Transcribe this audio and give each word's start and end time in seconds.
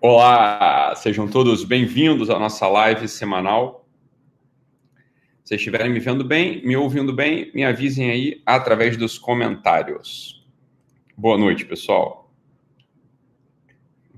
Olá, 0.00 0.94
sejam 0.94 1.28
todos 1.28 1.64
bem-vindos 1.64 2.30
à 2.30 2.38
nossa 2.38 2.68
live 2.68 3.08
semanal. 3.08 3.84
Se 5.44 5.56
estiverem 5.56 5.90
me 5.90 5.98
vendo 5.98 6.24
bem, 6.24 6.64
me 6.64 6.76
ouvindo 6.76 7.12
bem, 7.12 7.50
me 7.52 7.64
avisem 7.64 8.08
aí 8.08 8.40
através 8.46 8.96
dos 8.96 9.18
comentários. 9.18 10.46
Boa 11.16 11.36
noite, 11.36 11.64
pessoal. 11.64 12.32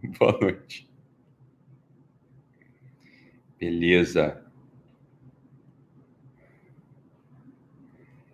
Boa 0.18 0.38
noite. 0.38 0.86
Beleza. 3.58 4.44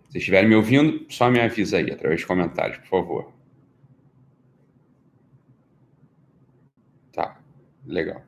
Se 0.09 0.17
estiverem 0.17 0.49
me 0.49 0.55
ouvindo, 0.55 1.05
só 1.09 1.31
me 1.31 1.39
avisa 1.39 1.77
aí 1.77 1.91
através 1.91 2.19
de 2.19 2.27
comentários, 2.27 2.77
por 2.79 2.89
favor. 2.89 3.37
Tá, 7.17 7.41
legal. 7.87 8.21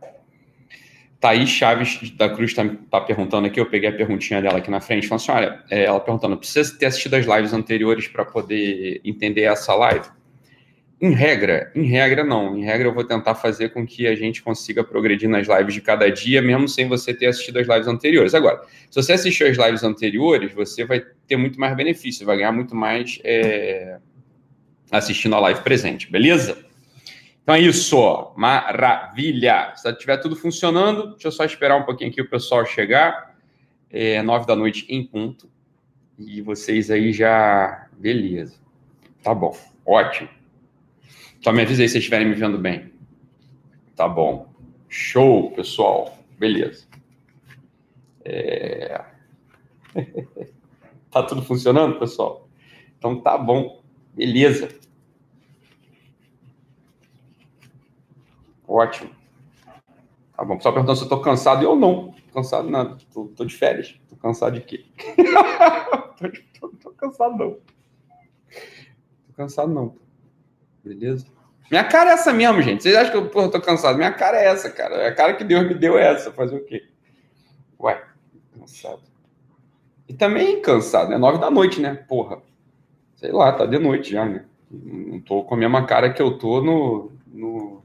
Thaís 1.20 1.50
Chaves 1.50 2.12
da 2.12 2.30
Cruz 2.30 2.52
está 2.52 2.66
tá 2.90 3.02
perguntando 3.02 3.46
aqui, 3.48 3.60
eu 3.60 3.66
peguei 3.66 3.90
a 3.90 3.94
perguntinha 3.94 4.42
dela 4.42 4.60
aqui 4.60 4.72
na 4.72 4.80
frente, 4.80 5.06
falando 5.06 5.22
assim, 5.22 5.32
olha, 5.32 5.64
é, 5.70 5.84
ela 5.84 6.00
perguntando, 6.00 6.38
precisa 6.38 6.78
ter 6.78 6.86
assistido 6.86 7.16
as 7.16 7.26
lives 7.26 7.52
anteriores 7.52 8.08
para 8.08 8.24
poder 8.24 9.02
entender 9.04 9.42
essa 9.42 9.76
live? 9.76 10.08
Em 11.02 11.12
regra, 11.12 11.72
em 11.76 11.86
regra 11.86 12.24
não. 12.26 12.58
Em 12.58 12.64
regra 12.64 12.88
eu 12.88 12.94
vou 12.94 13.06
tentar 13.06 13.36
fazer 13.36 13.70
com 13.70 13.86
que 13.86 14.06
a 14.06 14.16
gente 14.16 14.42
consiga 14.42 14.84
progredir 14.84 15.30
nas 15.30 15.48
lives 15.48 15.74
de 15.74 15.82
cada 15.82 16.10
dia, 16.10 16.42
mesmo 16.42 16.68
sem 16.68 16.88
você 16.88 17.14
ter 17.14 17.28
assistido 17.28 17.58
as 17.58 17.68
lives 17.68 17.88
anteriores. 17.88 18.34
Agora, 18.34 18.62
se 18.90 19.02
você 19.02 19.14
assistiu 19.14 19.48
as 19.48 19.58
lives 19.58 19.84
anteriores, 19.84 20.54
você 20.54 20.86
vai 20.86 21.02
ter 21.26 21.38
muito 21.38 21.60
mais 21.60 21.76
benefício, 21.76 22.26
vai 22.26 22.38
ganhar 22.38 22.52
muito 22.52 22.76
mais 22.76 23.20
é, 23.24 23.98
assistindo 24.92 25.36
a 25.36 25.40
live 25.40 25.62
presente, 25.62 26.10
beleza? 26.12 26.69
Então 27.44 27.56
é 27.56 27.60
isso, 27.62 28.34
maravilha. 28.36 29.74
Se 29.76 29.92
tiver 29.94 30.18
tudo 30.18 30.36
funcionando, 30.36 31.12
deixa 31.12 31.28
eu 31.28 31.32
só 31.32 31.44
esperar 31.44 31.78
um 31.78 31.84
pouquinho 31.84 32.12
aqui 32.12 32.22
o 32.22 32.30
pessoal 32.30 32.66
chegar. 32.66 33.36
É 33.90 34.22
nove 34.22 34.46
da 34.46 34.56
noite 34.56 34.86
em 34.88 35.04
ponto. 35.04 35.50
E 36.18 36.42
vocês 36.42 36.92
aí 36.92 37.12
já. 37.12 37.88
Beleza. 37.98 38.60
Tá 39.24 39.34
bom, 39.34 39.58
ótimo. 39.86 40.30
Só 41.42 41.52
me 41.52 41.62
avisa 41.62 41.82
aí 41.82 41.88
se 41.88 41.94
vocês 41.94 42.04
estiverem 42.04 42.28
me 42.28 42.36
vendo 42.36 42.58
bem. 42.58 42.92
Tá 43.96 44.08
bom. 44.08 44.48
Show, 44.88 45.52
pessoal. 45.52 46.18
Beleza. 46.38 46.86
É... 48.24 49.02
tá 51.10 51.24
tudo 51.24 51.42
funcionando, 51.42 52.00
pessoal? 52.00 52.48
Então 52.98 53.20
tá 53.22 53.38
bom. 53.38 53.82
Beleza. 54.14 54.70
Ótimo. 58.70 59.10
Tá 60.38 60.46
bom. 60.46 60.60
Só 60.62 60.72
perguntando 60.72 60.98
se 60.98 61.04
eu 61.04 61.10
tô 61.10 61.20
cansado. 61.20 61.64
Eu 61.64 61.76
não. 61.76 62.12
Tô 62.12 62.34
cansado 62.36 62.70
nada. 62.70 62.98
Tô, 63.12 63.26
tô 63.36 63.44
de 63.44 63.56
férias. 63.56 64.00
Tô 64.08 64.16
cansado 64.16 64.54
de 64.54 64.62
quê? 64.62 64.86
tô, 66.62 66.70
tô, 66.70 66.76
tô 66.78 66.92
cansado 66.92 67.36
não. 67.36 67.52
Tô 69.26 69.34
cansado 69.36 69.74
não. 69.74 69.96
Beleza? 70.84 71.26
Minha 71.72 71.84
cara 71.84 72.12
é 72.12 72.14
essa 72.14 72.32
mesmo, 72.32 72.62
gente. 72.62 72.84
Vocês 72.84 72.96
acham 72.96 73.12
que 73.12 73.18
eu 73.18 73.30
porra, 73.30 73.50
tô 73.50 73.60
cansado? 73.60 73.98
Minha 73.98 74.14
cara 74.14 74.38
é 74.38 74.46
essa, 74.46 74.70
cara. 74.70 75.08
A 75.08 75.16
cara 75.16 75.34
que 75.34 75.44
Deus 75.44 75.68
me 75.68 75.74
deu 75.74 75.98
é 75.98 76.14
essa. 76.14 76.32
Fazer 76.32 76.56
o 76.56 76.64
quê? 76.64 76.88
Ué, 77.80 78.04
cansado. 78.58 79.02
E 80.08 80.14
também 80.14 80.62
cansado, 80.62 81.10
né? 81.10 81.18
Nove 81.18 81.40
da 81.40 81.50
noite, 81.50 81.82
né? 81.82 81.96
Porra. 82.08 82.42
Sei 83.16 83.32
lá, 83.32 83.52
tá 83.52 83.66
de 83.66 83.80
noite 83.80 84.12
já, 84.12 84.26
né? 84.26 84.46
Não 84.72 85.20
tô 85.20 85.44
com 85.44 85.56
a 85.56 85.58
mesma 85.58 85.86
cara 85.86 86.14
que 86.14 86.22
eu 86.22 86.38
tô 86.38 86.62
no, 86.62 87.12
no 87.28 87.84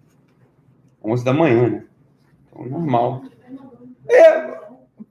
11 1.04 1.24
da 1.24 1.32
manhã, 1.32 1.68
né? 1.68 1.84
Então, 2.46 2.64
normal. 2.66 3.22
É, 4.08 4.40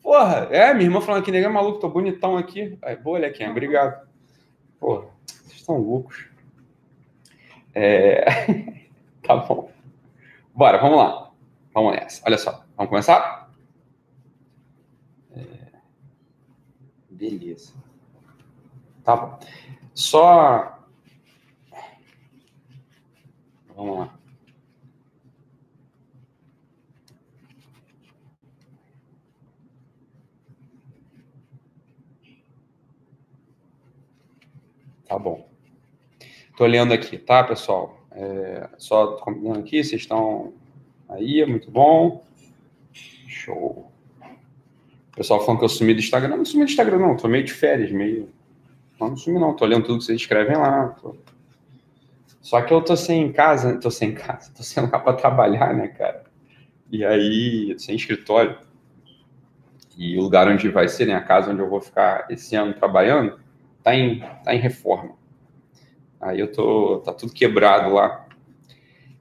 porra. 0.01 0.47
É, 0.49 0.73
minha 0.73 0.87
irmã 0.87 0.99
falando 0.99 1.23
que 1.23 1.31
nega 1.31 1.45
é 1.45 1.49
maluco, 1.49 1.79
tô 1.79 1.89
bonitão 1.89 2.35
aqui. 2.35 2.77
Aí, 2.81 2.95
boa, 2.95 3.19
Lequinha, 3.19 3.51
obrigado. 3.51 4.07
Porra, 4.79 5.05
vocês 5.25 5.59
estão 5.59 5.77
loucos. 5.77 6.27
É... 7.75 8.25
tá 9.23 9.37
bom. 9.37 9.71
Bora, 10.53 10.79
vamos 10.79 10.97
lá. 10.97 11.31
Vamos 11.73 11.93
nessa. 11.93 12.21
Olha 12.25 12.37
só. 12.37 12.63
Vamos 12.75 12.89
começar? 12.89 13.49
É... 15.35 15.41
Beleza. 17.09 17.73
Tá 19.03 19.15
bom. 19.15 19.39
Só. 19.93 20.79
Vamos 23.75 23.99
lá. 23.99 24.22
Tá 35.07 35.17
bom. 35.17 35.47
Estou 36.49 36.67
lendo 36.67 36.93
aqui, 36.93 37.17
tá, 37.17 37.43
pessoal? 37.43 37.99
É, 38.11 38.69
só 38.77 39.17
combinando 39.17 39.59
aqui, 39.59 39.83
vocês 39.83 40.01
estão 40.01 40.53
aí, 41.09 41.45
muito 41.45 41.71
bom. 41.71 42.23
Show. 42.93 43.91
O 44.21 45.15
pessoal 45.15 45.43
falando 45.43 45.59
que 45.59 45.65
eu 45.65 45.69
sumi 45.69 45.93
do 45.93 45.99
Instagram. 45.99 46.37
Não, 46.37 46.45
sumi 46.45 46.65
do 46.65 46.69
Instagram, 46.69 46.99
não. 46.99 47.17
Tô 47.17 47.27
meio 47.27 47.43
de 47.43 47.53
férias, 47.53 47.91
meio. 47.91 48.29
Não, 48.99 49.09
não 49.09 49.17
sumi, 49.17 49.39
não. 49.39 49.55
Tô 49.55 49.65
lendo 49.65 49.85
tudo 49.85 49.99
que 49.99 50.05
vocês 50.05 50.21
escrevem 50.21 50.57
lá. 50.57 50.89
Tô... 50.89 51.15
Só 52.41 52.61
que 52.61 52.73
eu 52.73 52.81
tô 52.81 52.95
sem 52.95 53.31
casa, 53.31 53.79
tô 53.79 53.89
sem 53.89 54.13
casa, 54.13 54.51
tô 54.55 54.63
sem 54.63 54.83
lugar 54.83 55.03
para 55.03 55.13
trabalhar, 55.13 55.73
né, 55.73 55.87
cara? 55.87 56.23
E 56.91 57.03
aí, 57.03 57.73
sem 57.79 57.95
escritório. 57.95 58.57
E 59.97 60.17
o 60.17 60.21
lugar 60.21 60.47
onde 60.47 60.69
vai 60.69 60.87
ser, 60.87 61.05
né, 61.05 61.15
a 61.15 61.21
casa 61.21 61.51
onde 61.51 61.61
eu 61.61 61.69
vou 61.69 61.79
ficar 61.79 62.25
esse 62.29 62.55
ano 62.55 62.73
trabalhando, 62.73 63.39
tá 63.83 63.95
em, 63.95 64.19
tá 64.44 64.55
em 64.55 64.59
reforma. 64.59 65.16
Aí 66.19 66.39
eu 66.39 66.51
tô, 66.51 66.99
tá 66.99 67.13
tudo 67.13 67.33
quebrado 67.33 67.94
lá. 67.94 68.25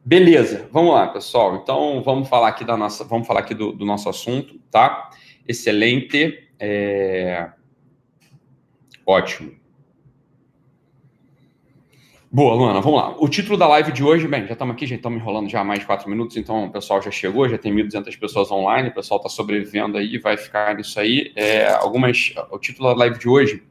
Beleza, 0.05 0.69
vamos 0.73 0.95
lá, 0.95 1.09
pessoal. 1.09 1.57
Então 1.57 2.03
vamos 2.03 2.29
falar 2.29 2.49
aqui 2.49 2.65
da 2.65 2.77
nossa, 2.77 3.05
vamos 3.05 3.27
falar 3.27 3.41
aqui 3.41 3.55
do, 3.55 3.73
do 3.73 3.85
nosso 3.85 4.09
assunto, 4.09 4.59
tá? 4.71 5.11
Excelente, 5.47 6.49
é... 6.59 7.51
ótimo. 9.05 9.61
Boa, 12.31 12.55
Luana, 12.55 12.81
vamos 12.81 12.99
lá. 12.99 13.15
O 13.19 13.29
título 13.29 13.59
da 13.59 13.67
live 13.69 13.93
de 13.93 14.03
hoje, 14.03 14.27
bem, 14.27 14.47
já 14.47 14.55
estamos 14.55 14.75
aqui, 14.75 14.87
já 14.87 14.97
estamos 14.97 15.21
enrolando 15.21 15.51
já 15.51 15.61
há 15.61 15.65
mais 15.65 15.81
de 15.81 15.87
quatro 15.87 16.09
minutos, 16.09 16.37
então 16.37 16.65
o 16.65 16.71
pessoal 16.71 17.03
já 17.03 17.11
chegou, 17.11 17.47
já 17.47 17.59
tem 17.59 17.75
1.200 17.75 18.19
pessoas 18.19 18.51
online, 18.51 18.89
o 18.89 18.95
pessoal 18.95 19.19
está 19.19 19.29
sobrevivendo 19.29 19.99
aí, 19.99 20.17
vai 20.17 20.39
ficar 20.39 20.75
nisso 20.75 20.99
aí. 20.99 21.31
É, 21.37 21.69
algumas, 21.75 22.33
o 22.51 22.59
título 22.59 22.89
da 22.89 22.95
live 22.95 23.19
de 23.19 23.29
hoje 23.29 23.63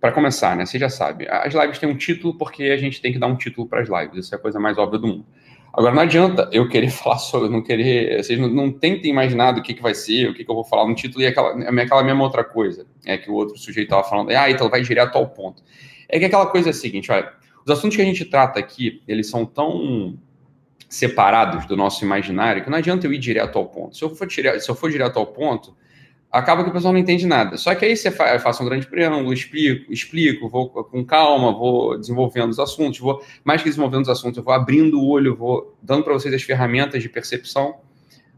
para 0.00 0.12
começar, 0.12 0.56
né? 0.56 0.64
Você 0.64 0.78
já 0.78 0.88
sabe, 0.88 1.26
as 1.28 1.52
lives 1.54 1.78
têm 1.78 1.88
um 1.88 1.96
título 1.96 2.36
porque 2.36 2.64
a 2.64 2.76
gente 2.76 3.00
tem 3.00 3.12
que 3.12 3.18
dar 3.18 3.26
um 3.26 3.36
título 3.36 3.66
para 3.66 3.80
as 3.80 3.88
lives. 3.88 4.26
Isso 4.26 4.34
é 4.34 4.38
a 4.38 4.40
coisa 4.40 4.60
mais 4.60 4.78
óbvia 4.78 4.98
do 4.98 5.06
mundo. 5.06 5.26
Agora, 5.72 5.94
não 5.94 6.02
adianta 6.02 6.48
eu 6.52 6.68
querer 6.68 6.90
falar 6.90 7.18
sobre, 7.18 7.48
não 7.48 7.62
querer. 7.62 8.22
Vocês 8.22 8.38
não, 8.38 8.48
não 8.48 8.72
tentem 8.72 9.10
imaginar 9.10 9.52
do 9.52 9.62
que, 9.62 9.74
que 9.74 9.82
vai 9.82 9.94
ser, 9.94 10.30
o 10.30 10.34
que, 10.34 10.44
que 10.44 10.50
eu 10.50 10.54
vou 10.54 10.64
falar 10.64 10.86
no 10.86 10.94
título 10.94 11.22
e 11.22 11.26
aquela, 11.26 11.52
aquela 11.82 12.02
mesma 12.02 12.24
outra 12.24 12.44
coisa. 12.44 12.86
É 13.04 13.18
que 13.18 13.30
o 13.30 13.34
outro 13.34 13.56
sujeito 13.58 13.86
estava 13.86 14.04
falando, 14.04 14.30
ah, 14.30 14.50
então 14.50 14.68
vai 14.68 14.82
direto 14.82 15.16
ao 15.16 15.28
ponto. 15.28 15.62
É 16.08 16.18
que 16.18 16.24
aquela 16.24 16.46
coisa 16.46 16.68
é 16.68 16.70
a 16.70 16.74
seguinte: 16.74 17.10
olha, 17.10 17.32
os 17.64 17.70
assuntos 17.70 17.96
que 17.96 18.02
a 18.02 18.04
gente 18.04 18.24
trata 18.24 18.58
aqui, 18.58 19.02
eles 19.06 19.28
são 19.28 19.44
tão 19.44 20.18
separados 20.88 21.66
do 21.66 21.76
nosso 21.76 22.02
imaginário 22.02 22.64
que 22.64 22.70
não 22.70 22.78
adianta 22.78 23.06
eu 23.06 23.12
ir 23.12 23.18
direto 23.18 23.58
ao 23.58 23.66
ponto. 23.66 23.96
Se 23.96 24.02
eu 24.02 24.14
for, 24.14 24.26
direto, 24.26 24.60
se 24.60 24.70
eu 24.70 24.74
for 24.74 24.90
direto 24.90 25.18
ao 25.18 25.26
ponto, 25.26 25.76
acaba 26.30 26.62
que 26.62 26.70
o 26.70 26.72
pessoal 26.72 26.92
não 26.92 27.00
entende 27.00 27.26
nada. 27.26 27.56
Só 27.56 27.74
que 27.74 27.84
aí 27.84 27.96
você 27.96 28.10
faz, 28.10 28.42
faço 28.42 28.62
um 28.62 28.66
grande 28.66 28.86
preâmbulo, 28.86 29.32
explico, 29.32 29.92
explico, 29.92 30.48
vou 30.48 30.68
com 30.68 31.04
calma, 31.04 31.52
vou 31.52 31.98
desenvolvendo 31.98 32.50
os 32.50 32.58
assuntos, 32.58 32.98
vou 32.98 33.22
mais 33.44 33.62
que 33.62 33.68
desenvolvendo 33.68 34.02
os 34.02 34.08
assuntos, 34.08 34.38
eu 34.38 34.44
vou 34.44 34.52
abrindo 34.52 35.00
o 35.00 35.08
olho, 35.08 35.34
vou 35.34 35.76
dando 35.82 36.04
para 36.04 36.12
vocês 36.12 36.34
as 36.34 36.42
ferramentas 36.42 37.02
de 37.02 37.08
percepção 37.08 37.76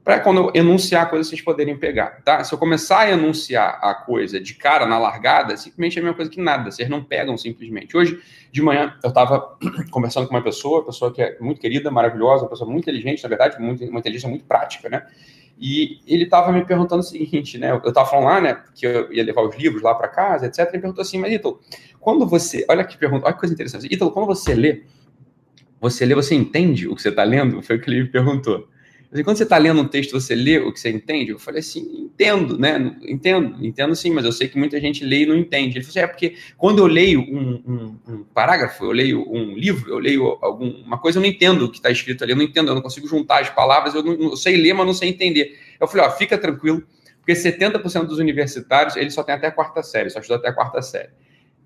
para 0.02 0.18
quando 0.20 0.40
eu 0.40 0.50
enunciar 0.54 1.02
a 1.02 1.06
coisa 1.06 1.28
vocês 1.28 1.42
poderem 1.42 1.76
pegar, 1.76 2.22
tá? 2.24 2.42
Se 2.42 2.52
eu 2.54 2.58
começar 2.58 3.00
a 3.00 3.10
enunciar 3.10 3.78
a 3.82 3.94
coisa 3.94 4.40
de 4.40 4.54
cara 4.54 4.86
na 4.86 4.98
largada, 4.98 5.56
simplesmente 5.56 5.98
é 5.98 6.00
a 6.00 6.02
mesma 6.02 6.16
coisa 6.16 6.30
que 6.30 6.40
nada, 6.40 6.70
vocês 6.70 6.88
não 6.88 7.04
pegam 7.04 7.36
simplesmente. 7.36 7.96
Hoje 7.96 8.18
de 8.50 8.62
manhã 8.62 8.96
eu 9.02 9.08
estava 9.08 9.56
conversando 9.92 10.26
com 10.26 10.34
uma 10.34 10.42
pessoa, 10.42 10.84
pessoa 10.84 11.12
que 11.12 11.20
é 11.20 11.38
muito 11.38 11.60
querida, 11.60 11.90
maravilhosa, 11.90 12.44
uma 12.44 12.50
pessoa 12.50 12.68
muito 12.68 12.84
inteligente, 12.84 13.22
na 13.22 13.28
verdade, 13.28 13.60
muito, 13.60 13.84
uma 13.84 14.00
inteligência 14.00 14.28
muito 14.28 14.44
prática, 14.44 14.88
né? 14.88 15.06
E 15.60 16.00
ele 16.06 16.24
estava 16.24 16.50
me 16.50 16.64
perguntando 16.64 17.00
o 17.00 17.04
seguinte, 17.04 17.58
né? 17.58 17.70
Eu 17.70 17.90
estava 17.90 18.08
falando 18.08 18.24
lá, 18.24 18.40
né, 18.40 18.62
que 18.74 18.86
eu 18.86 19.12
ia 19.12 19.22
levar 19.22 19.42
os 19.42 19.54
livros 19.54 19.82
lá 19.82 19.94
para 19.94 20.08
casa, 20.08 20.46
etc. 20.46 20.60
Ele 20.60 20.78
perguntou 20.78 21.02
assim, 21.02 21.18
mas 21.18 21.30
Ítalo, 21.34 21.60
quando 22.00 22.26
você. 22.26 22.64
Olha 22.66 22.82
que 22.82 22.96
pergunta, 22.96 23.26
olha 23.26 23.34
que 23.34 23.40
coisa 23.40 23.54
interessante. 23.54 23.86
Ítalo, 23.92 24.10
quando 24.10 24.24
você 24.24 24.54
lê, 24.54 24.84
você 25.78 26.06
lê, 26.06 26.14
você 26.14 26.34
entende 26.34 26.88
o 26.88 26.96
que 26.96 27.02
você 27.02 27.10
está 27.10 27.24
lendo? 27.24 27.60
Foi 27.62 27.76
o 27.76 27.80
que 27.80 27.90
ele 27.90 28.04
me 28.04 28.08
perguntou. 28.08 28.66
Mas 29.12 29.22
quando 29.22 29.36
você 29.36 29.42
está 29.42 29.58
lendo 29.58 29.80
um 29.80 29.88
texto, 29.88 30.12
você 30.12 30.36
lê 30.36 30.58
o 30.58 30.72
que 30.72 30.78
você 30.78 30.88
entende? 30.88 31.32
Eu 31.32 31.38
falei 31.38 31.58
assim, 31.58 31.80
entendo, 32.04 32.56
né? 32.56 32.96
Entendo, 33.02 33.56
entendo 33.64 33.96
sim, 33.96 34.12
mas 34.12 34.24
eu 34.24 34.30
sei 34.30 34.46
que 34.46 34.56
muita 34.56 34.80
gente 34.80 35.04
lê 35.04 35.22
e 35.22 35.26
não 35.26 35.34
entende. 35.34 35.78
Ele 35.78 35.84
falou 35.84 35.90
assim, 35.90 35.98
é 35.98 36.06
porque 36.06 36.36
quando 36.56 36.78
eu 36.78 36.86
leio 36.86 37.20
um, 37.20 37.62
um, 37.66 38.12
um 38.12 38.24
parágrafo, 38.32 38.84
eu 38.84 38.92
leio 38.92 39.28
um 39.28 39.56
livro, 39.56 39.90
eu 39.90 39.98
leio 39.98 40.38
alguma 40.40 40.96
coisa, 40.98 41.18
eu 41.18 41.22
não 41.22 41.28
entendo 41.28 41.64
o 41.64 41.70
que 41.70 41.78
está 41.78 41.90
escrito 41.90 42.22
ali, 42.22 42.32
eu 42.32 42.36
não 42.36 42.44
entendo, 42.44 42.68
eu 42.68 42.74
não 42.74 42.82
consigo 42.82 43.08
juntar 43.08 43.40
as 43.40 43.50
palavras, 43.50 43.96
eu, 43.96 44.02
não, 44.02 44.12
eu 44.12 44.36
sei 44.36 44.56
ler, 44.56 44.74
mas 44.74 44.86
não 44.86 44.94
sei 44.94 45.08
entender. 45.08 45.58
Eu 45.80 45.88
falei, 45.88 46.06
ó, 46.06 46.10
fica 46.12 46.38
tranquilo, 46.38 46.80
porque 47.16 47.32
70% 47.32 48.04
dos 48.04 48.20
universitários, 48.20 48.94
eles 48.96 49.12
só 49.12 49.24
tem 49.24 49.34
até 49.34 49.48
a 49.48 49.52
quarta 49.52 49.82
série, 49.82 50.08
só 50.10 50.20
estudam 50.20 50.38
até 50.38 50.50
a 50.50 50.52
quarta 50.52 50.80
série. 50.82 51.10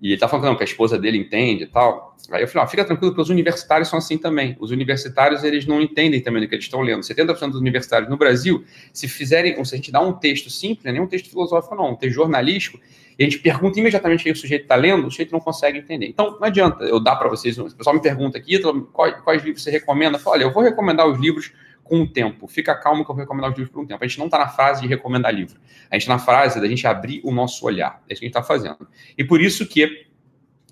E 0.01 0.11
ele 0.11 0.19
tá 0.19 0.27
falando 0.27 0.45
não, 0.45 0.55
que 0.55 0.63
a 0.63 0.65
esposa 0.65 0.99
dele 0.99 1.17
entende 1.17 1.63
e 1.63 1.67
tal. 1.67 2.15
Aí 2.31 2.41
eu 2.41 2.47
falei, 2.47 2.65
ó, 2.65 2.69
fica 2.69 2.83
tranquilo, 2.83 3.11
porque 3.11 3.21
os 3.21 3.29
universitários 3.29 3.87
são 3.87 3.99
assim 3.99 4.17
também. 4.17 4.55
Os 4.59 4.71
universitários, 4.71 5.43
eles 5.43 5.65
não 5.65 5.81
entendem 5.81 6.21
também 6.21 6.41
do 6.41 6.47
que 6.47 6.55
eles 6.55 6.65
estão 6.65 6.81
lendo. 6.81 7.01
70% 7.01 7.51
dos 7.51 7.59
universitários 7.59 8.09
no 8.09 8.17
Brasil, 8.17 8.63
se 8.91 9.07
fizerem, 9.07 9.63
se 9.63 9.73
a 9.73 9.77
gente 9.77 9.91
dá 9.91 10.01
um 10.01 10.13
texto 10.13 10.49
simples, 10.49 10.83
não 10.83 10.89
é 10.89 10.93
nem 10.93 11.01
um 11.01 11.07
texto 11.07 11.29
filosófico, 11.29 11.75
não, 11.75 11.91
um 11.91 11.95
texto 11.95 12.15
jornalístico, 12.15 12.79
e 13.17 13.23
a 13.23 13.25
gente 13.25 13.39
pergunta 13.39 13.79
imediatamente 13.79 14.21
o 14.21 14.23
que 14.23 14.31
o 14.31 14.35
sujeito 14.35 14.63
está 14.63 14.75
lendo, 14.75 15.07
o 15.07 15.11
sujeito 15.11 15.31
não 15.31 15.39
consegue 15.39 15.77
entender. 15.77 16.07
Então, 16.07 16.31
não 16.31 16.43
adianta 16.43 16.83
eu 16.83 16.99
dar 16.99 17.15
para 17.15 17.29
vocês, 17.29 17.57
o 17.57 17.73
pessoal 17.75 17.95
me 17.95 18.01
pergunta 18.01 18.37
aqui, 18.37 18.59
quais, 18.91 19.15
quais 19.23 19.43
livros 19.43 19.63
você 19.63 19.71
recomenda? 19.71 20.17
Eu 20.17 20.21
falo, 20.21 20.35
olha, 20.35 20.43
eu 20.43 20.51
vou 20.51 20.63
recomendar 20.63 21.07
os 21.07 21.17
livros 21.17 21.51
com 21.85 22.01
o 22.01 22.07
tempo. 22.07 22.47
Fica 22.47 22.75
calmo 22.75 23.05
que 23.05 23.11
eu 23.11 23.15
vou 23.15 23.23
recomendar 23.23 23.51
os 23.51 23.57
livros 23.57 23.71
por 23.71 23.81
um 23.81 23.85
tempo. 23.85 24.03
A 24.03 24.07
gente 24.07 24.17
não 24.17 24.25
está 24.25 24.39
na 24.39 24.49
fase 24.49 24.81
de 24.81 24.87
recomendar 24.87 25.33
livro. 25.33 25.57
A 25.89 25.95
gente 25.95 26.01
está 26.01 26.15
na 26.15 26.19
fase 26.19 26.59
da 26.59 26.67
gente 26.67 26.85
abrir 26.85 27.21
o 27.23 27.31
nosso 27.31 27.65
olhar. 27.65 28.03
É 28.09 28.13
isso 28.13 28.19
que 28.19 28.25
a 28.25 28.27
gente 28.27 28.37
está 28.37 28.43
fazendo. 28.43 28.87
E 29.17 29.23
por 29.23 29.39
isso 29.39 29.65
que 29.67 30.07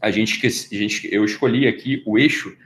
a 0.02 0.12
gente, 0.12 0.46
a 0.46 0.76
gente, 0.76 1.08
eu 1.14 1.24
escolhi 1.24 1.68
aqui 1.68 2.04
o 2.06 2.18
eixo 2.18 2.58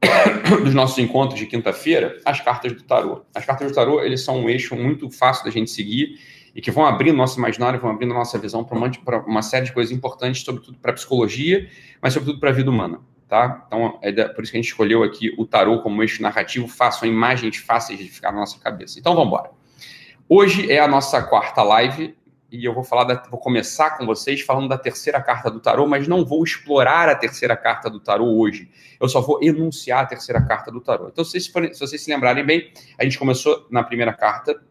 dos 0.62 0.74
nossos 0.74 0.98
encontros 0.98 1.40
de 1.40 1.46
quinta-feira, 1.46 2.20
as 2.24 2.38
cartas 2.40 2.72
do 2.74 2.82
tarô. 2.82 3.24
As 3.34 3.44
cartas 3.46 3.72
do 3.72 3.74
tarô, 3.74 4.02
eles 4.02 4.20
são 4.20 4.42
um 4.42 4.48
eixo 4.48 4.76
muito 4.76 5.10
fácil 5.10 5.44
da 5.46 5.50
gente 5.50 5.70
seguir 5.70 6.20
e 6.54 6.60
que 6.60 6.70
vão 6.70 6.84
abrindo 6.84 7.16
nosso 7.16 7.38
imaginário, 7.38 7.80
vão 7.80 7.90
abrindo 7.90 8.12
nossa 8.12 8.38
visão 8.38 8.62
para 8.62 8.76
uma, 8.76 8.90
uma, 9.26 9.42
série 9.42 9.64
de 9.64 9.72
coisas 9.72 9.90
importantes, 9.90 10.42
sobretudo 10.42 10.78
para 10.78 10.92
a 10.92 10.94
psicologia, 10.94 11.68
mas 12.00 12.12
sobretudo 12.12 12.38
para 12.38 12.50
a 12.50 12.52
vida 12.52 12.70
humana. 12.70 13.00
Tá? 13.34 13.64
Então, 13.66 13.98
é 14.00 14.28
por 14.28 14.44
isso 14.44 14.52
que 14.52 14.58
a 14.58 14.62
gente 14.62 14.70
escolheu 14.70 15.02
aqui 15.02 15.34
o 15.36 15.44
tarô 15.44 15.82
como 15.82 16.00
eixo 16.04 16.22
narrativo 16.22 16.68
são 16.68 17.08
imagens 17.08 17.56
fáceis 17.56 17.98
de 17.98 18.08
ficar 18.08 18.30
na 18.30 18.38
nossa 18.38 18.60
cabeça. 18.60 18.96
Então, 18.96 19.12
vamos 19.12 19.26
embora. 19.26 19.50
Hoje 20.28 20.70
é 20.70 20.78
a 20.78 20.86
nossa 20.86 21.20
quarta 21.20 21.60
live 21.64 22.16
e 22.48 22.64
eu 22.64 22.72
vou 22.72 22.84
falar 22.84 23.02
da, 23.02 23.20
vou 23.28 23.40
começar 23.40 23.98
com 23.98 24.06
vocês 24.06 24.40
falando 24.42 24.68
da 24.68 24.78
terceira 24.78 25.20
carta 25.20 25.50
do 25.50 25.58
tarô, 25.58 25.84
mas 25.84 26.06
não 26.06 26.24
vou 26.24 26.44
explorar 26.44 27.08
a 27.08 27.16
terceira 27.16 27.56
carta 27.56 27.90
do 27.90 27.98
tarô 27.98 28.38
hoje. 28.38 28.70
Eu 29.00 29.08
só 29.08 29.20
vou 29.20 29.42
enunciar 29.42 30.04
a 30.04 30.06
terceira 30.06 30.40
carta 30.40 30.70
do 30.70 30.80
tarô. 30.80 31.08
Então, 31.08 31.24
se 31.24 31.40
vocês, 31.40 31.76
se 31.76 31.80
vocês 31.80 32.04
se 32.04 32.08
lembrarem 32.08 32.46
bem, 32.46 32.72
a 32.96 33.02
gente 33.02 33.18
começou 33.18 33.66
na 33.68 33.82
primeira 33.82 34.12
carta, 34.12 34.62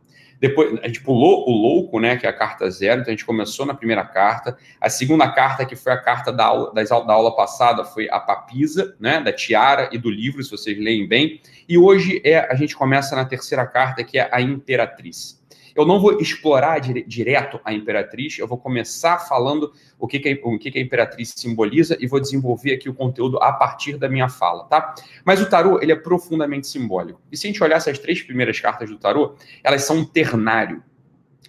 depois 0.43 0.77
a 0.83 0.87
gente 0.87 0.99
pulou 0.99 1.49
o 1.49 1.53
louco, 1.53 2.01
né, 2.01 2.17
que 2.17 2.25
é 2.25 2.29
a 2.29 2.33
carta 2.33 2.69
zero, 2.69 2.99
então 2.99 3.13
a 3.13 3.15
gente 3.15 3.23
começou 3.23 3.65
na 3.65 3.73
primeira 3.73 4.03
carta. 4.03 4.57
A 4.81 4.89
segunda 4.89 5.25
carta, 5.31 5.65
que 5.65 5.73
foi 5.73 5.93
a 5.93 5.97
carta 5.97 6.33
da 6.33 6.43
aula, 6.43 6.73
das, 6.73 6.89
da 6.89 7.13
aula 7.13 7.33
passada, 7.33 7.85
foi 7.85 8.09
a 8.09 8.19
papisa, 8.19 8.93
né, 8.99 9.21
da 9.21 9.31
tiara 9.31 9.87
e 9.93 9.97
do 9.97 10.09
livro, 10.09 10.43
se 10.43 10.51
vocês 10.51 10.77
leem 10.77 11.07
bem. 11.07 11.39
E 11.69 11.77
hoje 11.77 12.21
é 12.25 12.39
a 12.51 12.55
gente 12.55 12.75
começa 12.75 13.15
na 13.15 13.23
terceira 13.23 13.65
carta, 13.65 14.03
que 14.03 14.19
é 14.19 14.27
a 14.33 14.41
imperatriz. 14.41 15.41
Eu 15.75 15.85
não 15.85 15.99
vou 15.99 16.19
explorar 16.19 16.79
dire 16.79 17.03
direto 17.03 17.59
a 17.63 17.73
imperatriz, 17.73 18.37
eu 18.37 18.47
vou 18.47 18.57
começar 18.57 19.19
falando 19.19 19.73
o 19.99 20.07
que, 20.07 20.19
que, 20.19 20.29
a, 20.29 20.47
o 20.47 20.57
que, 20.57 20.71
que 20.71 20.77
a 20.77 20.81
imperatriz 20.81 21.33
simboliza 21.35 21.97
e 21.99 22.07
vou 22.07 22.19
desenvolver 22.19 22.73
aqui 22.73 22.89
o 22.89 22.93
conteúdo 22.93 23.37
a 23.41 23.51
partir 23.51 23.97
da 23.97 24.07
minha 24.07 24.29
fala, 24.29 24.65
tá? 24.65 24.93
Mas 25.25 25.41
o 25.41 25.49
tarô, 25.49 25.79
ele 25.81 25.91
é 25.91 25.95
profundamente 25.95 26.67
simbólico. 26.67 27.21
E 27.31 27.37
se 27.37 27.47
a 27.47 27.49
gente 27.49 27.63
olhar 27.63 27.77
essas 27.77 27.97
três 27.99 28.21
primeiras 28.21 28.59
cartas 28.59 28.89
do 28.89 28.97
tarô, 28.97 29.35
elas 29.63 29.83
são 29.83 29.97
um 29.97 30.05
ternário 30.05 30.83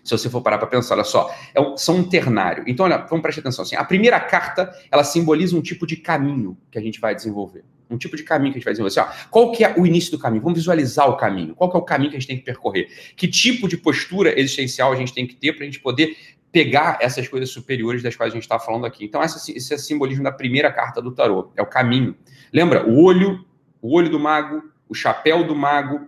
se 0.03 0.11
você 0.11 0.29
for 0.29 0.43
parar 0.43 0.59
para 0.59 0.67
pensar, 0.67 0.97
olha 0.97 1.05
só, 1.05 1.35
é 1.55 1.61
um, 1.61 1.79
são 1.79 1.97
um 1.97 2.05
ternário. 2.05 2.63
Então, 2.67 2.85
olha, 2.85 2.99
vamos 2.99 3.23
prestar 3.23 3.41
atenção 3.41 3.63
assim. 3.63 3.75
A 3.75 3.85
primeira 3.85 4.21
carta, 4.21 4.71
ela 4.91 5.03
simboliza 5.03 5.57
um 5.57 5.63
tipo 5.63 5.87
de 5.87 5.97
caminho 5.97 6.59
que 6.71 6.79
a 6.79 6.83
gente 6.83 7.01
vai 7.01 7.15
desenvolver 7.15 7.65
um 7.91 7.97
tipo 7.97 8.17
de 8.17 8.23
caminho 8.23 8.53
que 8.53 8.59
a 8.59 8.61
gente 8.61 8.65
vai 8.65 8.73
desenvolver. 8.73 9.01
Assim, 9.01 9.11
ó, 9.11 9.29
qual 9.31 9.53
que 9.53 9.65
é 9.65 9.75
o 9.77 9.87
início 9.87 10.11
do 10.11 10.19
caminho? 10.19 10.43
Vamos 10.43 10.59
visualizar 10.59 11.09
o 11.09 11.17
caminho. 11.17 11.55
Qual 11.55 11.71
que 11.71 11.77
é 11.77 11.81
o 11.81 11.83
caminho 11.83 12.11
que 12.11 12.17
a 12.17 12.21
gente 12.21 12.29
tem 12.29 12.39
que 12.39 12.45
percorrer? 12.45 12.89
Que 13.17 13.29
tipo 13.29 13.69
de 13.69 13.77
postura 13.77 14.39
existencial 14.39 14.93
a 14.93 14.97
gente 14.97 15.13
tem 15.13 15.27
que 15.27 15.35
ter 15.35 15.53
para 15.53 15.63
a 15.63 15.67
gente 15.67 15.81
poder 15.81 16.17
pegar 16.51 16.99
essas 17.01 17.27
coisas 17.27 17.51
superiores 17.51 18.03
das 18.03 18.15
quais 18.15 18.33
a 18.33 18.35
gente 18.37 18.45
está 18.45 18.61
falando 18.61 18.87
aqui. 18.87 19.05
Então, 19.05 19.21
esse 19.23 19.73
é 19.73 19.77
o 19.77 19.79
simbolismo 19.79 20.23
da 20.23 20.31
primeira 20.31 20.73
carta 20.73 21.03
do 21.03 21.11
tarô. 21.11 21.51
É 21.57 21.63
o 21.63 21.67
caminho. 21.67 22.17
Lembra? 22.53 22.89
O 22.89 23.03
olho, 23.03 23.45
o 23.83 23.93
olho 23.93 24.09
do 24.09 24.21
mago, 24.21 24.63
o 24.89 24.95
chapéu 24.95 25.45
do 25.45 25.57
mago, 25.57 26.07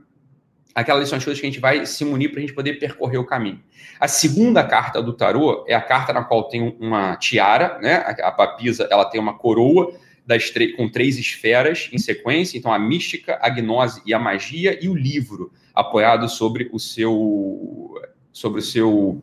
aquelas 0.72 1.08
são 1.08 1.18
as 1.18 1.24
coisas 1.24 1.40
que 1.40 1.46
a 1.46 1.50
gente 1.50 1.60
vai 1.60 1.84
se 1.84 2.04
munir 2.04 2.30
para 2.30 2.38
a 2.38 2.42
gente 2.42 2.52
poder 2.52 2.74
percorrer 2.74 3.18
o 3.18 3.24
caminho. 3.24 3.60
A 3.98 4.06
segunda 4.06 4.62
carta 4.62 5.02
do 5.02 5.12
tarô 5.12 5.64
é 5.66 5.74
a 5.74 5.80
carta 5.80 6.12
na 6.12 6.22
qual 6.22 6.44
tem 6.44 6.76
uma 6.78 7.16
tiara, 7.16 7.78
né? 7.80 7.96
A, 7.96 8.28
a 8.28 8.30
papisa, 8.30 8.86
ela 8.88 9.04
tem 9.04 9.20
uma 9.20 9.36
coroa 9.36 9.94
das 10.26 10.50
com 10.76 10.88
três 10.88 11.18
esferas 11.18 11.88
em 11.92 11.98
sequência, 11.98 12.58
então 12.58 12.72
a 12.72 12.78
mística, 12.78 13.38
a 13.40 13.48
gnose 13.48 14.02
e 14.04 14.12
a 14.12 14.18
magia, 14.18 14.78
e 14.82 14.88
o 14.88 14.94
livro, 14.94 15.52
apoiado 15.74 16.28
sobre 16.28 16.68
o 16.72 16.78
seu 16.78 17.94
sobre 18.32 18.60
o 18.60 18.62
seu 18.62 19.22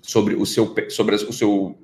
sobre 0.00 0.34
o 0.34 0.46
seu 0.46 0.74
sobre 0.88 1.14
o 1.16 1.32
seu 1.32 1.78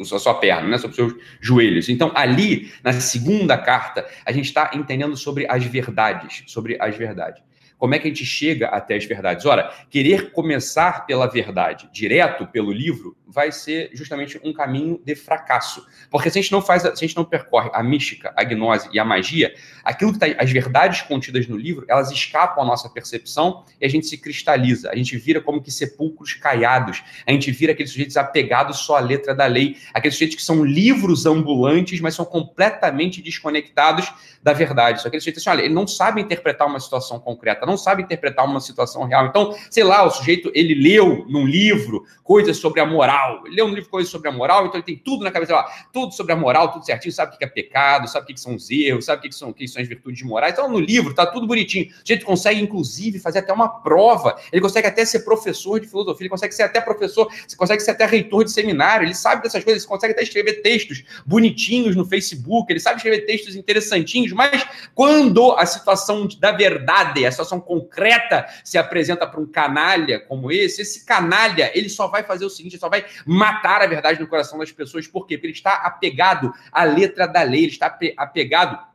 a 0.00 0.18
sua 0.18 0.34
perna, 0.34 0.68
né, 0.68 0.78
sobre 0.78 0.90
os 0.90 0.96
seus 0.96 1.14
joelhos. 1.40 1.88
Então, 1.88 2.12
ali, 2.14 2.70
na 2.84 2.92
segunda 2.92 3.56
carta, 3.56 4.06
a 4.24 4.30
gente 4.30 4.44
está 4.44 4.70
entendendo 4.74 5.16
sobre 5.16 5.46
as 5.48 5.64
verdades, 5.64 6.44
sobre 6.46 6.76
as 6.78 6.94
verdades. 6.94 7.42
Como 7.82 7.96
é 7.96 7.98
que 7.98 8.06
a 8.06 8.10
gente 8.10 8.24
chega 8.24 8.68
até 8.68 8.94
as 8.94 9.04
verdades? 9.04 9.44
Ora, 9.44 9.74
querer 9.90 10.30
começar 10.30 11.04
pela 11.04 11.26
verdade, 11.26 11.90
direto 11.92 12.46
pelo 12.46 12.70
livro, 12.70 13.16
vai 13.26 13.50
ser 13.50 13.90
justamente 13.92 14.38
um 14.44 14.52
caminho 14.52 15.00
de 15.04 15.16
fracasso. 15.16 15.84
Porque 16.08 16.30
se 16.30 16.38
a 16.38 16.42
gente 16.42 16.52
não 16.52 16.62
faz, 16.62 16.82
se 16.82 16.88
a 16.88 16.94
gente 16.94 17.16
não 17.16 17.24
percorre 17.24 17.70
a 17.72 17.82
mística, 17.82 18.32
a 18.36 18.44
gnose 18.44 18.88
e 18.92 19.00
a 19.00 19.04
magia, 19.04 19.52
aquilo 19.82 20.16
que 20.16 20.24
está, 20.24 20.40
as 20.40 20.52
verdades 20.52 21.02
contidas 21.02 21.48
no 21.48 21.56
livro, 21.56 21.84
elas 21.88 22.12
escapam 22.12 22.62
à 22.62 22.66
nossa 22.66 22.88
percepção 22.88 23.64
e 23.80 23.84
a 23.84 23.88
gente 23.88 24.06
se 24.06 24.16
cristaliza. 24.16 24.88
A 24.88 24.94
gente 24.94 25.16
vira 25.16 25.40
como 25.40 25.60
que 25.60 25.72
sepulcros 25.72 26.34
caiados. 26.34 27.02
A 27.26 27.32
gente 27.32 27.50
vira 27.50 27.72
aqueles 27.72 27.90
sujeitos 27.90 28.16
apegados 28.16 28.78
só 28.78 28.96
à 28.96 29.00
letra 29.00 29.34
da 29.34 29.46
lei. 29.46 29.76
Aqueles 29.92 30.14
sujeitos 30.14 30.36
que 30.36 30.44
são 30.44 30.64
livros 30.64 31.26
ambulantes, 31.26 32.00
mas 32.00 32.14
são 32.14 32.24
completamente 32.24 33.20
desconectados 33.20 34.12
da 34.40 34.52
verdade. 34.52 35.00
Só 35.00 35.08
aqueles 35.08 35.24
sujeitos 35.24 35.42
assim, 35.42 35.50
olha, 35.50 35.64
ele 35.64 35.74
não 35.74 35.86
sabe 35.86 36.20
interpretar 36.20 36.68
uma 36.68 36.78
situação 36.78 37.18
concreta, 37.18 37.71
não 37.72 37.78
sabe 37.78 38.02
interpretar 38.02 38.44
uma 38.44 38.60
situação 38.60 39.04
real. 39.04 39.26
Então, 39.26 39.56
sei 39.70 39.82
lá, 39.82 40.04
o 40.04 40.10
sujeito, 40.10 40.50
ele 40.54 40.74
leu 40.74 41.24
num 41.28 41.46
livro 41.46 42.04
coisas 42.22 42.56
sobre 42.56 42.80
a 42.80 42.86
moral. 42.86 43.42
Ele 43.46 43.56
lê 43.56 43.62
um 43.62 43.74
livro 43.74 43.90
coisas 43.90 44.10
sobre 44.10 44.28
a 44.28 44.32
moral, 44.32 44.66
então 44.66 44.76
ele 44.76 44.84
tem 44.84 44.96
tudo 44.96 45.24
na 45.24 45.30
cabeça 45.30 45.54
lá, 45.54 45.64
tudo 45.92 46.14
sobre 46.14 46.32
a 46.32 46.36
moral, 46.36 46.70
tudo 46.70 46.84
certinho, 46.84 47.12
sabe 47.12 47.34
o 47.34 47.38
que 47.38 47.44
é 47.44 47.48
pecado, 47.48 48.08
sabe 48.08 48.24
o 48.24 48.34
que 48.34 48.40
são 48.40 48.54
os 48.54 48.70
erros, 48.70 49.06
sabe 49.06 49.26
o 49.26 49.30
que 49.30 49.34
são, 49.34 49.50
o 49.50 49.54
que 49.54 49.66
são 49.66 49.82
as 49.82 49.88
virtudes 49.88 50.22
morais. 50.22 50.52
Então, 50.52 50.68
no 50.68 50.78
livro 50.78 51.14
tá 51.14 51.26
tudo 51.26 51.46
bonitinho. 51.46 51.88
A 51.90 52.12
gente 52.12 52.24
consegue, 52.24 52.60
inclusive, 52.60 53.18
fazer 53.18 53.40
até 53.40 53.52
uma 53.52 53.68
prova. 53.68 54.38
Ele 54.52 54.60
consegue 54.60 54.86
até 54.86 55.04
ser 55.04 55.20
professor 55.20 55.80
de 55.80 55.86
filosofia, 55.86 56.24
ele 56.24 56.30
consegue 56.30 56.54
ser 56.54 56.62
até 56.62 56.80
professor, 56.80 57.28
você 57.46 57.56
consegue 57.56 57.82
ser 57.82 57.92
até 57.92 58.06
reitor 58.06 58.44
de 58.44 58.52
seminário, 58.52 59.06
ele 59.06 59.14
sabe 59.14 59.42
dessas 59.42 59.64
coisas, 59.64 59.82
ele 59.82 59.88
consegue 59.88 60.12
até 60.12 60.22
escrever 60.22 60.62
textos 60.62 61.04
bonitinhos 61.26 61.96
no 61.96 62.04
Facebook, 62.04 62.70
ele 62.72 62.80
sabe 62.80 62.96
escrever 62.96 63.26
textos 63.26 63.56
interessantinhos, 63.56 64.32
mas 64.32 64.66
quando 64.94 65.52
a 65.52 65.66
situação 65.66 66.28
da 66.38 66.52
verdade, 66.52 67.24
a 67.24 67.30
situação 67.30 67.60
concreta 67.62 68.46
se 68.64 68.76
apresenta 68.76 69.26
para 69.26 69.40
um 69.40 69.46
canalha 69.46 70.20
como 70.20 70.50
esse, 70.50 70.82
esse 70.82 71.04
canalha, 71.04 71.70
ele 71.74 71.88
só 71.88 72.08
vai 72.08 72.22
fazer 72.22 72.44
o 72.44 72.50
seguinte, 72.50 72.74
ele 72.74 72.80
só 72.80 72.88
vai 72.88 73.04
matar 73.26 73.82
a 73.82 73.86
verdade 73.86 74.20
no 74.20 74.26
coração 74.26 74.58
das 74.58 74.72
pessoas. 74.72 75.06
Por 75.06 75.26
quê? 75.26 75.36
Porque 75.36 75.46
ele 75.48 75.54
está 75.54 75.74
apegado 75.74 76.52
à 76.70 76.84
letra 76.84 77.26
da 77.26 77.42
lei, 77.42 77.64
ele 77.64 77.72
está 77.72 77.98
apegado 78.16 78.92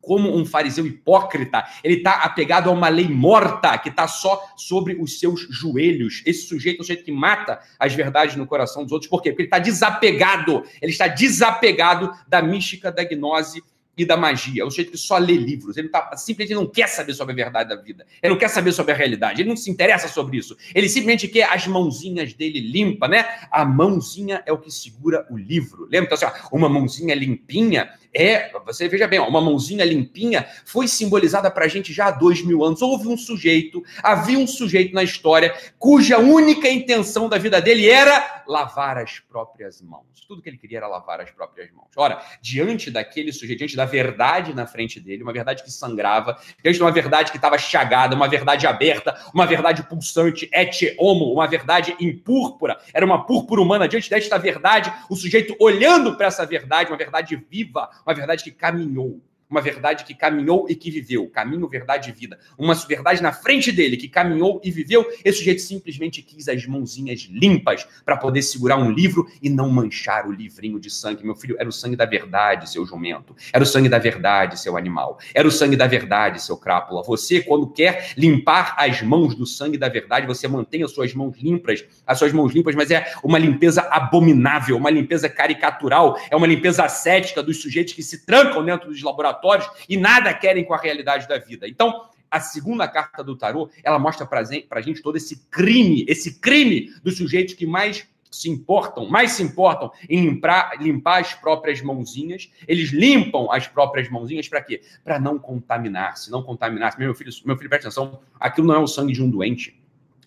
como 0.00 0.34
um 0.34 0.46
fariseu 0.46 0.86
hipócrita, 0.86 1.64
ele 1.84 1.96
está 1.96 2.22
apegado 2.22 2.70
a 2.70 2.72
uma 2.72 2.88
lei 2.88 3.08
morta 3.08 3.76
que 3.78 3.90
está 3.90 4.08
só 4.08 4.42
sobre 4.56 4.94
os 4.94 5.18
seus 5.18 5.42
joelhos. 5.50 6.22
Esse 6.24 6.46
sujeito 6.46 6.78
é 6.78 6.80
o 6.80 6.84
sujeito 6.84 7.04
que 7.04 7.12
mata 7.12 7.60
as 7.78 7.94
verdades 7.94 8.36
no 8.36 8.46
coração 8.46 8.82
dos 8.82 8.92
outros. 8.92 9.10
Por 9.10 9.20
quê? 9.20 9.30
Porque 9.30 9.42
ele 9.42 9.46
está 9.48 9.58
desapegado, 9.58 10.64
ele 10.80 10.92
está 10.92 11.06
desapegado 11.06 12.12
da 12.26 12.40
mística, 12.40 12.90
da 12.90 13.04
gnose 13.04 13.62
e 14.00 14.04
da 14.06 14.16
magia. 14.16 14.62
É 14.62 14.66
um 14.66 14.70
sujeito 14.70 14.92
que 14.92 14.98
só 14.98 15.18
lê 15.18 15.34
livros. 15.34 15.76
Ele 15.76 15.88
tá, 15.88 16.16
simplesmente 16.16 16.54
não 16.54 16.66
quer 16.66 16.88
saber 16.88 17.12
sobre 17.12 17.32
a 17.32 17.36
verdade 17.36 17.68
da 17.68 17.76
vida. 17.76 18.06
Ele 18.22 18.32
não 18.32 18.38
quer 18.38 18.48
saber 18.48 18.72
sobre 18.72 18.92
a 18.92 18.96
realidade. 18.96 19.42
Ele 19.42 19.48
não 19.48 19.56
se 19.56 19.70
interessa 19.70 20.08
sobre 20.08 20.38
isso. 20.38 20.56
Ele 20.74 20.88
simplesmente 20.88 21.28
quer 21.28 21.44
as 21.50 21.66
mãozinhas 21.66 22.32
dele 22.32 22.60
limpa, 22.60 23.06
né? 23.06 23.26
A 23.50 23.64
mãozinha 23.64 24.42
é 24.46 24.52
o 24.52 24.58
que 24.58 24.70
segura 24.70 25.26
o 25.30 25.36
livro. 25.36 25.84
Lembra? 25.84 26.14
Então, 26.14 26.28
assim, 26.28 26.46
ó, 26.50 26.56
uma 26.56 26.68
mãozinha 26.68 27.14
limpinha 27.14 27.90
É, 28.12 28.50
você 28.64 28.88
veja 28.88 29.06
bem, 29.06 29.20
ó, 29.20 29.28
uma 29.28 29.40
mãozinha 29.40 29.84
limpinha 29.84 30.46
foi 30.64 30.88
simbolizada 30.88 31.50
para 31.50 31.64
a 31.64 31.68
gente 31.68 31.92
já 31.92 32.06
há 32.06 32.10
dois 32.10 32.42
mil 32.42 32.64
anos. 32.64 32.82
Houve 32.82 33.08
um 33.08 33.16
sujeito, 33.16 33.82
havia 34.02 34.38
um 34.38 34.46
sujeito 34.46 34.94
na 34.94 35.02
história 35.02 35.54
cuja 35.78 36.18
única 36.18 36.68
intenção 36.68 37.28
da 37.28 37.38
vida 37.38 37.60
dele 37.60 37.88
era 37.88 38.42
lavar 38.50 38.98
as 38.98 39.20
próprias 39.20 39.80
mãos. 39.80 40.04
Tudo 40.26 40.42
que 40.42 40.48
ele 40.48 40.58
queria 40.58 40.78
era 40.78 40.88
lavar 40.88 41.20
as 41.20 41.30
próprias 41.30 41.70
mãos. 41.72 41.88
Ora, 41.96 42.20
diante 42.42 42.90
daquele 42.90 43.32
sujeito, 43.32 43.58
diante 43.58 43.76
da 43.76 43.84
verdade 43.84 44.52
na 44.54 44.66
frente 44.66 44.98
dele, 44.98 45.22
uma 45.22 45.32
verdade 45.32 45.62
que 45.62 45.70
sangrava, 45.70 46.36
diante 46.62 46.76
de 46.76 46.82
uma 46.82 46.90
verdade 46.90 47.30
que 47.30 47.38
estava 47.38 47.56
chagada, 47.58 48.16
uma 48.16 48.28
verdade 48.28 48.66
aberta, 48.66 49.16
uma 49.32 49.46
verdade 49.46 49.84
pulsante, 49.84 50.48
et 50.52 50.94
homo, 50.98 51.32
uma 51.32 51.46
verdade 51.46 51.96
em 52.00 52.16
púrpura, 52.16 52.78
era 52.92 53.06
uma 53.06 53.24
púrpura 53.24 53.62
humana. 53.62 53.86
Diante 53.88 54.10
desta 54.10 54.36
verdade, 54.36 54.92
o 55.08 55.14
sujeito 55.14 55.54
olhando 55.60 56.16
para 56.16 56.26
essa 56.26 56.44
verdade, 56.44 56.90
uma 56.90 56.98
verdade 56.98 57.36
viva, 57.48 57.88
uma 58.06 58.14
verdade 58.14 58.42
que 58.42 58.50
caminhou 58.50 59.20
uma 59.50 59.60
verdade 59.60 60.04
que 60.04 60.14
caminhou 60.14 60.66
e 60.68 60.76
que 60.76 60.90
viveu, 60.90 61.28
caminho, 61.28 61.68
verdade 61.68 62.10
e 62.10 62.12
vida. 62.12 62.38
Uma 62.56 62.74
verdade 62.74 63.20
na 63.20 63.32
frente 63.32 63.72
dele 63.72 63.96
que 63.96 64.08
caminhou 64.08 64.60
e 64.62 64.70
viveu. 64.70 65.04
Esse 65.24 65.38
sujeito 65.38 65.60
simplesmente 65.60 66.22
quis 66.22 66.48
as 66.48 66.64
mãozinhas 66.66 67.28
limpas 67.28 67.86
para 68.04 68.16
poder 68.16 68.42
segurar 68.42 68.76
um 68.76 68.92
livro 68.92 69.26
e 69.42 69.50
não 69.50 69.68
manchar 69.68 70.28
o 70.28 70.32
livrinho 70.32 70.78
de 70.78 70.88
sangue. 70.88 71.24
Meu 71.24 71.34
filho, 71.34 71.56
era 71.58 71.68
o 71.68 71.72
sangue 71.72 71.96
da 71.96 72.04
verdade, 72.04 72.70
seu 72.70 72.86
jumento. 72.86 73.34
Era 73.52 73.64
o 73.64 73.66
sangue 73.66 73.88
da 73.88 73.98
verdade, 73.98 74.60
seu 74.60 74.76
animal. 74.76 75.18
Era 75.34 75.48
o 75.48 75.50
sangue 75.50 75.76
da 75.76 75.88
verdade, 75.88 76.40
seu 76.40 76.56
crápula. 76.56 77.02
Você, 77.02 77.40
quando 77.40 77.66
quer 77.66 78.12
limpar 78.16 78.76
as 78.78 79.02
mãos 79.02 79.34
do 79.34 79.46
sangue 79.46 79.76
da 79.76 79.88
verdade, 79.88 80.26
você 80.26 80.46
mantém 80.46 80.84
as 80.84 80.92
suas 80.92 81.12
mãos 81.12 81.36
limpas, 81.38 81.84
as 82.06 82.18
suas 82.18 82.32
mãos 82.32 82.54
limpas, 82.54 82.76
mas 82.76 82.90
é 82.90 83.12
uma 83.24 83.38
limpeza 83.38 83.82
abominável, 83.90 84.76
uma 84.76 84.90
limpeza 84.90 85.28
caricatural, 85.28 86.16
é 86.30 86.36
uma 86.36 86.46
limpeza 86.46 86.84
ascética 86.84 87.42
dos 87.42 87.60
sujeitos 87.60 87.94
que 87.94 88.02
se 88.02 88.24
trancam 88.24 88.64
dentro 88.64 88.88
dos 88.88 89.02
laboratórios 89.02 89.39
e 89.88 89.96
nada 89.96 90.32
querem 90.32 90.64
com 90.64 90.74
a 90.74 90.78
realidade 90.78 91.28
da 91.28 91.38
vida. 91.38 91.68
Então, 91.68 92.08
a 92.30 92.38
segunda 92.38 92.86
carta 92.86 93.24
do 93.24 93.36
tarô, 93.36 93.68
ela 93.82 93.98
mostra 93.98 94.24
para 94.24 94.44
gente 94.44 95.02
todo 95.02 95.16
esse 95.16 95.44
crime, 95.50 96.04
esse 96.08 96.38
crime 96.38 96.92
dos 97.02 97.16
sujeitos 97.16 97.54
que 97.54 97.66
mais 97.66 98.06
se 98.30 98.48
importam, 98.48 99.08
mais 99.08 99.32
se 99.32 99.42
importam 99.42 99.90
em 100.08 100.24
limpar, 100.24 100.80
limpar 100.80 101.20
as 101.20 101.34
próprias 101.34 101.82
mãozinhas. 101.82 102.50
Eles 102.68 102.90
limpam 102.90 103.50
as 103.50 103.66
próprias 103.66 104.08
mãozinhas 104.08 104.48
para 104.48 104.62
quê? 104.62 104.82
Para 105.02 105.18
não 105.18 105.38
contaminar-se, 105.38 106.30
não 106.30 106.42
contaminar-se. 106.42 106.98
Meu 106.98 107.14
filho, 107.14 107.32
meu 107.44 107.56
filho, 107.56 107.68
presta 107.68 107.88
atenção, 107.88 108.20
aquilo 108.38 108.68
não 108.68 108.76
é 108.76 108.78
o 108.78 108.86
sangue 108.86 109.12
de 109.12 109.22
um 109.22 109.28
doente. 109.28 109.80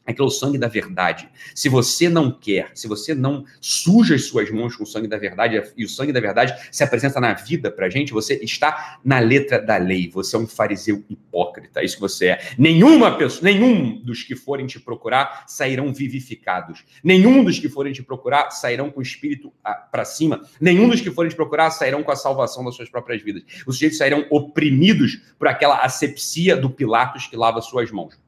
Aquilo 0.06 0.28
é 0.28 0.30
o 0.30 0.32
sangue 0.32 0.58
da 0.58 0.68
verdade. 0.68 1.30
Se 1.56 1.70
você 1.70 2.10
não 2.10 2.32
quer, 2.32 2.72
se 2.74 2.88
você 2.88 3.16
não 3.16 3.46
suja 3.62 4.16
as 4.16 4.26
suas 4.26 4.52
mãos 4.52 4.76
com 4.76 4.84
o 4.84 4.88
sangue 4.88 5.08
da 5.08 5.18
verdade, 5.18 5.62
e 5.78 5.86
o 5.86 5.90
sangue 5.90 6.12
da 6.12 6.20
verdade 6.20 6.54
se 6.72 6.84
apresenta 6.84 7.22
na 7.22 7.34
vida 7.34 7.72
pra 7.72 7.90
gente, 7.90 8.12
você 8.12 8.36
está 8.44 9.00
na 9.04 9.20
letra 9.20 9.62
da 9.62 9.78
lei. 9.78 10.10
Você 10.10 10.36
é 10.36 10.40
um 10.40 10.48
fariseu 10.48 11.04
hipócrita. 11.10 11.80
É 11.80 11.86
isso 11.86 11.96
que 11.96 12.02
você 12.02 12.28
é. 12.28 12.42
Nenhuma 12.58 13.18
pessoa, 13.18 13.44
nenhum 13.44 14.02
dos 14.04 14.24
que 14.24 14.36
forem 14.36 14.68
te 14.68 14.80
procurar 14.80 15.46
sairão 15.48 15.94
vivificados. 15.94 16.84
Nenhum 17.04 17.44
dos 17.44 17.58
que 17.58 17.70
forem 17.70 17.94
te 17.94 18.04
procurar 18.04 18.52
sairão 18.52 18.92
com 18.92 19.00
o 19.00 19.04
espírito 19.04 19.54
ah, 19.64 19.74
para 19.74 20.04
cima. 20.04 20.42
Nenhum 20.60 20.90
dos 20.90 21.00
que 21.00 21.12
forem 21.12 21.30
te 21.30 21.36
procurar 21.36 21.72
sairão 21.72 22.04
com 22.04 22.12
a 22.12 22.16
salvação 22.16 22.66
das 22.66 22.76
suas 22.76 22.90
próprias 22.90 23.22
vidas. 23.22 23.44
Os 23.66 23.76
sujeitos 23.76 23.98
sairão 23.98 24.26
oprimidos 24.30 25.22
por 25.40 25.48
aquela 25.48 25.78
asepsia 25.78 26.58
do 26.58 26.70
Pilatos 26.70 27.28
que 27.28 27.38
lava 27.38 27.62
suas 27.62 27.90
mãos. 27.90 28.23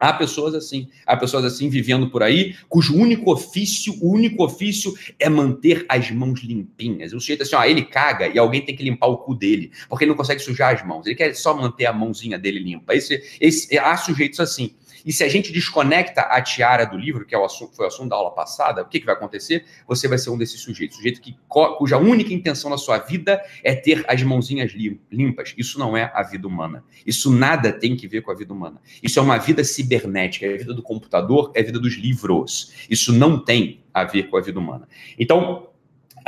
Há 0.00 0.14
pessoas 0.14 0.54
assim, 0.54 0.88
há 1.06 1.14
pessoas 1.14 1.44
assim 1.44 1.68
vivendo 1.68 2.08
por 2.08 2.22
aí, 2.22 2.56
cujo 2.70 2.96
único 2.96 3.30
ofício, 3.30 3.94
o 4.00 4.10
único 4.10 4.42
ofício 4.42 4.94
é 5.18 5.28
manter 5.28 5.84
as 5.86 6.10
mãos 6.10 6.40
limpinhas. 6.40 7.12
O 7.12 7.20
sujeito 7.20 7.42
assim, 7.42 7.54
ó, 7.54 7.62
ele 7.62 7.82
caga 7.82 8.26
e 8.26 8.38
alguém 8.38 8.64
tem 8.64 8.74
que 8.74 8.82
limpar 8.82 9.08
o 9.08 9.18
cu 9.18 9.34
dele, 9.34 9.70
porque 9.90 10.04
ele 10.04 10.10
não 10.10 10.16
consegue 10.16 10.40
sujar 10.40 10.74
as 10.74 10.86
mãos. 10.86 11.06
Ele 11.06 11.14
quer 11.14 11.34
só 11.34 11.54
manter 11.54 11.84
a 11.84 11.92
mãozinha 11.92 12.38
dele 12.38 12.60
limpa. 12.60 12.94
Esse, 12.94 13.22
esse, 13.38 13.78
há 13.78 13.94
sujeitos 13.98 14.40
assim. 14.40 14.74
E 15.04 15.12
se 15.12 15.24
a 15.24 15.28
gente 15.28 15.52
desconecta 15.52 16.22
a 16.22 16.40
tiara 16.40 16.84
do 16.84 16.96
livro, 16.96 17.24
que 17.24 17.34
é 17.34 17.38
o 17.38 17.44
assunto, 17.44 17.76
foi 17.76 17.84
o 17.84 17.88
assunto 17.88 18.10
da 18.10 18.16
aula 18.16 18.30
passada, 18.30 18.82
o 18.82 18.86
que, 18.86 19.00
que 19.00 19.06
vai 19.06 19.14
acontecer? 19.14 19.64
Você 19.86 20.08
vai 20.08 20.18
ser 20.18 20.30
um 20.30 20.38
desses 20.38 20.60
sujeitos, 20.60 20.96
sujeito 20.96 21.20
que, 21.20 21.36
cuja 21.48 21.96
única 21.96 22.32
intenção 22.32 22.70
na 22.70 22.78
sua 22.78 22.98
vida 22.98 23.42
é 23.62 23.74
ter 23.74 24.04
as 24.08 24.22
mãozinhas 24.22 24.72
limpas. 25.10 25.54
Isso 25.56 25.78
não 25.78 25.96
é 25.96 26.10
a 26.14 26.22
vida 26.22 26.46
humana. 26.46 26.84
Isso 27.06 27.30
nada 27.30 27.72
tem 27.72 27.96
que 27.96 28.06
ver 28.06 28.22
com 28.22 28.30
a 28.30 28.34
vida 28.34 28.52
humana. 28.52 28.80
Isso 29.02 29.18
é 29.18 29.22
uma 29.22 29.38
vida 29.38 29.64
cibernética, 29.64 30.46
é 30.46 30.54
a 30.54 30.58
vida 30.58 30.74
do 30.74 30.82
computador, 30.82 31.52
é 31.54 31.60
a 31.60 31.64
vida 31.64 31.78
dos 31.78 31.94
livros. 31.94 32.72
Isso 32.88 33.12
não 33.12 33.38
tem 33.38 33.80
a 33.92 34.04
ver 34.04 34.24
com 34.24 34.36
a 34.36 34.40
vida 34.40 34.58
humana. 34.58 34.88
Então, 35.18 35.69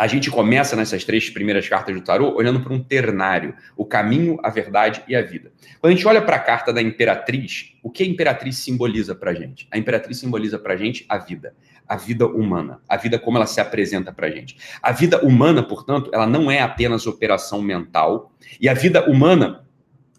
a 0.02 0.08
gente 0.08 0.32
começa 0.32 0.74
nessas 0.74 1.04
três 1.04 1.30
primeiras 1.30 1.68
cartas 1.68 1.94
do 1.94 2.00
tarô 2.00 2.34
olhando 2.34 2.58
para 2.58 2.72
um 2.72 2.82
ternário, 2.82 3.54
o 3.76 3.84
caminho, 3.84 4.36
a 4.42 4.50
verdade 4.50 5.00
e 5.06 5.14
a 5.14 5.22
vida. 5.22 5.52
Quando 5.78 5.92
a 5.92 5.94
gente 5.94 6.08
olha 6.08 6.20
para 6.20 6.34
a 6.34 6.40
carta 6.40 6.72
da 6.72 6.82
imperatriz, 6.82 7.74
o 7.80 7.88
que 7.88 8.02
a 8.02 8.06
imperatriz 8.06 8.56
simboliza 8.56 9.14
para 9.14 9.30
a 9.30 9.34
gente? 9.34 9.68
A 9.70 9.78
imperatriz 9.78 10.18
simboliza 10.18 10.58
para 10.58 10.74
a 10.74 10.76
gente 10.76 11.06
a 11.08 11.18
vida, 11.18 11.54
a 11.88 11.94
vida 11.94 12.26
humana, 12.26 12.80
a 12.88 12.96
vida 12.96 13.16
como 13.16 13.36
ela 13.36 13.46
se 13.46 13.60
apresenta 13.60 14.12
para 14.12 14.26
a 14.26 14.30
gente. 14.32 14.56
A 14.82 14.90
vida 14.90 15.24
humana, 15.24 15.62
portanto, 15.62 16.10
ela 16.12 16.26
não 16.26 16.50
é 16.50 16.60
apenas 16.60 17.06
operação 17.06 17.62
mental, 17.62 18.32
e 18.60 18.68
a 18.68 18.74
vida 18.74 19.08
humana 19.08 19.64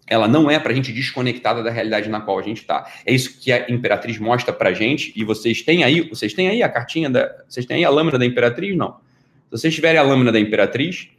ela 0.07 0.29
não 0.29 0.49
é 0.49 0.57
para 0.59 0.71
a 0.71 0.75
gente 0.75 0.93
desconectada 0.93 1.61
da 1.61 1.69
realidade 1.69 2.07
na 2.07 2.21
qual 2.21 2.39
a 2.39 2.41
gente 2.41 2.61
está. 2.61 2.89
É 3.05 3.13
isso 3.13 3.37
que 3.37 3.51
a 3.51 3.69
Imperatriz 3.69 4.17
mostra 4.17 4.53
para 4.53 4.69
a 4.69 4.73
gente, 4.73 5.11
e 5.13 5.25
vocês 5.25 5.61
têm 5.61 5.83
aí, 5.83 6.07
vocês 6.07 6.33
têm 6.33 6.47
aí 6.47 6.63
a 6.63 6.69
cartinha 6.69 7.09
da, 7.09 7.29
vocês 7.49 7.65
têm 7.65 7.75
aí 7.75 7.83
a 7.83 7.89
lâmina 7.89 8.17
da 8.17 8.25
Imperatriz? 8.25 8.77
Não. 8.77 9.03
Se 9.53 9.59
vocês 9.59 9.75
tiverem 9.75 9.99
a 9.99 10.03
lâmina 10.03 10.31
da 10.31 10.39
Imperatriz, 10.39 11.09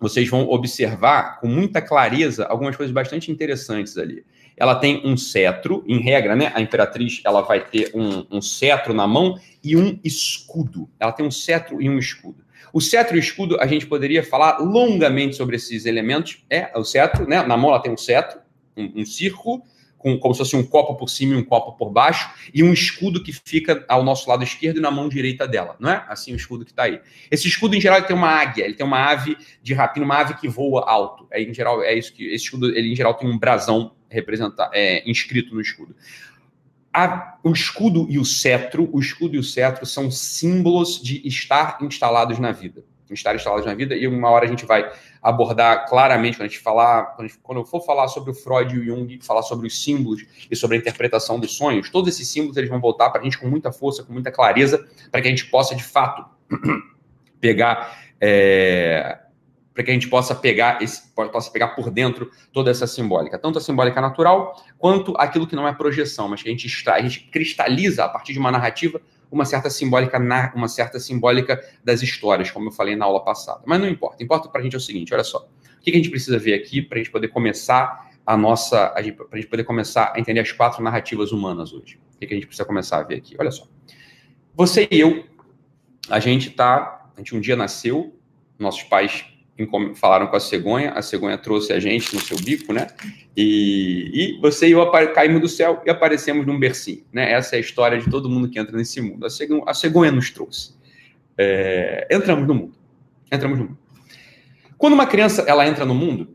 vocês 0.00 0.28
vão 0.28 0.48
observar 0.48 1.38
com 1.38 1.46
muita 1.46 1.80
clareza 1.80 2.44
algumas 2.46 2.74
coisas 2.74 2.92
bastante 2.92 3.30
interessantes 3.30 3.96
ali. 3.96 4.24
Ela 4.56 4.74
tem 4.74 5.00
um 5.06 5.16
cetro, 5.16 5.84
em 5.86 6.00
regra, 6.00 6.34
né? 6.34 6.50
A 6.56 6.60
Imperatriz 6.60 7.20
ela 7.24 7.40
vai 7.40 7.64
ter 7.64 7.92
um, 7.94 8.26
um 8.32 8.42
cetro 8.42 8.92
na 8.92 9.06
mão 9.06 9.38
e 9.62 9.76
um 9.76 9.96
escudo. 10.02 10.90
Ela 10.98 11.12
tem 11.12 11.24
um 11.24 11.30
cetro 11.30 11.80
e 11.80 11.88
um 11.88 12.00
escudo. 12.00 12.44
O 12.72 12.80
cetro 12.80 13.14
e 13.14 13.20
o 13.20 13.22
escudo, 13.22 13.60
a 13.60 13.66
gente 13.68 13.86
poderia 13.86 14.24
falar 14.24 14.58
longamente 14.58 15.36
sobre 15.36 15.54
esses 15.54 15.86
elementos. 15.86 16.44
É, 16.50 16.76
o 16.76 16.82
cetro, 16.82 17.28
né? 17.28 17.44
Na 17.44 17.56
mão 17.56 17.70
ela 17.70 17.80
tem 17.80 17.92
um 17.92 17.96
cetro, 17.96 18.40
um, 18.76 19.02
um 19.02 19.06
círculo, 19.06 19.62
com, 20.00 20.18
como 20.18 20.34
se 20.34 20.38
fosse 20.38 20.56
um 20.56 20.64
copo 20.64 20.96
por 20.96 21.08
cima 21.08 21.34
e 21.34 21.36
um 21.36 21.44
copo 21.44 21.72
por 21.72 21.90
baixo, 21.90 22.30
e 22.52 22.62
um 22.62 22.72
escudo 22.72 23.22
que 23.22 23.32
fica 23.32 23.84
ao 23.86 24.02
nosso 24.02 24.28
lado 24.28 24.42
esquerdo 24.42 24.78
e 24.78 24.80
na 24.80 24.90
mão 24.90 25.08
direita 25.08 25.46
dela, 25.46 25.76
não 25.78 25.90
é? 25.90 26.04
Assim 26.08 26.32
o 26.32 26.36
escudo 26.36 26.64
que 26.64 26.72
está 26.72 26.84
aí. 26.84 27.00
Esse 27.30 27.46
escudo, 27.46 27.76
em 27.76 27.80
geral, 27.80 28.02
tem 28.02 28.16
uma 28.16 28.28
águia, 28.28 28.64
ele 28.64 28.74
tem 28.74 28.84
uma 28.84 28.98
ave 28.98 29.36
de 29.62 29.74
rapina, 29.74 30.06
uma 30.06 30.16
ave 30.16 30.34
que 30.34 30.48
voa 30.48 30.90
alto. 30.90 31.28
É, 31.30 31.42
em 31.42 31.52
geral, 31.52 31.82
é 31.82 31.94
isso 31.94 32.12
que. 32.14 32.24
Esse 32.24 32.44
escudo, 32.44 32.66
ele, 32.70 32.90
em 32.90 32.96
geral, 32.96 33.14
tem 33.14 33.28
um 33.28 33.38
brasão 33.38 33.92
representar, 34.08 34.70
é, 34.72 35.08
inscrito 35.08 35.54
no 35.54 35.60
escudo. 35.60 35.94
A, 36.92 37.38
o 37.44 37.52
escudo 37.52 38.06
e 38.08 38.18
o 38.18 38.24
cetro, 38.24 38.88
o 38.92 38.98
escudo 38.98 39.36
e 39.36 39.38
o 39.38 39.44
cetro 39.44 39.86
são 39.86 40.10
símbolos 40.10 41.00
de 41.00 41.26
estar 41.28 41.78
instalados 41.82 42.38
na 42.38 42.50
vida 42.50 42.84
estar 43.14 43.34
instalados 43.34 43.66
na 43.66 43.74
vida, 43.74 43.94
e 43.94 44.06
uma 44.06 44.30
hora 44.30 44.44
a 44.44 44.48
gente 44.48 44.64
vai 44.64 44.90
abordar 45.22 45.86
claramente, 45.88 46.36
quando 46.36 46.46
a 46.46 46.48
gente 46.48 46.60
falar, 46.60 47.16
quando, 47.42 47.58
eu 47.58 47.64
for 47.64 47.84
falar 47.84 48.08
sobre 48.08 48.30
o 48.30 48.34
Freud 48.34 48.74
e 48.74 48.78
o 48.78 48.84
Jung, 48.84 49.20
falar 49.22 49.42
sobre 49.42 49.66
os 49.66 49.82
símbolos 49.82 50.24
e 50.50 50.56
sobre 50.56 50.76
a 50.76 50.80
interpretação 50.80 51.38
dos 51.38 51.56
sonhos, 51.56 51.90
todos 51.90 52.08
esses 52.14 52.28
símbolos 52.28 52.56
eles 52.56 52.70
vão 52.70 52.80
voltar 52.80 53.10
para 53.10 53.20
a 53.20 53.24
gente 53.24 53.38
com 53.38 53.46
muita 53.46 53.70
força, 53.70 54.02
com 54.02 54.12
muita 54.12 54.30
clareza, 54.32 54.86
para 55.10 55.20
que 55.20 55.28
a 55.28 55.30
gente 55.30 55.46
possa, 55.46 55.74
de 55.74 55.84
fato, 55.84 56.24
pegar. 57.40 57.98
É, 58.20 59.18
para 59.72 59.84
que 59.84 59.90
a 59.90 59.94
gente 59.94 60.08
possa 60.08 60.34
pegar 60.34 60.82
esse, 60.82 61.08
possa 61.14 61.50
pegar 61.50 61.68
por 61.68 61.90
dentro 61.90 62.30
toda 62.52 62.70
essa 62.70 62.86
simbólica, 62.86 63.38
tanto 63.38 63.56
a 63.56 63.62
simbólica 63.62 64.00
natural 64.00 64.62
quanto 64.76 65.14
aquilo 65.16 65.46
que 65.46 65.56
não 65.56 65.66
é 65.66 65.72
projeção, 65.72 66.28
mas 66.28 66.42
que 66.42 66.48
a 66.48 66.52
gente 66.52 66.66
extrai, 66.66 67.00
a 67.00 67.02
gente 67.02 67.20
cristaliza 67.30 68.04
a 68.04 68.08
partir 68.08 68.34
de 68.34 68.38
uma 68.38 68.50
narrativa 68.50 69.00
uma 69.30 69.44
certa 69.44 69.70
simbólica 69.70 70.18
na, 70.18 70.52
uma 70.54 70.68
certa 70.68 70.98
simbólica 70.98 71.62
das 71.84 72.02
histórias, 72.02 72.50
como 72.50 72.68
eu 72.68 72.72
falei 72.72 72.96
na 72.96 73.04
aula 73.04 73.22
passada. 73.22 73.62
Mas 73.64 73.80
não 73.80 73.88
importa. 73.88 74.22
Importa 74.22 74.48
para 74.48 74.60
a 74.60 74.64
gente 74.64 74.74
é 74.74 74.78
o 74.78 74.80
seguinte: 74.80 75.14
olha 75.14 75.24
só. 75.24 75.48
O 75.78 75.82
que 75.82 75.90
a 75.90 75.94
gente 75.94 76.10
precisa 76.10 76.38
ver 76.38 76.54
aqui 76.54 76.82
para 76.82 76.96
a 76.96 77.02
gente 77.02 77.10
poder 77.10 77.28
começar 77.28 78.10
a 78.26 78.36
nossa. 78.36 78.88
Para 78.88 79.00
a 79.00 79.36
gente 79.36 79.48
poder 79.48 79.64
começar 79.64 80.12
a 80.14 80.20
entender 80.20 80.40
as 80.40 80.52
quatro 80.52 80.82
narrativas 80.82 81.32
humanas 81.32 81.72
hoje? 81.72 81.98
O 82.16 82.18
que 82.18 82.26
a 82.26 82.36
gente 82.36 82.46
precisa 82.46 82.66
começar 82.66 82.98
a 82.98 83.02
ver 83.02 83.16
aqui? 83.16 83.36
Olha 83.38 83.50
só. 83.50 83.66
Você 84.54 84.88
e 84.90 85.00
eu, 85.00 85.24
a 86.08 86.18
gente 86.18 86.50
tá. 86.50 87.08
A 87.16 87.20
gente 87.20 87.36
um 87.36 87.40
dia 87.40 87.56
nasceu, 87.56 88.18
nossos 88.58 88.82
pais 88.82 89.29
falaram 89.94 90.26
com 90.26 90.36
a 90.36 90.40
cegonha, 90.40 90.92
a 90.92 91.02
cegonha 91.02 91.36
trouxe 91.38 91.72
a 91.72 91.80
gente 91.80 92.14
no 92.14 92.20
seu 92.20 92.36
bico, 92.38 92.72
né? 92.72 92.86
E, 93.36 94.10
e 94.12 94.40
você 94.40 94.68
e 94.68 94.72
eu 94.72 94.90
caímos 95.12 95.40
do 95.40 95.48
céu 95.48 95.82
e 95.86 95.90
aparecemos 95.90 96.46
num 96.46 96.58
bercinho, 96.58 97.04
né? 97.12 97.32
Essa 97.32 97.56
é 97.56 97.58
a 97.58 97.60
história 97.60 97.98
de 97.98 98.10
todo 98.10 98.28
mundo 98.28 98.48
que 98.48 98.58
entra 98.58 98.76
nesse 98.76 99.00
mundo. 99.00 99.26
A 99.26 99.30
cegonha, 99.30 99.62
a 99.66 99.74
cegonha 99.74 100.12
nos 100.12 100.30
trouxe. 100.30 100.74
É, 101.36 102.06
entramos 102.10 102.46
no 102.46 102.54
mundo. 102.54 102.74
Entramos 103.32 103.58
no 103.58 103.64
mundo. 103.64 103.78
Quando 104.76 104.94
uma 104.94 105.06
criança 105.06 105.42
ela 105.42 105.66
entra 105.66 105.84
no 105.84 105.94
mundo, 105.94 106.34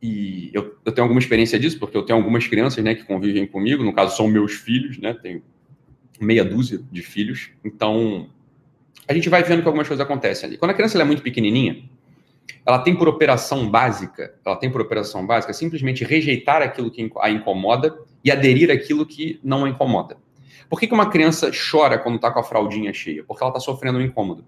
e 0.00 0.50
eu, 0.52 0.76
eu, 0.84 0.92
tenho 0.92 1.04
alguma 1.04 1.18
experiência 1.18 1.58
disso, 1.58 1.78
porque 1.78 1.96
eu 1.96 2.02
tenho 2.02 2.18
algumas 2.18 2.46
crianças 2.46 2.84
né, 2.84 2.94
que 2.94 3.04
convivem 3.04 3.46
comigo, 3.46 3.82
no 3.82 3.92
caso 3.92 4.16
são 4.16 4.28
meus 4.28 4.52
filhos, 4.52 4.98
né? 4.98 5.14
Tenho 5.14 5.42
meia 6.20 6.44
dúzia 6.44 6.80
de 6.92 7.02
filhos, 7.02 7.50
então 7.64 8.28
a 9.06 9.12
gente 9.12 9.28
vai 9.28 9.42
vendo 9.42 9.62
que 9.62 9.66
algumas 9.66 9.88
coisas 9.88 10.04
acontecem 10.04 10.48
ali. 10.48 10.58
Quando 10.58 10.70
a 10.70 10.74
criança 10.74 11.00
é 11.00 11.04
muito 11.04 11.22
pequenininha, 11.22 11.82
ela 12.66 12.78
tem 12.78 12.96
por 12.96 13.08
operação 13.08 13.68
básica, 13.68 14.34
ela 14.44 14.56
tem 14.56 14.70
por 14.70 14.80
operação 14.80 15.26
básica 15.26 15.52
simplesmente 15.52 16.04
rejeitar 16.04 16.62
aquilo 16.62 16.90
que 16.90 17.10
a 17.20 17.30
incomoda 17.30 17.96
e 18.24 18.30
aderir 18.30 18.70
àquilo 18.70 19.04
que 19.04 19.38
não 19.42 19.64
a 19.64 19.68
incomoda. 19.68 20.16
Por 20.68 20.80
que, 20.80 20.86
que 20.86 20.94
uma 20.94 21.10
criança 21.10 21.50
chora 21.50 21.98
quando 21.98 22.16
está 22.16 22.30
com 22.30 22.40
a 22.40 22.42
fraldinha 22.42 22.92
cheia? 22.92 23.22
Porque 23.22 23.42
ela 23.42 23.50
está 23.50 23.60
sofrendo 23.60 23.98
um 23.98 24.02
incômodo. 24.02 24.44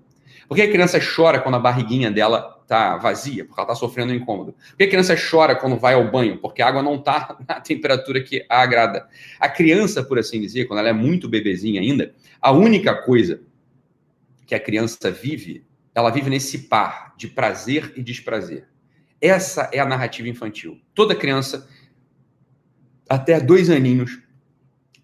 Por 0.49 0.55
que 0.55 0.63
a 0.63 0.71
criança 0.71 0.99
chora 0.99 1.41
quando 1.41 1.57
a 1.57 1.59
barriguinha 1.59 2.11
dela 2.11 2.59
está 2.63 2.97
vazia? 2.97 3.45
Porque 3.45 3.61
ela 3.61 3.71
está 3.71 3.75
sofrendo 3.75 4.13
um 4.13 4.17
incômodo. 4.17 4.53
Por 4.53 4.77
que 4.79 4.85
a 4.85 4.89
criança 4.89 5.15
chora 5.15 5.55
quando 5.55 5.77
vai 5.77 5.95
ao 5.95 6.11
banho? 6.11 6.39
Porque 6.39 6.63
a 6.63 6.69
água 6.69 6.83
não 6.83 6.95
está 6.95 7.37
na 7.47 7.61
temperatura 7.61 8.23
que 8.23 8.47
a 8.49 8.63
agrada. 8.63 9.07
A 9.39 9.49
criança, 9.49 10.03
por 10.03 10.19
assim 10.19 10.41
dizer, 10.41 10.67
quando 10.67 10.79
ela 10.79 10.89
é 10.89 10.93
muito 10.93 11.29
bebezinha 11.29 11.81
ainda, 11.81 12.15
a 12.41 12.53
única 12.53 12.95
coisa 12.95 13.41
que 14.47 14.55
a 14.55 14.61
criança 14.61 15.11
vive 15.11 15.67
ela 15.97 16.11
vive 16.11 16.29
nesse 16.29 16.69
par 16.69 17.06
de 17.17 17.29
prazer 17.29 17.93
e 17.97 18.03
desprazer. 18.03 18.69
Essa 19.21 19.71
é 19.73 19.79
a 19.79 19.87
narrativa 19.87 20.29
infantil. 20.29 20.81
Toda 20.95 21.15
criança, 21.15 21.69
até 23.09 23.41
dois 23.41 23.71
aninhos, 23.71 24.21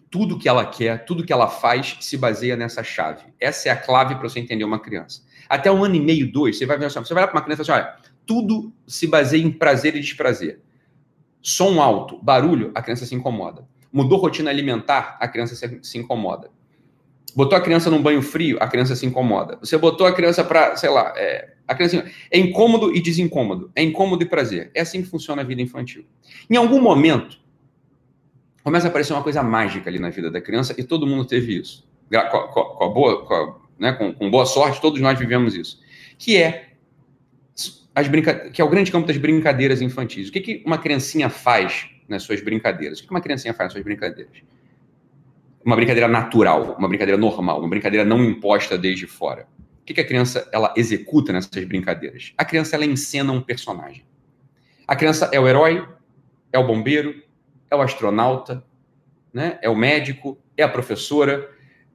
tudo 0.09 0.37
que 0.37 0.47
ela 0.47 0.65
quer, 0.65 1.05
tudo 1.05 1.25
que 1.25 1.33
ela 1.33 1.47
faz, 1.47 1.97
se 1.99 2.15
baseia 2.15 2.55
nessa 2.55 2.83
chave. 2.83 3.23
Essa 3.39 3.69
é 3.69 3.71
a 3.71 3.75
clave 3.75 4.15
para 4.15 4.29
você 4.29 4.39
entender 4.39 4.63
uma 4.63 4.79
criança. 4.79 5.23
Até 5.49 5.71
um 5.71 5.83
ano 5.83 5.95
e 5.95 5.99
meio, 5.99 6.31
dois, 6.31 6.57
você 6.57 6.65
vai 6.65 6.77
ver 6.77 6.85
assim, 6.85 6.99
você 6.99 7.13
vai 7.13 7.25
para 7.25 7.35
uma 7.35 7.41
criança 7.41 7.63
e 7.63 7.65
fala 7.65 7.79
assim, 7.79 7.87
olha, 7.87 8.13
tudo 8.25 8.71
se 8.85 9.07
baseia 9.07 9.43
em 9.43 9.51
prazer 9.51 9.95
e 9.95 9.99
desprazer. 9.99 10.61
Som 11.41 11.81
alto, 11.81 12.19
barulho, 12.21 12.71
a 12.75 12.81
criança 12.81 13.05
se 13.05 13.15
incomoda. 13.15 13.67
Mudou 13.91 14.19
rotina 14.19 14.49
alimentar, 14.49 15.17
a 15.19 15.27
criança 15.27 15.55
se, 15.55 15.79
se 15.81 15.97
incomoda. 15.97 16.49
Botou 17.35 17.57
a 17.57 17.61
criança 17.61 17.89
num 17.89 18.01
banho 18.01 18.21
frio, 18.21 18.57
a 18.61 18.67
criança 18.67 18.95
se 18.95 19.05
incomoda. 19.05 19.57
Você 19.57 19.77
botou 19.77 20.05
a 20.05 20.13
criança 20.13 20.43
para, 20.43 20.75
sei 20.77 20.89
lá, 20.89 21.11
é, 21.17 21.52
a 21.67 21.75
criança 21.75 22.05
é 22.29 22.37
incômodo 22.37 22.95
e 22.95 23.01
desincômodo, 23.01 23.71
é 23.75 23.81
incômodo 23.81 24.23
e 24.23 24.25
prazer. 24.25 24.71
É 24.73 24.81
assim 24.81 25.01
que 25.01 25.07
funciona 25.07 25.41
a 25.41 25.45
vida 25.45 25.61
infantil. 25.61 26.05
Em 26.49 26.55
algum 26.55 26.81
momento, 26.81 27.39
começa 28.63 28.87
a 28.87 28.89
aparecer 28.89 29.13
uma 29.13 29.23
coisa 29.23 29.41
mágica 29.41 29.89
ali 29.89 29.99
na 29.99 30.09
vida 30.09 30.29
da 30.29 30.41
criança 30.41 30.75
e 30.77 30.83
todo 30.83 31.07
mundo 31.07 31.25
teve 31.25 31.57
isso. 31.57 31.87
Com, 32.09 32.47
com, 32.47 32.63
com 32.63 32.83
a 32.83 32.89
boa, 32.89 33.25
com, 33.25 33.61
né, 33.79 33.93
com, 33.93 34.29
boa 34.29 34.45
sorte, 34.45 34.81
todos 34.81 34.99
nós 35.01 35.17
vivemos 35.17 35.55
isso. 35.55 35.79
Que 36.17 36.37
é 36.37 36.69
as 37.95 38.07
que 38.51 38.61
é 38.61 38.65
o 38.65 38.69
grande 38.69 38.91
campo 38.91 39.07
das 39.07 39.17
brincadeiras 39.17 39.81
infantis. 39.81 40.29
O 40.29 40.31
que, 40.31 40.41
que 40.41 40.63
uma 40.65 40.77
criancinha 40.77 41.29
faz 41.29 41.87
nas 42.07 42.23
suas 42.23 42.41
brincadeiras? 42.41 42.99
O 42.99 43.03
que 43.03 43.11
uma 43.11 43.21
criancinha 43.21 43.53
faz 43.53 43.67
nas 43.67 43.73
suas 43.73 43.83
brincadeiras? 43.83 44.43
uma 45.65 45.75
brincadeira 45.75 46.07
natural, 46.07 46.75
uma 46.77 46.87
brincadeira 46.87 47.19
normal, 47.19 47.59
uma 47.59 47.69
brincadeira 47.69 48.05
não 48.05 48.23
imposta 48.23 48.77
desde 48.77 49.07
fora. 49.07 49.47
O 49.83 49.85
que, 49.85 49.93
que 49.93 49.99
a 49.99 50.07
criança 50.07 50.47
ela 50.53 50.73
executa 50.77 51.33
nessas 51.33 51.65
brincadeiras? 51.65 52.31
A 52.37 52.45
criança 52.45 52.77
ela 52.77 52.85
encena 52.85 53.33
um 53.33 53.41
personagem. 53.41 54.05
A 54.87 54.95
criança 54.95 55.29
é 55.33 55.37
o 55.37 55.45
herói, 55.45 55.85
é 56.53 56.57
o 56.57 56.65
bombeiro, 56.65 57.21
é 57.69 57.75
o 57.75 57.81
astronauta, 57.81 58.63
né? 59.33 59.59
é 59.61 59.69
o 59.69 59.75
médico, 59.75 60.41
é 60.55 60.63
a 60.63 60.69
professora, 60.69 61.49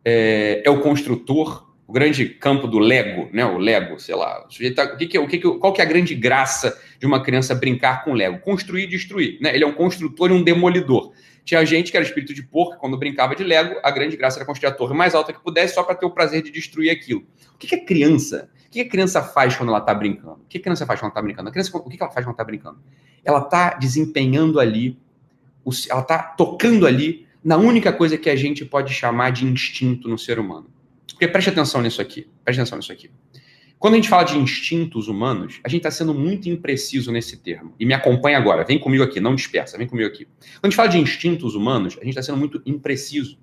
é, 0.05 0.63
é 0.63 0.71
o 0.71 0.83
construtor, 0.83 1.67
o 1.87 1.93
grande 1.95 2.27
campo 2.27 2.67
do 2.67 2.79
Lego, 2.79 3.31
né? 3.33 3.47
O 3.47 3.57
Lego, 3.57 3.99
sei 3.99 4.15
lá. 4.15 4.47
O 4.47 4.51
sujeito 4.51 4.77
tá, 4.77 4.85
o 4.85 4.99
que, 4.99 5.07
que 5.07 5.17
é, 5.17 5.21
o 5.21 5.27
que, 5.27 5.39
que 5.39 5.51
qual 5.59 5.73
que 5.73 5.81
é 5.81 5.85
a 5.85 5.89
grande 5.89 6.15
graça 6.15 6.79
de 6.99 7.07
uma 7.07 7.23
criança 7.23 7.55
brincar 7.55 8.05
com 8.05 8.13
Lego? 8.13 8.39
Construir 8.41 8.85
e 8.85 8.87
destruir, 8.87 9.39
né? 9.41 9.55
Ele 9.55 9.65
é 9.65 9.67
um 9.67 9.73
construtor 9.73 10.31
e 10.31 10.35
um 10.35 10.43
demolidor. 10.43 11.15
Tinha 11.49 11.65
gente 11.65 11.91
que 11.91 11.97
era 11.97 12.05
espírito 12.05 12.35
de 12.35 12.43
porco, 12.43 12.77
quando 12.77 12.99
brincava 12.99 13.35
de 13.35 13.43
Lego, 13.43 13.81
a 13.83 13.91
grande 13.91 14.19
graça 14.19 14.37
era 14.39 14.45
construir 14.45 14.69
a 14.69 14.71
torre 14.71 14.95
mais 14.95 15.15
alta 15.15 15.33
que 15.33 15.43
pudesse, 15.43 15.73
só 15.73 15.83
para 15.83 15.95
ter 15.95 16.05
o 16.05 16.11
prazer 16.11 16.43
de 16.43 16.51
destruir 16.51 16.91
aquilo. 16.91 17.25
O 17.55 17.57
que, 17.57 17.67
que 17.67 17.75
a 17.75 17.83
criança, 17.83 18.51
o 18.67 18.71
que 18.71 18.83
a 18.83 18.87
criança 18.87 19.23
faz 19.23 19.57
quando 19.57 19.71
ela 19.71 19.79
está 19.79 19.95
brincando? 19.95 20.43
O 20.43 20.47
que 20.47 20.59
a 20.59 20.61
criança 20.61 20.85
faz 20.85 21.01
quando 21.01 21.09
está 21.09 21.23
brincando? 21.23 21.49
A 21.49 21.51
criança, 21.51 21.75
o 21.75 21.89
que 21.89 21.97
ela 21.99 22.11
faz 22.11 22.27
quando 22.27 22.35
está 22.35 22.45
brincando? 22.45 22.79
Ela 23.25 23.39
está 23.39 23.71
desempenhando 23.79 24.61
ali, 24.61 24.99
ela 25.89 26.03
está 26.03 26.19
tocando 26.19 26.87
ali 26.87 27.27
na 27.43 27.57
única 27.57 27.95
coisa 27.95 28.19
que 28.19 28.29
a 28.29 28.37
gente 28.37 28.67
pode 28.67 28.93
chamar 28.93 29.31
de 29.31 29.47
instinto 29.47 30.07
no 30.07 30.19
ser 30.19 30.39
humano. 30.39 30.67
Porque 31.13 31.27
preste 31.27 31.49
atenção 31.49 31.81
nisso 31.81 32.03
aqui, 32.03 32.29
preste 32.45 32.61
atenção 32.61 32.77
nisso 32.77 32.93
aqui. 32.93 33.11
Quando 33.79 33.95
a 33.95 33.97
gente 33.97 34.09
fala 34.09 34.25
de 34.25 34.37
instintos 34.37 35.07
humanos, 35.07 35.61
a 35.63 35.69
gente 35.69 35.79
está 35.81 35.91
sendo 35.91 36.13
muito 36.13 36.49
impreciso 36.49 37.13
nesse 37.13 37.37
termo. 37.37 37.75
E 37.79 37.87
me 37.87 37.95
acompanha 37.95 38.37
agora, 38.37 38.65
vem 38.65 38.79
comigo 38.79 39.05
aqui, 39.05 39.21
não 39.21 39.35
dispersa, 39.37 39.79
vem 39.79 39.87
comigo 39.87 40.09
aqui. 40.09 40.25
Quando 40.25 40.65
a 40.65 40.67
gente 40.69 40.77
fala 40.77 40.89
de 40.89 40.99
instintos 40.99 41.55
humanos, 41.55 41.97
a 42.01 42.05
gente 42.05 42.11
está 42.11 42.23
sendo 42.23 42.39
muito 42.39 42.61
impreciso. 42.67 43.39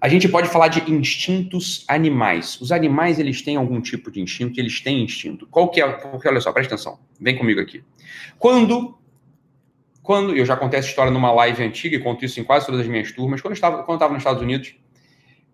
A 0.00 0.08
gente 0.08 0.28
pode 0.28 0.48
falar 0.48 0.68
de 0.68 0.88
instintos 0.92 1.84
animais. 1.88 2.60
Os 2.60 2.70
animais, 2.70 3.18
eles 3.18 3.42
têm 3.42 3.56
algum 3.56 3.80
tipo 3.80 4.12
de 4.12 4.20
instinto, 4.20 4.60
eles 4.60 4.80
têm 4.80 5.02
instinto. 5.02 5.44
Qual 5.48 5.68
que 5.70 5.80
é? 5.80 5.88
Porque, 5.90 6.28
olha 6.28 6.40
só, 6.40 6.52
presta 6.52 6.76
atenção, 6.76 7.00
vem 7.20 7.36
comigo 7.36 7.60
aqui. 7.60 7.82
Quando, 8.38 8.96
quando, 10.04 10.36
eu 10.36 10.46
já 10.46 10.56
contei 10.56 10.78
essa 10.78 10.88
história 10.88 11.10
numa 11.10 11.32
live 11.32 11.64
antiga 11.64 11.96
e 11.96 11.98
conto 11.98 12.24
isso 12.24 12.38
em 12.38 12.44
quase 12.44 12.66
todas 12.66 12.82
as 12.82 12.86
minhas 12.86 13.10
turmas, 13.10 13.40
quando 13.40 13.52
eu 13.52 13.56
estava, 13.56 13.78
quando 13.78 13.90
eu 13.90 13.94
estava 13.94 14.12
nos 14.12 14.20
Estados 14.20 14.40
Unidos, 14.40 14.76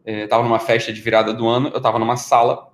estava 0.05 0.43
eh, 0.43 0.47
numa 0.47 0.59
festa 0.59 0.93
de 0.93 1.01
virada 1.01 1.33
do 1.33 1.49
ano, 1.49 1.71
eu 1.71 1.79
estava 1.79 1.99
numa 1.99 2.19
sala 2.19 2.74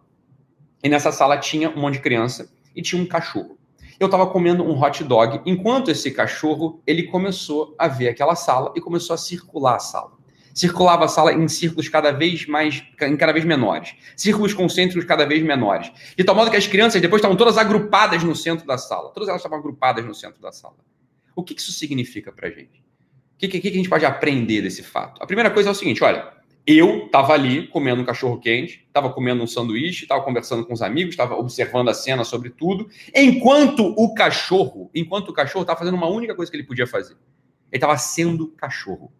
e 0.82 0.88
nessa 0.88 1.12
sala 1.12 1.36
tinha 1.38 1.70
um 1.70 1.80
monte 1.80 1.94
de 1.94 2.00
criança 2.00 2.50
e 2.74 2.82
tinha 2.82 3.00
um 3.00 3.06
cachorro. 3.06 3.58
Eu 3.98 4.06
estava 4.06 4.26
comendo 4.26 4.64
um 4.64 4.82
hot 4.82 5.04
dog, 5.04 5.42
enquanto 5.44 5.90
esse 5.90 6.10
cachorro, 6.10 6.80
ele 6.86 7.02
começou 7.02 7.74
a 7.78 7.86
ver 7.86 8.08
aquela 8.08 8.34
sala 8.34 8.72
e 8.74 8.80
começou 8.80 9.12
a 9.12 9.18
circular 9.18 9.76
a 9.76 9.78
sala. 9.78 10.12
Circulava 10.54 11.04
a 11.04 11.08
sala 11.08 11.32
em 11.32 11.46
círculos 11.48 11.88
cada 11.88 12.10
vez 12.10 12.46
mais, 12.46 12.82
em 13.02 13.16
cada 13.16 13.32
vez 13.32 13.44
menores. 13.44 13.94
Círculos 14.16 14.54
concêntricos 14.54 15.04
cada 15.04 15.26
vez 15.26 15.42
menores. 15.42 15.92
De 16.16 16.24
tal 16.24 16.34
modo 16.34 16.50
que 16.50 16.56
as 16.56 16.66
crianças 16.66 17.00
depois 17.00 17.20
estavam 17.20 17.36
todas 17.36 17.56
agrupadas 17.58 18.24
no 18.24 18.34
centro 18.34 18.66
da 18.66 18.78
sala. 18.78 19.10
Todas 19.10 19.28
elas 19.28 19.40
estavam 19.40 19.58
agrupadas 19.58 20.04
no 20.04 20.14
centro 20.14 20.40
da 20.40 20.50
sala. 20.50 20.76
O 21.36 21.44
que 21.44 21.54
isso 21.54 21.72
significa 21.72 22.32
para 22.32 22.48
gente? 22.48 22.80
O 23.34 23.38
que, 23.38 23.48
que, 23.48 23.60
que 23.60 23.68
a 23.68 23.72
gente 23.72 23.88
pode 23.88 24.04
aprender 24.04 24.62
desse 24.62 24.82
fato? 24.82 25.22
A 25.22 25.26
primeira 25.26 25.50
coisa 25.50 25.68
é 25.68 25.72
o 25.72 25.74
seguinte: 25.74 26.02
olha, 26.02 26.32
eu 26.78 27.06
estava 27.06 27.32
ali 27.32 27.66
comendo 27.68 28.02
um 28.02 28.04
cachorro 28.04 28.38
quente, 28.38 28.84
estava 28.86 29.10
comendo 29.12 29.42
um 29.42 29.46
sanduíche, 29.46 30.02
estava 30.02 30.22
conversando 30.22 30.64
com 30.66 30.72
os 30.72 30.82
amigos, 30.82 31.12
estava 31.12 31.34
observando 31.34 31.88
a 31.88 31.94
cena 31.94 32.24
sobre 32.24 32.50
tudo, 32.50 32.88
enquanto 33.14 33.94
o 33.96 34.14
cachorro, 34.14 34.90
enquanto 34.94 35.30
o 35.30 35.32
cachorro 35.32 35.62
estava 35.62 35.78
fazendo 35.78 35.94
uma 35.94 36.08
única 36.08 36.34
coisa 36.34 36.50
que 36.50 36.56
ele 36.56 36.66
podia 36.66 36.86
fazer. 36.86 37.14
Ele 37.72 37.76
estava 37.76 37.96
sendo 37.96 38.48
cachorro. 38.48 39.12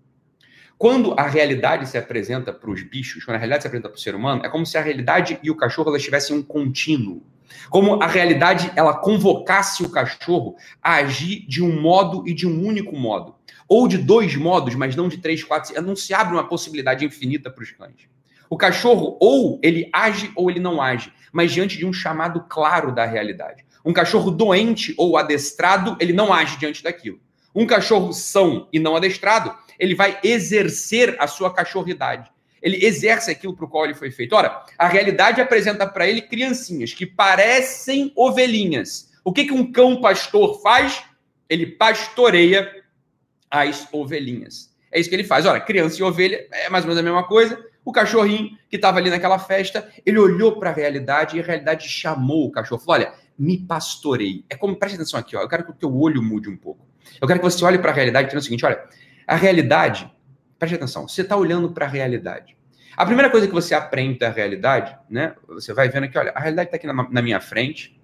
Quando 0.77 1.15
a 1.19 1.27
realidade 1.27 1.87
se 1.87 1.99
apresenta 1.99 2.53
para 2.53 2.71
os 2.71 2.83
bichos, 2.83 3.25
quando 3.25 3.37
a 3.37 3.39
realidade 3.39 3.63
se 3.63 3.67
apresenta 3.69 3.89
para 3.91 3.99
o 3.99 4.01
ser 4.01 4.15
humano, 4.15 4.43
é 4.45 4.49
como 4.49 4.65
se 4.65 4.79
a 4.79 4.81
realidade 4.81 5.39
e 5.43 5.51
o 5.51 5.55
cachorro 5.55 5.91
elas 5.91 6.03
tivessem 6.03 6.35
um 6.35 6.43
contínuo. 6.43 7.23
Como 7.69 8.03
a 8.03 8.07
realidade 8.07 8.71
ela 8.77 8.95
convocasse 8.95 9.83
o 9.83 9.91
cachorro 9.91 10.57
a 10.83 10.95
agir 10.97 11.47
de 11.47 11.63
um 11.63 11.81
modo 11.81 12.27
e 12.27 12.35
de 12.35 12.47
um 12.47 12.65
único 12.65 12.97
modo 12.97 13.35
ou 13.71 13.87
de 13.87 13.97
dois 13.99 14.35
modos, 14.35 14.75
mas 14.75 14.97
não 14.97 15.09
de 15.09 15.19
três, 15.19 15.45
quatro. 15.45 15.81
Não 15.81 15.95
se 15.95 16.13
abre 16.13 16.35
uma 16.35 16.49
possibilidade 16.49 17.05
infinita 17.05 17.49
para 17.49 17.63
os 17.63 17.71
cães. 17.71 18.11
O 18.51 18.57
cachorro, 18.57 19.17
ou 19.21 19.61
ele 19.63 19.89
age 19.93 20.33
ou 20.35 20.51
ele 20.51 20.59
não 20.59 20.83
age, 20.83 21.13
mas 21.33 21.53
diante 21.53 21.79
de 21.79 21.87
um 21.87 21.93
chamado 21.93 22.45
claro 22.49 22.93
da 22.93 23.07
realidade. 23.07 23.65
Um 23.85 23.93
cachorro 23.93 24.33
doente 24.33 24.93
ou 24.99 25.17
adestrado, 25.17 25.97
ele 26.01 26.13
não 26.13 26.33
age 26.33 26.59
diante 26.59 26.83
daquilo. 26.83 27.21
Um 27.55 27.65
cachorro 27.65 28.13
são 28.13 28.69
e 28.73 28.81
não 28.81 28.97
adestrado, 28.97 29.55
ele 29.79 29.95
vai 29.95 30.19
exercer 30.25 31.17
a 31.21 31.29
sua 31.29 31.55
cachorridade. 31.55 32.29
Ele 32.63 32.85
exerce 32.85 33.31
aquilo 33.31 33.55
para 33.55 33.65
o 33.65 33.69
qual 33.69 33.85
ele 33.85 33.95
foi 33.95 34.11
feito. 34.11 34.35
Ora, 34.35 34.65
a 34.79 34.87
realidade 34.87 35.41
apresenta 35.41 35.87
para 35.87 36.07
ele 36.07 36.23
criancinhas 36.23 36.93
que 36.93 37.07
parecem 37.07 38.13
ovelhinhas. 38.15 39.11
O 39.25 39.33
que, 39.33 39.45
que 39.45 39.53
um 39.53 39.71
cão 39.71 40.01
pastor 40.01 40.61
faz? 40.63 41.03
Ele 41.49 41.67
pastoreia 41.67 42.71
as 43.51 43.89
ovelhinhas. 43.93 44.71
É 44.93 45.01
isso 45.01 45.09
que 45.09 45.17
ele 45.17 45.25
faz. 45.25 45.47
Olha, 45.47 45.61
criança 45.61 46.01
e 46.01 46.03
ovelha 46.03 46.47
é 46.53 46.69
mais 46.69 46.85
ou 46.85 46.89
menos 46.89 47.01
a 47.01 47.05
mesma 47.05 47.27
coisa. 47.27 47.65
O 47.85 47.93
cachorrinho 47.93 48.59
que 48.69 48.77
estava 48.77 48.99
ali 48.99 49.09
naquela 49.09 49.39
festa, 49.39 49.91
ele 50.05 50.19
olhou 50.19 50.59
para 50.59 50.71
a 50.71 50.73
realidade 50.73 51.37
e 51.37 51.41
a 51.41 51.45
realidade 51.45 51.89
chamou 51.89 52.47
o 52.47 52.51
cachorro. 52.51 52.81
Falou: 52.81 53.01
Olha, 53.01 53.15
me 53.39 53.57
pastorei. 53.57 54.45
É 54.51 54.57
como, 54.57 54.77
preste 54.77 54.97
atenção 54.97 55.19
aqui, 55.19 55.35
ó, 55.35 55.41
eu 55.41 55.49
quero 55.49 55.65
que 55.65 55.71
o 55.71 55.75
teu 55.75 55.95
olho 55.97 56.23
mude 56.23 56.49
um 56.51 56.57
pouco. 56.57 56.87
Eu 57.21 57.27
quero 57.27 57.41
que 57.41 57.45
você 57.45 57.65
olhe 57.65 57.79
para 57.79 57.91
a 57.91 57.95
realidade 57.95 58.35
e 58.35 58.39
o 58.39 58.43
seguinte: 58.43 58.67
olha, 58.67 58.83
a 59.27 59.35
realidade, 59.35 60.13
preste 60.61 60.75
atenção, 60.75 61.09
você 61.09 61.23
está 61.23 61.37
olhando 61.37 61.73
para 61.73 61.87
a 61.87 61.89
realidade. 61.89 62.57
A 62.97 63.07
primeira 63.07 63.31
coisa 63.31 63.47
que 63.47 63.53
você 63.53 63.75
aprende 63.75 64.19
da 64.19 64.29
realidade, 64.29 64.95
né? 65.09 65.35
Você 65.49 65.73
vai 65.73 65.89
vendo 65.89 66.05
aqui, 66.05 66.19
olha, 66.19 66.33
a 66.35 66.41
realidade 66.41 66.69
está 66.69 66.77
aqui 66.77 66.87
na, 66.87 67.09
na 67.11 67.23
minha 67.23 67.41
frente 67.41 67.99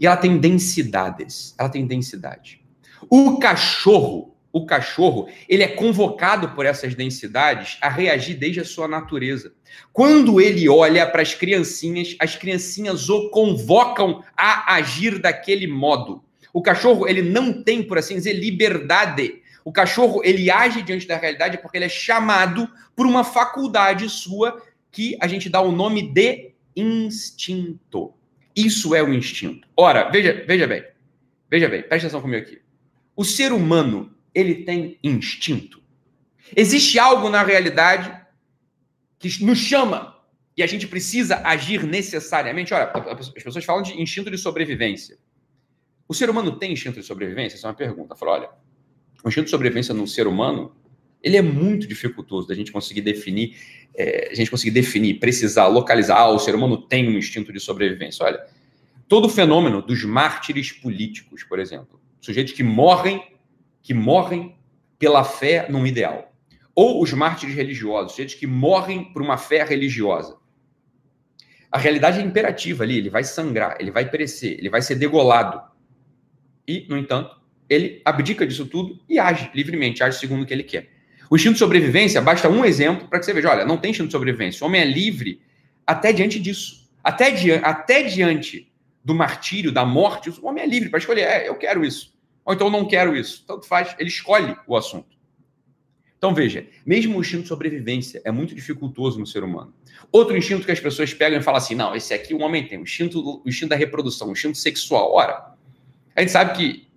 e 0.00 0.06
ela 0.06 0.16
tem 0.16 0.38
densidades. 0.38 1.54
Ela 1.58 1.68
tem 1.68 1.86
densidade. 1.86 2.64
O 3.10 3.38
cachorro, 3.38 4.34
o 4.50 4.64
cachorro, 4.64 5.28
ele 5.46 5.62
é 5.62 5.68
convocado 5.68 6.48
por 6.50 6.64
essas 6.64 6.94
densidades 6.94 7.76
a 7.82 7.90
reagir 7.90 8.36
desde 8.36 8.60
a 8.60 8.64
sua 8.64 8.88
natureza. 8.88 9.52
Quando 9.92 10.40
ele 10.40 10.66
olha 10.66 11.06
para 11.06 11.20
as 11.20 11.34
criancinhas, 11.34 12.16
as 12.18 12.34
criancinhas 12.34 13.10
o 13.10 13.28
convocam 13.28 14.24
a 14.34 14.76
agir 14.76 15.18
daquele 15.20 15.66
modo. 15.66 16.24
O 16.54 16.62
cachorro, 16.62 17.06
ele 17.06 17.20
não 17.20 17.62
tem, 17.62 17.82
por 17.82 17.98
assim 17.98 18.14
dizer, 18.14 18.32
liberdade. 18.32 19.42
O 19.68 19.72
cachorro, 19.72 20.22
ele 20.24 20.50
age 20.50 20.80
diante 20.80 21.06
da 21.06 21.18
realidade 21.18 21.58
porque 21.58 21.76
ele 21.76 21.84
é 21.84 21.90
chamado 21.90 22.66
por 22.96 23.04
uma 23.04 23.22
faculdade 23.22 24.08
sua 24.08 24.62
que 24.90 25.14
a 25.20 25.26
gente 25.26 25.50
dá 25.50 25.60
o 25.60 25.70
nome 25.70 26.10
de 26.10 26.52
instinto. 26.74 28.14
Isso 28.56 28.94
é 28.94 29.02
o 29.02 29.12
instinto. 29.12 29.68
Ora, 29.76 30.08
veja, 30.08 30.42
veja 30.48 30.66
bem. 30.66 30.82
Veja 31.50 31.68
bem, 31.68 31.82
presta 31.82 32.06
atenção 32.06 32.22
comigo 32.22 32.46
aqui. 32.46 32.62
O 33.14 33.26
ser 33.26 33.52
humano, 33.52 34.10
ele 34.34 34.64
tem 34.64 34.98
instinto. 35.04 35.82
Existe 36.56 36.98
algo 36.98 37.28
na 37.28 37.42
realidade 37.42 38.10
que 39.18 39.44
nos 39.44 39.58
chama 39.58 40.16
e 40.56 40.62
a 40.62 40.66
gente 40.66 40.86
precisa 40.86 41.42
agir 41.44 41.84
necessariamente. 41.84 42.72
Olha, 42.72 42.90
as 42.90 43.28
pessoas 43.28 43.66
falam 43.66 43.82
de 43.82 44.00
instinto 44.00 44.30
de 44.30 44.38
sobrevivência. 44.38 45.18
O 46.08 46.14
ser 46.14 46.30
humano 46.30 46.58
tem 46.58 46.72
instinto 46.72 46.98
de 46.98 47.06
sobrevivência? 47.06 47.56
Essa 47.58 47.66
é 47.66 47.68
uma 47.68 47.76
pergunta. 47.76 48.16
Fala, 48.16 48.32
olha, 48.32 48.67
o 49.24 49.28
instinto 49.28 49.46
de 49.46 49.50
sobrevivência 49.50 49.94
no 49.94 50.06
ser 50.06 50.26
humano, 50.26 50.72
ele 51.22 51.36
é 51.36 51.42
muito 51.42 51.86
dificultoso 51.86 52.46
da 52.46 52.54
gente 52.54 52.70
conseguir 52.70 53.00
definir, 53.00 53.56
é, 53.94 54.28
a 54.30 54.34
gente 54.34 54.50
conseguir 54.50 54.70
definir, 54.70 55.18
precisar, 55.18 55.66
localizar, 55.66 56.18
ah, 56.18 56.30
o 56.30 56.38
ser 56.38 56.54
humano 56.54 56.76
tem 56.76 57.08
um 57.08 57.18
instinto 57.18 57.52
de 57.52 57.58
sobrevivência. 57.58 58.24
Olha, 58.24 58.40
todo 59.08 59.26
o 59.26 59.28
fenômeno 59.28 59.82
dos 59.82 60.04
mártires 60.04 60.70
políticos, 60.70 61.42
por 61.42 61.58
exemplo, 61.58 62.00
sujeitos 62.20 62.52
que 62.52 62.62
morrem, 62.62 63.22
que 63.82 63.92
morrem 63.92 64.56
pela 64.98 65.24
fé 65.24 65.66
num 65.68 65.86
ideal, 65.86 66.32
ou 66.74 67.02
os 67.02 67.12
mártires 67.12 67.54
religiosos, 67.54 68.12
sujeitos 68.12 68.34
que 68.34 68.46
morrem 68.46 69.12
por 69.12 69.20
uma 69.20 69.36
fé 69.36 69.64
religiosa. 69.64 70.36
A 71.70 71.78
realidade 71.78 72.20
é 72.20 72.22
imperativa 72.22 72.84
ali, 72.84 72.98
ele 72.98 73.10
vai 73.10 73.24
sangrar, 73.24 73.76
ele 73.78 73.90
vai 73.90 74.08
perecer, 74.08 74.58
ele 74.58 74.70
vai 74.70 74.80
ser 74.80 74.94
degolado. 74.94 75.60
E, 76.66 76.86
no 76.88 76.96
entanto, 76.96 77.37
ele 77.68 78.00
abdica 78.04 78.46
disso 78.46 78.66
tudo 78.66 78.98
e 79.08 79.18
age 79.18 79.50
livremente, 79.54 80.02
age 80.02 80.18
segundo 80.18 80.42
o 80.42 80.46
que 80.46 80.52
ele 80.52 80.62
quer. 80.62 80.88
O 81.30 81.36
instinto 81.36 81.54
de 81.54 81.58
sobrevivência, 81.58 82.20
basta 82.20 82.48
um 82.48 82.64
exemplo 82.64 83.06
para 83.08 83.18
que 83.18 83.26
você 83.26 83.32
veja: 83.32 83.50
olha, 83.50 83.64
não 83.64 83.76
tem 83.76 83.90
instinto 83.90 84.06
de 84.08 84.12
sobrevivência. 84.12 84.64
O 84.64 84.68
homem 84.68 84.80
é 84.80 84.84
livre 84.84 85.40
até 85.86 86.12
diante 86.12 86.40
disso. 86.40 86.88
Até, 87.02 87.30
di 87.30 87.52
até 87.52 88.02
diante 88.02 88.72
do 89.04 89.14
martírio, 89.14 89.70
da 89.70 89.84
morte, 89.84 90.30
o 90.30 90.46
homem 90.46 90.64
é 90.64 90.66
livre 90.66 90.88
para 90.88 90.98
escolher: 90.98 91.22
é, 91.22 91.48
eu 91.48 91.54
quero 91.54 91.84
isso. 91.84 92.14
Ou 92.44 92.54
então 92.54 92.70
não 92.70 92.86
quero 92.86 93.14
isso. 93.14 93.44
Tanto 93.46 93.66
faz, 93.66 93.94
ele 93.98 94.08
escolhe 94.08 94.56
o 94.66 94.76
assunto. 94.76 95.18
Então 96.16 96.34
veja, 96.34 96.66
mesmo 96.84 97.16
o 97.16 97.20
instinto 97.20 97.42
de 97.42 97.48
sobrevivência 97.48 98.20
é 98.24 98.30
muito 98.30 98.54
dificultoso 98.54 99.20
no 99.20 99.26
ser 99.26 99.44
humano. 99.44 99.72
Outro 100.10 100.36
instinto 100.36 100.66
que 100.66 100.72
as 100.72 100.80
pessoas 100.80 101.14
pegam 101.14 101.38
e 101.38 101.42
falam 101.42 101.58
assim: 101.58 101.74
não, 101.74 101.94
esse 101.94 102.12
aqui 102.12 102.34
o 102.34 102.40
homem 102.40 102.66
tem, 102.66 102.78
o 102.78 102.82
instinto, 102.82 103.42
o 103.44 103.48
instinto 103.48 103.70
da 103.70 103.76
reprodução, 103.76 104.28
o 104.28 104.32
instinto 104.32 104.58
sexual. 104.58 105.12
Ora, 105.12 105.54
a 106.16 106.20
gente 106.20 106.32
sabe 106.32 106.56
que, 106.56 106.87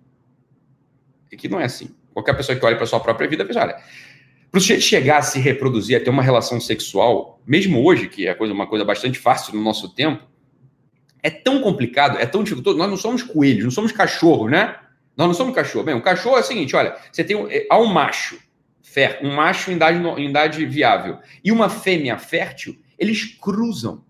que 1.36 1.48
não 1.48 1.60
é 1.60 1.64
assim. 1.64 1.94
Qualquer 2.12 2.36
pessoa 2.36 2.58
que 2.58 2.64
olha 2.64 2.76
para 2.76 2.86
sua 2.86 3.00
própria 3.00 3.28
vida, 3.28 3.44
veja, 3.44 3.62
olha, 3.62 3.76
para 4.50 4.58
o 4.58 4.60
sujeito 4.60 4.82
chegar 4.82 5.18
a 5.18 5.22
se 5.22 5.38
reproduzir, 5.40 5.96
a 5.96 6.00
ter 6.04 6.10
uma 6.10 6.22
relação 6.22 6.60
sexual, 6.60 7.40
mesmo 7.46 7.82
hoje, 7.82 8.08
que 8.08 8.28
é 8.28 8.34
coisa, 8.34 8.52
uma 8.52 8.66
coisa 8.66 8.84
bastante 8.84 9.18
fácil 9.18 9.54
no 9.54 9.62
nosso 9.62 9.94
tempo, 9.94 10.22
é 11.22 11.30
tão 11.30 11.62
complicado, 11.62 12.18
é 12.18 12.26
tão 12.26 12.42
dificultoso. 12.42 12.76
Nós 12.76 12.90
não 12.90 12.96
somos 12.96 13.22
coelhos, 13.22 13.64
não 13.64 13.70
somos 13.70 13.92
cachorro, 13.92 14.48
né? 14.48 14.76
Nós 15.16 15.26
não 15.26 15.34
somos 15.34 15.54
cachorro. 15.54 15.84
Bem, 15.84 15.94
o 15.94 16.02
cachorro 16.02 16.36
é 16.36 16.40
o 16.40 16.44
seguinte: 16.44 16.74
olha, 16.76 16.96
você 17.10 17.22
tem 17.22 17.36
um, 17.36 17.48
é, 17.48 17.66
há 17.70 17.78
um 17.78 17.86
macho, 17.86 18.38
fé, 18.82 19.20
um 19.22 19.34
macho 19.34 19.70
em 19.70 19.76
idade, 19.76 19.98
em 20.20 20.28
idade 20.28 20.66
viável 20.66 21.18
e 21.42 21.52
uma 21.52 21.70
fêmea 21.70 22.18
fértil, 22.18 22.76
eles 22.98 23.24
cruzam. 23.24 24.04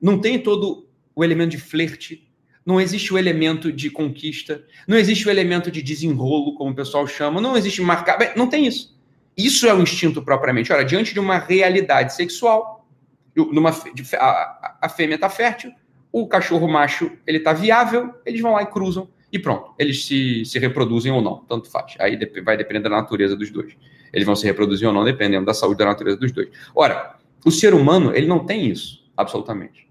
Não 0.00 0.18
tem 0.18 0.38
todo 0.38 0.88
o 1.14 1.22
elemento 1.22 1.50
de 1.50 1.58
flerte, 1.58 2.29
não 2.64 2.80
existe 2.80 3.12
o 3.12 3.18
elemento 3.18 3.72
de 3.72 3.90
conquista, 3.90 4.64
não 4.86 4.96
existe 4.96 5.26
o 5.26 5.30
elemento 5.30 5.70
de 5.70 5.82
desenrolo, 5.82 6.54
como 6.54 6.70
o 6.70 6.74
pessoal 6.74 7.06
chama, 7.06 7.40
não 7.40 7.56
existe 7.56 7.80
marcar. 7.82 8.18
Bem, 8.18 8.30
não 8.36 8.48
tem 8.48 8.66
isso. 8.66 8.98
Isso 9.36 9.66
é 9.66 9.74
o 9.74 9.80
instinto 9.80 10.22
propriamente. 10.22 10.72
Olha, 10.72 10.84
diante 10.84 11.14
de 11.14 11.20
uma 11.20 11.38
realidade 11.38 12.14
sexual, 12.14 12.86
numa, 13.34 13.70
a, 13.70 14.78
a 14.82 14.88
fêmea 14.88 15.14
está 15.14 15.30
fértil, 15.30 15.72
o 16.12 16.26
cachorro 16.26 16.68
macho 16.68 17.12
ele 17.26 17.38
está 17.38 17.52
viável, 17.52 18.12
eles 18.26 18.40
vão 18.40 18.52
lá 18.52 18.62
e 18.62 18.66
cruzam 18.66 19.08
e 19.32 19.38
pronto. 19.38 19.72
Eles 19.78 20.04
se, 20.04 20.44
se 20.44 20.58
reproduzem 20.58 21.12
ou 21.12 21.22
não, 21.22 21.38
tanto 21.48 21.70
faz. 21.70 21.94
Aí 21.98 22.18
vai 22.44 22.56
depender 22.56 22.80
da 22.80 22.90
natureza 22.90 23.36
dos 23.36 23.50
dois. 23.50 23.76
Eles 24.12 24.26
vão 24.26 24.34
se 24.34 24.44
reproduzir 24.44 24.88
ou 24.88 24.92
não, 24.92 25.04
dependendo 25.04 25.46
da 25.46 25.54
saúde 25.54 25.78
da 25.78 25.86
natureza 25.86 26.16
dos 26.16 26.32
dois. 26.32 26.48
Ora, 26.74 27.16
o 27.44 27.50
ser 27.50 27.72
humano 27.74 28.14
ele 28.14 28.26
não 28.26 28.44
tem 28.44 28.66
isso, 28.66 29.08
absolutamente. 29.16 29.88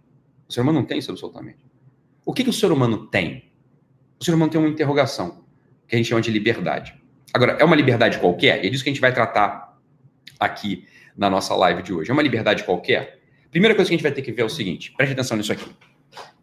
O 0.48 0.54
ser 0.54 0.62
humano 0.62 0.80
não 0.80 0.86
tem 0.86 1.00
isso 1.00 1.12
absolutamente. 1.12 1.69
O 2.30 2.32
que, 2.32 2.44
que 2.44 2.50
o 2.52 2.54
ser 2.54 2.72
humano 2.72 3.08
tem? 3.08 3.52
O 4.20 4.24
ser 4.24 4.36
humano 4.36 4.52
tem 4.52 4.62
uma 4.62 4.70
interrogação, 4.70 5.44
que 5.88 5.96
a 5.96 5.98
gente 5.98 6.10
chama 6.10 6.22
de 6.22 6.30
liberdade. 6.30 6.94
Agora, 7.34 7.54
é 7.54 7.66
uma 7.66 7.76
liberdade 7.76 8.20
qualquer? 8.20 8.64
E 8.64 8.68
é 8.68 8.70
disso 8.70 8.84
que 8.84 8.90
a 8.92 8.94
gente 8.94 9.02
vai 9.02 9.12
tratar 9.12 9.76
aqui 10.40 10.86
na 11.18 11.28
nossa 11.28 11.56
live 11.56 11.82
de 11.82 11.92
hoje. 11.92 12.12
É 12.12 12.14
uma 12.14 12.22
liberdade 12.22 12.64
qualquer? 12.66 13.20
Primeira 13.50 13.74
coisa 13.74 13.90
que 13.90 13.96
a 13.96 13.98
gente 13.98 14.04
vai 14.04 14.12
ter 14.12 14.22
que 14.22 14.32
ver 14.32 14.44
é 14.44 14.46
o 14.46 14.50
seguinte: 14.50 14.94
preste 14.96 15.14
atenção 15.14 15.38
nisso 15.38 15.52
aqui, 15.52 15.66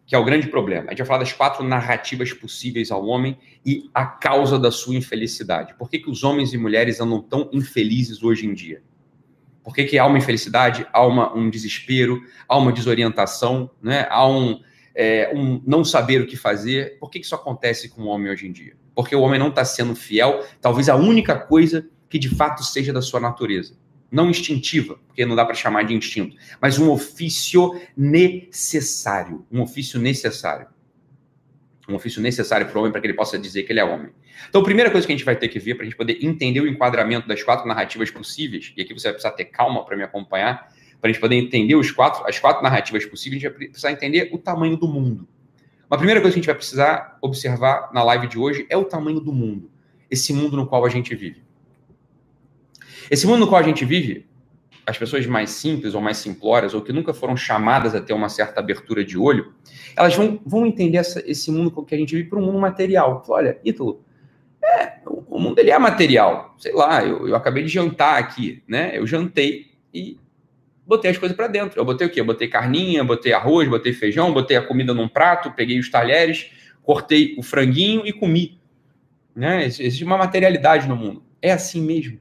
que 0.05 0.13
é 0.13 0.17
o 0.17 0.25
grande 0.25 0.47
problema. 0.47 0.87
A 0.87 0.89
gente 0.89 0.97
vai 0.97 1.07
falar 1.07 1.19
das 1.19 1.31
quatro 1.31 1.63
narrativas 1.63 2.33
possíveis 2.33 2.91
ao 2.91 3.05
homem 3.05 3.37
e 3.65 3.89
a 3.93 4.05
causa 4.05 4.59
da 4.59 4.71
sua 4.71 4.93
infelicidade. 4.93 5.73
Por 5.75 5.89
que, 5.89 5.99
que 5.99 6.09
os 6.09 6.21
homens 6.21 6.51
e 6.53 6.57
mulheres 6.57 6.99
andam 6.99 7.21
tão 7.21 7.49
infelizes 7.53 8.21
hoje 8.21 8.45
em 8.45 8.53
dia? 8.53 8.83
Por 9.63 9.73
que, 9.73 9.85
que 9.85 9.97
há 9.97 10.05
uma 10.05 10.17
infelicidade, 10.17 10.85
há 10.91 11.05
uma, 11.05 11.33
um 11.33 11.49
desespero, 11.49 12.21
há 12.45 12.57
uma 12.57 12.73
desorientação, 12.73 13.71
né? 13.81 14.05
há 14.09 14.27
um, 14.27 14.61
é, 14.97 15.31
um 15.31 15.61
não 15.65 15.85
saber 15.85 16.21
o 16.21 16.25
que 16.25 16.35
fazer. 16.35 16.97
Por 16.99 17.11
que 17.11 17.19
isso 17.19 17.35
acontece 17.35 17.87
com 17.87 18.01
o 18.01 18.07
homem 18.07 18.31
hoje 18.31 18.47
em 18.47 18.51
dia? 18.51 18.73
Porque 18.95 19.15
o 19.15 19.21
homem 19.21 19.39
não 19.39 19.49
está 19.49 19.63
sendo 19.63 19.95
fiel, 19.95 20.43
talvez 20.59 20.89
a 20.89 20.95
única 20.95 21.37
coisa 21.37 21.87
que 22.09 22.17
de 22.17 22.29
fato 22.29 22.63
seja 22.63 22.91
da 22.91 23.01
sua 23.01 23.19
natureza. 23.19 23.75
Não 24.11 24.29
instintiva, 24.29 24.97
porque 25.05 25.25
não 25.25 25.35
dá 25.35 25.45
para 25.45 25.53
chamar 25.53 25.83
de 25.83 25.93
instinto, 25.93 26.35
mas 26.59 26.79
um 26.79 26.89
ofício 26.89 27.79
necessário. 27.95 29.45
Um 29.51 29.61
ofício 29.61 29.99
necessário. 29.99 30.67
Um 31.87 31.95
ofício 31.95 32.21
necessário 32.21 32.67
para 32.67 32.77
o 32.77 32.81
homem 32.81 32.91
para 32.91 32.99
que 32.99 33.07
ele 33.07 33.13
possa 33.13 33.37
dizer 33.37 33.63
que 33.63 33.71
ele 33.71 33.79
é 33.79 33.85
homem. 33.85 34.09
Então, 34.49 34.61
a 34.61 34.63
primeira 34.63 34.89
coisa 34.89 35.05
que 35.05 35.13
a 35.13 35.15
gente 35.15 35.25
vai 35.25 35.35
ter 35.35 35.47
que 35.47 35.59
ver 35.59 35.75
para 35.75 35.83
a 35.83 35.85
gente 35.85 35.97
poder 35.97 36.17
entender 36.21 36.61
o 36.61 36.67
enquadramento 36.67 37.27
das 37.27 37.43
quatro 37.43 37.67
narrativas 37.67 38.09
possíveis, 38.09 38.73
e 38.75 38.81
aqui 38.81 38.93
você 38.93 39.07
vai 39.07 39.13
precisar 39.13 39.31
ter 39.31 39.45
calma 39.45 39.85
para 39.85 39.95
me 39.95 40.03
acompanhar, 40.03 40.73
para 40.99 41.09
a 41.09 41.13
gente 41.13 41.21
poder 41.21 41.35
entender 41.35 41.75
os 41.75 41.91
quatro, 41.91 42.27
as 42.27 42.39
quatro 42.39 42.63
narrativas 42.63 43.05
possíveis, 43.05 43.43
a 43.43 43.47
gente 43.47 43.57
vai 43.57 43.67
precisar 43.67 43.91
entender 43.91 44.29
o 44.33 44.37
tamanho 44.37 44.77
do 44.77 44.87
mundo. 44.87 45.27
Uma 45.89 45.97
primeira 45.97 46.19
coisa 46.19 46.33
que 46.33 46.39
a 46.39 46.41
gente 46.41 46.47
vai 46.47 46.55
precisar 46.55 47.17
observar 47.21 47.91
na 47.93 48.03
live 48.03 48.27
de 48.27 48.37
hoje 48.37 48.65
é 48.69 48.75
o 48.75 48.83
tamanho 48.83 49.19
do 49.19 49.31
mundo. 49.31 49.71
Esse 50.09 50.33
mundo 50.33 50.57
no 50.57 50.67
qual 50.67 50.85
a 50.85 50.89
gente 50.89 51.15
vive. 51.15 51.43
Esse 53.09 53.25
mundo 53.25 53.39
no 53.39 53.47
qual 53.47 53.61
a 53.61 53.63
gente 53.63 53.85
vive, 53.85 54.25
as 54.85 54.97
pessoas 54.97 55.25
mais 55.25 55.51
simples 55.51 55.93
ou 55.93 56.01
mais 56.01 56.17
simplórias, 56.17 56.73
ou 56.73 56.81
que 56.81 56.91
nunca 56.91 57.13
foram 57.13 57.37
chamadas 57.37 57.95
a 57.95 58.01
ter 58.01 58.13
uma 58.13 58.27
certa 58.27 58.59
abertura 58.59 59.03
de 59.03 59.17
olho, 59.17 59.53
elas 59.95 60.15
vão, 60.15 60.41
vão 60.45 60.65
entender 60.65 60.97
essa, 60.97 61.23
esse 61.25 61.51
mundo 61.51 61.71
que 61.83 61.95
a 61.95 61.97
gente 61.97 62.15
vive 62.15 62.29
por 62.29 62.39
um 62.39 62.45
mundo 62.45 62.59
material. 62.59 63.23
Olha, 63.29 63.57
Ítalo, 63.63 64.01
é, 64.61 64.93
o 65.05 65.39
mundo 65.39 65.59
ele 65.59 65.71
é 65.71 65.79
material. 65.79 66.55
Sei 66.57 66.73
lá, 66.73 67.03
eu, 67.03 67.27
eu 67.27 67.35
acabei 67.35 67.63
de 67.63 67.69
jantar 67.69 68.19
aqui, 68.19 68.61
né? 68.67 68.97
Eu 68.97 69.07
jantei 69.07 69.71
e 69.93 70.17
botei 70.87 71.11
as 71.11 71.17
coisas 71.17 71.35
para 71.35 71.47
dentro. 71.47 71.79
Eu 71.79 71.85
botei 71.85 72.07
o 72.07 72.09
quê? 72.09 72.21
Eu 72.21 72.25
botei 72.25 72.47
carninha, 72.47 73.03
botei 73.03 73.33
arroz, 73.33 73.67
botei 73.67 73.91
feijão, 73.91 74.33
botei 74.33 74.55
a 74.55 74.61
comida 74.61 74.93
num 74.93 75.07
prato, 75.07 75.51
peguei 75.51 75.77
os 75.77 75.89
talheres, 75.89 76.49
cortei 76.81 77.35
o 77.37 77.43
franguinho 77.43 78.07
e 78.07 78.13
comi. 78.13 78.59
Né? 79.35 79.65
Existe 79.65 80.03
uma 80.03 80.17
materialidade 80.17 80.87
no 80.87 80.95
mundo. 80.95 81.23
É 81.41 81.51
assim 81.51 81.81
mesmo. 81.81 82.19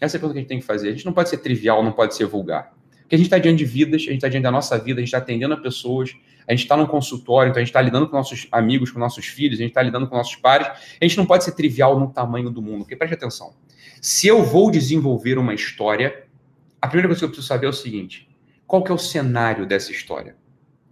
Essa 0.00 0.16
é 0.16 0.18
a 0.18 0.20
pergunta 0.20 0.34
que 0.34 0.38
a 0.38 0.42
gente 0.42 0.48
tem 0.48 0.60
que 0.60 0.64
fazer. 0.64 0.88
A 0.88 0.92
gente 0.92 1.04
não 1.04 1.12
pode 1.12 1.28
ser 1.28 1.38
trivial, 1.38 1.82
não 1.82 1.92
pode 1.92 2.14
ser 2.14 2.26
vulgar. 2.26 2.72
Porque 3.02 3.14
a 3.14 3.18
gente 3.18 3.26
está 3.26 3.38
diante 3.38 3.58
de 3.58 3.64
vidas, 3.64 4.02
a 4.02 4.04
gente 4.04 4.14
está 4.16 4.28
diante 4.28 4.42
da 4.44 4.50
nossa 4.50 4.78
vida, 4.78 4.98
a 4.98 5.00
gente 5.00 5.08
está 5.08 5.18
atendendo 5.18 5.54
a 5.54 5.56
pessoas, 5.56 6.14
a 6.46 6.52
gente 6.52 6.62
está 6.62 6.76
num 6.76 6.86
consultório, 6.86 7.50
então 7.50 7.60
a 7.60 7.64
gente 7.64 7.70
está 7.70 7.80
lidando 7.80 8.08
com 8.08 8.16
nossos 8.16 8.46
amigos, 8.50 8.90
com 8.90 8.98
nossos 8.98 9.26
filhos, 9.26 9.58
a 9.58 9.62
gente 9.62 9.70
está 9.70 9.82
lidando 9.82 10.08
com 10.08 10.16
nossos 10.16 10.36
pares. 10.36 10.68
A 11.00 11.04
gente 11.04 11.16
não 11.16 11.26
pode 11.26 11.44
ser 11.44 11.52
trivial 11.52 11.98
no 11.98 12.08
tamanho 12.08 12.50
do 12.50 12.60
mundo. 12.60 12.80
Porque 12.80 12.96
preste 12.96 13.14
atenção. 13.14 13.54
Se 14.00 14.26
eu 14.26 14.42
vou 14.42 14.70
desenvolver 14.70 15.38
uma 15.38 15.54
história, 15.54 16.25
a 16.86 16.88
primeira 16.88 17.08
coisa 17.08 17.18
que 17.18 17.24
eu 17.24 17.28
preciso 17.28 17.48
saber 17.48 17.66
é 17.66 17.68
o 17.68 17.72
seguinte: 17.72 18.28
qual 18.66 18.82
que 18.82 18.90
é 18.90 18.94
o 18.94 18.98
cenário 18.98 19.66
dessa 19.66 19.90
história? 19.90 20.36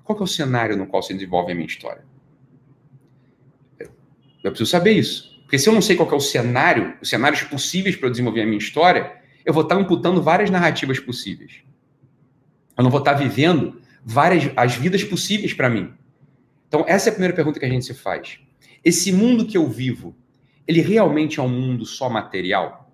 Qual 0.02 0.16
que 0.16 0.22
é 0.22 0.24
o 0.24 0.28
cenário 0.28 0.76
no 0.76 0.86
qual 0.86 1.02
se 1.02 1.14
desenvolve 1.14 1.52
a 1.52 1.54
minha 1.54 1.66
história? 1.66 2.04
Eu 4.42 4.50
preciso 4.50 4.70
saber 4.70 4.92
isso. 4.92 5.40
Porque 5.42 5.58
se 5.58 5.68
eu 5.68 5.72
não 5.72 5.80
sei 5.80 5.96
qual 5.96 6.10
é 6.10 6.14
o 6.14 6.20
cenário, 6.20 6.96
os 7.00 7.08
cenários 7.08 7.42
possíveis 7.44 7.96
para 7.96 8.08
eu 8.08 8.10
desenvolver 8.10 8.42
a 8.42 8.44
minha 8.44 8.58
história, 8.58 9.14
eu 9.44 9.54
vou 9.54 9.62
estar 9.62 9.80
imputando 9.80 10.20
várias 10.20 10.50
narrativas 10.50 10.98
possíveis. 10.98 11.62
Eu 12.76 12.82
não 12.82 12.90
vou 12.90 12.98
estar 12.98 13.14
vivendo 13.14 13.80
várias 14.04 14.52
as 14.56 14.74
vidas 14.74 15.02
possíveis 15.04 15.54
para 15.54 15.70
mim. 15.70 15.94
Então, 16.68 16.84
essa 16.88 17.08
é 17.08 17.10
a 17.10 17.12
primeira 17.12 17.34
pergunta 17.34 17.58
que 17.58 17.64
a 17.64 17.68
gente 17.68 17.84
se 17.84 17.94
faz. 17.94 18.40
Esse 18.84 19.12
mundo 19.12 19.46
que 19.46 19.56
eu 19.56 19.66
vivo, 19.68 20.14
ele 20.66 20.80
realmente 20.80 21.38
é 21.38 21.42
um 21.42 21.48
mundo 21.48 21.86
só 21.86 22.10
material? 22.10 22.92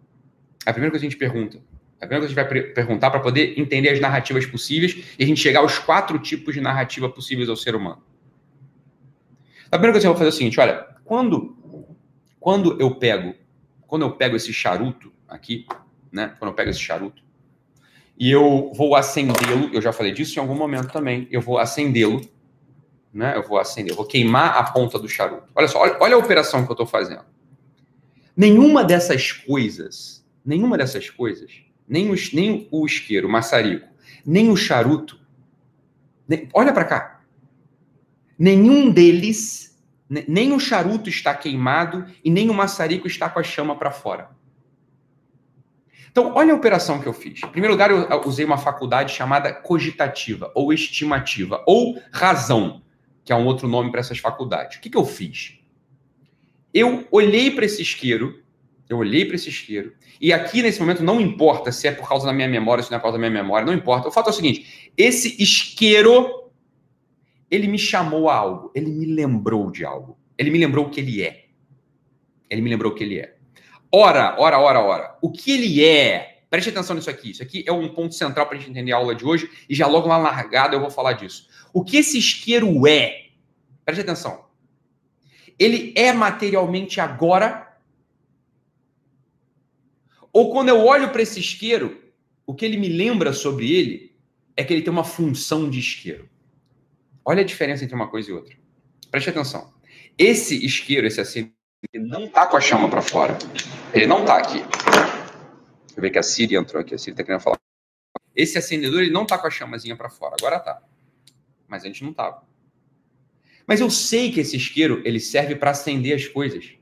A 0.66 0.72
primeira 0.72 0.92
coisa 0.92 1.02
que 1.02 1.06
a 1.06 1.10
gente 1.10 1.18
pergunta. 1.18 1.60
A 2.00 2.06
primeira 2.06 2.20
coisa 2.20 2.34
que 2.34 2.40
a 2.40 2.44
gente 2.44 2.64
vai 2.64 2.72
perguntar 2.72 3.10
para 3.10 3.20
poder 3.20 3.58
entender 3.58 3.90
as 3.90 4.00
narrativas 4.00 4.46
possíveis 4.46 5.14
e 5.18 5.22
a 5.22 5.26
gente 5.26 5.40
chegar 5.40 5.60
aos 5.60 5.78
quatro 5.78 6.18
tipos 6.18 6.54
de 6.54 6.60
narrativa 6.60 7.08
possíveis 7.08 7.48
ao 7.48 7.56
ser 7.56 7.74
humano. 7.74 8.02
A 9.66 9.76
primeira 9.76 9.92
coisa 9.92 10.04
que 10.04 10.06
eu 10.06 10.12
vou 10.12 10.18
fazer 10.18 10.30
é 10.30 10.34
o 10.34 10.36
seguinte: 10.36 10.58
olha, 10.58 10.86
quando, 11.04 11.56
quando 12.38 12.80
eu 12.80 12.94
pego, 12.94 13.34
quando 13.86 14.02
eu 14.02 14.12
pego 14.12 14.36
esse 14.36 14.52
charuto 14.52 15.12
aqui, 15.28 15.66
né? 16.10 16.34
Quando 16.38 16.50
eu 16.50 16.54
pego 16.54 16.70
esse 16.70 16.80
charuto 16.80 17.22
e 18.18 18.30
eu 18.30 18.72
vou 18.74 18.94
acendê-lo, 18.94 19.70
eu 19.72 19.80
já 19.80 19.92
falei 19.92 20.12
disso 20.12 20.38
em 20.38 20.42
algum 20.42 20.54
momento 20.54 20.92
também, 20.92 21.28
eu 21.30 21.40
vou 21.40 21.58
acendê-lo 21.58 22.20
né? 23.12 23.36
Eu 23.36 23.42
vou 23.42 23.58
acender, 23.58 23.92
eu 23.92 23.96
vou 23.96 24.06
queimar 24.06 24.56
a 24.56 24.62
ponta 24.70 24.98
do 24.98 25.08
charuto. 25.08 25.48
Olha 25.54 25.68
só, 25.68 25.80
olha, 25.80 25.96
olha 26.00 26.14
a 26.14 26.18
operação 26.18 26.64
que 26.64 26.70
eu 26.70 26.74
estou 26.74 26.86
fazendo. 26.86 27.24
Nenhuma 28.36 28.84
dessas 28.84 29.32
coisas, 29.32 30.24
nenhuma 30.44 30.78
dessas 30.78 31.10
coisas, 31.10 31.50
nem 31.90 32.08
o, 32.08 32.14
nem 32.32 32.68
o 32.70 32.86
isqueiro, 32.86 33.26
o 33.26 33.30
maçarico, 33.30 33.88
nem 34.24 34.48
o 34.48 34.56
charuto, 34.56 35.20
nem, 36.28 36.48
olha 36.54 36.72
para 36.72 36.84
cá. 36.84 37.20
Nenhum 38.38 38.90
deles, 38.90 39.76
nem 40.08 40.52
o 40.52 40.60
charuto 40.60 41.08
está 41.08 41.34
queimado 41.34 42.06
e 42.24 42.30
nem 42.30 42.48
o 42.48 42.54
maçarico 42.54 43.08
está 43.08 43.28
com 43.28 43.40
a 43.40 43.42
chama 43.42 43.76
para 43.76 43.90
fora. 43.90 44.30
Então, 46.10 46.32
olha 46.34 46.52
a 46.52 46.56
operação 46.56 47.00
que 47.00 47.06
eu 47.06 47.12
fiz. 47.12 47.42
Em 47.42 47.48
primeiro 47.48 47.74
lugar, 47.74 47.90
eu 47.90 48.20
usei 48.24 48.44
uma 48.44 48.58
faculdade 48.58 49.12
chamada 49.12 49.52
cogitativa, 49.52 50.50
ou 50.54 50.72
estimativa, 50.72 51.62
ou 51.66 52.00
razão, 52.12 52.82
que 53.24 53.32
é 53.32 53.36
um 53.36 53.46
outro 53.46 53.68
nome 53.68 53.90
para 53.90 54.00
essas 54.00 54.18
faculdades. 54.18 54.78
O 54.78 54.80
que, 54.80 54.90
que 54.90 54.96
eu 54.96 55.04
fiz? 55.04 55.60
Eu 56.72 57.06
olhei 57.10 57.50
para 57.50 57.64
esse 57.64 57.82
isqueiro, 57.82 58.42
eu 58.90 58.98
olhei 58.98 59.24
para 59.24 59.36
esse 59.36 59.48
isqueiro, 59.48 59.94
e 60.20 60.32
aqui 60.32 60.62
nesse 60.62 60.80
momento 60.80 61.00
não 61.04 61.20
importa 61.20 61.70
se 61.70 61.86
é 61.86 61.92
por 61.92 62.08
causa 62.08 62.26
da 62.26 62.32
minha 62.32 62.48
memória, 62.48 62.82
se 62.82 62.90
não 62.90 62.96
é 62.96 62.98
por 62.98 63.04
causa 63.04 63.16
da 63.16 63.20
minha 63.20 63.42
memória, 63.42 63.64
não 63.64 63.72
importa. 63.72 64.08
O 64.08 64.12
fato 64.12 64.26
é 64.26 64.30
o 64.30 64.34
seguinte: 64.34 64.92
esse 64.96 65.40
isqueiro, 65.40 66.50
ele 67.48 67.68
me 67.68 67.78
chamou 67.78 68.28
a 68.28 68.34
algo, 68.34 68.72
ele 68.74 68.90
me 68.90 69.06
lembrou 69.06 69.70
de 69.70 69.84
algo, 69.84 70.18
ele 70.36 70.50
me 70.50 70.58
lembrou 70.58 70.86
o 70.86 70.90
que 70.90 70.98
ele 70.98 71.22
é. 71.22 71.44
Ele 72.50 72.60
me 72.62 72.68
lembrou 72.68 72.90
o 72.90 72.94
que 72.96 73.04
ele 73.04 73.20
é. 73.20 73.36
Ora, 73.92 74.34
ora, 74.40 74.58
ora, 74.58 74.80
ora. 74.80 75.18
O 75.22 75.30
que 75.30 75.52
ele 75.52 75.84
é? 75.84 76.40
Preste 76.50 76.70
atenção 76.70 76.96
nisso 76.96 77.08
aqui. 77.08 77.30
Isso 77.30 77.44
aqui 77.44 77.62
é 77.64 77.72
um 77.72 77.88
ponto 77.94 78.12
central 78.12 78.46
para 78.46 78.56
a 78.56 78.58
gente 78.58 78.70
entender 78.70 78.90
a 78.90 78.96
aula 78.96 79.14
de 79.14 79.24
hoje 79.24 79.48
e 79.68 79.74
já 79.74 79.86
logo 79.86 80.08
na 80.08 80.18
largada 80.18 80.74
eu 80.74 80.80
vou 80.80 80.90
falar 80.90 81.12
disso. 81.12 81.46
O 81.72 81.84
que 81.84 81.96
esse 81.96 82.18
isqueiro 82.18 82.88
é? 82.88 83.26
Preste 83.84 84.00
atenção. 84.00 84.46
Ele 85.56 85.94
é 85.96 86.12
materialmente 86.12 87.00
agora? 87.00 87.69
Ou 90.32 90.52
quando 90.52 90.68
eu 90.68 90.78
olho 90.78 91.10
para 91.10 91.22
esse 91.22 91.40
isqueiro, 91.40 92.00
o 92.46 92.54
que 92.54 92.64
ele 92.64 92.76
me 92.76 92.88
lembra 92.88 93.32
sobre 93.32 93.72
ele 93.72 94.16
é 94.56 94.64
que 94.64 94.72
ele 94.72 94.82
tem 94.82 94.92
uma 94.92 95.04
função 95.04 95.68
de 95.68 95.78
isqueiro. 95.78 96.28
Olha 97.24 97.42
a 97.42 97.44
diferença 97.44 97.84
entre 97.84 97.94
uma 97.94 98.08
coisa 98.08 98.30
e 98.30 98.32
outra. 98.32 98.56
Preste 99.10 99.30
atenção. 99.30 99.72
Esse 100.16 100.64
isqueiro, 100.64 101.06
esse 101.06 101.20
acendedor, 101.20 101.54
ele 101.92 102.06
não 102.06 102.28
tá 102.28 102.46
com 102.46 102.56
a 102.56 102.60
chama 102.60 102.88
para 102.88 103.02
fora. 103.02 103.38
Ele 103.92 104.06
não 104.06 104.24
tá 104.24 104.36
aqui. 104.36 104.58
Deixa 104.60 105.94
eu 105.96 106.02
ver 106.02 106.10
que 106.10 106.18
a 106.18 106.22
Siri 106.22 106.56
entrou 106.56 106.80
aqui. 106.80 106.94
A 106.94 106.98
Siri 106.98 107.16
tá 107.16 107.24
querendo 107.24 107.40
falar. 107.40 107.58
Esse 108.34 108.58
acendedor, 108.58 109.02
ele 109.02 109.10
não 109.10 109.26
tá 109.26 109.38
com 109.38 109.46
a 109.46 109.50
chamazinha 109.50 109.96
para 109.96 110.08
fora. 110.08 110.36
Agora 110.38 110.60
tá. 110.60 110.82
Mas 111.66 111.84
antes 111.84 112.00
não 112.02 112.12
tava. 112.12 112.46
Mas 113.66 113.80
eu 113.80 113.90
sei 113.90 114.32
que 114.32 114.40
esse 114.40 114.56
isqueiro, 114.56 115.02
ele 115.04 115.20
serve 115.20 115.54
para 115.54 115.70
acender 115.70 116.14
as 116.14 116.26
coisas. 116.26 116.74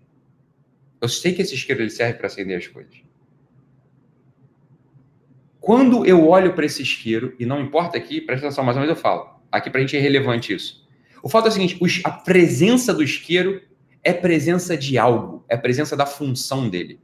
Eu 1.01 1.09
sei 1.09 1.33
que 1.33 1.43
esse 1.43 1.55
isqueiro, 1.55 1.83
ele 1.83 1.91
serve 1.91 2.15
para 2.15 2.27
acender 2.27 2.59
as 2.59 2.67
coisas. 2.67 3.08
Quando 5.61 6.07
eu 6.07 6.29
olho 6.29 6.55
para 6.55 6.67
esse 6.67 6.83
isqueiro, 6.83 7.35
e 7.39 7.45
não 7.45 7.61
importa 7.61 7.97
aqui, 7.97 8.21
presta 8.21 8.47
atenção, 8.47 8.65
mais 8.65 8.77
uma 8.77 8.87
eu 8.87 8.97
falo. 8.97 9.39
Aqui 9.51 9.71
para 9.71 9.79
a 9.79 9.83
gente 9.83 9.97
é 9.97 10.01
relevante 10.01 10.55
isso. 10.55 10.87
O 11.23 11.29
fato 11.29 11.47
é 11.47 11.49
o 11.49 11.53
seguinte: 11.53 11.79
a 12.05 12.11
presença 12.11 12.95
do 12.95 13.03
isqueiro 13.03 13.61
é 14.03 14.13
presença 14.13 14.77
de 14.77 14.97
algo, 14.97 15.45
é 15.49 15.57
presença 15.57 15.97
da 15.97 16.07
função 16.07 16.69
dele. 16.69 17.01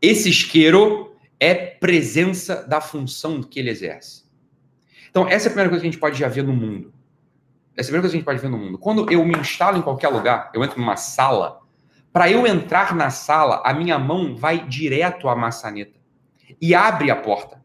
Esse 0.00 0.28
isqueiro 0.28 1.16
é 1.40 1.54
presença 1.54 2.66
da 2.66 2.80
função 2.80 3.42
que 3.42 3.58
ele 3.58 3.70
exerce. 3.70 4.22
Então, 5.10 5.26
essa 5.28 5.46
é 5.46 5.48
a 5.48 5.50
primeira 5.50 5.70
coisa 5.70 5.82
que 5.82 5.88
a 5.88 5.90
gente 5.90 6.00
pode 6.00 6.18
já 6.18 6.28
ver 6.28 6.42
no 6.42 6.52
mundo. 6.52 6.92
Essa 7.76 7.88
é 7.88 7.90
a 7.90 7.92
primeira 7.92 8.02
coisa 8.02 8.12
que 8.12 8.16
a 8.16 8.20
gente 8.20 8.24
pode 8.24 8.40
ver 8.40 8.48
no 8.48 8.58
mundo. 8.58 8.78
Quando 8.78 9.10
eu 9.10 9.24
me 9.24 9.36
instalo 9.36 9.78
em 9.78 9.82
qualquer 9.82 10.08
lugar, 10.08 10.50
eu 10.54 10.62
entro 10.62 10.78
numa 10.78 10.96
sala, 10.96 11.60
para 12.12 12.30
eu 12.30 12.46
entrar 12.46 12.94
na 12.94 13.08
sala, 13.08 13.62
a 13.64 13.72
minha 13.72 13.98
mão 13.98 14.36
vai 14.36 14.66
direto 14.66 15.28
à 15.28 15.34
maçaneta 15.34 15.98
e 16.60 16.74
abre 16.74 17.10
a 17.10 17.16
porta. 17.16 17.61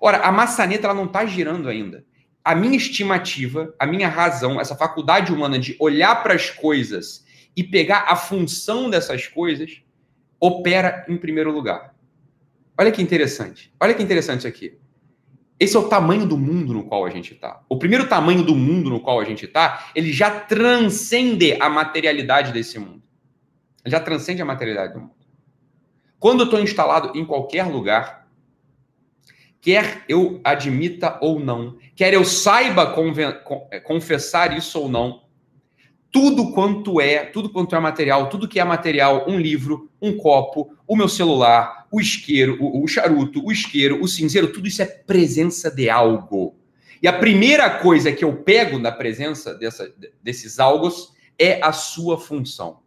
Ora, 0.00 0.18
a 0.18 0.32
maçaneta 0.32 0.86
ela 0.86 0.94
não 0.94 1.06
está 1.06 1.24
girando 1.26 1.68
ainda. 1.68 2.04
A 2.44 2.54
minha 2.54 2.76
estimativa, 2.76 3.74
a 3.78 3.86
minha 3.86 4.08
razão, 4.08 4.60
essa 4.60 4.76
faculdade 4.76 5.32
humana 5.32 5.58
de 5.58 5.76
olhar 5.80 6.22
para 6.22 6.34
as 6.34 6.50
coisas 6.50 7.24
e 7.56 7.64
pegar 7.64 8.06
a 8.08 8.16
função 8.16 8.90
dessas 8.90 9.26
coisas, 9.26 9.82
opera 10.38 11.04
em 11.08 11.16
primeiro 11.16 11.50
lugar. 11.50 11.94
Olha 12.76 12.90
que 12.90 13.00
interessante. 13.00 13.72
Olha 13.80 13.94
que 13.94 14.02
interessante 14.02 14.40
isso 14.40 14.48
aqui. 14.48 14.76
Esse 15.58 15.76
é 15.76 15.78
o 15.78 15.88
tamanho 15.88 16.26
do 16.26 16.36
mundo 16.36 16.74
no 16.74 16.84
qual 16.84 17.06
a 17.06 17.10
gente 17.10 17.32
está. 17.32 17.62
O 17.68 17.78
primeiro 17.78 18.08
tamanho 18.08 18.42
do 18.42 18.54
mundo 18.54 18.90
no 18.90 19.00
qual 19.00 19.20
a 19.20 19.24
gente 19.24 19.46
está, 19.46 19.90
ele 19.94 20.12
já 20.12 20.40
transcende 20.40 21.56
a 21.60 21.70
materialidade 21.70 22.52
desse 22.52 22.78
mundo. 22.78 23.02
Ele 23.84 23.92
já 23.92 24.00
transcende 24.00 24.42
a 24.42 24.44
materialidade 24.44 24.94
do 24.94 25.00
mundo. 25.00 25.14
Quando 26.18 26.40
eu 26.40 26.44
estou 26.44 26.60
instalado 26.60 27.16
em 27.16 27.24
qualquer 27.24 27.64
lugar, 27.64 28.23
quer 29.64 30.04
eu 30.10 30.42
admita 30.44 31.18
ou 31.22 31.40
não, 31.40 31.78
quer 31.96 32.12
eu 32.12 32.22
saiba 32.22 32.94
confessar 33.82 34.54
isso 34.54 34.78
ou 34.78 34.90
não, 34.90 35.22
tudo 36.12 36.52
quanto 36.52 37.00
é, 37.00 37.24
tudo 37.24 37.48
quanto 37.48 37.74
é 37.74 37.80
material, 37.80 38.28
tudo 38.28 38.46
que 38.46 38.60
é 38.60 38.64
material, 38.64 39.24
um 39.26 39.40
livro, 39.40 39.90
um 40.02 40.18
copo, 40.18 40.76
o 40.86 40.94
meu 40.94 41.08
celular, 41.08 41.86
o 41.90 41.98
isqueiro, 41.98 42.58
o, 42.60 42.84
o 42.84 42.86
charuto, 42.86 43.42
o 43.42 43.50
isqueiro, 43.50 44.02
o 44.02 44.06
cinzeiro, 44.06 44.52
tudo 44.52 44.68
isso 44.68 44.82
é 44.82 44.84
presença 44.84 45.70
de 45.70 45.88
algo. 45.88 46.54
E 47.02 47.08
a 47.08 47.12
primeira 47.14 47.70
coisa 47.70 48.12
que 48.12 48.22
eu 48.22 48.36
pego 48.36 48.78
na 48.78 48.92
presença 48.92 49.54
dessa, 49.54 49.90
desses 50.22 50.60
algos 50.60 51.14
é 51.38 51.58
a 51.64 51.72
sua 51.72 52.18
função. 52.18 52.80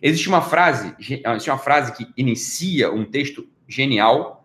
Existe 0.00 0.28
uma 0.28 0.40
frase, 0.40 0.94
existe 0.98 1.50
uma 1.50 1.58
frase 1.58 1.92
que 1.92 2.06
inicia 2.16 2.90
um 2.90 3.04
texto 3.04 3.46
genial, 3.68 4.43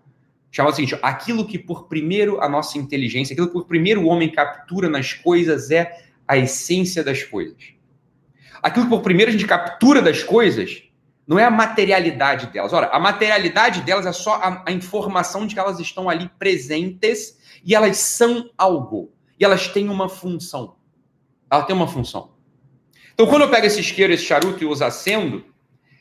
chama 0.52 0.70
o 0.70 0.74
seguinte: 0.74 0.98
aquilo 1.02 1.46
que 1.46 1.58
por 1.58 1.88
primeiro 1.88 2.42
a 2.42 2.50
nossa 2.50 2.78
inteligência, 2.78 3.34
aquilo 3.34 3.48
que 3.48 3.54
por 3.54 3.66
primeiro 3.66 4.02
o 4.02 4.08
homem 4.08 4.30
captura 4.30 4.90
nas 4.90 5.14
coisas 5.14 5.72
é 5.72 6.04
a 6.28 6.38
essência 6.38 7.04
das 7.04 7.24
coisas 7.24 7.80
aquilo 8.62 8.86
que 8.86 8.92
por 8.92 9.02
primeiro 9.02 9.30
a 9.30 9.32
gente 9.32 9.46
captura 9.46 10.02
das 10.02 10.24
coisas 10.24 10.84
não 11.28 11.38
é 11.38 11.46
a 11.46 11.52
materialidade 11.52 12.48
delas. 12.48 12.74
Ora, 12.74 12.88
a 12.88 13.00
materialidade 13.00 13.82
delas 13.82 14.06
é 14.06 14.12
só 14.12 14.36
a, 14.36 14.64
a, 14.68 14.72
informação 14.72 15.46
de 15.46 15.54
que 15.54 15.60
elas 15.60 15.80
estão 15.80 16.10
ali 16.10 16.28
presentes 16.40 17.38
e 17.64 17.76
elas 17.76 17.98
são 17.98 18.50
algo. 18.58 19.14
E 19.40 19.46
elas 19.46 19.68
têm 19.68 19.90
uma 19.90 20.10
função. 20.10 20.76
Ela 21.50 21.64
tem 21.64 21.76
uma 21.76 21.88
função. 21.88 22.32
Então, 23.14 23.28
quando 23.28 23.44
eu 23.44 23.50
pego 23.50 23.68
esse 23.68 23.80
isqueiro, 23.80 24.12
esse 24.12 24.24
charuto 24.24 24.64
e 24.64 24.66
os 24.66 24.82
acendo, 24.82 25.46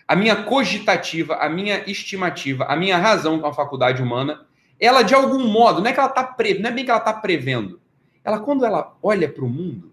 a 0.09 0.17
minha 0.17 0.43
cogitativa, 0.45 1.37
a 1.37 1.51
minha 1.51 1.85
estimativa, 1.87 2.65
a 2.65 2.75
minha 2.75 2.97
razão 2.97 3.39
com 3.39 3.47
a 3.47 3.53
faculdade 3.53 4.03
humana, 4.03 4.47
ela 4.81 5.03
de 5.03 5.15
algum 5.15 5.47
modo, 5.47 5.83
não 5.83 5.91
é 5.91 5.93
que 5.93 6.01
ela 6.01 6.09
está 6.09 6.25
pre... 6.25 6.59
não 6.59 6.71
é 6.71 6.73
bem 6.73 6.83
que 6.83 6.91
ela 6.91 6.99
está 6.99 7.13
prevendo. 7.13 7.79
Ela, 8.25 8.41
quando 8.41 8.65
ela 8.65 8.97
olha 9.03 9.29
para 9.29 9.45
o 9.45 9.49
mundo, 9.49 9.93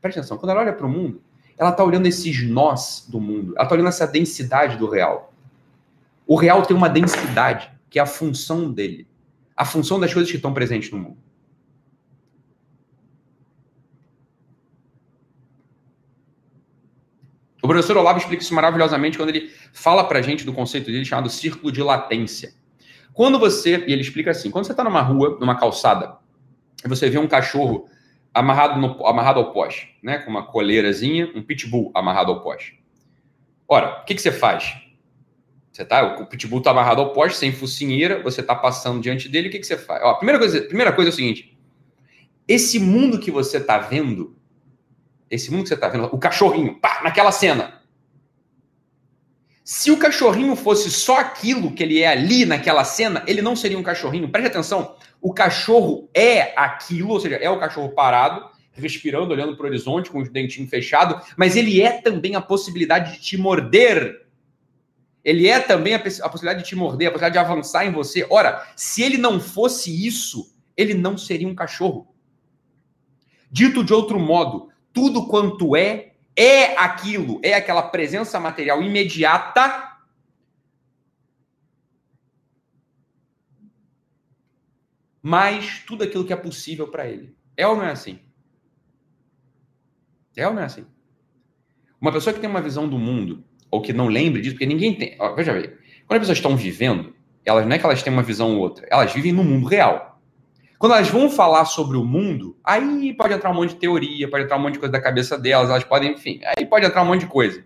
presta 0.00 0.20
atenção, 0.20 0.38
quando 0.38 0.50
ela 0.50 0.60
olha 0.60 0.72
para 0.72 0.86
o 0.86 0.88
mundo, 0.88 1.20
ela 1.58 1.70
está 1.70 1.82
olhando 1.82 2.06
esses 2.06 2.48
nós 2.48 3.06
do 3.08 3.20
mundo, 3.20 3.54
ela 3.56 3.64
está 3.64 3.74
olhando 3.74 3.88
essa 3.88 4.06
densidade 4.06 4.76
do 4.76 4.88
real. 4.88 5.32
O 6.26 6.36
real 6.36 6.62
tem 6.62 6.76
uma 6.76 6.88
densidade, 6.88 7.70
que 7.90 7.98
é 7.98 8.02
a 8.02 8.06
função 8.06 8.70
dele, 8.70 9.06
a 9.56 9.64
função 9.64 9.98
das 9.98 10.12
coisas 10.12 10.30
que 10.30 10.36
estão 10.36 10.54
presentes 10.54 10.92
no 10.92 10.98
mundo. 10.98 11.16
O 17.66 17.68
professor 17.68 17.96
Olavo 17.96 18.20
explica 18.20 18.44
isso 18.44 18.54
maravilhosamente 18.54 19.18
quando 19.18 19.30
ele 19.30 19.50
fala 19.72 20.04
para 20.04 20.20
a 20.20 20.22
gente 20.22 20.46
do 20.46 20.52
conceito 20.52 20.86
dele 20.86 21.04
chamado 21.04 21.28
círculo 21.28 21.72
de 21.72 21.82
latência. 21.82 22.54
Quando 23.12 23.40
você, 23.40 23.84
e 23.88 23.92
ele 23.92 24.02
explica 24.02 24.30
assim, 24.30 24.52
quando 24.52 24.66
você 24.66 24.70
está 24.70 24.84
numa 24.84 25.02
rua, 25.02 25.36
numa 25.40 25.56
calçada, 25.56 26.16
e 26.84 26.88
você 26.88 27.10
vê 27.10 27.18
um 27.18 27.26
cachorro 27.26 27.88
amarrado, 28.32 28.80
no, 28.80 29.04
amarrado 29.04 29.40
ao 29.40 29.52
poste, 29.52 29.98
né? 30.00 30.18
Com 30.18 30.30
uma 30.30 30.46
coleirazinha, 30.46 31.28
um 31.34 31.42
pitbull 31.42 31.90
amarrado 31.92 32.30
ao 32.30 32.40
poste. 32.40 32.80
Ora, 33.66 34.00
o 34.00 34.04
que, 34.04 34.14
que 34.14 34.22
você 34.22 34.30
faz? 34.30 34.76
Você 35.72 35.84
tá, 35.84 36.20
o 36.20 36.26
pitbull 36.26 36.60
está 36.60 36.70
amarrado 36.70 37.00
ao 37.00 37.12
poste, 37.12 37.36
sem 37.36 37.50
focinheira, 37.50 38.22
você 38.22 38.42
está 38.42 38.54
passando 38.54 39.00
diante 39.00 39.28
dele, 39.28 39.48
o 39.48 39.50
que, 39.50 39.58
que 39.58 39.66
você 39.66 39.76
faz? 39.76 40.04
Ó, 40.04 40.10
a 40.10 40.14
primeira 40.18 40.38
coisa, 40.38 40.60
primeira 40.62 40.92
coisa 40.92 41.10
é 41.10 41.12
o 41.12 41.16
seguinte: 41.16 41.58
esse 42.46 42.78
mundo 42.78 43.18
que 43.18 43.32
você 43.32 43.56
está 43.56 43.78
vendo, 43.78 44.35
esse 45.30 45.50
mundo 45.50 45.62
que 45.62 45.68
você 45.68 45.74
está 45.74 45.88
vendo, 45.88 46.04
o 46.06 46.18
cachorrinho, 46.18 46.78
pá, 46.80 47.00
naquela 47.02 47.32
cena. 47.32 47.82
Se 49.64 49.90
o 49.90 49.98
cachorrinho 49.98 50.54
fosse 50.54 50.90
só 50.90 51.18
aquilo 51.18 51.72
que 51.72 51.82
ele 51.82 52.00
é 52.00 52.06
ali 52.06 52.44
naquela 52.44 52.84
cena, 52.84 53.24
ele 53.26 53.42
não 53.42 53.56
seria 53.56 53.76
um 53.76 53.82
cachorrinho. 53.82 54.30
Preste 54.30 54.46
atenção, 54.46 54.94
o 55.20 55.34
cachorro 55.34 56.08
é 56.14 56.52
aquilo, 56.56 57.10
ou 57.10 57.18
seja, 57.18 57.34
é 57.34 57.50
o 57.50 57.58
cachorro 57.58 57.88
parado, 57.88 58.48
respirando, 58.72 59.32
olhando 59.32 59.56
para 59.56 59.64
o 59.64 59.68
horizonte, 59.68 60.08
com 60.08 60.20
os 60.20 60.28
dentinhos 60.28 60.70
fechados, 60.70 61.26
mas 61.36 61.56
ele 61.56 61.80
é 61.80 62.00
também 62.00 62.36
a 62.36 62.40
possibilidade 62.40 63.14
de 63.14 63.20
te 63.20 63.36
morder. 63.36 64.24
Ele 65.24 65.48
é 65.48 65.58
também 65.58 65.94
a, 65.94 65.96
a 65.96 66.28
possibilidade 66.28 66.62
de 66.62 66.68
te 66.68 66.76
morder, 66.76 67.08
a 67.08 67.10
possibilidade 67.10 67.32
de 67.32 67.38
avançar 67.50 67.84
em 67.84 67.90
você. 67.90 68.24
Ora, 68.30 68.64
se 68.76 69.02
ele 69.02 69.18
não 69.18 69.40
fosse 69.40 70.06
isso, 70.06 70.54
ele 70.76 70.94
não 70.94 71.18
seria 71.18 71.48
um 71.48 71.54
cachorro. 71.56 72.14
Dito 73.50 73.82
de 73.82 73.92
outro 73.92 74.20
modo, 74.20 74.68
tudo 74.96 75.26
quanto 75.26 75.76
é, 75.76 76.14
é 76.34 76.74
aquilo, 76.78 77.38
é 77.42 77.52
aquela 77.52 77.82
presença 77.82 78.40
material 78.40 78.82
imediata. 78.82 79.94
Mais 85.22 85.84
tudo 85.86 86.02
aquilo 86.02 86.24
que 86.24 86.32
é 86.32 86.36
possível 86.36 86.88
para 86.88 87.06
ele. 87.06 87.36
É 87.54 87.68
ou 87.68 87.76
não 87.76 87.84
é 87.84 87.90
assim? 87.90 88.18
É 90.34 90.48
ou 90.48 90.54
não 90.54 90.62
é 90.62 90.64
assim? 90.64 90.86
Uma 92.00 92.10
pessoa 92.10 92.32
que 92.32 92.40
tem 92.40 92.48
uma 92.48 92.62
visão 92.62 92.88
do 92.88 92.98
mundo, 92.98 93.44
ou 93.70 93.82
que 93.82 93.92
não 93.92 94.08
lembre 94.08 94.40
disso, 94.40 94.54
porque 94.54 94.64
ninguém 94.64 94.94
tem. 94.94 95.14
Ó, 95.18 95.34
veja 95.34 95.52
bem, 95.52 95.76
quando 96.06 96.20
as 96.20 96.20
pessoas 96.20 96.38
estão 96.38 96.56
vivendo, 96.56 97.14
elas 97.44 97.66
não 97.66 97.76
é 97.76 97.78
que 97.78 97.84
elas 97.84 98.02
têm 98.02 98.12
uma 98.12 98.22
visão 98.22 98.54
ou 98.54 98.60
outra, 98.60 98.88
elas 98.90 99.12
vivem 99.12 99.32
no 99.32 99.44
mundo 99.44 99.66
real. 99.66 100.05
Quando 100.78 100.92
elas 100.92 101.08
vão 101.08 101.30
falar 101.30 101.64
sobre 101.64 101.96
o 101.96 102.04
mundo, 102.04 102.56
aí 102.62 103.14
pode 103.14 103.32
entrar 103.32 103.50
um 103.50 103.54
monte 103.54 103.70
de 103.70 103.76
teoria, 103.76 104.28
pode 104.28 104.44
entrar 104.44 104.56
um 104.56 104.60
monte 104.60 104.74
de 104.74 104.78
coisa 104.78 104.92
da 104.92 105.00
cabeça 105.00 105.38
delas, 105.38 105.70
elas 105.70 105.84
podem, 105.84 106.12
enfim, 106.12 106.40
aí 106.44 106.66
pode 106.66 106.84
entrar 106.84 107.02
um 107.02 107.06
monte 107.06 107.20
de 107.20 107.26
coisa. 107.26 107.64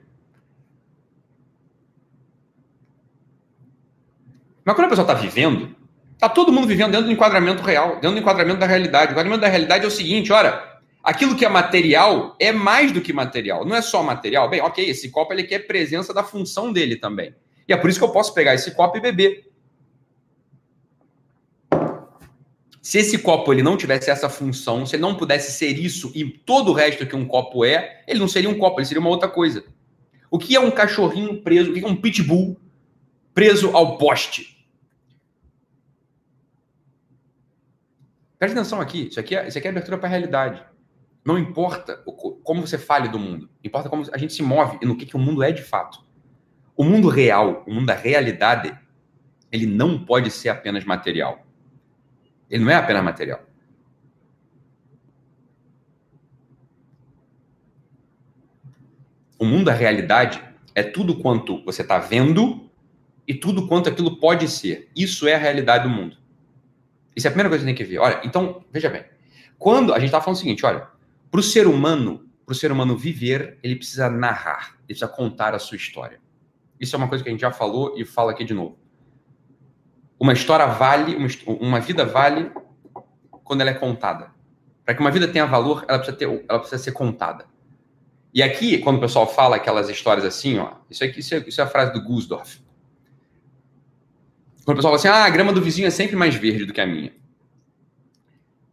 Mas 4.64 4.74
quando 4.76 4.86
a 4.86 4.90
pessoa 4.90 5.04
está 5.04 5.14
vivendo, 5.14 5.74
está 6.12 6.28
todo 6.28 6.52
mundo 6.52 6.68
vivendo 6.68 6.92
dentro 6.92 7.06
do 7.06 7.12
enquadramento 7.12 7.62
real, 7.62 7.94
dentro 7.94 8.12
do 8.12 8.18
enquadramento 8.18 8.60
da 8.60 8.66
realidade. 8.66 9.10
O 9.10 9.12
enquadramento 9.12 9.40
da 9.40 9.48
realidade 9.48 9.84
é 9.84 9.88
o 9.88 9.90
seguinte: 9.90 10.32
olha, 10.32 10.62
aquilo 11.02 11.34
que 11.34 11.44
é 11.44 11.48
material 11.48 12.36
é 12.38 12.52
mais 12.52 12.92
do 12.92 13.00
que 13.00 13.12
material, 13.12 13.64
não 13.64 13.74
é 13.74 13.82
só 13.82 14.02
material. 14.02 14.48
Bem, 14.48 14.60
ok, 14.60 14.88
esse 14.88 15.10
copo 15.10 15.32
ele 15.32 15.44
quer 15.44 15.66
presença 15.66 16.14
da 16.14 16.22
função 16.22 16.72
dele 16.72 16.94
também. 16.94 17.34
E 17.66 17.72
é 17.72 17.76
por 17.76 17.90
isso 17.90 17.98
que 17.98 18.04
eu 18.04 18.12
posso 18.12 18.32
pegar 18.34 18.54
esse 18.54 18.70
copo 18.72 18.96
e 18.98 19.00
beber. 19.00 19.49
Se 22.82 22.98
esse 22.98 23.18
copo 23.18 23.52
ele 23.52 23.62
não 23.62 23.76
tivesse 23.76 24.10
essa 24.10 24.28
função, 24.28 24.86
se 24.86 24.96
ele 24.96 25.02
não 25.02 25.14
pudesse 25.14 25.52
ser 25.52 25.78
isso 25.78 26.10
e 26.14 26.24
todo 26.24 26.70
o 26.70 26.74
resto 26.74 27.06
que 27.06 27.14
um 27.14 27.26
copo 27.26 27.64
é, 27.64 28.02
ele 28.08 28.18
não 28.18 28.28
seria 28.28 28.48
um 28.48 28.58
copo, 28.58 28.80
ele 28.80 28.86
seria 28.86 29.00
uma 29.00 29.10
outra 29.10 29.28
coisa. 29.28 29.64
O 30.30 30.38
que 30.38 30.56
é 30.56 30.60
um 30.60 30.70
cachorrinho 30.70 31.42
preso? 31.42 31.70
O 31.70 31.74
que 31.74 31.84
é 31.84 31.86
um 31.86 31.96
pitbull 31.96 32.56
preso 33.34 33.76
ao 33.76 33.98
poste? 33.98 34.66
Preste 38.38 38.56
atenção 38.56 38.80
aqui, 38.80 39.08
isso 39.08 39.20
aqui 39.20 39.36
é, 39.36 39.46
isso 39.46 39.58
aqui 39.58 39.66
é 39.66 39.70
abertura 39.70 39.98
para 39.98 40.06
a 40.08 40.10
realidade. 40.10 40.64
Não 41.22 41.38
importa 41.38 42.02
como 42.42 42.66
você 42.66 42.78
fale 42.78 43.08
do 43.08 43.18
mundo, 43.18 43.50
importa 43.62 43.90
como 43.90 44.06
a 44.10 44.16
gente 44.16 44.32
se 44.32 44.42
move 44.42 44.78
e 44.80 44.86
no 44.86 44.96
que, 44.96 45.04
que 45.04 45.16
o 45.16 45.18
mundo 45.18 45.42
é 45.42 45.52
de 45.52 45.62
fato. 45.62 46.02
O 46.74 46.82
mundo 46.82 47.08
real, 47.08 47.62
o 47.66 47.74
mundo 47.74 47.86
da 47.86 47.94
realidade, 47.94 48.74
ele 49.52 49.66
não 49.66 50.02
pode 50.02 50.30
ser 50.30 50.48
apenas 50.48 50.82
material. 50.82 51.46
Ele 52.50 52.64
não 52.64 52.70
é 52.70 52.74
apenas 52.74 53.04
material. 53.04 53.40
O 59.38 59.44
mundo 59.44 59.66
da 59.66 59.72
realidade 59.72 60.42
é 60.74 60.82
tudo 60.82 61.16
quanto 61.18 61.64
você 61.64 61.82
está 61.82 61.98
vendo 61.98 62.68
e 63.26 63.34
tudo 63.34 63.66
quanto 63.66 63.88
aquilo 63.88 64.18
pode 64.18 64.48
ser. 64.48 64.90
Isso 64.94 65.26
é 65.28 65.34
a 65.34 65.38
realidade 65.38 65.84
do 65.84 65.90
mundo. 65.90 66.16
Isso 67.14 67.26
é 67.26 67.28
a 67.28 67.32
primeira 67.32 67.48
coisa 67.48 67.64
que 67.64 67.70
você 67.70 67.76
tem 67.76 67.86
que 67.86 67.90
ver. 67.90 67.98
Olha, 67.98 68.20
então, 68.24 68.64
veja 68.72 68.90
bem. 68.90 69.04
Quando 69.58 69.92
a 69.92 69.98
gente 69.98 70.06
está 70.08 70.20
falando 70.20 70.36
o 70.36 70.40
seguinte, 70.40 70.66
olha, 70.66 70.88
para 71.30 71.40
o 71.40 71.42
ser 71.42 71.66
humano, 71.66 72.28
para 72.44 72.52
o 72.52 72.56
ser 72.56 72.72
humano 72.72 72.96
viver, 72.96 73.58
ele 73.62 73.76
precisa 73.76 74.10
narrar, 74.10 74.74
ele 74.80 74.86
precisa 74.88 75.08
contar 75.08 75.54
a 75.54 75.58
sua 75.58 75.76
história. 75.76 76.20
Isso 76.80 76.96
é 76.96 76.98
uma 76.98 77.08
coisa 77.08 77.22
que 77.22 77.28
a 77.28 77.32
gente 77.32 77.42
já 77.42 77.52
falou 77.52 77.94
e 77.96 78.04
fala 78.04 78.32
aqui 78.32 78.42
de 78.42 78.54
novo. 78.54 78.79
Uma 80.20 80.34
história 80.34 80.66
vale, 80.66 81.16
uma, 81.16 81.28
uma 81.58 81.80
vida 81.80 82.04
vale 82.04 82.52
quando 83.42 83.62
ela 83.62 83.70
é 83.70 83.74
contada. 83.74 84.30
Para 84.84 84.94
que 84.94 85.00
uma 85.00 85.10
vida 85.10 85.26
tenha 85.26 85.46
valor, 85.46 85.86
ela 85.88 85.98
precisa, 85.98 86.16
ter, 86.16 86.44
ela 86.46 86.58
precisa 86.58 86.82
ser 86.82 86.92
contada. 86.92 87.46
E 88.32 88.42
aqui, 88.42 88.76
quando 88.78 88.98
o 88.98 89.00
pessoal 89.00 89.26
fala 89.26 89.56
aquelas 89.56 89.88
histórias 89.88 90.24
assim, 90.26 90.58
ó, 90.58 90.74
isso, 90.90 91.02
aqui, 91.02 91.20
isso, 91.20 91.34
é, 91.34 91.38
isso 91.38 91.60
é 91.60 91.64
a 91.64 91.66
frase 91.66 91.94
do 91.94 92.02
Gusdorf. 92.02 92.60
Quando 94.64 94.76
o 94.76 94.76
pessoal 94.76 94.96
fala 94.96 94.96
assim, 94.96 95.08
ah, 95.08 95.24
a 95.24 95.30
grama 95.30 95.54
do 95.54 95.62
vizinho 95.62 95.88
é 95.88 95.90
sempre 95.90 96.14
mais 96.16 96.34
verde 96.34 96.66
do 96.66 96.72
que 96.72 96.80
a 96.82 96.86
minha. 96.86 97.12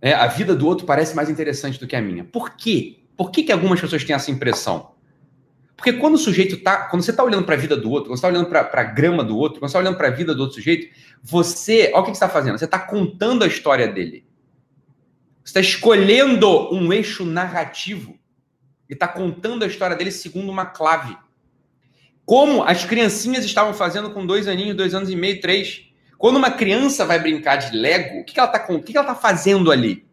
É, 0.01 0.13
a 0.13 0.27
vida 0.27 0.53
do 0.53 0.67
outro 0.67 0.85
parece 0.85 1.15
mais 1.15 1.29
interessante 1.29 1.79
do 1.79 1.87
que 1.87 1.95
a 1.95 2.01
minha. 2.01 2.25
Por 2.25 2.55
quê? 2.55 2.99
Por 3.15 3.31
que, 3.31 3.43
que 3.43 3.51
algumas 3.53 3.79
pessoas 3.79 4.03
têm 4.03 4.15
essa 4.15 4.29
impressão? 4.29 4.96
Porque 5.77 5.93
quando 5.93 6.15
o 6.15 6.17
sujeito 6.17 6.57
tá, 6.57 6.87
quando 6.87 7.03
você 7.03 7.11
está 7.11 7.23
olhando 7.23 7.45
para 7.45 7.53
a 7.53 7.57
vida 7.57 7.77
do 7.77 7.91
outro, 7.91 8.09
quando 8.09 8.17
você 8.17 8.25
está 8.25 8.27
olhando 8.27 8.49
para 8.49 8.81
a 8.81 8.83
grama 8.83 9.23
do 9.23 9.37
outro, 9.37 9.59
quando 9.59 9.69
você 9.69 9.77
está 9.77 9.79
olhando 9.79 9.95
para 9.95 10.07
a 10.07 10.11
vida 10.11 10.33
do 10.33 10.41
outro 10.41 10.55
sujeito, 10.55 10.93
você, 11.21 11.91
olha 11.93 12.01
o 12.01 12.03
que, 12.03 12.09
você 12.09 12.13
está 12.13 12.27
fazendo? 12.27 12.57
Você 12.57 12.65
está 12.65 12.79
contando 12.79 13.43
a 13.43 13.47
história 13.47 13.87
dele. 13.87 14.25
Você 15.43 15.51
está 15.51 15.59
escolhendo 15.61 16.73
um 16.73 16.91
eixo 16.91 17.23
narrativo 17.23 18.17
e 18.89 18.93
está 18.93 19.07
contando 19.07 19.63
a 19.63 19.67
história 19.67 19.95
dele 19.95 20.11
segundo 20.11 20.49
uma 20.49 20.65
clave. 20.65 21.15
Como 22.25 22.63
as 22.63 22.83
criancinhas 22.83 23.45
estavam 23.45 23.73
fazendo 23.73 24.09
com 24.09 24.25
dois 24.25 24.47
aninhos, 24.47 24.75
dois 24.75 24.95
anos 24.95 25.11
e 25.11 25.15
meio, 25.15 25.39
três. 25.39 25.83
Quando 26.17 26.37
uma 26.37 26.51
criança 26.51 27.05
vai 27.05 27.19
brincar 27.19 27.57
de 27.57 27.77
Lego, 27.77 28.19
o 28.19 28.25
que, 28.25 28.37
ela 28.39 28.49
está 28.49 28.59
que, 28.79 28.97
ela 28.97 29.05
tá 29.05 29.15
fazendo 29.15 29.71
ali? 29.71 30.05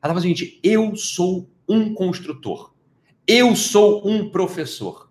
Ela 0.00 0.12
está 0.12 0.14
fazendo 0.14 0.36
seguinte: 0.36 0.60
eu 0.62 0.94
sou 0.94 1.50
um 1.68 1.92
construtor. 1.92 2.72
Eu 3.26 3.54
sou 3.56 4.08
um 4.08 4.30
professor. 4.30 5.07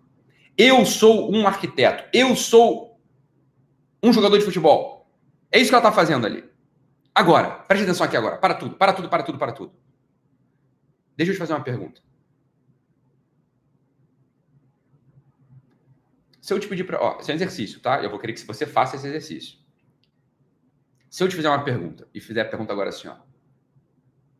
Eu 0.58 0.84
sou 0.84 1.32
um 1.32 1.46
arquiteto. 1.46 2.04
Eu 2.12 2.34
sou 2.34 3.00
um 4.02 4.12
jogador 4.12 4.36
de 4.36 4.44
futebol. 4.44 5.08
É 5.52 5.60
isso 5.60 5.70
que 5.70 5.74
ela 5.74 5.88
está 5.88 5.92
fazendo 5.92 6.26
ali. 6.26 6.44
Agora, 7.14 7.50
preste 7.50 7.84
atenção 7.84 8.04
aqui 8.04 8.16
agora. 8.16 8.38
Para 8.38 8.54
tudo, 8.54 8.74
para 8.74 8.92
tudo, 8.92 9.08
para 9.08 9.22
tudo, 9.22 9.38
para 9.38 9.52
tudo. 9.52 9.72
Deixa 11.16 11.30
eu 11.30 11.36
te 11.36 11.38
fazer 11.38 11.52
uma 11.52 11.62
pergunta. 11.62 12.02
Se 16.40 16.52
eu 16.52 16.58
te 16.58 16.66
pedir 16.66 16.84
para. 16.84 17.00
Ó, 17.00 17.20
esse 17.20 17.30
é 17.30 17.34
um 17.34 17.36
exercício, 17.36 17.78
tá? 17.80 18.02
Eu 18.02 18.10
vou 18.10 18.18
querer 18.18 18.32
que 18.32 18.44
você 18.44 18.66
faça 18.66 18.96
esse 18.96 19.06
exercício. 19.06 19.58
Se 21.08 21.22
eu 21.22 21.28
te 21.28 21.36
fizer 21.36 21.48
uma 21.48 21.62
pergunta 21.62 22.08
e 22.12 22.20
fizer 22.20 22.40
a 22.40 22.44
pergunta 22.44 22.72
agora 22.72 22.88
assim, 22.88 23.06
ó. 23.06 23.16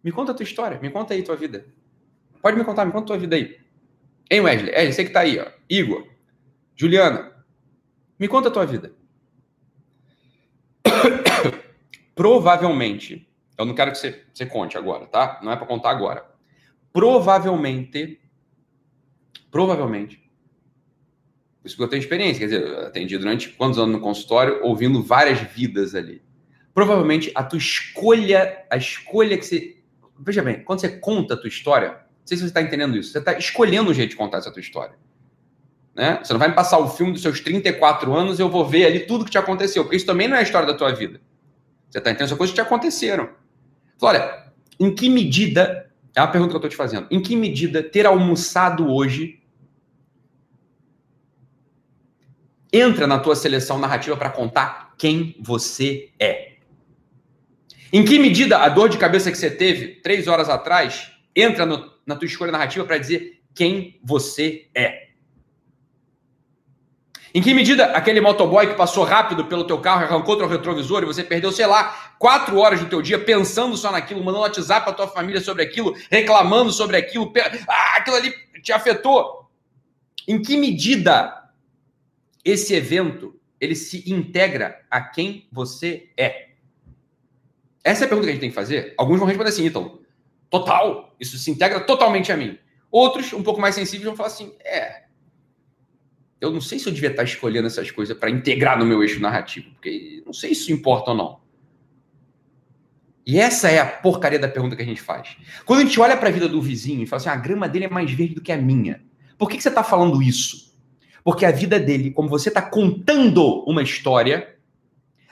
Me 0.02 0.10
conta 0.10 0.32
a 0.32 0.34
tua 0.34 0.44
história, 0.44 0.80
me 0.80 0.90
conta 0.90 1.14
aí 1.14 1.22
tua 1.22 1.36
vida. 1.36 1.66
Pode 2.40 2.56
me 2.56 2.64
contar, 2.64 2.84
me 2.84 2.92
conta 2.92 3.04
a 3.04 3.06
tua 3.08 3.18
vida 3.18 3.36
aí. 3.36 3.60
Hein, 4.30 4.40
Wesley? 4.40 4.72
É, 4.72 4.90
você 4.90 5.04
que 5.04 5.10
tá 5.10 5.20
aí, 5.20 5.38
ó. 5.38 5.57
Igor. 5.68 6.06
Juliana. 6.74 7.32
Me 8.18 8.26
conta 8.26 8.48
a 8.48 8.52
tua 8.52 8.66
vida. 8.66 8.92
Provavelmente, 12.14 13.28
eu 13.56 13.64
não 13.64 13.74
quero 13.74 13.92
que 13.92 13.98
você, 13.98 14.24
você 14.32 14.46
conte 14.46 14.78
agora, 14.78 15.06
tá? 15.06 15.40
Não 15.42 15.52
é 15.52 15.56
para 15.56 15.66
contar 15.66 15.90
agora. 15.90 16.24
Provavelmente, 16.92 18.20
provavelmente, 19.50 20.28
isso 21.64 21.76
que 21.76 21.82
eu 21.82 21.88
tenho 21.88 22.00
experiência, 22.00 22.40
quer 22.40 22.54
dizer, 22.54 22.66
eu 22.66 22.86
atendi 22.86 23.18
durante 23.18 23.50
quantos 23.50 23.78
anos 23.78 23.92
no 23.92 24.00
consultório, 24.00 24.64
ouvindo 24.64 25.02
várias 25.02 25.40
vidas 25.40 25.94
ali. 25.94 26.22
Provavelmente 26.72 27.30
a 27.34 27.42
tua 27.42 27.58
escolha, 27.58 28.64
a 28.70 28.76
escolha 28.76 29.36
que 29.36 29.44
você. 29.44 29.82
Veja 30.18 30.42
bem, 30.42 30.62
quando 30.62 30.80
você 30.80 30.88
conta 30.98 31.34
a 31.34 31.36
tua 31.36 31.48
história, 31.48 32.00
sei 32.24 32.36
se 32.36 32.42
você 32.42 32.48
está 32.48 32.62
entendendo 32.62 32.96
isso. 32.96 33.12
Você 33.12 33.18
está 33.18 33.36
escolhendo 33.36 33.90
o 33.90 33.94
jeito 33.94 34.10
de 34.10 34.16
contar 34.16 34.38
essa 34.38 34.52
tua 34.52 34.60
história. 34.60 34.96
Né? 35.98 36.20
Você 36.22 36.32
não 36.32 36.38
vai 36.38 36.46
me 36.46 36.54
passar 36.54 36.78
o 36.78 36.88
filme 36.88 37.12
dos 37.12 37.22
seus 37.22 37.40
34 37.40 38.14
anos 38.14 38.38
e 38.38 38.42
eu 38.42 38.48
vou 38.48 38.64
ver 38.64 38.86
ali 38.86 39.00
tudo 39.00 39.24
que 39.24 39.32
te 39.32 39.38
aconteceu, 39.38 39.82
porque 39.82 39.96
isso 39.96 40.06
também 40.06 40.28
não 40.28 40.36
é 40.36 40.38
a 40.38 40.42
história 40.42 40.64
da 40.64 40.72
tua 40.72 40.94
vida. 40.94 41.20
Você 41.90 41.98
está 41.98 42.10
entendendo? 42.10 42.28
São 42.28 42.38
coisas 42.38 42.54
que 42.54 42.62
te 42.62 42.64
aconteceram. 42.64 43.30
Olha, 44.00 44.44
em 44.78 44.94
que 44.94 45.10
medida, 45.10 45.90
é 46.14 46.20
uma 46.20 46.30
pergunta 46.30 46.50
que 46.50 46.54
eu 46.54 46.58
estou 46.58 46.70
te 46.70 46.76
fazendo, 46.76 47.08
em 47.10 47.20
que 47.20 47.34
medida 47.34 47.82
ter 47.82 48.06
almoçado 48.06 48.86
hoje 48.86 49.42
entra 52.72 53.04
na 53.08 53.18
tua 53.18 53.34
seleção 53.34 53.76
narrativa 53.76 54.16
para 54.16 54.30
contar 54.30 54.94
quem 54.96 55.34
você 55.40 56.10
é? 56.16 56.58
Em 57.92 58.04
que 58.04 58.20
medida 58.20 58.58
a 58.58 58.68
dor 58.68 58.88
de 58.88 58.98
cabeça 58.98 59.32
que 59.32 59.38
você 59.38 59.50
teve 59.50 59.96
três 59.96 60.28
horas 60.28 60.48
atrás 60.48 61.10
entra 61.34 61.66
no, 61.66 61.92
na 62.06 62.14
tua 62.14 62.26
escolha 62.26 62.52
narrativa 62.52 62.84
para 62.84 62.98
dizer 62.98 63.42
quem 63.52 63.98
você 64.04 64.68
é. 64.72 65.07
Em 67.34 67.42
que 67.42 67.52
medida 67.52 67.86
aquele 67.92 68.20
motoboy 68.20 68.66
que 68.66 68.74
passou 68.74 69.04
rápido 69.04 69.44
pelo 69.44 69.64
teu 69.64 69.78
carro, 69.78 70.04
arrancou 70.04 70.36
teu 70.36 70.48
retrovisor 70.48 71.02
e 71.02 71.06
você 71.06 71.22
perdeu, 71.22 71.52
sei 71.52 71.66
lá, 71.66 72.14
quatro 72.18 72.58
horas 72.58 72.80
do 72.80 72.86
teu 72.86 73.02
dia 73.02 73.18
pensando 73.18 73.76
só 73.76 73.92
naquilo, 73.92 74.24
mandando 74.24 74.42
WhatsApp 74.42 74.84
para 74.84 74.94
tua 74.94 75.08
família 75.08 75.40
sobre 75.40 75.62
aquilo, 75.62 75.94
reclamando 76.10 76.72
sobre 76.72 76.96
aquilo, 76.96 77.30
ah, 77.68 77.96
aquilo 77.96 78.16
ali 78.16 78.32
te 78.62 78.72
afetou. 78.72 79.48
Em 80.26 80.40
que 80.40 80.56
medida 80.56 81.50
esse 82.44 82.74
evento 82.74 83.38
ele 83.60 83.74
se 83.74 84.10
integra 84.10 84.80
a 84.90 85.00
quem 85.00 85.46
você 85.52 86.10
é? 86.16 86.48
Essa 87.84 88.04
é 88.04 88.06
a 88.06 88.08
pergunta 88.08 88.26
que 88.26 88.30
a 88.30 88.32
gente 88.34 88.40
tem 88.40 88.50
que 88.50 88.54
fazer. 88.54 88.94
Alguns 88.96 89.18
vão 89.18 89.26
responder 89.26 89.50
assim, 89.50 89.64
Ítalo. 89.64 90.02
Total. 90.50 91.14
Isso 91.18 91.36
se 91.38 91.50
integra 91.50 91.80
totalmente 91.80 92.32
a 92.32 92.36
mim. 92.36 92.58
Outros, 92.90 93.32
um 93.32 93.42
pouco 93.42 93.60
mais 93.60 93.74
sensíveis, 93.74 94.04
vão 94.04 94.16
falar 94.16 94.28
assim: 94.28 94.54
é. 94.64 95.07
Eu 96.40 96.50
não 96.50 96.60
sei 96.60 96.78
se 96.78 96.86
eu 96.86 96.92
devia 96.92 97.10
estar 97.10 97.24
escolhendo 97.24 97.66
essas 97.66 97.90
coisas 97.90 98.16
para 98.16 98.30
integrar 98.30 98.78
no 98.78 98.86
meu 98.86 99.02
eixo 99.02 99.20
narrativo, 99.20 99.70
porque 99.72 100.22
não 100.24 100.32
sei 100.32 100.54
se 100.54 100.62
isso 100.62 100.72
importa 100.72 101.10
ou 101.10 101.16
não. 101.16 101.40
E 103.26 103.38
essa 103.38 103.68
é 103.68 103.78
a 103.78 103.86
porcaria 103.86 104.38
da 104.38 104.48
pergunta 104.48 104.74
que 104.74 104.82
a 104.82 104.86
gente 104.86 105.02
faz. 105.02 105.36
Quando 105.66 105.80
a 105.80 105.84
gente 105.84 106.00
olha 106.00 106.16
para 106.16 106.28
a 106.28 106.32
vida 106.32 106.48
do 106.48 106.62
vizinho 106.62 107.02
e 107.02 107.06
fala 107.06 107.20
assim, 107.20 107.28
ah, 107.28 107.34
a 107.34 107.36
grama 107.36 107.68
dele 107.68 107.84
é 107.84 107.90
mais 107.90 108.10
verde 108.10 108.34
do 108.34 108.40
que 108.40 108.52
a 108.52 108.56
minha. 108.56 109.02
Por 109.36 109.50
que, 109.50 109.56
que 109.56 109.62
você 109.62 109.68
está 109.68 109.84
falando 109.84 110.22
isso? 110.22 110.74
Porque 111.22 111.44
a 111.44 111.50
vida 111.50 111.78
dele, 111.78 112.10
como 112.10 112.28
você 112.28 112.48
está 112.48 112.62
contando 112.62 113.62
uma 113.64 113.82
história, 113.82 114.56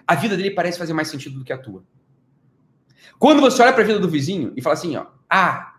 a 0.07 0.15
vida 0.15 0.37
dele 0.37 0.51
parece 0.51 0.79
fazer 0.79 0.93
mais 0.93 1.09
sentido 1.09 1.39
do 1.39 1.45
que 1.45 1.53
a 1.53 1.59
tua. 1.59 1.85
Quando 3.19 3.41
você 3.41 3.63
olha 3.63 3.73
para 3.73 3.83
a 3.83 3.87
vida 3.87 3.99
do 3.99 4.11
vizinho 4.11 4.53
e 4.55 4.61
fala 4.61 4.75
assim, 4.75 4.95
ó, 4.97 5.07
ah, 5.31 5.77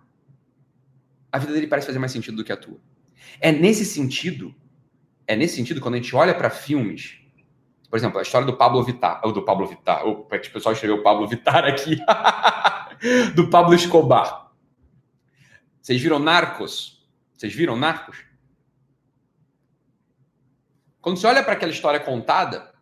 a 1.32 1.38
vida 1.38 1.54
dele 1.54 1.68
parece 1.68 1.86
fazer 1.86 2.00
mais 2.00 2.12
sentido 2.12 2.38
do 2.38 2.44
que 2.44 2.52
a 2.52 2.58
tua. 2.58 2.80
É 3.40 3.52
nesse 3.52 3.86
sentido, 3.86 4.56
é 5.28 5.36
nesse 5.36 5.56
sentido 5.58 5.82
quando 5.82 5.96
a 5.96 5.98
gente 5.98 6.16
olha 6.16 6.34
para 6.34 6.50
filmes 6.50 7.20
por 7.90 7.98
exemplo, 7.98 8.20
a 8.20 8.22
história 8.22 8.46
do 8.46 8.58
Pablo 8.58 8.84
Vittar, 8.84 9.22
ou 9.24 9.32
do 9.32 9.44
Pablo 9.44 9.66
Vittar, 9.66 10.06
o 10.06 10.26
pessoal 10.26 10.74
escreveu 10.74 11.02
Pablo 11.02 11.28
Vittar 11.28 11.64
aqui, 11.64 11.98
do 13.34 13.50
Pablo 13.50 13.74
Escobar. 13.74 14.52
Vocês 15.82 16.02
viram 16.02 16.20
Narcos? 16.20 17.08
Vocês 17.34 17.54
viram 17.54 17.78
Narcos? 17.78 18.18
Quando 21.00 21.18
você 21.18 21.28
olha 21.28 21.42
para 21.42 21.54
aquela 21.54 21.72
história 21.72 22.00
contada, 22.00 22.74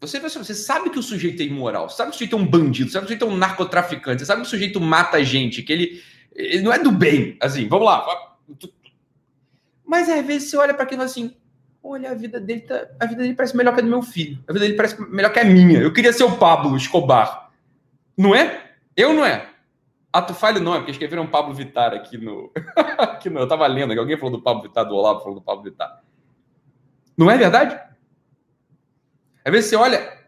você, 0.00 0.20
você 0.20 0.54
sabe 0.54 0.90
que 0.90 0.98
o 0.98 1.02
sujeito 1.02 1.42
é 1.42 1.46
imoral, 1.46 1.90
sabe 1.90 2.10
que 2.10 2.14
o 2.14 2.18
sujeito 2.18 2.36
é 2.36 2.38
um 2.38 2.46
bandido, 2.46 2.90
sabe 2.90 3.06
que 3.06 3.12
o 3.12 3.16
sujeito 3.16 3.28
é 3.28 3.34
um 3.34 3.36
narcotraficante, 3.36 4.24
sabe 4.24 4.42
que 4.42 4.46
o 4.46 4.50
sujeito 4.50 4.80
mata 4.80 5.24
gente, 5.24 5.62
que 5.62 5.72
ele, 5.72 6.04
ele 6.32 6.62
não 6.62 6.72
é 6.72 6.78
do 6.78 6.92
bem. 6.92 7.36
Assim, 7.40 7.66
vamos 7.66 7.86
lá. 7.86 8.36
Mas 9.84 10.08
às 10.08 10.24
vezes 10.24 10.50
você 10.50 10.56
olha 10.56 10.72
para 10.74 10.84
aquilo 10.84 11.02
assim, 11.02 11.34
olha, 11.90 12.10
a 12.10 12.14
vida 12.14 12.40
dele 12.40 12.62
tá, 12.62 12.88
a 12.98 13.06
vida 13.06 13.22
dele 13.22 13.34
parece 13.34 13.56
melhor 13.56 13.74
que 13.74 13.80
a 13.80 13.82
do 13.82 13.88
meu 13.88 14.02
filho. 14.02 14.42
A 14.48 14.52
vida 14.52 14.64
dele 14.64 14.76
parece 14.76 15.00
melhor 15.10 15.32
que 15.32 15.38
a 15.38 15.44
minha. 15.44 15.80
Eu 15.80 15.92
queria 15.92 16.12
ser 16.12 16.24
o 16.24 16.36
Pablo 16.36 16.76
Escobar. 16.76 17.50
Não 18.16 18.34
é? 18.34 18.72
Eu 18.96 19.12
não 19.12 19.24
é. 19.24 19.50
Ato 20.12 20.32
falho 20.32 20.60
não, 20.60 20.74
é 20.74 20.78
porque 20.78 20.92
escreveram 20.92 21.26
Pablo 21.26 21.54
Vittar 21.54 21.92
aqui 21.92 22.16
no. 22.16 22.50
aqui 22.98 23.28
no 23.28 23.40
eu 23.40 23.48
tava 23.48 23.66
lendo, 23.66 23.92
que 23.92 23.98
alguém 23.98 24.16
falou 24.16 24.38
do 24.38 24.42
Pablo 24.42 24.62
Vittar, 24.62 24.86
do 24.86 24.94
Olavo 24.94 25.20
falou 25.20 25.34
do 25.34 25.42
Pablo 25.42 25.62
Vittar. 25.62 26.02
Não 27.16 27.30
é 27.30 27.36
verdade? 27.36 27.78
Às 29.44 29.52
vezes 29.52 29.70
você 29.70 29.76
olha 29.76 30.26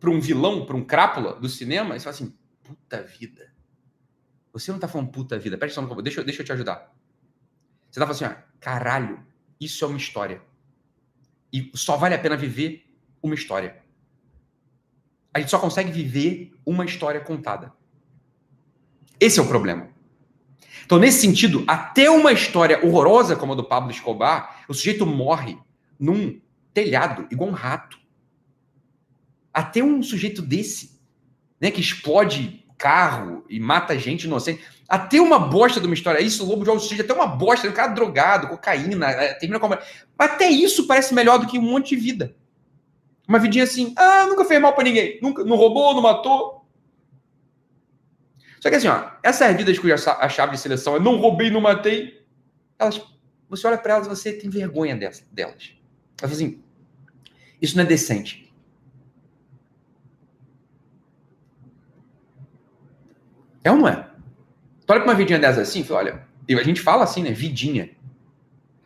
para 0.00 0.10
um 0.10 0.20
vilão, 0.20 0.64
para 0.64 0.76
um 0.76 0.84
crápula 0.84 1.34
do 1.34 1.48
cinema 1.48 1.94
e 1.94 2.00
você 2.00 2.04
fala 2.04 2.16
assim: 2.16 2.38
puta 2.62 3.02
vida. 3.02 3.52
Você 4.52 4.72
não 4.72 4.78
tá 4.78 4.88
falando 4.88 5.10
puta 5.10 5.38
vida. 5.38 5.58
Presta 5.58 5.80
atenção, 5.80 6.02
deixa, 6.02 6.24
deixa 6.24 6.42
eu 6.42 6.46
te 6.46 6.52
ajudar. 6.52 6.92
Você 7.90 8.00
tá 8.00 8.06
falando 8.06 8.22
assim: 8.22 8.24
ah, 8.24 8.44
caralho, 8.58 9.26
isso 9.60 9.84
é 9.84 9.88
uma 9.88 9.98
história. 9.98 10.42
E 11.52 11.70
só 11.74 11.96
vale 11.96 12.14
a 12.14 12.18
pena 12.18 12.36
viver 12.36 12.84
uma 13.22 13.34
história. 13.34 13.82
A 15.32 15.40
gente 15.40 15.50
só 15.50 15.58
consegue 15.58 15.90
viver 15.90 16.52
uma 16.64 16.84
história 16.84 17.20
contada. 17.20 17.72
Esse 19.20 19.38
é 19.38 19.42
o 19.42 19.48
problema. 19.48 19.88
Então, 20.84 20.98
nesse 20.98 21.20
sentido, 21.20 21.64
até 21.66 22.08
uma 22.10 22.32
história 22.32 22.84
horrorosa 22.84 23.36
como 23.36 23.52
a 23.52 23.56
do 23.56 23.64
Pablo 23.64 23.90
Escobar, 23.90 24.64
o 24.68 24.74
sujeito 24.74 25.04
morre 25.04 25.58
num 25.98 26.40
telhado, 26.72 27.26
igual 27.30 27.50
um 27.50 27.54
rato. 27.54 27.98
Até 29.52 29.82
um 29.82 30.02
sujeito 30.02 30.40
desse, 30.40 30.98
né, 31.60 31.70
que 31.70 31.80
explode 31.80 32.64
carro 32.78 33.44
e 33.48 33.58
mata 33.58 33.98
gente 33.98 34.24
inocente. 34.24 34.64
Até 34.88 35.20
uma 35.20 35.38
bosta 35.38 35.80
de 35.80 35.86
uma 35.86 35.94
história. 35.94 36.22
Isso, 36.22 36.46
Lobo 36.46 36.62
de 36.62 36.70
Wall 36.70 36.78
Street, 36.78 37.02
até 37.02 37.12
uma 37.12 37.26
bosta, 37.26 37.68
um 37.68 37.72
cara 37.72 37.92
drogado, 37.92 38.48
cocaína, 38.48 39.10
é, 39.10 39.34
termina 39.34 39.60
com. 39.60 39.68
Até 40.18 40.48
isso 40.48 40.86
parece 40.86 41.12
melhor 41.12 41.38
do 41.38 41.46
que 41.46 41.58
um 41.58 41.62
monte 41.62 41.90
de 41.90 41.96
vida. 41.96 42.34
Uma 43.26 43.38
vidinha 43.38 43.64
assim, 43.64 43.92
ah, 43.98 44.24
nunca 44.26 44.44
fez 44.46 44.58
mal 44.60 44.72
para 44.72 44.84
ninguém. 44.84 45.18
Nunca, 45.20 45.44
não 45.44 45.56
roubou, 45.56 45.92
não 45.92 46.00
matou. 46.00 46.66
Só 48.60 48.70
que 48.70 48.76
assim, 48.76 48.88
ó, 48.88 49.10
essas 49.22 49.54
vidas 49.54 49.78
cuja 49.78 49.94
a 49.94 50.28
chave 50.28 50.52
de 50.52 50.58
seleção 50.58 50.96
é 50.96 50.98
não 50.98 51.16
roubei, 51.16 51.50
não 51.50 51.60
matei, 51.60 52.24
elas, 52.78 53.00
você 53.48 53.66
olha 53.66 53.78
para 53.78 53.94
elas 53.94 54.06
você 54.06 54.32
tem 54.32 54.48
vergonha 54.48 54.96
delas. 54.96 55.24
delas. 55.30 55.72
Elas 56.20 56.34
assim, 56.34 56.62
isso 57.60 57.76
não 57.76 57.84
é 57.84 57.86
decente. 57.86 58.47
É 63.68 63.70
ou 63.70 63.76
não 63.76 63.86
é? 63.86 64.06
Tu 64.86 64.90
olha 64.90 65.00
pra 65.00 65.10
uma 65.10 65.14
vidinha 65.14 65.38
dessa 65.38 65.60
assim, 65.60 65.84
fala, 65.84 66.00
olha, 66.00 66.26
a 66.58 66.62
gente 66.62 66.80
fala 66.80 67.04
assim, 67.04 67.22
né? 67.22 67.32
Vidinha. 67.32 67.90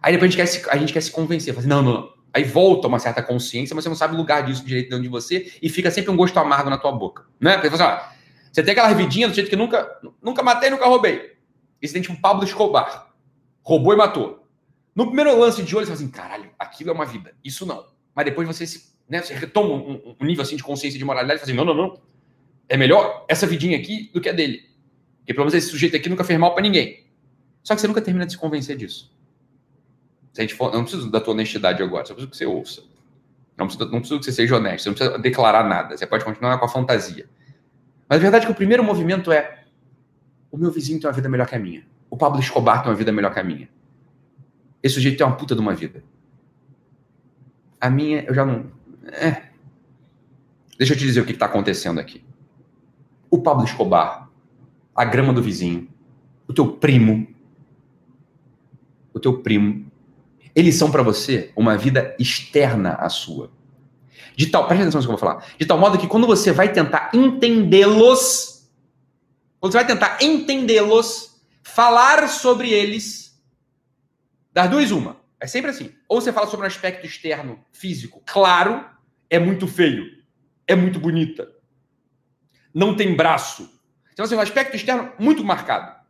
Aí 0.03 0.12
depois 0.12 0.28
a 0.28 0.30
gente 0.33 0.37
quer 0.37 0.47
se, 0.47 0.68
a 0.68 0.76
gente 0.76 0.93
quer 0.93 1.01
se 1.01 1.12
convencer. 1.12 1.55
Fala 1.55 1.61
assim, 1.61 1.68
não, 1.68 1.83
não. 1.83 2.12
Aí 2.35 2.43
volta 2.43 2.89
uma 2.89 2.99
certa 2.99 3.22
consciência, 3.22 3.76
mas 3.76 3.85
você 3.85 3.89
não 3.89 3.95
sabe 3.95 4.14
o 4.14 4.16
lugar 4.16 4.43
disso 4.43 4.64
direito 4.64 4.91
dentro 4.91 5.05
de 5.05 5.09
você 5.09 5.53
e 5.62 5.68
fica 5.68 5.89
sempre 5.89 6.11
um 6.11 6.16
gosto 6.16 6.37
amargo 6.37 6.68
na 6.68 6.78
tua 6.78 6.91
boca. 6.91 7.26
Né? 7.39 7.53
Porque 7.55 7.70
você, 7.70 7.80
assim, 7.80 7.93
ó, 7.93 8.12
você 8.51 8.61
tem 8.64 8.72
aquela 8.72 8.93
vidinha 8.93 9.28
do 9.28 9.35
jeito 9.35 9.49
que 9.49 9.55
nunca, 9.55 9.89
nunca 10.20 10.43
matei, 10.43 10.68
nunca 10.68 10.85
roubei. 10.87 11.37
E 11.80 11.87
você 11.87 11.93
tem 11.93 12.03
tipo 12.03 12.20
Pablo 12.20 12.43
Escobar. 12.43 13.12
Roubou 13.62 13.93
e 13.93 13.97
matou. 13.97 14.45
No 14.97 15.07
primeiro 15.07 15.39
lance 15.39 15.62
de 15.62 15.76
olho, 15.76 15.87
você 15.87 15.93
fala 15.93 16.05
assim, 16.05 16.11
caralho, 16.11 16.51
aquilo 16.59 16.91
é 16.91 16.93
uma 16.93 17.07
vida. 17.07 17.33
Isso 17.45 17.64
não. 17.64 17.87
Mas 18.12 18.24
depois 18.24 18.49
você, 18.49 18.66
se, 18.66 18.93
né, 19.09 19.22
você 19.22 19.33
retoma 19.33 19.74
um, 19.74 20.16
um 20.20 20.26
nível 20.26 20.43
assim 20.43 20.57
de 20.57 20.64
consciência 20.64 20.99
de 20.99 21.05
moralidade 21.05 21.39
e 21.39 21.41
fala 21.41 21.53
assim, 21.53 21.57
não, 21.57 21.72
não, 21.72 21.74
não. 21.74 22.03
É 22.68 22.76
melhor 22.76 23.24
essa 23.28 23.47
vidinha 23.47 23.78
aqui 23.78 24.11
do 24.12 24.20
que 24.20 24.28
a 24.28 24.33
dele. 24.33 24.72
Porque 25.23 25.35
pelo 25.35 25.47
menos 25.47 25.55
esse 25.55 25.68
sujeito 25.68 25.97
aqui 25.97 26.09
nunca 26.09 26.25
fez 26.25 26.39
mal 26.39 26.53
para 26.53 26.62
ninguém. 26.62 27.07
Só 27.62 27.75
que 27.75 27.81
você 27.81 27.87
nunca 27.87 28.03
termina 28.03 28.27
de 28.27 28.33
se 28.33 28.39
convencer 28.39 28.77
disso. 28.77 29.12
Se 30.33 30.41
a 30.41 30.45
gente 30.45 30.55
for, 30.55 30.73
eu 30.73 30.79
não 30.79 30.83
preciso 30.83 31.11
da 31.11 31.20
tua 31.20 31.33
honestidade 31.35 31.83
agora, 31.83 32.05
só 32.05 32.14
preciso 32.14 32.31
que 32.31 32.37
você 32.37 32.47
ouça. 32.47 32.83
Não 33.57 33.66
preciso, 33.66 33.91
não 33.91 34.01
preciso 34.01 34.18
que 34.18 34.25
você 34.25 34.33
seja 34.33 34.57
honesto, 34.57 34.85
você 34.85 34.89
não 34.89 34.97
precisa 34.97 35.18
declarar 35.18 35.68
nada. 35.68 35.97
Você 35.97 36.07
pode 36.07 36.25
continuar 36.25 36.59
com 36.59 36.64
a 36.64 36.68
fantasia. 36.68 37.29
Mas 38.09 38.18
a 38.18 38.23
verdade 38.23 38.45
é 38.45 38.47
que 38.47 38.53
o 38.53 38.57
primeiro 38.57 38.83
movimento 38.83 39.31
é: 39.31 39.64
o 40.51 40.57
meu 40.57 40.70
vizinho 40.70 40.99
tem 40.99 41.09
uma 41.09 41.14
vida 41.14 41.29
melhor 41.29 41.47
que 41.47 41.55
a 41.55 41.59
minha. 41.59 41.87
O 42.11 42.16
Pablo 42.16 42.41
Escobar 42.41 42.83
tem 42.83 42.91
uma 42.91 42.97
vida 42.97 43.12
melhor 43.12 43.33
que 43.33 43.41
a 43.41 43.45
minha. 43.45 43.68
Esse 44.83 44.97
sujeito 44.97 45.18
tem 45.18 45.27
uma 45.27 45.37
puta 45.37 45.55
de 45.55 45.61
uma 45.61 45.75
vida. 45.75 46.03
A 47.81 47.89
minha, 47.89 48.25
eu 48.25 48.35
já 48.35 48.45
não. 48.45 48.73
É. 49.07 49.51
Deixa 50.77 50.95
eu 50.95 50.99
te 50.99 51.05
dizer 51.05 51.20
o 51.20 51.25
que 51.25 51.33
está 51.33 51.47
acontecendo 51.47 52.01
aqui. 52.01 52.25
O 53.31 53.39
Pablo 53.39 53.64
Escobar 53.64 54.22
a 54.95 55.05
grama 55.05 55.32
do 55.32 55.43
vizinho, 55.43 55.88
o 56.47 56.53
teu 56.53 56.72
primo, 56.72 57.26
o 59.12 59.20
teu 59.20 59.40
primo, 59.40 59.90
eles 60.55 60.74
são 60.74 60.90
para 60.90 61.03
você 61.03 61.51
uma 61.57 61.76
vida 61.76 62.14
externa 62.18 62.95
à 62.95 63.09
sua. 63.09 63.51
De 64.36 64.47
tal, 64.47 64.66
presta 64.66 64.82
atenção 64.82 65.01
no 65.01 65.07
que 65.07 65.12
eu 65.12 65.18
vou 65.18 65.28
falar. 65.28 65.47
De 65.59 65.66
tal 65.66 65.78
modo 65.78 65.99
que 65.99 66.07
quando 66.07 66.26
você 66.26 66.53
vai 66.53 66.72
tentar 66.72 67.11
entendê-los, 67.14 68.68
quando 69.61 69.72
você 69.72 69.78
vai 69.78 69.86
tentar 69.86 70.18
entendê-los, 70.22 71.43
falar 71.62 72.28
sobre 72.28 72.70
eles, 72.70 73.40
das 74.53 74.68
duas 74.68 74.90
uma. 74.90 75.16
É 75.40 75.47
sempre 75.47 75.70
assim. 75.70 75.93
Ou 76.09 76.20
você 76.20 76.32
fala 76.32 76.47
sobre 76.47 76.64
um 76.64 76.68
aspecto 76.68 77.07
externo, 77.07 77.59
físico, 77.72 78.22
claro, 78.26 78.84
é 79.28 79.38
muito 79.38 79.66
feio, 79.66 80.05
é 80.66 80.74
muito 80.74 81.01
bonita, 81.01 81.51
não 82.74 82.95
tem 82.95 83.16
braço, 83.16 83.72
então, 84.13 84.25
assim, 84.25 84.35
um 84.35 84.41
aspecto 84.41 84.77
externo 84.77 85.11
muito 85.19 85.43
marcado. 85.43 86.03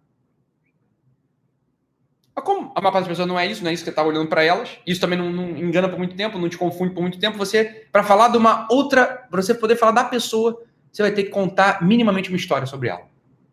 Mas 2.34 2.44
como 2.44 2.72
a 2.74 2.80
maior 2.80 2.92
parte 2.92 3.04
das 3.04 3.08
pessoas 3.08 3.28
não 3.28 3.38
é 3.38 3.46
isso, 3.46 3.62
não 3.62 3.70
é 3.70 3.74
isso 3.74 3.82
que 3.82 3.90
você 3.90 3.90
está 3.90 4.02
olhando 4.02 4.28
para 4.28 4.42
elas, 4.42 4.70
isso 4.86 5.00
também 5.00 5.18
não, 5.18 5.30
não, 5.30 5.50
engana 5.50 5.88
por 5.88 5.98
muito 5.98 6.16
tempo, 6.16 6.38
não 6.38 6.48
te 6.48 6.56
confunde 6.56 6.94
por 6.94 7.02
muito 7.02 7.18
tempo, 7.18 7.36
você, 7.36 7.86
para 7.92 8.02
falar 8.02 8.28
de 8.28 8.38
uma 8.38 8.66
outra, 8.70 9.06
para 9.30 9.42
você 9.42 9.54
poder 9.54 9.76
falar 9.76 9.92
da 9.92 10.04
pessoa, 10.04 10.62
você 10.90 11.02
vai 11.02 11.12
ter 11.12 11.24
que 11.24 11.30
contar 11.30 11.82
minimamente 11.82 12.30
uma 12.30 12.36
história 12.36 12.66
sobre 12.66 12.88
ela. 12.88 13.02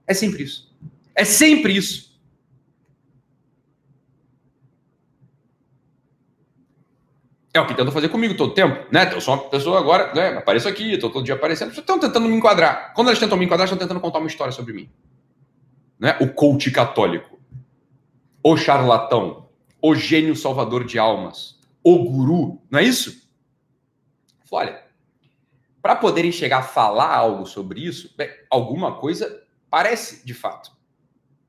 É 0.07 0.13
sempre 0.13 0.43
isso. 0.43 0.73
É 1.13 1.25
sempre 1.25 1.75
isso. 1.75 2.08
É 7.53 7.59
o 7.59 7.65
que 7.65 7.73
tentam 7.73 7.91
fazer 7.91 8.09
comigo 8.09 8.35
todo 8.35 8.53
tempo, 8.53 8.85
né? 8.91 9.11
Eu 9.11 9.19
sou 9.19 9.33
uma 9.33 9.49
pessoa 9.49 9.79
agora, 9.79 10.13
né? 10.13 10.37
Apareço 10.37 10.67
aqui, 10.67 10.93
estou 10.93 11.09
todo 11.09 11.25
dia 11.25 11.33
aparecendo. 11.33 11.71
Estão 11.71 11.99
tentando 11.99 12.27
me 12.27 12.35
enquadrar. 12.35 12.93
Quando 12.93 13.07
elas 13.07 13.19
tentam 13.19 13.37
me 13.37 13.45
enquadrar, 13.45 13.65
estão 13.65 13.77
tentando 13.77 13.99
contar 13.99 14.19
uma 14.19 14.27
história 14.27 14.51
sobre 14.51 14.73
mim. 14.73 14.89
Né? 15.99 16.15
O 16.21 16.29
coach 16.29 16.69
católico, 16.69 17.39
o 18.43 18.55
charlatão, 18.55 19.49
o 19.81 19.95
gênio 19.95 20.35
salvador 20.35 20.83
de 20.83 20.99
almas, 20.99 21.59
o 21.83 21.97
guru, 22.03 22.61
não 22.69 22.79
é 22.79 22.83
isso? 22.83 23.27
Olha, 24.51 24.83
para 25.81 25.95
poderem 25.95 26.31
chegar 26.31 26.59
a 26.59 26.63
falar 26.63 27.15
algo 27.15 27.45
sobre 27.45 27.81
isso, 27.81 28.13
bem, 28.15 28.29
alguma 28.49 28.95
coisa 28.95 29.43
parece 29.69 30.25
de 30.25 30.33
fato. 30.33 30.71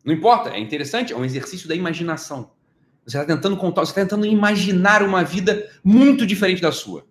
Não 0.05 0.15
importa, 0.15 0.51
é 0.51 0.59
interessante, 0.59 1.13
é 1.13 1.17
um 1.17 1.25
exercício 1.25 1.69
da 1.69 1.75
imaginação. 1.75 2.51
Você 3.07 3.19
está 3.19 3.25
tentando 3.25 3.57
contar, 3.57 3.85
você 3.85 3.91
está 3.91 4.03
tentando 4.03 4.27
imaginar 4.27 5.03
uma 5.03 5.25
vida 5.25 5.69
muito 5.83 6.27
diferente 6.27 6.63
da 6.63 6.71
sua. 6.71 7.05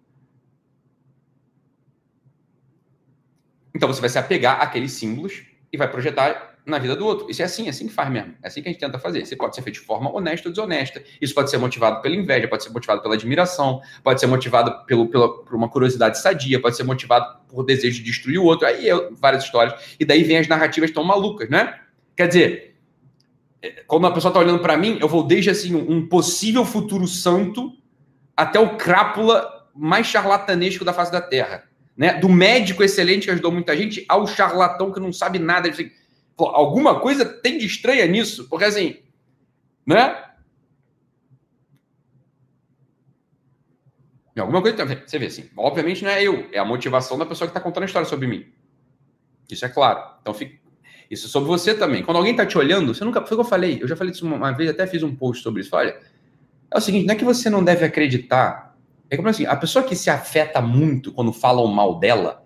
Então 3.73 3.87
você 3.87 4.01
vai 4.01 4.09
se 4.09 4.17
apegar 4.17 4.61
àqueles 4.61 4.91
símbolos 4.91 5.43
e 5.71 5.77
vai 5.77 5.89
projetar 5.89 6.49
na 6.65 6.77
vida 6.77 6.95
do 6.95 7.05
outro. 7.05 7.29
Isso 7.29 7.41
é 7.41 7.45
assim, 7.45 7.67
é 7.67 7.69
assim 7.69 7.87
que 7.87 7.93
faz 7.93 8.09
mesmo. 8.09 8.35
É 8.43 8.47
assim 8.47 8.61
que 8.61 8.69
a 8.69 8.71
gente 8.71 8.79
tenta 8.79 8.99
fazer. 8.99 9.25
Você 9.25 9.35
pode 9.35 9.55
ser 9.55 9.61
feito 9.61 9.79
de 9.79 9.85
forma 9.85 10.13
honesta 10.13 10.47
ou 10.47 10.53
desonesta. 10.53 11.03
Isso 11.19 11.33
pode 11.33 11.49
ser 11.49 11.57
motivado 11.57 12.01
pela 12.01 12.15
inveja, 12.15 12.47
pode 12.47 12.63
ser 12.63 12.69
motivado 12.69 13.01
pela 13.01 13.15
admiração, 13.15 13.81
pode 14.03 14.19
ser 14.19 14.27
motivado 14.27 14.85
pelo, 14.85 15.07
pela, 15.07 15.43
por 15.43 15.55
uma 15.55 15.69
curiosidade 15.69 16.19
sadia, 16.19 16.61
pode 16.61 16.77
ser 16.77 16.83
motivado 16.83 17.39
por 17.47 17.63
desejo 17.63 17.97
de 17.97 18.03
destruir 18.03 18.37
o 18.37 18.43
outro. 18.43 18.67
Aí 18.67 18.89
é 18.89 19.09
várias 19.11 19.43
histórias. 19.43 19.95
E 19.99 20.05
daí 20.05 20.23
vem 20.23 20.37
as 20.37 20.47
narrativas 20.47 20.91
tão 20.91 21.03
malucas, 21.03 21.49
né? 21.49 21.79
Quer 22.15 22.27
dizer, 22.27 22.68
quando 23.87 24.07
a 24.07 24.11
pessoa 24.11 24.29
está 24.29 24.39
olhando 24.39 24.61
para 24.61 24.77
mim, 24.77 24.97
eu 25.01 25.07
vou 25.07 25.23
desde 25.23 25.49
assim 25.49 25.75
um 25.75 26.07
possível 26.07 26.63
futuro 26.65 27.07
santo 27.07 27.73
até 28.35 28.59
o 28.59 28.77
crápula 28.77 29.67
mais 29.75 30.07
charlatanesco 30.07 30.85
da 30.85 30.93
face 30.93 31.11
da 31.11 31.21
Terra. 31.21 31.63
Né? 31.95 32.13
Do 32.13 32.29
médico 32.29 32.83
excelente 32.83 33.25
que 33.25 33.31
ajudou 33.31 33.51
muita 33.51 33.75
gente 33.75 34.05
ao 34.07 34.25
charlatão 34.25 34.91
que 34.91 34.99
não 34.99 35.11
sabe 35.11 35.39
nada. 35.39 35.69
Assim, 35.69 35.91
Pô, 36.39 36.45
alguma 36.45 37.01
coisa 37.01 37.25
tem 37.25 37.57
de 37.57 37.65
estranha 37.65 38.07
nisso, 38.07 38.47
porque 38.47 38.63
assim, 38.63 39.03
né? 39.85 40.25
Alguma 44.37 44.61
coisa 44.61 44.85
você 44.85 45.19
vê 45.19 45.25
assim. 45.25 45.49
Obviamente 45.57 46.01
não 46.01 46.11
é 46.11 46.23
eu, 46.23 46.47
é 46.53 46.57
a 46.57 46.63
motivação 46.63 47.17
da 47.17 47.25
pessoa 47.25 47.45
que 47.45 47.51
está 47.51 47.59
contando 47.59 47.83
a 47.83 47.87
história 47.87 48.07
sobre 48.07 48.25
mim. 48.25 48.49
Isso 49.51 49.65
é 49.65 49.67
claro. 49.67 50.15
Então 50.21 50.33
fica. 50.33 50.57
Isso 51.09 51.25
é 51.25 51.29
sobre 51.29 51.47
você 51.47 51.73
também. 51.73 52.03
Quando 52.03 52.17
alguém 52.17 52.31
está 52.31 52.45
te 52.45 52.57
olhando, 52.57 52.93
você 52.93 53.03
nunca. 53.03 53.25
Foi 53.25 53.35
o 53.35 53.39
que 53.39 53.45
eu 53.45 53.49
falei. 53.49 53.79
Eu 53.81 53.87
já 53.87 53.95
falei 53.95 54.13
isso 54.13 54.25
uma 54.25 54.51
vez, 54.51 54.69
até 54.69 54.85
fiz 54.85 55.01
um 55.01 55.15
post 55.15 55.41
sobre 55.41 55.61
isso. 55.61 55.75
Olha, 55.75 55.97
é 56.71 56.77
o 56.77 56.81
seguinte: 56.81 57.07
não 57.07 57.13
é 57.13 57.17
que 57.17 57.25
você 57.25 57.49
não 57.49 57.63
deve 57.63 57.83
acreditar. 57.83 58.77
É 59.09 59.17
como 59.17 59.27
assim: 59.27 59.45
a 59.45 59.55
pessoa 59.55 59.83
que 59.83 59.95
se 59.95 60.09
afeta 60.09 60.61
muito 60.61 61.11
quando 61.11 61.33
falam 61.33 61.65
mal 61.67 61.99
dela, 61.99 62.43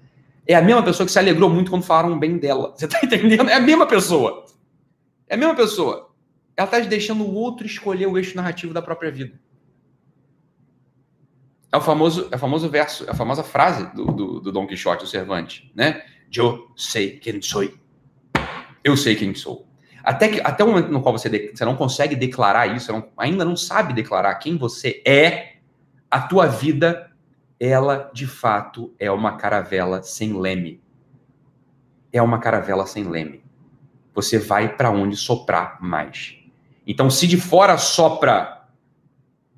é 0.47 0.55
a 0.55 0.61
mesma 0.61 0.81
pessoa 0.81 1.05
que 1.05 1.11
se 1.11 1.19
alegrou 1.19 1.49
muito 1.49 1.69
quando 1.69 1.83
falaram 1.83 2.17
bem 2.17 2.37
dela. 2.37 2.73
Você 2.77 2.87
tá 2.87 2.99
entendendo? 3.03 3.49
É 3.49 3.55
a 3.55 3.59
mesma 3.59 3.85
pessoa. 3.85 4.45
É 5.27 5.35
a 5.35 5.37
mesma 5.37 5.55
pessoa. 5.55 6.09
Ela 6.55 6.67
tá 6.67 6.79
deixando 6.79 7.23
o 7.23 7.33
outro 7.33 7.65
escolher 7.65 8.07
o 8.07 8.17
eixo 8.17 8.35
narrativo 8.35 8.73
da 8.73 8.81
própria 8.81 9.11
vida. 9.11 9.39
É 11.71 11.77
o 11.77 11.81
famoso, 11.81 12.27
é 12.31 12.35
o 12.35 12.39
famoso 12.39 12.69
verso, 12.69 13.03
é 13.07 13.09
a 13.09 13.15
famosa 13.15 13.43
frase 13.43 13.91
do, 13.95 14.05
do, 14.05 14.39
do 14.39 14.51
Dom 14.51 14.67
Quixote, 14.67 15.05
o 15.05 15.07
Cervantes, 15.07 15.69
né? 15.73 16.03
Eu 16.31 16.71
sei 16.75 17.17
quem 17.17 17.41
sou. 17.41 17.67
Eu 18.83 18.97
sei 18.97 19.15
quem 19.15 19.33
sou. 19.33 19.67
Até, 20.03 20.27
que, 20.27 20.41
até 20.41 20.63
o 20.63 20.67
momento 20.67 20.91
no 20.91 21.01
qual 21.01 21.17
você, 21.17 21.29
de, 21.29 21.51
você 21.55 21.63
não 21.63 21.77
consegue 21.77 22.15
declarar 22.15 22.67
isso, 22.67 22.91
não, 22.91 23.09
ainda 23.17 23.45
não 23.45 23.55
sabe 23.55 23.93
declarar 23.93 24.35
quem 24.35 24.57
você 24.57 25.01
é, 25.05 25.53
a 26.11 26.19
tua 26.21 26.45
vida 26.45 27.09
ela 27.59 28.11
de 28.13 28.27
fato 28.27 28.93
é 28.99 29.09
uma 29.09 29.37
caravela 29.37 30.03
sem 30.03 30.37
leme. 30.37 30.81
É 32.11 32.21
uma 32.21 32.37
caravela 32.39 32.85
sem 32.85 33.05
leme. 33.05 33.41
Você 34.13 34.37
vai 34.37 34.75
para 34.75 34.91
onde 34.91 35.15
soprar 35.15 35.81
mais. 35.81 36.35
Então, 36.85 37.09
se 37.09 37.25
de 37.25 37.37
fora 37.37 37.77
sopra, 37.77 38.67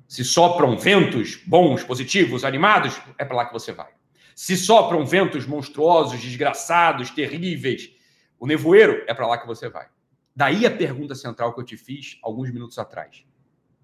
se 0.06 0.24
sopram 0.24 0.78
ventos 0.78 1.36
bons, 1.44 1.82
positivos, 1.82 2.44
animados, 2.44 2.98
é 3.18 3.24
para 3.24 3.36
lá 3.36 3.46
que 3.46 3.52
você 3.52 3.72
vai. 3.72 3.88
Se 4.36 4.56
sopram 4.56 5.04
ventos 5.04 5.44
monstruosos, 5.44 6.20
desgraçados, 6.20 7.10
terríveis, 7.10 7.90
o 8.38 8.46
nevoeiro, 8.46 9.04
é 9.06 9.14
para 9.14 9.26
lá 9.26 9.38
que 9.38 9.46
você 9.46 9.68
vai. 9.68 9.88
Daí 10.34 10.66
a 10.66 10.70
pergunta 10.70 11.14
central 11.14 11.54
que 11.54 11.60
eu 11.60 11.64
te 11.64 11.76
fiz 11.76 12.18
alguns 12.22 12.50
minutos 12.50 12.78
atrás. 12.78 13.24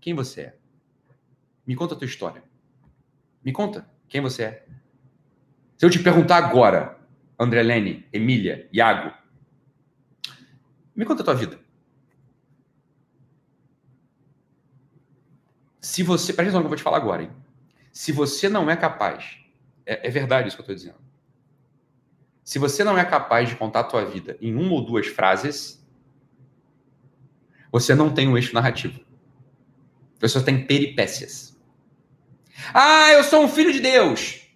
Quem 0.00 0.14
você 0.14 0.40
é? 0.42 0.56
Me 1.66 1.74
conta 1.74 1.94
a 1.94 1.96
tua 1.96 2.06
história. 2.06 2.42
Me 3.42 3.52
conta. 3.52 3.88
Quem 4.08 4.20
você 4.20 4.42
é? 4.44 4.66
Se 5.78 5.86
eu 5.86 5.90
te 5.90 5.98
perguntar 5.98 6.36
agora, 6.36 6.98
André 7.38 7.62
Lene, 7.62 8.06
Emília, 8.12 8.68
Iago, 8.72 9.12
me 10.94 11.04
conta 11.04 11.22
a 11.22 11.24
tua 11.24 11.34
vida. 11.34 11.58
Se 15.80 16.02
você. 16.02 16.32
Presta 16.32 16.42
atenção 16.42 16.60
no 16.60 16.64
que 16.64 16.66
eu 16.66 16.70
vou 16.70 16.76
te 16.76 16.82
falar 16.82 16.98
agora, 16.98 17.22
hein? 17.24 17.30
Se 17.90 18.12
você 18.12 18.48
não 18.48 18.70
é 18.70 18.76
capaz. 18.76 19.38
É, 19.84 20.06
é 20.06 20.10
verdade 20.10 20.48
isso 20.48 20.56
que 20.56 20.60
eu 20.60 20.64
estou 20.64 20.76
dizendo. 20.76 21.01
Se 22.44 22.58
você 22.58 22.82
não 22.82 22.98
é 22.98 23.04
capaz 23.04 23.48
de 23.48 23.56
contar 23.56 23.80
a 23.80 23.84
tua 23.84 24.04
vida 24.04 24.36
em 24.40 24.54
uma 24.54 24.72
ou 24.72 24.84
duas 24.84 25.06
frases, 25.06 25.84
você 27.70 27.94
não 27.94 28.12
tem 28.12 28.28
um 28.28 28.36
eixo 28.36 28.54
narrativo. 28.54 29.00
Você 30.20 30.42
tem 30.44 30.66
peripécias. 30.66 31.58
Ah, 32.74 33.12
eu 33.12 33.24
sou 33.24 33.44
um 33.44 33.48
filho 33.48 33.72
de 33.72 33.80
Deus. 33.80 34.48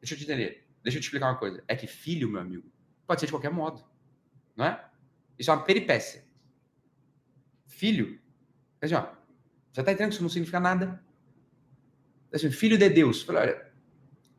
Deixa 0.00 0.14
eu 0.14 0.18
te 0.18 0.24
entender. 0.24 0.66
Deixa 0.82 0.98
eu 0.98 1.00
te 1.00 1.04
explicar 1.04 1.30
uma 1.30 1.38
coisa. 1.38 1.62
É 1.66 1.74
que 1.74 1.86
filho, 1.86 2.28
meu 2.28 2.40
amigo, 2.40 2.70
pode 3.06 3.20
ser 3.20 3.26
de 3.26 3.32
qualquer 3.32 3.50
modo. 3.50 3.84
Não 4.54 4.64
é? 4.64 4.84
Isso 5.38 5.50
é 5.50 5.54
uma 5.54 5.64
peripécia. 5.64 6.24
Filho. 7.66 8.20
Assim, 8.80 8.94
ó, 8.94 9.08
você 9.72 9.80
está 9.80 9.92
entendendo 9.92 10.10
que 10.10 10.14
isso 10.14 10.22
não 10.22 10.30
significa 10.30 10.60
nada? 10.60 11.02
Assim, 12.32 12.50
filho 12.50 12.78
de 12.78 12.88
Deus. 12.88 13.28
Olha, 13.28 13.70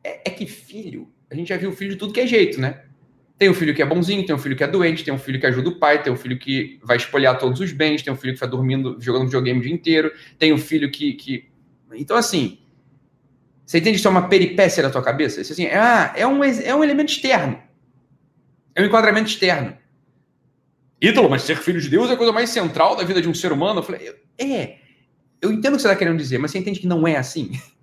é, 0.02 0.30
é 0.30 0.30
que 0.30 0.46
filho, 0.46 1.12
a 1.30 1.34
gente 1.34 1.48
já 1.48 1.56
viu 1.56 1.72
filho 1.72 1.90
de 1.92 1.96
tudo 1.96 2.12
que 2.12 2.20
é 2.20 2.26
jeito, 2.26 2.60
né? 2.60 2.82
Tem 3.38 3.48
um 3.48 3.54
filho 3.54 3.74
que 3.74 3.80
é 3.80 3.86
bonzinho, 3.86 4.26
tem 4.26 4.34
um 4.34 4.38
filho 4.38 4.56
que 4.56 4.64
é 4.64 4.66
doente, 4.66 5.04
tem 5.04 5.14
um 5.14 5.18
filho 5.18 5.38
que 5.38 5.46
ajuda 5.46 5.68
o 5.68 5.78
pai, 5.78 6.02
tem 6.02 6.12
um 6.12 6.16
filho 6.16 6.38
que 6.38 6.80
vai 6.82 6.96
espolhar 6.96 7.38
todos 7.38 7.60
os 7.60 7.70
bens, 7.72 8.02
tem 8.02 8.12
um 8.12 8.16
filho 8.16 8.34
que 8.34 8.40
vai 8.40 8.48
dormindo, 8.48 8.96
jogando 9.00 9.26
videogame 9.26 9.60
o 9.60 9.62
dia 9.62 9.72
inteiro, 9.72 10.12
tem 10.38 10.52
um 10.52 10.58
filho 10.58 10.90
que. 10.90 11.12
que... 11.12 11.48
Então, 11.94 12.16
assim, 12.16 12.58
você 13.64 13.78
entende 13.78 13.92
que 13.92 13.98
isso 13.98 14.08
é 14.08 14.10
uma 14.10 14.28
peripécia 14.28 14.82
da 14.82 14.90
tua 14.90 15.02
cabeça? 15.02 15.40
Isso 15.40 15.52
assim, 15.52 15.66
ah, 15.66 16.12
é 16.16 16.26
um, 16.26 16.42
é 16.42 16.74
um 16.74 16.82
elemento 16.82 17.12
externo. 17.12 17.62
É 18.74 18.82
um 18.82 18.86
enquadramento 18.86 19.28
externo. 19.28 19.76
Ítalo, 21.00 21.28
mas 21.30 21.42
ser 21.42 21.56
filho 21.56 21.80
de 21.80 21.88
Deus 21.88 22.10
é 22.10 22.14
a 22.14 22.16
coisa 22.16 22.32
mais 22.32 22.50
central 22.50 22.96
da 22.96 23.04
vida 23.04 23.22
de 23.22 23.28
um 23.28 23.34
ser 23.34 23.52
humano. 23.52 23.80
Eu 23.80 23.84
falei, 23.84 24.14
é. 24.38 24.78
Eu 25.40 25.52
entendo 25.52 25.74
o 25.74 25.76
que 25.76 25.82
você 25.82 25.88
está 25.88 25.96
querendo 25.96 26.16
dizer, 26.16 26.38
mas 26.38 26.50
você 26.50 26.58
entende 26.58 26.80
que 26.80 26.86
não 26.86 27.06
é 27.06 27.16
assim? 27.16 27.52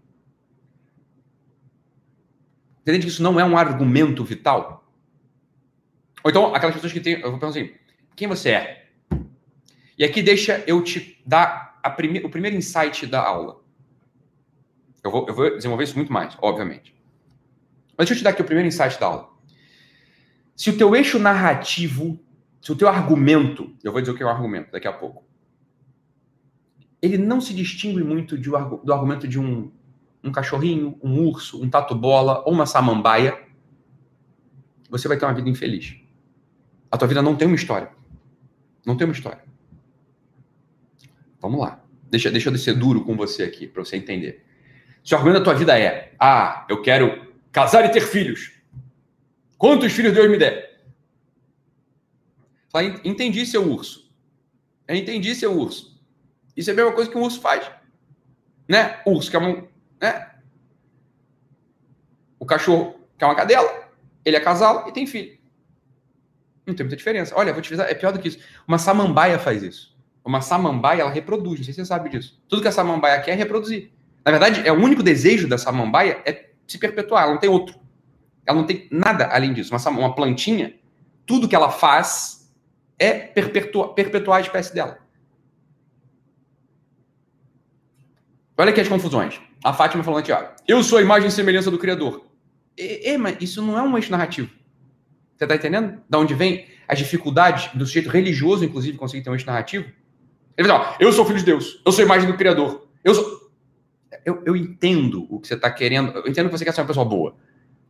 Entende 2.86 3.08
que 3.08 3.12
isso 3.12 3.24
não 3.24 3.40
é 3.40 3.44
um 3.44 3.58
argumento 3.58 4.24
vital? 4.24 4.88
Ou 6.24 6.30
então, 6.30 6.54
aquelas 6.54 6.76
pessoas 6.76 6.94
que 6.94 7.00
têm. 7.00 7.14
Eu 7.14 7.32
vou 7.32 7.40
perguntar 7.40 7.60
assim: 7.60 7.74
quem 8.16 8.28
você 8.28 8.52
é? 8.52 8.90
E 9.98 10.04
aqui 10.04 10.22
deixa 10.22 10.64
eu 10.68 10.84
te 10.84 11.20
dar 11.26 11.82
prime, 11.96 12.20
o 12.20 12.30
primeiro 12.30 12.56
insight 12.56 13.08
da 13.08 13.22
aula. 13.26 13.60
Eu 15.04 15.10
vou, 15.10 15.28
eu 15.28 15.34
vou 15.34 15.56
desenvolver 15.56 15.84
isso 15.84 15.96
muito 15.96 16.14
mais, 16.14 16.38
obviamente. 16.42 16.96
Mas 17.98 18.08
deixa 18.08 18.14
eu 18.14 18.18
te 18.18 18.24
dar 18.24 18.32
aqui 18.32 18.42
o 18.42 18.46
primeiro 18.46 18.68
insight 18.68 19.00
da 19.00 19.08
aula. 19.08 19.30
Se 20.56 20.70
o 20.70 20.78
teu 20.78 20.96
eixo 20.96 21.18
narrativo, 21.18 22.20
se 22.62 22.72
o 22.72 22.76
teu 22.76 22.88
argumento, 22.88 23.76
eu 23.84 23.92
vou 23.92 24.00
dizer 24.00 24.14
o 24.14 24.16
que 24.16 24.22
é 24.22 24.26
o 24.26 24.30
argumento 24.30 24.72
daqui 24.72 24.88
a 24.88 24.94
pouco, 24.94 25.24
ele 27.02 27.18
não 27.18 27.42
se 27.42 27.54
distingue 27.54 28.04
muito 28.04 28.38
de, 28.38 28.50
do 28.50 28.94
argumento 28.94 29.28
de 29.28 29.40
um, 29.40 29.72
um 30.26 30.32
cachorrinho, 30.32 31.00
um 31.02 31.20
urso, 31.22 31.64
um 31.64 31.70
tatu-bola 31.70 32.44
ou 32.46 32.54
uma 32.54 32.66
samambaia, 32.66 33.40
você 34.90 35.08
vai 35.08 35.18
ter 35.18 35.26
uma 35.26 35.34
vida 35.34 35.50
infeliz. 35.50 35.96
A 36.92 36.98
tua 36.98 37.08
vida 37.08 37.22
não 37.22 37.36
tem 37.36 37.48
uma 37.48 37.56
história. 37.56 37.92
Não 38.86 38.98
tem 38.98 39.06
uma 39.06 39.14
história. 39.14 39.44
Vamos 41.40 41.60
lá. 41.60 41.84
Deixa, 42.10 42.32
deixa 42.32 42.50
eu 42.50 42.54
descer 42.54 42.76
duro 42.76 43.04
com 43.04 43.16
você 43.16 43.44
aqui, 43.44 43.68
para 43.68 43.84
você 43.84 43.98
entender. 43.98 44.44
Se 45.04 45.14
o 45.14 45.18
argumento 45.18 45.40
da 45.40 45.46
tua 45.46 45.54
vida 45.54 45.78
é: 45.78 46.14
ah, 46.20 46.66
eu 46.70 46.82
quero 46.82 47.34
casar 47.52 47.86
e 47.86 47.90
ter 47.90 48.02
filhos. 48.02 48.54
Quantos 49.58 49.94
filhos 49.94 50.14
Deus 50.14 50.30
me 50.30 50.38
der? 50.38 50.84
Fala, 52.70 52.86
entendi, 53.04 53.46
seu 53.46 53.64
urso. 53.64 54.12
Entendi, 54.88 55.34
seu 55.36 55.58
urso. 55.58 56.02
Isso 56.56 56.70
é 56.70 56.74
a 56.74 56.76
mesma 56.76 56.92
coisa 56.94 57.10
que 57.10 57.18
um 57.18 57.22
urso 57.22 57.40
faz. 57.40 57.70
Né? 58.68 59.02
Urso 59.06 59.30
que 59.30 59.36
é 59.36 59.40
um. 59.40 59.68
Né? 60.02 60.32
O 62.40 62.46
cachorro 62.46 63.00
que 63.18 63.24
é 63.24 63.28
uma 63.28 63.36
cadela. 63.36 63.90
Ele 64.24 64.36
é 64.36 64.40
casal 64.40 64.88
e 64.88 64.92
tem 64.92 65.06
filho. 65.06 65.38
Não 66.66 66.74
tem 66.74 66.84
muita 66.84 66.98
diferença. 66.98 67.34
Olha, 67.36 67.54
vou 67.54 67.62
te 67.62 67.70
dizer, 67.70 67.84
é 67.90 67.94
pior 67.94 68.12
do 68.12 68.20
que 68.20 68.28
isso. 68.28 68.40
Uma 68.68 68.78
samambaia 68.78 69.38
faz 69.38 69.62
isso. 69.62 69.96
Uma 70.24 70.42
samambaia, 70.42 71.02
ela 71.02 71.12
reproduz. 71.12 71.60
Não 71.60 71.66
sei 71.66 71.74
se 71.74 71.82
você 71.82 71.86
sabe 71.86 72.10
disso. 72.10 72.42
Tudo 72.50 72.62
que 72.62 72.68
a 72.68 72.72
samambaia 72.72 73.22
quer 73.22 73.32
é 73.32 73.36
reproduzir. 73.36 73.92
Na 74.24 74.32
verdade, 74.32 74.68
é 74.68 74.72
o 74.72 74.76
único 74.76 75.04
desejo 75.04 75.48
da 75.48 75.58
samambaia 75.58 76.20
é 76.26 76.50
se 76.68 76.80
perpetuar, 76.80 77.24
ela 77.24 77.34
não 77.34 77.40
tem 77.40 77.50
outro. 77.50 77.80
Ela 78.44 78.58
não 78.58 78.66
tem 78.66 78.88
nada 78.92 79.28
além 79.28 79.54
disso. 79.54 79.76
Uma, 79.76 79.90
uma 80.00 80.16
plantinha, 80.16 80.74
tudo 81.28 81.48
que 81.48 81.56
ela 81.56 81.70
faz 81.70 82.52
é 82.98 83.14
perpetuar, 83.14 83.90
perpetuar 83.90 84.40
a 84.40 84.42
espécie 84.42 84.74
dela. 84.74 84.98
Olha 88.58 88.72
aqui 88.72 88.82
as 88.82 88.88
confusões. 88.88 89.40
A 89.64 89.74
Fátima 89.74 90.04
falando 90.04 90.20
aqui, 90.20 90.32
ó. 90.32 90.44
Eu 90.68 90.84
sou 90.84 90.98
a 90.98 91.02
imagem 91.02 91.30
e 91.30 91.32
semelhança 91.32 91.72
do 91.72 91.78
Criador. 91.78 92.26
É, 92.78 93.12
é 93.12 93.18
mas 93.18 93.38
isso 93.42 93.62
não 93.62 93.78
é 93.78 93.82
um 93.82 93.98
eixo 93.98 94.12
narrativo. 94.12 94.50
Você 95.36 95.44
está 95.44 95.56
entendendo? 95.56 96.02
Da 96.10 96.20
onde 96.20 96.34
vem 96.34 96.68
as 96.88 97.00
dificuldades 97.00 97.74
do 97.74 97.86
sujeito 97.86 98.10
religioso, 98.10 98.64
inclusive, 98.64 98.98
conseguir 98.98 99.24
ter 99.24 99.30
um 99.30 99.34
eixo 99.34 99.46
narrativo? 99.46 99.86
Ele 100.58 100.68
fala, 100.68 100.92
ó, 100.92 100.96
eu 101.00 101.12
sou 101.12 101.26
filho 101.26 101.40
de 101.40 101.46
Deus, 101.46 101.82
eu 101.86 101.92
sou 101.92 102.02
a 102.02 102.06
imagem 102.06 102.30
do 102.30 102.38
Criador. 102.38 102.88
Eu 103.04 103.14
sou 103.14 103.46
eu, 104.24 104.42
eu 104.46 104.56
entendo 104.56 105.28
o 105.30 105.40
que 105.40 105.48
você 105.48 105.54
está 105.54 105.70
querendo, 105.70 106.12
eu 106.12 106.28
entendo 106.28 106.50
que 106.50 106.58
você 106.58 106.66
quer 106.66 106.74
ser 106.74 106.82
uma 106.82 106.88
pessoa 106.88 107.06
boa. 107.06 107.36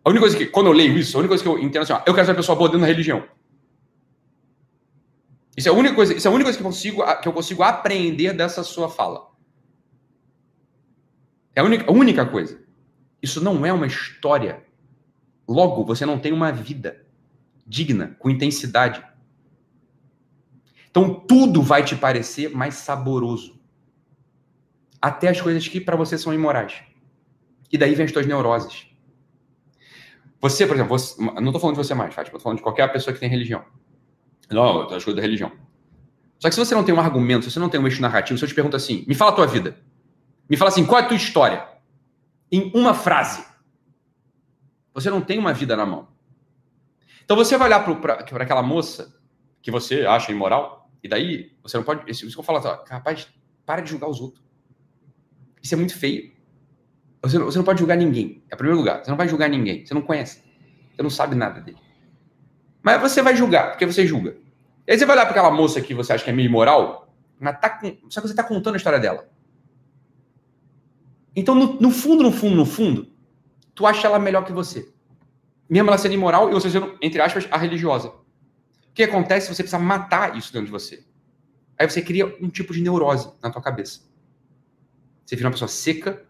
A 0.03 0.09
única 0.09 0.22
coisa 0.22 0.38
que, 0.38 0.45
quando 0.45 0.68
eu 0.68 0.74
leio 0.74 0.97
isso, 0.97 1.18
a 1.18 1.20
única 1.20 1.30
coisa 1.30 1.43
que 1.43 1.49
eu 1.49 1.57
entendo 1.59 1.78
é 1.78 1.80
assim, 1.84 1.93
ó, 1.93 2.01
eu 2.05 2.13
quero 2.13 2.26
ser 2.26 2.32
uma 2.32 2.38
pessoa 2.38 2.55
boa 2.55 2.70
dentro 2.70 2.82
da 2.82 2.88
religião. 2.88 3.24
Isso 5.57 5.70
é 5.70 5.72
a 5.72 5.76
única 5.76 5.95
coisa, 5.95 6.13
isso 6.13 6.28
é 6.28 6.32
a 6.32 6.34
única 6.34 6.45
coisa 6.45 6.57
que 6.57 6.63
eu 6.63 6.68
consigo, 6.68 7.22
que 7.22 7.28
eu 7.28 7.34
consigo 7.34 7.63
aprender 7.63 8.34
dessa 8.34 8.63
sua 8.63 8.89
fala. 8.89 9.28
É 11.56 11.62
a 11.62 11.64
única, 11.64 11.89
a 11.89 11.93
única 11.93 12.26
coisa. 12.26 12.60
Isso 13.22 13.41
não 13.41 13.66
é 13.66 13.72
uma 13.72 13.88
história. 13.88 14.64
Logo, 15.47 15.86
você 15.86 16.06
não 16.06 16.20
tem 16.20 16.34
uma 16.34 16.51
vida 16.51 17.06
digna, 17.66 18.16
com 18.20 18.30
intensidade. 18.30 19.03
Então, 20.91 21.14
tudo 21.14 21.62
vai 21.62 21.84
te 21.84 21.95
parecer 21.95 22.49
mais 22.49 22.76
saboroso. 22.76 23.60
Até 25.01 25.30
as 25.30 25.41
coisas 25.41 25.68
que 25.68 25.80
para 25.80 25.95
você 25.95 26.18
são 26.18 26.34
imorais. 26.34 26.84
E 27.72 27.78
daí 27.78 27.95
vem 27.95 28.06
as 28.06 28.12
tuas 28.12 28.28
neuroses. 28.28 28.88
Você, 30.39 30.68
por 30.68 30.76
exemplo, 30.76 30.97
você, 30.97 31.20
não 31.22 31.45
estou 31.45 31.60
falando 31.60 31.78
de 31.78 31.84
você 31.84 31.93
mais, 31.93 32.14
Fátima, 32.14 32.38
estou 32.38 32.41
falando 32.41 32.58
de 32.58 32.64
qualquer 32.64 32.91
pessoa 32.91 33.14
que 33.14 33.20
tem 33.20 33.30
religião. 33.30 33.64
Não, 34.49 34.82
as 34.84 35.03
coisas 35.03 35.16
da 35.16 35.22
religião. 35.22 35.51
Só 36.38 36.49
que 36.49 36.56
se 36.56 36.60
você 36.60 36.76
não 36.76 36.84
tem 36.84 36.93
um 36.93 36.99
argumento, 36.99 37.45
se 37.45 37.51
você 37.51 37.60
não 37.60 37.70
tem 37.70 37.80
um 37.80 37.88
eixo 37.88 38.01
narrativo, 38.01 38.38
se 38.38 38.45
eu 38.45 38.49
te 38.49 38.53
pergunto 38.53 38.76
assim, 38.76 39.03
me 39.08 39.16
fala 39.16 39.32
a 39.32 39.36
tua 39.36 39.47
vida. 39.47 39.78
Me 40.49 40.57
fala 40.57 40.69
assim, 40.69 40.85
qual 40.85 41.01
é 41.01 41.03
a 41.03 41.07
tua 41.07 41.17
história? 41.17 41.67
Em 42.51 42.71
uma 42.75 42.93
frase. 42.93 43.43
Você 44.93 45.09
não 45.09 45.21
tem 45.21 45.37
uma 45.37 45.53
vida 45.53 45.75
na 45.75 45.85
mão. 45.85 46.07
Então 47.23 47.35
você 47.35 47.57
vai 47.57 47.67
olhar 47.67 47.83
para 47.83 48.43
aquela 48.43 48.61
moça 48.61 49.19
que 49.61 49.71
você 49.71 50.05
acha 50.05 50.31
imoral, 50.31 50.91
e 51.03 51.07
daí 51.07 51.57
você 51.63 51.77
não 51.77 51.83
pode. 51.83 52.09
Isso 52.09 52.29
que 52.29 52.37
eu 52.37 52.43
falo, 52.43 52.59
rapaz, 52.59 53.27
para 53.65 53.81
de 53.81 53.89
julgar 53.89 54.07
os 54.07 54.21
outros. 54.21 54.43
Isso 55.61 55.73
é 55.73 55.77
muito 55.77 55.97
feio. 55.97 56.31
Você 57.23 57.39
não, 57.39 57.45
você 57.45 57.57
não 57.57 57.65
pode 57.65 57.79
julgar 57.79 57.97
ninguém. 57.97 58.43
É 58.49 58.53
o 58.53 58.57
primeiro 58.57 58.77
lugar. 58.77 59.03
Você 59.03 59.09
não 59.09 59.17
vai 59.17 59.27
julgar 59.27 59.49
ninguém. 59.49 59.83
Você 59.83 59.95
não 59.95 60.01
conhece. 60.03 60.43
Você 60.95 61.01
não 61.01 61.09
sabe 61.09 61.35
nada 61.35 61.59
dele. 61.59 61.79
Mas 62.83 63.01
você 63.01 63.23
vai 63.23 63.35
julgar, 63.35 63.71
porque 63.71 63.85
você 63.85 64.05
julga. 64.05 64.37
E 64.87 64.91
aí 64.91 64.97
você 64.99 65.05
vai 65.05 65.15
olhar 65.15 65.25
para 65.25 65.31
aquela 65.31 65.49
moça 65.49 65.81
que 65.81 65.95
você 65.95 66.13
acha 66.13 66.23
que 66.23 66.29
é 66.29 66.33
meio 66.33 66.45
imoral, 66.45 67.11
mas 67.39 67.59
tá 67.59 67.69
com... 67.69 67.97
só 68.09 68.21
que 68.21 68.27
você 68.27 68.33
está 68.33 68.43
contando 68.43 68.75
a 68.75 68.77
história 68.77 68.99
dela. 68.99 69.27
Então, 71.36 71.53
no, 71.53 71.79
no, 71.79 71.91
fundo, 71.91 72.23
no 72.23 72.31
fundo, 72.31 72.55
no 72.55 72.65
fundo, 72.65 73.11
tu 73.73 73.86
acha 73.86 74.07
ela 74.07 74.17
melhor 74.17 74.45
que 74.45 74.53
você. 74.53 74.89
Mesmo 75.69 75.89
ela 75.89 75.97
sendo 75.97 76.13
imoral 76.13 76.49
e 76.49 76.53
você 76.53 76.69
sendo, 76.69 76.97
entre 77.01 77.21
aspas, 77.21 77.47
a 77.51 77.57
religiosa. 77.57 78.09
O 78.09 78.93
que 78.93 79.03
acontece? 79.03 79.47
Você 79.47 79.63
precisa 79.63 79.79
matar 79.79 80.38
isso 80.38 80.53
dentro 80.53 80.67
de 80.67 80.71
você. 80.71 81.03
Aí 81.77 81.89
você 81.89 82.01
cria 82.01 82.25
um 82.41 82.49
tipo 82.49 82.73
de 82.73 82.81
neurose 82.81 83.29
na 83.43 83.49
tua 83.49 83.61
cabeça. 83.61 84.01
Você 85.25 85.36
vira 85.36 85.47
uma 85.47 85.53
pessoa 85.53 85.67
seca, 85.67 86.23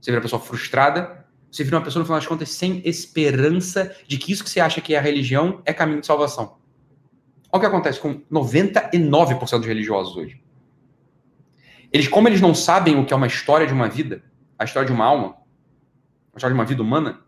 você 0.00 0.10
vira 0.10 0.18
uma 0.18 0.22
pessoa 0.22 0.40
frustrada, 0.40 1.26
você 1.50 1.64
vira 1.64 1.76
uma 1.76 1.84
pessoa, 1.84 2.00
no 2.00 2.06
final 2.06 2.20
das 2.20 2.28
contas, 2.28 2.50
sem 2.50 2.82
esperança 2.84 3.96
de 4.06 4.18
que 4.18 4.30
isso 4.30 4.44
que 4.44 4.50
você 4.50 4.60
acha 4.60 4.80
que 4.80 4.94
é 4.94 4.98
a 4.98 5.00
religião 5.00 5.62
é 5.64 5.72
caminho 5.72 6.00
de 6.00 6.06
salvação. 6.06 6.58
Olha 7.50 7.58
o 7.58 7.60
que 7.60 7.66
acontece 7.66 8.00
com 8.00 8.20
99% 8.30 9.58
dos 9.58 9.66
religiosos 9.66 10.16
hoje. 10.16 10.42
Eles, 11.92 12.08
como 12.08 12.28
eles 12.28 12.40
não 12.40 12.54
sabem 12.54 12.98
o 12.98 13.06
que 13.06 13.14
é 13.14 13.16
uma 13.16 13.28
história 13.28 13.66
de 13.66 13.72
uma 13.72 13.88
vida, 13.88 14.22
a 14.58 14.64
história 14.64 14.86
de 14.86 14.92
uma 14.92 15.04
alma, 15.04 15.36
a 16.32 16.36
história 16.36 16.54
de 16.54 16.60
uma 16.60 16.64
vida 16.64 16.82
humana, 16.82 17.20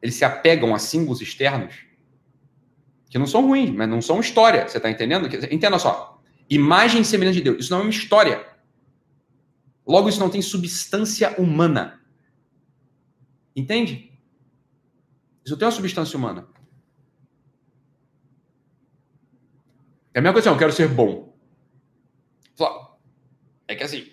eles 0.00 0.14
se 0.14 0.24
apegam 0.24 0.74
a 0.74 0.78
símbolos 0.78 1.20
externos 1.20 1.86
que 3.08 3.18
não 3.18 3.26
são 3.26 3.46
ruins, 3.46 3.70
mas 3.70 3.88
não 3.88 4.02
são 4.02 4.20
história. 4.20 4.68
Você 4.68 4.76
está 4.76 4.90
entendendo? 4.90 5.28
Entenda 5.50 5.78
só. 5.78 6.20
Imagem 6.48 7.02
e 7.02 7.04
semelhança 7.04 7.38
de 7.38 7.42
Deus. 7.42 7.58
Isso 7.60 7.70
não 7.70 7.80
é 7.80 7.82
uma 7.82 7.90
história. 7.90 8.46
Logo, 9.86 10.08
isso 10.08 10.20
não 10.20 10.30
tem 10.30 10.42
substância 10.42 11.34
humana. 11.40 12.00
Entende? 13.56 14.12
Isso 15.44 15.56
tem 15.56 15.66
uma 15.66 15.72
substância 15.72 16.16
humana. 16.18 16.46
É 20.12 20.18
a 20.18 20.22
mesma 20.22 20.34
coisa 20.34 20.50
eu 20.50 20.58
quero 20.58 20.72
ser 20.72 20.88
bom. 20.88 21.28
É 23.66 23.74
que 23.74 23.84
assim. 23.84 24.10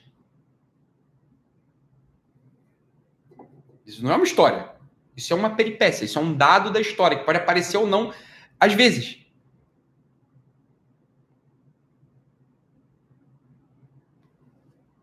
Isso 3.95 4.03
não 4.03 4.11
é 4.11 4.15
uma 4.15 4.25
história. 4.25 4.69
Isso 5.15 5.31
é 5.31 5.35
uma 5.35 5.55
peripécia. 5.55 6.03
Isso 6.03 6.19
é 6.19 6.21
um 6.21 6.35
dado 6.35 6.69
da 6.69 6.81
história 6.81 7.17
que 7.17 7.23
pode 7.23 7.37
aparecer 7.37 7.77
ou 7.77 7.87
não 7.87 8.13
às 8.59 8.73
vezes. 8.73 9.25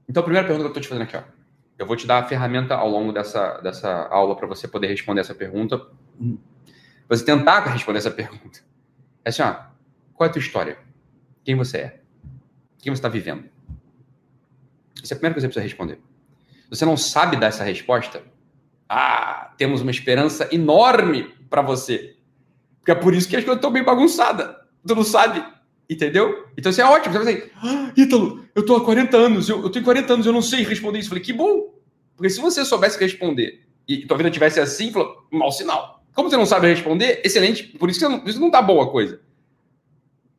Então, 0.06 0.20
a 0.20 0.24
primeira 0.24 0.46
pergunta 0.46 0.68
que 0.68 0.76
eu 0.76 0.80
estou 0.80 0.82
te 0.82 0.88
fazendo 0.88 1.04
aqui, 1.04 1.16
ó. 1.16 1.22
Eu 1.78 1.86
vou 1.86 1.96
te 1.96 2.06
dar 2.06 2.18
a 2.18 2.28
ferramenta 2.28 2.74
ao 2.74 2.88
longo 2.88 3.12
dessa, 3.12 3.58
dessa 3.62 4.08
aula 4.08 4.36
para 4.36 4.46
você 4.46 4.68
poder 4.68 4.88
responder 4.88 5.22
essa 5.22 5.34
pergunta. 5.34 5.86
Você 7.08 7.24
tentar 7.24 7.60
responder 7.60 7.98
essa 7.98 8.10
pergunta. 8.10 8.60
É 9.24 9.30
assim, 9.30 9.42
ó. 9.42 9.54
Qual 10.12 10.26
é 10.26 10.30
a 10.30 10.32
tua 10.32 10.40
história? 10.40 10.78
Quem 11.42 11.56
você 11.56 11.78
é? 11.78 12.00
Quem 12.78 12.92
você 12.92 12.98
está 12.98 13.08
vivendo? 13.08 13.48
Essa 15.02 15.14
é 15.14 15.16
a 15.16 15.18
primeira 15.18 15.34
coisa 15.34 15.48
que 15.48 15.54
você 15.54 15.60
precisa 15.60 15.62
responder. 15.62 15.94
Se 16.64 16.68
você 16.68 16.84
não 16.84 16.96
sabe 16.96 17.38
dar 17.38 17.46
essa 17.46 17.64
resposta, 17.64 18.22
ah, 18.94 19.54
temos 19.56 19.80
uma 19.80 19.90
esperança 19.90 20.46
enorme 20.52 21.32
para 21.48 21.62
você. 21.62 22.14
Porque 22.78 22.90
é 22.90 22.94
por 22.94 23.14
isso 23.14 23.26
que 23.26 23.34
as 23.34 23.42
coisas 23.42 23.56
estão 23.56 23.70
bem 23.70 23.82
bagunçadas. 23.82 24.54
Tu 24.86 24.94
não 24.94 25.02
sabe. 25.02 25.42
Entendeu? 25.88 26.46
Então 26.58 26.68
isso 26.68 26.82
é 26.82 26.84
ótimo. 26.84 27.10
Você 27.14 27.24
vai 27.24 27.34
dizer, 27.34 27.52
ah, 27.56 27.90
Ítalo, 27.96 28.44
eu 28.54 28.66
tô 28.66 28.76
há 28.76 28.84
40 28.84 29.16
anos, 29.16 29.48
eu, 29.48 29.62
eu 29.62 29.70
tenho 29.70 29.82
40 29.82 30.12
anos, 30.12 30.26
eu 30.26 30.32
não 30.32 30.42
sei 30.42 30.62
responder 30.62 30.98
isso. 30.98 31.06
Eu 31.06 31.10
falei, 31.10 31.24
que 31.24 31.32
bom. 31.32 31.72
Porque 32.14 32.28
se 32.28 32.38
você 32.38 32.66
soubesse 32.66 33.00
responder 33.00 33.62
e 33.88 34.04
tua 34.04 34.18
vida 34.18 34.30
tivesse 34.30 34.60
assim, 34.60 34.92
falou, 34.92 35.26
mau 35.30 35.50
sinal. 35.50 36.04
Como 36.14 36.28
você 36.28 36.36
não 36.36 36.44
sabe 36.44 36.68
responder, 36.68 37.22
excelente. 37.24 37.62
Por 37.64 37.88
isso 37.88 37.98
que 37.98 38.06
não, 38.06 38.22
isso 38.26 38.40
não 38.40 38.50
tá 38.50 38.60
boa 38.60 38.84
a 38.84 38.90
coisa. 38.90 39.22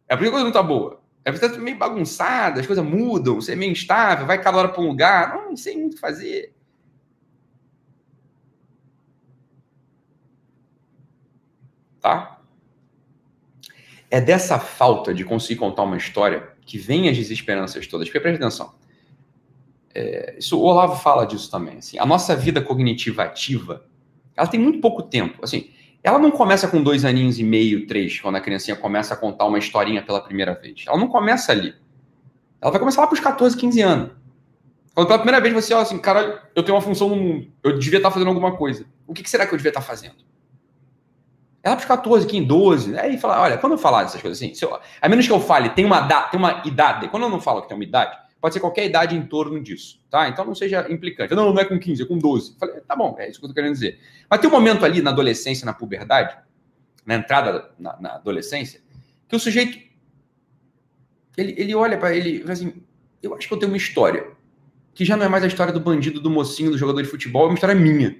É 0.07 0.15
por 0.15 0.23
isso 0.23 0.31
que 0.31 0.37
a 0.37 0.41
coisa 0.41 0.45
não 0.45 0.51
tá 0.51 0.61
boa. 0.61 1.01
É 1.25 1.31
porque 1.31 1.49
tá 1.49 1.57
meio 1.57 1.77
bagunçada, 1.77 2.59
as 2.59 2.67
coisas 2.67 2.85
mudam, 2.85 3.35
você 3.35 3.53
é 3.53 3.55
meio 3.55 3.71
instável, 3.71 4.27
vai 4.27 4.39
cada 4.39 4.59
hora 4.59 4.69
para 4.69 4.81
um 4.81 4.89
lugar. 4.89 5.33
Não, 5.33 5.49
não 5.49 5.57
sei 5.57 5.75
muito 5.75 5.99
fazer. 5.99 6.53
Tá? 12.03 12.37
É 14.11 14.19
dessa 14.19 14.59
falta 14.59 15.13
de 15.13 15.23
conseguir 15.23 15.57
contar 15.57 15.83
uma 15.83 15.95
história 15.95 16.49
que 16.65 16.77
vem 16.77 17.07
as 17.07 17.15
desesperanças 17.15 17.87
todas. 17.87 18.09
Porque 18.09 18.19
presta 18.19 18.45
atenção. 18.45 18.75
É, 19.95 20.35
isso, 20.37 20.59
o 20.59 20.63
Olavo 20.63 21.01
fala 21.01 21.25
disso 21.25 21.49
também. 21.49 21.77
Assim, 21.77 21.97
a 21.97 22.05
nossa 22.05 22.35
vida 22.35 22.61
cognitiva 22.61 23.23
ativa, 23.23 23.85
ela 24.35 24.45
tem 24.45 24.59
muito 24.59 24.81
pouco 24.81 25.01
tempo. 25.01 25.39
Assim, 25.41 25.69
ela 26.03 26.19
não 26.19 26.29
começa 26.29 26.67
com 26.67 26.83
dois 26.83 27.05
aninhos 27.05 27.39
e 27.39 27.43
meio, 27.43 27.87
três, 27.87 28.19
quando 28.19 28.35
a 28.35 28.41
criancinha 28.41 28.75
começa 28.75 29.13
a 29.13 29.17
contar 29.17 29.45
uma 29.45 29.57
historinha 29.57 30.03
pela 30.03 30.19
primeira 30.19 30.53
vez. 30.53 30.83
Ela 30.85 30.97
não 30.97 31.07
começa 31.07 31.53
ali. 31.53 31.73
Ela 32.61 32.69
vai 32.69 32.81
começar 32.81 32.99
lá 32.99 33.07
para 33.07 33.15
os 33.15 33.21
14, 33.21 33.55
15 33.55 33.81
anos. 33.81 34.11
Quando 34.93 35.07
pela 35.07 35.19
primeira 35.19 35.39
vez 35.39 35.53
você 35.53 35.73
olha 35.73 35.83
assim, 35.83 35.97
cara, 35.97 36.49
eu 36.53 36.63
tenho 36.63 36.75
uma 36.75 36.81
função 36.81 37.07
no 37.07 37.15
mundo, 37.15 37.47
eu 37.63 37.79
devia 37.79 37.97
estar 37.97 38.11
fazendo 38.11 38.27
alguma 38.27 38.57
coisa. 38.57 38.85
O 39.07 39.13
que, 39.13 39.23
que 39.23 39.29
será 39.29 39.47
que 39.47 39.53
eu 39.53 39.57
devia 39.57 39.69
estar 39.69 39.81
fazendo? 39.81 40.32
Ela 41.64 41.78
para 41.78 41.84
os 41.84 41.88
14, 41.88 42.28
15, 42.28 42.45
12. 42.45 42.99
Aí 42.99 43.18
fala, 43.18 43.41
olha, 43.41 43.57
quando 43.57 43.72
eu 43.72 43.78
falar 43.78 44.03
dessas 44.03 44.22
coisas 44.22 44.38
assim, 44.38 44.53
eu, 44.61 44.78
a 45.01 45.09
menos 45.09 45.26
que 45.26 45.32
eu 45.32 45.39
fale, 45.39 45.70
tem 45.70 45.86
uma, 45.86 46.01
da, 46.01 46.24
tem 46.24 46.38
uma 46.38 46.61
idade. 46.66 47.07
Quando 47.07 47.24
eu 47.24 47.30
não 47.30 47.39
falo 47.39 47.61
que 47.61 47.70
tem 47.70 47.78
uma 47.78 47.86
idade, 47.86 48.18
pode 48.41 48.53
ser 48.53 48.59
qualquer 48.59 48.86
idade 48.86 49.16
em 49.16 49.26
torno 49.26 49.61
disso, 49.64 50.01
tá? 50.09 50.28
Então 50.28 50.43
não 50.43 50.53
seja 50.53 50.86
implicante. 50.91 51.34
Não, 51.34 51.53
não 51.53 51.61
é 51.61 51.64
com 51.64 51.80
15, 51.80 52.03
é 52.03 52.05
com 52.05 52.18
12. 52.18 52.57
falei, 52.59 52.82
tá 52.82 52.93
bom, 52.93 53.16
é 53.18 53.30
isso 53.30 53.39
que 53.39 53.45
eu 53.45 53.49
tô 53.49 53.55
querendo 53.55 53.72
dizer. 53.72 53.97
Mas 54.30 54.41
tem 54.41 54.49
um 54.49 54.53
momento 54.53 54.84
ali 54.84 55.01
na 55.01 55.11
adolescência, 55.11 55.66
na 55.66 55.74
puberdade, 55.74 56.38
na 57.05 57.16
entrada 57.16 57.72
na, 57.80 57.97
na 57.97 58.16
adolescência, 58.16 58.82
que 59.30 59.36
o 59.36 59.39
sujeito 59.39 59.80
ele, 61.38 61.55
ele 61.57 61.74
olha 61.74 61.97
para 61.97 62.14
ele 62.14 62.41
fala 62.41 62.51
assim: 62.51 62.84
eu 63.22 63.34
acho 63.34 63.47
que 63.47 63.53
eu 63.53 63.57
tenho 63.57 63.72
uma 63.72 63.78
história 63.78 64.28
que 64.93 65.05
já 65.05 65.18
não 65.18 65.26
é 65.26 65.30
mais 65.30 65.43
a 65.43 65.47
história 65.47 65.74
do 65.74 65.80
bandido, 65.80 66.20
do 66.20 66.30
mocinho, 66.30 66.70
do 66.70 66.78
jogador 66.78 67.01
de 67.01 67.07
futebol, 67.07 67.45
é 67.45 67.47
uma 67.47 67.55
história 67.55 67.74
minha. 67.74 68.16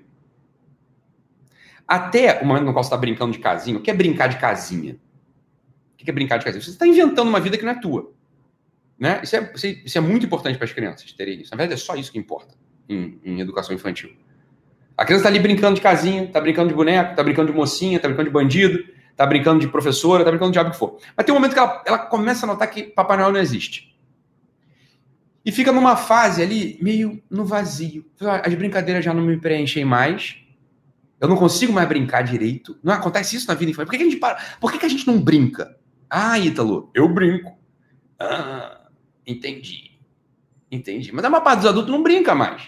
Até 1.88 2.42
o 2.42 2.46
momento 2.46 2.66
no 2.66 2.74
qual 2.74 2.84
você 2.84 2.88
está 2.88 2.98
brincando 2.98 3.32
de 3.32 3.40
casinha, 3.40 3.78
o 3.78 3.82
que 3.82 3.92
é 3.92 3.94
brincar 3.94 4.28
de 4.28 4.38
casinha? 4.38 4.94
O 5.94 5.98
que 5.98 6.10
é 6.10 6.14
brincar 6.14 6.38
de 6.38 6.46
casinha? 6.46 6.62
Você 6.62 6.72
está 6.72 6.88
inventando 6.88 7.28
uma 7.28 7.40
vida 7.40 7.58
que 7.58 7.64
não 7.64 7.72
é 7.72 7.80
tua. 7.80 8.12
Né? 8.98 9.22
Isso, 9.24 9.36
é, 9.36 9.52
isso 9.56 9.98
é 9.98 10.02
muito 10.02 10.26
importante 10.26 10.58
para 10.58 10.66
as 10.66 10.72
crianças 10.74 11.12
terem 11.14 11.42
isso. 11.42 11.52
Na 11.52 11.58
verdade, 11.58 11.80
é 11.82 11.84
só 11.84 11.96
isso 11.96 12.12
que 12.12 12.18
importa 12.18 12.56
em, 12.88 13.20
em 13.24 13.40
educação 13.42 13.76
infantil. 13.76 14.12
A 14.98 15.06
criança 15.06 15.22
está 15.22 15.30
ali 15.30 15.40
brincando 15.40 15.76
de 15.76 15.82
casinha, 15.82 16.24
está 16.24 16.40
brincando 16.40 16.70
de 16.70 16.76
boneco, 16.76 17.12
está 17.12 17.24
brincando 17.24 17.52
de 17.52 17.58
mocinha, 17.58 17.98
está 17.98 18.08
brincando 18.08 18.30
de 18.30 18.34
bandido, 18.34 18.84
está 19.12 19.26
brincando 19.26 19.60
de 19.60 19.68
professora, 19.68 20.22
está 20.22 20.32
brincando 20.32 20.52
de 20.52 20.54
diabo 20.54 20.72
que 20.72 20.78
for. 20.78 21.00
Mas 21.18 21.26
tem 21.26 21.34
um 21.34 21.38
momento 21.38 21.54
que 21.54 21.60
ela, 21.60 21.84
ela 21.86 21.98
começa 21.98 22.46
a 22.46 22.48
notar 22.48 22.70
que 22.70 22.84
Papai 22.84 23.18
Noel 23.18 23.32
não 23.32 23.40
existe. 23.40 23.94
E 25.46 25.52
fica 25.52 25.72
numa 25.72 25.96
fase 25.96 26.42
ali 26.42 26.78
meio 26.82 27.22
no 27.30 27.44
vazio. 27.44 28.06
As 28.20 28.54
brincadeiras 28.54 29.04
já 29.04 29.14
não 29.14 29.24
me 29.24 29.38
preenchem 29.38 29.84
mais. 29.84 30.38
Eu 31.24 31.30
não 31.30 31.38
consigo 31.38 31.72
mais 31.72 31.88
brincar 31.88 32.22
direito. 32.22 32.78
Não 32.84 32.92
acontece 32.92 33.38
isso 33.38 33.48
na 33.48 33.54
vida 33.54 33.72
infantil. 33.72 33.86
Por 33.86 33.92
que, 33.92 33.98
que 33.98 34.04
a 34.04 34.10
gente 34.10 34.20
para? 34.20 34.58
Por 34.60 34.70
que, 34.70 34.78
que 34.78 34.86
a 34.86 34.90
gente 34.90 35.08
não 35.08 35.22
brinca? 35.22 35.80
Ah, 36.10 36.38
Ítalo, 36.38 36.92
eu 36.94 37.08
brinco. 37.08 37.58
Ah, 38.20 38.90
entendi. 39.26 39.98
Entendi. 40.70 41.14
Mas 41.14 41.24
a 41.24 41.30
maior 41.30 41.42
parte 41.42 41.60
dos 41.60 41.70
adultos 41.70 41.94
não 41.94 42.04
brinca 42.04 42.36
mais. 42.36 42.68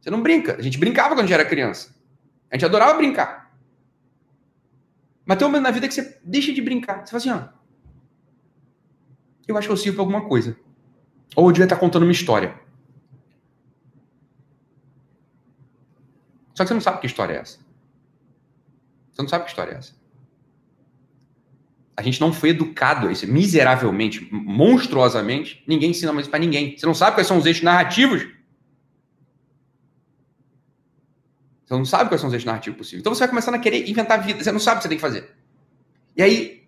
Você 0.00 0.08
não 0.12 0.22
brinca. 0.22 0.54
A 0.56 0.62
gente 0.62 0.78
brincava 0.78 1.08
quando 1.08 1.18
a 1.18 1.22
gente 1.22 1.32
era 1.32 1.44
criança. 1.44 1.92
A 2.48 2.54
gente 2.54 2.64
adorava 2.64 2.94
brincar. 2.94 3.52
Mas 5.24 5.36
tem 5.36 5.44
um 5.44 5.50
momento 5.50 5.64
na 5.64 5.72
vida 5.72 5.88
que 5.88 5.94
você 5.94 6.20
deixa 6.22 6.52
de 6.52 6.62
brincar. 6.62 7.04
Você 7.04 7.18
fala 7.18 7.18
assim, 7.18 7.30
ó. 7.30 7.58
Eu 9.48 9.58
acho 9.58 9.66
que 9.66 9.72
eu 9.72 9.76
sirvo 9.76 9.96
para 9.96 10.02
alguma 10.04 10.28
coisa. 10.28 10.56
Ou 11.34 11.48
eu 11.48 11.52
devia 11.52 11.64
estar 11.64 11.78
contando 11.78 12.04
uma 12.04 12.12
história. 12.12 12.60
Só 16.56 16.64
que 16.64 16.68
você 16.68 16.74
não 16.74 16.80
sabe 16.80 17.00
que 17.00 17.06
história 17.06 17.34
é 17.34 17.36
essa. 17.36 17.58
Você 19.12 19.22
não 19.22 19.28
sabe 19.28 19.44
que 19.44 19.50
história 19.50 19.72
é 19.72 19.76
essa. 19.76 19.94
A 21.94 22.02
gente 22.02 22.20
não 22.20 22.32
foi 22.32 22.50
educado 22.50 23.08
a 23.08 23.12
isso, 23.12 23.26
miseravelmente, 23.26 24.26
monstruosamente. 24.32 25.62
Ninguém 25.66 25.90
ensina 25.90 26.12
mais 26.12 26.26
para 26.26 26.38
ninguém. 26.38 26.76
Você 26.76 26.86
não 26.86 26.94
sabe 26.94 27.16
quais 27.16 27.26
são 27.26 27.36
os 27.36 27.44
eixos 27.44 27.62
narrativos. 27.62 28.26
Você 31.66 31.74
não 31.74 31.84
sabe 31.84 32.08
quais 32.08 32.20
são 32.20 32.28
os 32.28 32.34
eixos 32.34 32.46
narrativos 32.46 32.78
possíveis. 32.78 33.00
Então 33.00 33.14
você 33.14 33.20
vai 33.20 33.28
começando 33.28 33.54
a 33.54 33.58
querer 33.58 33.88
inventar 33.88 34.24
vida. 34.24 34.42
Você 34.42 34.52
não 34.52 34.60
sabe 34.60 34.76
o 34.76 34.78
que 34.78 34.82
você 34.84 34.88
tem 34.88 34.98
que 34.98 35.02
fazer. 35.02 35.34
E 36.16 36.22
aí, 36.22 36.66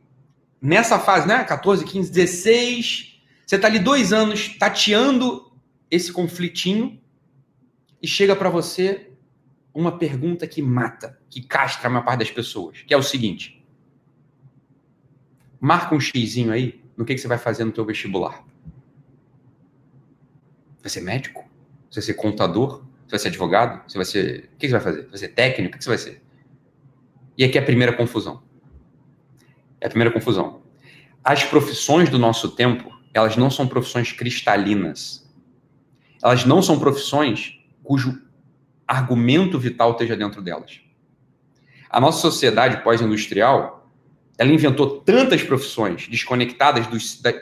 nessa 0.61 0.99
fase, 0.99 1.27
né? 1.27 1.45
14, 1.45 1.85
15, 1.85 2.11
16, 2.11 3.23
você 3.47 3.57
está 3.57 3.69
ali 3.69 3.79
dois 3.79 4.13
anos 4.13 4.57
tateando 4.59 5.51
esse 5.91 6.13
conflitinho 6.13 7.01
e 8.03 8.07
chega 8.07 8.37
para 8.37 8.51
você 8.51 9.08
uma 9.75 9.99
pergunta 9.99 10.47
que 10.47 10.63
mata, 10.63 11.19
que 11.31 11.43
castra 11.43 11.89
a 11.89 11.91
maior 11.91 12.05
parte 12.05 12.21
das 12.21 12.31
pessoas, 12.31 12.83
que 12.83 12.93
é 12.93 12.97
o 12.97 13.03
seguinte: 13.03 13.59
Marca 15.61 15.95
um 15.95 16.01
xizinho 16.01 16.53
aí 16.53 16.81
no 16.97 17.05
que, 17.05 17.15
que 17.15 17.21
você 17.21 17.29
vai 17.29 17.39
fazer 17.39 17.65
no 17.65 17.73
teu 17.73 17.85
vestibular. 17.85 18.45
Vai 20.81 20.91
ser 20.91 21.01
médico? 21.01 21.45
Você 21.91 22.01
vai 22.01 22.07
ser 22.07 22.15
contador? 22.15 22.85
Você 23.07 23.11
vai 23.11 23.19
ser 23.19 23.29
advogado? 23.29 23.83
Você 23.91 23.99
vai 23.99 24.05
ser. 24.05 24.51
O 24.55 24.57
que 24.57 24.69
você 24.69 24.73
vai 24.73 24.81
fazer? 24.81 25.09
Vai 25.09 25.19
ser 25.19 25.29
técnico? 25.29 25.75
O 25.75 25.79
que 25.79 25.85
você 25.85 25.91
vai 25.91 25.99
ser? 25.99 26.23
E 27.37 27.45
aqui 27.45 27.59
é 27.59 27.61
a 27.61 27.65
primeira 27.65 27.93
confusão. 27.93 28.43
É 29.81 29.87
a 29.87 29.89
primeira 29.89 30.13
confusão. 30.13 30.63
As 31.25 31.45
profissões 31.45 32.09
do 32.09 32.19
nosso 32.19 32.51
tempo, 32.51 32.97
elas 33.13 33.37
não 33.37 33.51
são 33.51 33.67
profissões 33.67 34.13
cristalinas. 34.13 35.29
Elas 36.23 36.45
não 36.45 36.63
são 36.63 36.79
profissões 36.79 37.59
cujo 37.83 38.21
argumento 38.89 39.59
vital 39.59 39.93
esteja 39.93 40.17
dentro 40.17 40.41
delas. 40.41 40.81
A 41.91 42.01
nossa 42.01 42.21
sociedade 42.21 42.83
pós-industrial, 42.83 43.93
ela 44.39 44.51
inventou 44.51 45.01
tantas 45.01 45.43
profissões 45.43 46.09
desconectadas 46.09 46.87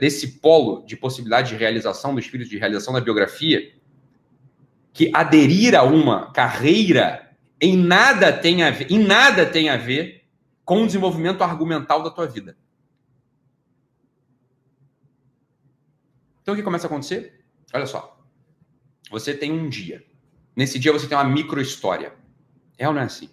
desse 0.00 0.40
polo 0.40 0.84
de 0.84 0.96
possibilidade 0.96 1.50
de 1.50 1.56
realização, 1.56 2.12
do 2.12 2.20
espírito 2.20 2.50
de 2.50 2.58
realização 2.58 2.92
da 2.92 3.00
biografia, 3.00 3.72
que 4.92 5.10
aderir 5.14 5.74
a 5.74 5.82
uma 5.82 6.32
carreira 6.32 7.30
em 7.60 7.76
nada 7.76 8.32
tem 8.32 8.62
a 8.62 8.70
ver, 8.70 8.90
em 8.90 8.98
nada 8.98 9.46
tem 9.46 9.68
a 9.68 9.76
ver 9.76 10.24
com 10.64 10.82
o 10.82 10.86
desenvolvimento 10.86 11.44
argumental 11.44 12.02
da 12.02 12.10
tua 12.10 12.26
vida. 12.26 12.56
Então 16.42 16.54
o 16.54 16.56
que 16.56 16.62
começa 16.62 16.86
a 16.86 16.88
acontecer? 16.88 17.44
Olha 17.72 17.86
só. 17.86 18.18
Você 19.10 19.34
tem 19.34 19.52
um 19.52 19.68
dia. 19.68 20.04
Nesse 20.56 20.78
dia 20.78 20.90
você 20.90 21.06
tem 21.06 21.16
uma 21.16 21.24
micro 21.24 21.60
história. 21.60 22.14
É 22.78 22.88
ou 22.88 22.94
não 22.94 23.02
é 23.02 23.04
assim? 23.04 23.28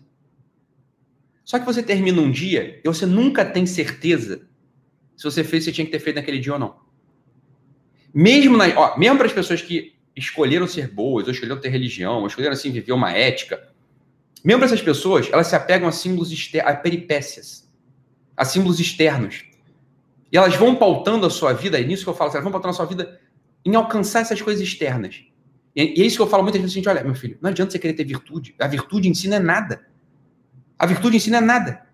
Só 1.45 1.57
que 1.57 1.65
você 1.65 1.81
termina 1.81 2.21
um 2.21 2.29
dia 2.29 2.81
e 2.83 2.87
você 2.87 3.05
nunca 3.05 3.45
tem 3.45 3.65
certeza 3.65 4.47
se 5.15 5.23
você 5.23 5.43
fez 5.43 5.63
você 5.63 5.71
tinha 5.71 5.85
que 5.85 5.91
ter 5.91 5.99
feito 5.99 6.17
naquele 6.17 6.39
dia 6.39 6.53
ou 6.53 6.59
não. 6.59 6.75
Mesmo, 8.13 8.57
na, 8.57 8.65
ó, 8.75 8.97
mesmo 8.97 9.17
para 9.17 9.27
as 9.27 9.33
pessoas 9.33 9.61
que 9.61 9.95
escolheram 10.15 10.67
ser 10.67 10.89
boas, 10.89 11.25
ou 11.25 11.31
escolheram 11.31 11.59
ter 11.59 11.69
religião, 11.69 12.19
ou 12.19 12.27
escolheram 12.27 12.53
assim 12.53 12.71
viver 12.71 12.91
uma 12.91 13.11
ética, 13.11 13.69
mesmo 14.43 14.59
para 14.59 14.67
essas 14.67 14.81
pessoas, 14.81 15.29
elas 15.31 15.47
se 15.47 15.55
apegam 15.55 15.87
a 15.87 15.91
símbolos 15.91 16.31
externos, 16.31 16.71
a 16.71 16.75
peripécias, 16.75 17.71
a 18.35 18.45
símbolos 18.45 18.79
externos. 18.79 19.45
E 20.31 20.37
elas 20.37 20.55
vão 20.55 20.75
pautando 20.75 21.25
a 21.25 21.29
sua 21.29 21.53
vida, 21.53 21.79
é 21.79 21.83
nisso 21.83 22.03
que 22.03 22.09
eu 22.09 22.13
falo, 22.13 22.31
elas 22.31 22.43
vão 22.43 22.51
pautando 22.51 22.71
a 22.71 22.75
sua 22.75 22.85
vida 22.85 23.19
em 23.65 23.75
alcançar 23.75 24.21
essas 24.21 24.41
coisas 24.41 24.61
externas. 24.61 25.23
E 25.75 25.81
é 25.81 26.05
isso 26.05 26.17
que 26.17 26.21
eu 26.21 26.27
falo 26.27 26.43
muitas 26.43 26.61
vezes, 26.61 26.73
gente, 26.73 26.87
olha, 26.87 27.03
meu 27.03 27.15
filho, 27.15 27.37
não 27.41 27.49
adianta 27.49 27.71
você 27.71 27.79
querer 27.79 27.93
ter 27.93 28.03
virtude. 28.03 28.55
A 28.59 28.67
virtude 28.67 29.09
em 29.09 29.13
si 29.13 29.27
não 29.27 29.37
é 29.37 29.39
nada. 29.39 29.85
A 30.77 30.85
virtude 30.85 31.17
ensina 31.17 31.39
nada. 31.39 31.87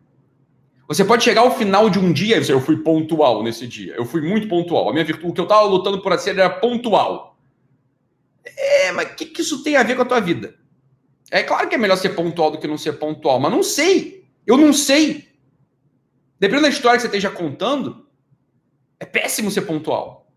Você 0.88 1.06
pode 1.06 1.24
chegar 1.24 1.42
ao 1.42 1.56
final 1.56 1.90
de 1.90 2.00
um 2.00 2.12
dia 2.12 2.38
e 2.38 2.40
dizer, 2.40 2.54
eu 2.54 2.62
fui 2.62 2.78
pontual 2.78 3.44
nesse 3.44 3.68
dia. 3.68 3.94
Eu 3.96 4.06
fui 4.06 4.22
muito 4.22 4.48
pontual. 4.48 4.90
A 4.90 4.92
minha 4.92 5.06
virtude, 5.06 5.28
o 5.28 5.34
que 5.34 5.40
eu 5.40 5.44
estava 5.44 5.64
lutando 5.68 6.02
por 6.02 6.18
ser 6.18 6.32
era 6.32 6.50
pontual. 6.50 7.38
É, 8.44 8.92
mas 8.92 9.12
o 9.12 9.16
que, 9.16 9.26
que 9.26 9.42
isso 9.42 9.62
tem 9.62 9.76
a 9.76 9.84
ver 9.84 9.96
com 9.96 10.02
a 10.02 10.06
tua 10.06 10.20
vida? 10.20 10.56
É 11.30 11.44
claro 11.44 11.70
que 11.70 11.76
é 11.76 11.78
melhor 11.78 11.98
ser 11.98 12.10
pontual 12.10 12.50
do 12.50 12.58
que 12.58 12.68
não 12.68 12.78
ser 12.78 12.94
pontual, 12.94 13.40
mas 13.40 13.52
não 13.52 13.62
sei. 13.62 14.28
Eu 14.48 14.58
não 14.58 14.74
sei. 14.74 15.30
Dependendo 16.40 16.64
da 16.64 16.70
história 16.70 16.98
que 16.98 17.02
você 17.02 17.08
esteja 17.08 17.30
contando, 17.30 18.08
é 19.00 19.06
péssimo 19.06 19.52
ser 19.52 19.62
pontual. 19.62 20.32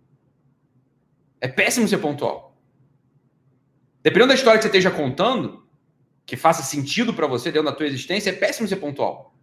É 1.40 1.48
péssimo 1.48 1.88
ser 1.88 1.96
pontual. 1.98 2.51
Dependendo 4.02 4.28
da 4.28 4.34
história 4.34 4.58
que 4.58 4.62
você 4.62 4.68
esteja 4.68 4.90
contando, 4.90 5.64
que 6.26 6.36
faça 6.36 6.62
sentido 6.62 7.14
para 7.14 7.26
você 7.26 7.50
dentro 7.52 7.70
da 7.70 7.76
tua 7.76 7.86
existência, 7.86 8.30
é 8.30 8.32
péssimo 8.32 8.66
ser 8.66 8.76
pontual. 8.76 9.34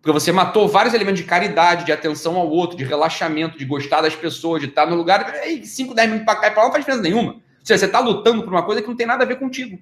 Porque 0.00 0.12
você 0.12 0.32
matou 0.32 0.68
vários 0.68 0.94
elementos 0.94 1.20
de 1.20 1.26
caridade, 1.26 1.86
de 1.86 1.92
atenção 1.92 2.36
ao 2.36 2.50
outro, 2.50 2.76
de 2.76 2.84
relaxamento, 2.84 3.56
de 3.56 3.64
gostar 3.64 4.02
das 4.02 4.16
pessoas, 4.16 4.60
de 4.60 4.68
estar 4.68 4.84
no 4.84 4.96
lugar. 4.96 5.32
5, 5.62 5.94
10 5.94 6.08
minutos 6.08 6.26
para 6.26 6.40
cá 6.40 6.48
e 6.48 6.50
para 6.50 6.62
lá 6.62 6.64
não 6.64 6.72
faz 6.72 6.84
diferença 6.84 7.02
nenhuma. 7.02 7.40
Seja, 7.62 7.78
você 7.78 7.86
está 7.86 8.00
lutando 8.00 8.42
por 8.42 8.52
uma 8.52 8.64
coisa 8.64 8.82
que 8.82 8.88
não 8.88 8.96
tem 8.96 9.06
nada 9.06 9.22
a 9.22 9.26
ver 9.26 9.38
contigo. 9.38 9.80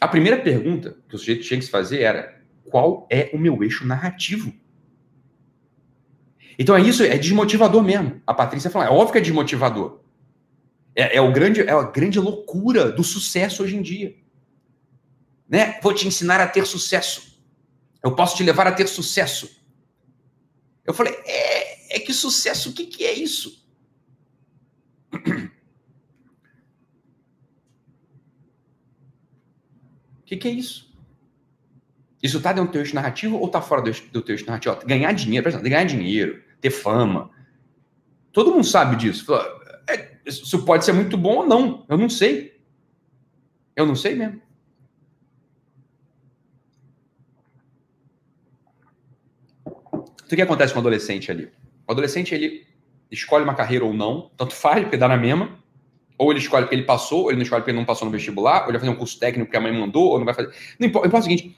A 0.00 0.08
primeira 0.08 0.40
pergunta 0.40 0.96
que 1.08 1.14
o 1.14 1.18
sujeito 1.18 1.44
tinha 1.44 1.58
que 1.58 1.66
se 1.66 1.70
fazer 1.70 2.00
era: 2.00 2.42
qual 2.64 3.06
é 3.10 3.30
o 3.34 3.38
meu 3.38 3.62
eixo 3.62 3.86
narrativo? 3.86 4.52
Então 6.58 6.76
é 6.76 6.80
isso, 6.80 7.02
é 7.02 7.18
desmotivador 7.18 7.82
mesmo. 7.82 8.20
A 8.26 8.34
Patrícia 8.34 8.70
falou, 8.70 8.88
é 8.88 8.90
óbvio 8.90 9.12
que 9.12 9.18
é 9.18 9.20
desmotivador. 9.20 10.00
É, 10.94 11.16
é, 11.16 11.20
o 11.20 11.32
grande, 11.32 11.60
é 11.60 11.72
a 11.72 11.82
grande 11.82 12.20
loucura 12.20 12.92
do 12.92 13.02
sucesso 13.02 13.62
hoje 13.62 13.76
em 13.76 13.82
dia. 13.82 14.14
Né? 15.48 15.78
Vou 15.82 15.92
te 15.92 16.06
ensinar 16.06 16.40
a 16.40 16.46
ter 16.46 16.66
sucesso. 16.66 17.40
Eu 18.02 18.14
posso 18.14 18.36
te 18.36 18.42
levar 18.42 18.66
a 18.66 18.72
ter 18.72 18.86
sucesso. 18.86 19.50
Eu 20.84 20.94
falei, 20.94 21.14
é, 21.24 21.96
é 21.96 22.00
que 22.00 22.12
sucesso, 22.12 22.70
o 22.70 22.72
que, 22.72 22.86
que 22.86 23.04
é 23.04 23.12
isso? 23.12 23.64
O 30.16 30.26
que, 30.26 30.38
que 30.38 30.48
é 30.48 30.52
isso? 30.52 30.90
Isso 32.22 32.38
está 32.38 32.50
dentro 32.50 32.70
do 32.70 32.72
teu 32.72 32.80
eixo 32.80 32.94
narrativo 32.94 33.36
ou 33.36 33.46
está 33.46 33.60
fora 33.60 33.82
do, 33.82 34.22
teu 34.22 34.34
eixo 34.34 34.46
narrativo? 34.46 34.78
ganhar 34.86 35.12
dinheiro, 35.12 35.60
ganhar 35.60 35.84
dinheiro, 35.84 36.42
ter 36.64 36.70
fama. 36.70 37.30
Todo 38.32 38.50
mundo 38.50 38.64
sabe 38.64 38.96
disso. 38.96 39.26
É, 39.86 40.16
isso 40.24 40.64
pode 40.64 40.84
ser 40.84 40.94
muito 40.94 41.16
bom 41.18 41.36
ou 41.36 41.46
não. 41.46 41.84
Eu 41.90 41.98
não 41.98 42.08
sei. 42.08 42.58
Eu 43.76 43.84
não 43.84 43.94
sei 43.94 44.14
mesmo. 44.14 44.40
Então, 49.66 50.32
o 50.32 50.36
que 50.36 50.40
acontece 50.40 50.72
com 50.72 50.78
o 50.78 50.80
adolescente 50.80 51.30
ali? 51.30 51.50
O 51.86 51.92
adolescente, 51.92 52.34
ele 52.34 52.66
escolhe 53.10 53.44
uma 53.44 53.54
carreira 53.54 53.84
ou 53.84 53.92
não, 53.92 54.30
tanto 54.38 54.54
faz, 54.54 54.82
porque 54.82 54.96
dá 54.96 55.06
na 55.06 55.18
mesma. 55.18 55.58
Ou 56.16 56.30
ele 56.30 56.40
escolhe 56.40 56.64
porque 56.64 56.76
ele 56.76 56.84
passou, 56.84 57.24
ou 57.24 57.30
ele 57.30 57.36
não 57.36 57.42
escolhe 57.42 57.60
porque 57.60 57.72
ele 57.72 57.78
não 57.78 57.84
passou 57.84 58.06
no 58.06 58.12
vestibular, 58.12 58.62
ou 58.62 58.68
ele 58.68 58.78
vai 58.78 58.80
fazer 58.80 58.92
um 58.92 58.98
curso 58.98 59.18
técnico 59.18 59.46
porque 59.46 59.56
a 59.58 59.60
mãe 59.60 59.72
mandou, 59.78 60.12
ou 60.12 60.18
não 60.18 60.24
vai 60.24 60.32
fazer. 60.32 60.48
Não 60.78 60.88
importa, 60.88 61.08
importa 61.08 61.26
o 61.26 61.30
seguinte: 61.30 61.54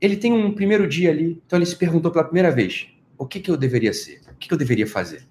ele 0.00 0.16
tem 0.16 0.32
um 0.32 0.54
primeiro 0.54 0.88
dia 0.88 1.10
ali, 1.10 1.42
então 1.44 1.58
ele 1.58 1.66
se 1.66 1.76
perguntou 1.76 2.10
pela 2.10 2.24
primeira 2.24 2.50
vez: 2.50 2.88
o 3.18 3.26
que, 3.26 3.38
que 3.38 3.50
eu 3.50 3.56
deveria 3.56 3.92
ser? 3.92 4.29
Que, 4.40 4.48
que 4.48 4.54
eu 4.54 4.58
deveria 4.58 4.86
fazer? 4.86 5.28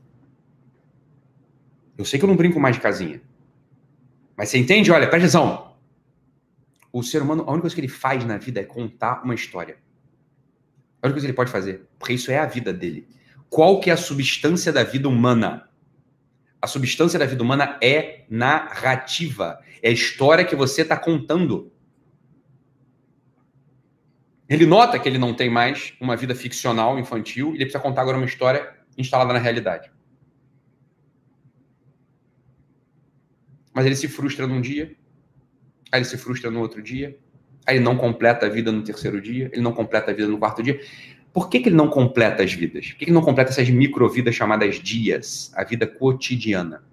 Eu 1.98 2.06
sei 2.06 2.18
que 2.18 2.24
eu 2.24 2.30
não 2.30 2.38
brinco 2.38 2.60
mais 2.60 2.76
de 2.76 2.82
casinha. 2.82 3.22
Mas 4.38 4.50
você 4.50 4.58
entende? 4.58 4.90
Olha, 4.90 5.10
presta 5.10 5.28
atenção. 5.28 5.76
O 6.94 7.04
ser 7.04 7.22
humano, 7.22 7.44
a 7.46 7.52
única 7.52 7.62
coisa 7.62 7.76
que 7.76 7.82
ele 7.82 7.90
faz 7.90 8.24
na 8.24 8.38
vida 8.38 8.62
é 8.62 8.64
contar 8.64 9.22
uma 9.24 9.36
história. 9.36 9.78
A 11.02 11.08
única 11.08 11.16
coisa 11.16 11.26
que 11.26 11.32
ele 11.32 11.36
pode 11.36 11.52
fazer. 11.52 11.90
Porque 12.00 12.14
isso 12.14 12.32
é 12.32 12.40
a 12.40 12.46
vida 12.46 12.72
dele. 12.72 13.06
Qual 13.50 13.82
que 13.82 13.90
é 13.90 13.94
a 13.94 13.98
substância 13.98 14.72
da 14.72 14.84
vida 14.84 15.10
humana? 15.10 15.70
A 16.62 16.68
substância 16.68 17.20
da 17.20 17.26
vida 17.26 17.44
humana 17.44 17.78
é 17.82 18.26
narrativa. 18.30 19.60
É 19.82 19.90
a 19.90 19.92
história 19.92 20.46
que 20.46 20.56
você 20.56 20.84
está 20.84 20.96
contando. 20.96 21.72
Ele 24.48 24.66
nota 24.66 24.98
que 24.98 25.08
ele 25.08 25.18
não 25.18 25.34
tem 25.34 25.50
mais 25.50 25.94
uma 26.00 26.16
vida 26.16 26.34
ficcional 26.34 26.98
infantil 26.98 27.50
e 27.50 27.56
ele 27.56 27.66
precisa 27.66 27.84
contar 27.84 28.02
agora 28.02 28.18
uma 28.18 28.26
história 28.26 28.79
instalada 29.00 29.34
na 29.34 29.40
realidade. 29.40 29.92
Mas 33.74 33.86
ele 33.86 33.96
se 33.96 34.08
frustra 34.08 34.46
num 34.46 34.62
dia, 34.62 34.96
aí 35.92 36.00
ele 36.00 36.06
se 36.06 36.18
frustra 36.18 36.52
no 36.52 36.60
outro 36.60 36.82
dia, 36.82 37.18
aí 37.66 37.78
ele 37.78 37.84
não 37.84 37.98
completa 37.98 38.46
a 38.46 38.50
vida 38.50 38.72
no 38.72 38.84
terceiro 38.84 39.22
dia, 39.22 39.50
ele 39.54 39.62
não 39.62 39.74
completa 39.74 40.12
a 40.12 40.14
vida 40.14 40.28
no 40.28 40.38
quarto 40.38 40.62
dia. 40.62 40.80
Por 41.32 41.50
que, 41.50 41.60
que 41.60 41.70
ele 41.70 41.76
não 41.76 41.90
completa 41.90 42.44
as 42.44 42.52
vidas? 42.52 42.88
Por 42.88 42.98
que, 42.98 43.06
que 43.06 43.12
ele 43.12 43.16
não 43.16 43.22
completa 43.22 43.52
essas 43.52 43.70
microvidas 43.70 44.36
chamadas 44.36 44.76
dias, 44.76 45.52
a 45.56 45.64
vida 45.64 45.88
cotidiana? 45.88 46.84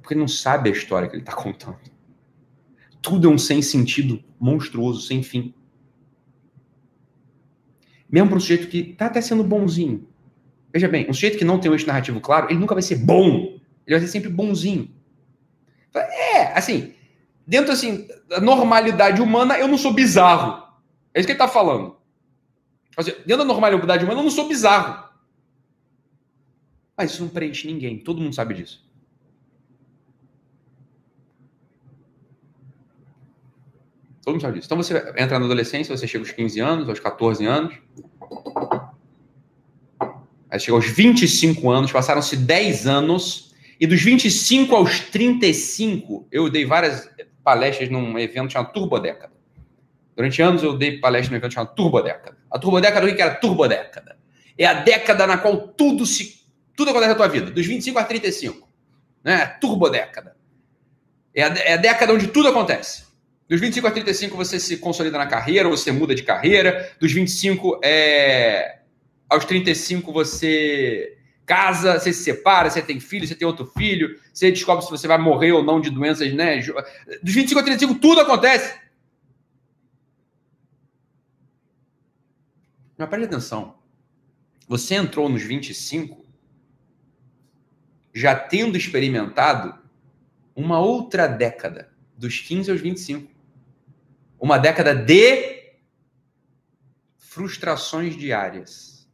Porque 0.00 0.14
ele 0.14 0.20
não 0.20 0.28
sabe 0.28 0.70
a 0.70 0.72
história 0.72 1.08
que 1.08 1.14
ele 1.14 1.22
está 1.22 1.34
contando 1.34 1.98
tudo 3.00 3.28
é 3.28 3.30
um 3.30 3.38
sem 3.38 3.62
sentido 3.62 4.22
monstruoso, 4.38 5.00
sem 5.00 5.22
fim. 5.22 5.54
Mesmo 8.10 8.28
para 8.28 8.38
um 8.38 8.40
sujeito 8.40 8.68
que 8.68 8.78
está 8.78 9.06
até 9.06 9.20
sendo 9.20 9.44
bonzinho. 9.44 10.08
Veja 10.72 10.88
bem, 10.88 11.08
um 11.08 11.12
sujeito 11.12 11.38
que 11.38 11.44
não 11.44 11.58
tem 11.58 11.70
um 11.70 11.74
eixo 11.74 11.86
narrativo 11.86 12.20
claro, 12.20 12.48
ele 12.50 12.58
nunca 12.58 12.74
vai 12.74 12.82
ser 12.82 12.96
bom. 12.96 13.58
Ele 13.86 13.96
vai 13.96 14.00
ser 14.00 14.08
sempre 14.08 14.28
bonzinho. 14.28 14.90
É, 15.94 16.56
assim, 16.56 16.94
dentro 17.46 17.72
assim, 17.72 18.06
da 18.28 18.40
normalidade 18.40 19.20
humana, 19.20 19.58
eu 19.58 19.66
não 19.66 19.78
sou 19.78 19.92
bizarro. 19.92 20.62
É 21.12 21.20
isso 21.20 21.26
que 21.26 21.32
ele 21.32 21.40
está 21.40 21.48
falando. 21.48 21.96
Dentro 23.26 23.38
da 23.38 23.44
normalidade 23.44 24.04
humana, 24.04 24.20
eu 24.20 24.24
não 24.24 24.30
sou 24.30 24.48
bizarro. 24.48 25.08
Mas 26.96 27.12
isso 27.12 27.22
não 27.22 27.28
preenche 27.28 27.66
ninguém. 27.66 27.98
Todo 27.98 28.20
mundo 28.20 28.34
sabe 28.34 28.54
disso. 28.54 28.87
Todo 34.28 34.34
mundo 34.34 34.42
sabe 34.42 34.58
disso. 34.58 34.66
Então 34.66 34.76
você 34.76 34.94
entra 35.16 35.38
na 35.38 35.46
adolescência, 35.46 35.96
você 35.96 36.06
chega 36.06 36.22
aos 36.22 36.30
15 36.30 36.60
anos, 36.60 36.88
aos 36.90 37.00
14 37.00 37.46
anos. 37.46 37.74
Aí 40.50 40.60
chega 40.60 40.76
aos 40.76 40.86
25 40.86 41.70
anos, 41.70 41.90
passaram-se 41.90 42.36
10 42.36 42.86
anos. 42.86 43.54
E 43.80 43.86
dos 43.86 44.02
25 44.02 44.76
aos 44.76 45.00
35, 45.00 46.28
eu 46.30 46.50
dei 46.50 46.66
várias 46.66 47.08
palestras 47.42 47.88
num 47.88 48.18
evento 48.18 48.52
chamado 48.52 48.70
Turbodécada. 48.74 49.32
Durante 50.14 50.42
anos 50.42 50.62
eu 50.62 50.76
dei 50.76 50.98
palestra 50.98 51.30
num 51.30 51.38
evento 51.38 51.54
chamado 51.54 51.74
Turbodécada. 51.74 52.36
A 52.50 52.58
Turbodécada, 52.58 53.06
o 53.06 53.16
que 53.16 53.22
era 53.22 53.34
Turbodécada? 53.34 54.18
É 54.58 54.66
a 54.66 54.74
década 54.74 55.26
na 55.26 55.38
qual 55.38 55.68
tudo 55.68 56.04
se 56.04 56.46
tudo 56.76 56.90
acontece 56.90 57.12
na 57.12 57.16
tua 57.16 57.28
vida, 57.28 57.50
dos 57.50 57.64
25 57.64 57.98
a 57.98 58.04
35. 58.04 58.68
Né? 59.24 59.46
Turbodécada. 59.58 60.36
É 61.34 61.44
a, 61.44 61.46
é 61.46 61.72
a 61.72 61.76
década 61.78 62.12
onde 62.12 62.26
tudo 62.26 62.48
acontece. 62.48 63.07
Dos 63.48 63.60
25 63.60 63.86
a 63.86 63.90
35 63.90 64.36
você 64.36 64.60
se 64.60 64.76
consolida 64.76 65.16
na 65.16 65.26
carreira, 65.26 65.68
você 65.68 65.90
muda 65.90 66.14
de 66.14 66.22
carreira. 66.22 66.92
Dos 67.00 67.10
25 67.12 67.80
é... 67.82 68.80
aos 69.28 69.44
35 69.46 70.12
você 70.12 71.14
casa, 71.46 71.98
você 71.98 72.12
se 72.12 72.24
separa, 72.24 72.68
você 72.68 72.82
tem 72.82 73.00
filho, 73.00 73.26
você 73.26 73.34
tem 73.34 73.48
outro 73.48 73.64
filho, 73.64 74.20
você 74.34 74.50
descobre 74.50 74.84
se 74.84 74.90
você 74.90 75.08
vai 75.08 75.16
morrer 75.16 75.52
ou 75.52 75.62
não 75.62 75.80
de 75.80 75.88
doenças, 75.88 76.30
né? 76.34 76.58
Dos 77.22 77.34
25 77.34 77.58
a 77.58 77.62
35 77.62 77.94
tudo 77.94 78.20
acontece. 78.20 78.78
Mas 82.98 83.08
preste 83.08 83.24
atenção. 83.24 83.78
Você 84.68 84.94
entrou 84.96 85.26
nos 85.30 85.42
25 85.42 86.22
já 88.12 88.34
tendo 88.34 88.76
experimentado 88.76 89.78
uma 90.54 90.80
outra 90.80 91.26
década, 91.26 91.90
dos 92.14 92.40
15 92.40 92.70
aos 92.72 92.80
25 92.80 93.37
uma 94.40 94.58
década 94.58 94.94
de 94.94 95.58
frustrações 97.16 98.16
diárias. 98.16 99.08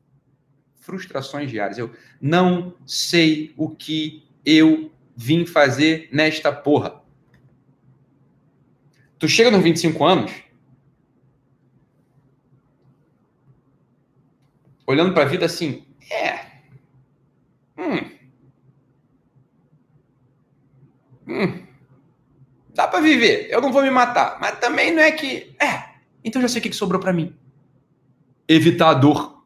Frustrações 0.80 1.50
diárias. 1.50 1.78
Eu 1.78 1.94
não 2.20 2.74
sei 2.86 3.54
o 3.56 3.70
que 3.70 4.26
eu 4.44 4.92
vim 5.16 5.46
fazer 5.46 6.08
nesta 6.12 6.52
porra. 6.52 7.02
Tu 9.18 9.28
chega 9.28 9.50
nos 9.50 9.62
25 9.62 10.04
anos, 10.04 10.32
olhando 14.86 15.14
para 15.14 15.22
a 15.22 15.26
vida 15.26 15.46
assim, 15.46 15.86
é. 16.10 16.44
Hum. 17.78 18.10
Hum. 21.26 21.73
Dá 22.74 22.88
para 22.88 23.00
viver, 23.00 23.46
eu 23.50 23.60
não 23.60 23.72
vou 23.72 23.82
me 23.82 23.90
matar. 23.90 24.38
Mas 24.40 24.58
também 24.58 24.92
não 24.92 25.02
é 25.02 25.12
que. 25.12 25.54
É, 25.60 25.94
então 26.24 26.42
já 26.42 26.48
sei 26.48 26.60
o 26.60 26.62
que 26.62 26.72
sobrou 26.72 27.00
para 27.00 27.12
mim. 27.12 27.34
Evitar 28.48 28.90
a 28.90 28.94
dor. 28.94 29.44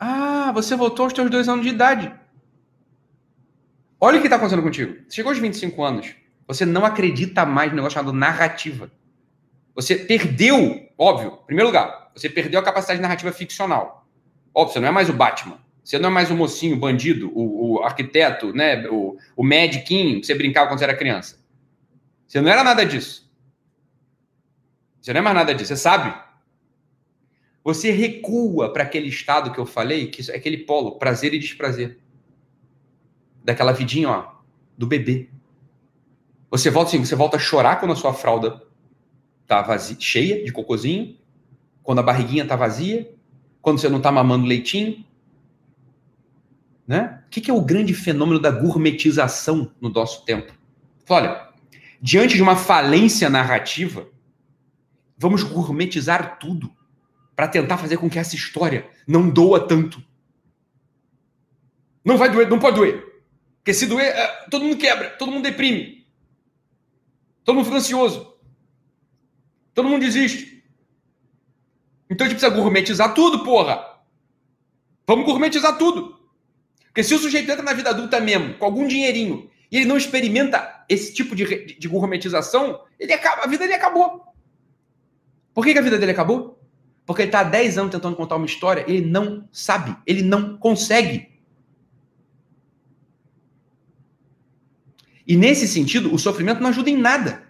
Ah, 0.00 0.50
você 0.52 0.74
voltou 0.74 1.04
aos 1.04 1.12
teus 1.12 1.30
dois 1.30 1.48
anos 1.48 1.64
de 1.64 1.70
idade. 1.70 2.12
Olha 4.00 4.18
o 4.18 4.20
que 4.20 4.26
está 4.26 4.36
acontecendo 4.36 4.62
contigo. 4.62 4.96
Chegou 5.10 5.30
aos 5.30 5.38
25 5.38 5.82
anos, 5.82 6.14
você 6.46 6.64
não 6.64 6.84
acredita 6.84 7.44
mais 7.44 7.70
no 7.70 7.76
negócio 7.76 7.94
chamado 7.94 8.12
narrativa. 8.12 8.90
Você 9.74 9.96
perdeu, 9.96 10.88
óbvio, 10.96 11.40
em 11.42 11.46
primeiro 11.46 11.68
lugar, 11.68 12.10
você 12.14 12.28
perdeu 12.28 12.60
a 12.60 12.62
capacidade 12.62 12.98
de 12.98 13.02
narrativa 13.02 13.32
ficcional. 13.32 14.06
Óbvio, 14.54 14.74
você 14.74 14.80
não 14.80 14.88
é 14.88 14.90
mais 14.90 15.08
o 15.10 15.12
Batman. 15.12 15.58
Você 15.86 16.00
não 16.00 16.08
é 16.08 16.12
mais 16.12 16.32
o 16.32 16.36
mocinho, 16.36 16.74
o 16.74 16.80
bandido, 16.80 17.30
o, 17.32 17.74
o 17.74 17.82
arquiteto, 17.84 18.52
né? 18.52 18.88
o, 18.88 19.16
o 19.36 19.44
mediquinho 19.44 20.20
que 20.20 20.26
você 20.26 20.34
brincava 20.34 20.68
quando 20.68 20.80
você 20.80 20.84
era 20.84 20.96
criança. 20.96 21.38
Você 22.26 22.40
não 22.40 22.50
era 22.50 22.64
nada 22.64 22.84
disso. 22.84 23.30
Você 25.00 25.12
não 25.12 25.20
é 25.20 25.22
mais 25.22 25.36
nada 25.36 25.54
disso, 25.54 25.68
você 25.68 25.76
sabe. 25.76 26.12
Você 27.62 27.92
recua 27.92 28.72
para 28.72 28.82
aquele 28.82 29.06
estado 29.06 29.52
que 29.52 29.60
eu 29.60 29.64
falei, 29.64 30.08
que 30.08 30.28
é 30.28 30.34
aquele 30.34 30.58
polo, 30.58 30.98
prazer 30.98 31.32
e 31.34 31.38
desprazer. 31.38 32.00
Daquela 33.44 33.70
vidinha, 33.70 34.10
ó, 34.10 34.32
do 34.76 34.88
bebê. 34.88 35.28
Você 36.50 36.68
volta 36.68 36.90
assim, 36.90 37.04
você 37.04 37.14
volta 37.14 37.36
a 37.36 37.40
chorar 37.40 37.78
quando 37.78 37.92
a 37.92 37.96
sua 37.96 38.12
fralda 38.12 38.60
tá 39.46 39.62
vazia, 39.62 39.96
cheia 40.00 40.44
de 40.44 40.50
cocôzinho, 40.50 41.16
quando 41.80 42.00
a 42.00 42.02
barriguinha 42.02 42.44
tá 42.44 42.56
vazia, 42.56 43.08
quando 43.62 43.78
você 43.78 43.88
não 43.88 44.00
tá 44.00 44.10
mamando 44.10 44.46
leitinho, 44.46 45.06
né? 46.86 47.22
O 47.26 47.30
que 47.30 47.50
é 47.50 47.54
o 47.54 47.60
grande 47.60 47.92
fenômeno 47.92 48.38
da 48.38 48.50
gourmetização 48.50 49.72
no 49.80 49.88
nosso 49.88 50.24
tempo? 50.24 50.52
Olha, 51.08 51.48
diante 52.00 52.36
de 52.36 52.42
uma 52.42 52.56
falência 52.56 53.28
narrativa, 53.28 54.08
vamos 55.18 55.42
gourmetizar 55.42 56.38
tudo 56.38 56.70
para 57.34 57.48
tentar 57.48 57.76
fazer 57.76 57.96
com 57.96 58.08
que 58.08 58.18
essa 58.18 58.34
história 58.34 58.88
não 59.06 59.28
doa 59.28 59.66
tanto. 59.66 60.02
Não 62.04 62.16
vai 62.16 62.30
doer, 62.30 62.48
não 62.48 62.58
pode 62.58 62.76
doer. 62.76 63.04
Porque 63.58 63.74
se 63.74 63.86
doer, 63.86 64.06
é, 64.06 64.26
todo 64.48 64.64
mundo 64.64 64.76
quebra, 64.76 65.10
todo 65.10 65.32
mundo 65.32 65.42
deprime. 65.42 66.06
Todo 67.44 67.56
mundo 67.56 67.64
fica 67.64 67.78
ansioso. 67.78 68.34
Todo 69.74 69.88
mundo 69.88 70.02
desiste. 70.02 70.64
Então 72.08 72.24
a 72.24 72.30
gente 72.30 72.38
precisa 72.38 72.56
gourmetizar 72.56 73.12
tudo, 73.12 73.44
porra. 73.44 73.84
Vamos 75.06 75.26
gourmetizar 75.26 75.76
tudo. 75.76 76.15
Porque 76.96 77.04
se 77.04 77.14
o 77.14 77.18
sujeito 77.18 77.50
entra 77.50 77.62
na 77.62 77.74
vida 77.74 77.90
adulta 77.90 78.18
mesmo, 78.18 78.54
com 78.54 78.64
algum 78.64 78.88
dinheirinho, 78.88 79.50
e 79.70 79.76
ele 79.76 79.84
não 79.84 79.98
experimenta 79.98 80.82
esse 80.88 81.12
tipo 81.12 81.36
de, 81.36 81.76
de, 81.78 81.88
gourmetização, 81.88 82.80
ele 82.98 83.12
acaba, 83.12 83.42
a 83.42 83.46
vida 83.46 83.64
dele 83.64 83.74
acabou. 83.74 84.24
Por 85.52 85.62
que, 85.62 85.74
que 85.74 85.78
a 85.78 85.82
vida 85.82 85.98
dele 85.98 86.12
acabou? 86.12 86.58
Porque 87.04 87.20
ele 87.20 87.28
está 87.28 87.40
há 87.40 87.44
10 87.44 87.76
anos 87.76 87.92
tentando 87.92 88.16
contar 88.16 88.36
uma 88.36 88.46
história, 88.46 88.82
ele 88.88 89.06
não 89.06 89.46
sabe, 89.52 89.94
ele 90.06 90.22
não 90.22 90.56
consegue. 90.56 91.28
E 95.26 95.36
nesse 95.36 95.68
sentido, 95.68 96.14
o 96.14 96.18
sofrimento 96.18 96.62
não 96.62 96.70
ajuda 96.70 96.88
em 96.88 96.96
nada. 96.96 97.46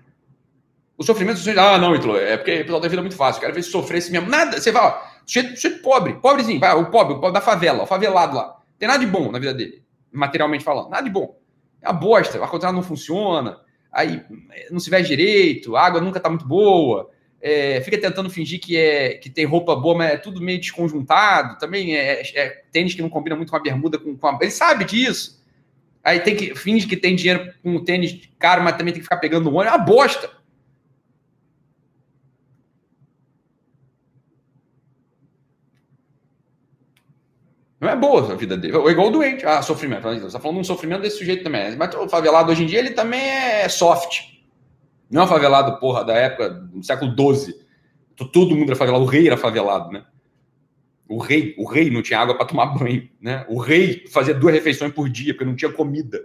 O 0.99 1.05
sofrimento, 1.05 1.39
ah, 1.57 1.79
não, 1.79 1.95
Ítalo, 1.95 2.17
é 2.17 2.37
porque 2.37 2.63
o 2.63 2.65
pessoal 2.65 2.81
tem 2.81 2.91
vida 2.91 3.03
muito 3.03 3.17
fácil, 3.17 3.41
quero 3.41 3.55
ver 3.55 3.63
se 3.63 3.71
sofresse 3.71 4.11
mesmo. 4.11 4.29
Nada, 4.29 4.61
você 4.61 4.73
vai, 4.73 4.83
ó, 4.83 5.01
sujeito, 5.25 5.55
sujeito 5.55 5.83
pobre, 5.83 6.15
pobrezinho, 6.15 6.59
vai, 6.59 6.75
o 6.75 6.91
pobre, 6.91 7.15
o 7.15 7.21
pobre 7.21 7.35
da 7.35 7.41
favela, 7.41 7.85
o 7.85 7.87
favelado 7.87 8.35
lá. 8.35 8.57
Tem 8.79 8.89
nada 8.89 9.05
de 9.05 9.11
bom 9.11 9.31
na 9.31 9.39
vida 9.39 9.55
dele, 9.55 9.83
materialmente 10.13 10.65
falando. 10.65 10.91
Nada 10.91 11.03
de 11.03 11.11
bom. 11.11 11.39
É 11.81 11.89
uma 11.89 11.99
bosta, 11.99 12.39
o 12.39 12.43
ar-condicionado 12.43 12.77
não 12.77 12.83
funciona, 12.83 13.61
aí 13.93 14.23
eh, 14.53 14.69
não 14.71 14.81
se 14.81 14.91
veste 14.91 15.15
direito, 15.15 15.77
a 15.77 15.83
água 15.87 16.01
nunca 16.01 16.21
tá 16.21 16.29
muito 16.29 16.47
boa, 16.47 17.11
é, 17.41 17.81
fica 17.81 17.99
tentando 17.99 18.31
fingir 18.31 18.59
que, 18.59 18.77
é, 18.77 19.15
que 19.15 19.31
tem 19.31 19.45
roupa 19.45 19.77
boa, 19.77 19.97
mas 19.97 20.13
é 20.13 20.17
tudo 20.17 20.41
meio 20.41 20.59
desconjuntado. 20.59 21.59
Também 21.59 21.97
é, 21.97 22.23
é 22.35 22.49
tênis 22.73 22.95
que 22.95 23.03
não 23.03 23.09
combina 23.09 23.37
muito 23.37 23.51
com 23.51 23.57
a 23.57 23.61
bermuda. 23.61 23.99
Com, 23.99 24.17
com 24.17 24.27
a... 24.27 24.39
Ele 24.41 24.51
sabe 24.51 24.85
disso. 24.85 25.41
Aí 26.03 26.21
tem 26.21 26.35
que 26.35 26.55
finge 26.55 26.87
que 26.87 26.97
tem 26.97 27.15
dinheiro 27.15 27.53
com 27.63 27.77
o 27.77 27.85
tênis 27.85 28.19
caro, 28.39 28.63
mas 28.63 28.77
também 28.77 28.93
tem 28.93 29.01
que 29.01 29.05
ficar 29.05 29.19
pegando 29.19 29.49
o 29.49 29.55
ônibus. 29.55 29.75
É 29.75 29.77
uma 29.77 29.85
bosta. 29.85 30.31
Não 37.81 37.89
é 37.89 37.97
boa 37.97 38.33
a 38.33 38.35
vida 38.35 38.57
dele. 38.57 38.77
É 38.77 38.91
igual 38.91 39.09
o 39.09 39.11
doente. 39.11 39.45
Ah, 39.45 39.61
sofrimento. 39.61 40.03
Você 40.03 40.27
está 40.27 40.41
falando 40.41 40.57
de 40.57 40.61
um 40.63 40.65
sofrimento 40.65 41.03
desse 41.03 41.19
sujeito 41.19 41.45
também. 41.45 41.77
Mas 41.77 41.95
o 41.95 42.09
favelado 42.09 42.51
hoje 42.51 42.63
em 42.63 42.67
dia, 42.67 42.79
ele 42.79 42.91
também 42.91 43.21
é 43.21 43.69
soft. 43.69 44.23
Não 45.11 45.23
é 45.23 45.27
favelado, 45.27 45.79
porra, 45.79 46.05
da 46.05 46.15
época 46.15 46.51
do 46.51 46.83
século 46.83 47.15
XII. 47.35 47.55
Todo 48.33 48.57
mundo 48.57 48.71
era 48.71 48.77
favelado. 48.77 49.05
O 49.05 49.09
rei 49.09 49.27
era 49.27 49.37
favelado, 49.37 49.93
né? 49.93 50.05
O 51.09 51.19
rei, 51.19 51.55
o 51.57 51.69
rei 51.69 51.91
não 51.91 52.03
tinha 52.03 52.19
água 52.19 52.35
para 52.35 52.47
tomar 52.47 52.67
banho, 52.67 53.09
né? 53.21 53.45
O 53.49 53.59
rei 53.59 54.05
fazia 54.11 54.35
duas 54.35 54.53
refeições 54.53 54.93
por 54.93 55.09
dia, 55.09 55.35
porque 55.35 55.45
não 55.45 55.55
tinha 55.55 55.71
comida. 55.71 56.21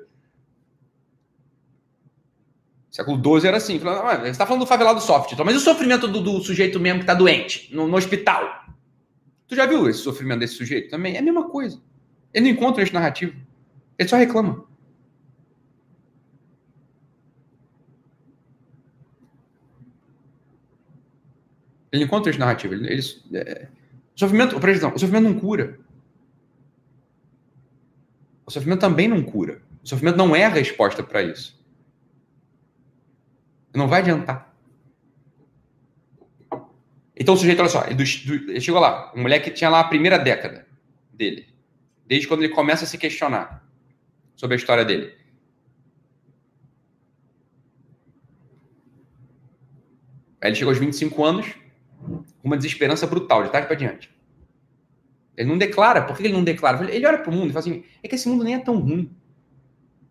Século 2.90 3.40
XII 3.40 3.48
era 3.48 3.58
assim. 3.58 3.80
Ah, 3.86 4.18
você 4.18 4.30
está 4.30 4.46
falando 4.46 4.62
do 4.62 4.68
favelado 4.68 5.00
soft. 5.02 5.34
Então, 5.34 5.46
mas 5.46 5.56
o 5.56 5.60
sofrimento 5.60 6.08
do, 6.08 6.22
do 6.22 6.42
sujeito 6.42 6.80
mesmo 6.80 7.00
que 7.00 7.04
está 7.04 7.14
doente, 7.14 7.70
no, 7.74 7.88
no 7.88 7.98
hospital? 7.98 8.61
Tu 9.52 9.56
já 9.56 9.66
viu 9.66 9.90
esse 9.90 10.00
sofrimento 10.00 10.40
desse 10.40 10.54
sujeito 10.54 10.90
também? 10.90 11.18
É 11.18 11.20
a 11.20 11.22
mesma 11.22 11.50
coisa. 11.50 11.78
Ele 12.34 12.46
não 12.46 12.52
encontra 12.54 12.82
esse 12.82 12.94
narrativo. 12.94 13.36
Ele 14.00 14.08
só 14.08 14.16
reclama. 14.16 14.64
Ele 21.92 22.06
encontra 22.06 22.32
isso 22.32 22.40
narrativa. 22.40 22.74
Ele, 22.74 22.94
ele, 22.94 23.02
é, 23.34 23.68
o 24.16 24.20
sofrimento, 24.22 24.58
presta 24.58 24.88
o 24.88 24.98
sofrimento 24.98 25.24
não 25.26 25.38
cura. 25.38 25.78
O 28.46 28.52
sofrimento 28.52 28.80
também 28.80 29.10
não 29.10 29.22
cura. 29.22 29.62
O 29.84 29.90
sofrimento 29.90 30.16
não 30.16 30.34
é 30.34 30.46
a 30.46 30.50
resposta 30.50 31.04
para 31.04 31.24
isso. 31.24 31.62
Não 33.76 33.90
vai 33.90 34.00
adiantar. 34.00 34.51
Então 37.22 37.36
o 37.36 37.38
sujeito, 37.38 37.60
olha 37.60 37.70
só, 37.70 37.86
ele, 37.86 37.94
do, 37.94 38.04
ele 38.50 38.60
chegou 38.60 38.82
lá, 38.82 39.12
um 39.16 39.22
moleque 39.22 39.52
que 39.52 39.56
tinha 39.56 39.70
lá 39.70 39.82
a 39.82 39.84
primeira 39.84 40.18
década 40.18 40.66
dele, 41.14 41.46
desde 42.04 42.28
quando 42.28 42.44
ele 42.44 42.52
começa 42.52 42.84
a 42.84 42.88
se 42.88 42.98
questionar 42.98 43.64
sobre 44.36 44.56
a 44.56 44.58
história 44.58 44.84
dele. 44.84 45.14
Aí 50.42 50.50
ele 50.50 50.56
chegou 50.56 50.72
aos 50.72 50.80
25 50.80 51.24
anos, 51.24 51.46
com 52.00 52.24
uma 52.42 52.58
desesperança 52.58 53.06
brutal, 53.06 53.44
de 53.44 53.52
tarde 53.52 53.68
para 53.68 53.76
diante. 53.76 54.10
Ele 55.38 55.48
não 55.48 55.60
declara. 55.60 56.02
Por 56.02 56.18
que 56.18 56.24
ele 56.24 56.34
não 56.34 56.44
declara? 56.44 56.92
Ele 56.92 57.06
olha 57.06 57.20
para 57.20 57.30
o 57.30 57.34
mundo 57.36 57.52
e 57.52 57.54
fala 57.54 57.60
assim: 57.60 57.84
é 58.02 58.08
que 58.08 58.16
esse 58.16 58.28
mundo 58.28 58.44
nem 58.44 58.56
é 58.56 58.60
tão 58.60 58.80
ruim. 58.80 59.16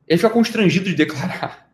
Ele 0.06 0.16
fica 0.16 0.30
constrangido 0.30 0.84
de 0.84 0.94
declarar. 0.94 1.69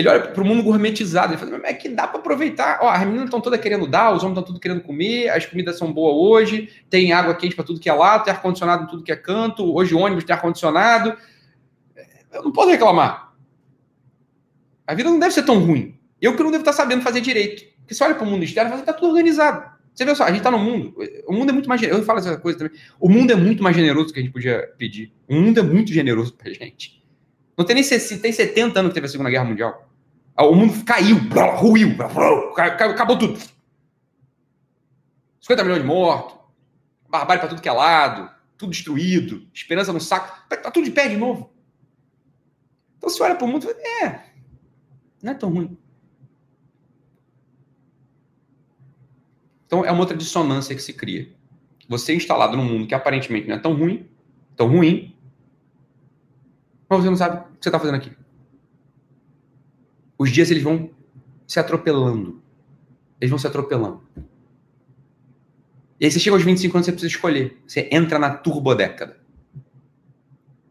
Ele 0.00 0.08
olha 0.08 0.20
para 0.20 0.42
o 0.42 0.46
mundo 0.46 0.62
gourmetizado. 0.62 1.32
Ele 1.32 1.38
fala: 1.38 1.58
mas 1.58 1.70
é 1.70 1.74
que 1.74 1.88
dá 1.88 2.06
para 2.06 2.18
aproveitar. 2.18 2.78
Ó, 2.80 2.88
as 2.88 3.00
meninas 3.00 3.24
estão 3.24 3.40
todas 3.40 3.60
querendo 3.60 3.86
dar, 3.86 4.12
os 4.12 4.22
homens 4.22 4.38
estão 4.38 4.42
tudo 4.42 4.58
querendo 4.58 4.80
comer, 4.80 5.28
as 5.28 5.44
comidas 5.44 5.76
são 5.76 5.92
boas 5.92 6.14
hoje, 6.14 6.70
tem 6.88 7.12
água 7.12 7.34
quente 7.34 7.54
para 7.54 7.64
tudo 7.64 7.78
que 7.78 7.88
é 7.88 7.92
lado, 7.92 8.24
tem 8.24 8.32
ar-condicionado 8.32 8.84
em 8.84 8.86
tudo 8.86 9.02
que 9.02 9.12
é 9.12 9.16
canto, 9.16 9.74
hoje 9.74 9.94
ônibus 9.94 10.24
tem 10.24 10.34
ar-condicionado. 10.34 11.16
Eu 12.32 12.44
não 12.44 12.52
posso 12.52 12.70
reclamar. 12.70 13.34
A 14.86 14.94
vida 14.94 15.10
não 15.10 15.18
deve 15.18 15.34
ser 15.34 15.42
tão 15.42 15.58
ruim. 15.58 15.98
Eu 16.20 16.36
que 16.36 16.42
não 16.42 16.50
devo 16.50 16.62
estar 16.62 16.72
sabendo 16.72 17.02
fazer 17.02 17.20
direito. 17.20 17.62
Porque 17.80 17.94
você 17.94 18.02
olha 18.02 18.14
para 18.14 18.24
o 18.24 18.26
mundo 18.26 18.42
externo 18.42 18.68
e 18.68 18.70
fala, 18.70 18.82
está 18.82 18.92
tudo 18.92 19.08
organizado. 19.08 19.70
Você 19.94 20.04
vê 20.04 20.14
só, 20.14 20.24
a 20.24 20.28
gente 20.28 20.38
está 20.38 20.50
no 20.50 20.58
mundo. 20.58 20.94
O 21.26 21.32
mundo 21.32 21.50
é 21.50 21.52
muito 21.52 21.68
mais 21.68 21.80
generoso. 21.80 22.02
Eu 22.02 22.06
falo 22.06 22.20
essa 22.20 22.36
coisa 22.38 22.58
também. 22.58 22.78
O 22.98 23.08
mundo 23.08 23.32
é 23.32 23.34
muito 23.34 23.62
mais 23.62 23.76
generoso 23.76 24.06
do 24.06 24.12
que 24.14 24.20
a 24.20 24.22
gente 24.22 24.32
podia 24.32 24.70
pedir. 24.78 25.12
O 25.28 25.34
mundo 25.34 25.60
é 25.60 25.62
muito 25.62 25.92
generoso 25.92 26.32
para 26.32 26.50
a 26.50 26.54
gente. 26.54 27.02
Não 27.56 27.64
tem 27.64 27.74
nem 27.74 27.84
tem 27.84 28.32
70 28.32 28.80
anos 28.80 28.90
que 28.90 28.94
teve 28.94 29.06
a 29.06 29.10
Segunda 29.10 29.28
Guerra 29.28 29.44
Mundial. 29.44 29.89
Ah, 30.40 30.46
o 30.46 30.54
mundo 30.54 30.82
caiu, 30.86 31.18
ruiu, 31.58 31.94
acabou 32.56 33.18
tudo. 33.18 33.38
50 35.38 35.62
milhões 35.62 35.82
de 35.82 35.86
mortos, 35.86 36.38
barbárie 37.10 37.40
para 37.40 37.50
tudo 37.50 37.60
que 37.60 37.68
é 37.68 37.72
lado, 37.72 38.30
tudo 38.56 38.70
destruído, 38.70 39.46
esperança 39.52 39.92
no 39.92 40.00
saco. 40.00 40.48
Tá, 40.48 40.56
tá 40.56 40.70
tudo 40.70 40.86
de 40.86 40.92
pé 40.92 41.08
de 41.08 41.18
novo. 41.18 41.52
Então 42.96 43.10
você 43.10 43.22
olha 43.22 43.34
para 43.34 43.44
o 43.44 43.48
mundo 43.48 43.64
e 43.64 43.66
fala, 43.66 43.80
é, 44.06 44.32
não 45.22 45.32
é 45.32 45.34
tão 45.34 45.52
ruim. 45.52 45.76
Então 49.66 49.84
é 49.84 49.90
uma 49.90 50.00
outra 50.00 50.16
dissonância 50.16 50.74
que 50.74 50.80
se 50.80 50.94
cria. 50.94 51.30
Você 51.86 52.12
é 52.12 52.14
instalado 52.14 52.56
num 52.56 52.64
mundo 52.64 52.86
que 52.86 52.94
aparentemente 52.94 53.46
não 53.46 53.56
é 53.56 53.58
tão 53.58 53.74
ruim, 53.74 54.08
tão 54.56 54.68
ruim, 54.68 55.14
mas 56.88 57.00
você 57.00 57.10
não 57.10 57.16
sabe 57.18 57.36
o 57.36 57.42
que 57.42 57.64
você 57.64 57.68
está 57.68 57.78
fazendo 57.78 57.96
aqui. 57.96 58.19
Os 60.20 60.30
dias 60.30 60.50
eles 60.50 60.62
vão 60.62 60.90
se 61.46 61.58
atropelando. 61.58 62.42
Eles 63.18 63.30
vão 63.30 63.38
se 63.38 63.46
atropelando. 63.46 64.06
E 65.98 66.04
aí 66.04 66.10
você 66.10 66.20
chega 66.20 66.36
aos 66.36 66.44
25 66.44 66.76
anos, 66.76 66.84
você 66.84 66.92
precisa 66.92 67.10
escolher. 67.10 67.58
Você 67.66 67.88
entra 67.90 68.18
na 68.18 68.34
turbodécada. 68.34 69.18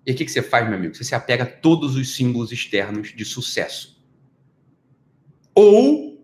E 0.06 0.12
o 0.12 0.16
que, 0.16 0.24
que 0.24 0.32
você 0.32 0.44
faz, 0.44 0.68
meu 0.68 0.78
amigo? 0.78 0.94
Você 0.94 1.04
se 1.04 1.16
apega 1.16 1.46
a 1.46 1.48
todos 1.48 1.96
os 1.96 2.16
símbolos 2.16 2.52
externos 2.52 3.12
de 3.12 3.26
sucesso. 3.26 4.00
Ou 5.56 6.24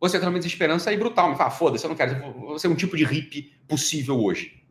você 0.00 0.18
tem 0.18 0.26
uma 0.26 0.38
desesperança 0.38 0.90
e 0.94 0.96
brutal. 0.96 1.30
Me 1.30 1.36
fala, 1.36 1.50
foda-se, 1.50 1.84
eu 1.84 1.90
não 1.90 1.96
quero. 1.96 2.32
Você 2.46 2.66
é 2.66 2.70
um 2.70 2.74
tipo 2.74 2.96
de 2.96 3.04
hippie 3.04 3.52
possível 3.68 4.18
hoje. 4.18 4.64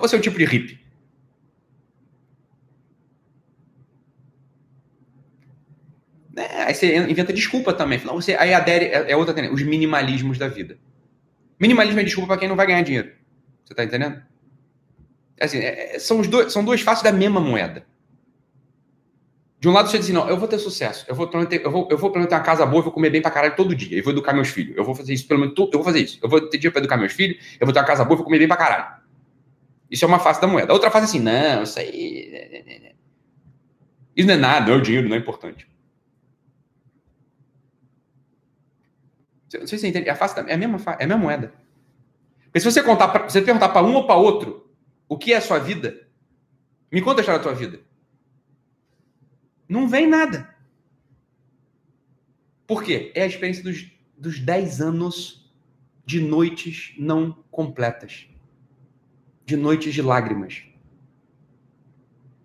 Você 0.00 0.14
é 0.14 0.18
um 0.20 0.22
tipo 0.22 0.38
de 0.38 0.44
hippie. 0.44 0.78
É, 6.40 6.62
aí 6.62 6.74
você 6.74 6.96
inventa 6.96 7.32
desculpa 7.32 7.72
também. 7.72 7.98
Você, 7.98 8.34
aí 8.34 8.54
adere, 8.54 8.86
é, 8.86 9.12
é 9.12 9.16
outra 9.16 9.34
tendência, 9.34 9.54
os 9.54 9.62
minimalismos 9.62 10.38
da 10.38 10.48
vida. 10.48 10.78
Minimalismo 11.58 12.00
é 12.00 12.04
desculpa 12.04 12.28
para 12.28 12.38
quem 12.38 12.48
não 12.48 12.56
vai 12.56 12.66
ganhar 12.66 12.82
dinheiro. 12.82 13.12
Você 13.64 13.74
tá 13.74 13.84
entendendo? 13.84 14.22
Assim, 15.38 15.58
é, 15.58 15.96
é 15.96 15.98
são, 15.98 16.20
os 16.20 16.28
dois, 16.28 16.52
são 16.52 16.64
duas 16.64 16.80
faces 16.80 17.02
da 17.02 17.12
mesma 17.12 17.40
moeda. 17.40 17.84
De 19.58 19.68
um 19.68 19.72
lado 19.72 19.90
você 19.90 19.98
diz 19.98 20.06
assim, 20.06 20.14
não, 20.14 20.26
eu 20.26 20.38
vou 20.38 20.48
ter 20.48 20.58
sucesso, 20.58 21.04
eu 21.06 21.14
vou, 21.14 21.30
eu 21.30 21.70
vou, 21.70 21.88
eu 21.90 21.98
vou 21.98 22.10
pelo 22.10 22.20
menos 22.20 22.30
ter 22.30 22.34
uma 22.34 22.40
casa 22.40 22.64
boa, 22.64 22.78
eu 22.78 22.84
vou 22.84 22.92
comer 22.92 23.10
bem 23.10 23.20
pra 23.20 23.30
caralho 23.30 23.54
todo 23.54 23.74
dia, 23.74 23.98
eu 23.98 24.02
vou 24.02 24.10
educar 24.10 24.32
meus 24.32 24.48
filhos, 24.48 24.74
eu 24.74 24.82
vou 24.82 24.94
fazer 24.94 25.12
isso, 25.12 25.28
pelo 25.28 25.40
menos, 25.40 25.54
eu 25.54 25.70
vou 25.70 25.84
fazer 25.84 26.00
isso, 26.00 26.18
eu 26.22 26.30
vou 26.30 26.40
ter 26.48 26.56
dia 26.56 26.70
pra 26.70 26.78
educar 26.78 26.96
meus 26.96 27.12
filhos, 27.12 27.36
eu 27.60 27.66
vou 27.66 27.74
ter 27.74 27.78
uma 27.78 27.84
casa 27.84 28.02
boa, 28.02 28.14
eu 28.14 28.16
vou 28.16 28.24
comer 28.24 28.38
bem 28.38 28.48
pra 28.48 28.56
caralho. 28.56 29.02
Isso 29.90 30.02
é 30.02 30.08
uma 30.08 30.18
face 30.18 30.40
da 30.40 30.46
moeda. 30.46 30.72
A 30.72 30.74
outra 30.74 30.90
face 30.90 31.04
é 31.04 31.08
assim, 31.08 31.20
não, 31.20 31.62
isso 31.62 31.78
aí... 31.78 32.30
Né, 32.32 32.62
né, 32.64 32.78
né, 32.78 32.92
isso 34.16 34.26
não 34.26 34.34
é 34.34 34.38
nada, 34.38 34.66
não 34.66 34.74
é 34.74 34.76
o 34.78 34.80
dinheiro, 34.80 35.06
não 35.06 35.16
é 35.16 35.18
importante. 35.18 35.69
Não 39.58 39.66
sei 39.66 39.78
se 39.78 39.78
você 39.78 39.88
entende, 39.88 40.08
é 40.08 40.12
a, 40.12 40.16
face 40.16 40.36
da, 40.36 40.42
é 40.42 40.54
a 40.54 40.56
mesma, 40.56 40.78
é 40.98 41.04
a 41.04 41.06
mesma 41.06 41.22
moeda. 41.22 41.52
Porque 42.44 42.60
se 42.60 42.70
você 42.70 42.82
contar, 42.82 43.08
pra, 43.08 43.28
se 43.28 43.32
você 43.32 43.42
perguntar 43.42 43.70
para 43.70 43.86
um 43.86 43.94
ou 43.94 44.06
para 44.06 44.16
outro 44.16 44.70
o 45.08 45.18
que 45.18 45.32
é 45.32 45.36
a 45.36 45.40
sua 45.40 45.58
vida, 45.58 46.06
me 46.90 47.00
conta 47.00 47.20
a 47.20 47.22
história 47.22 47.38
da 47.38 47.42
tua 47.42 47.54
vida. 47.54 47.80
Não 49.68 49.88
vem 49.88 50.06
nada. 50.06 50.54
Por 52.66 52.82
quê? 52.82 53.12
É 53.14 53.22
a 53.22 53.26
experiência 53.26 53.62
dos, 53.62 53.90
dos 54.16 54.38
10 54.38 54.80
anos 54.80 55.52
de 56.04 56.20
noites 56.20 56.94
não 56.98 57.32
completas. 57.50 58.28
De 59.44 59.56
noites 59.56 59.94
de 59.94 60.02
lágrimas. 60.02 60.64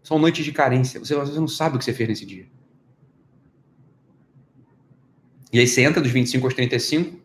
São 0.03 0.19
noites 0.19 0.45
de 0.45 0.51
carência. 0.51 0.99
Você, 0.99 1.15
você 1.15 1.39
não 1.39 1.47
sabe 1.47 1.75
o 1.75 1.79
que 1.79 1.85
você 1.85 1.93
fez 1.93 2.09
nesse 2.09 2.25
dia. 2.25 2.47
E 5.51 5.59
aí 5.59 5.67
você 5.67 5.81
entra 5.83 6.01
dos 6.01 6.11
25 6.11 6.45
aos 6.45 6.53
35 6.53 7.19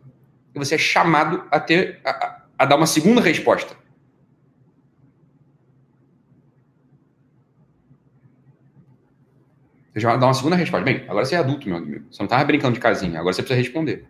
e 0.54 0.58
você 0.58 0.74
é 0.74 0.78
chamado 0.78 1.44
a 1.50 1.58
ter 1.58 2.00
a, 2.04 2.42
a 2.58 2.64
dar 2.64 2.76
uma 2.76 2.86
segunda 2.86 3.20
resposta. 3.20 3.76
Você 9.92 10.00
já 10.00 10.16
dá 10.16 10.26
uma 10.26 10.34
segunda 10.34 10.56
resposta. 10.56 10.84
Bem, 10.84 11.04
agora 11.08 11.24
você 11.24 11.34
é 11.34 11.38
adulto, 11.38 11.68
meu 11.68 11.78
amigo. 11.78 12.04
Você 12.10 12.22
não 12.22 12.26
estava 12.26 12.44
brincando 12.44 12.74
de 12.74 12.80
casinha, 12.80 13.18
agora 13.18 13.32
você 13.32 13.42
precisa 13.42 13.60
responder. 13.60 14.06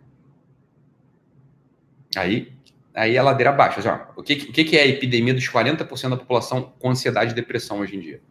Aí, 2.15 2.51
aí 2.93 3.15
é 3.15 3.21
ladeira 3.21 3.49
abaixo. 3.49 3.79
Assim, 3.79 3.89
o 4.15 4.21
que, 4.21 4.33
o 4.33 4.53
que 4.53 4.77
é 4.77 4.83
a 4.83 4.87
epidemia 4.87 5.33
dos 5.33 5.47
40% 5.47 6.09
da 6.09 6.17
população 6.17 6.73
com 6.77 6.89
ansiedade 6.89 7.31
e 7.31 7.35
depressão 7.35 7.79
hoje 7.79 7.95
em 7.95 7.99
dia? 7.99 8.21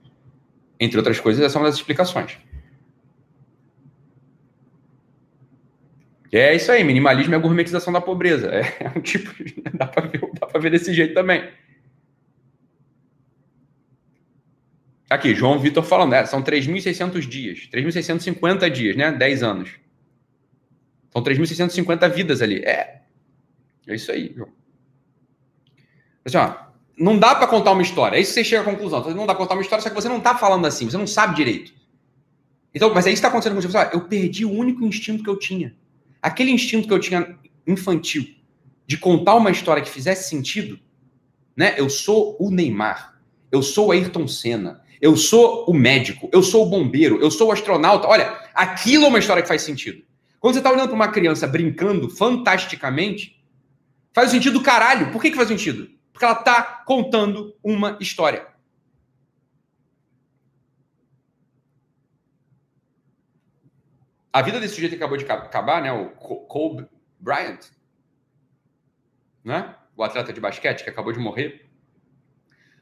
Entre 0.78 0.96
outras 0.96 1.18
coisas, 1.18 1.42
essa 1.44 1.58
é 1.58 1.60
uma 1.60 1.66
das 1.66 1.76
explicações. 1.76 2.38
É 6.32 6.54
isso 6.54 6.70
aí, 6.70 6.84
minimalismo 6.84 7.34
é 7.34 7.36
a 7.36 7.40
gourmetização 7.40 7.92
da 7.92 8.00
pobreza. 8.00 8.48
É, 8.48 8.84
é 8.84 8.88
um 8.96 9.00
tipo. 9.00 9.30
Dá 9.74 9.86
para 9.86 10.06
ver, 10.06 10.20
dá 10.38 10.58
ver 10.58 10.70
desse 10.70 10.94
jeito 10.94 11.14
também. 11.14 11.50
Aqui, 15.08 15.34
João 15.34 15.58
Vitor 15.58 15.82
falando, 15.82 16.14
é, 16.14 16.24
são 16.24 16.40
3.600 16.40 17.20
dias, 17.28 17.68
3.650 17.72 18.70
dias, 18.70 18.94
né? 18.94 19.10
10 19.10 19.42
anos. 19.42 19.70
São 21.12 21.20
3.650 21.20 22.08
vidas 22.10 22.40
ali. 22.40 22.58
É. 22.64 23.02
É 23.88 23.94
isso 23.96 24.12
aí, 24.12 24.32
João. 24.36 24.50
Assim, 26.24 26.36
ó, 26.36 26.54
não 26.96 27.18
dá 27.18 27.34
para 27.34 27.48
contar 27.48 27.72
uma 27.72 27.82
história. 27.82 28.16
É 28.16 28.20
isso 28.20 28.32
que 28.32 28.40
você 28.40 28.44
chega 28.44 28.62
à 28.62 28.64
conclusão. 28.64 29.00
Não 29.12 29.26
dá 29.26 29.34
para 29.34 29.42
contar 29.42 29.54
uma 29.54 29.62
história, 29.62 29.82
só 29.82 29.88
que 29.88 29.94
você 29.96 30.08
não 30.08 30.18
está 30.18 30.36
falando 30.36 30.64
assim, 30.66 30.88
você 30.88 30.96
não 30.96 31.08
sabe 31.08 31.34
direito. 31.34 31.72
Então, 32.72 32.94
mas 32.94 33.04
é 33.06 33.10
isso 33.10 33.20
que 33.20 33.26
está 33.26 33.28
acontecendo 33.28 33.56
com 33.56 33.60
você. 33.60 33.78
Ah, 33.78 33.90
eu 33.92 34.02
perdi 34.02 34.44
o 34.44 34.52
único 34.52 34.84
instinto 34.84 35.24
que 35.24 35.30
eu 35.30 35.36
tinha. 35.36 35.74
Aquele 36.22 36.50
instinto 36.50 36.86
que 36.86 36.94
eu 36.94 37.00
tinha 37.00 37.38
infantil 37.66 38.26
de 38.86 38.98
contar 38.98 39.36
uma 39.36 39.50
história 39.50 39.82
que 39.82 39.88
fizesse 39.88 40.28
sentido, 40.28 40.78
né? 41.56 41.74
Eu 41.76 41.88
sou 41.88 42.36
o 42.40 42.50
Neymar, 42.50 43.20
eu 43.52 43.62
sou 43.62 43.88
o 43.88 43.92
Ayrton 43.92 44.26
Senna, 44.26 44.82
eu 45.00 45.16
sou 45.16 45.64
o 45.66 45.72
médico, 45.72 46.28
eu 46.32 46.42
sou 46.42 46.66
o 46.66 46.68
bombeiro, 46.68 47.20
eu 47.20 47.30
sou 47.30 47.48
o 47.48 47.52
astronauta. 47.52 48.06
Olha, 48.06 48.38
aquilo 48.54 49.04
é 49.04 49.08
uma 49.08 49.18
história 49.18 49.42
que 49.42 49.48
faz 49.48 49.62
sentido. 49.62 50.02
Quando 50.38 50.54
você 50.54 50.60
está 50.60 50.70
olhando 50.70 50.88
para 50.88 50.96
uma 50.96 51.08
criança 51.08 51.46
brincando 51.46 52.08
fantasticamente, 52.08 53.42
faz 54.12 54.30
sentido 54.30 54.54
do 54.54 54.62
caralho. 54.62 55.10
Por 55.10 55.20
que, 55.20 55.30
que 55.30 55.36
faz 55.36 55.48
sentido? 55.48 55.88
Porque 56.12 56.24
ela 56.24 56.38
está 56.38 56.82
contando 56.86 57.54
uma 57.62 57.96
história. 58.00 58.46
A 64.32 64.42
vida 64.42 64.60
desse 64.60 64.74
sujeito 64.74 64.94
acabou 64.94 65.16
de 65.16 65.24
acabar, 65.24 65.82
né? 65.82 65.92
O 65.92 66.10
Kobe 66.10 66.86
Bryant, 67.18 67.60
né? 69.44 69.74
O 69.96 70.02
atleta 70.02 70.32
de 70.32 70.40
basquete 70.40 70.84
que 70.84 70.90
acabou 70.90 71.12
de 71.12 71.18
morrer. 71.18 71.68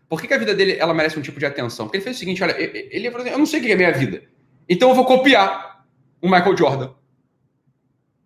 Por 0.08 0.20
que, 0.20 0.26
que, 0.26 0.34
a 0.34 0.38
vida 0.38 0.54
dele 0.54 0.76
ela 0.78 0.94
merece 0.94 1.18
um 1.18 1.22
tipo 1.22 1.38
de 1.38 1.46
atenção? 1.46 1.86
Porque 1.86 1.98
ele 1.98 2.04
fez 2.04 2.16
o 2.16 2.18
seguinte: 2.18 2.42
olha, 2.42 2.54
ele 2.58 3.10
falou 3.10 3.26
assim, 3.26 3.34
eu 3.34 3.38
não 3.38 3.46
sei 3.46 3.60
o 3.60 3.62
que 3.62 3.72
é 3.72 3.76
minha 3.76 3.92
vida. 3.92 4.22
Então 4.68 4.88
eu 4.90 4.94
vou 4.94 5.04
copiar 5.04 5.86
o 6.20 6.28
Michael 6.28 6.56
Jordan. 6.56 6.94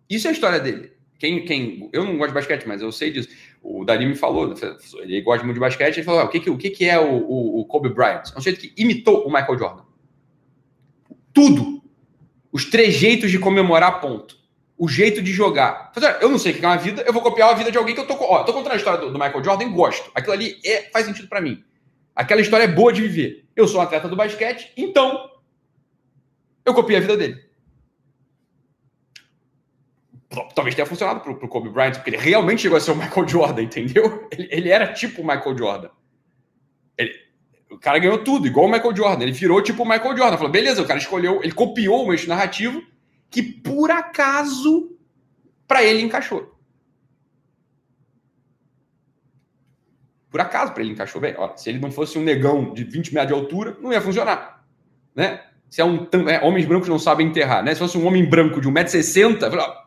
Isso 0.09 0.27
é 0.27 0.29
a 0.29 0.33
história 0.33 0.59
dele. 0.59 0.93
Quem, 1.17 1.45
quem, 1.45 1.89
eu 1.93 2.03
não 2.03 2.17
gosto 2.17 2.29
de 2.29 2.35
basquete, 2.35 2.67
mas 2.67 2.81
eu 2.81 2.91
sei 2.91 3.11
disso. 3.11 3.29
O 3.61 3.85
Dari 3.85 4.05
me 4.05 4.15
falou, 4.15 4.53
ele 4.99 5.21
gosta 5.21 5.45
muito 5.45 5.55
de 5.55 5.61
basquete, 5.61 5.97
ele 5.97 6.05
falou: 6.05 6.21
ah, 6.21 6.25
o, 6.25 6.29
que, 6.29 6.39
que, 6.39 6.49
o 6.49 6.57
que, 6.57 6.69
que 6.69 6.89
é 6.89 6.99
o, 6.99 7.59
o, 7.59 7.65
Kobe 7.65 7.89
Bryant? 7.89 8.23
É 8.35 8.37
um 8.37 8.41
jeito 8.41 8.59
que 8.59 8.73
imitou 8.77 9.25
o 9.25 9.31
Michael 9.31 9.57
Jordan. 9.57 9.83
Tudo. 11.33 11.82
Os 12.53 12.65
trejeitos 12.65 13.31
de 13.31 13.39
comemorar 13.39 13.99
ponto. 13.99 14.37
O 14.77 14.87
jeito 14.87 15.23
de 15.23 15.33
jogar. 15.33 15.91
Eu 16.21 16.29
não 16.29 16.37
sei 16.37 16.51
o 16.51 16.55
que 16.55 16.63
é 16.63 16.67
uma 16.67 16.77
vida, 16.77 17.01
eu 17.01 17.11
vou 17.11 17.21
copiar 17.21 17.49
a 17.49 17.53
vida 17.53 17.71
de 17.71 17.77
alguém 17.77 17.95
que 17.95 18.01
eu 18.01 18.05
tô. 18.05 18.13
Ó, 18.13 18.43
tô 18.43 18.53
contando 18.53 18.73
a 18.73 18.75
história 18.75 18.99
do, 18.99 19.11
do 19.11 19.19
Michael 19.19 19.43
Jordan 19.43 19.71
gosto. 19.71 20.11
Aquilo 20.13 20.33
ali 20.33 20.59
é, 20.63 20.83
faz 20.91 21.07
sentido 21.07 21.27
para 21.27 21.41
mim. 21.41 21.63
Aquela 22.15 22.41
história 22.41 22.65
é 22.65 22.67
boa 22.67 22.93
de 22.93 23.01
viver. 23.01 23.47
Eu 23.55 23.67
sou 23.67 23.79
um 23.79 23.83
atleta 23.83 24.07
do 24.07 24.15
basquete, 24.15 24.71
então 24.77 25.31
eu 26.63 26.73
copiei 26.75 26.99
a 26.99 27.01
vida 27.01 27.17
dele. 27.17 27.43
Talvez 30.55 30.75
tenha 30.75 30.85
funcionado 30.85 31.21
pro, 31.21 31.35
pro 31.37 31.47
Kobe 31.47 31.69
Bryant, 31.69 31.95
porque 31.95 32.11
ele 32.11 32.17
realmente 32.17 32.63
chegou 32.63 32.77
a 32.77 32.81
ser 32.81 32.91
o 32.91 32.95
Michael 32.95 33.27
Jordan, 33.27 33.61
entendeu? 33.63 34.27
Ele, 34.31 34.47
ele 34.51 34.69
era 34.69 34.93
tipo 34.93 35.21
o 35.21 35.25
Michael 35.25 35.57
Jordan. 35.57 35.89
Ele, 36.97 37.13
o 37.73 37.79
cara 37.79 37.99
ganhou 37.99 38.23
tudo, 38.23 38.47
igual 38.47 38.67
o 38.67 38.71
Michael 38.71 38.95
Jordan. 38.95 39.23
Ele 39.23 39.31
virou 39.31 39.61
tipo 39.61 39.83
o 39.83 39.89
Michael 39.89 40.15
Jordan. 40.17 40.37
Falou, 40.37 40.51
beleza, 40.51 40.81
o 40.81 40.85
cara 40.85 40.99
escolheu, 40.99 41.41
ele 41.43 41.51
copiou 41.51 42.05
um 42.05 42.11
eixo 42.11 42.29
narrativo 42.29 42.81
que 43.29 43.41
por 43.41 43.89
acaso 43.89 44.95
para 45.67 45.83
ele 45.83 46.01
encaixou. 46.01 46.53
Por 50.29 50.41
acaso 50.41 50.73
para 50.73 50.83
ele 50.83 50.93
encaixou 50.93 51.21
bem. 51.21 51.35
Se 51.55 51.69
ele 51.69 51.79
não 51.79 51.91
fosse 51.91 52.17
um 52.17 52.23
negão 52.23 52.73
de 52.73 52.83
20 52.83 53.13
metros 53.13 53.35
de 53.35 53.41
altura, 53.41 53.77
não 53.79 53.91
ia 53.91 54.01
funcionar. 54.01 54.65
Né? 55.15 55.41
Se 55.69 55.81
é 55.81 55.85
um. 55.85 56.07
É, 56.27 56.43
homens 56.43 56.65
brancos 56.65 56.87
não 56.87 56.99
sabem 56.99 57.27
enterrar, 57.27 57.63
né? 57.63 57.73
Se 57.73 57.79
fosse 57.79 57.97
um 57.97 58.05
homem 58.05 58.23
branco 58.23 58.61
de 58.61 58.67
1,60m, 58.69 59.39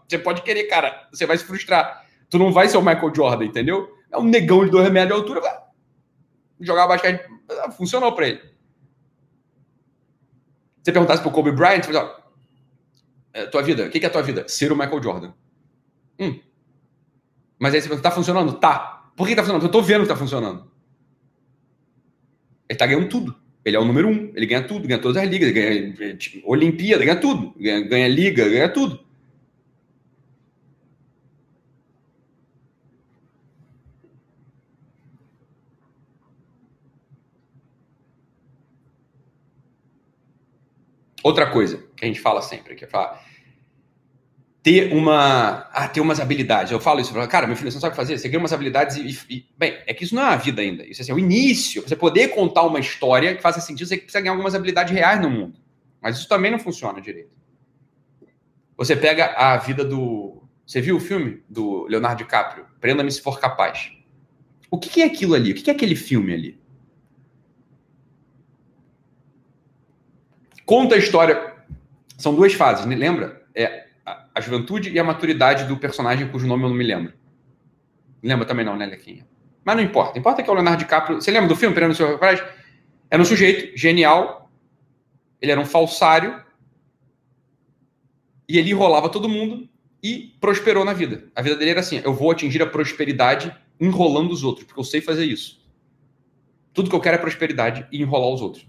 você 0.08 0.18
pode 0.18 0.42
querer, 0.42 0.64
cara, 0.64 1.08
você 1.12 1.26
vai 1.26 1.38
se 1.38 1.44
frustrar. 1.44 2.04
Tu 2.28 2.38
não 2.38 2.52
vai 2.52 2.68
ser 2.68 2.76
o 2.76 2.82
Michael 2.82 3.14
Jordan, 3.14 3.44
entendeu? 3.44 3.88
É 4.12 4.18
um 4.18 4.24
negão 4.24 4.64
de 4.64 4.70
2 4.70 4.90
metros 4.90 5.08
de 5.08 5.22
altura. 5.22 5.65
Jogar 6.60 6.86
basquete 6.86 7.28
ah, 7.50 7.70
funcionou 7.70 8.12
para 8.12 8.28
ele. 8.28 8.40
Você 10.82 10.92
perguntasse 10.92 11.20
pro 11.20 11.30
Kobe 11.30 11.50
Bryant, 11.50 11.82
você 11.82 11.92
fala, 11.92 12.24
é, 13.32 13.46
tua 13.46 13.62
vida, 13.62 13.86
o 13.86 13.90
que 13.90 13.98
é 13.98 14.06
a 14.06 14.10
tua 14.10 14.22
vida? 14.22 14.46
Ser 14.48 14.72
o 14.72 14.76
Michael 14.76 15.02
Jordan. 15.02 15.32
Hum. 16.18 16.40
Mas 17.58 17.74
aí 17.74 17.80
você 17.80 17.88
pergunta, 17.88 18.08
tá 18.08 18.14
funcionando? 18.14 18.52
Tá. 18.54 19.10
Por 19.16 19.26
que 19.26 19.34
tá 19.34 19.42
funcionando? 19.42 19.64
Eu 19.64 19.70
tô 19.70 19.82
vendo 19.82 20.02
que 20.02 20.08
tá 20.08 20.16
funcionando. 20.16 20.70
Ele 22.68 22.78
tá 22.78 22.86
ganhando 22.86 23.08
tudo. 23.08 23.36
Ele 23.64 23.76
é 23.76 23.80
o 23.80 23.84
número 23.84 24.08
um, 24.08 24.32
ele 24.34 24.46
ganha 24.46 24.62
tudo, 24.62 24.86
ganha 24.86 25.00
todas 25.00 25.20
as 25.20 25.28
ligas, 25.28 25.50
ganha 25.50 26.16
tipo, 26.16 26.48
Olimpíada, 26.48 27.04
ganha 27.04 27.20
tudo, 27.20 27.52
ganha, 27.58 27.80
ganha 27.80 28.06
liga, 28.06 28.48
ganha 28.48 28.68
tudo. 28.68 29.05
Outra 41.26 41.50
coisa 41.50 41.82
que 41.96 42.04
a 42.04 42.06
gente 42.06 42.20
fala 42.20 42.40
sempre, 42.40 42.76
que 42.76 42.84
é 42.84 42.86
falar, 42.86 43.20
ter 44.62 44.92
uma 44.92 45.68
ah, 45.72 45.88
ter 45.88 46.00
umas 46.00 46.20
habilidades. 46.20 46.70
Eu 46.70 46.78
falo 46.78 47.00
isso, 47.00 47.10
eu 47.10 47.14
falo, 47.14 47.26
cara, 47.26 47.48
meu 47.48 47.56
filho, 47.56 47.68
você 47.68 47.74
não 47.74 47.80
sabe 47.80 47.96
fazer, 47.96 48.16
você 48.16 48.28
ganha 48.28 48.38
umas 48.38 48.52
habilidades 48.52 48.96
e, 48.96 49.34
e, 49.34 49.44
bem, 49.58 49.76
é 49.88 49.92
que 49.92 50.04
isso 50.04 50.14
não 50.14 50.22
é 50.22 50.26
a 50.26 50.36
vida 50.36 50.62
ainda. 50.62 50.86
Isso 50.86 51.02
assim, 51.02 51.10
é 51.10 51.14
o 51.16 51.18
início. 51.18 51.82
Você 51.82 51.96
poder 51.96 52.28
contar 52.28 52.62
uma 52.62 52.78
história 52.78 53.34
que 53.34 53.42
faça 53.42 53.60
sentido, 53.60 53.88
você 53.88 53.96
precisa 53.96 54.20
ganhar 54.20 54.34
algumas 54.34 54.54
habilidades 54.54 54.94
reais 54.94 55.20
no 55.20 55.28
mundo. 55.28 55.58
Mas 56.00 56.16
isso 56.16 56.28
também 56.28 56.52
não 56.52 56.60
funciona 56.60 57.00
direito. 57.00 57.32
Você 58.76 58.94
pega 58.94 59.34
a 59.36 59.56
vida 59.56 59.84
do, 59.84 60.44
você 60.64 60.80
viu 60.80 60.94
o 60.96 61.00
filme 61.00 61.42
do 61.48 61.88
Leonardo 61.88 62.18
DiCaprio, 62.18 62.66
Prenda-me 62.80 63.10
se 63.10 63.20
for 63.20 63.40
capaz. 63.40 63.90
O 64.70 64.78
que, 64.78 64.88
que 64.88 65.02
é 65.02 65.06
aquilo 65.06 65.34
ali? 65.34 65.50
O 65.50 65.54
que, 65.56 65.62
que 65.62 65.70
é 65.70 65.74
aquele 65.74 65.96
filme 65.96 66.32
ali? 66.32 66.60
Conta 70.66 70.96
a 70.96 70.98
história. 70.98 71.54
São 72.18 72.34
duas 72.34 72.52
fases, 72.52 72.84
né? 72.84 72.96
lembra? 72.96 73.46
É 73.54 73.86
a 74.34 74.40
juventude 74.40 74.90
e 74.90 74.98
a 74.98 75.04
maturidade 75.04 75.64
do 75.64 75.76
personagem 75.76 76.28
cujo 76.28 76.46
nome 76.46 76.64
eu 76.64 76.68
não 76.68 76.76
me 76.76 76.84
lembro. 76.84 77.12
Lembra 78.22 78.44
também 78.44 78.64
não, 78.64 78.76
né, 78.76 78.84
Lequinha? 78.84 79.26
Mas 79.64 79.76
não 79.76 79.82
importa. 79.82 80.18
Importa 80.18 80.42
que 80.42 80.50
é 80.50 80.52
o 80.52 80.54
Leonardo 80.54 80.78
DiCaprio. 80.78 81.20
Você 81.20 81.30
lembra 81.30 81.48
do 81.48 81.56
filme, 81.56 81.74
Perando 81.74 81.92
o 81.92 81.94
Seu 81.94 82.12
Rapaz? 82.12 82.42
Era 83.10 83.22
um 83.22 83.24
sujeito 83.24 83.76
genial. 83.76 84.50
Ele 85.40 85.52
era 85.52 85.60
um 85.60 85.64
falsário. 85.64 86.42
E 88.48 88.58
ele 88.58 88.70
enrolava 88.70 89.08
todo 89.08 89.28
mundo 89.28 89.68
e 90.02 90.36
prosperou 90.40 90.84
na 90.84 90.92
vida. 90.92 91.28
A 91.34 91.42
vida 91.42 91.56
dele 91.56 91.70
era 91.70 91.80
assim: 91.80 92.00
eu 92.04 92.12
vou 92.12 92.30
atingir 92.30 92.62
a 92.62 92.66
prosperidade 92.66 93.54
enrolando 93.80 94.32
os 94.32 94.44
outros, 94.44 94.66
porque 94.66 94.80
eu 94.80 94.84
sei 94.84 95.00
fazer 95.00 95.24
isso. 95.24 95.64
Tudo 96.72 96.90
que 96.90 96.96
eu 96.96 97.00
quero 97.00 97.16
é 97.16 97.18
prosperidade 97.18 97.86
e 97.90 98.00
enrolar 98.00 98.28
os 98.28 98.40
outros. 98.40 98.66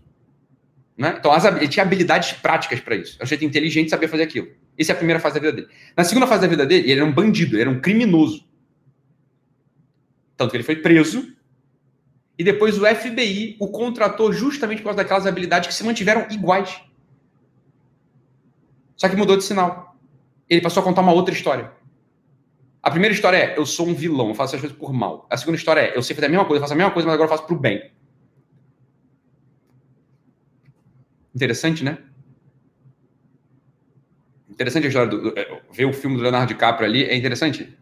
Né? 0.97 1.15
Então, 1.19 1.31
as, 1.31 1.45
ele 1.45 1.67
tinha 1.67 1.85
habilidades 1.85 2.33
práticas 2.33 2.79
para 2.79 2.95
isso. 2.95 3.17
É 3.19 3.23
um 3.23 3.27
jeito 3.27 3.45
inteligente 3.45 3.89
saber 3.89 4.07
fazer 4.07 4.23
aquilo. 4.23 4.47
Essa 4.77 4.93
é 4.93 4.95
a 4.95 4.97
primeira 4.97 5.19
fase 5.19 5.35
da 5.35 5.41
vida 5.41 5.53
dele. 5.53 5.67
Na 5.95 6.03
segunda 6.03 6.25
fase 6.25 6.41
da 6.41 6.47
vida 6.47 6.65
dele, 6.65 6.89
ele 6.89 6.99
era 6.99 7.05
um 7.05 7.13
bandido, 7.13 7.55
ele 7.55 7.61
era 7.61 7.69
um 7.69 7.79
criminoso. 7.79 8.47
Tanto 10.35 10.51
que 10.51 10.57
ele 10.57 10.63
foi 10.63 10.77
preso. 10.77 11.35
E 12.37 12.43
depois 12.43 12.79
o 12.79 12.85
FBI 12.85 13.57
o 13.59 13.67
contratou 13.67 14.31
justamente 14.33 14.79
por 14.79 14.85
causa 14.85 14.97
daquelas 14.97 15.25
habilidades 15.27 15.67
que 15.67 15.73
se 15.73 15.83
mantiveram 15.83 16.27
iguais. 16.31 16.81
Só 18.95 19.07
que 19.07 19.15
mudou 19.15 19.37
de 19.37 19.43
sinal. 19.43 19.95
Ele 20.49 20.61
passou 20.61 20.81
a 20.81 20.83
contar 20.83 21.01
uma 21.01 21.13
outra 21.13 21.33
história. 21.33 21.71
A 22.81 22.89
primeira 22.89 23.13
história 23.13 23.37
é: 23.37 23.57
eu 23.57 23.65
sou 23.65 23.87
um 23.87 23.93
vilão, 23.93 24.29
eu 24.29 24.35
faço 24.35 24.55
as 24.55 24.61
coisas 24.61 24.77
por 24.77 24.93
mal. 24.93 25.27
A 25.29 25.37
segunda 25.37 25.57
história 25.57 25.81
é: 25.81 25.97
eu 25.97 26.01
sei 26.01 26.15
fazer 26.15 26.27
a 26.27 26.29
mesma 26.29 26.45
coisa, 26.45 26.57
eu 26.57 26.61
faço 26.61 26.73
a 26.73 26.77
mesma 26.77 26.91
coisa, 26.91 27.07
mas 27.07 27.13
agora 27.15 27.27
eu 27.27 27.35
faço 27.35 27.45
pro 27.47 27.55
bem. 27.55 27.91
Interessante, 31.37 31.83
né? 31.83 31.99
Interessante 34.49 34.85
a 34.85 34.87
história 34.87 35.07
do, 35.07 35.37
é, 35.37 35.61
ver 35.71 35.85
o 35.85 35.93
filme 35.93 36.17
do 36.17 36.23
Leonardo 36.23 36.47
DiCaprio 36.47 36.89
ali, 36.89 37.03
é 37.03 37.15
interessante. 37.15 37.77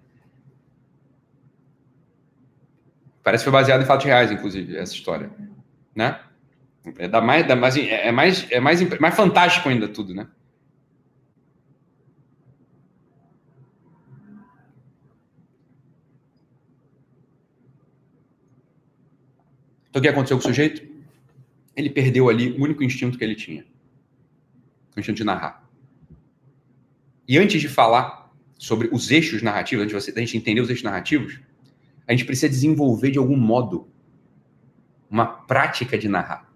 Parece 3.24 3.46
que 3.46 3.50
foi 3.50 3.58
baseado 3.58 3.82
em 3.82 3.86
fatos 3.86 4.06
reais, 4.06 4.30
inclusive, 4.30 4.76
essa 4.76 4.94
história, 4.94 5.32
né? 5.96 6.20
É 6.98 7.08
da 7.08 7.22
mais, 7.22 7.48
da 7.48 7.56
mais, 7.56 7.78
é 7.78 8.12
mais, 8.12 8.46
é 8.52 8.60
mais, 8.60 9.00
mais 9.00 9.16
fantástico 9.16 9.70
ainda 9.70 9.88
tudo, 9.88 10.14
né? 10.14 10.28
Então, 19.90 20.02
o 20.02 20.04
que 20.04 20.10
aconteceu 20.10 20.36
com 20.36 20.44
o 20.44 20.48
sujeito? 20.48 20.95
Ele 21.76 21.90
perdeu 21.90 22.30
ali 22.30 22.52
o 22.52 22.64
único 22.64 22.84
instinto 22.84 23.18
que 23.18 23.24
ele 23.24 23.36
tinha. 23.36 23.66
O 24.96 25.00
instinto 25.00 25.18
de 25.18 25.24
narrar. 25.24 25.68
E 27.28 27.38
antes 27.38 27.60
de 27.60 27.68
falar 27.68 28.32
sobre 28.58 28.90
os 28.92 29.12
eixos 29.12 29.42
narrativos, 29.42 29.84
antes 29.84 29.96
de 29.96 30.02
você, 30.02 30.18
a 30.18 30.20
gente 30.22 30.38
entender 30.38 30.62
os 30.62 30.70
eixos 30.70 30.84
narrativos, 30.84 31.40
a 32.08 32.12
gente 32.12 32.26
precisa 32.26 32.48
desenvolver 32.48 33.12
de 33.12 33.18
algum 33.18 33.36
modo 33.36 33.90
uma 35.10 35.26
prática 35.26 35.98
de 35.98 36.08
narrar. 36.08 36.50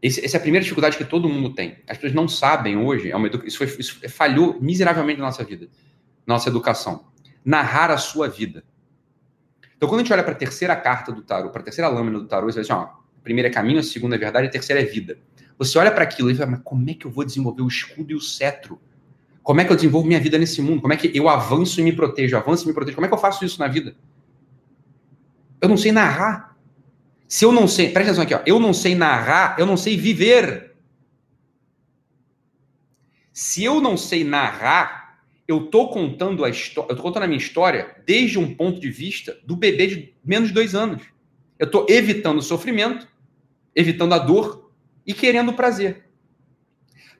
Esse, 0.00 0.24
essa 0.24 0.36
é 0.36 0.38
a 0.38 0.40
primeira 0.40 0.62
dificuldade 0.62 0.96
que 0.96 1.04
todo 1.04 1.28
mundo 1.28 1.54
tem. 1.54 1.78
As 1.86 1.96
pessoas 1.96 2.12
não 2.12 2.26
sabem 2.26 2.76
hoje, 2.76 3.10
é 3.10 3.16
uma, 3.16 3.28
isso, 3.28 3.58
foi, 3.58 3.66
isso 3.66 4.00
falhou 4.08 4.60
miseravelmente 4.60 5.20
na 5.20 5.26
nossa 5.26 5.44
vida, 5.44 5.68
na 6.26 6.34
nossa 6.34 6.48
educação. 6.48 7.06
Narrar 7.44 7.90
a 7.90 7.96
sua 7.96 8.28
vida. 8.28 8.64
Então, 9.76 9.88
quando 9.88 10.00
a 10.00 10.02
gente 10.02 10.12
olha 10.12 10.22
para 10.22 10.32
a 10.32 10.36
terceira 10.36 10.76
carta 10.76 11.12
do 11.12 11.22
tarô, 11.22 11.50
para 11.50 11.60
a 11.60 11.64
terceira 11.64 11.88
lâmina 11.88 12.18
do 12.18 12.26
tarô, 12.26 12.46
você 12.46 12.54
vai 12.54 12.62
dizer, 12.62 12.72
ó, 12.72 13.01
primeira 13.22 13.48
é 13.48 13.52
caminho, 13.52 13.78
a 13.78 13.82
segunda 13.82 14.16
é 14.16 14.18
verdade, 14.18 14.48
a 14.48 14.50
terceira 14.50 14.82
é 14.82 14.84
vida. 14.84 15.18
Você 15.58 15.78
olha 15.78 15.90
para 15.90 16.04
aquilo 16.04 16.30
e 16.30 16.34
fala, 16.34 16.52
mas 16.52 16.60
como 16.64 16.88
é 16.90 16.94
que 16.94 17.06
eu 17.06 17.10
vou 17.10 17.24
desenvolver 17.24 17.62
o 17.62 17.68
escudo 17.68 18.10
e 18.10 18.14
o 18.14 18.20
cetro? 18.20 18.80
Como 19.42 19.60
é 19.60 19.64
que 19.64 19.72
eu 19.72 19.76
desenvolvo 19.76 20.06
minha 20.06 20.20
vida 20.20 20.38
nesse 20.38 20.62
mundo? 20.62 20.80
Como 20.80 20.92
é 20.92 20.96
que 20.96 21.10
eu 21.16 21.28
avanço 21.28 21.80
e 21.80 21.84
me 21.84 21.92
protejo? 21.92 22.36
Avanço 22.36 22.64
e 22.64 22.68
me 22.68 22.74
protejo? 22.74 22.94
Como 22.94 23.04
é 23.04 23.08
que 23.08 23.14
eu 23.14 23.18
faço 23.18 23.44
isso 23.44 23.58
na 23.58 23.68
vida? 23.68 23.94
Eu 25.60 25.68
não 25.68 25.76
sei 25.76 25.92
narrar. 25.92 26.56
Se 27.28 27.44
eu 27.44 27.52
não 27.52 27.66
sei, 27.66 27.88
presta 27.90 28.12
atenção 28.12 28.24
aqui, 28.24 28.34
ó, 28.34 28.42
eu 28.44 28.60
não 28.60 28.74
sei 28.74 28.94
narrar, 28.94 29.56
eu 29.58 29.64
não 29.64 29.76
sei 29.76 29.96
viver. 29.96 30.74
Se 33.32 33.64
eu 33.64 33.80
não 33.80 33.96
sei 33.96 34.22
narrar, 34.22 35.02
eu 35.48 35.66
tô 35.66 35.88
contando 35.88 36.44
a 36.44 36.50
história, 36.50 36.90
eu 36.90 36.96
tô 36.96 37.02
contando 37.02 37.22
a 37.22 37.26
minha 37.26 37.38
história 37.38 37.96
desde 38.04 38.38
um 38.38 38.54
ponto 38.54 38.80
de 38.80 38.90
vista 38.90 39.38
do 39.44 39.56
bebê 39.56 39.86
de 39.86 40.14
menos 40.24 40.48
de 40.48 40.54
dois 40.54 40.74
anos. 40.74 41.02
Eu 41.58 41.66
estou 41.66 41.86
evitando 41.88 42.38
o 42.38 42.42
sofrimento, 42.42 43.08
evitando 43.74 44.14
a 44.14 44.18
dor, 44.18 44.62
e 45.06 45.12
querendo 45.12 45.52
prazer. 45.52 46.08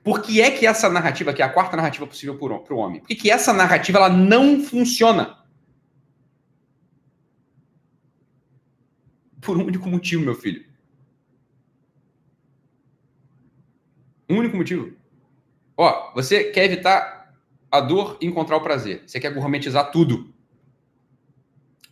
Por 0.03 0.20
que 0.20 0.41
é 0.41 0.51
que 0.51 0.66
essa 0.66 0.89
narrativa, 0.89 1.33
que 1.33 1.43
é 1.43 1.45
a 1.45 1.53
quarta 1.53 1.77
narrativa 1.77 2.07
possível 2.07 2.37
para 2.37 2.74
o 2.74 2.79
homem, 2.79 3.01
por 3.01 3.09
que, 3.09 3.15
que 3.15 3.31
essa 3.31 3.53
narrativa 3.53 3.99
ela 3.99 4.09
não 4.09 4.62
funciona? 4.62 5.39
Por 9.41 9.57
um 9.57 9.66
único 9.66 9.89
motivo, 9.89 10.24
meu 10.24 10.35
filho. 10.35 10.65
Um 14.29 14.39
único 14.39 14.57
motivo. 14.57 14.93
Ó, 15.77 16.12
você 16.15 16.45
quer 16.45 16.65
evitar 16.65 17.37
a 17.70 17.81
dor 17.81 18.19
e 18.20 18.27
encontrar 18.27 18.57
o 18.57 18.61
prazer. 18.61 19.03
Você 19.07 19.19
quer 19.19 19.33
gourmetizar 19.35 19.91
tudo. 19.91 20.33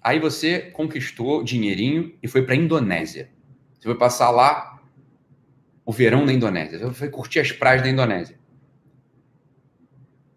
Aí 0.03 0.19
você 0.19 0.61
conquistou 0.61 1.43
dinheirinho 1.43 2.17
e 2.23 2.29
foi 2.29 2.43
para 2.43 2.55
Indonésia. 2.55 3.31
Você 3.81 3.89
foi 3.89 3.95
passar 3.95 4.31
lá 4.31 4.79
o 5.87 5.93
verão 5.93 6.27
da 6.27 6.33
Indonésia. 6.33 6.79
Você 6.79 6.93
foi 6.93 7.09
curtir 7.09 7.41
as 7.41 7.51
praias 7.51 7.83
da 7.83 7.89
Indonésia. 7.89 8.39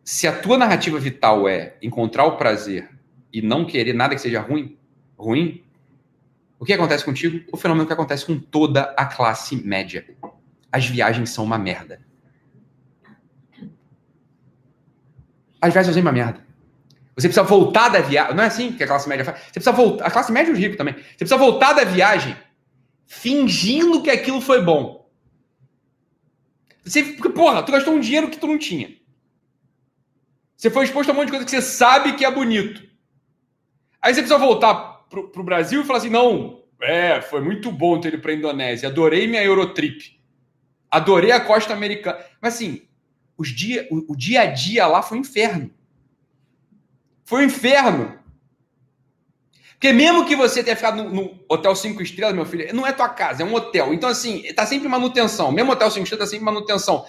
Se 0.02 0.26
a 0.28 0.40
tua 0.40 0.58
narrativa 0.58 0.98
vital 0.98 1.48
é 1.48 1.76
encontrar 1.82 2.24
o 2.24 2.38
prazer 2.38 2.90
e 3.32 3.42
não 3.42 3.66
querer 3.66 3.94
nada 3.94 4.16
que 4.16 4.22
seja 4.22 4.40
ruim, 4.40 4.78
ruim, 5.18 5.62
o 6.58 6.64
que 6.64 6.72
acontece 6.72 7.04
contigo? 7.04 7.46
O 7.52 7.58
fenômeno 7.58 7.86
que 7.86 7.92
acontece 7.92 8.26
com 8.26 8.40
toda 8.40 8.94
a 8.96 9.06
classe 9.06 9.58
média. 9.58 10.06
As 10.72 10.86
viagens 10.86 11.30
são 11.30 11.44
uma 11.44 11.58
merda. 11.58 12.02
As 15.60 15.74
viagens 15.74 15.94
são 15.94 16.02
uma 16.02 16.12
merda. 16.14 16.46
Você 17.16 17.28
precisa 17.28 17.44
voltar 17.44 17.90
da 17.90 18.00
viagem. 18.00 18.36
Não 18.36 18.44
é 18.44 18.48
assim 18.48 18.72
que 18.72 18.84
a 18.84 18.88
classe 18.88 19.08
média 19.10 19.26
faz. 19.26 19.38
Você 19.40 19.52
precisa 19.54 19.74
voltar. 19.74 20.06
A 20.06 20.12
classe 20.12 20.32
média 20.32 20.50
e 20.50 20.54
os 20.54 20.60
ricos 20.60 20.78
também. 20.78 20.94
Você 20.94 21.18
precisa 21.18 21.38
voltar 21.38 21.74
da 21.74 21.84
viagem 21.84 22.36
fingindo 23.06 24.02
que 24.02 24.10
aquilo 24.10 24.42
foi 24.42 24.62
bom. 24.62 25.10
Você, 26.84 27.04
porque, 27.04 27.30
porra, 27.30 27.64
tu 27.64 27.72
gastou 27.72 27.94
um 27.94 28.00
dinheiro 28.00 28.30
que 28.30 28.38
tu 28.38 28.48
não 28.48 28.58
tinha. 28.58 28.96
Você 30.56 30.70
foi 30.70 30.86
exposto 30.86 31.10
a 31.10 31.14
um 31.14 31.16
monte 31.16 31.26
de 31.26 31.32
coisa 31.32 31.46
que 31.46 31.52
você 31.52 31.62
sabe 31.62 32.14
que 32.14 32.26
é 32.26 32.32
bonito. 32.32 32.82
Aí 34.02 34.14
você 34.14 34.22
precisa 34.22 34.40
voltar 34.40 35.06
pro, 35.10 35.30
pro 35.30 35.44
Brasil 35.44 35.82
e 35.82 35.86
falar 35.86 36.00
assim: 36.00 36.10
não, 36.10 36.64
é, 36.82 37.22
foi 37.22 37.42
muito 37.42 37.72
bom 37.72 38.00
ter 38.00 38.14
ido 38.14 38.22
para 38.22 38.32
a 38.32 38.36
Indonésia. 38.36 38.90
Adorei 38.90 39.28
minha 39.28 39.44
Eurotrip. 39.44 40.20
Adorei 40.92 41.32
a 41.32 41.40
costa 41.40 41.74
americana. 41.74 42.20
Mas 42.42 42.56
assim, 42.56 42.88
os 43.38 43.50
dia, 43.50 43.88
o, 43.90 44.14
o 44.14 44.16
dia 44.16 44.42
a 44.42 44.46
dia 44.46 44.86
lá 44.86 45.02
foi 45.02 45.18
um 45.18 45.22
inferno. 45.22 45.72
Foi 47.24 47.42
um 47.42 47.48
inferno. 47.48 48.20
Porque 49.84 49.92
mesmo 49.92 50.26
que 50.26 50.34
você 50.34 50.64
tenha 50.64 50.78
ficado 50.78 51.04
no, 51.04 51.10
no, 51.10 51.40
hotel 51.50 51.76
cinco 51.76 52.02
estrelas, 52.02 52.34
meu 52.34 52.46
filho, 52.46 52.74
não 52.74 52.88
é 52.88 52.94
tua 52.94 53.10
casa, 53.10 53.44
é 53.44 53.46
um 53.46 53.54
hotel. 53.54 53.94
Então, 53.94 54.08
assim, 54.08 54.42
tá 54.56 54.66
sempre 54.66 54.88
manutenção. 54.88 55.52
Mesmo 55.52 55.74
hotel 55.74 55.92
cinco 55.92 56.06
estrelas 56.06 56.30
tá 56.30 56.32
sempre 56.32 56.46
manutenção. 56.46 57.06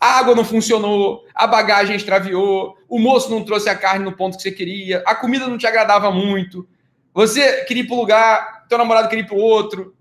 A 0.00 0.18
água 0.18 0.34
não 0.34 0.44
funcionou, 0.44 1.24
a 1.32 1.46
bagagem 1.46 1.94
extraviou, 1.94 2.76
o 2.88 2.98
moço 2.98 3.30
não 3.30 3.44
trouxe 3.44 3.68
a 3.68 3.76
carne 3.76 4.04
no 4.04 4.10
ponto 4.10 4.36
que 4.36 4.42
você 4.42 4.50
queria, 4.50 5.04
a 5.06 5.14
comida 5.14 5.46
não 5.46 5.56
te 5.56 5.68
agradava 5.68 6.10
muito, 6.10 6.68
você 7.14 7.62
queria 7.62 7.84
ir 7.84 7.86
para 7.86 7.94
um 7.94 8.00
lugar, 8.00 8.66
teu 8.68 8.76
namorado 8.76 9.08
queria 9.08 9.22
ir 9.22 9.28
para 9.28 9.36
outro, 9.36 9.94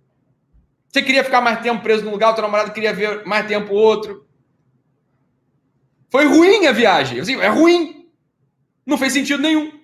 você 0.91 1.03
queria 1.03 1.23
ficar 1.23 1.41
mais 1.41 1.61
tempo 1.61 1.84
preso 1.84 2.03
no 2.03 2.10
lugar, 2.10 2.34
teu 2.34 2.41
namorado 2.41 2.72
queria 2.72 2.91
ver 2.91 3.23
mais 3.23 3.45
tempo 3.45 3.72
outro. 3.72 4.26
Foi 6.10 6.26
ruim 6.26 6.65
a 6.65 6.72
viagem. 6.72 7.19
Assim, 7.19 7.39
é 7.39 7.49
ruim. 7.49 8.10
Não 8.84 8.97
fez 8.97 9.14
sentido 9.14 9.43
nenhum. 9.43 9.74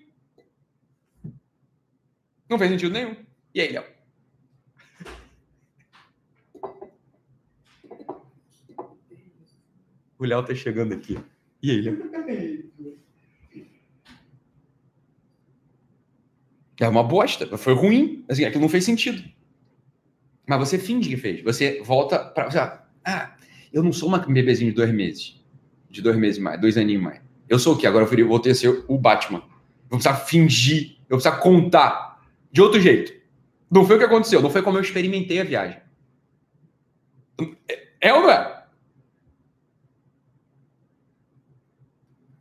Não 2.52 2.60
fez 2.60 2.70
sentido 2.70 2.92
nenhum. 2.92 3.16
E 3.56 3.62
aí, 3.62 3.72
Léo? 3.72 3.86
O 10.20 10.26
Léo 10.26 10.44
tá 10.44 10.54
chegando 10.54 10.94
aqui. 10.94 11.18
E 11.64 11.72
aí, 11.72 11.82
Léo? 11.82 12.12
É 16.78 16.90
uma 16.90 17.04
bosta. 17.04 17.58
Foi 17.58 17.74
ruim. 17.74 18.26
Assim, 18.28 18.44
aquilo 18.44 18.64
não 18.64 18.68
fez 18.70 18.84
sentido. 18.84 19.24
Mas 20.46 20.60
você 20.60 20.78
finge 20.78 21.08
que 21.08 21.16
fez. 21.16 21.42
Você 21.44 21.82
volta 21.82 22.20
para. 22.20 22.86
Ah, 23.06 23.34
eu 23.72 23.82
não 23.82 23.94
sou 23.94 24.10
uma 24.10 24.20
bebezinho 24.20 24.72
de 24.72 24.76
dois 24.76 24.94
meses. 24.94 25.42
De 25.90 26.02
dois 26.02 26.18
meses 26.18 26.38
mais, 26.38 26.60
dois 26.60 26.78
aninhos 26.78 27.02
mais. 27.02 27.22
Eu 27.48 27.58
sou 27.58 27.76
o 27.76 27.78
quê? 27.78 27.88
Agora 27.88 28.06
eu 28.06 28.28
voltei 28.28 28.52
a 28.52 28.56
ser 28.56 28.84
o 28.90 28.98
Batman. 28.98 29.40
Vou 29.90 30.00
precisar 30.00 30.16
fingir. 30.16 30.98
Eu 31.08 31.18
vou 31.18 31.20
precisar 31.22 31.38
contar. 31.38 32.11
De 32.52 32.62
outro 32.62 32.80
jeito. 32.80 33.14
Não 33.70 33.86
foi 33.86 33.96
o 33.96 34.00
que 34.00 34.06
aconteceu. 34.06 34.42
Não 34.42 34.50
foi 34.50 34.62
como 34.62 34.78
eu 34.78 34.82
experimentei 34.82 35.40
a 35.40 35.46
viagem. 35.46 35.82
É, 37.70 37.88
é 38.02 38.14
ou 38.14 38.22
não 38.22 38.30
é? 38.30 38.66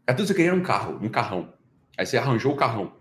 É 0.07 0.13
tudo 0.13 0.27
você 0.27 0.35
queria 0.35 0.53
um 0.53 0.63
carro, 0.63 0.99
um 1.01 1.09
carrão. 1.09 1.55
Aí 1.97 2.05
você 2.05 2.17
arranjou 2.17 2.53
o 2.53 2.57
carrão. 2.57 2.93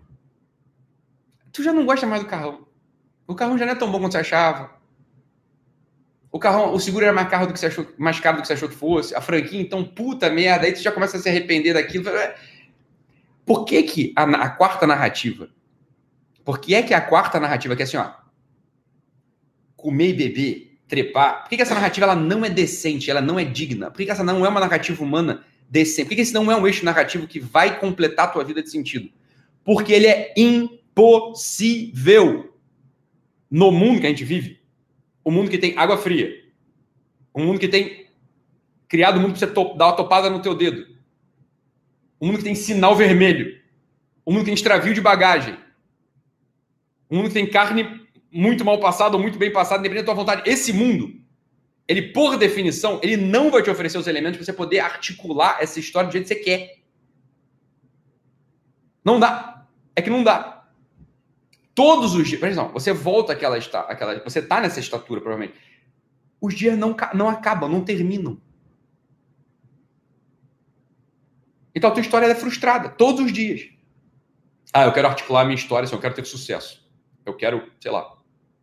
Tu 1.52 1.62
já 1.62 1.72
não 1.72 1.84
gosta 1.84 2.06
mais 2.06 2.22
do 2.22 2.28
carrão. 2.28 2.68
O 3.26 3.34
carrão 3.34 3.58
já 3.58 3.66
não 3.66 3.72
é 3.72 3.76
tão 3.76 3.90
bom 3.90 3.98
quanto 3.98 4.12
você 4.12 4.18
achava. 4.18 4.78
O 6.30 6.38
carrão, 6.38 6.72
o 6.72 6.78
seguro 6.78 7.04
era 7.04 7.12
mais 7.12 7.28
caro 7.28 7.48
do 7.48 7.52
que 7.52 7.58
você 7.58 7.66
achou, 7.66 7.86
mais 7.98 8.20
caro 8.20 8.36
do 8.36 8.42
que 8.42 8.46
você 8.46 8.52
achou 8.52 8.68
que 8.68 8.76
fosse. 8.76 9.14
A 9.14 9.20
franquia, 9.20 9.60
então, 9.60 9.84
puta 9.84 10.30
merda. 10.30 10.66
Aí 10.66 10.72
tu 10.72 10.80
já 10.80 10.92
começa 10.92 11.16
a 11.16 11.20
se 11.20 11.28
arrepender 11.28 11.74
daquilo. 11.74 12.04
Por 13.44 13.64
que 13.64 13.82
que 13.82 14.12
a, 14.14 14.22
a 14.22 14.50
quarta 14.50 14.86
narrativa? 14.86 15.50
Por 16.44 16.58
que 16.58 16.74
é 16.74 16.82
que 16.82 16.94
a 16.94 17.00
quarta 17.00 17.38
narrativa, 17.38 17.76
que 17.76 17.82
é 17.82 17.84
assim, 17.84 17.96
ó, 17.96 18.10
comer 19.76 20.08
e 20.08 20.12
beber, 20.14 20.78
trepar, 20.88 21.42
por 21.42 21.50
que, 21.50 21.56
que 21.56 21.62
essa 21.62 21.74
narrativa 21.74 22.06
ela 22.06 22.16
não 22.16 22.44
é 22.44 22.50
decente, 22.50 23.10
ela 23.10 23.20
não 23.20 23.38
é 23.38 23.44
digna? 23.44 23.90
Por 23.90 23.98
que, 23.98 24.06
que 24.06 24.10
essa 24.10 24.24
não 24.24 24.44
é 24.44 24.48
uma 24.48 24.60
narrativa 24.60 25.02
humana 25.02 25.44
decente? 25.68 26.04
Por 26.04 26.10
que, 26.10 26.16
que 26.16 26.22
esse 26.22 26.34
não 26.34 26.50
é 26.50 26.56
um 26.56 26.66
eixo 26.66 26.84
narrativo 26.84 27.26
que 27.26 27.38
vai 27.38 27.78
completar 27.78 28.26
a 28.26 28.28
tua 28.28 28.44
vida 28.44 28.62
de 28.62 28.70
sentido? 28.70 29.10
Porque 29.64 29.92
ele 29.92 30.06
é 30.06 30.34
impossível 30.36 31.78
no 33.50 33.70
mundo 33.70 34.00
que 34.00 34.06
a 34.06 34.10
gente 34.10 34.24
vive 34.24 34.60
um 35.24 35.30
mundo 35.30 35.50
que 35.50 35.58
tem 35.58 35.76
água 35.76 35.96
fria. 35.96 36.44
Um 37.34 37.44
mundo 37.46 37.60
que 37.60 37.68
tem 37.68 38.08
criado 38.88 39.18
um 39.18 39.22
mundo 39.22 39.38
para 39.38 39.46
você 39.46 39.76
dar 39.76 39.86
uma 39.86 39.96
topada 39.96 40.30
no 40.30 40.42
teu 40.42 40.54
dedo. 40.54 40.86
Um 42.20 42.26
mundo 42.26 42.38
que 42.38 42.44
tem 42.44 42.54
sinal 42.54 42.96
vermelho. 42.96 43.58
Um 44.26 44.32
mundo 44.32 44.40
que 44.40 44.46
tem 44.46 44.54
extravio 44.54 44.92
de 44.92 45.00
bagagem. 45.00 45.56
Um 47.10 47.18
mundo 47.18 47.32
tem 47.32 47.48
carne 47.48 48.06
muito 48.30 48.64
mal 48.64 48.78
passada 48.78 49.16
ou 49.16 49.22
muito 49.22 49.38
bem 49.38 49.52
passada, 49.52 49.80
independente 49.80 50.06
da 50.06 50.12
tua 50.12 50.22
vontade. 50.22 50.48
Esse 50.48 50.72
mundo, 50.72 51.12
ele, 51.88 52.12
por 52.12 52.36
definição, 52.36 53.00
ele 53.02 53.16
não 53.16 53.50
vai 53.50 53.62
te 53.62 53.70
oferecer 53.70 53.98
os 53.98 54.06
elementos 54.06 54.36
para 54.36 54.44
você 54.44 54.52
poder 54.52 54.80
articular 54.80 55.58
essa 55.60 55.80
história 55.80 56.08
do 56.08 56.12
jeito 56.12 56.28
que 56.28 56.34
você 56.34 56.40
quer. 56.40 56.78
Não 59.04 59.18
dá. 59.18 59.66
É 59.96 60.02
que 60.02 60.10
não 60.10 60.22
dá. 60.22 60.68
Todos 61.74 62.14
os 62.14 62.28
dias. 62.28 62.40
Você 62.72 62.92
volta 62.92 63.32
àquela, 63.32 63.56
àquela. 63.56 64.22
Você 64.22 64.38
está 64.38 64.60
nessa 64.60 64.78
estatura, 64.78 65.20
provavelmente. 65.20 65.58
Os 66.40 66.54
dias 66.54 66.78
não, 66.78 66.96
não 67.14 67.28
acabam, 67.28 67.68
não 67.68 67.84
terminam. 67.84 68.40
Então 71.74 71.90
a 71.90 71.92
tua 71.92 72.00
história 72.00 72.26
é 72.26 72.34
frustrada, 72.34 72.88
todos 72.88 73.24
os 73.24 73.32
dias. 73.32 73.68
Ah, 74.72 74.84
eu 74.84 74.92
quero 74.92 75.08
articular 75.08 75.42
a 75.42 75.44
minha 75.44 75.56
história, 75.56 75.84
assim, 75.84 75.94
eu 75.94 76.00
quero 76.00 76.14
ter 76.14 76.24
sucesso. 76.24 76.79
Eu 77.24 77.36
quero, 77.36 77.70
sei 77.80 77.90
lá, 77.90 78.16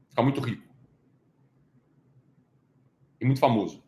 ficar 0.10 0.24
muito 0.24 0.42
rico. 0.42 0.64
E 3.20 3.26
muito 3.26 3.40
famoso. 3.40 3.84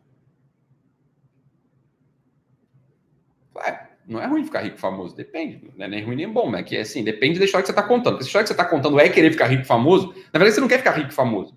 Não 4.10 4.20
é 4.20 4.26
ruim 4.26 4.44
ficar 4.44 4.62
rico 4.62 4.76
famoso, 4.76 5.14
depende. 5.14 5.70
Não 5.76 5.86
é 5.86 5.88
nem 5.88 6.04
ruim 6.04 6.16
nem 6.16 6.28
bom, 6.28 6.50
mas 6.50 6.62
é 6.62 6.62
que 6.64 6.76
assim, 6.76 7.04
depende 7.04 7.38
da 7.38 7.44
história 7.44 7.62
que 7.62 7.68
você 7.68 7.72
está 7.72 7.84
contando. 7.84 8.14
Porque 8.14 8.24
a 8.24 8.26
história 8.26 8.42
que 8.42 8.48
você 8.48 8.54
está 8.54 8.64
contando 8.64 8.98
é 8.98 9.08
querer 9.08 9.30
ficar 9.30 9.46
rico 9.46 9.64
famoso, 9.64 10.08
na 10.32 10.38
verdade 10.38 10.52
você 10.52 10.60
não 10.60 10.66
quer 10.66 10.78
ficar 10.78 10.90
rico 10.98 11.12
famoso. 11.12 11.56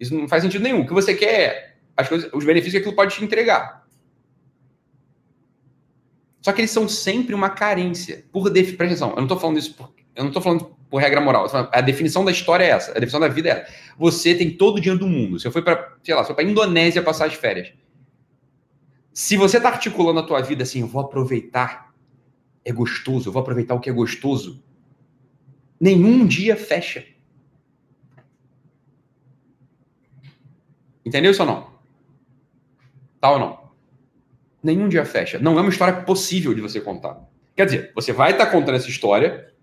Isso 0.00 0.14
não 0.14 0.26
faz 0.26 0.42
sentido 0.42 0.62
nenhum. 0.62 0.80
O 0.80 0.86
que 0.86 0.94
você 0.94 1.14
quer 1.14 1.34
é 1.34 1.76
as 1.94 2.08
coisas, 2.08 2.32
os 2.32 2.42
benefícios 2.42 2.72
que 2.72 2.78
aquilo 2.78 2.96
pode 2.96 3.14
te 3.14 3.22
entregar. 3.22 3.86
Só 6.40 6.54
que 6.54 6.62
eles 6.62 6.70
são 6.70 6.88
sempre 6.88 7.34
uma 7.34 7.50
carência. 7.50 8.24
Por 8.32 8.48
definição, 8.48 8.76
presta 8.78 8.94
atenção, 8.94 9.10
eu 9.10 9.16
não 9.16 9.24
estou 9.24 9.38
falando 9.38 9.58
isso 9.58 9.74
por, 9.74 9.94
eu 10.16 10.22
não 10.22 10.28
estou 10.28 10.42
falando 10.42 10.73
por 10.94 11.02
regra 11.02 11.20
moral. 11.20 11.46
A 11.72 11.80
definição 11.80 12.24
da 12.24 12.30
história 12.30 12.64
é 12.64 12.68
essa, 12.68 12.92
a 12.92 12.94
definição 12.94 13.20
da 13.20 13.28
vida 13.28 13.48
é 13.48 13.52
essa. 13.52 13.72
Você 13.98 14.34
tem 14.34 14.50
todo 14.50 14.76
o 14.76 14.80
dinheiro 14.80 15.00
do 15.00 15.08
mundo. 15.08 15.40
Você 15.40 15.50
foi 15.50 15.62
para, 15.62 15.96
sei 16.02 16.14
lá, 16.14 16.22
foi 16.22 16.34
para 16.34 16.44
Indonésia 16.44 17.02
passar 17.02 17.26
as 17.26 17.34
férias 17.34 17.72
se 19.14 19.36
você 19.36 19.58
está 19.58 19.68
articulando 19.68 20.18
a 20.18 20.24
tua 20.24 20.42
vida 20.42 20.64
assim, 20.64 20.80
eu 20.80 20.88
vou 20.88 21.00
aproveitar, 21.00 21.94
é 22.64 22.72
gostoso, 22.72 23.28
eu 23.28 23.32
vou 23.32 23.40
aproveitar 23.40 23.72
o 23.76 23.80
que 23.80 23.88
é 23.88 23.92
gostoso, 23.92 24.62
nenhum 25.80 26.26
dia 26.26 26.56
fecha. 26.56 27.06
Entendeu 31.06 31.30
isso 31.30 31.42
ou 31.42 31.46
não? 31.46 31.70
Tá 33.20 33.30
ou 33.30 33.38
não? 33.38 33.70
Nenhum 34.60 34.88
dia 34.88 35.04
fecha. 35.04 35.38
Não 35.38 35.56
é 35.56 35.60
uma 35.60 35.70
história 35.70 36.02
possível 36.02 36.52
de 36.52 36.60
você 36.60 36.80
contar. 36.80 37.24
Quer 37.54 37.66
dizer, 37.66 37.92
você 37.94 38.12
vai 38.12 38.32
estar 38.32 38.46
tá 38.46 38.50
contando 38.50 38.74
essa 38.74 38.88
história 38.88 39.53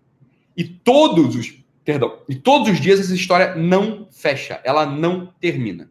e 0.55 0.63
todos 0.63 1.35
os, 1.35 1.53
perdão, 1.83 2.19
e 2.27 2.35
todos 2.35 2.69
os 2.69 2.79
dias 2.79 2.99
essa 2.99 3.13
história 3.13 3.55
não 3.55 4.07
fecha, 4.11 4.61
ela 4.63 4.85
não 4.85 5.27
termina. 5.39 5.89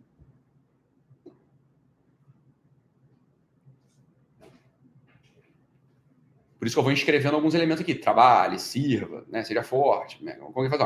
Por 6.61 6.67
isso 6.67 6.77
que 6.77 6.79
eu 6.79 6.85
vou 6.85 6.93
escrevendo 6.93 7.37
alguns 7.37 7.55
elementos 7.55 7.81
aqui. 7.81 7.95
Trabalhe, 7.95 8.59
sirva, 8.59 9.25
né? 9.31 9.43
seja 9.43 9.63
forte. 9.63 10.23
Né? 10.23 10.37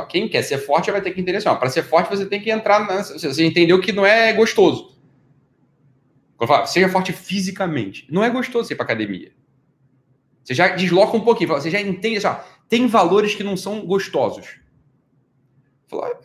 Quem 0.08 0.28
quer 0.28 0.42
ser 0.42 0.58
forte 0.58 0.88
vai 0.88 1.02
ter 1.02 1.10
que 1.10 1.20
entender 1.20 1.38
assim. 1.38 1.52
Para 1.52 1.68
ser 1.68 1.82
forte, 1.82 2.08
você 2.08 2.24
tem 2.24 2.40
que 2.40 2.48
entrar. 2.48 2.86
Você 3.02 3.44
entendeu 3.44 3.80
que 3.80 3.90
não 3.90 4.06
é 4.06 4.32
gostoso. 4.32 4.96
Quando 6.36 6.66
seja 6.68 6.88
forte 6.88 7.12
fisicamente. 7.12 8.06
Não 8.08 8.22
é 8.22 8.30
gostoso 8.30 8.72
ir 8.72 8.76
para 8.76 8.84
academia. 8.84 9.32
Você 10.44 10.54
já 10.54 10.68
desloca 10.68 11.16
um 11.16 11.22
pouquinho, 11.22 11.48
você 11.48 11.70
já 11.70 11.80
entende, 11.80 12.24
assim, 12.24 12.38
tem 12.74 12.88
valores 12.88 13.36
que 13.36 13.44
não 13.44 13.56
são 13.56 13.86
gostosos. 13.86 14.58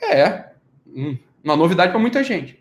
É, 0.02 0.52
hum, 0.88 1.16
uma 1.44 1.56
novidade 1.56 1.92
para 1.92 2.02
muita 2.02 2.24
gente. 2.24 2.58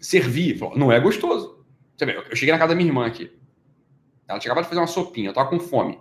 Servir, 0.00 0.58
falou, 0.58 0.76
não 0.76 0.90
é 0.90 0.98
gostoso. 0.98 1.64
Você 1.96 2.04
vê, 2.04 2.16
eu 2.16 2.34
cheguei 2.34 2.52
na 2.52 2.58
casa 2.58 2.70
da 2.70 2.74
minha 2.74 2.88
irmã 2.88 3.06
aqui. 3.06 3.30
Ela 4.26 4.40
tinha 4.40 4.50
acabado 4.50 4.64
de 4.64 4.70
fazer 4.70 4.80
uma 4.80 4.88
sopinha, 4.88 5.28
eu 5.28 5.32
tava 5.32 5.48
com 5.48 5.60
fome. 5.60 6.00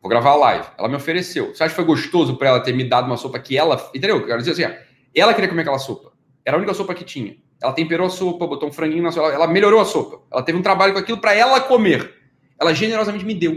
Vou 0.00 0.08
gravar 0.08 0.30
a 0.30 0.36
live. 0.36 0.68
Ela 0.78 0.88
me 0.88 0.94
ofereceu. 0.94 1.52
Você 1.52 1.64
acha 1.64 1.74
que 1.74 1.82
foi 1.82 1.84
gostoso 1.84 2.36
para 2.36 2.50
ela 2.50 2.60
ter 2.60 2.72
me 2.72 2.88
dado 2.88 3.06
uma 3.06 3.16
sopa 3.16 3.40
que 3.40 3.58
ela. 3.58 3.74
Entendeu? 3.92 4.18
Eu 4.18 4.26
quero 4.26 4.38
dizer 4.38 4.52
assim, 4.52 4.76
ela 5.12 5.34
queria 5.34 5.48
comer 5.48 5.62
aquela 5.62 5.80
sopa. 5.80 6.12
Era 6.44 6.56
a 6.56 6.58
única 6.58 6.74
sopa 6.74 6.94
que 6.94 7.02
tinha. 7.02 7.36
Ela 7.62 7.72
temperou 7.72 8.08
a 8.08 8.10
sopa, 8.10 8.46
botou 8.46 8.68
um 8.68 8.72
franguinho 8.72 9.04
na 9.04 9.12
sopa, 9.12 9.28
ela 9.28 9.46
melhorou 9.46 9.80
a 9.80 9.84
sopa. 9.84 10.20
Ela 10.30 10.42
teve 10.42 10.58
um 10.58 10.62
trabalho 10.62 10.92
com 10.92 10.98
aquilo 10.98 11.18
para 11.18 11.32
ela 11.32 11.60
comer. 11.60 12.12
Ela 12.58 12.74
generosamente 12.74 13.24
me 13.24 13.34
deu. 13.34 13.56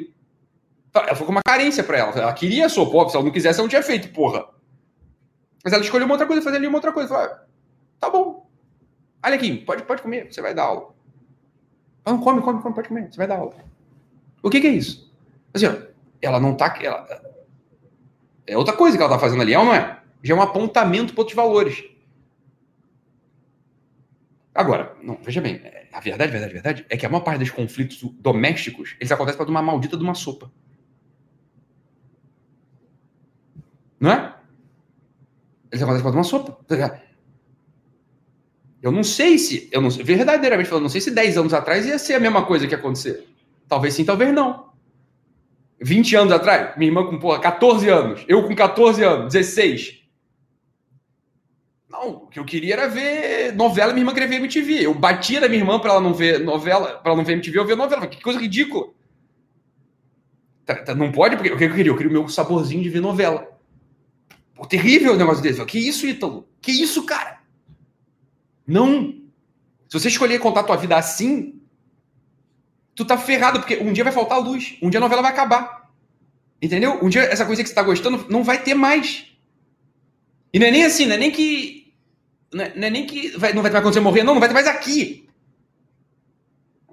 Ela 0.93 1.15
foi 1.15 1.25
com 1.25 1.31
uma 1.31 1.41
carência 1.43 1.83
para 1.83 1.97
ela. 1.97 2.11
Ela 2.11 2.33
queria 2.33 2.67
a 2.67 2.69
sopa, 2.69 2.95
óbvio, 2.95 3.09
se 3.09 3.17
ela 3.17 3.25
não 3.25 3.31
quisesse, 3.31 3.59
ela 3.59 3.63
não 3.63 3.69
tinha 3.69 3.81
feito, 3.81 4.09
porra. 4.13 4.47
Mas 5.63 5.73
ela 5.73 5.83
escolheu 5.83 6.05
uma 6.05 6.13
outra 6.13 6.27
coisa, 6.27 6.41
fazer 6.43 6.57
ali 6.57 6.67
uma 6.67 6.77
outra 6.77 6.91
coisa. 6.91 7.09
Falei, 7.09 7.31
ah, 7.31 7.39
tá 7.99 8.09
bom. 8.09 8.47
Olha 9.23 9.35
aqui, 9.35 9.57
pode, 9.57 9.81
pode 9.83 10.03
comer, 10.03 10.31
você 10.31 10.39
vai 10.39 10.53
dar 10.53 10.65
aula. 10.65 10.93
Não, 12.05 12.19
come, 12.19 12.39
come, 12.41 12.61
come, 12.61 12.75
pode 12.75 12.87
comer, 12.87 13.11
você 13.11 13.17
vai 13.17 13.25
dar 13.25 13.39
aula. 13.39 13.55
O 14.43 14.49
que, 14.51 14.61
que 14.61 14.67
é 14.67 14.71
isso? 14.71 15.11
Assim, 15.51 15.65
ó, 15.65 15.73
ela 16.21 16.39
não 16.39 16.53
tá. 16.53 16.77
Ela, 16.79 17.07
é 18.45 18.55
outra 18.55 18.75
coisa 18.75 18.95
que 18.95 19.01
ela 19.01 19.11
tá 19.11 19.17
fazendo 19.17 19.41
ali, 19.41 19.53
é 19.53 19.59
ou 19.59 19.65
não 19.65 19.73
é? 19.73 19.99
Já 20.21 20.35
é 20.35 20.37
um 20.37 20.41
apontamento 20.41 21.13
para 21.13 21.21
outros 21.21 21.35
valores. 21.35 21.83
Agora, 24.55 24.95
não, 25.03 25.19
veja 25.21 25.41
bem, 25.41 25.55
é, 25.55 25.89
a 25.91 25.99
verdade, 25.99 26.31
verdade, 26.31 26.53
verdade 26.53 26.85
é 26.89 26.95
que 26.95 27.05
a 27.05 27.09
maior 27.09 27.25
parte 27.25 27.39
dos 27.39 27.51
conflitos 27.51 28.01
domésticos, 28.21 28.95
eles 29.01 29.11
acontecem 29.11 29.37
por 29.37 29.49
uma 29.49 29.61
maldita 29.61 29.97
de 29.97 30.03
uma 30.03 30.15
sopa. 30.15 30.49
Não 33.99 34.11
é? 34.11 34.33
Eles 35.69 35.83
acontecem 35.83 36.09
por 36.09 36.17
uma 36.17 36.23
sopa. 36.23 36.57
Eu 38.81 38.93
não 38.93 39.03
sei 39.03 39.37
se, 39.37 39.67
eu 39.73 39.81
não, 39.81 39.89
verdadeiramente 39.89 40.69
falando, 40.69 40.83
não 40.83 40.89
sei 40.89 41.01
se 41.01 41.11
10 41.11 41.37
anos 41.37 41.53
atrás 41.53 41.85
ia 41.85 41.99
ser 41.99 42.13
a 42.13 42.19
mesma 42.19 42.45
coisa 42.45 42.65
que 42.65 42.75
acontecer. 42.75 43.27
Talvez 43.67 43.93
sim, 43.93 44.05
talvez 44.05 44.33
não. 44.33 44.69
20 45.81 46.15
anos 46.15 46.31
atrás, 46.31 46.77
minha 46.77 46.89
irmã 46.89 47.05
com 47.05 47.19
porra, 47.19 47.39
14 47.39 47.89
anos, 47.89 48.23
eu 48.25 48.47
com 48.47 48.55
14 48.55 49.03
anos, 49.03 49.33
16. 49.33 50.04
Não, 51.95 52.09
o 52.09 52.27
que 52.27 52.37
eu 52.37 52.43
queria 52.43 52.73
era 52.73 52.87
ver 52.89 53.55
novela, 53.55 53.93
minha 53.93 54.01
irmã 54.01 54.13
queria 54.13 54.27
ver 54.27 54.35
MTV. 54.35 54.85
Eu 54.85 54.93
batia 54.93 55.39
na 55.39 55.47
minha 55.47 55.61
irmã 55.61 55.79
para 55.79 55.91
ela 55.91 56.01
não 56.01 56.13
ver 56.13 56.39
novela, 56.39 56.97
para 56.97 57.11
ela 57.11 57.17
não 57.17 57.23
ver 57.25 57.33
MTV, 57.33 57.57
eu 57.57 57.65
ver 57.65 57.77
novela. 57.77 58.05
Que 58.05 58.21
coisa 58.21 58.39
ridícula. 58.39 58.89
Tá, 60.65 60.75
tá, 60.75 60.95
não 60.95 61.11
pode, 61.11 61.37
porque 61.37 61.51
o 61.51 61.57
que 61.57 61.63
eu 61.63 61.73
queria? 61.73 61.91
Eu 61.91 61.95
queria 61.95 62.09
o 62.09 62.13
meu 62.13 62.27
saborzinho 62.27 62.83
de 62.83 62.89
ver 62.89 62.99
novela. 62.99 63.47
Pô, 64.53 64.65
terrível 64.65 65.13
o 65.13 65.17
negócio 65.17 65.41
desse. 65.41 65.63
Que 65.65 65.79
isso, 65.79 66.05
Ítalo? 66.05 66.47
Que 66.61 66.71
isso, 66.71 67.05
cara? 67.05 67.39
Não. 68.67 69.13
Se 69.87 69.99
você 69.99 70.09
escolher 70.09 70.39
contar 70.39 70.61
a 70.61 70.63
tua 70.63 70.75
vida 70.75 70.97
assim, 70.97 71.61
tu 72.93 73.05
tá 73.05 73.17
ferrado, 73.17 73.59
porque 73.59 73.77
um 73.77 73.93
dia 73.93 74.03
vai 74.03 74.11
faltar 74.11 74.39
luz, 74.39 74.77
um 74.81 74.89
dia 74.89 74.99
a 74.99 75.01
novela 75.01 75.21
vai 75.21 75.31
acabar. 75.31 75.91
Entendeu? 76.61 76.99
Um 77.01 77.09
dia 77.09 77.21
essa 77.21 77.45
coisa 77.45 77.61
que 77.63 77.69
você 77.69 77.75
tá 77.75 77.83
gostando 77.83 78.25
não 78.29 78.43
vai 78.43 78.61
ter 78.61 78.73
mais. 78.73 79.27
E 80.51 80.59
não 80.59 80.67
é 80.67 80.71
nem 80.71 80.83
assim, 80.83 81.05
não 81.05 81.15
é 81.15 81.17
nem 81.17 81.31
que 81.31 81.84
não 82.55 82.63
é, 82.63 82.73
não 82.73 82.87
é 82.87 82.89
nem 82.89 83.05
que 83.05 83.37
vai, 83.37 83.51
não 83.51 83.61
vai 83.61 83.69
ter 83.69 83.73
mais 83.73 83.83
quando 83.83 83.93
você 83.93 83.99
morrer, 83.99 84.23
não, 84.23 84.33
não 84.33 84.39
vai 84.39 84.47
ter 84.47 84.53
mais 84.53 84.65
aqui. 84.65 85.27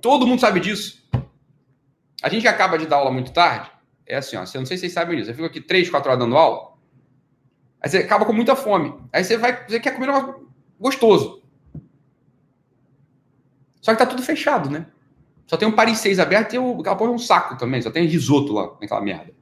Todo 0.00 0.26
mundo 0.26 0.40
sabe 0.40 0.58
disso. 0.58 1.08
A 2.20 2.28
gente 2.28 2.42
que 2.42 2.48
acaba 2.48 2.76
de 2.76 2.84
dar 2.84 2.96
aula 2.96 3.12
muito 3.12 3.32
tarde, 3.32 3.70
é 4.04 4.16
assim, 4.16 4.34
ó, 4.34 4.40
não 4.40 4.46
sei 4.46 4.64
se 4.64 4.78
vocês 4.78 4.92
sabem 4.92 5.16
disso. 5.16 5.28
Você 5.28 5.34
fica 5.34 5.46
aqui 5.46 5.60
3, 5.60 5.88
4 5.88 6.10
horas 6.10 6.18
dando 6.18 6.36
aula, 6.36 6.72
aí 7.80 7.88
você 7.88 7.98
acaba 7.98 8.24
com 8.24 8.32
muita 8.32 8.56
fome. 8.56 8.92
Aí 9.12 9.22
você 9.22 9.36
vai, 9.36 9.64
você 9.64 9.78
quer 9.78 9.94
comer 9.94 10.10
um 10.10 10.46
gostoso. 10.80 11.44
Só 13.80 13.92
que 13.92 13.98
tá 13.98 14.06
tudo 14.06 14.22
fechado, 14.22 14.68
né? 14.68 14.86
Só 15.46 15.56
tem 15.56 15.68
um 15.68 15.72
Paris 15.72 15.98
6 15.98 16.18
aberto 16.18 16.54
e 16.54 16.58
o, 16.58 16.80
aquela 16.80 16.96
porra 16.96 17.12
é 17.12 17.14
um 17.14 17.18
saco 17.18 17.56
também, 17.56 17.80
só 17.80 17.90
tem 17.90 18.04
risoto 18.04 18.52
lá 18.52 18.76
naquela 18.80 19.00
merda 19.00 19.32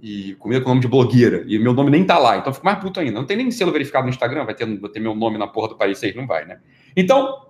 e 0.00 0.34
comida 0.36 0.60
com 0.60 0.68
nome 0.68 0.80
de 0.80 0.88
blogueira, 0.88 1.44
e 1.46 1.58
meu 1.58 1.72
nome 1.72 1.90
nem 1.90 2.04
tá 2.04 2.18
lá, 2.18 2.36
então 2.36 2.52
fico 2.52 2.64
mais 2.64 2.78
puto 2.78 3.00
ainda. 3.00 3.12
Não 3.12 3.26
tem 3.26 3.36
nem 3.36 3.50
selo 3.50 3.72
verificado 3.72 4.04
no 4.04 4.10
Instagram, 4.10 4.44
vai 4.44 4.54
ter, 4.54 4.64
vai 4.78 4.90
ter 4.90 5.00
meu 5.00 5.14
nome 5.14 5.38
na 5.38 5.46
porra 5.46 5.68
do 5.68 5.76
Paris 5.76 5.98
6, 5.98 6.14
não 6.14 6.26
vai, 6.26 6.44
né? 6.44 6.60
Então, 6.96 7.48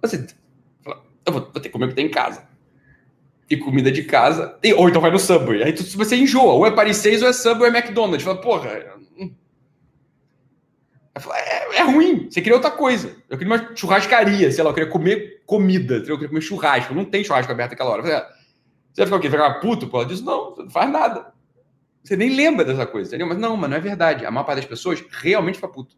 você 0.00 0.26
eu 1.28 1.32
vou, 1.32 1.42
vou 1.42 1.52
ter 1.52 1.62
que 1.62 1.68
comer 1.70 1.86
o 1.86 1.88
que 1.88 1.94
tem 1.94 2.06
em 2.06 2.10
casa. 2.10 2.46
E 3.50 3.56
comida 3.56 3.90
de 3.90 4.02
casa, 4.02 4.58
e, 4.62 4.74
ou 4.74 4.88
então 4.88 5.00
vai 5.00 5.10
no 5.10 5.18
Subway. 5.18 5.62
Aí 5.62 5.72
tu, 5.72 5.82
você 5.96 6.16
enjoa, 6.16 6.52
ou 6.52 6.66
é 6.66 6.70
Paris 6.70 6.98
6 6.98 7.22
ou 7.22 7.28
é 7.28 7.32
Subway 7.32 7.70
ou 7.70 7.76
é 7.76 7.78
McDonald's. 7.78 8.22
Fala, 8.22 8.40
porra. 8.40 8.96
Hum. 9.18 9.32
Falo, 11.18 11.34
é, 11.34 11.78
é, 11.78 11.82
ruim, 11.82 12.28
você 12.30 12.42
queria 12.42 12.56
outra 12.56 12.70
coisa. 12.70 13.16
Eu 13.28 13.38
queria 13.38 13.54
uma 13.54 13.74
churrascaria, 13.74 14.50
sei 14.52 14.62
lá, 14.62 14.70
eu 14.70 14.74
queria 14.74 14.90
comer 14.90 15.42
comida, 15.46 15.94
eu 15.94 16.16
queria 16.16 16.28
comer 16.28 16.42
churrasco. 16.42 16.94
Não 16.94 17.06
tem 17.06 17.24
churrasco 17.24 17.50
aberto 17.50 17.70
naquela 17.70 17.90
hora. 17.90 18.02
Eu 18.02 18.06
falei, 18.06 18.22
você 18.92 19.04
vai 19.04 19.06
ficar 19.06 19.16
o 19.16 19.20
quê? 19.20 19.30
Ficar 19.30 19.60
puto 19.60 19.86
por 19.86 19.92
causa 19.92 20.08
disso? 20.08 20.24
Não, 20.24 20.56
não 20.56 20.70
faz 20.70 20.90
nada. 20.90 21.32
Você 22.02 22.16
nem 22.16 22.34
lembra 22.34 22.64
dessa 22.64 22.86
coisa, 22.86 23.08
entendeu? 23.08 23.26
Mas 23.26 23.38
não, 23.38 23.56
mas 23.56 23.68
não 23.70 23.76
é 23.76 23.80
verdade. 23.80 24.24
A 24.24 24.30
maior 24.30 24.44
parte 24.44 24.60
das 24.60 24.68
pessoas 24.68 25.04
realmente 25.10 25.56
fica 25.56 25.68
puto. 25.68 25.96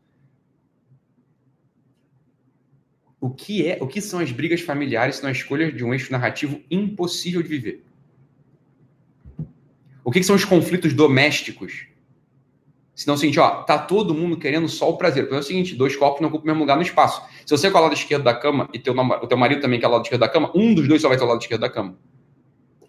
O 3.21 3.31
que 3.31 3.67
é, 3.67 3.79
o 3.81 3.87
que 3.87 4.01
são 4.01 4.19
as 4.19 4.33
brigas 4.33 4.61
familiares 4.61 5.17
se 5.17 5.23
não 5.23 5.29
a 5.29 5.33
escolha 5.33 5.71
de 5.71 5.85
um 5.85 5.93
eixo 5.93 6.11
narrativo 6.11 6.61
impossível 6.71 7.43
de 7.43 7.49
viver? 7.49 7.85
O 10.03 10.11
que 10.11 10.23
são 10.23 10.35
os 10.35 10.45
conflitos 10.45 10.95
domésticos? 10.95 11.87
Se 12.95 13.07
não 13.07 13.15
é 13.15 13.17
seguinte, 13.17 13.39
ó, 13.39 13.63
tá 13.63 13.79
todo 13.79 14.15
mundo 14.15 14.37
querendo 14.37 14.69
só 14.69 14.91
o 14.91 14.97
prazer. 14.97 15.25
Porque 15.25 15.37
é 15.37 15.39
o 15.39 15.43
seguinte, 15.43 15.75
dois 15.75 15.97
corpos 15.97 16.21
não 16.21 16.29
ocupam 16.29 16.45
o 16.45 16.47
mesmo 16.49 16.61
lugar 16.61 16.77
no 16.77 16.83
espaço. 16.83 17.23
Se 17.47 17.57
você 17.57 17.67
é 17.69 17.71
o 17.71 17.73
lado 17.73 17.95
esquerdo 17.95 18.25
da 18.25 18.35
cama 18.35 18.69
e 18.75 18.79
teu, 18.79 18.95
o 18.95 19.27
teu 19.27 19.39
marido 19.39 19.61
também 19.61 19.79
quer 19.79 19.87
o 19.87 19.91
lado 19.91 20.03
esquerdo 20.03 20.21
da 20.21 20.29
cama, 20.29 20.51
um 20.55 20.75
dos 20.75 20.89
dois 20.89 21.01
só 21.01 21.09
vai 21.09 21.17
ter 21.17 21.25
o 21.25 21.29
lado 21.29 21.41
esquerdo 21.41 21.61
da 21.61 21.71
cama 21.71 21.97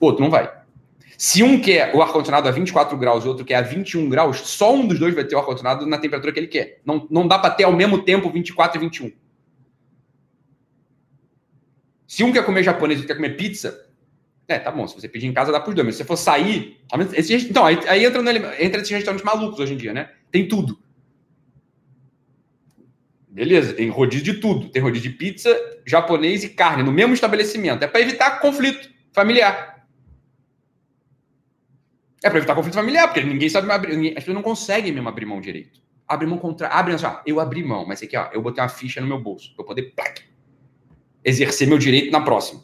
o 0.02 0.06
outro 0.08 0.24
não 0.24 0.32
vai. 0.32 0.52
Se 1.18 1.44
um 1.44 1.62
quer 1.62 1.96
o 1.96 2.02
ar-condicionado 2.02 2.50
a 2.50 2.52
24 2.52 2.98
graus 2.98 3.24
e 3.24 3.28
o 3.28 3.30
outro 3.30 3.46
quer 3.46 3.56
a 3.56 3.62
21 3.62 4.10
graus, 4.10 4.40
só 4.40 4.74
um 4.74 4.88
dos 4.88 4.98
dois 4.98 5.14
vai 5.14 5.24
ter 5.24 5.36
o 5.36 5.38
ar-condicionado 5.38 5.86
na 5.86 6.00
temperatura 6.00 6.34
que 6.34 6.40
ele 6.40 6.48
quer. 6.48 6.82
Não, 6.84 7.08
não 7.12 7.28
dá 7.28 7.38
para 7.38 7.52
ter 7.52 7.64
ao 7.64 7.72
mesmo 7.72 8.02
tempo 8.02 8.30
24 8.32 8.78
e 8.78 8.82
21. 8.82 9.12
Se 12.08 12.24
um 12.24 12.34
quer 12.34 12.44
comer 12.44 12.64
japonês 12.64 13.00
e 13.00 13.04
outro 13.04 13.16
quer 13.16 13.22
comer 13.22 13.38
pizza, 13.38 13.88
é, 14.48 14.58
tá 14.58 14.72
bom. 14.72 14.88
Se 14.88 14.96
você 14.96 15.08
pedir 15.08 15.28
em 15.28 15.34
casa, 15.34 15.52
dá 15.52 15.60
pros 15.60 15.76
dois. 15.76 15.86
Mas 15.86 15.96
se 15.96 16.00
você 16.00 16.08
for 16.08 16.18
sair. 16.18 16.82
Esse, 17.14 17.36
então, 17.36 17.66
aí, 17.66 17.78
aí 17.88 18.04
entra, 18.04 18.22
no, 18.22 18.30
entra 18.30 18.82
esses 18.82 18.90
restaurantes 18.90 19.24
malucos 19.24 19.60
hoje 19.60 19.76
em 19.76 19.78
dia, 19.78 19.94
né? 19.94 20.10
Tem 20.32 20.48
tudo. 20.48 20.78
Beleza, 23.30 23.74
tem 23.74 23.88
rodízio 23.90 24.26
de 24.26 24.42
tudo. 24.42 24.70
Tem 24.70 24.82
rodízio 24.82 25.10
de 25.10 25.16
pizza, 25.16 25.56
japonês 25.86 26.44
e 26.44 26.50
carne 26.50 26.84
no 26.84 26.92
mesmo 26.92 27.14
estabelecimento. 27.14 27.84
É 27.84 27.88
para 27.88 28.02
evitar 28.02 28.42
conflito 28.42 28.90
familiar. 29.14 29.71
É 32.24 32.30
para 32.30 32.38
evitar 32.38 32.54
conflito 32.54 32.76
familiar, 32.76 33.08
porque 33.08 33.24
ninguém 33.24 33.50
sabe 33.50 33.72
abrir, 33.72 33.96
ninguém, 33.96 34.12
as 34.12 34.20
pessoas 34.20 34.36
não 34.36 34.44
conseguem 34.44 34.92
mesmo 34.92 35.10
abrir 35.10 35.26
mão 35.26 35.42
direito. 35.42 35.82
Abre 36.08 36.28
mão 36.28 36.38
contra. 36.38 36.68
Abre 36.68 36.94
assim, 36.94 37.06
ó, 37.06 37.20
eu 37.26 37.40
abri 37.40 37.64
mão, 37.64 37.86
mas 37.86 38.04
aqui, 38.04 38.16
ó, 38.16 38.30
eu 38.32 38.42
botei 38.42 38.62
uma 38.62 38.70
ficha 38.70 39.02
no 39.02 39.08
meu 39.08 39.20
bolso 39.20 39.56
para 39.56 39.66
poder 39.66 39.94
plac, 39.96 40.22
exercer 41.24 41.68
meu 41.68 41.80
direito 41.80 42.12
na 42.12 42.22
próxima. 42.22 42.62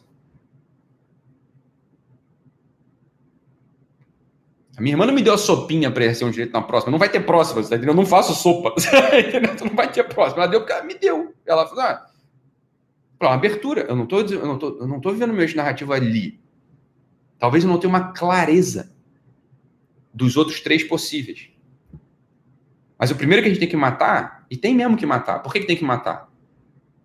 A 4.78 4.82
minha 4.82 4.94
irmã 4.94 5.08
não 5.08 5.14
me 5.14 5.24
deu 5.24 5.34
a 5.34 5.38
sopinha 5.40 5.90
para 5.90 6.04
exercer 6.04 6.28
um 6.28 6.30
direito 6.30 6.54
na 6.54 6.62
próxima. 6.62 6.92
Não 6.92 7.00
vai 7.00 7.10
ter 7.10 7.22
próxima, 7.22 7.64
você 7.64 7.70
tá 7.70 7.78
entendendo? 7.78 7.96
Eu 7.96 7.96
não 7.96 8.06
faço 8.06 8.36
sopa. 8.36 8.76
Tá 9.58 9.66
não 9.66 9.76
vai 9.76 9.92
ter 9.92 10.04
próxima. 10.04 10.44
Ela 10.44 10.52
deu 10.52 10.60
porque 10.60 10.74
ela 10.74 10.84
me 10.84 10.94
deu. 10.94 11.34
Ela 11.48 11.66
falou, 11.66 11.84
ah, 11.84 12.08
uma 13.20 13.34
abertura. 13.34 13.88
Eu 13.90 13.96
não 13.96 14.06
tô, 14.06 14.20
eu 14.20 14.46
não 14.46 14.60
eu 14.62 14.88
não 14.88 15.00
vivendo 15.00 15.34
meu 15.34 15.56
narrativo 15.56 15.94
ali. 15.94 16.40
Talvez 17.40 17.64
eu 17.64 17.70
não 17.72 17.80
tenha 17.80 17.90
uma 17.90 18.14
clareza 18.14 18.96
dos 20.14 20.38
outros 20.38 20.62
três 20.62 20.84
possíveis. 20.84 21.50
Mas 22.98 23.12
o 23.12 23.16
primeiro 23.16 23.44
que 23.44 23.50
a 23.50 23.52
gente 23.52 23.60
tem 23.60 23.70
que 23.70 23.78
matar, 23.78 24.46
e 24.50 24.58
tem 24.58 24.76
mesmo 24.76 24.98
que 24.98 25.06
matar. 25.06 25.40
Por 25.40 25.54
que, 25.54 25.60
que 25.60 25.68
tem 25.68 25.78
que 25.78 25.84
matar? 25.84 26.32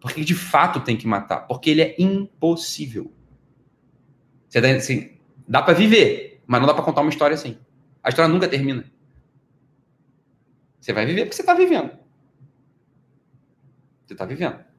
Porque 0.00 0.24
de 0.24 0.34
fato 0.34 0.80
tem 0.80 0.96
que 0.96 1.06
matar. 1.06 1.40
Porque 1.46 1.70
ele 1.70 1.82
é 1.82 1.94
impossível. 1.98 3.12
Você 4.48 4.60
tá, 4.60 4.68
assim, 4.68 5.18
dá 5.46 5.62
para 5.62 5.74
viver, 5.74 6.42
mas 6.46 6.60
não 6.60 6.66
dá 6.66 6.74
para 6.74 6.82
contar 6.82 7.02
uma 7.02 7.10
história 7.10 7.34
assim. 7.34 7.58
A 8.02 8.08
história 8.08 8.32
nunca 8.32 8.48
termina. 8.48 8.90
Você 10.80 10.92
vai 10.92 11.06
viver 11.06 11.22
porque 11.22 11.36
você 11.36 11.42
está 11.42 11.54
vivendo. 11.54 11.90
Você 14.04 14.14
está 14.14 14.24
vivendo. 14.24 14.71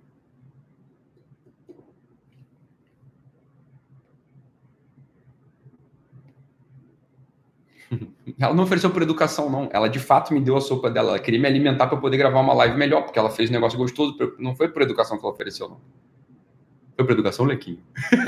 Ela 8.40 8.54
não 8.54 8.64
ofereceu 8.64 8.90
por 8.90 9.02
educação, 9.02 9.50
não. 9.50 9.70
Ela 9.72 9.88
de 9.88 10.00
fato 10.00 10.34
me 10.34 10.40
deu 10.40 10.56
a 10.56 10.62
sopa 10.62 10.90
dela. 10.90 11.10
Ela 11.10 11.20
queria 11.20 11.40
me 11.40 11.48
alimentar 11.48 11.88
para 11.88 11.98
poder 11.98 12.18
gravar 12.18 12.40
uma 12.40 12.54
live 12.54 12.78
melhor, 12.78 13.04
porque 13.04 13.20
ela 13.20 13.30
fez 13.30 13.50
um 13.50 13.54
negócio 13.54 13.78
gostoso. 13.78 14.18
Não 14.40 14.56
foi 14.56 14.68
por 14.68 14.82
educação 14.82 15.18
que 15.18 15.26
ela 15.26 15.34
ofereceu, 15.34 15.70
não. 15.70 15.80
Foi 16.96 17.06
por 17.06 17.12
educação, 17.12 17.46
Lequinho? 17.46 17.80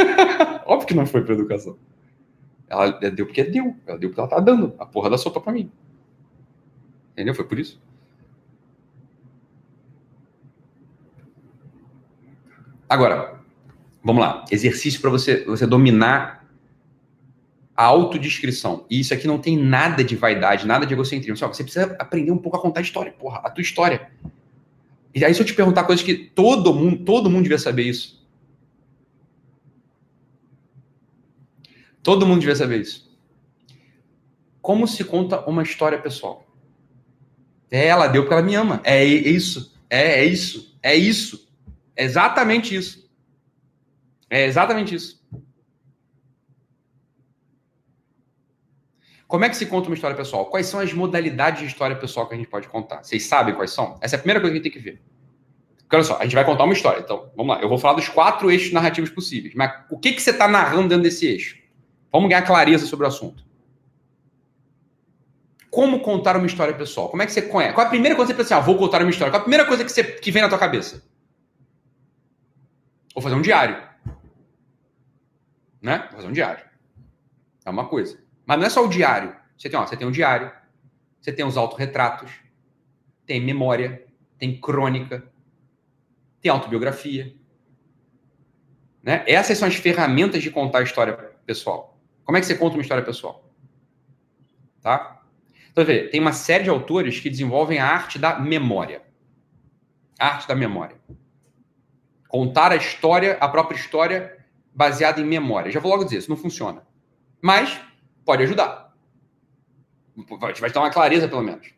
Óbvio 0.65 0.87
que 0.87 0.93
não 0.93 1.05
foi 1.05 1.23
por 1.23 1.33
educação. 1.33 1.77
Ela 2.67 2.91
deu 2.91 3.25
porque 3.25 3.43
deu. 3.43 3.75
Ela 3.85 3.97
deu 3.97 4.09
porque 4.09 4.19
ela 4.19 4.29
tá 4.29 4.39
dando 4.39 4.73
a 4.79 4.85
porra 4.85 5.09
da 5.09 5.17
sopa 5.17 5.39
para 5.39 5.53
mim. 5.53 5.71
Entendeu? 7.13 7.33
Foi 7.33 7.45
por 7.45 7.59
isso. 7.59 7.81
Agora, 12.89 13.39
vamos 14.03 14.21
lá. 14.21 14.45
Exercício 14.51 15.01
para 15.01 15.09
você, 15.09 15.43
você 15.45 15.65
dominar 15.65 16.44
a 17.75 17.83
autodescrição. 17.83 18.85
E 18.89 18.99
isso 18.99 19.13
aqui 19.13 19.27
não 19.27 19.37
tem 19.37 19.57
nada 19.57 20.03
de 20.03 20.15
vaidade, 20.15 20.65
nada 20.65 20.85
de 20.85 20.93
egocentrismo. 20.93 21.35
Só 21.35 21.47
você 21.47 21.63
precisa 21.63 21.95
aprender 21.99 22.31
um 22.31 22.37
pouco 22.37 22.57
a 22.57 22.61
contar 22.61 22.79
a 22.79 22.83
história, 22.83 23.11
porra, 23.11 23.41
a 23.43 23.49
tua 23.49 23.61
história. 23.61 24.09
E 25.13 25.23
aí, 25.23 25.33
se 25.33 25.41
eu 25.41 25.45
te 25.45 25.53
perguntar 25.53 25.83
coisas 25.83 26.03
que 26.03 26.13
todo 26.13 26.73
mundo, 26.73 27.03
todo 27.03 27.29
mundo 27.29 27.43
devia 27.43 27.59
saber 27.59 27.83
isso. 27.83 28.25
Todo 32.01 32.25
mundo 32.25 32.39
devia 32.39 32.55
saber 32.55 32.81
isso. 32.81 33.05
Como 34.61 34.87
se 34.87 35.03
conta 35.03 35.41
uma 35.49 35.63
história 35.63 35.97
pessoal? 35.97 36.45
É, 37.69 37.87
ela 37.87 38.07
deu 38.07 38.23
porque 38.23 38.33
ela 38.33 38.43
me 38.43 38.55
ama. 38.55 38.79
É 38.83 39.03
isso. 39.03 39.75
É, 39.89 40.19
é 40.19 40.25
isso. 40.25 40.77
É 40.81 40.95
isso. 40.95 41.47
É 41.95 42.03
exatamente 42.03 42.75
isso. 42.75 43.09
É 44.29 44.45
exatamente 44.45 44.93
isso. 44.93 45.24
Como 49.27 49.43
é 49.43 49.49
que 49.49 49.57
se 49.57 49.65
conta 49.65 49.87
uma 49.87 49.95
história 49.95 50.15
pessoal? 50.15 50.45
Quais 50.45 50.67
são 50.67 50.79
as 50.79 50.93
modalidades 50.93 51.61
de 51.61 51.67
história 51.67 51.95
pessoal 51.95 52.27
que 52.27 52.35
a 52.35 52.37
gente 52.37 52.47
pode 52.47 52.67
contar? 52.67 53.03
Vocês 53.03 53.25
sabem 53.25 53.55
quais 53.55 53.71
são? 53.71 53.97
Essa 54.01 54.15
é 54.15 54.17
a 54.17 54.19
primeira 54.19 54.39
coisa 54.39 54.53
que 54.53 54.59
a 54.59 54.63
gente 54.63 54.71
tem 54.71 54.81
que 54.81 54.89
ver. 54.91 55.01
Porque 55.79 55.95
olha 55.95 56.05
só, 56.05 56.17
a 56.17 56.23
gente 56.23 56.35
vai 56.35 56.45
contar 56.45 56.63
uma 56.63 56.73
história. 56.73 56.99
Então, 56.99 57.31
vamos 57.35 57.55
lá. 57.55 57.61
Eu 57.61 57.69
vou 57.69 57.77
falar 57.77 57.95
dos 57.95 58.07
quatro 58.07 58.51
eixos 58.51 58.71
narrativos 58.71 59.09
possíveis. 59.09 59.53
Mas 59.55 59.71
o 59.89 59.97
que, 59.97 60.13
que 60.13 60.21
você 60.21 60.31
está 60.31 60.47
narrando 60.47 60.89
dentro 60.89 61.03
desse 61.03 61.25
eixo? 61.25 61.57
Vamos 62.11 62.29
ganhar 62.29 62.43
clareza 62.43 62.85
sobre 62.85 63.05
o 63.05 63.07
assunto. 63.07 63.43
Como 65.69 65.99
contar 65.99 66.37
uma 66.37 66.45
história 66.45 66.73
pessoal? 66.73 67.09
Como 67.09 67.21
é 67.21 67.25
que 67.25 67.33
você 67.33 67.41
conhece? 67.41 67.73
Qual 67.73 67.83
é 67.83 67.87
a 67.87 67.89
primeira 67.89 68.15
coisa 68.15 68.31
que 68.31 68.37
você 68.37 68.43
pensa 68.43 68.55
assim, 68.55 68.63
ah, 68.63 68.65
vou 68.65 68.77
contar 68.77 69.01
uma 69.01 69.09
história? 69.09 69.31
Qual 69.31 69.39
é 69.39 69.41
a 69.41 69.43
primeira 69.43 69.65
coisa 69.65 69.83
que, 69.83 69.91
você, 69.91 70.03
que 70.03 70.31
vem 70.31 70.41
na 70.41 70.49
tua 70.49 70.57
cabeça? 70.57 71.03
Vou 73.13 73.21
fazer 73.21 73.35
um 73.35 73.41
diário. 73.41 73.77
Né? 75.81 75.99
Vou 76.09 76.17
fazer 76.17 76.27
um 76.27 76.31
diário. 76.31 76.63
É 77.65 77.69
uma 77.69 77.85
coisa. 77.85 78.24
Mas 78.45 78.59
não 78.59 78.65
é 78.65 78.69
só 78.69 78.85
o 78.85 78.89
diário. 78.89 79.35
Você 79.57 79.69
tem, 79.69 79.79
ó, 79.79 79.85
você 79.85 79.97
tem 79.97 80.07
um 80.07 80.11
diário, 80.11 80.51
você 81.19 81.31
tem 81.31 81.45
os 81.45 81.57
autorretratos, 81.57 82.31
tem 83.25 83.41
memória, 83.41 84.05
tem 84.37 84.59
crônica, 84.59 85.23
tem 86.41 86.51
autobiografia. 86.51 87.35
Né? 89.01 89.23
Essas 89.27 89.57
são 89.57 89.67
as 89.67 89.75
ferramentas 89.75 90.43
de 90.43 90.51
contar 90.51 90.79
a 90.79 90.83
história 90.83 91.13
pessoal. 91.45 91.97
Como 92.23 92.37
é 92.37 92.41
que 92.41 92.47
você 92.47 92.55
conta 92.55 92.75
uma 92.75 92.81
história 92.81 93.03
pessoal? 93.03 93.49
Tá? 94.81 95.21
Então, 95.71 95.83
vê, 95.83 96.07
tem 96.07 96.19
uma 96.21 96.31
série 96.31 96.63
de 96.63 96.69
autores 96.69 97.19
que 97.19 97.29
desenvolvem 97.29 97.79
a 97.79 97.87
arte 97.87 98.17
da 98.17 98.39
memória. 98.39 99.01
A 100.19 100.27
arte 100.27 100.47
da 100.47 100.55
memória. 100.55 100.95
Contar 102.27 102.71
a 102.71 102.75
história, 102.75 103.37
a 103.39 103.47
própria 103.47 103.77
história, 103.77 104.45
baseada 104.73 105.21
em 105.21 105.25
memória. 105.25 105.71
Já 105.71 105.79
vou 105.79 105.91
logo 105.91 106.03
dizer, 106.03 106.17
isso 106.17 106.29
não 106.29 106.37
funciona. 106.37 106.85
Mas 107.41 107.79
pode 108.25 108.43
ajudar. 108.43 108.93
Vai 110.39 110.53
te 110.53 110.73
dar 110.73 110.81
uma 110.81 110.89
clareza, 110.89 111.27
pelo 111.27 111.43
menos. 111.43 111.73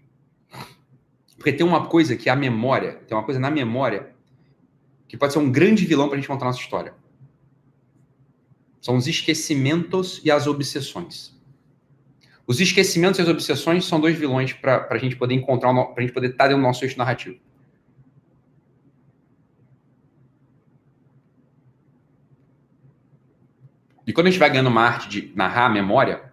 Porque 1.36 1.54
tem 1.54 1.66
uma 1.66 1.88
coisa 1.88 2.16
que 2.16 2.30
é 2.30 2.32
a 2.32 2.36
memória, 2.36 2.96
tem 3.08 3.16
uma 3.16 3.24
coisa 3.24 3.40
na 3.40 3.52
memória 3.52 4.16
que 5.08 5.16
pode 5.16 5.34
ser 5.34 5.40
um 5.40 5.52
grande 5.52 5.86
vilão 5.86 6.08
para 6.08 6.18
a 6.18 6.20
gente 6.20 6.28
contar 6.28 6.46
nossa 6.46 6.60
história. 6.60 6.94
São 8.82 8.96
os 8.96 9.08
esquecimentos 9.08 10.22
e 10.24 10.32
as 10.32 10.48
obsessões. 10.48 11.36
Os 12.46 12.62
esquecimentos 12.62 13.20
e 13.20 13.22
as 13.22 13.28
obsessões 13.28 13.86
são 13.86 14.00
dois 14.00 14.18
vilões 14.18 14.54
para 14.54 14.88
a 14.90 14.98
gente 14.98 15.16
poder 15.16 15.36
encontrar, 15.36 15.74
para 15.74 15.96
a 15.98 16.02
gente 16.02 16.14
poder 16.14 16.32
estar 16.32 16.48
dentro 16.48 16.62
do 16.62 16.66
nosso 16.66 16.84
eixo 16.84 16.98
narrativo. 16.98 17.38
E 24.06 24.14
quando 24.14 24.28
a 24.28 24.30
gente 24.30 24.40
vai 24.40 24.50
ganhando 24.50 24.70
uma 24.70 24.82
arte 24.82 25.10
de 25.10 25.34
narrar 25.36 25.66
a 25.66 25.70
memória, 25.70 26.32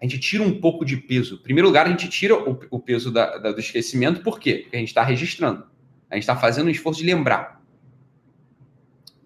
a 0.00 0.04
gente 0.04 0.18
tira 0.18 0.42
um 0.42 0.60
pouco 0.60 0.84
de 0.84 0.96
peso. 0.96 1.36
Em 1.36 1.42
primeiro 1.42 1.66
lugar, 1.66 1.86
a 1.86 1.90
gente 1.90 2.08
tira 2.08 2.34
o, 2.34 2.58
o 2.70 2.78
peso 2.78 3.10
da, 3.10 3.36
da, 3.38 3.52
do 3.52 3.60
esquecimento, 3.60 4.22
por 4.22 4.38
quê? 4.38 4.60
Porque 4.62 4.76
a 4.76 4.78
gente 4.78 4.88
está 4.88 5.02
registrando. 5.02 5.64
A 6.10 6.14
gente 6.14 6.22
está 6.22 6.36
fazendo 6.36 6.68
um 6.68 6.70
esforço 6.70 7.00
de 7.00 7.06
lembrar. 7.06 7.60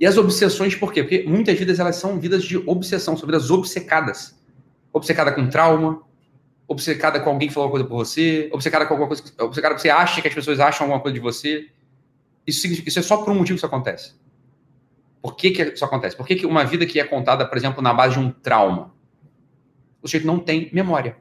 E 0.01 0.07
as 0.07 0.17
obsessões, 0.17 0.75
por 0.75 0.93
quê? 0.93 1.03
Porque 1.03 1.25
muitas 1.29 1.59
vidas 1.59 1.79
elas 1.79 1.97
são 1.97 2.19
vidas 2.19 2.43
de 2.43 2.57
obsessão, 2.57 3.17
são 3.17 3.27
vidas 3.27 3.51
obcecadas. 3.51 4.37
Obcecada 4.93 5.31
com 5.33 5.49
trauma, 5.49 6.03
obcecada 6.67 7.21
com 7.21 7.31
alguém 7.31 7.49
que 7.49 7.55
falou 7.55 7.67
alguma 7.67 7.87
coisa 7.87 7.89
por 7.89 8.05
você, 8.05 8.51
obcecada 8.53 8.87
com 8.87 8.95
alguma 8.95 9.09
coisa, 9.09 9.23
obcecada 9.41 9.79
você 9.79 9.91
acha 9.91 10.21
que 10.21 10.29
as 10.29 10.35
pessoas 10.35 10.59
acham 10.59 10.87
alguma 10.87 11.01
coisa 11.01 11.15
de 11.15 11.21
você. 11.21 11.69
Isso, 12.47 12.67
isso 12.67 12.99
é 12.99 13.03
só 13.03 13.19
por 13.19 13.31
um 13.31 13.35
motivo 13.35 13.55
que 13.55 13.61
isso 13.61 13.67
acontece. 13.67 14.15
Por 15.21 15.37
que, 15.37 15.51
que 15.53 15.63
isso 15.63 15.85
acontece? 15.85 16.17
Por 16.17 16.27
que, 16.27 16.35
que 16.35 16.47
uma 16.47 16.65
vida 16.65 16.85
que 16.85 16.99
é 16.99 17.05
contada, 17.05 17.47
por 17.47 17.57
exemplo, 17.57 17.81
na 17.81 17.95
base 17.95 18.15
de 18.15 18.21
um 18.21 18.31
trauma, 18.31 18.93
o 20.03 20.09
sujeito 20.09 20.27
não 20.27 20.39
tem 20.39 20.69
memória. 20.73 21.17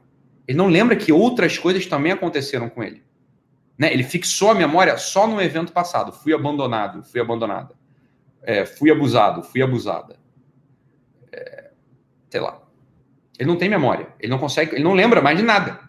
Ele 0.46 0.58
não 0.58 0.66
lembra 0.66 0.96
que 0.96 1.12
outras 1.12 1.56
coisas 1.56 1.86
também 1.86 2.12
aconteceram 2.12 2.68
com 2.68 2.82
ele. 2.82 3.02
Né? 3.78 3.92
Ele 3.92 4.02
fixou 4.02 4.50
a 4.50 4.54
memória 4.54 4.96
só 4.98 5.26
no 5.26 5.40
evento 5.40 5.72
passado. 5.72 6.12
Fui 6.12 6.34
abandonado, 6.34 7.02
fui 7.04 7.20
abandonada. 7.20 7.74
É, 8.42 8.66
fui 8.66 8.90
abusado, 8.90 9.42
fui 9.42 9.62
abusada. 9.62 10.18
É, 11.32 11.70
sei 12.28 12.40
lá. 12.40 12.60
Ele 13.38 13.48
não 13.48 13.56
tem 13.56 13.68
memória. 13.68 14.08
Ele 14.18 14.30
não 14.30 14.38
consegue, 14.38 14.74
ele 14.74 14.84
não 14.84 14.94
lembra 14.94 15.22
mais 15.22 15.38
de 15.38 15.44
nada. 15.44 15.80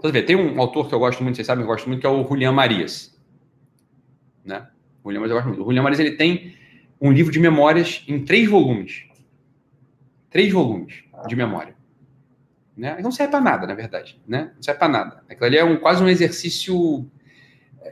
Você 0.00 0.12
vê, 0.12 0.22
tem 0.22 0.36
um 0.36 0.60
autor 0.60 0.88
que 0.88 0.94
eu 0.94 0.98
gosto 0.98 1.22
muito, 1.22 1.36
vocês 1.36 1.46
sabem, 1.46 1.64
eu 1.64 1.66
gosto 1.68 1.88
muito, 1.88 2.00
que 2.00 2.06
é 2.06 2.10
o 2.10 2.26
Julian 2.26 2.52
Marias. 2.52 3.18
Né? 4.44 4.68
Julian 5.04 5.22
eu 5.22 5.28
gosto 5.28 5.46
muito. 5.46 5.62
O 5.62 5.64
Julian 5.64 5.82
Marias 5.82 5.98
ele 5.98 6.12
tem 6.12 6.54
um 7.00 7.10
livro 7.10 7.32
de 7.32 7.40
memórias 7.40 8.04
em 8.06 8.24
três 8.24 8.48
volumes. 8.48 9.06
Três 10.34 10.52
volumes 10.52 11.04
de 11.28 11.36
memória. 11.36 11.76
Né? 12.76 12.98
Não 13.00 13.12
serve 13.12 13.30
para 13.30 13.40
nada, 13.40 13.68
na 13.68 13.74
verdade. 13.74 14.20
Né? 14.26 14.50
Não 14.56 14.62
serve 14.64 14.80
para 14.80 14.88
nada. 14.88 15.22
Aquilo 15.30 15.46
ali 15.46 15.56
é 15.56 15.64
um, 15.64 15.76
quase 15.76 16.02
um 16.02 16.08
exercício. 16.08 17.08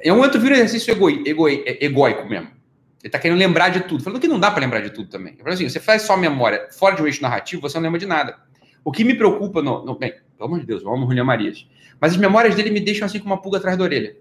É 0.03 0.13
um 0.13 0.19
outro 0.19 0.41
vira 0.41 0.57
exercício 0.57 0.91
egoi, 0.91 1.23
egoi, 1.25 1.63
egóico 1.81 2.29
mesmo. 2.29 2.49
Ele 2.49 3.05
está 3.05 3.17
querendo 3.21 3.39
lembrar 3.39 3.69
de 3.69 3.83
tudo. 3.83 4.03
Falando 4.03 4.21
que 4.21 4.27
não 4.27 4.41
dá 4.41 4.51
para 4.51 4.59
lembrar 4.59 4.81
de 4.81 4.91
tudo 4.91 5.09
também. 5.09 5.37
Eu 5.39 5.53
assim, 5.53 5.69
você 5.69 5.79
faz 5.79 6.03
só 6.03 6.17
memória 6.17 6.67
fora 6.73 6.97
de 6.97 7.03
um 7.03 7.07
eixo 7.07 7.23
narrativo, 7.23 7.63
você 7.63 7.77
não 7.77 7.85
lembra 7.85 8.01
de 8.01 8.07
nada. 8.07 8.37
O 8.85 8.91
que 8.91 9.05
me 9.05 9.15
preocupa 9.15 9.63
no. 9.63 9.85
no 9.85 9.97
bem, 9.97 10.13
pelo 10.37 10.49
amor 10.49 10.59
de 10.59 10.67
Deus, 10.67 10.83
vamos 10.83 11.07
Julião 11.07 11.25
Marias. 11.25 11.65
Mas 12.01 12.11
as 12.11 12.19
memórias 12.19 12.57
dele 12.57 12.73
me 12.73 12.81
deixam 12.81 13.07
assim 13.07 13.21
com 13.21 13.27
uma 13.27 13.41
pulga 13.41 13.59
atrás 13.59 13.79
da 13.79 13.85
orelha. 13.85 14.17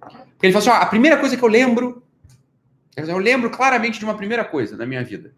Porque 0.00 0.46
ele 0.46 0.52
fala 0.52 0.64
assim: 0.64 0.70
ó, 0.70 0.82
a 0.82 0.86
primeira 0.86 1.18
coisa 1.18 1.36
que 1.36 1.42
eu 1.44 1.48
lembro. 1.48 2.02
Eu 2.96 3.18
lembro 3.18 3.48
claramente 3.48 4.00
de 4.00 4.04
uma 4.04 4.16
primeira 4.16 4.44
coisa 4.44 4.76
na 4.76 4.84
minha 4.84 5.04
vida. 5.04 5.32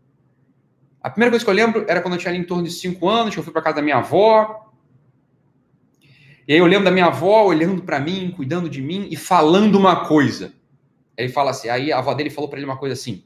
A 1.02 1.10
primeira 1.10 1.30
coisa 1.32 1.44
que 1.44 1.50
eu 1.50 1.54
lembro 1.54 1.84
era 1.88 2.00
quando 2.00 2.14
eu 2.14 2.20
tinha 2.20 2.30
ali 2.30 2.38
em 2.38 2.44
torno 2.44 2.62
de 2.62 2.70
5 2.70 3.08
anos, 3.08 3.34
que 3.34 3.40
eu 3.40 3.44
fui 3.44 3.52
para 3.52 3.62
casa 3.62 3.76
da 3.76 3.82
minha 3.82 3.96
avó. 3.96 4.72
E 6.46 6.52
aí 6.52 6.58
eu 6.58 6.66
lembro 6.66 6.84
da 6.84 6.90
minha 6.90 7.06
avó 7.06 7.44
olhando 7.44 7.82
para 7.82 7.98
mim, 7.98 8.32
cuidando 8.36 8.68
de 8.68 8.80
mim 8.80 9.08
e 9.10 9.16
falando 9.16 9.76
uma 9.76 10.06
coisa. 10.06 10.52
Ele 11.16 11.28
fala 11.28 11.50
assim, 11.50 11.68
aí 11.68 11.92
a 11.92 11.98
avó 11.98 12.14
dele 12.14 12.30
falou 12.30 12.48
para 12.48 12.58
ele 12.58 12.66
uma 12.66 12.76
coisa 12.76 12.94
assim: 12.94 13.24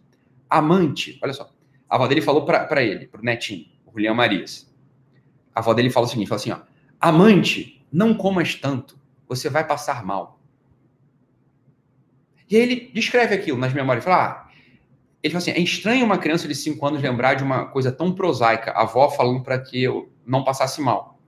amante, 0.49 1.19
olha 1.23 1.33
só. 1.33 1.51
A 1.89 1.97
avó 1.97 2.07
dele 2.07 2.21
falou 2.21 2.45
para 2.45 2.83
ele, 2.83 3.07
para 3.07 3.21
o 3.21 3.25
netinho, 3.25 3.67
o 3.85 3.93
Julião 3.93 4.15
Marias. 4.15 4.73
A 5.55 5.61
avó 5.61 5.73
dele 5.75 5.91
falou 5.91 6.07
o 6.07 6.11
seguinte: 6.11 6.29
fala 6.29 6.41
assim, 6.41 6.51
ó, 6.51 6.59
amante, 7.01 7.87
não 7.93 8.15
comas 8.15 8.55
tanto, 8.55 8.99
você 9.29 9.49
vai 9.49 9.67
passar 9.67 10.05
mal. 10.05 10.41
E 12.49 12.57
aí 12.57 12.63
ele 12.63 12.91
descreve 12.93 13.35
aquilo 13.35 13.59
nas 13.59 13.73
memórias, 13.73 14.05
fala, 14.05 14.25
ah, 14.25 14.46
ele 15.27 15.33
fala 15.33 15.43
assim: 15.43 15.51
é 15.51 15.61
estranho 15.61 16.05
uma 16.05 16.19
criança 16.19 16.47
de 16.47 16.55
5 16.55 16.87
anos 16.87 17.03
lembrar 17.03 17.35
de 17.35 17.43
uma 17.43 17.67
coisa 17.67 17.91
tão 17.91 18.13
prosaica, 18.13 18.71
a 18.71 18.83
avó 18.83 19.11
falando 19.11 19.43
para 19.43 19.59
que 19.59 19.83
eu 19.83 20.09
não 20.25 20.45
passasse 20.45 20.81
mal. 20.81 21.19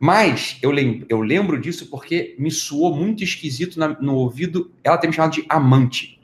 Mas 0.00 0.58
eu 0.62 0.70
lembro, 0.70 1.06
eu 1.08 1.20
lembro 1.20 1.60
disso 1.60 1.88
porque 1.88 2.34
me 2.38 2.50
soou 2.50 2.94
muito 2.94 3.22
esquisito 3.22 3.78
na, 3.78 3.88
no 4.00 4.16
ouvido 4.16 4.72
ela 4.82 4.98
ter 4.98 5.06
me 5.06 5.12
chamado 5.12 5.34
de 5.34 5.44
amante. 5.48 6.18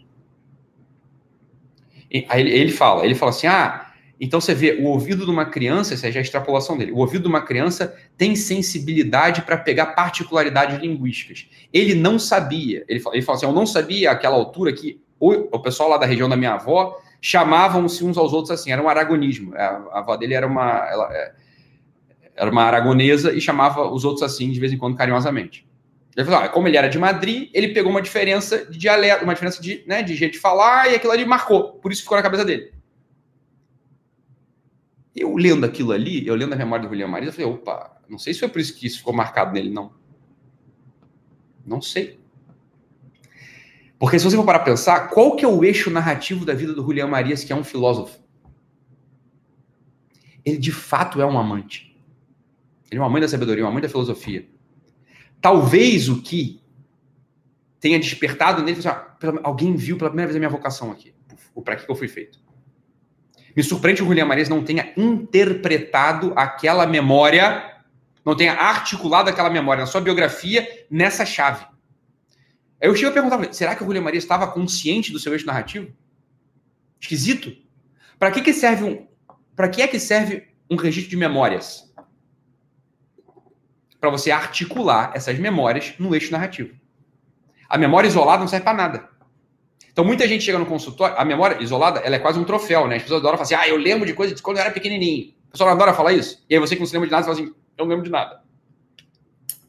E, 2.10 2.26
aí 2.28 2.40
ele, 2.40 2.50
ele 2.50 2.72
fala, 2.72 3.04
ele 3.04 3.14
fala 3.14 3.30
assim: 3.30 3.46
ah, 3.46 3.92
então 4.18 4.40
você 4.40 4.54
vê, 4.54 4.78
o 4.80 4.84
ouvido 4.84 5.24
de 5.24 5.30
uma 5.30 5.44
criança, 5.44 5.92
essa 5.92 6.08
é 6.08 6.16
a 6.16 6.20
extrapolação 6.20 6.78
dele, 6.78 6.92
o 6.92 6.96
ouvido 6.96 7.22
de 7.22 7.28
uma 7.28 7.42
criança 7.42 7.94
tem 8.16 8.34
sensibilidade 8.34 9.42
para 9.42 9.58
pegar 9.58 9.88
particularidades 9.88 10.80
linguísticas. 10.80 11.46
Ele 11.72 11.94
não 11.94 12.18
sabia, 12.18 12.84
ele 12.88 13.00
fala, 13.00 13.16
ele 13.16 13.24
fala 13.24 13.36
assim: 13.36 13.46
eu 13.46 13.52
não 13.52 13.66
sabia 13.66 14.10
àquela 14.10 14.34
altura 14.34 14.72
que 14.72 14.98
o, 15.20 15.56
o 15.56 15.60
pessoal 15.60 15.90
lá 15.90 15.96
da 15.96 16.06
região 16.06 16.28
da 16.28 16.36
minha 16.36 16.54
avó 16.54 16.98
chamavam-se 17.20 18.04
uns 18.04 18.16
aos 18.16 18.32
outros 18.32 18.50
assim, 18.50 18.70
era 18.70 18.82
um 18.82 18.88
aragonismo. 18.88 19.54
A, 19.54 19.64
a 19.92 19.98
avó 19.98 20.16
dele 20.16 20.34
era 20.34 20.46
uma, 20.46 20.88
ela, 20.88 21.08
é, 21.12 21.32
era 22.36 22.50
uma 22.50 22.62
aragonesa 22.62 23.32
e 23.32 23.40
chamava 23.40 23.90
os 23.90 24.04
outros 24.04 24.22
assim 24.22 24.50
de 24.50 24.60
vez 24.60 24.72
em 24.72 24.78
quando 24.78 24.96
carinhosamente. 24.96 25.66
Ele 26.16 26.24
falou, 26.24 26.40
ah, 26.40 26.48
como 26.48 26.66
ele 26.66 26.76
era 26.76 26.88
de 26.88 26.98
Madrid, 26.98 27.48
ele 27.54 27.68
pegou 27.68 27.90
uma 27.90 28.02
diferença 28.02 28.66
de 28.66 28.76
dialeto, 28.76 29.22
uma 29.22 29.34
diferença 29.34 29.62
de, 29.62 29.84
né, 29.86 30.02
de 30.02 30.16
jeito 30.16 30.32
de 30.32 30.38
falar 30.38 30.90
e 30.90 30.96
aquilo 30.96 31.12
ali 31.12 31.24
marcou. 31.24 31.74
Por 31.74 31.92
isso 31.92 32.02
ficou 32.02 32.16
na 32.16 32.22
cabeça 32.22 32.44
dele. 32.44 32.72
Eu 35.14 35.36
lendo 35.36 35.64
aquilo 35.64 35.92
ali, 35.92 36.26
eu 36.26 36.34
lendo 36.34 36.52
a 36.52 36.56
memória 36.56 36.84
do 36.84 36.90
William 36.90 37.08
Maria, 37.08 37.28
eu 37.28 37.32
falei, 37.32 37.46
opa, 37.46 37.96
não 38.08 38.18
sei 38.18 38.34
se 38.34 38.40
foi 38.40 38.48
por 38.48 38.60
isso 38.60 38.74
que 38.74 38.86
isso 38.86 38.98
ficou 38.98 39.12
marcado 39.12 39.52
nele, 39.52 39.70
não. 39.70 39.92
Não 41.64 41.80
sei. 41.80 42.17
Porque 43.98 44.18
se 44.18 44.24
você 44.24 44.36
for 44.36 44.44
parar 44.44 44.60
para 44.60 44.72
pensar, 44.72 45.08
qual 45.08 45.34
que 45.34 45.44
é 45.44 45.48
o 45.48 45.64
eixo 45.64 45.90
narrativo 45.90 46.44
da 46.44 46.54
vida 46.54 46.72
do 46.72 46.82
Julián 46.82 47.08
Marias, 47.08 47.42
que 47.42 47.52
é 47.52 47.56
um 47.56 47.64
filósofo? 47.64 48.18
Ele 50.44 50.56
de 50.56 50.70
fato 50.70 51.20
é 51.20 51.26
um 51.26 51.38
amante. 51.38 51.96
Ele 52.90 53.00
é 53.00 53.02
uma 53.02 53.10
mãe 53.10 53.20
da 53.20 53.28
sabedoria, 53.28 53.64
uma 53.64 53.72
mãe 53.72 53.82
da 53.82 53.88
filosofia. 53.88 54.48
Talvez 55.40 56.08
o 56.08 56.22
que 56.22 56.62
tenha 57.80 57.98
despertado 57.98 58.62
nele, 58.62 58.78
assim, 58.78 58.88
alguém 59.42 59.74
viu 59.74 59.98
pela 59.98 60.10
primeira 60.10 60.28
vez 60.28 60.36
a 60.36 60.38
minha 60.38 60.50
vocação 60.50 60.90
aqui, 60.90 61.14
o 61.54 61.60
para 61.60 61.76
que 61.76 61.90
eu 61.90 61.94
fui 61.94 62.08
feito. 62.08 62.38
Me 63.54 63.62
surpreende 63.62 64.00
que 64.00 64.04
o 64.04 64.08
Julián 64.08 64.26
Marias 64.26 64.48
não 64.48 64.64
tenha 64.64 64.92
interpretado 64.96 66.32
aquela 66.36 66.86
memória 66.86 67.78
não 68.28 68.36
tenha 68.36 68.52
articulado 68.52 69.30
aquela 69.30 69.48
memória 69.48 69.80
na 69.80 69.86
sua 69.86 70.02
biografia 70.02 70.86
nessa 70.90 71.24
chave. 71.24 71.64
Aí 72.80 72.88
eu 72.88 72.94
chego 72.94 73.10
a 73.10 73.12
perguntar, 73.12 73.52
será 73.52 73.74
que 73.74 73.82
o 73.82 73.86
Julio 73.86 74.02
Maria 74.02 74.18
estava 74.18 74.46
consciente 74.46 75.12
do 75.12 75.18
seu 75.18 75.32
eixo 75.32 75.46
narrativo? 75.46 75.92
Esquisito. 77.00 77.52
Para 78.18 78.30
que, 78.30 78.40
que 78.40 78.52
serve 78.52 78.84
um. 78.84 79.06
Para 79.54 79.68
que 79.68 79.82
é 79.82 79.88
que 79.88 79.98
serve 79.98 80.48
um 80.70 80.76
registro 80.76 81.10
de 81.10 81.16
memórias? 81.16 81.92
Para 84.00 84.10
você 84.10 84.30
articular 84.30 85.12
essas 85.14 85.38
memórias 85.38 85.94
no 85.98 86.14
eixo 86.14 86.30
narrativo. 86.30 86.74
A 87.68 87.76
memória 87.76 88.06
isolada 88.06 88.40
não 88.40 88.48
serve 88.48 88.64
para 88.64 88.76
nada. 88.76 89.08
Então 89.90 90.04
muita 90.04 90.28
gente 90.28 90.44
chega 90.44 90.58
no 90.58 90.66
consultório, 90.66 91.16
a 91.18 91.24
memória 91.24 91.60
isolada, 91.60 91.98
ela 92.00 92.14
é 92.14 92.18
quase 92.20 92.38
um 92.38 92.44
troféu, 92.44 92.86
né? 92.86 92.96
As 92.96 93.02
pessoas 93.02 93.20
adoram 93.20 93.36
falar 93.36 93.46
assim: 93.46 93.54
"Ah, 93.54 93.68
eu 93.68 93.76
lembro 93.76 94.06
de 94.06 94.14
coisas 94.14 94.36
de 94.36 94.42
quando 94.42 94.58
eu 94.58 94.62
era 94.62 94.70
pequenininho". 94.70 95.34
O 95.48 95.50
pessoal 95.50 95.70
adora 95.70 95.92
falar 95.92 96.12
isso. 96.12 96.44
E 96.48 96.54
aí 96.54 96.60
você 96.60 96.76
que 96.76 96.80
não 96.80 96.86
se 96.86 96.92
lembra 96.92 97.08
de 97.08 97.12
nada, 97.12 97.24
você 97.24 97.34
fala 97.34 97.42
assim: 97.42 97.54
eu 97.76 97.84
não 97.84 97.90
lembro 97.90 98.04
de 98.04 98.10
nada. 98.10 98.42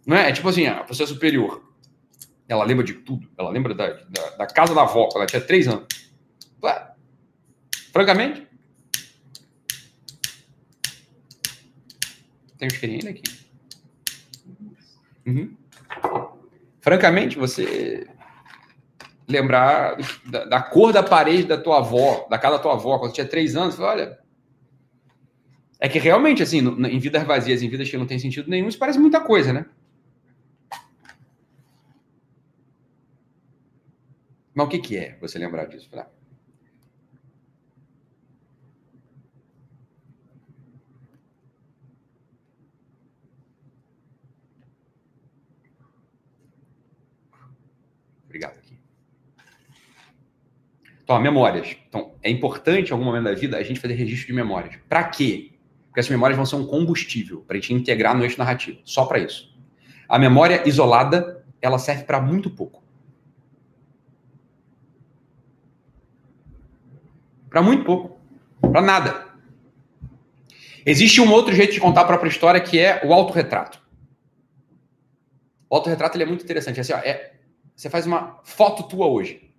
Não 0.05 0.15
é? 0.15 0.29
É 0.29 0.31
tipo 0.31 0.47
assim, 0.47 0.67
a 0.67 0.83
pessoa 0.83 1.07
superior. 1.07 1.68
Ela 2.49 2.65
lembra 2.65 2.83
de 2.83 2.93
tudo. 2.93 3.29
Ela 3.37 3.51
lembra 3.51 3.75
da, 3.75 3.87
da, 3.93 4.29
da 4.37 4.47
casa 4.47 4.73
da 4.73 4.81
avó, 4.81 5.07
ela 5.15 5.27
tinha 5.27 5.39
três 5.39 5.67
anos. 5.67 5.85
Ué, 6.63 6.91
francamente. 7.93 8.47
Tem 12.57 12.67
um 12.67 12.71
cheirinho 12.71 13.11
aqui. 13.11 13.21
Uhum. 15.27 15.55
Francamente, 16.81 17.37
você 17.37 18.07
lembrar 19.27 19.95
da, 20.25 20.45
da, 20.45 20.61
cor 20.61 20.91
da 20.91 21.03
parede 21.03 21.43
da 21.43 21.57
tua 21.57 21.77
avó, 21.77 22.27
da 22.29 22.39
casa 22.39 22.57
da 22.57 22.63
tua 22.63 22.73
avó, 22.73 22.97
quando 22.97 23.13
tinha 23.13 23.27
três 23.27 23.55
anos, 23.55 23.75
você 23.75 23.81
fala, 23.81 23.91
olha, 23.93 24.19
é 25.79 25.87
que 25.87 25.99
realmente, 25.99 26.41
assim, 26.41 26.57
em 26.57 26.99
vidas 26.99 27.23
vazias, 27.23 27.61
em 27.61 27.69
vidas 27.69 27.87
que 27.87 27.97
não 27.97 28.07
tem 28.07 28.17
sentido 28.17 28.49
nenhum, 28.49 28.67
isso 28.67 28.79
parece 28.79 28.97
muita 28.97 29.21
coisa, 29.21 29.53
né? 29.53 29.67
Mas 34.53 34.65
o 34.65 34.69
que, 34.69 34.79
que 34.79 34.97
é 34.97 35.17
você 35.19 35.37
lembrar 35.37 35.65
disso? 35.65 35.89
Obrigado 48.25 48.57
aqui. 48.57 48.77
Então, 51.03 51.19
memórias. 51.19 51.75
Então, 51.87 52.13
é 52.21 52.29
importante 52.29 52.89
em 52.89 52.91
algum 52.93 53.03
momento 53.03 53.23
da 53.23 53.33
vida 53.33 53.57
a 53.57 53.63
gente 53.63 53.79
fazer 53.79 53.95
registro 53.95 54.27
de 54.27 54.33
memórias. 54.33 54.75
Para 54.87 55.03
quê? 55.05 55.53
Porque 55.87 55.99
essas 55.99 56.11
memórias 56.11 56.37
vão 56.37 56.45
ser 56.45 56.55
um 56.55 56.67
combustível 56.67 57.41
para 57.41 57.57
a 57.57 57.59
gente 57.59 57.73
integrar 57.73 58.15
no 58.15 58.23
eixo 58.23 58.37
narrativo. 58.37 58.79
Só 58.83 59.05
para 59.05 59.17
isso. 59.17 59.57
A 60.07 60.19
memória 60.19 60.67
isolada, 60.67 61.43
ela 61.59 61.79
serve 61.79 62.03
para 62.03 62.21
muito 62.21 62.49
pouco. 62.51 62.83
Para 67.49 67.61
muito 67.61 67.83
pouco. 67.83 68.19
Para 68.61 68.81
nada. 68.81 69.27
Existe 70.85 71.21
um 71.21 71.31
outro 71.31 71.53
jeito 71.53 71.73
de 71.73 71.79
contar 71.79 72.01
a 72.01 72.05
própria 72.05 72.29
história 72.29 72.59
que 72.59 72.79
é 72.79 73.01
o 73.05 73.13
autorretrato. 73.13 73.81
O 75.69 75.75
autorretrato 75.75 76.17
ele 76.17 76.23
é 76.23 76.27
muito 76.27 76.43
interessante. 76.43 76.77
É 76.77 76.81
assim, 76.81 76.93
ó, 76.93 76.97
é, 76.97 77.33
você 77.75 77.89
faz 77.89 78.05
uma 78.05 78.39
foto 78.43 78.83
tua 78.83 79.07
hoje. 79.07 79.53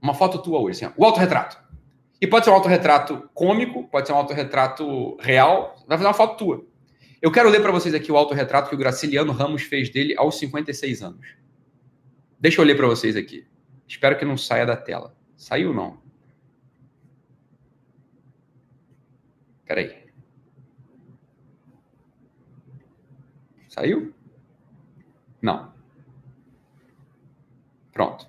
Uma 0.00 0.14
foto 0.14 0.38
tua 0.38 0.58
hoje. 0.58 0.84
Assim, 0.84 0.94
ó, 0.96 1.02
o 1.02 1.04
autorretrato. 1.04 1.58
E 2.20 2.26
pode 2.26 2.44
ser 2.44 2.50
um 2.50 2.54
autorretrato 2.54 3.28
cômico, 3.34 3.84
pode 3.88 4.06
ser 4.06 4.14
um 4.14 4.16
autorretrato 4.16 5.16
real, 5.20 5.76
vai 5.86 5.98
fazer 5.98 6.08
uma 6.08 6.14
foto 6.14 6.38
tua. 6.38 6.64
Eu 7.20 7.30
quero 7.30 7.48
ler 7.48 7.60
para 7.60 7.72
vocês 7.72 7.94
aqui 7.94 8.10
o 8.10 8.16
autorretrato 8.16 8.68
que 8.68 8.74
o 8.74 8.78
Graciliano 8.78 9.32
Ramos 9.32 9.62
fez 9.62 9.90
dele 9.90 10.14
aos 10.16 10.38
56 10.38 11.02
anos. 11.02 11.26
Deixa 12.38 12.60
eu 12.60 12.64
ler 12.64 12.76
para 12.76 12.86
vocês 12.86 13.16
aqui. 13.16 13.46
Espero 13.86 14.16
que 14.16 14.24
não 14.24 14.36
saia 14.36 14.64
da 14.64 14.76
tela. 14.76 15.14
Saiu 15.36 15.74
não? 15.74 15.98
Peraí. 19.66 20.06
Saiu? 23.68 24.14
Não. 25.42 25.72
Pronto. 27.92 28.26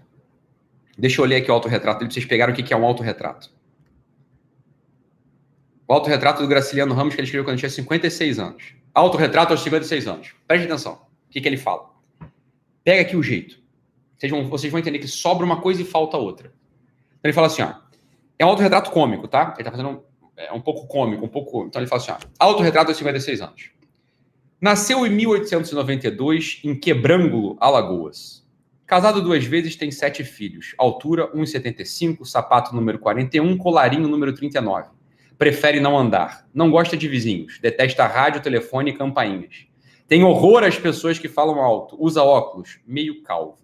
Deixa 0.98 1.22
eu 1.22 1.26
ler 1.26 1.38
aqui 1.38 1.52
o 1.52 1.54
autorretrato 1.54 2.00
dele 2.00 2.12
vocês 2.12 2.26
pegarem 2.26 2.54
o 2.54 2.58
que 2.58 2.74
é 2.74 2.78
um 2.78 2.86
autorretrato. 2.86 3.56
O 5.88 5.94
autorretrato 5.94 6.42
do 6.42 6.48
Graciliano 6.48 6.94
Ramos, 6.94 7.14
que 7.14 7.22
ele 7.22 7.26
escreveu 7.26 7.46
quando 7.46 7.60
tinha 7.60 7.70
56 7.70 8.40
anos. 8.40 8.74
Autorretrato 8.94 9.54
aos 9.54 9.62
56 9.62 10.08
anos. 10.08 10.36
Preste 10.46 10.66
atenção. 10.66 10.94
O 10.94 11.30
que, 11.30 11.40
que 11.40 11.48
ele 11.48 11.56
fala? 11.56 11.92
Pega 12.84 13.02
aqui 13.02 13.16
o 13.16 13.24
jeito. 13.24 13.62
Vocês 14.18 14.32
vão, 14.32 14.50
vocês 14.50 14.72
vão 14.72 14.80
entender 14.80 15.00
que 15.00 15.08
sobra 15.08 15.46
uma 15.46 15.62
coisa 15.62 15.82
e 15.82 15.86
falta 15.86 16.18
outra. 16.18 16.48
Então 16.48 17.20
ele 17.24 17.34
fala 17.34 17.48
assim, 17.48 17.62
ó. 17.62 17.76
É 18.40 18.46
um 18.46 18.50
autorretrato 18.50 18.92
cômico, 18.92 19.28
tá? 19.28 19.54
Ele 19.56 19.64
tá 19.64 19.72
fazendo 19.72 20.04
é 20.38 20.54
um 20.54 20.62
pouco 20.62 20.88
cômico, 20.88 21.26
um 21.26 21.30
pouco. 21.30 21.66
Então 21.66 21.82
ele 21.82 21.90
fala 21.90 22.02
assim, 22.02 22.12
ó. 22.12 22.18
Autorretrato 22.40 22.92
aos 22.92 22.98
56 22.98 23.42
anos. 23.42 23.72
Nasceu 24.62 25.06
em 25.06 25.10
1892 25.10 26.62
em 26.64 26.76
Quebrângulo, 26.76 27.58
Alagoas. 27.60 28.46
Casado 28.86 29.22
duas 29.22 29.44
vezes, 29.44 29.76
tem 29.76 29.92
sete 29.92 30.24
filhos. 30.24 30.74
Altura 30.78 31.32
1,75, 31.34 32.26
sapato 32.26 32.74
número 32.74 32.98
41, 33.00 33.58
colarinho 33.58 34.08
número 34.08 34.34
39 34.34 34.98
prefere 35.38 35.80
não 35.80 35.98
andar. 35.98 36.48
Não 36.54 36.72
gosta 36.72 36.98
de 36.98 37.08
vizinhos. 37.08 37.60
Detesta 37.60 38.06
rádio, 38.08 38.42
telefone 38.42 38.92
e 38.92 38.94
campainhas. 38.94 39.68
Tem 40.08 40.24
horror 40.24 40.64
às 40.64 40.78
pessoas 40.78 41.20
que 41.20 41.28
falam 41.28 41.60
alto. 41.60 41.96
Usa 42.00 42.24
óculos. 42.24 42.80
Meio 42.88 43.22
calvo. 43.22 43.58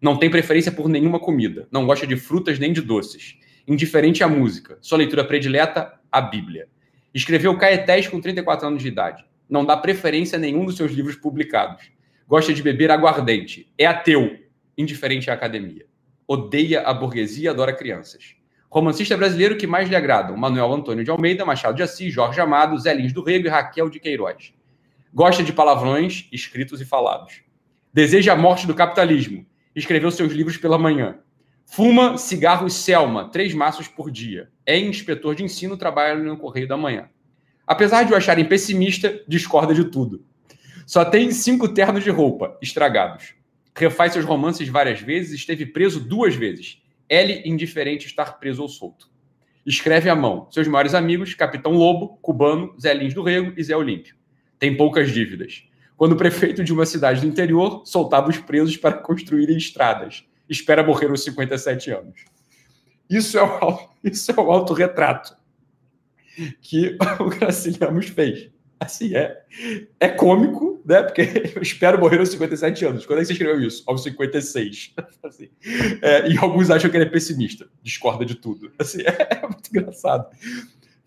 Não 0.00 0.18
tem 0.18 0.28
preferência 0.28 0.72
por 0.72 0.88
nenhuma 0.88 1.20
comida. 1.20 1.68
Não 1.70 1.86
gosta 1.86 2.06
de 2.06 2.16
frutas 2.16 2.58
nem 2.58 2.72
de 2.72 2.80
doces. 2.80 3.38
Indiferente 3.66 4.22
à 4.24 4.28
música. 4.28 4.76
Sua 4.80 4.98
leitura 4.98 5.24
predileta, 5.24 5.92
a 6.14 6.20
Bíblia. 6.20 6.68
Escreveu 7.12 7.58
Caetés 7.58 8.06
com 8.06 8.20
34 8.20 8.68
anos 8.68 8.80
de 8.80 8.86
idade. 8.86 9.24
Não 9.50 9.64
dá 9.64 9.76
preferência 9.76 10.36
a 10.36 10.40
nenhum 10.40 10.64
dos 10.64 10.76
seus 10.76 10.92
livros 10.92 11.16
publicados. 11.16 11.90
Gosta 12.28 12.54
de 12.54 12.62
beber 12.62 12.92
aguardente. 12.92 13.68
É 13.76 13.84
ateu. 13.84 14.38
Indiferente 14.78 15.28
à 15.28 15.34
academia. 15.34 15.86
Odeia 16.26 16.82
a 16.82 16.94
burguesia 16.94 17.46
e 17.46 17.48
adora 17.48 17.72
crianças. 17.72 18.36
Romancista 18.70 19.16
brasileiro 19.16 19.56
que 19.56 19.66
mais 19.66 19.88
lhe 19.88 19.96
agradam: 19.96 20.36
Manuel 20.36 20.72
Antônio 20.72 21.02
de 21.02 21.10
Almeida, 21.10 21.44
Machado 21.44 21.74
de 21.74 21.82
Assis, 21.82 22.14
Jorge 22.14 22.40
Amado, 22.40 22.78
Zé 22.78 22.94
Lins 22.94 23.12
do 23.12 23.22
Rego 23.22 23.46
e 23.46 23.50
Raquel 23.50 23.90
de 23.90 23.98
Queiroz. 23.98 24.54
Gosta 25.12 25.42
de 25.42 25.52
palavrões 25.52 26.28
escritos 26.32 26.80
e 26.80 26.84
falados. 26.84 27.42
Deseja 27.92 28.32
a 28.32 28.36
morte 28.36 28.68
do 28.68 28.74
capitalismo. 28.74 29.44
Escreveu 29.74 30.12
seus 30.12 30.32
livros 30.32 30.56
pela 30.56 30.78
manhã. 30.78 31.18
Fuma 31.66 32.16
cigarros 32.18 32.74
Selma, 32.74 33.28
três 33.30 33.52
maços 33.52 33.88
por 33.88 34.10
dia. 34.10 34.48
É 34.66 34.78
inspetor 34.78 35.34
de 35.34 35.44
ensino, 35.44 35.76
trabalha 35.76 36.14
no 36.14 36.36
Correio 36.36 36.68
da 36.68 36.76
Manhã. 36.76 37.08
Apesar 37.66 38.04
de 38.04 38.12
o 38.12 38.16
acharem 38.16 38.44
pessimista, 38.44 39.22
discorda 39.26 39.74
de 39.74 39.84
tudo. 39.84 40.24
Só 40.86 41.04
tem 41.04 41.30
cinco 41.30 41.68
ternos 41.68 42.04
de 42.04 42.10
roupa, 42.10 42.58
estragados. 42.60 43.34
Refaz 43.74 44.12
seus 44.12 44.24
romances 44.24 44.68
várias 44.68 45.00
vezes, 45.00 45.32
esteve 45.32 45.66
preso 45.66 46.00
duas 46.00 46.34
vezes 46.34 46.82
L 47.08 47.42
indiferente 47.44 48.06
estar 48.06 48.38
preso 48.38 48.62
ou 48.62 48.68
solto. 48.68 49.08
Escreve 49.66 50.08
à 50.08 50.14
mão. 50.14 50.48
Seus 50.50 50.66
maiores 50.68 50.94
amigos, 50.94 51.34
Capitão 51.34 51.72
Lobo, 51.72 52.18
Cubano, 52.20 52.74
Zé 52.80 52.92
Lins 52.94 53.14
do 53.14 53.22
Rego 53.22 53.52
e 53.56 53.62
Zé 53.62 53.76
Olímpio. 53.76 54.14
Tem 54.58 54.76
poucas 54.76 55.10
dívidas. 55.10 55.64
Quando 55.96 56.12
o 56.12 56.16
prefeito 56.16 56.64
de 56.64 56.72
uma 56.72 56.86
cidade 56.86 57.20
do 57.20 57.26
interior 57.26 57.82
soltava 57.84 58.28
os 58.28 58.38
presos 58.38 58.76
para 58.76 58.94
construírem 58.98 59.56
estradas. 59.56 60.24
Espera 60.48 60.82
morrer 60.82 61.08
aos 61.08 61.22
57 61.24 61.90
anos. 61.90 62.24
Isso 63.08 63.38
é 63.38 63.42
o, 63.42 63.88
isso 64.02 64.30
é 64.30 64.34
o 64.34 64.50
autorretrato 64.50 65.36
que 66.60 66.96
o 67.20 67.28
Graciliamos 67.28 68.08
fez. 68.08 68.50
Assim, 68.80 69.14
é, 69.14 69.42
é 70.00 70.08
cômico, 70.08 70.82
né? 70.84 71.02
Porque 71.02 71.52
eu 71.54 71.62
espero 71.62 71.98
morrer 71.98 72.18
aos 72.18 72.28
57 72.30 72.84
anos. 72.84 73.06
Quando 73.06 73.18
é 73.18 73.22
que 73.22 73.26
você 73.26 73.32
escreveu 73.32 73.60
isso? 73.60 73.82
Aos 73.86 74.02
56. 74.02 74.94
Assim, 75.22 75.48
é, 76.02 76.28
e 76.28 76.36
alguns 76.36 76.70
acham 76.70 76.90
que 76.90 76.96
ele 76.96 77.04
é 77.04 77.08
pessimista, 77.08 77.66
discorda 77.82 78.24
de 78.24 78.34
tudo. 78.34 78.72
Assim, 78.78 79.02
é, 79.02 79.38
é 79.38 79.40
muito 79.42 79.68
engraçado. 79.70 80.26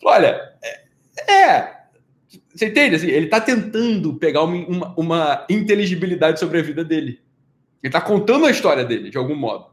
Olha, 0.03 0.53
é, 0.63 1.31
é 1.31 1.77
você 2.53 2.67
entende? 2.67 2.95
Assim, 2.95 3.07
ele 3.07 3.25
está 3.25 3.39
tentando 3.39 4.15
pegar 4.15 4.43
uma, 4.43 4.67
uma, 4.67 4.93
uma, 4.97 5.45
inteligibilidade 5.49 6.39
sobre 6.39 6.59
a 6.59 6.63
vida 6.63 6.83
dele. 6.83 7.21
Ele 7.83 7.89
está 7.89 8.01
contando 8.01 8.45
a 8.45 8.51
história 8.51 8.83
dele, 8.83 9.11
de 9.11 9.17
algum 9.17 9.35
modo. 9.35 9.67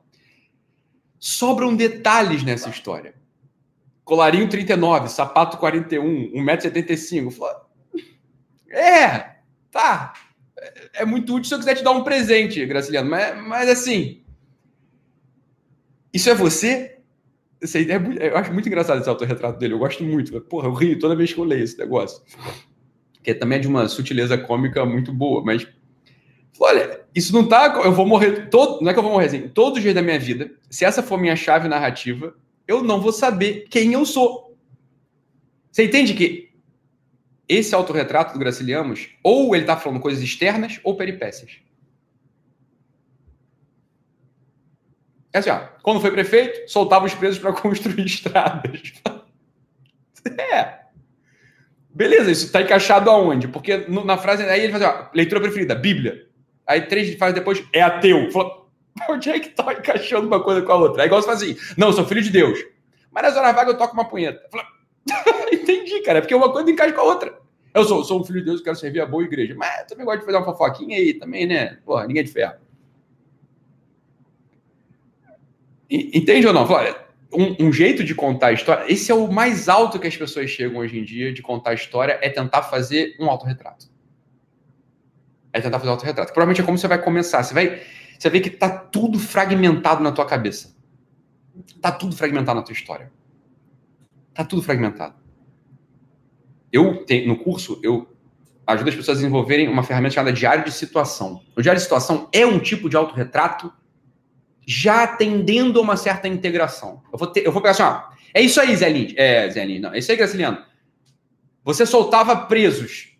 Sobram 1.26 1.74
detalhes 1.74 2.42
nessa 2.42 2.68
história. 2.68 3.14
Colarinho 4.04 4.46
39, 4.46 5.08
sapato 5.08 5.56
41, 5.56 6.32
1,75m. 6.34 7.62
É, 8.68 9.36
tá. 9.70 10.12
É, 10.54 10.90
é 10.96 11.04
muito 11.06 11.34
útil 11.34 11.48
se 11.48 11.54
eu 11.54 11.58
quiser 11.58 11.76
te 11.76 11.82
dar 11.82 11.92
um 11.92 12.04
presente, 12.04 12.66
Graciliano. 12.66 13.08
Mas, 13.08 13.42
mas 13.42 13.70
assim. 13.70 14.22
Isso 16.12 16.28
é 16.28 16.34
você? 16.34 16.98
Essa 17.58 17.78
ideia 17.78 18.02
é, 18.20 18.28
eu 18.28 18.36
acho 18.36 18.52
muito 18.52 18.68
engraçado 18.68 19.00
esse 19.00 19.08
autorretrato 19.08 19.58
dele. 19.58 19.72
Eu 19.72 19.78
gosto 19.78 20.04
muito. 20.04 20.38
Porra, 20.42 20.68
eu 20.68 20.74
rio 20.74 20.98
toda 20.98 21.16
vez 21.16 21.32
que 21.32 21.40
eu 21.40 21.44
leio 21.44 21.64
esse 21.64 21.78
negócio. 21.78 22.22
Que 23.22 23.32
também 23.32 23.56
é 23.56 23.62
de 23.62 23.68
uma 23.68 23.88
sutileza 23.88 24.36
cômica 24.36 24.84
muito 24.84 25.10
boa. 25.10 25.42
Mas, 25.42 25.66
olha, 26.60 27.00
isso 27.14 27.32
não 27.32 27.46
tá. 27.46 27.80
Eu 27.84 27.92
vou 27.92 28.06
morrer. 28.06 28.48
Todo, 28.48 28.82
não 28.82 28.90
é 28.90 28.92
que 28.92 28.98
eu 28.98 29.02
vou 29.02 29.12
morrer 29.12 29.26
assim. 29.26 29.48
Todos 29.48 29.78
os 29.78 29.82
dias 29.82 29.94
da 29.94 30.02
minha 30.02 30.18
vida, 30.18 30.50
se 30.70 30.84
essa 30.84 31.02
for 31.02 31.18
minha 31.18 31.36
chave 31.36 31.68
narrativa, 31.68 32.34
eu 32.66 32.82
não 32.82 33.00
vou 33.00 33.12
saber 33.12 33.66
quem 33.68 33.92
eu 33.92 34.04
sou. 34.04 34.56
Você 35.70 35.84
entende 35.84 36.14
que 36.14 36.52
esse 37.48 37.74
autorretrato 37.74 38.32
do 38.32 38.38
Graciliamos, 38.38 39.10
ou 39.22 39.54
ele 39.54 39.64
está 39.64 39.76
falando 39.76 40.00
coisas 40.00 40.22
externas 40.22 40.80
ou 40.82 40.96
peripécias. 40.96 41.58
É 45.32 45.38
assim, 45.38 45.50
ó, 45.50 45.58
quando 45.82 46.00
foi 46.00 46.12
prefeito, 46.12 46.70
soltava 46.70 47.04
os 47.06 47.14
presos 47.14 47.40
para 47.40 47.52
construir 47.60 48.06
estradas. 48.06 48.92
é. 50.38 50.84
Beleza, 51.92 52.30
isso 52.30 52.46
está 52.46 52.62
encaixado 52.62 53.10
aonde? 53.10 53.46
Porque 53.48 53.76
na 53.88 54.16
frase 54.16 54.42
aí 54.44 54.62
ele 54.62 54.72
faz, 54.72 54.82
ó, 54.82 55.10
leitura 55.12 55.40
preferida, 55.40 55.74
Bíblia. 55.74 56.26
Aí 56.66 56.82
três 56.82 57.14
frases 57.14 57.34
depois, 57.34 57.62
é 57.72 57.82
ateu. 57.82 58.30
Fala, 58.30 58.64
Onde 59.08 59.30
é 59.30 59.40
que 59.40 59.48
tá 59.48 59.72
encaixando 59.72 60.26
uma 60.26 60.42
coisa 60.42 60.62
com 60.62 60.72
a 60.72 60.76
outra? 60.76 61.02
É 61.02 61.06
igual 61.06 61.20
você 61.20 61.26
fala 61.26 61.36
assim, 61.36 61.56
não, 61.76 61.92
sou 61.92 62.04
filho 62.04 62.22
de 62.22 62.30
Deus. 62.30 62.64
Mas 63.10 63.24
nas 63.24 63.36
horas 63.36 63.54
vagas 63.54 63.72
eu 63.72 63.78
toco 63.78 63.94
uma 63.94 64.08
punheta. 64.08 64.40
Entendi, 65.52 66.00
cara, 66.02 66.18
é 66.18 66.20
porque 66.20 66.34
uma 66.34 66.52
coisa 66.52 66.70
encaixa 66.70 66.92
com 66.92 67.00
a 67.00 67.04
outra. 67.04 67.38
Eu 67.74 67.84
sou, 67.84 68.04
sou 68.04 68.20
um 68.20 68.24
filho 68.24 68.38
de 68.38 68.46
Deus 68.46 68.60
quero 68.60 68.76
servir 68.76 69.00
a 69.00 69.06
boa 69.06 69.24
igreja. 69.24 69.54
Mas 69.56 69.80
eu 69.80 69.86
também 69.88 70.04
gosto 70.04 70.20
de 70.20 70.26
fazer 70.26 70.38
uma 70.38 70.44
fofoquinha 70.44 70.96
aí 70.96 71.14
também, 71.14 71.44
né? 71.44 71.78
Porra, 71.84 72.06
ninguém 72.06 72.20
é 72.20 72.24
de 72.24 72.32
ferro. 72.32 72.54
Entende 75.90 76.46
ou 76.46 76.52
não? 76.52 76.64
Olha, 76.70 76.96
um, 77.32 77.66
um, 77.66 77.72
jeito 77.72 78.04
de 78.04 78.14
contar 78.14 78.48
a 78.48 78.52
história. 78.52 78.90
Esse 78.90 79.10
é 79.10 79.14
o 79.14 79.30
mais 79.30 79.68
alto 79.68 79.98
que 79.98 80.06
as 80.06 80.16
pessoas 80.16 80.50
chegam 80.50 80.78
hoje 80.78 80.98
em 80.98 81.04
dia 81.04 81.32
de 81.32 81.42
contar 81.42 81.70
a 81.70 81.74
história, 81.74 82.18
é 82.22 82.28
tentar 82.28 82.62
fazer 82.62 83.16
um 83.18 83.28
autorretrato. 83.28 83.86
É 85.54 85.60
tentar 85.60 85.78
fazer 85.78 85.88
um 85.88 85.92
autorretrato. 85.92 86.32
Provavelmente 86.32 86.60
é 86.60 86.64
como 86.64 86.76
você 86.76 86.88
vai 86.88 87.00
começar. 87.00 87.42
Você 87.42 87.54
vai 87.54 87.80
você 88.18 88.28
vê 88.28 88.40
que 88.40 88.50
tá 88.50 88.68
tudo 88.68 89.18
fragmentado 89.18 90.02
na 90.02 90.10
tua 90.10 90.26
cabeça. 90.26 90.74
Tá 91.80 91.92
tudo 91.92 92.16
fragmentado 92.16 92.58
na 92.58 92.64
tua 92.64 92.72
história. 92.72 93.12
Tá 94.34 94.44
tudo 94.44 94.62
fragmentado. 94.62 95.14
Eu 96.72 97.04
no 97.26 97.36
curso, 97.38 97.78
eu 97.82 98.08
ajudo 98.66 98.88
as 98.88 98.96
pessoas 98.96 99.18
a 99.18 99.20
desenvolverem 99.20 99.68
uma 99.68 99.84
ferramenta 99.84 100.14
chamada 100.14 100.32
diário 100.32 100.64
de 100.64 100.72
situação. 100.72 101.40
O 101.56 101.62
diário 101.62 101.78
de 101.78 101.84
situação 101.84 102.28
é 102.32 102.44
um 102.44 102.58
tipo 102.58 102.88
de 102.88 102.96
autorretrato 102.96 103.72
já 104.66 105.06
tendendo 105.06 105.78
a 105.78 105.82
uma 105.82 105.96
certa 105.96 106.26
integração. 106.26 107.02
Eu 107.12 107.18
vou, 107.18 107.28
ter, 107.28 107.46
eu 107.46 107.52
vou 107.52 107.60
pegar 107.62 107.72
assim, 107.72 107.82
ó, 107.82 108.02
é 108.32 108.40
isso 108.40 108.60
aí, 108.60 108.74
Zé 108.74 108.88
Lins. 108.88 109.14
É, 109.16 109.48
Zé 109.50 109.64
Lins, 109.64 109.80
não. 109.80 109.92
É 109.92 109.98
isso 109.98 110.10
aí, 110.10 110.16
Graciliano. 110.16 110.58
Você 111.62 111.86
soltava 111.86 112.34
presos. 112.36 113.13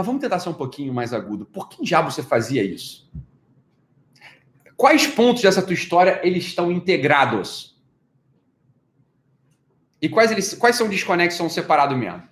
Mas 0.00 0.06
vamos 0.06 0.22
tentar 0.22 0.38
ser 0.38 0.48
um 0.48 0.54
pouquinho 0.54 0.94
mais 0.94 1.12
agudo. 1.12 1.44
Por 1.44 1.68
que 1.68 1.84
diabo 1.84 2.10
você 2.10 2.22
fazia 2.22 2.64
isso? 2.64 3.12
Quais 4.74 5.06
pontos 5.06 5.42
dessa 5.42 5.60
tua 5.60 5.74
história 5.74 6.18
eles 6.26 6.46
estão 6.46 6.72
integrados? 6.72 7.78
E 10.00 10.08
quais, 10.08 10.30
eles, 10.30 10.54
quais 10.54 10.74
são 10.74 10.88
desconexos, 10.88 11.36
são 11.36 11.50
separados 11.50 11.98
mesmo? 11.98 12.22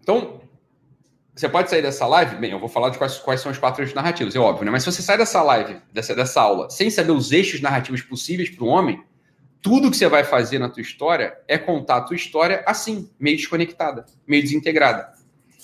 Então, 0.00 0.40
você 1.34 1.46
pode 1.46 1.68
sair 1.68 1.82
dessa 1.82 2.06
live, 2.06 2.36
bem, 2.36 2.52
eu 2.52 2.58
vou 2.58 2.70
falar 2.70 2.88
de 2.88 2.96
quais, 2.96 3.18
quais 3.18 3.42
são 3.42 3.52
os 3.52 3.58
quatro 3.58 3.82
eixos 3.82 3.94
narrativos, 3.94 4.34
é 4.34 4.38
óbvio, 4.38 4.64
né? 4.64 4.70
Mas 4.70 4.82
se 4.82 4.90
você 4.90 5.02
sai 5.02 5.18
dessa 5.18 5.42
live, 5.42 5.78
dessa, 5.92 6.14
dessa 6.14 6.40
aula, 6.40 6.70
sem 6.70 6.88
saber 6.88 7.12
os 7.12 7.32
eixos 7.32 7.60
narrativos 7.60 8.00
possíveis 8.00 8.48
para 8.48 8.64
o 8.64 8.68
homem, 8.68 9.04
tudo 9.62 9.90
que 9.90 9.96
você 9.96 10.08
vai 10.08 10.24
fazer 10.24 10.58
na 10.58 10.68
tua 10.68 10.82
história 10.82 11.38
é 11.46 11.56
contar 11.56 11.98
a 11.98 12.00
tua 12.00 12.16
história 12.16 12.64
assim, 12.66 13.08
meio 13.18 13.36
desconectada, 13.36 14.04
meio 14.26 14.42
desintegrada. 14.42 15.12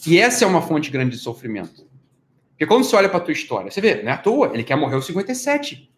E 0.07 0.19
essa 0.19 0.45
é 0.45 0.49
uma 0.49 0.63
fonte 0.63 0.89
grande 0.89 1.17
de 1.17 1.19
sofrimento. 1.19 1.87
Porque 2.51 2.65
quando 2.65 2.85
você 2.85 2.95
olha 2.95 3.09
para 3.09 3.21
tua 3.21 3.33
história, 3.33 3.71
você 3.71 3.81
vê, 3.81 4.03
não 4.03 4.11
é 4.11 4.15
à 4.15 4.19
toa, 4.19 4.53
ele 4.55 4.63
quer 4.63 4.77
morrer 4.77 4.95
aos 4.95 5.07
57. 5.07 5.93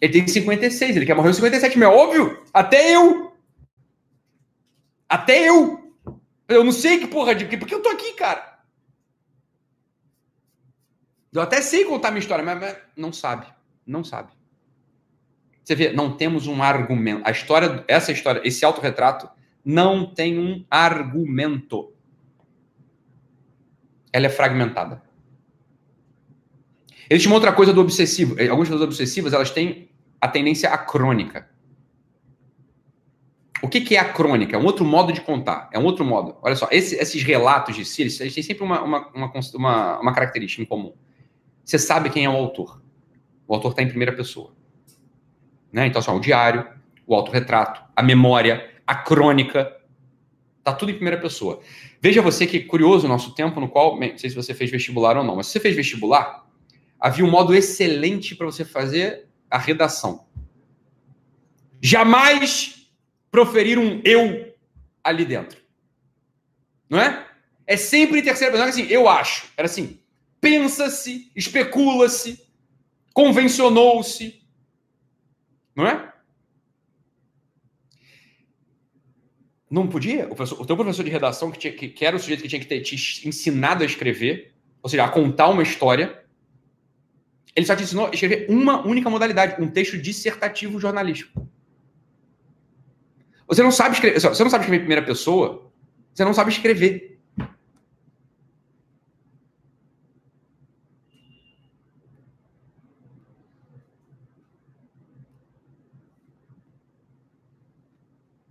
Ele 0.00 0.12
tem 0.12 0.26
56, 0.26 0.96
ele 0.96 1.06
quer 1.06 1.14
morrer 1.14 1.28
aos 1.28 1.36
57, 1.36 1.78
mas 1.78 1.88
é 1.88 1.92
óbvio, 1.92 2.42
até 2.52 2.90
eu. 2.94 3.36
Até 5.08 5.48
eu. 5.48 5.94
Eu 6.48 6.64
não 6.64 6.72
sei 6.72 6.98
que 6.98 7.06
porra 7.06 7.34
de 7.34 7.46
que, 7.46 7.56
porque 7.56 7.74
eu 7.74 7.82
tô 7.82 7.90
aqui, 7.90 8.14
cara. 8.14 8.60
Eu 11.32 11.42
até 11.42 11.60
sei 11.60 11.84
contar 11.84 12.10
minha 12.10 12.20
história, 12.20 12.44
mas, 12.44 12.58
mas 12.58 12.76
não 12.96 13.12
sabe, 13.12 13.46
não 13.86 14.02
sabe. 14.02 14.32
Você 15.66 15.74
vê, 15.74 15.92
não 15.92 16.16
temos 16.16 16.46
um 16.46 16.62
argumento. 16.62 17.22
A 17.24 17.32
história, 17.32 17.84
essa 17.88 18.12
história, 18.12 18.40
esse 18.44 18.64
autorretrato 18.64 19.28
não 19.64 20.06
tem 20.06 20.38
um 20.38 20.64
argumento 20.70 21.92
ela 24.12 24.26
é 24.26 24.30
fragmentada. 24.30 25.02
Existe 27.10 27.26
uma 27.26 27.34
outra 27.34 27.52
coisa 27.52 27.70
do 27.70 27.82
obsessivo. 27.82 28.34
Eh, 28.38 28.48
algumas 28.48 28.68
pessoas 28.68 28.86
obsessivas, 28.86 29.34
elas 29.34 29.50
têm 29.50 29.90
a 30.18 30.26
tendência 30.26 30.70
acrônica. 30.70 31.50
O 33.60 33.68
que, 33.68 33.82
que 33.82 33.94
é 33.94 33.98
a 33.98 34.10
crônica? 34.10 34.56
É 34.56 34.58
um 34.58 34.64
outro 34.64 34.86
modo 34.86 35.12
de 35.12 35.20
contar. 35.20 35.68
É 35.70 35.78
um 35.78 35.84
outro 35.84 36.02
modo. 36.02 36.36
Olha 36.40 36.56
só, 36.56 36.66
esse, 36.70 36.94
esses 36.94 37.22
relatos 37.22 37.76
de 37.76 37.84
si, 37.84 38.02
eles, 38.02 38.16
têm 38.16 38.30
sempre 38.30 38.64
uma, 38.64 38.80
uma, 38.82 39.12
uma, 39.14 40.00
uma 40.00 40.14
característica 40.14 40.62
em 40.62 40.64
comum. 40.64 40.94
Você 41.62 41.78
sabe 41.78 42.08
quem 42.08 42.24
é 42.24 42.30
o 42.30 42.36
autor. 42.36 42.80
O 43.46 43.52
autor 43.52 43.72
está 43.72 43.82
em 43.82 43.88
primeira 43.88 44.14
pessoa. 44.14 44.55
Né? 45.72 45.86
Então, 45.86 46.00
assim, 46.00 46.10
o 46.10 46.20
diário, 46.20 46.66
o 47.06 47.14
autorretrato, 47.14 47.82
a 47.94 48.02
memória, 48.02 48.70
a 48.86 48.94
crônica, 48.94 49.76
Tá 50.66 50.72
tudo 50.72 50.90
em 50.90 50.94
primeira 50.94 51.20
pessoa. 51.20 51.60
Veja 52.00 52.20
você 52.20 52.44
que 52.44 52.58
curioso 52.58 53.06
o 53.06 53.08
nosso 53.08 53.32
tempo 53.36 53.60
no 53.60 53.68
qual, 53.68 54.00
não 54.00 54.18
sei 54.18 54.28
se 54.28 54.34
você 54.34 54.52
fez 54.52 54.68
vestibular 54.68 55.16
ou 55.16 55.22
não, 55.22 55.36
mas 55.36 55.46
se 55.46 55.52
você 55.52 55.60
fez 55.60 55.76
vestibular, 55.76 56.44
havia 56.98 57.24
um 57.24 57.30
modo 57.30 57.54
excelente 57.54 58.34
para 58.34 58.46
você 58.46 58.64
fazer 58.64 59.28
a 59.48 59.58
redação. 59.58 60.26
Jamais 61.80 62.90
proferir 63.30 63.78
um 63.78 64.02
eu 64.04 64.56
ali 65.04 65.24
dentro. 65.24 65.60
Não 66.90 67.00
é? 67.00 67.24
É 67.64 67.76
sempre 67.76 68.18
em 68.18 68.24
terceira 68.24 68.50
pessoa, 68.50 68.68
assim, 68.68 68.88
eu 68.88 69.08
acho. 69.08 69.46
Era 69.56 69.66
assim, 69.66 70.00
pensa-se, 70.40 71.30
especula-se, 71.36 72.44
convencionou-se. 73.14 74.42
Não 75.76 75.86
é? 75.86 76.12
Não 79.70 79.86
podia? 79.86 80.24
O, 80.26 80.34
professor, 80.34 80.60
o 80.62 80.64
teu 80.64 80.76
professor 80.76 81.04
de 81.04 81.10
redação, 81.10 81.50
que, 81.50 81.58
tinha, 81.58 81.72
que, 81.72 81.88
que, 81.88 82.04
era 82.04 82.16
o 82.16 82.18
sujeito 82.18 82.42
que 82.42 82.48
tinha 82.48 82.60
que 82.60 82.66
ter 82.66 82.80
te 82.80 82.94
ensinado 83.28 83.82
a 83.82 83.86
escrever, 83.86 84.54
ou 84.82 84.88
seja, 84.88 85.04
a 85.04 85.08
contar 85.08 85.48
uma 85.48 85.62
história, 85.62 86.24
ele 87.54 87.66
só 87.66 87.76
te 87.76 87.82
ensinou 87.82 88.06
a 88.06 88.10
escrever 88.10 88.46
uma 88.48 88.86
única 88.86 89.10
modalidade, 89.10 89.60
um 89.62 89.68
texto 89.68 89.98
dissertativo 89.98 90.80
jornalístico. 90.80 91.46
Você 93.48 93.62
não 93.62 93.70
sabe 93.70 93.94
escrever, 93.94 94.20
você 94.20 94.42
não 94.42 94.50
sabe 94.50 94.62
escrever 94.62 94.76
em 94.76 94.86
primeira 94.86 95.04
pessoa, 95.04 95.70
você 96.14 96.24
não 96.24 96.32
sabe 96.32 96.50
escrever. 96.50 97.15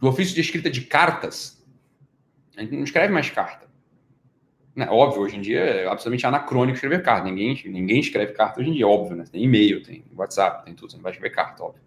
Do 0.05 0.09
ofício 0.09 0.35
de 0.35 0.41
escrita 0.41 0.69
de 0.69 0.81
cartas, 0.81 1.59
a 2.55 2.61
gente 2.61 2.75
não 2.75 2.83
escreve 2.83 3.11
mais 3.11 3.27
carta. 3.31 3.65
Né? 4.75 4.87
Óbvio, 4.87 5.23
hoje 5.23 5.35
em 5.35 5.41
dia 5.41 5.59
é 5.59 5.87
absolutamente 5.87 6.27
anacrônico 6.27 6.75
escrever 6.75 7.01
carta. 7.01 7.27
Ninguém, 7.27 7.59
ninguém 7.65 7.99
escreve 8.01 8.33
carta 8.33 8.61
hoje 8.61 8.69
em 8.69 8.73
dia, 8.73 8.87
óbvio, 8.87 9.15
né? 9.15 9.25
Tem 9.31 9.43
e-mail, 9.43 9.81
tem 9.81 10.05
WhatsApp, 10.15 10.63
tem 10.63 10.75
tudo. 10.75 10.91
Você 10.91 10.97
não 10.97 11.03
vai 11.03 11.11
escrever 11.11 11.33
carta, 11.33 11.63
óbvio. 11.63 11.81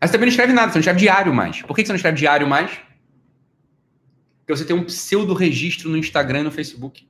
Mas 0.00 0.10
você 0.10 0.12
também 0.12 0.26
não 0.26 0.30
escreve 0.30 0.52
nada, 0.52 0.70
você 0.70 0.78
não 0.78 0.80
escreve 0.80 1.00
diário 1.00 1.34
mais. 1.34 1.62
Por 1.62 1.74
que 1.74 1.84
você 1.84 1.90
não 1.90 1.96
escreve 1.96 2.16
diário 2.16 2.46
mais? 2.46 2.70
Porque 4.40 4.56
você 4.56 4.64
tem 4.64 4.76
um 4.76 4.84
pseudo 4.84 5.34
registro 5.34 5.90
no 5.90 5.96
Instagram 5.96 6.40
e 6.40 6.44
no 6.44 6.52
Facebook. 6.52 7.08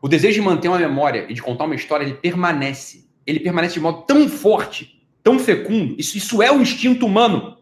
O 0.00 0.06
desejo 0.06 0.40
de 0.40 0.46
manter 0.46 0.68
uma 0.68 0.78
memória 0.78 1.26
e 1.28 1.34
de 1.34 1.42
contar 1.42 1.64
uma 1.64 1.74
história, 1.74 2.04
ele 2.04 2.14
permanece. 2.14 3.07
Ele 3.28 3.40
permanece 3.40 3.74
de 3.74 3.80
modo 3.80 4.06
tão 4.06 4.26
forte, 4.26 5.06
tão 5.22 5.38
fecundo. 5.38 5.94
Isso, 5.98 6.16
isso 6.16 6.42
é 6.42 6.50
o 6.50 6.62
instinto 6.62 7.04
humano. 7.04 7.58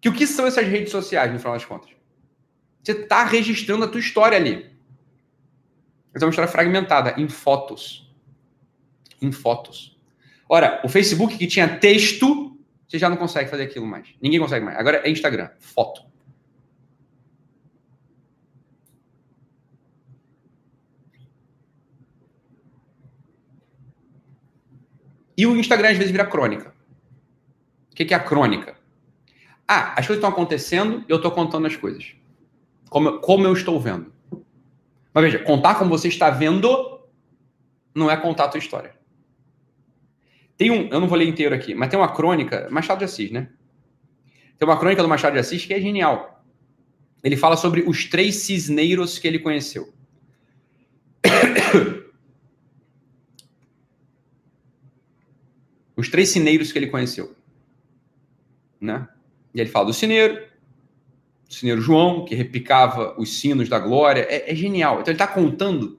Que 0.00 0.08
o 0.08 0.12
que 0.12 0.26
são 0.26 0.44
essas 0.44 0.66
redes 0.66 0.90
sociais, 0.90 1.32
no 1.32 1.38
final 1.38 1.54
das 1.54 1.64
contas? 1.64 1.90
Você 2.82 2.90
está 2.90 3.22
registrando 3.22 3.84
a 3.84 3.88
tua 3.88 4.00
história 4.00 4.36
ali. 4.36 4.68
Mas 6.12 6.22
é 6.22 6.26
uma 6.26 6.30
história 6.30 6.50
fragmentada, 6.50 7.14
em 7.16 7.28
fotos. 7.28 8.12
Em 9.22 9.30
fotos. 9.30 9.96
Ora, 10.48 10.82
o 10.84 10.88
Facebook 10.88 11.38
que 11.38 11.46
tinha 11.46 11.78
texto, 11.78 12.58
você 12.88 12.98
já 12.98 13.08
não 13.08 13.16
consegue 13.16 13.48
fazer 13.48 13.62
aquilo 13.62 13.86
mais. 13.86 14.08
Ninguém 14.20 14.40
consegue 14.40 14.64
mais. 14.64 14.76
Agora 14.76 15.02
é 15.04 15.08
Instagram, 15.08 15.50
foto. 15.60 16.02
E 25.36 25.46
o 25.46 25.56
Instagram 25.56 25.90
às 25.90 25.96
vezes 25.96 26.12
vira 26.12 26.26
crônica. 26.26 26.74
O 27.90 27.94
que 27.94 28.12
é 28.12 28.16
a 28.16 28.20
crônica? 28.20 28.76
Ah, 29.66 29.92
as 29.98 30.06
coisas 30.06 30.16
estão 30.16 30.30
acontecendo 30.30 31.04
e 31.08 31.10
eu 31.10 31.16
estou 31.16 31.30
contando 31.30 31.66
as 31.66 31.76
coisas. 31.76 32.14
Como, 32.88 33.18
como 33.20 33.46
eu 33.46 33.52
estou 33.52 33.80
vendo. 33.80 34.12
Mas 35.12 35.24
veja, 35.24 35.38
contar 35.38 35.76
como 35.76 35.90
você 35.90 36.08
está 36.08 36.30
vendo 36.30 37.00
não 37.94 38.10
é 38.10 38.16
contar 38.16 38.44
a 38.44 38.48
tua 38.48 38.58
história. 38.58 38.94
Tem 40.56 40.70
um, 40.70 40.88
eu 40.88 41.00
não 41.00 41.08
vou 41.08 41.16
ler 41.18 41.28
inteiro 41.28 41.54
aqui, 41.54 41.74
mas 41.74 41.88
tem 41.88 41.98
uma 41.98 42.12
crônica, 42.12 42.68
Machado 42.70 42.98
de 42.98 43.04
Assis, 43.04 43.30
né? 43.30 43.48
Tem 44.58 44.68
uma 44.68 44.78
crônica 44.78 45.02
do 45.02 45.08
Machado 45.08 45.32
de 45.32 45.38
Assis 45.38 45.64
que 45.64 45.74
é 45.74 45.80
genial. 45.80 46.44
Ele 47.22 47.36
fala 47.36 47.56
sobre 47.56 47.82
os 47.86 48.04
três 48.04 48.36
cisneiros 48.36 49.18
que 49.18 49.26
ele 49.26 49.38
conheceu. 49.38 49.92
os 56.04 56.08
três 56.10 56.28
sineiros 56.28 56.70
que 56.70 56.78
ele 56.78 56.88
conheceu. 56.88 57.34
Né? 58.78 59.08
E 59.54 59.60
ele 59.60 59.70
fala 59.70 59.86
do 59.86 59.94
sineiro, 59.94 60.34
do 61.48 61.54
sineiro 61.54 61.80
João, 61.80 62.26
que 62.26 62.34
repicava 62.34 63.18
os 63.18 63.38
sinos 63.38 63.70
da 63.70 63.78
glória. 63.78 64.26
É, 64.28 64.52
é 64.52 64.54
genial. 64.54 65.00
Então 65.00 65.10
ele 65.10 65.14
está 65.14 65.26
contando. 65.26 65.98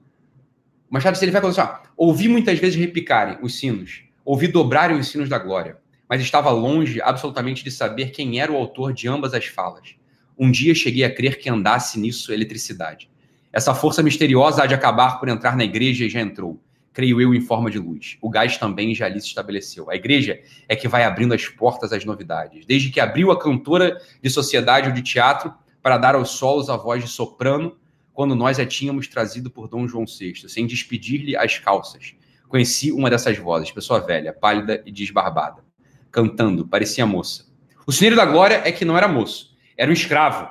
O 0.88 0.94
Machado 0.94 1.18
ele 1.20 1.32
vai 1.32 1.40
contar 1.40 1.62
assim: 1.62 1.88
ouvi 1.96 2.28
muitas 2.28 2.58
vezes 2.60 2.78
repicarem 2.78 3.38
os 3.42 3.58
sinos, 3.58 4.04
ouvi 4.24 4.46
dobrarem 4.46 4.96
os 4.96 5.08
sinos 5.08 5.28
da 5.28 5.38
glória, 5.38 5.78
mas 6.08 6.22
estava 6.22 6.50
longe 6.50 7.02
absolutamente 7.02 7.64
de 7.64 7.70
saber 7.72 8.10
quem 8.12 8.40
era 8.40 8.52
o 8.52 8.56
autor 8.56 8.92
de 8.92 9.08
ambas 9.08 9.34
as 9.34 9.46
falas. 9.46 9.96
Um 10.38 10.50
dia 10.50 10.74
cheguei 10.74 11.02
a 11.02 11.12
crer 11.12 11.38
que 11.38 11.50
andasse 11.50 11.98
nisso 11.98 12.32
eletricidade. 12.32 13.10
Essa 13.52 13.74
força 13.74 14.02
misteriosa 14.02 14.62
há 14.62 14.66
de 14.66 14.74
acabar 14.74 15.18
por 15.18 15.28
entrar 15.28 15.56
na 15.56 15.64
igreja 15.64 16.04
e 16.04 16.08
já 16.08 16.20
entrou 16.20 16.60
creio 16.96 17.20
eu, 17.20 17.34
em 17.34 17.42
forma 17.42 17.70
de 17.70 17.78
luz. 17.78 18.16
O 18.22 18.30
gás 18.30 18.56
também 18.56 18.94
já 18.94 19.04
ali 19.04 19.20
se 19.20 19.26
estabeleceu. 19.26 19.90
A 19.90 19.94
igreja 19.94 20.40
é 20.66 20.74
que 20.74 20.88
vai 20.88 21.04
abrindo 21.04 21.34
as 21.34 21.46
portas 21.46 21.92
às 21.92 22.06
novidades. 22.06 22.64
Desde 22.64 22.88
que 22.88 22.98
abriu 22.98 23.30
a 23.30 23.38
cantora 23.38 24.00
de 24.22 24.30
sociedade 24.30 24.88
ou 24.88 24.94
de 24.94 25.02
teatro 25.02 25.52
para 25.82 25.98
dar 25.98 26.14
aos 26.14 26.30
solos 26.30 26.70
a 26.70 26.76
voz 26.78 27.04
de 27.04 27.10
soprano, 27.10 27.76
quando 28.14 28.34
nós 28.34 28.58
a 28.58 28.64
tínhamos 28.64 29.08
trazido 29.08 29.50
por 29.50 29.68
Dom 29.68 29.86
João 29.86 30.06
VI, 30.06 30.48
sem 30.48 30.66
despedir-lhe 30.66 31.36
as 31.36 31.58
calças. 31.58 32.14
Conheci 32.48 32.90
uma 32.90 33.10
dessas 33.10 33.36
vozes, 33.36 33.70
pessoa 33.70 34.00
velha, 34.00 34.32
pálida 34.32 34.82
e 34.86 34.90
desbarbada, 34.90 35.62
cantando, 36.10 36.66
parecia 36.66 37.04
moça. 37.04 37.44
O 37.86 37.92
Senhor 37.92 38.16
da 38.16 38.24
Glória 38.24 38.62
é 38.64 38.72
que 38.72 38.86
não 38.86 38.96
era 38.96 39.06
moço, 39.06 39.54
era 39.76 39.90
um 39.90 39.94
escravo, 39.94 40.48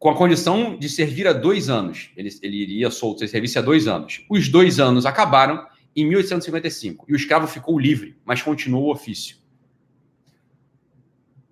com 0.00 0.08
a 0.08 0.16
condição 0.16 0.78
de 0.78 0.88
servir 0.88 1.28
há 1.28 1.32
dois 1.34 1.68
anos. 1.68 2.10
Ele, 2.16 2.30
ele 2.42 2.56
iria 2.56 2.90
solto, 2.90 3.22
ele 3.22 3.30
servisse 3.30 3.58
há 3.58 3.62
dois 3.62 3.86
anos. 3.86 4.24
Os 4.30 4.48
dois 4.48 4.80
anos 4.80 5.04
acabaram 5.04 5.66
em 5.94 6.06
1855 6.06 7.04
e 7.06 7.12
o 7.12 7.16
escravo 7.16 7.46
ficou 7.46 7.78
livre, 7.78 8.16
mas 8.24 8.40
continuou 8.40 8.86
o 8.86 8.92
ofício. 8.92 9.36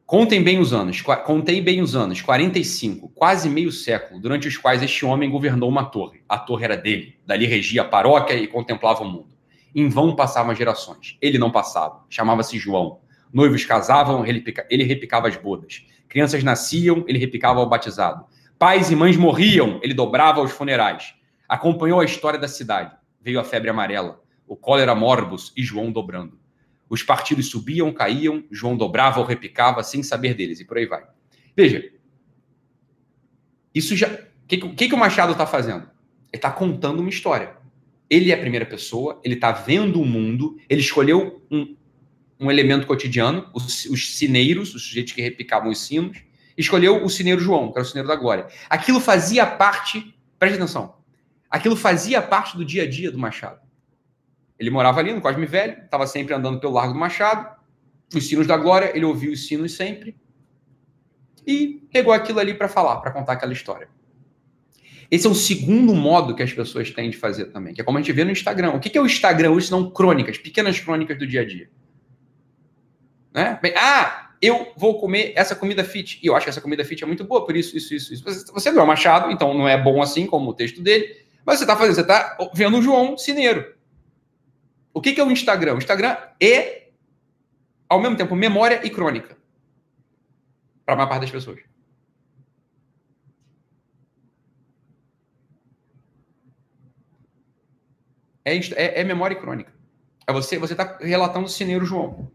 Contem 0.07 0.43
bem 0.43 0.59
os 0.59 0.73
anos, 0.73 1.03
contei 1.03 1.61
bem 1.61 1.83
os 1.83 1.95
anos, 1.95 2.23
45, 2.23 3.11
quase 3.11 3.51
meio 3.51 3.71
século, 3.71 4.19
durante 4.19 4.49
os 4.49 4.57
quais 4.57 4.83
este 4.83 5.05
homem 5.05 5.31
governou 5.31 5.69
uma 5.69 5.85
torre. 5.85 6.23
A 6.27 6.39
torre 6.39 6.65
era 6.65 6.77
dele, 6.79 7.19
dali 7.27 7.45
regia 7.45 7.83
a 7.83 7.85
paróquia 7.85 8.33
e 8.33 8.47
contemplava 8.47 9.03
o 9.03 9.07
mundo. 9.07 9.37
Em 9.75 9.91
vão 9.91 10.17
passavam 10.17 10.55
gerações. 10.55 11.19
Ele 11.21 11.37
não 11.37 11.51
passava, 11.51 12.07
chamava-se 12.09 12.57
João. 12.57 13.01
Noivos 13.31 13.67
casavam, 13.67 14.25
ele 14.25 14.85
repicava 14.85 15.29
as 15.29 15.37
bodas. 15.37 15.85
Crianças 16.09 16.43
nasciam, 16.43 17.05
ele 17.07 17.19
repicava 17.19 17.61
o 17.61 17.69
batizado. 17.69 18.25
Pais 18.59 18.91
e 18.91 18.97
mães 18.97 19.17
morriam, 19.17 19.79
ele 19.85 19.95
dobrava 19.95 20.43
os 20.43 20.51
funerais. 20.51 21.15
Acompanhou 21.49 22.01
a 22.01 22.05
história 22.05 22.39
da 22.39 22.49
cidade. 22.49 22.93
Veio 23.21 23.39
a 23.39 23.45
febre 23.45 23.71
amarela, 23.71 24.21
o 24.49 24.57
cólera 24.57 24.97
morbus 24.97 25.53
e 25.57 25.63
João 25.63 25.93
dobrando. 25.93 26.39
Os 26.91 27.03
partidos 27.03 27.51
subiam, 27.51 27.93
caíam, 27.93 28.43
João 28.51 28.77
dobrava 28.77 29.21
ou 29.21 29.27
repicava 29.27 29.85
sem 29.85 30.03
saber 30.03 30.35
deles, 30.35 30.59
e 30.59 30.65
por 30.65 30.77
aí 30.77 30.87
vai. 30.87 31.05
Veja, 31.57 31.89
isso 33.73 33.95
já. 33.95 34.09
O 34.09 34.47
que, 34.49 34.57
que, 34.57 34.89
que 34.89 34.95
o 34.95 34.99
Machado 34.99 35.33
está 35.33 35.47
fazendo? 35.47 35.83
Ele 35.83 36.39
está 36.39 36.51
contando 36.51 37.01
uma 37.01 37.11
história. 37.11 37.57
Ele 38.11 38.33
é 38.33 38.35
a 38.35 38.39
primeira 38.39 38.67
pessoa, 38.67 39.21
ele 39.23 39.35
está 39.35 39.53
vendo 39.53 40.01
o 40.01 40.05
mundo, 40.05 40.59
ele 40.69 40.81
escolheu 40.81 41.43
um, 41.51 41.77
um 42.41 42.51
elemento 42.51 42.87
cotidiano, 42.87 43.49
os, 43.53 43.85
os 43.85 44.17
sineiros, 44.17 44.75
os 44.75 44.83
sujeitos 44.83 45.13
que 45.13 45.23
repicavam 45.23 45.71
os 45.71 45.87
sinos, 45.87 46.19
escolheu 46.59 47.05
o 47.05 47.09
Cineiro 47.09 47.41
João, 47.41 47.71
que 47.71 47.79
era 47.79 47.83
o 47.83 47.89
Cineiro 47.89 48.09
da 48.09 48.17
Glória. 48.17 48.49
Aquilo 48.69 49.01
fazia 49.01 49.47
parte, 49.47 50.15
preste 50.39 50.57
atenção, 50.57 50.97
aquilo 51.49 51.77
fazia 51.77 52.21
parte 52.21 52.57
do 52.57 52.65
dia 52.65 52.83
a 52.83 52.91
dia 52.91 53.11
do 53.11 53.19
Machado. 53.19 53.61
Ele 54.59 54.71
morava 54.71 54.99
ali 54.99 55.15
no 55.15 55.21
Cosme 55.21 55.47
Velho, 55.47 55.85
estava 55.85 56.07
sempre 56.07 56.35
andando 56.35 56.59
pelo 56.59 56.73
Largo 56.73 56.93
do 56.93 56.99
Machado, 56.99 57.57
os 58.13 58.27
sinos 58.27 58.47
da 58.47 58.57
Glória, 58.57 58.91
ele 58.95 59.05
ouvia 59.05 59.31
os 59.31 59.47
sinos 59.47 59.73
sempre 59.73 60.17
e 61.47 61.87
pegou 61.93 62.13
aquilo 62.13 62.41
ali 62.41 62.53
para 62.53 62.69
falar, 62.69 62.97
para 62.97 63.13
contar 63.13 63.35
aquela 63.35 63.53
história. 63.53 63.89
Esse 65.11 65.27
é 65.27 65.31
o 65.31 65.35
segundo 65.35 65.95
modo 65.95 66.35
que 66.35 66.43
as 66.43 66.53
pessoas 66.53 66.91
têm 66.91 67.09
de 67.09 67.17
fazer 67.17 67.47
também, 67.47 67.73
que 67.73 67.81
é 67.81 67.85
como 67.85 67.97
a 67.97 68.01
gente 68.01 68.13
vê 68.13 68.25
no 68.25 68.31
Instagram. 68.31 68.73
O 68.73 68.81
que 68.81 68.97
é 68.97 69.01
o 69.01 69.07
Instagram 69.07 69.51
hoje? 69.53 69.69
São 69.69 69.91
crônicas, 69.91 70.37
pequenas 70.37 70.79
crônicas 70.79 71.19
do 71.19 71.27
dia 71.27 71.41
a 71.41 71.47
dia. 71.47 71.71
Né? 73.33 73.59
Bem, 73.63 73.73
ah, 73.77 74.28
eu 74.41 74.73
vou 74.77 75.01
comer 75.01 75.33
essa 75.37 75.55
comida 75.57 75.85
fit. 75.85 76.21
E 76.23 76.27
eu 76.27 76.37
acho 76.37 76.45
que 76.45 76.51
essa 76.51 76.61
comida 76.61 76.85
fit 76.85 77.03
é 77.03 77.07
muito 77.07 77.25
boa, 77.25 77.45
por 77.45 77.57
isso, 77.57 77.77
isso, 77.77 77.95
isso, 77.95 78.15
isso. 78.15 78.53
Você 78.53 78.71
não 78.71 78.83
é 78.83 78.87
Machado, 78.87 79.31
então 79.31 79.53
não 79.55 79.69
é 79.69 79.81
bom 79.81 80.01
assim 80.01 80.27
como 80.27 80.51
o 80.51 80.55
texto 80.55 80.81
dele, 80.81 81.17
mas 81.45 81.59
você 81.59 81.65
está 81.65 81.77
fazendo, 81.77 81.95
você 81.95 82.01
está 82.03 82.37
vendo 82.55 82.79
o 82.79 82.83
João 82.83 83.17
Cineiro. 83.17 83.75
O 84.93 85.01
que, 85.01 85.13
que 85.13 85.21
é 85.21 85.25
o 85.25 85.31
Instagram? 85.31 85.75
O 85.75 85.79
Instagram 85.79 86.17
é, 86.41 86.89
ao 87.89 88.01
mesmo 88.01 88.17
tempo, 88.17 88.35
memória 88.35 88.81
e 88.85 88.91
crônica. 88.91 89.37
Para 90.85 90.95
a 90.95 90.97
maior 90.97 91.09
parte 91.09 91.23
das 91.23 91.31
pessoas. 91.31 91.61
É, 98.45 98.57
é, 98.57 99.01
é 99.01 99.05
memória 99.05 99.35
e 99.35 99.39
crônica. 99.39 99.73
É 100.27 100.33
você, 100.33 100.59
você 100.59 100.73
está 100.73 100.99
relatando 101.01 101.47
o 101.47 101.51
Cineiro 101.51 101.85
João. 101.85 102.31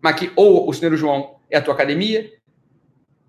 Mas 0.00 0.18
que 0.18 0.32
ou 0.36 0.68
o 0.68 0.72
Cineiro 0.72 0.96
João 0.96 1.37
é 1.50 1.56
a 1.56 1.62
tua 1.62 1.74
academia, 1.74 2.32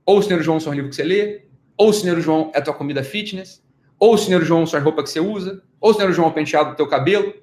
ou 0.05 0.19
o 0.19 0.21
Senhor 0.21 0.41
João 0.41 0.59
são 0.59 0.71
os 0.71 0.75
livros 0.75 0.95
que 0.95 1.01
você 1.01 1.07
lê, 1.07 1.45
ou 1.77 1.89
o 1.89 1.93
Senhor 1.93 2.19
João 2.19 2.51
é 2.53 2.57
a 2.57 2.61
tua 2.61 2.73
comida 2.73 3.03
fitness, 3.03 3.63
ou 3.99 4.13
o 4.13 4.17
Senhor 4.17 4.43
João 4.43 4.65
são 4.65 4.77
as 4.77 4.83
roupas 4.83 5.05
que 5.05 5.11
você 5.11 5.19
usa, 5.19 5.61
ou 5.79 5.91
o 5.91 5.93
Senhor 5.93 6.11
João 6.11 6.27
é 6.27 6.31
o 6.31 6.33
penteado 6.33 6.71
do 6.71 6.75
teu 6.75 6.87
cabelo. 6.87 7.33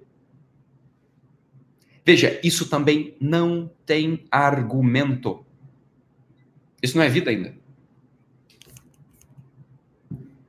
Veja, 2.04 2.40
isso 2.42 2.68
também 2.68 3.16
não 3.20 3.70
tem 3.84 4.26
argumento. 4.30 5.44
Isso 6.82 6.96
não 6.96 7.04
é 7.04 7.08
vida 7.08 7.30
ainda. 7.30 7.54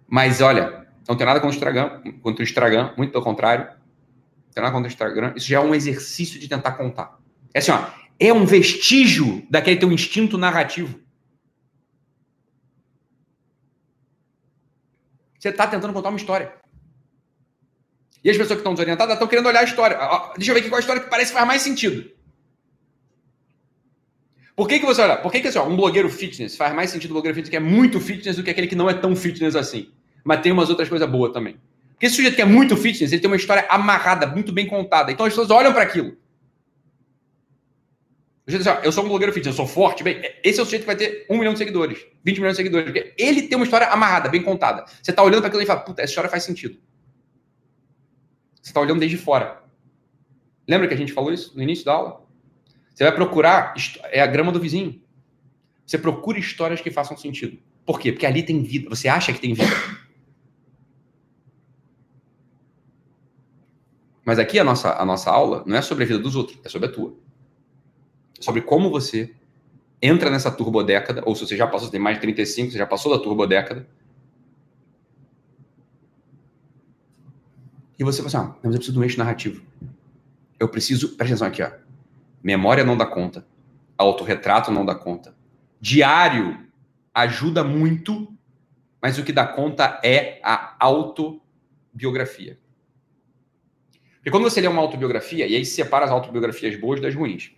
Mas 0.08 0.40
olha, 0.42 0.88
não 1.08 1.16
tem 1.16 1.26
nada 1.26 1.40
contra 1.40 1.54
o 1.54 1.56
Instagram, 1.56 2.02
contra 2.22 2.42
o 2.42 2.48
Instagram 2.48 2.94
muito 2.98 3.12
pelo 3.12 3.24
contrário. 3.24 3.66
Não 3.66 4.54
tem 4.54 4.64
nada 4.64 4.74
contra 4.74 4.90
o 4.90 4.92
Instagram. 4.92 5.34
Isso 5.36 5.48
já 5.48 5.58
é 5.58 5.62
um 5.62 5.74
exercício 5.74 6.40
de 6.40 6.48
tentar 6.48 6.74
contar. 6.74 7.20
É 7.54 7.60
assim, 7.60 7.72
ó, 7.72 7.86
é 8.20 8.34
um 8.34 8.46
vestígio 8.46 9.46
daquele 9.50 9.80
teu 9.80 9.92
instinto 9.92 10.38
narrativo. 10.38 11.00
Você 15.38 15.50
está 15.50 15.68
tentando 15.68 15.94
contar 15.94 16.10
uma 16.10 16.18
história. 16.18 16.54
E 18.24 18.30
as 18.30 18.36
pessoas 18.36 18.58
que 18.58 18.62
estão 18.62 18.74
desorientadas 18.74 19.14
estão 19.14 19.28
querendo 19.28 19.46
olhar 19.46 19.62
a 19.62 19.64
história. 19.64 19.98
Deixa 20.36 20.52
eu 20.52 20.56
ver 20.56 20.62
aqui 20.62 20.70
qual 20.70 20.78
a 20.78 20.82
história 20.82 21.02
que 21.02 21.10
parece 21.10 21.32
que 21.32 21.38
faz 21.38 21.48
mais 21.48 21.62
sentido. 21.62 22.10
Por 24.56 24.68
que, 24.68 24.80
que 24.80 24.86
você 24.86 25.02
olha? 25.02 25.18
Por 25.18 25.32
que, 25.32 25.40
que 25.40 25.48
assim, 25.48 25.60
ó, 25.60 25.68
um 25.68 25.76
blogueiro 25.76 26.10
fitness 26.10 26.58
faz 26.58 26.74
mais 26.74 26.90
sentido 26.90 27.12
um 27.12 27.14
blogueiro 27.14 27.36
fitness 27.36 27.50
que 27.50 27.56
é 27.56 27.60
muito 27.60 28.00
fitness 28.00 28.36
do 28.36 28.44
que 28.44 28.50
aquele 28.50 28.66
que 28.66 28.76
não 28.76 28.90
é 28.90 28.94
tão 28.94 29.16
fitness 29.16 29.56
assim? 29.56 29.92
Mas 30.24 30.42
tem 30.42 30.52
umas 30.52 30.70
outras 30.70 30.90
coisas 30.90 31.08
boas 31.08 31.32
também. 31.32 31.58
Porque 31.94 32.08
esse 32.08 32.16
sujeito 32.16 32.36
que 32.36 32.42
é 32.42 32.46
muito 32.46 32.76
fitness, 32.76 33.12
ele 33.12 33.22
tem 33.22 33.30
uma 33.30 33.38
história 33.38 33.66
amarrada, 33.70 34.26
muito 34.26 34.52
bem 34.52 34.66
contada. 34.66 35.12
Então 35.12 35.26
as 35.26 35.32
pessoas 35.32 35.52
olham 35.52 35.72
para 35.72 35.84
aquilo. 35.84 36.18
Eu 38.84 38.94
sou 38.94 39.04
um 39.04 39.10
blogueiro 39.10 39.34
fitness, 39.34 39.58
eu 39.58 39.66
sou 39.66 39.68
forte. 39.68 40.04
Bem, 40.04 40.22
esse 40.42 40.58
é 40.58 40.62
o 40.62 40.66
sujeito 40.66 40.84
que 40.84 40.88
vai 40.88 40.96
ter 40.96 41.26
um 41.30 41.38
milhão 41.38 41.52
de 41.52 41.60
seguidores, 41.60 42.06
20 42.24 42.38
milhões 42.38 42.54
de 42.54 42.58
seguidores. 42.58 42.86
Porque 42.86 43.14
ele 43.18 43.42
tem 43.42 43.58
uma 43.58 43.66
história 43.66 43.88
amarrada, 43.88 44.30
bem 44.30 44.42
contada. 44.42 44.86
Você 45.02 45.12
está 45.12 45.22
olhando 45.22 45.42
para 45.42 45.50
aquilo 45.50 45.62
e 45.62 45.66
fala, 45.66 45.82
puta, 45.82 46.02
essa 46.02 46.12
história 46.12 46.30
faz 46.30 46.44
sentido. 46.44 46.78
Você 48.62 48.70
está 48.70 48.80
olhando 48.80 49.00
desde 49.00 49.18
fora. 49.18 49.62
Lembra 50.66 50.88
que 50.88 50.94
a 50.94 50.98
gente 50.98 51.12
falou 51.12 51.34
isso 51.34 51.54
no 51.58 51.62
início 51.62 51.84
da 51.84 51.92
aula? 51.92 52.26
Você 52.96 53.04
vai 53.04 53.14
procurar, 53.14 53.74
é 54.06 54.22
a 54.22 54.28
grama 54.28 54.52
do 54.52 54.62
vizinho. 54.62 55.02
Você 55.86 55.98
procura 55.98 56.40
histórias 56.40 56.80
que 56.80 56.90
façam 56.90 57.18
sentido. 57.18 57.60
Por 57.86 58.00
quê? 58.00 58.14
Porque 58.14 58.26
ali 58.26 58.44
tem 58.44 58.64
vida. 58.64 58.90
Você 58.90 59.10
acha 59.10 59.34
que 59.34 59.42
tem 59.42 59.54
vida. 59.54 59.72
Mas 64.26 64.40
aqui 64.40 64.58
a 64.58 64.64
nossa, 64.64 64.94
a 64.94 65.06
nossa 65.06 65.30
aula 65.30 65.64
não 65.66 65.76
é 65.76 65.82
sobre 65.82 66.06
a 66.06 66.08
vida 66.08 66.20
dos 66.20 66.36
outros, 66.36 66.60
é 66.64 66.70
sobre 66.70 66.88
a 66.90 66.92
tua. 66.92 67.27
Sobre 68.40 68.62
como 68.62 68.90
você 68.90 69.34
entra 70.02 70.30
nessa 70.30 70.52
turbodécada, 70.52 71.24
ou 71.26 71.36
se 71.36 71.46
você 71.46 71.58
já 71.58 71.66
passou, 71.66 71.88
você 71.88 71.92
tem 71.92 72.00
mais 72.00 72.18
de 72.18 72.22
35, 72.22 72.72
você 72.72 72.78
já 72.78 72.86
passou 72.86 73.16
da 73.16 73.24
turbodécada. 73.24 73.88
E 77.98 78.04
você 78.04 78.18
fala 78.22 78.28
assim, 78.28 78.38
ah, 78.38 78.56
mas 78.62 78.74
eu 78.74 78.80
preciso 78.80 78.94
de 78.94 79.00
um 79.00 79.04
eixo 79.04 79.18
narrativo. 79.18 79.66
Eu 80.60 80.70
preciso, 80.70 81.16
presta 81.16 81.34
atenção 81.34 81.48
aqui, 81.48 81.64
ó. 81.64 81.72
Memória 82.44 82.84
não 82.84 82.96
dá 82.96 83.06
conta. 83.06 83.46
Autorretrato 83.98 84.72
não 84.72 84.86
dá 84.86 84.94
conta. 84.94 85.36
Diário 85.82 86.68
ajuda 87.14 87.64
muito, 87.64 88.32
mas 89.02 89.18
o 89.18 89.24
que 89.24 89.34
dá 89.34 89.48
conta 89.48 90.00
é 90.04 90.40
a 90.44 90.76
autobiografia. 90.80 92.60
Porque 94.18 94.30
quando 94.30 94.44
você 94.44 94.62
lê 94.62 94.68
uma 94.68 94.82
autobiografia, 94.82 95.48
e 95.48 95.56
aí 95.56 95.66
separa 95.66 96.06
as 96.06 96.12
autobiografias 96.12 96.80
boas 96.80 97.02
das 97.02 97.16
ruins. 97.16 97.52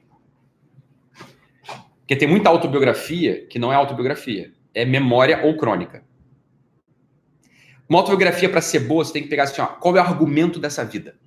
Porque 2.09 2.17
tem 2.17 2.27
muita 2.27 2.49
autobiografia 2.49 3.45
que 3.45 3.59
não 3.59 3.71
é 3.71 3.75
autobiografia, 3.75 4.51
é 4.73 4.83
memória 4.83 5.45
ou 5.45 5.55
crônica. 5.55 6.03
Uma 7.87 7.99
autobiografia, 7.99 8.49
para 8.49 8.61
ser 8.61 8.79
boa, 8.79 9.05
você 9.05 9.13
tem 9.13 9.21
que 9.21 9.29
pegar 9.29 9.43
assim, 9.43 9.61
ó, 9.61 9.67
qual 9.67 9.95
é 9.95 9.99
o 9.99 10.03
argumento 10.03 10.59
dessa 10.59 10.83
vida? 10.83 11.19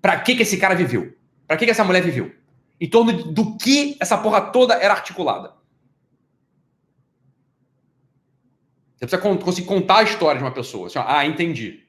Para 0.00 0.18
que, 0.18 0.34
que 0.34 0.42
esse 0.42 0.56
cara 0.56 0.74
viveu? 0.74 1.16
Para 1.46 1.56
que, 1.56 1.64
que 1.64 1.70
essa 1.70 1.84
mulher 1.84 2.02
viveu? 2.02 2.32
Em 2.80 2.90
torno 2.90 3.12
do 3.12 3.56
que 3.56 3.96
essa 4.00 4.18
porra 4.18 4.40
toda 4.40 4.74
era 4.74 4.92
articulada? 4.92 5.54
Você 8.96 9.06
precisa 9.06 9.38
conseguir 9.38 9.68
contar 9.68 9.98
a 9.98 10.02
história 10.02 10.38
de 10.38 10.44
uma 10.44 10.52
pessoa. 10.52 10.88
Assim, 10.88 10.98
ó, 10.98 11.04
ah, 11.06 11.24
entendi. 11.24 11.84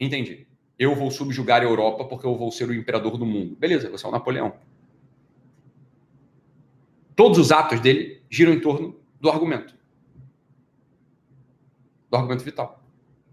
Entendi 0.00 0.46
eu 0.78 0.94
vou 0.94 1.10
subjugar 1.10 1.62
a 1.62 1.64
Europa 1.64 2.04
porque 2.04 2.26
eu 2.26 2.36
vou 2.36 2.50
ser 2.50 2.68
o 2.68 2.74
imperador 2.74 3.16
do 3.16 3.24
mundo. 3.24 3.56
Beleza, 3.56 3.88
você 3.88 4.04
é 4.04 4.08
o 4.08 4.12
Napoleão. 4.12 4.54
Todos 7.16 7.38
os 7.38 7.50
atos 7.50 7.80
dele 7.80 8.22
giram 8.30 8.52
em 8.52 8.60
torno 8.60 9.00
do 9.18 9.30
argumento. 9.30 9.74
Do 12.10 12.16
argumento 12.16 12.44
vital. 12.44 12.84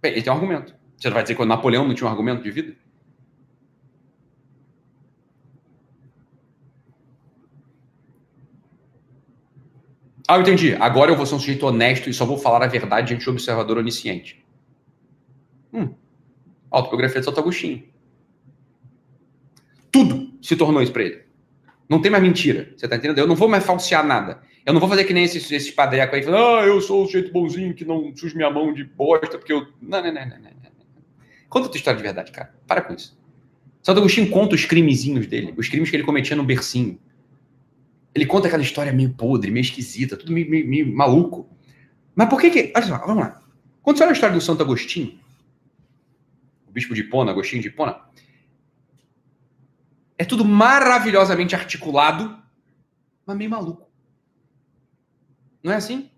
Bem, 0.02 0.14
ele 0.14 0.22
tem 0.22 0.32
um 0.32 0.36
argumento. 0.36 0.74
Você 0.98 1.10
vai 1.10 1.22
dizer 1.22 1.36
que 1.36 1.42
o 1.42 1.46
Napoleão 1.46 1.86
não 1.86 1.94
tinha 1.94 2.08
um 2.08 2.12
argumento 2.12 2.42
de 2.42 2.50
vida? 2.50 2.76
Ah, 10.26 10.38
eu 10.38 10.42
entendi. 10.42 10.74
Agora 10.76 11.12
eu 11.12 11.18
vou 11.18 11.26
ser 11.26 11.36
um 11.36 11.40
sujeito 11.40 11.66
honesto 11.66 12.10
e 12.10 12.14
só 12.14 12.26
vou 12.26 12.38
falar 12.38 12.64
a 12.64 12.68
verdade 12.68 13.10
diante 13.10 13.26
do 13.26 13.32
observador 13.32 13.78
onisciente. 13.78 14.44
Hum, 15.74 15.94
autobiografia 16.72 17.20
de 17.20 17.26
Santo 17.26 17.42
Agostinho. 17.42 17.84
Tudo 19.92 20.32
se 20.42 20.56
tornou 20.56 20.82
isso 20.82 20.94
para 20.94 21.04
ele. 21.04 21.23
Não 21.90 22.02
tem 22.02 22.12
mais 22.12 22.24
mentira. 22.24 22.74
Você 22.76 22.88
tá 22.88 22.96
entendendo? 22.96 23.18
Eu 23.18 23.28
não 23.28 23.36
vou 23.36 23.48
mais 23.48 23.66
falsear 23.66 24.06
nada. 24.06 24.42
Eu 24.66 24.74
não 24.74 24.80
vou 24.80 24.90
fazer 24.90 25.04
que 25.04 25.14
nem 25.14 25.26
esses, 25.26 25.52
esses 25.52 25.72
padrecos 25.72 26.16
aí 26.16 26.24
falando, 26.24 26.44
ah, 26.44 26.66
eu 26.66 26.80
sou 26.80 27.06
o 27.06 27.10
jeito 27.10 27.32
bonzinho 27.32 27.74
que 27.74 27.84
não 27.84 28.16
sujo 28.16 28.36
minha 28.36 28.50
mão 28.50 28.74
de 28.74 28.84
bosta, 28.84 29.38
porque 29.38 29.52
eu. 29.52 29.68
Não, 29.82 30.02
não, 30.02 30.14
não, 30.14 30.26
não, 30.26 30.38
não. 30.40 30.54
Conta 31.50 31.68
a 31.68 31.70
tua 31.70 31.78
história 31.78 31.98
de 31.98 32.04
verdade, 32.04 32.32
cara. 32.32 32.54
Para 32.66 32.82
com 32.82 32.94
isso. 32.94 33.18
Santo 33.82 34.00
Agostinho 34.00 34.30
conta 34.30 34.56
os 34.56 34.66
crimezinhos 34.66 35.28
dele, 35.28 35.54
os 35.58 35.68
crimes 35.68 35.90
que 35.90 35.96
ele 35.96 36.04
cometia 36.04 36.36
no 36.36 36.44
bercinho. 36.44 36.98
Ele 38.16 38.26
conta 38.26 38.48
aquela 38.48 38.64
história 38.64 38.94
meio 38.94 39.10
podre, 39.10 39.52
meio 39.52 39.62
esquisita, 39.62 40.16
tudo 40.16 40.32
meio, 40.32 40.50
meio, 40.50 40.68
meio 40.68 40.96
maluco. 40.96 41.50
Mas 42.16 42.30
por 42.30 42.40
que 42.40 42.50
que. 42.50 42.74
Olha 42.76 42.86
só, 42.86 42.98
vamos 43.00 43.24
lá. 43.24 43.42
Quando 43.82 43.98
você 43.98 44.04
olha 44.04 44.12
a 44.12 44.14
história 44.14 44.36
do 44.36 44.42
Santo 44.42 44.64
Agostinho, 44.64 45.20
bispo 46.74 46.96
de 46.96 47.02
Hipona, 47.02 47.32
Agostinho 47.32 47.62
de 47.62 47.68
Hipona. 47.68 47.98
É 50.18 50.26
tudo 50.26 50.46
maravilhosamente 50.46 51.56
articulado, 51.56 52.38
mas 53.26 53.38
meio 53.38 53.50
maluco. 53.50 53.90
Não 55.64 55.72
é 55.72 55.76
assim? 55.76 56.10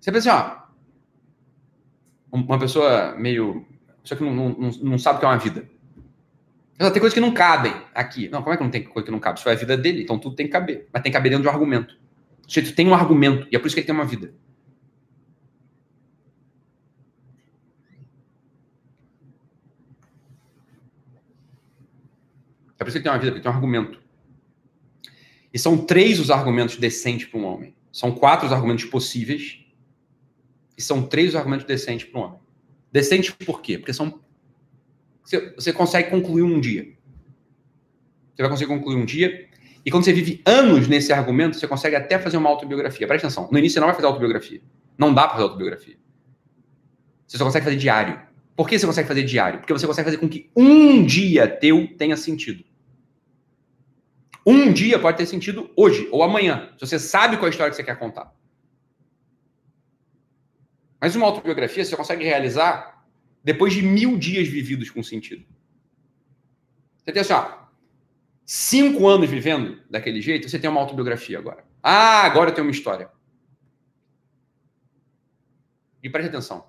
Você 0.00 0.12
pensa 0.12 0.30
assim, 0.30 0.40
ó, 0.40 0.66
uma 2.30 2.58
pessoa 2.58 3.14
meio. 3.16 3.66
Pessoa 4.02 4.18
que 4.18 4.24
não, 4.24 4.34
não, 4.50 4.70
não 4.70 4.98
sabe 4.98 5.16
o 5.16 5.20
que 5.20 5.26
é 5.26 5.28
uma 5.28 5.38
vida. 5.38 5.68
Tem 6.78 6.90
coisas 6.92 7.14
que 7.14 7.20
não 7.20 7.32
cabem 7.32 7.74
aqui. 7.94 8.28
Não, 8.28 8.42
como 8.42 8.52
é 8.52 8.56
que 8.56 8.62
não 8.62 8.70
tem 8.70 8.84
coisa 8.84 9.06
que 9.06 9.10
não 9.10 9.18
cabe? 9.18 9.38
Isso 9.38 9.48
é 9.48 9.52
a 9.52 9.56
vida 9.56 9.76
dele, 9.76 10.02
então 10.02 10.18
tudo 10.18 10.36
tem 10.36 10.46
que 10.46 10.52
caber. 10.52 10.88
Mas 10.92 11.02
tem 11.02 11.10
que 11.10 11.16
caber 11.16 11.30
dentro 11.30 11.42
de 11.42 11.48
um 11.48 11.52
argumento. 11.52 11.96
O 12.46 12.72
tem 12.74 12.86
um 12.86 12.94
argumento, 12.94 13.48
e 13.50 13.56
é 13.56 13.58
por 13.58 13.66
isso 13.66 13.74
que 13.74 13.80
ele 13.80 13.86
tem 13.86 13.94
uma 13.94 14.04
vida. 14.04 14.32
É 22.78 22.84
por 22.84 22.88
isso 22.88 22.98
que 22.98 23.02
tem 23.02 23.12
uma 23.12 23.18
vida, 23.18 23.32
porque 23.32 23.42
tem 23.42 23.50
um 23.50 23.54
argumento. 23.54 24.00
E 25.52 25.58
são 25.58 25.78
três 25.78 26.20
os 26.20 26.30
argumentos 26.30 26.76
decentes 26.76 27.26
para 27.26 27.40
um 27.40 27.44
homem. 27.44 27.74
São 27.90 28.12
quatro 28.12 28.46
os 28.46 28.52
argumentos 28.52 28.84
possíveis. 28.84 29.60
E 30.76 30.82
são 30.82 31.02
três 31.02 31.30
os 31.30 31.36
argumentos 31.36 31.66
decentes 31.66 32.06
para 32.06 32.20
um 32.20 32.24
homem. 32.24 32.40
Decentes 32.92 33.30
por 33.30 33.62
quê? 33.62 33.78
Porque 33.78 33.92
são. 33.92 34.20
Você, 35.24 35.54
você 35.54 35.72
consegue 35.72 36.10
concluir 36.10 36.42
um 36.42 36.60
dia. 36.60 36.84
Você 38.34 38.42
vai 38.42 38.50
conseguir 38.50 38.68
concluir 38.68 38.96
um 38.96 39.04
dia. 39.04 39.48
E 39.84 39.90
quando 39.90 40.04
você 40.04 40.12
vive 40.12 40.42
anos 40.44 40.88
nesse 40.88 41.12
argumento, 41.12 41.56
você 41.56 41.66
consegue 41.66 41.96
até 41.96 42.18
fazer 42.18 42.36
uma 42.36 42.50
autobiografia. 42.50 43.06
Presta 43.06 43.28
atenção. 43.28 43.48
No 43.50 43.58
início 43.58 43.74
você 43.74 43.80
não 43.80 43.86
vai 43.86 43.96
fazer 43.96 44.08
autobiografia. 44.08 44.60
Não 44.98 45.14
dá 45.14 45.22
para 45.22 45.32
fazer 45.32 45.44
autobiografia. 45.44 45.96
Você 47.26 47.38
só 47.38 47.44
consegue 47.44 47.64
fazer 47.64 47.76
diário. 47.76 48.20
Por 48.54 48.68
que 48.68 48.78
você 48.78 48.86
consegue 48.86 49.08
fazer 49.08 49.22
diário? 49.22 49.60
Porque 49.60 49.72
você 49.72 49.86
consegue 49.86 50.04
fazer 50.04 50.18
com 50.18 50.28
que 50.28 50.50
um 50.54 51.02
dia 51.04 51.48
teu 51.48 51.88
tenha 51.96 52.16
sentido. 52.16 52.62
Um 54.46 54.72
dia 54.72 54.98
pode 55.00 55.18
ter 55.18 55.26
sentido 55.26 55.68
hoje 55.76 56.08
ou 56.12 56.22
amanhã, 56.22 56.72
se 56.78 56.86
você 56.86 57.00
sabe 57.00 57.36
qual 57.36 57.46
é 57.46 57.48
a 57.48 57.50
história 57.50 57.70
que 57.70 57.76
você 57.76 57.82
quer 57.82 57.98
contar. 57.98 58.32
Mas 61.00 61.16
uma 61.16 61.26
autobiografia 61.26 61.84
você 61.84 61.96
consegue 61.96 62.24
realizar 62.24 63.04
depois 63.42 63.74
de 63.74 63.82
mil 63.82 64.16
dias 64.16 64.46
vividos 64.46 64.88
com 64.88 65.02
sentido. 65.02 65.44
Você 66.98 67.12
tem 67.12 67.20
assim, 67.20 67.32
ó, 67.32 67.66
cinco 68.44 69.08
anos 69.08 69.28
vivendo 69.28 69.82
daquele 69.90 70.20
jeito, 70.20 70.48
você 70.48 70.58
tem 70.58 70.70
uma 70.70 70.80
autobiografia 70.80 71.38
agora. 71.38 71.64
Ah, 71.82 72.22
agora 72.22 72.50
eu 72.50 72.54
tenho 72.54 72.66
uma 72.66 72.72
história. 72.72 73.10
E 76.02 76.08
preste 76.08 76.28
atenção. 76.28 76.68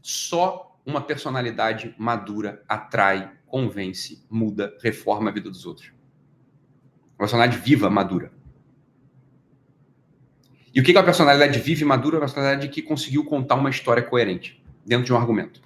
Só 0.00 0.80
uma 0.86 1.02
personalidade 1.02 1.94
madura 1.98 2.64
atrai, 2.66 3.30
convence, 3.46 4.26
muda, 4.30 4.74
reforma 4.82 5.28
a 5.28 5.32
vida 5.32 5.50
dos 5.50 5.66
outros. 5.66 5.97
Uma 7.18 7.26
personalidade 7.26 7.58
viva, 7.58 7.90
madura. 7.90 8.30
E 10.72 10.80
o 10.80 10.84
que 10.84 10.92
é 10.92 10.94
uma 10.94 11.04
personalidade 11.04 11.58
viva 11.58 11.82
e 11.82 11.84
madura? 11.84 12.16
Uma 12.16 12.20
personalidade 12.20 12.68
que 12.68 12.80
conseguiu 12.80 13.24
contar 13.24 13.56
uma 13.56 13.68
história 13.68 14.02
coerente 14.02 14.62
dentro 14.86 15.04
de 15.04 15.12
um 15.12 15.16
argumento. 15.16 15.60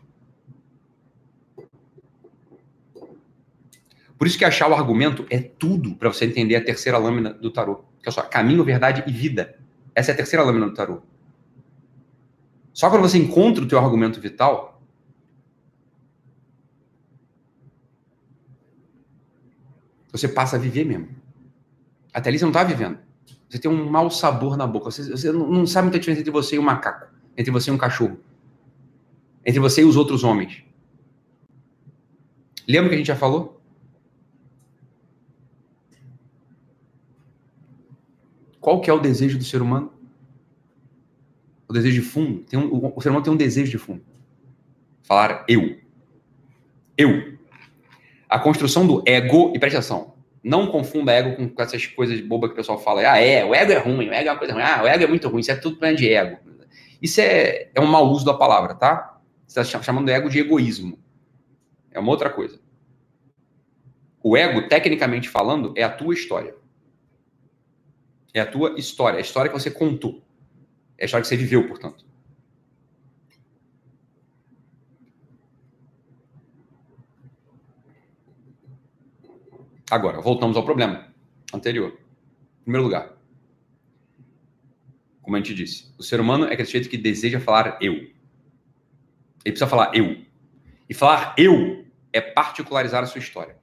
Por 4.16 4.26
isso 4.26 4.38
que 4.38 4.44
achar 4.44 4.70
o 4.70 4.74
argumento 4.74 5.26
é 5.28 5.38
tudo 5.38 5.94
para 5.96 6.08
você 6.08 6.24
entender 6.24 6.56
a 6.56 6.64
terceira 6.64 6.96
lâmina 6.96 7.34
do 7.34 7.50
tarô. 7.50 7.84
Que 8.02 8.08
é 8.08 8.12
só 8.12 8.22
caminho, 8.22 8.64
verdade 8.64 9.04
e 9.06 9.12
vida. 9.12 9.58
Essa 9.94 10.12
é 10.12 10.14
a 10.14 10.16
terceira 10.16 10.44
lâmina 10.44 10.66
do 10.66 10.74
tarô. 10.74 11.02
Só 12.72 12.88
quando 12.88 13.02
você 13.02 13.18
encontra 13.18 13.62
o 13.62 13.68
teu 13.68 13.78
argumento 13.78 14.20
vital, 14.20 14.80
você 20.10 20.26
passa 20.26 20.56
a 20.56 20.58
viver 20.58 20.84
mesmo. 20.84 21.21
Até 22.12 22.28
ali 22.28 22.38
você 22.38 22.44
não 22.44 22.50
está 22.50 22.64
vivendo. 22.64 22.98
Você 23.48 23.58
tem 23.58 23.70
um 23.70 23.90
mau 23.90 24.10
sabor 24.10 24.56
na 24.56 24.66
boca. 24.66 24.90
Você, 24.90 25.10
você 25.10 25.30
não 25.30 25.66
sabe 25.66 25.86
muita 25.86 25.98
diferença 25.98 26.20
entre 26.20 26.32
você 26.32 26.56
e 26.56 26.58
um 26.58 26.62
macaco, 26.62 27.06
entre 27.36 27.50
você 27.50 27.70
e 27.70 27.72
um 27.72 27.78
cachorro, 27.78 28.18
entre 29.44 29.60
você 29.60 29.82
e 29.82 29.84
os 29.84 29.96
outros 29.96 30.24
homens. 30.24 30.64
Lembra 32.66 32.88
que 32.88 32.94
a 32.94 32.98
gente 32.98 33.08
já 33.08 33.16
falou? 33.16 33.60
que 38.82 38.90
é 38.90 38.92
o 38.92 38.98
desejo 38.98 39.38
do 39.38 39.44
ser 39.44 39.60
humano? 39.60 39.92
O 41.68 41.72
desejo 41.72 42.00
de 42.00 42.06
fundo. 42.06 42.40
Tem 42.44 42.58
um, 42.58 42.92
o, 42.94 43.00
ser 43.00 43.08
humano 43.08 43.24
tem 43.24 43.32
um 43.32 43.36
desejo 43.36 43.70
de 43.70 43.78
fundo. 43.78 44.02
Falar 45.02 45.44
eu. 45.48 45.78
Eu. 46.96 47.38
A 48.28 48.38
construção 48.38 48.86
do 48.86 49.02
ego, 49.06 49.52
e 49.54 49.58
presta 49.58 49.78
atenção, 49.78 50.11
não 50.42 50.66
confunda 50.66 51.12
ego 51.12 51.36
com, 51.36 51.62
essas 51.62 51.86
coisas 51.86 52.20
bobas 52.20 52.50
que 52.50 52.54
o 52.54 52.56
pessoal 52.56 52.78
fala. 52.78 53.00
Ah, 53.02 53.18
é, 53.18 53.44
o 53.44 53.54
ego 53.54 53.72
é 53.72 53.78
ruim, 53.78 54.08
o 54.08 54.12
ego 54.12 54.28
é 54.28 54.32
uma 54.32 54.38
coisa 54.38 54.52
ruim. 54.52 54.62
Ah, 54.62 54.82
o 54.82 54.86
ego 54.86 55.04
é 55.04 55.06
muito 55.06 55.28
ruim, 55.28 55.40
isso 55.40 55.52
é 55.52 55.56
tudo 55.56 55.76
problema 55.76 55.96
de 55.96 56.12
ego. 56.12 56.38
Isso 57.00 57.20
é, 57.20 57.70
é 57.74 57.80
um 57.80 57.86
mau 57.86 58.08
uso 58.10 58.24
da 58.24 58.34
palavra, 58.34 58.74
tá? 58.74 59.20
Você 59.46 59.60
está 59.60 59.82
chamando 59.82 60.08
ego 60.08 60.28
de 60.28 60.38
egoísmo. 60.38 60.98
É 61.90 62.00
uma 62.00 62.10
outra 62.10 62.30
coisa. 62.30 62.60
O 64.22 64.36
ego, 64.36 64.68
tecnicamente 64.68 65.28
falando, 65.28 65.74
é 65.76 65.82
a 65.82 65.90
tua 65.90 66.14
história. 66.14 66.54
É 68.32 68.40
a 68.40 68.46
tua 68.46 68.78
história, 68.78 69.16
é 69.16 69.18
a 69.18 69.22
história 69.22 69.50
que 69.50 69.58
você 69.58 69.70
contou. 69.70 70.22
É 70.96 71.02
a 71.02 71.06
história 71.06 71.22
que 71.22 71.28
você 71.28 71.36
viveu, 71.36 71.66
portanto. 71.68 72.04
Agora, 79.92 80.22
voltamos 80.22 80.56
ao 80.56 80.64
problema 80.64 81.06
anterior. 81.52 81.90
Em 81.90 82.64
primeiro 82.64 82.84
lugar, 82.84 83.12
como 85.20 85.36
a 85.36 85.38
gente 85.38 85.54
disse, 85.54 85.92
o 85.98 86.02
ser 86.02 86.18
humano 86.18 86.46
é 86.46 86.54
aquele 86.54 86.64
sujeito 86.64 86.88
que 86.88 86.96
deseja 86.96 87.38
falar 87.38 87.76
eu. 87.78 87.92
Ele 87.92 88.14
precisa 89.44 89.66
falar 89.66 89.94
eu. 89.94 90.24
E 90.88 90.94
falar 90.94 91.34
eu 91.36 91.84
é 92.10 92.22
particularizar 92.22 93.02
a 93.02 93.06
sua 93.06 93.18
história. 93.18 93.58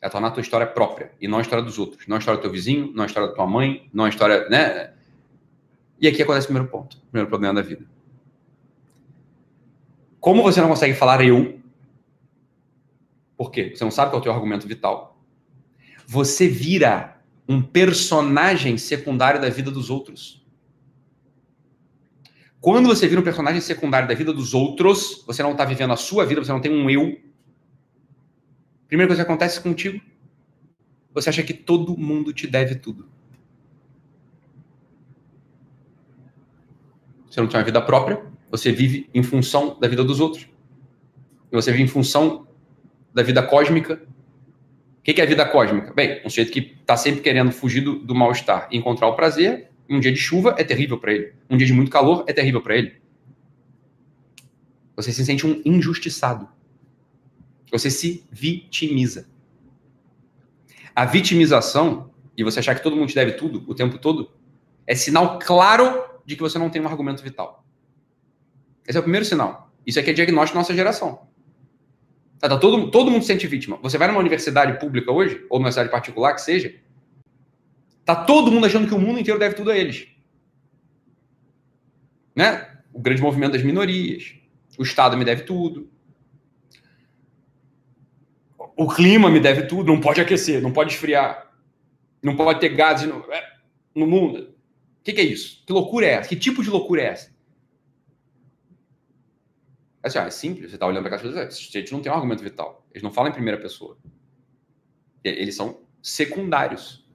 É 0.00 0.08
tornar 0.08 0.28
a 0.28 0.30
tua 0.30 0.40
história 0.40 0.66
própria 0.66 1.12
e 1.20 1.28
não 1.28 1.36
a 1.36 1.42
história 1.42 1.62
dos 1.62 1.78
outros. 1.78 2.06
Não 2.06 2.16
a 2.16 2.18
história 2.18 2.38
do 2.38 2.42
teu 2.42 2.50
vizinho, 2.50 2.90
não 2.94 3.02
a 3.02 3.06
história 3.06 3.28
da 3.28 3.34
tua 3.34 3.46
mãe, 3.46 3.90
não 3.92 4.06
a 4.06 4.08
história. 4.08 4.48
Né? 4.48 4.94
E 6.00 6.08
aqui 6.08 6.22
acontece 6.22 6.46
o 6.46 6.48
primeiro 6.48 6.70
ponto, 6.70 6.96
o 6.96 7.10
primeiro 7.10 7.28
problema 7.28 7.52
da 7.52 7.60
vida. 7.60 7.84
Como 10.18 10.42
você 10.42 10.62
não 10.62 10.68
consegue 10.68 10.94
falar 10.94 11.22
eu, 11.22 11.60
por 13.36 13.50
quê? 13.50 13.76
Você 13.76 13.84
não 13.84 13.90
sabe 13.90 14.10
qual 14.10 14.16
é 14.16 14.20
o 14.20 14.22
teu 14.22 14.32
argumento 14.32 14.66
vital 14.66 15.17
você 16.10 16.48
vira 16.48 17.20
um 17.46 17.60
personagem 17.60 18.78
secundário 18.78 19.38
da 19.38 19.50
vida 19.50 19.70
dos 19.70 19.90
outros. 19.90 20.42
Quando 22.62 22.86
você 22.86 23.06
vira 23.06 23.20
um 23.20 23.24
personagem 23.24 23.60
secundário 23.60 24.08
da 24.08 24.14
vida 24.14 24.32
dos 24.32 24.54
outros, 24.54 25.22
você 25.26 25.42
não 25.42 25.52
está 25.52 25.66
vivendo 25.66 25.92
a 25.92 25.98
sua 25.98 26.24
vida, 26.24 26.42
você 26.42 26.50
não 26.50 26.62
tem 26.62 26.72
um 26.72 26.88
eu. 26.88 27.20
Primeira 28.86 29.06
coisa 29.06 29.22
que 29.22 29.30
acontece 29.30 29.60
contigo, 29.60 30.00
você 31.12 31.28
acha 31.28 31.42
que 31.42 31.52
todo 31.52 31.94
mundo 31.94 32.32
te 32.32 32.46
deve 32.46 32.76
tudo. 32.76 33.06
Você 37.28 37.38
não 37.38 37.48
tem 37.48 37.60
uma 37.60 37.66
vida 37.66 37.82
própria, 37.82 38.24
você 38.50 38.72
vive 38.72 39.10
em 39.12 39.22
função 39.22 39.78
da 39.78 39.86
vida 39.86 40.02
dos 40.02 40.20
outros. 40.20 40.48
E 41.52 41.54
você 41.54 41.70
vive 41.70 41.84
em 41.84 41.88
função 41.88 42.48
da 43.12 43.22
vida 43.22 43.42
cósmica 43.42 44.08
o 44.98 45.02
que 45.02 45.20
é 45.20 45.24
a 45.24 45.26
vida 45.26 45.44
cósmica? 45.46 45.92
Bem, 45.94 46.20
um 46.24 46.28
sujeito 46.28 46.52
que 46.52 46.76
está 46.80 46.96
sempre 46.96 47.20
querendo 47.20 47.50
fugir 47.50 47.80
do, 47.80 47.98
do 47.98 48.14
mal-estar 48.14 48.68
e 48.70 48.76
encontrar 48.76 49.08
o 49.08 49.16
prazer, 49.16 49.70
um 49.88 50.00
dia 50.00 50.12
de 50.12 50.18
chuva 50.18 50.54
é 50.58 50.64
terrível 50.64 50.98
para 50.98 51.12
ele. 51.12 51.34
Um 51.48 51.56
dia 51.56 51.66
de 51.66 51.72
muito 51.72 51.90
calor 51.90 52.24
é 52.26 52.32
terrível 52.32 52.60
para 52.60 52.76
ele. 52.76 53.00
Você 54.94 55.12
se 55.12 55.24
sente 55.24 55.46
um 55.46 55.62
injustiçado. 55.64 56.48
Você 57.70 57.90
se 57.90 58.26
vitimiza. 58.30 59.28
A 60.94 61.04
vitimização, 61.04 62.10
e 62.36 62.42
você 62.42 62.58
achar 62.58 62.74
que 62.74 62.82
todo 62.82 62.96
mundo 62.96 63.08
te 63.08 63.14
deve 63.14 63.32
tudo 63.32 63.64
o 63.68 63.74
tempo 63.74 63.98
todo, 63.98 64.32
é 64.86 64.94
sinal 64.94 65.38
claro 65.38 66.04
de 66.26 66.34
que 66.34 66.42
você 66.42 66.58
não 66.58 66.68
tem 66.68 66.82
um 66.82 66.88
argumento 66.88 67.22
vital. 67.22 67.64
Esse 68.86 68.96
é 68.96 69.00
o 69.00 69.04
primeiro 69.04 69.24
sinal. 69.24 69.72
Isso 69.86 70.00
aqui 70.00 70.10
é 70.10 70.12
diagnóstico 70.12 70.54
da 70.56 70.60
nossa 70.60 70.74
geração. 70.74 71.28
Tá, 72.38 72.48
tá 72.48 72.56
todo, 72.56 72.90
todo 72.90 73.10
mundo 73.10 73.22
se 73.22 73.28
sente 73.28 73.46
vítima. 73.46 73.78
Você 73.82 73.98
vai 73.98 74.06
numa 74.08 74.20
universidade 74.20 74.78
pública 74.78 75.10
hoje, 75.10 75.44
ou 75.50 75.58
numa 75.58 75.66
universidade 75.66 75.90
particular 75.90 76.34
que 76.34 76.40
seja, 76.40 76.74
tá 78.04 78.14
todo 78.14 78.50
mundo 78.50 78.66
achando 78.66 78.86
que 78.86 78.94
o 78.94 78.98
mundo 78.98 79.18
inteiro 79.18 79.40
deve 79.40 79.54
tudo 79.54 79.70
a 79.70 79.76
eles. 79.76 80.08
Né? 82.34 82.78
O 82.92 83.00
grande 83.00 83.20
movimento 83.20 83.52
das 83.52 83.62
minorias. 83.62 84.34
O 84.78 84.82
Estado 84.82 85.16
me 85.16 85.24
deve 85.24 85.42
tudo. 85.42 85.90
O 88.76 88.88
clima 88.88 89.28
me 89.28 89.40
deve 89.40 89.62
tudo. 89.62 89.92
Não 89.92 90.00
pode 90.00 90.20
aquecer, 90.20 90.62
não 90.62 90.72
pode 90.72 90.92
esfriar. 90.92 91.52
Não 92.22 92.36
pode 92.36 92.60
ter 92.60 92.68
gases 92.70 93.08
no, 93.08 93.24
é, 93.32 93.52
no 93.94 94.06
mundo. 94.06 94.54
O 95.00 95.02
que, 95.02 95.12
que 95.12 95.20
é 95.20 95.24
isso? 95.24 95.64
Que 95.66 95.72
loucura 95.72 96.06
é 96.06 96.10
essa? 96.10 96.28
Que 96.28 96.36
tipo 96.36 96.62
de 96.62 96.70
loucura 96.70 97.02
é 97.02 97.06
essa? 97.06 97.37
Assim, 100.08 100.18
ah, 100.18 100.26
é 100.26 100.30
simples, 100.30 100.70
você 100.70 100.76
está 100.76 100.86
olhando 100.86 101.04
para 101.04 101.16
e 101.16 101.18
fala, 101.18 101.44
esses 101.44 101.66
sujeitos 101.66 101.92
não 101.92 102.00
tem 102.00 102.10
um 102.10 102.14
argumento 102.14 102.42
vital. 102.42 102.86
Eles 102.90 103.02
não 103.02 103.12
falam 103.12 103.30
em 103.30 103.34
primeira 103.34 103.60
pessoa. 103.60 103.96
Eles 105.22 105.54
são 105.54 105.80
secundários. 106.02 107.06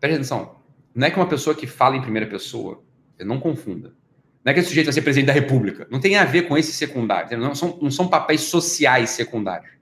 Presta 0.00 0.16
atenção. 0.16 0.56
Não 0.94 1.06
é 1.06 1.10
que 1.10 1.16
uma 1.16 1.28
pessoa 1.28 1.54
que 1.54 1.66
fala 1.66 1.96
em 1.96 2.02
primeira 2.02 2.28
pessoa, 2.28 2.82
não 3.20 3.40
confunda. 3.40 3.94
Não 4.44 4.50
é 4.50 4.54
que 4.54 4.60
esse 4.60 4.68
sujeito 4.68 4.86
vai 4.86 4.92
ser 4.92 5.02
presidente 5.02 5.28
da 5.28 5.32
República. 5.32 5.88
Não 5.90 5.98
tem 5.98 6.16
a 6.16 6.24
ver 6.24 6.42
com 6.42 6.56
esse 6.56 6.72
secundário. 6.72 7.38
Não 7.38 7.54
são, 7.54 7.78
não 7.80 7.90
são 7.90 8.08
papéis 8.08 8.42
sociais 8.42 9.10
secundários. 9.10 9.72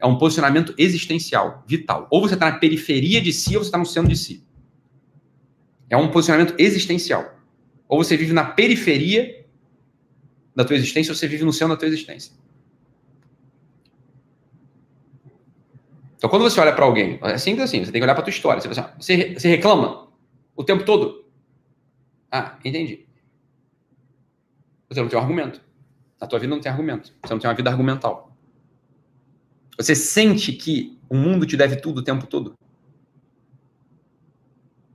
É 0.00 0.06
um 0.06 0.18
posicionamento 0.18 0.74
existencial, 0.78 1.62
vital. 1.66 2.08
Ou 2.10 2.22
você 2.22 2.34
está 2.34 2.50
na 2.50 2.58
periferia 2.58 3.20
de 3.20 3.32
si, 3.32 3.56
ou 3.56 3.62
você 3.62 3.68
está 3.68 3.78
no 3.78 3.86
centro 3.86 4.10
de 4.10 4.16
si. 4.16 4.44
É 5.88 5.96
um 5.96 6.10
posicionamento 6.10 6.54
existencial. 6.58 7.41
Ou 7.92 8.02
você 8.02 8.16
vive 8.16 8.32
na 8.32 8.42
periferia 8.42 9.44
da 10.56 10.64
tua 10.64 10.74
existência, 10.76 11.12
ou 11.12 11.14
você 11.14 11.28
vive 11.28 11.44
no 11.44 11.52
centro 11.52 11.74
da 11.74 11.76
tua 11.76 11.88
existência. 11.88 12.32
Então, 16.16 16.30
quando 16.30 16.40
você 16.40 16.58
olha 16.58 16.74
para 16.74 16.86
alguém, 16.86 17.18
é 17.20 17.36
simples 17.36 17.64
assim, 17.64 17.84
você 17.84 17.92
tem 17.92 18.00
que 18.00 18.04
olhar 18.04 18.14
para 18.14 18.24
tua 18.24 18.30
história. 18.30 18.62
Você, 18.62 18.68
assim, 18.68 18.82
você, 18.98 19.34
você 19.34 19.48
reclama 19.48 20.08
o 20.56 20.64
tempo 20.64 20.86
todo? 20.86 21.26
Ah, 22.30 22.58
entendi. 22.64 23.06
Você 24.88 25.02
não 25.02 25.08
tem 25.10 25.18
um 25.18 25.22
argumento. 25.22 25.60
Na 26.18 26.26
tua 26.26 26.38
vida 26.38 26.54
não 26.54 26.62
tem 26.62 26.72
argumento. 26.72 27.12
Você 27.22 27.34
não 27.34 27.40
tem 27.40 27.50
uma 27.50 27.54
vida 27.54 27.68
argumental. 27.68 28.34
Você 29.76 29.94
sente 29.94 30.54
que 30.54 30.98
o 31.10 31.14
mundo 31.14 31.44
te 31.44 31.58
deve 31.58 31.76
tudo 31.76 31.98
o 31.98 32.02
tempo 32.02 32.26
todo? 32.26 32.54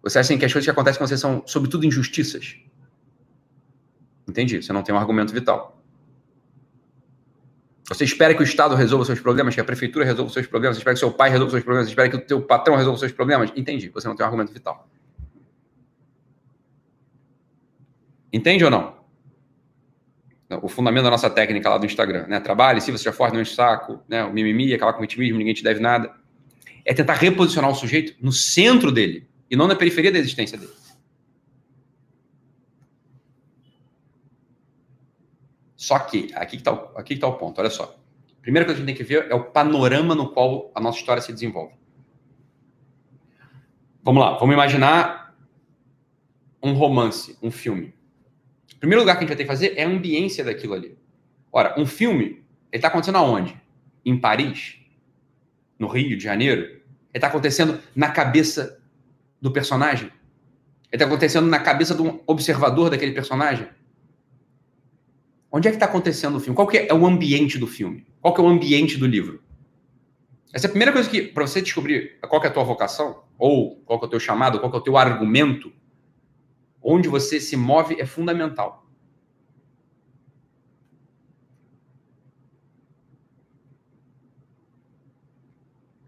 Você 0.01 0.17
acha 0.17 0.35
que 0.35 0.45
as 0.45 0.51
coisas 0.51 0.65
que 0.65 0.71
acontecem 0.71 0.97
com 0.97 1.05
você 1.05 1.15
são, 1.15 1.43
sobretudo, 1.45 1.85
injustiças? 1.85 2.57
Entendi. 4.27 4.61
Você 4.61 4.73
não 4.73 4.83
tem 4.83 4.93
um 4.93 4.97
argumento 4.97 5.33
vital. 5.33 5.77
Você 7.87 8.03
espera 8.03 8.33
que 8.33 8.41
o 8.41 8.43
Estado 8.43 8.75
resolva 8.75 9.05
seus 9.05 9.19
problemas, 9.21 9.55
que 9.55 9.61
a 9.61 9.63
prefeitura 9.63 10.03
resolva 10.03 10.31
seus 10.31 10.45
problemas, 10.45 10.75
você 10.75 10.81
espera 10.81 10.93
que 10.93 10.99
seu 10.99 11.11
pai 11.11 11.29
resolva 11.29 11.51
seus 11.51 11.63
problemas, 11.63 11.87
você 11.87 11.91
espera 11.91 12.09
que 12.09 12.17
o 12.17 12.21
teu 12.21 12.41
patrão 12.41 12.75
resolva 12.75 12.99
seus 12.99 13.13
problemas? 13.13 13.51
Entendi. 13.55 13.89
Você 13.89 14.07
não 14.07 14.15
tem 14.15 14.25
um 14.25 14.27
argumento 14.27 14.51
vital. 14.51 14.89
Entende 18.31 18.65
ou 18.65 18.69
não? 18.69 18.97
O 20.61 20.67
fundamento 20.67 21.03
da 21.05 21.09
nossa 21.09 21.29
técnica 21.29 21.69
lá 21.69 21.77
do 21.77 21.85
Instagram, 21.85 22.27
né? 22.27 22.39
Trabalhe, 22.39 22.81
se 22.81 22.91
você 22.91 23.09
já 23.09 23.29
não 23.31 23.41
enche 23.41 23.55
saco, 23.55 24.01
né? 24.07 24.23
O 24.23 24.33
mimimi, 24.33 24.73
aquela 24.73 24.93
com 24.93 25.01
vitimismo, 25.01 25.37
ninguém 25.37 25.53
te 25.53 25.63
deve 25.63 25.79
nada. 25.79 26.13
É 26.85 26.93
tentar 26.93 27.13
reposicionar 27.13 27.69
o 27.69 27.75
sujeito 27.75 28.15
no 28.21 28.31
centro 28.31 28.91
dele 28.91 29.29
e 29.49 29.55
não 29.55 29.67
na 29.67 29.75
periferia 29.75 30.11
da 30.11 30.19
existência 30.19 30.57
dele. 30.57 30.71
Só 35.77 35.99
que, 35.99 36.31
aqui 36.33 36.55
está 36.55 36.73
o, 36.73 36.97
aqui 36.97 37.15
tá 37.15 37.27
o 37.27 37.37
ponto, 37.37 37.61
olha 37.61 37.69
só. 37.69 37.95
Primeira 38.41 38.65
coisa 38.65 38.81
que 38.81 38.83
a 38.83 38.85
gente 38.87 38.97
tem 38.97 39.05
que 39.05 39.13
ver 39.13 39.29
é 39.29 39.35
o 39.35 39.45
panorama 39.51 40.15
no 40.15 40.31
qual 40.31 40.71
a 40.73 40.81
nossa 40.81 40.97
história 40.97 41.21
se 41.21 41.31
desenvolve. 41.31 41.75
Vamos 44.01 44.23
lá, 44.23 44.37
vamos 44.37 44.53
imaginar 44.53 45.35
um 46.63 46.73
romance, 46.73 47.37
um 47.43 47.51
filme. 47.51 47.93
O 48.73 48.79
primeiro 48.79 49.01
lugar 49.01 49.13
que 49.13 49.19
a 49.19 49.21
gente 49.21 49.29
vai 49.29 49.37
ter 49.37 49.43
que 49.43 49.47
fazer 49.47 49.77
é 49.77 49.83
a 49.83 49.87
ambiência 49.87 50.43
daquilo 50.43 50.73
ali. 50.73 50.97
Ora, 51.51 51.79
um 51.79 51.85
filme, 51.85 52.25
ele 52.71 52.77
está 52.77 52.87
acontecendo 52.87 53.17
aonde? 53.17 53.59
Em 54.03 54.19
Paris? 54.19 54.79
No 55.77 55.87
Rio 55.87 56.17
de 56.17 56.23
Janeiro? 56.23 56.61
Ele 56.61 56.81
está 57.13 57.27
acontecendo 57.27 57.79
na 57.95 58.09
cabeça 58.09 58.81
do 59.39 59.51
personagem? 59.51 60.07
Ele 60.07 60.13
está 60.93 61.05
acontecendo 61.05 61.47
na 61.47 61.59
cabeça 61.59 61.93
do 61.93 62.23
observador 62.25 62.89
daquele 62.89 63.11
personagem? 63.11 63.67
Onde 65.51 65.67
é 65.67 65.71
que 65.71 65.77
está 65.77 65.85
acontecendo 65.85 66.35
o 66.35 66.39
filme? 66.39 66.55
Qual 66.55 66.67
que 66.67 66.77
é 66.77 66.93
o 66.93 67.05
ambiente 67.05 67.57
do 67.57 67.67
filme? 67.67 68.05
Qual 68.21 68.33
que 68.33 68.41
é 68.41 68.43
o 68.43 68.47
ambiente 68.47 68.97
do 68.97 69.07
livro? 69.07 69.41
Essa 70.53 70.67
é 70.67 70.69
a 70.69 70.71
primeira 70.71 70.91
coisa 70.91 71.09
que, 71.09 71.21
para 71.21 71.47
você 71.47 71.61
descobrir 71.61 72.19
qual 72.21 72.43
é 72.43 72.47
a 72.47 72.51
tua 72.51 72.63
vocação, 72.63 73.23
ou 73.37 73.77
qual 73.85 73.99
é 74.01 74.05
o 74.05 74.07
teu 74.07 74.19
chamado, 74.19 74.59
qual 74.59 74.71
é 74.71 74.75
o 74.75 74.81
teu 74.81 74.97
argumento, 74.97 75.71
onde 76.81 77.07
você 77.07 77.39
se 77.39 77.55
move 77.55 77.99
é 77.99 78.05
fundamental. 78.05 78.85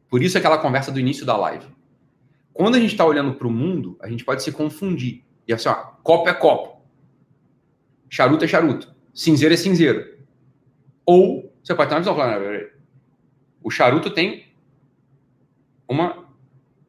Por 0.09 0.23
isso 0.23 0.37
aquela 0.37 0.57
conversa 0.57 0.91
do 0.91 0.99
início 0.99 1.25
da 1.25 1.37
live. 1.37 1.67
quando 2.51 2.75
a 2.75 2.79
gente 2.79 2.91
está 2.91 3.05
olhando 3.05 3.35
para 3.35 3.47
o 3.47 3.51
mundo, 3.51 3.97
a 4.01 4.09
gente 4.09 4.25
pode 4.25 4.43
se 4.43 4.51
confundir. 4.51 5.23
E 5.47 5.53
assim, 5.53 5.69
ó, 5.69 5.75
copo 6.03 6.27
é 6.27 6.33
copo. 6.33 6.81
Charuto 8.09 8.43
é 8.43 8.47
charuto. 8.47 8.93
Cinzeiro 9.13 9.53
é 9.53 9.57
cinzeiro. 9.57 10.17
Ou 11.05 11.53
você 11.63 11.75
pode 11.75 11.89
ter 11.89 11.95
uma 11.95 12.01
visão 12.01 12.15
falando, 12.15 12.69
o 13.63 13.69
charuto 13.69 14.09
tem 14.11 14.47
uma 15.87 16.25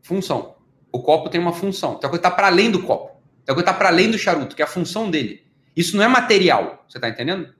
função. 0.02 0.56
O 0.92 1.00
copo 1.02 1.28
tem 1.28 1.40
uma 1.40 1.52
função. 1.52 1.92
Tem 1.92 2.08
coisa 2.08 2.22
que 2.22 2.26
está 2.26 2.30
para 2.30 2.48
além 2.48 2.70
do 2.70 2.82
copo. 2.82 3.20
Tem 3.44 3.54
coisa 3.54 3.62
que 3.64 3.70
está 3.70 3.74
para 3.74 3.88
além 3.88 4.10
do 4.10 4.18
charuto, 4.18 4.54
que 4.54 4.62
é 4.62 4.64
a 4.64 4.68
função 4.68 5.10
dele. 5.10 5.44
Isso 5.74 5.96
não 5.96 6.04
é 6.04 6.08
material. 6.08 6.84
Você 6.88 6.98
está 6.98 7.08
entendendo? 7.08 7.54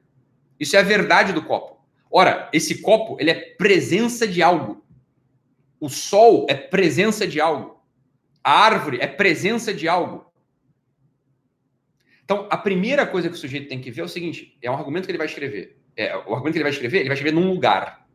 Isso 0.59 0.77
é 0.77 0.81
a 0.81 0.83
verdade 0.83 1.33
do 1.33 1.43
copo. 1.43 1.81
Ora, 2.11 2.49
esse 2.53 2.83
copo, 2.83 3.17
ele 3.21 3.31
é 3.31 3.55
presença 3.57 4.27
de 4.27 4.43
algo. 4.43 4.85
O 5.79 5.89
sol 5.89 6.47
é 6.49 6.55
presença 6.55 7.27
de 7.27 7.41
algo. 7.41 7.81
A 8.43 8.53
árvore 8.53 8.99
é 9.01 9.07
presença 9.07 9.73
de 9.73 9.89
algo. 9.89 10.30
Então, 12.31 12.47
a 12.49 12.57
primeira 12.57 13.05
coisa 13.05 13.29
que 13.29 13.35
o 13.35 13.37
sujeito 13.39 13.69
tem 13.69 13.81
que 13.81 13.91
ver 13.91 14.03
é 14.03 14.05
o 14.05 14.09
seguinte: 14.09 14.57
é 14.63 14.71
um 14.71 14.75
argumento 14.75 15.07
que 15.07 15.11
ele 15.11 15.19
vai 15.19 15.27
escrever. 15.27 15.83
É, 15.97 16.17
o 16.17 16.33
argumento 16.33 16.53
que 16.53 16.59
ele 16.59 16.63
vai 16.63 16.71
escrever, 16.71 16.99
ele 16.99 17.09
vai 17.09 17.17
escrever 17.17 17.35
num 17.35 17.51
lugar. 17.51 18.07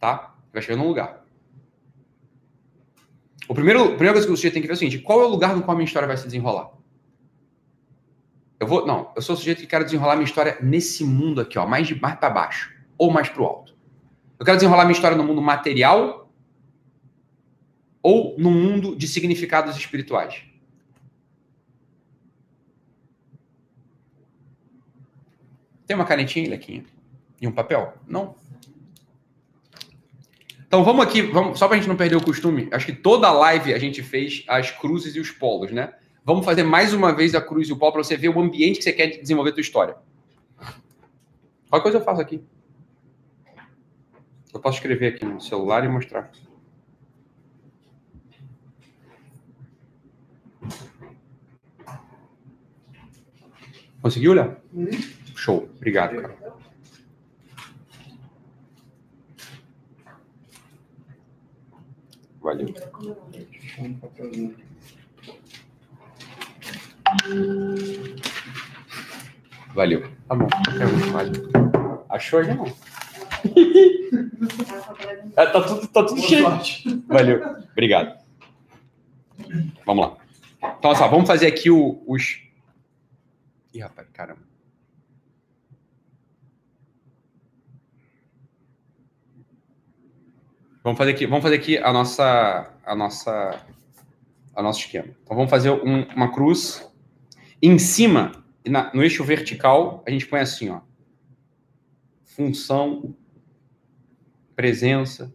Tá? 0.00 0.34
Ele 0.36 0.52
vai 0.54 0.60
escrever 0.60 0.82
num 0.82 0.88
lugar. 0.88 1.24
O 3.48 3.54
primeiro, 3.54 3.84
a 3.84 3.88
primeira 3.90 4.12
coisa 4.12 4.26
que 4.26 4.32
o 4.32 4.36
sujeito 4.36 4.54
tem 4.54 4.60
que 4.60 4.66
ver 4.66 4.72
é 4.72 4.74
o 4.74 4.78
seguinte: 4.78 4.98
qual 4.98 5.20
é 5.20 5.24
o 5.24 5.28
lugar 5.28 5.54
no 5.54 5.62
qual 5.62 5.70
a 5.70 5.76
minha 5.76 5.86
história 5.86 6.08
vai 6.08 6.16
se 6.16 6.24
desenrolar? 6.24 6.72
Eu 8.58 8.66
vou, 8.66 8.84
não, 8.84 9.12
eu 9.14 9.22
sou 9.22 9.36
o 9.36 9.38
sujeito 9.38 9.60
que 9.60 9.66
quero 9.68 9.84
desenrolar 9.84 10.16
minha 10.16 10.26
história 10.26 10.58
nesse 10.60 11.04
mundo 11.04 11.42
aqui, 11.42 11.56
ó, 11.60 11.64
mais 11.64 11.86
de 11.86 11.94
mais 12.00 12.16
para 12.16 12.28
baixo 12.28 12.74
ou 12.98 13.12
mais 13.12 13.28
para 13.28 13.40
o 13.40 13.46
alto. 13.46 13.72
Eu 14.36 14.44
quero 14.44 14.56
desenrolar 14.56 14.84
minha 14.84 14.96
história 14.96 15.16
no 15.16 15.22
mundo 15.22 15.40
material 15.40 16.28
ou 18.02 18.34
no 18.36 18.50
mundo 18.50 18.96
de 18.96 19.06
significados 19.06 19.76
espirituais. 19.76 20.53
Tem 25.86 25.94
uma 25.94 26.04
canetinha, 26.04 26.48
Lequinha? 26.48 26.84
E 27.40 27.46
um 27.46 27.52
papel? 27.52 27.94
Não. 28.06 28.34
Então 30.66 30.82
vamos 30.82 31.04
aqui, 31.04 31.22
vamos, 31.22 31.58
só 31.58 31.68
para 31.68 31.76
a 31.76 31.78
gente 31.78 31.88
não 31.88 31.96
perder 31.96 32.16
o 32.16 32.24
costume, 32.24 32.68
acho 32.72 32.86
que 32.86 32.92
toda 32.92 33.30
live 33.30 33.72
a 33.72 33.78
gente 33.78 34.02
fez 34.02 34.44
as 34.48 34.72
cruzes 34.72 35.14
e 35.14 35.20
os 35.20 35.30
polos, 35.30 35.70
né? 35.70 35.94
Vamos 36.24 36.44
fazer 36.44 36.64
mais 36.64 36.92
uma 36.92 37.14
vez 37.14 37.34
a 37.34 37.40
cruz 37.40 37.68
e 37.68 37.72
o 37.72 37.76
polo 37.76 37.92
para 37.92 38.02
você 38.02 38.16
ver 38.16 38.30
o 38.30 38.40
ambiente 38.40 38.78
que 38.78 38.82
você 38.82 38.92
quer 38.92 39.06
desenvolver 39.06 39.50
a 39.50 39.52
tua 39.52 39.60
história. 39.60 39.96
Qual 41.68 41.82
coisa 41.82 41.98
eu 41.98 42.02
faço 42.02 42.20
aqui? 42.20 42.42
Eu 44.52 44.58
posso 44.58 44.78
escrever 44.78 45.14
aqui 45.14 45.24
no 45.24 45.40
celular 45.40 45.84
e 45.84 45.88
mostrar. 45.88 46.30
Conseguiu, 54.00 54.34
Léo? 54.34 54.56
Uhum. 54.72 55.13
Show. 55.44 55.68
Obrigado, 55.76 56.16
cara. 56.22 56.34
Valeu. 62.40 62.74
Valeu. 69.74 70.10
Tá 70.26 70.34
bom. 70.34 70.48
Achou 72.08 72.38
aí 72.38 72.54
não? 72.54 72.64
é, 75.36 75.44
tá 75.44 75.60
tudo, 75.60 75.88
tá 75.88 76.06
tudo 76.06 76.22
cheio. 76.22 76.48
Valeu. 77.06 77.42
Obrigado. 77.72 78.18
Vamos 79.84 80.06
lá. 80.06 80.16
Então, 80.78 80.94
só, 80.94 81.06
vamos 81.06 81.26
fazer 81.26 81.48
aqui 81.48 81.70
o, 81.70 82.02
os. 82.06 82.40
Ih, 83.74 83.80
rapaz, 83.80 84.08
caramba. 84.10 84.53
Vamos 90.84 90.98
fazer 90.98 91.12
aqui, 91.12 91.24
vamos 91.24 91.42
fazer 91.42 91.56
aqui 91.56 91.78
a 91.78 91.90
nossa, 91.90 92.70
a 92.84 92.94
nossa, 92.94 93.66
a 94.54 94.62
nosso 94.62 94.80
esquema. 94.80 95.16
Então 95.22 95.34
vamos 95.34 95.48
fazer 95.48 95.70
um, 95.70 96.02
uma 96.14 96.30
cruz 96.30 96.86
em 97.62 97.78
cima, 97.78 98.44
na, 98.66 98.92
no 98.92 99.02
eixo 99.02 99.24
vertical, 99.24 100.04
a 100.06 100.10
gente 100.10 100.26
põe 100.26 100.40
assim, 100.40 100.68
ó, 100.68 100.82
função, 102.26 103.16
presença, 104.54 105.34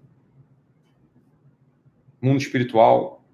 mundo 2.22 2.40
espiritual. 2.40 3.26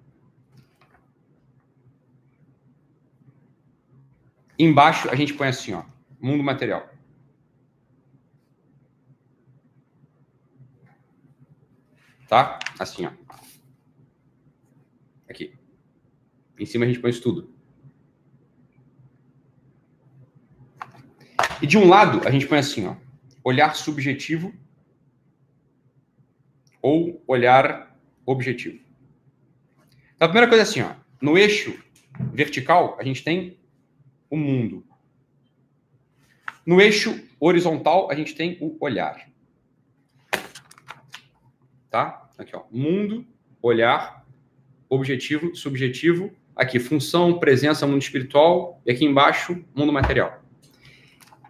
Embaixo 4.58 5.10
a 5.10 5.14
gente 5.14 5.34
põe 5.34 5.48
assim, 5.48 5.74
ó, 5.74 5.82
mundo 6.18 6.42
material. 6.42 6.88
Tá? 12.28 12.58
Assim, 12.78 13.06
ó. 13.06 13.12
Aqui. 15.28 15.54
Em 16.58 16.66
cima 16.66 16.84
a 16.84 16.88
gente 16.88 17.00
põe 17.00 17.10
isso 17.10 17.22
tudo. 17.22 17.54
E 21.62 21.66
de 21.66 21.78
um 21.78 21.88
lado 21.88 22.26
a 22.26 22.30
gente 22.30 22.46
põe 22.46 22.58
assim, 22.58 22.86
ó. 22.86 22.96
Olhar 23.42 23.74
subjetivo 23.74 24.52
ou 26.82 27.22
olhar 27.26 27.96
objetivo. 28.24 28.78
Então, 30.14 30.26
a 30.26 30.28
primeira 30.28 30.48
coisa 30.48 30.62
é 30.62 30.66
assim, 30.66 30.80
ó. 30.82 30.94
No 31.20 31.38
eixo 31.38 31.82
vertical, 32.32 32.96
a 32.98 33.04
gente 33.04 33.22
tem 33.22 33.58
o 34.28 34.36
mundo. 34.36 34.84
No 36.64 36.80
eixo 36.80 37.22
horizontal, 37.38 38.10
a 38.10 38.14
gente 38.14 38.34
tem 38.34 38.58
o 38.60 38.76
olhar 38.80 39.25
tá? 41.90 42.28
Aqui, 42.38 42.54
ó. 42.54 42.62
Mundo, 42.70 43.26
olhar, 43.62 44.24
objetivo, 44.88 45.54
subjetivo. 45.54 46.30
Aqui, 46.54 46.78
função, 46.78 47.38
presença, 47.38 47.86
mundo 47.86 48.02
espiritual. 48.02 48.80
E 48.86 48.92
aqui 48.92 49.04
embaixo, 49.04 49.64
mundo 49.74 49.92
material. 49.92 50.42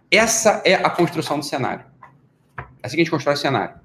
Essa 0.09 0.61
é 0.65 0.73
a 0.75 0.89
construção 0.89 1.39
do 1.39 1.45
cenário. 1.45 1.85
É 2.57 2.63
assim 2.83 2.95
que 2.95 3.01
a 3.01 3.03
gente 3.03 3.11
constrói 3.11 3.35
o 3.35 3.37
cenário. 3.37 3.79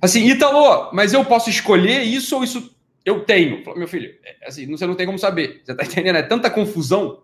Assim, 0.00 0.28
Ítalo, 0.28 0.90
mas 0.92 1.12
eu 1.12 1.24
posso 1.24 1.48
escolher 1.48 2.02
isso 2.02 2.36
ou 2.36 2.44
isso 2.44 2.74
eu 3.04 3.24
tenho? 3.24 3.62
Meu 3.76 3.86
filho, 3.86 4.14
é, 4.24 4.48
assim, 4.48 4.66
você 4.66 4.86
não 4.86 4.94
tem 4.94 5.06
como 5.06 5.18
saber. 5.18 5.62
Você 5.62 5.74
tá 5.74 5.84
entendendo? 5.84 6.16
É 6.16 6.22
tanta 6.22 6.50
confusão. 6.50 7.22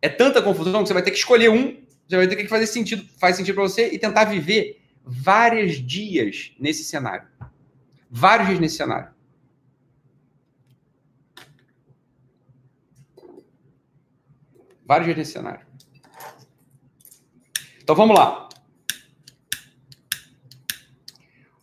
É 0.00 0.08
tanta 0.08 0.40
confusão 0.40 0.82
que 0.82 0.88
você 0.88 0.94
vai 0.94 1.02
ter 1.02 1.10
que 1.10 1.18
escolher 1.18 1.50
um. 1.50 1.76
Você 2.08 2.16
vai 2.16 2.26
ter 2.26 2.36
que 2.36 2.48
fazer 2.48 2.66
sentido, 2.66 3.06
faz 3.20 3.36
sentido 3.36 3.56
para 3.56 3.64
você 3.64 3.90
e 3.92 3.98
tentar 3.98 4.24
viver 4.24 4.77
vários 5.08 5.76
dias 5.76 6.52
nesse 6.60 6.84
cenário. 6.84 7.26
Vários 8.10 8.48
dias 8.48 8.60
nesse 8.60 8.76
cenário. 8.76 9.10
Vários 14.84 15.06
dias 15.06 15.16
nesse 15.16 15.32
cenário. 15.32 15.66
Então 17.82 17.96
vamos 17.96 18.18
lá. 18.18 18.48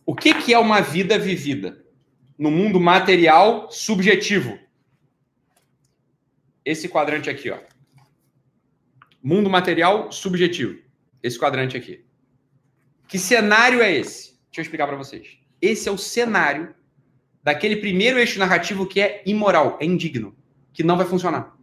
O 0.04 0.14
que, 0.14 0.34
que 0.34 0.52
é 0.52 0.58
uma 0.58 0.80
vida 0.80 1.18
vivida? 1.18 1.84
No 2.36 2.50
mundo 2.50 2.80
material 2.80 3.70
subjetivo. 3.70 4.58
Esse 6.64 6.88
quadrante 6.88 7.30
aqui, 7.30 7.50
ó. 7.50 7.60
Mundo 9.22 9.48
material 9.48 10.10
subjetivo. 10.10 10.80
Esse 11.22 11.38
quadrante 11.38 11.76
aqui. 11.76 12.05
Que 13.06 13.18
cenário 13.18 13.80
é 13.80 13.92
esse? 13.92 14.38
Deixa 14.46 14.60
eu 14.60 14.62
explicar 14.62 14.86
para 14.86 14.96
vocês. 14.96 15.38
Esse 15.60 15.88
é 15.88 15.92
o 15.92 15.98
cenário 15.98 16.74
daquele 17.42 17.76
primeiro 17.76 18.18
eixo 18.18 18.38
narrativo 18.38 18.86
que 18.86 19.00
é 19.00 19.22
imoral, 19.24 19.78
é 19.80 19.84
indigno, 19.84 20.36
que 20.72 20.82
não 20.82 20.96
vai 20.96 21.06
funcionar. 21.06 21.56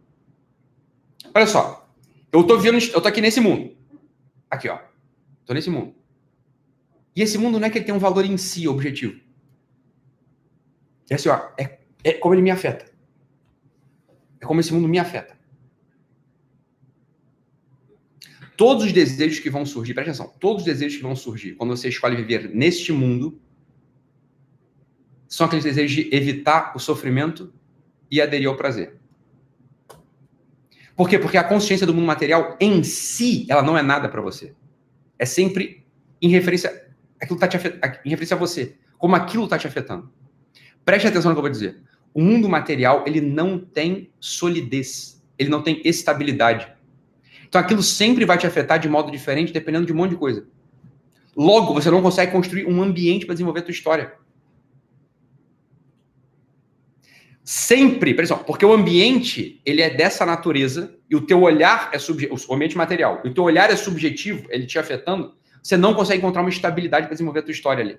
Olha 1.34 1.46
só. 1.46 1.88
Eu 2.32 2.44
tô 2.44 2.56
eu 2.56 3.00
tô 3.00 3.08
aqui 3.08 3.20
nesse 3.20 3.40
mundo. 3.40 3.76
Aqui, 4.50 4.68
ó. 4.68 4.78
Tô 5.44 5.52
nesse 5.52 5.70
mundo. 5.70 5.94
E 7.14 7.22
esse 7.22 7.38
mundo 7.38 7.60
não 7.60 7.66
é 7.66 7.70
que 7.70 7.78
ele 7.78 7.84
tem 7.84 7.94
um 7.94 7.98
valor 7.98 8.24
em 8.24 8.36
si 8.36 8.66
objetivo. 8.66 9.20
É 11.08 11.14
assim, 11.14 11.28
ó, 11.28 11.50
é, 11.58 11.78
é 12.02 12.12
como 12.14 12.34
ele 12.34 12.42
me 12.42 12.50
afeta. 12.50 12.90
É 14.40 14.46
como 14.46 14.60
esse 14.60 14.72
mundo 14.72 14.88
me 14.88 14.98
afeta. 14.98 15.38
Todos 18.56 18.84
os 18.84 18.92
desejos 18.92 19.38
que 19.38 19.50
vão 19.50 19.64
surgir, 19.64 19.94
presta 19.94 20.10
atenção, 20.12 20.32
todos 20.38 20.62
os 20.62 20.66
desejos 20.66 20.96
que 20.96 21.02
vão 21.02 21.16
surgir 21.16 21.54
quando 21.54 21.76
você 21.76 21.88
escolhe 21.88 22.16
viver 22.16 22.48
neste 22.50 22.92
mundo 22.92 23.40
são 25.28 25.46
aqueles 25.46 25.64
desejos 25.64 25.92
de 25.92 26.14
evitar 26.14 26.72
o 26.76 26.78
sofrimento 26.78 27.52
e 28.10 28.20
aderir 28.20 28.48
ao 28.48 28.56
prazer. 28.56 28.96
Por 30.96 31.08
quê? 31.08 31.18
Porque 31.18 31.36
a 31.36 31.42
consciência 31.42 31.86
do 31.86 31.92
mundo 31.92 32.06
material 32.06 32.56
em 32.60 32.84
si, 32.84 33.46
ela 33.48 33.62
não 33.62 33.76
é 33.76 33.82
nada 33.82 34.08
para 34.08 34.20
você. 34.20 34.54
É 35.18 35.24
sempre 35.24 35.84
em 36.22 36.28
referência 36.28 36.84
aquilo 37.20 37.38
tá 37.38 37.48
te 37.48 37.56
afet... 37.56 37.78
em 38.04 38.10
referência 38.10 38.36
a 38.36 38.38
você, 38.38 38.76
como 38.98 39.16
aquilo 39.16 39.44
está 39.44 39.58
te 39.58 39.66
afetando. 39.66 40.10
Preste 40.84 41.08
atenção 41.08 41.30
no 41.30 41.34
que 41.34 41.38
eu 41.38 41.42
vou 41.42 41.50
dizer. 41.50 41.82
O 42.12 42.20
mundo 42.20 42.48
material, 42.48 43.04
ele 43.06 43.20
não 43.20 43.58
tem 43.58 44.10
solidez. 44.20 45.22
Ele 45.38 45.48
não 45.48 45.62
tem 45.62 45.80
estabilidade. 45.84 46.72
Então 47.54 47.62
aquilo 47.62 47.84
sempre 47.84 48.24
vai 48.24 48.36
te 48.36 48.48
afetar 48.48 48.80
de 48.80 48.88
modo 48.88 49.12
diferente, 49.12 49.52
dependendo 49.52 49.86
de 49.86 49.92
um 49.92 49.96
monte 49.96 50.10
de 50.10 50.16
coisa. 50.16 50.44
Logo, 51.36 51.72
você 51.72 51.88
não 51.88 52.02
consegue 52.02 52.32
construir 52.32 52.66
um 52.66 52.82
ambiente 52.82 53.24
para 53.24 53.32
desenvolver 53.32 53.60
a 53.60 53.62
tua 53.62 53.70
história. 53.70 54.12
Sempre, 57.44 58.12
pessoal, 58.12 58.42
porque 58.42 58.66
o 58.66 58.72
ambiente, 58.72 59.62
ele 59.64 59.82
é 59.82 59.88
dessa 59.88 60.26
natureza 60.26 60.98
e 61.08 61.14
o 61.14 61.20
teu 61.20 61.42
olhar 61.42 61.90
é 61.92 61.98
subjetivo, 62.00 62.44
o 62.48 62.54
ambiente 62.56 62.76
material, 62.76 63.22
e 63.24 63.28
o 63.28 63.32
teu 63.32 63.44
olhar 63.44 63.70
é 63.70 63.76
subjetivo, 63.76 64.48
ele 64.50 64.66
te 64.66 64.76
afetando, 64.76 65.36
você 65.62 65.76
não 65.76 65.94
consegue 65.94 66.18
encontrar 66.18 66.40
uma 66.40 66.50
estabilidade 66.50 67.06
para 67.06 67.14
desenvolver 67.14 67.38
a 67.38 67.42
tua 67.44 67.52
história 67.52 67.84
ali. 67.84 67.98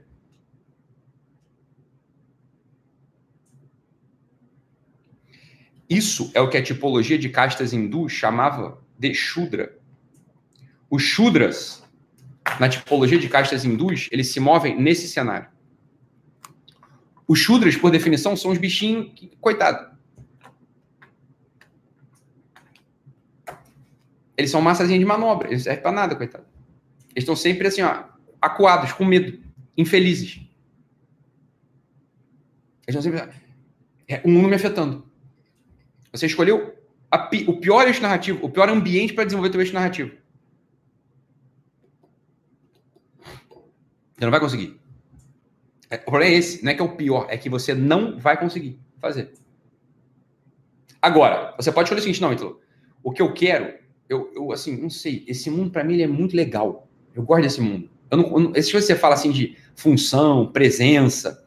Isso 5.90 6.30
é 6.34 6.42
o 6.42 6.50
que 6.50 6.58
a 6.58 6.62
tipologia 6.62 7.18
de 7.18 7.30
castas 7.30 7.72
hindus 7.72 8.12
chamava 8.12 8.84
de 8.98 9.14
Shudra. 9.14 9.78
Os 10.90 11.04
Shudras, 11.04 11.84
na 12.60 12.70
tipologia 12.70 13.18
de 13.18 13.28
castas 13.28 13.66
hindus, 13.66 14.08
eles 14.12 14.28
se 14.28 14.40
movem 14.40 14.80
nesse 14.80 15.08
cenário. 15.08 15.48
Os 17.28 17.40
Shudras, 17.40 17.76
por 17.76 17.92
definição, 17.92 18.36
são 18.36 18.52
os 18.52 18.58
bichinhos 18.58 19.12
que, 19.16 19.36
coitado. 19.42 19.96
Eles 24.38 24.52
são 24.52 24.62
massazinha 24.62 25.00
de 25.00 25.06
manobra, 25.06 25.48
eles 25.48 25.60
não 25.60 25.64
servem 25.64 25.82
pra 25.82 25.92
nada, 25.92 26.16
coitado. 26.16 26.46
Eles 27.10 27.24
estão 27.24 27.36
sempre 27.36 27.68
assim, 27.68 27.82
ó, 27.82 28.04
acuados, 28.42 28.92
com 28.92 29.06
medo, 29.06 29.42
infelizes. 29.78 30.42
Eles 32.86 32.96
estão 32.96 33.02
sempre. 33.02 33.34
É, 34.08 34.22
o 34.24 34.30
mundo 34.30 34.48
me 34.48 34.56
afetando. 34.56 35.10
Você 36.12 36.28
escolheu 36.28 36.75
a, 37.16 37.30
o 37.48 37.58
pior 37.58 37.88
eixo 37.88 38.02
narrativo, 38.02 38.46
o 38.46 38.50
pior 38.50 38.70
ambiente 38.70 39.14
para 39.14 39.24
desenvolver 39.24 39.56
o 39.56 39.62
eixo 39.62 39.74
narrativo. 39.74 40.12
Você 44.16 44.24
não 44.24 44.32
vai 44.32 44.40
conseguir. 44.40 44.80
É, 45.90 45.96
o 45.96 46.06
problema 46.06 46.34
é 46.34 46.38
esse, 46.38 46.64
não 46.64 46.72
é 46.72 46.76
que 46.76 46.82
é 46.82 46.86
o 46.86 46.96
pior, 46.96 47.28
é 47.30 47.38
que 47.38 47.50
você 47.50 47.74
não 47.74 48.18
vai 48.20 48.40
conseguir 48.40 48.80
fazer. 49.00 49.34
Agora, 51.02 51.54
você 51.58 51.72
pode 51.72 51.88
escolher 51.88 52.00
o 52.00 52.04
seguinte, 52.04 52.22
não, 52.22 52.34
Ítalo, 52.34 52.60
o 53.04 53.12
que 53.12 53.22
eu 53.22 53.34
quero, 53.34 53.74
eu, 54.10 54.32
eu 54.34 54.52
assim, 54.52 54.76
não 54.76 54.90
sei, 54.90 55.24
esse 55.28 55.50
mundo 55.50 55.70
para 55.70 55.84
mim 55.84 56.02
é 56.02 56.08
muito 56.08 56.36
legal. 56.36 56.88
Eu 57.14 57.24
gosto 57.24 57.44
desse 57.44 57.62
mundo. 57.62 57.90
Eu 58.10 58.18
não, 58.18 58.26
eu 58.32 58.40
não, 58.40 58.62
se 58.62 58.72
você 58.74 58.96
fala 58.96 59.14
assim 59.14 59.32
de 59.32 59.56
função, 59.76 60.52
presença, 60.52 61.46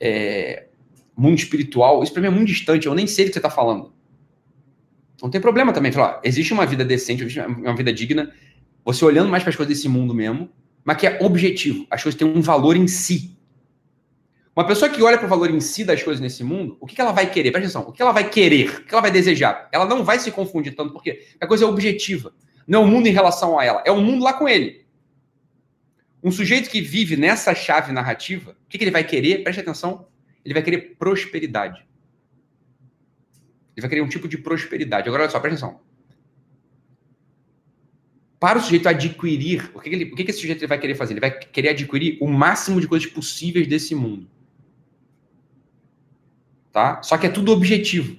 é, 0.00 0.68
mundo 1.16 1.38
espiritual, 1.38 2.02
isso 2.02 2.12
para 2.12 2.22
mim 2.22 2.28
é 2.28 2.30
muito 2.30 2.48
distante, 2.48 2.86
eu 2.86 2.94
nem 2.94 3.06
sei 3.06 3.24
do 3.24 3.28
que 3.28 3.34
você 3.34 3.38
está 3.38 3.50
falando. 3.50 3.92
Não 5.22 5.30
tem 5.30 5.40
problema 5.40 5.72
também. 5.72 5.92
Falar, 5.92 6.20
existe 6.22 6.52
uma 6.52 6.64
vida 6.64 6.84
decente, 6.84 7.40
uma 7.40 7.74
vida 7.74 7.92
digna, 7.92 8.32
você 8.84 9.04
olhando 9.04 9.28
mais 9.28 9.42
para 9.42 9.50
as 9.50 9.56
coisas 9.56 9.74
desse 9.74 9.88
mundo 9.88 10.14
mesmo, 10.14 10.48
mas 10.84 10.96
que 10.96 11.06
é 11.06 11.18
objetivo. 11.20 11.86
As 11.90 12.02
coisas 12.02 12.18
têm 12.18 12.26
um 12.26 12.40
valor 12.40 12.76
em 12.76 12.86
si. 12.86 13.36
Uma 14.54 14.66
pessoa 14.66 14.90
que 14.90 15.02
olha 15.02 15.16
para 15.16 15.26
o 15.26 15.28
valor 15.28 15.50
em 15.50 15.60
si 15.60 15.84
das 15.84 16.02
coisas 16.02 16.20
nesse 16.20 16.42
mundo, 16.42 16.76
o 16.80 16.86
que, 16.86 16.94
que 16.94 17.00
ela 17.00 17.12
vai 17.12 17.30
querer? 17.30 17.52
Presta 17.52 17.68
atenção. 17.68 17.88
O 17.88 17.92
que 17.92 18.02
ela 18.02 18.12
vai 18.12 18.28
querer? 18.28 18.80
O 18.80 18.84
que 18.84 18.92
ela 18.92 19.02
vai 19.02 19.10
desejar? 19.10 19.68
Ela 19.70 19.86
não 19.86 20.02
vai 20.02 20.18
se 20.18 20.30
confundir 20.32 20.74
tanto, 20.74 20.92
porque 20.92 21.26
a 21.40 21.46
coisa 21.46 21.64
é 21.64 21.68
objetiva. 21.68 22.32
Não 22.66 22.82
é 22.82 22.84
o 22.84 22.86
mundo 22.86 23.06
em 23.06 23.12
relação 23.12 23.58
a 23.58 23.64
ela, 23.64 23.82
é 23.86 23.90
o 23.90 24.00
mundo 24.00 24.22
lá 24.22 24.32
com 24.32 24.48
ele. 24.48 24.84
Um 26.22 26.30
sujeito 26.30 26.68
que 26.68 26.80
vive 26.80 27.16
nessa 27.16 27.54
chave 27.54 27.92
narrativa, 27.92 28.50
o 28.50 28.68
que, 28.68 28.76
que 28.76 28.84
ele 28.84 28.90
vai 28.90 29.04
querer? 29.04 29.42
Preste 29.44 29.60
atenção. 29.60 30.08
Ele 30.44 30.54
vai 30.54 30.62
querer 30.62 30.96
prosperidade. 30.98 31.86
Ele 33.78 33.82
vai 33.82 33.90
querer 33.90 34.02
um 34.02 34.08
tipo 34.08 34.26
de 34.26 34.36
prosperidade. 34.36 35.06
Agora, 35.06 35.22
olha 35.22 35.30
só, 35.30 35.38
presta 35.38 35.64
atenção. 35.64 35.80
Para 38.40 38.58
o 38.58 38.60
sujeito 38.60 38.88
adquirir, 38.88 39.70
o 39.72 39.78
que, 39.78 39.88
ele, 39.88 40.04
o 40.12 40.16
que 40.16 40.22
esse 40.22 40.40
sujeito 40.40 40.66
vai 40.66 40.80
querer 40.80 40.96
fazer? 40.96 41.12
Ele 41.12 41.20
vai 41.20 41.30
querer 41.30 41.68
adquirir 41.68 42.18
o 42.20 42.26
máximo 42.26 42.80
de 42.80 42.88
coisas 42.88 43.08
possíveis 43.08 43.68
desse 43.68 43.94
mundo. 43.94 44.28
Tá? 46.72 47.00
Só 47.04 47.16
que 47.16 47.28
é 47.28 47.30
tudo 47.30 47.52
objetivo. 47.52 48.16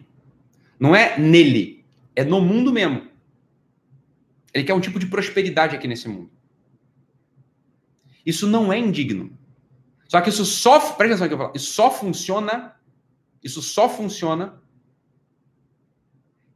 Não 0.79 0.95
é 0.95 1.19
nele, 1.19 1.83
é 2.15 2.23
no 2.23 2.39
mundo 2.39 2.71
mesmo. 2.71 3.09
Ele 4.53 4.63
quer 4.63 4.73
um 4.73 4.79
tipo 4.79 4.97
de 4.97 5.07
prosperidade 5.07 5.75
aqui 5.75 5.89
nesse 5.89 6.07
mundo. 6.07 6.31
Isso 8.25 8.47
não 8.47 8.71
é 8.71 8.79
indigno. 8.79 9.37
Só 10.07 10.21
que 10.21 10.29
isso 10.29 10.45
só, 10.45 10.79
presta 10.93 11.15
atenção 11.15 11.27
que 11.27 11.33
eu 11.33 11.37
falo, 11.37 11.51
isso 11.53 11.73
só 11.73 11.91
funciona, 11.91 12.75
isso 13.43 13.61
só 13.61 13.89
funciona 13.89 14.61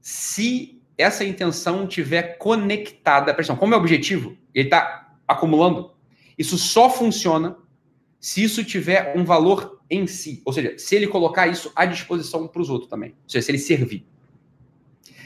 se 0.04 0.82
essa 0.98 1.24
intenção 1.24 1.88
tiver 1.88 2.38
conectada, 2.38 3.34
pressão, 3.34 3.56
como 3.56 3.74
é 3.74 3.78
o 3.78 3.80
objetivo, 3.80 4.38
ele 4.54 4.68
está 4.68 5.16
acumulando, 5.26 5.94
isso 6.38 6.58
só 6.58 6.90
funciona 6.90 7.56
se 8.20 8.44
isso 8.44 8.66
tiver 8.66 9.18
um 9.18 9.24
valor 9.24 9.82
em 9.90 10.06
si, 10.06 10.42
ou 10.44 10.52
seja, 10.52 10.78
se 10.78 10.94
ele 10.94 11.08
colocar 11.08 11.48
isso 11.48 11.72
à 11.74 11.86
disposição 11.86 12.50
para 12.50 12.62
os 12.62 12.70
outros 12.70 12.90
também, 12.90 13.12
ou 13.12 13.30
seja, 13.30 13.46
se 13.46 13.52
ele 13.52 13.58
servir. 13.58 14.06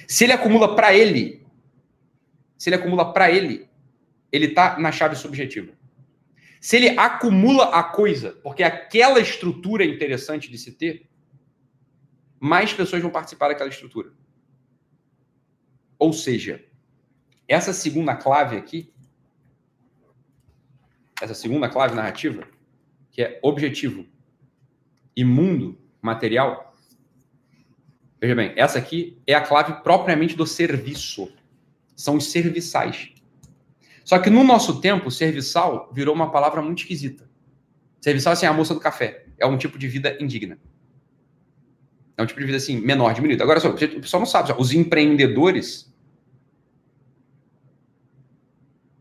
Se 0.08 0.26
ele 0.26 0.34
acumula 0.34 0.76
para 0.76 0.94
ele, 0.95 1.44
se 2.56 2.70
ele 2.70 2.76
acumula 2.76 3.12
para 3.12 3.32
ele, 3.32 3.68
ele 4.32 4.45
está 4.45 4.78
na 4.78 4.91
chave 4.91 5.16
subjetiva. 5.16 5.74
Se 6.62 6.76
ele 6.76 6.90
acumula 6.90 7.66
a 7.66 7.82
coisa, 7.82 8.34
porque 8.44 8.62
aquela 8.62 9.20
estrutura 9.20 9.84
é 9.84 9.88
interessante 9.88 10.52
de 10.52 10.58
se 10.60 10.72
ter, 10.72 11.10
mais 12.40 12.72
pessoas 12.74 13.02
vão 13.02 13.10
participar 13.10 13.48
daquela 13.48 13.70
estrutura. 13.70 14.12
Ou 15.99 16.14
seja, 16.14 16.64
essa 17.48 17.74
segunda 17.74 18.15
clave 18.15 18.57
aqui, 18.57 18.94
essa 21.22 21.34
segunda 21.34 21.69
clave 21.69 21.95
narrativa, 21.95 22.48
que 23.11 23.22
é 23.22 23.40
objetivo 23.41 24.06
e 25.15 25.24
mundo 25.24 25.78
material, 26.02 26.76
veja 28.22 28.36
bem, 28.36 28.53
essa 28.56 28.78
aqui 28.78 29.19
é 29.26 29.34
a 29.34 29.41
clave 29.41 29.82
propriamente 29.82 30.36
do 30.36 30.45
serviço. 30.45 31.32
São 31.95 32.18
os 32.18 32.32
serviçais. 32.32 33.14
Só 34.03 34.19
que 34.19 34.30
no 34.30 34.44
nosso 34.44 34.80
tempo, 34.80 35.10
serviçal 35.10 35.91
virou 35.91 36.14
uma 36.14 36.32
palavra 36.32 36.61
muito 36.61 36.80
esquisita. 36.80 37.28
Serviçal 37.99 38.34
assim, 38.34 38.45
é 38.45 38.49
a 38.49 38.53
moça 38.53 38.74
do 38.74 38.80
café. 38.80 39.26
É 39.38 39.45
um 39.45 39.57
tipo 39.57 39.78
de 39.78 39.88
vida 39.88 40.15
indigna. 40.22 40.60
É 42.18 42.23
um 42.23 42.26
tipo 42.26 42.39
de 42.39 42.48
vida 42.48 42.57
assim, 42.57 42.81
menor, 42.81 43.14
diminuído. 43.14 43.44
Agora, 43.44 43.60
só, 43.60 43.69
o 43.69 43.76
pessoal 43.76 44.22
não 44.22 44.26
sabe, 44.26 44.53
os 44.57 44.73
empreendedores, 44.73 45.94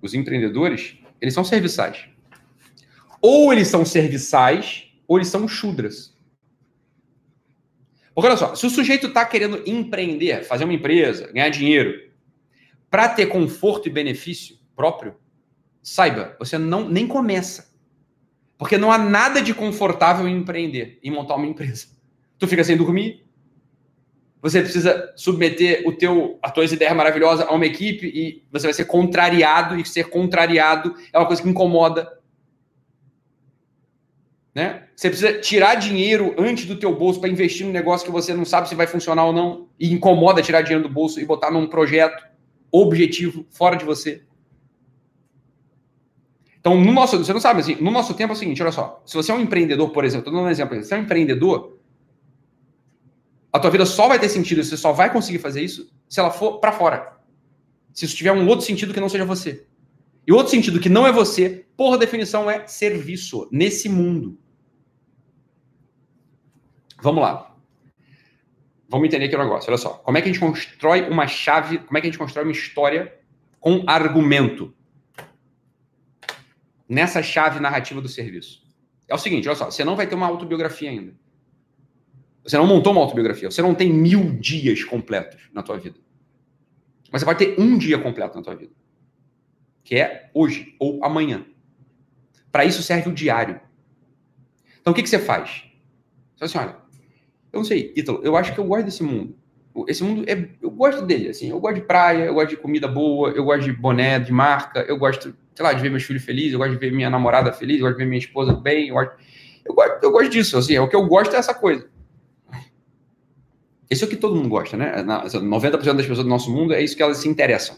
os 0.02 0.12
empreendedores, 0.12 0.98
eles 1.20 1.32
são 1.32 1.42
serviçais. 1.42 2.06
Ou 3.22 3.52
eles 3.52 3.68
são 3.68 3.86
serviçais, 3.86 4.92
ou 5.08 5.16
eles 5.16 5.28
são 5.28 5.48
chudras. 5.48 6.14
Porque 8.14 8.28
olha 8.28 8.36
só, 8.36 8.54
se 8.54 8.66
o 8.66 8.70
sujeito 8.70 9.06
está 9.08 9.24
querendo 9.24 9.62
empreender, 9.66 10.44
fazer 10.44 10.64
uma 10.64 10.74
empresa, 10.74 11.32
ganhar 11.32 11.48
dinheiro, 11.48 12.10
para 12.90 13.08
ter 13.08 13.26
conforto 13.26 13.88
e 13.88 13.92
benefício 13.92 14.58
próprio, 14.74 15.16
saiba, 15.82 16.36
você 16.38 16.58
não 16.58 16.88
nem 16.88 17.06
começa. 17.06 17.74
Porque 18.58 18.78
não 18.78 18.92
há 18.92 18.98
nada 18.98 19.40
de 19.40 19.54
confortável 19.54 20.28
em 20.28 20.36
empreender, 20.36 20.98
em 21.02 21.10
montar 21.10 21.36
uma 21.36 21.46
empresa. 21.46 21.95
Tu 22.38 22.46
fica 22.46 22.62
sem 22.62 22.76
dormir, 22.76 23.26
você 24.46 24.60
precisa 24.60 25.12
submeter 25.16 25.82
o 25.86 25.92
teu, 25.92 26.38
as 26.40 26.52
tuas 26.52 26.70
ideias 26.70 26.94
maravilhosas 26.94 27.46
a 27.48 27.52
uma 27.52 27.66
equipe 27.66 28.06
e 28.06 28.44
você 28.52 28.66
vai 28.66 28.74
ser 28.74 28.84
contrariado, 28.84 29.76
e 29.76 29.84
ser 29.84 30.08
contrariado 30.08 30.94
é 31.12 31.18
uma 31.18 31.26
coisa 31.26 31.42
que 31.42 31.48
incomoda. 31.48 32.16
Né? 34.54 34.84
Você 34.94 35.10
precisa 35.10 35.40
tirar 35.40 35.74
dinheiro 35.74 36.34
antes 36.38 36.64
do 36.64 36.76
teu 36.76 36.94
bolso 36.94 37.20
para 37.20 37.28
investir 37.28 37.66
num 37.66 37.72
negócio 37.72 38.06
que 38.06 38.12
você 38.12 38.32
não 38.32 38.44
sabe 38.44 38.68
se 38.68 38.74
vai 38.74 38.86
funcionar 38.86 39.24
ou 39.24 39.32
não, 39.32 39.68
e 39.80 39.92
incomoda 39.92 40.40
tirar 40.40 40.62
dinheiro 40.62 40.86
do 40.86 40.94
bolso 40.94 41.20
e 41.20 41.24
botar 41.24 41.50
num 41.50 41.66
projeto 41.66 42.24
objetivo 42.70 43.44
fora 43.50 43.76
de 43.76 43.84
você. 43.84 44.22
Então, 46.60 46.80
no 46.80 46.92
nosso, 46.92 47.18
você 47.18 47.32
não 47.32 47.40
sabe, 47.40 47.60
assim, 47.60 47.76
no 47.80 47.90
nosso 47.90 48.14
tempo 48.14 48.32
é 48.32 48.36
o 48.36 48.38
seguinte, 48.38 48.62
olha 48.62 48.72
só, 48.72 49.02
se 49.04 49.14
você 49.14 49.30
é 49.30 49.34
um 49.34 49.40
empreendedor, 49.40 49.90
por 49.90 50.04
exemplo, 50.04 50.22
estou 50.22 50.34
dando 50.34 50.46
um 50.46 50.50
exemplo, 50.50 50.74
se 50.76 50.88
você 50.88 50.94
é 50.94 50.98
um 50.98 51.02
empreendedor, 51.02 51.75
a 53.56 53.60
tua 53.60 53.70
vida 53.70 53.86
só 53.86 54.08
vai 54.08 54.18
ter 54.18 54.28
sentido, 54.28 54.62
você 54.62 54.76
só 54.76 54.92
vai 54.92 55.10
conseguir 55.12 55.38
fazer 55.38 55.62
isso 55.62 55.90
se 56.08 56.20
ela 56.20 56.30
for 56.30 56.58
para 56.60 56.72
fora. 56.72 57.16
Se 57.92 58.04
isso 58.04 58.14
tiver 58.14 58.32
um 58.32 58.46
outro 58.46 58.66
sentido 58.66 58.92
que 58.92 59.00
não 59.00 59.08
seja 59.08 59.24
você. 59.24 59.66
E 60.26 60.32
outro 60.32 60.50
sentido 60.50 60.78
que 60.78 60.88
não 60.88 61.06
é 61.06 61.12
você, 61.12 61.64
por 61.76 61.96
definição, 61.96 62.50
é 62.50 62.66
serviço 62.66 63.48
nesse 63.50 63.88
mundo. 63.88 64.38
Vamos 67.00 67.22
lá. 67.22 67.54
Vamos 68.88 69.06
entender 69.06 69.26
aqui 69.26 69.36
o 69.36 69.38
negócio. 69.38 69.70
Olha 69.70 69.78
só. 69.78 69.90
Como 69.90 70.18
é 70.18 70.20
que 70.20 70.28
a 70.28 70.32
gente 70.32 70.40
constrói 70.40 71.08
uma 71.08 71.26
chave, 71.26 71.78
como 71.78 71.96
é 71.96 72.00
que 72.00 72.06
a 72.06 72.10
gente 72.10 72.18
constrói 72.18 72.44
uma 72.44 72.52
história 72.52 73.18
com 73.58 73.84
argumento? 73.86 74.74
Nessa 76.88 77.22
chave 77.22 77.58
narrativa 77.58 78.00
do 78.00 78.08
serviço. 78.08 78.62
É 79.08 79.14
o 79.14 79.18
seguinte, 79.18 79.48
olha 79.48 79.56
só, 79.56 79.70
você 79.70 79.84
não 79.84 79.96
vai 79.96 80.06
ter 80.06 80.14
uma 80.14 80.26
autobiografia 80.26 80.90
ainda. 80.90 81.14
Você 82.46 82.56
não 82.56 82.66
montou 82.66 82.92
uma 82.92 83.02
autobiografia. 83.02 83.50
Você 83.50 83.60
não 83.60 83.74
tem 83.74 83.92
mil 83.92 84.30
dias 84.38 84.84
completos 84.84 85.50
na 85.52 85.62
tua 85.62 85.78
vida. 85.78 85.98
Mas 87.10 87.20
você 87.20 87.26
vai 87.26 87.36
ter 87.36 87.56
um 87.58 87.76
dia 87.76 87.98
completo 87.98 88.36
na 88.36 88.42
tua 88.42 88.54
vida. 88.54 88.72
Que 89.82 89.96
é 89.96 90.30
hoje 90.32 90.76
ou 90.78 91.04
amanhã. 91.04 91.44
Para 92.52 92.64
isso 92.64 92.82
serve 92.82 93.10
o 93.10 93.12
diário. 93.12 93.60
Então 94.80 94.92
o 94.92 94.96
que, 94.96 95.02
que 95.02 95.08
você 95.08 95.18
faz? 95.18 95.64
Você 96.36 96.48
fala 96.48 96.50
assim, 96.50 96.58
olha, 96.58 96.86
eu 97.52 97.58
não 97.58 97.64
sei, 97.64 97.92
Ítalo, 97.96 98.20
eu 98.22 98.36
acho 98.36 98.54
que 98.54 98.60
eu 98.60 98.64
gosto 98.64 98.84
desse 98.84 99.02
mundo. 99.02 99.36
Esse 99.88 100.02
mundo, 100.04 100.24
é, 100.26 100.48
eu 100.62 100.70
gosto 100.70 101.02
dele, 101.02 101.28
assim, 101.28 101.50
eu 101.50 101.60
gosto 101.60 101.74
de 101.74 101.82
praia, 101.82 102.24
eu 102.24 102.34
gosto 102.34 102.50
de 102.50 102.56
comida 102.56 102.88
boa, 102.88 103.30
eu 103.30 103.44
gosto 103.44 103.64
de 103.64 103.72
boné, 103.72 104.18
de 104.18 104.32
marca, 104.32 104.80
eu 104.88 104.96
gosto, 104.96 105.36
sei 105.54 105.64
lá, 105.64 105.72
de 105.72 105.82
ver 105.82 105.90
meus 105.90 106.04
filhos 106.04 106.24
felizes, 106.24 106.52
eu 106.52 106.58
gosto 106.58 106.72
de 106.72 106.78
ver 106.78 106.92
minha 106.92 107.10
namorada 107.10 107.52
feliz, 107.52 107.78
eu 107.78 107.82
gosto 107.82 107.98
de 107.98 108.04
ver 108.04 108.08
minha 108.08 108.18
esposa 108.18 108.54
bem, 108.54 108.88
eu 108.88 108.94
gosto, 108.94 109.16
eu 109.64 109.74
gosto, 109.74 110.02
eu 110.02 110.10
gosto 110.10 110.30
disso, 110.30 110.56
assim, 110.56 110.74
é 110.74 110.80
o 110.80 110.88
que 110.88 110.96
eu 110.96 111.06
gosto 111.06 111.34
é 111.34 111.38
essa 111.38 111.52
coisa. 111.52 111.86
Esse 113.88 114.02
é 114.02 114.06
o 114.06 114.10
que 114.10 114.16
todo 114.16 114.34
mundo 114.34 114.48
gosta, 114.48 114.76
né? 114.76 115.02
90% 115.02 115.70
das 115.70 116.06
pessoas 116.06 116.18
do 116.18 116.28
nosso 116.28 116.50
mundo 116.50 116.74
é 116.74 116.82
isso 116.82 116.96
que 116.96 117.02
elas 117.02 117.18
se 117.18 117.28
interessam. 117.28 117.76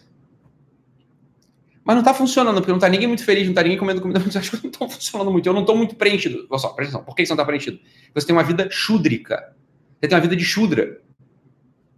Mas 1.84 1.94
não 1.94 2.02
está 2.02 2.12
funcionando, 2.12 2.56
porque 2.56 2.70
não 2.70 2.76
está 2.76 2.88
ninguém 2.88 3.06
muito 3.06 3.24
feliz, 3.24 3.44
não 3.44 3.52
está 3.52 3.62
ninguém 3.62 3.78
comendo 3.78 4.00
comida, 4.00 4.20
as 4.20 4.32
coisas 4.32 4.62
não 4.62 4.70
estão 4.70 4.90
funcionando 4.90 5.30
muito. 5.30 5.48
Eu 5.48 5.54
não 5.54 5.62
estou 5.62 5.76
muito 5.76 5.96
preenchido. 5.96 6.46
Olha 6.50 6.58
só, 6.58 6.68
presta 6.68 6.96
atenção. 6.96 7.04
Por 7.04 7.14
que 7.14 7.24
você 7.24 7.30
não 7.30 7.36
está 7.36 7.44
preenchido? 7.44 7.80
Você 8.14 8.26
tem 8.26 8.36
uma 8.36 8.42
vida 8.42 8.68
chúdrica. 8.70 9.56
Você 9.98 10.08
tem 10.08 10.16
uma 10.16 10.22
vida 10.22 10.36
de 10.36 10.44
chudra. 10.44 11.00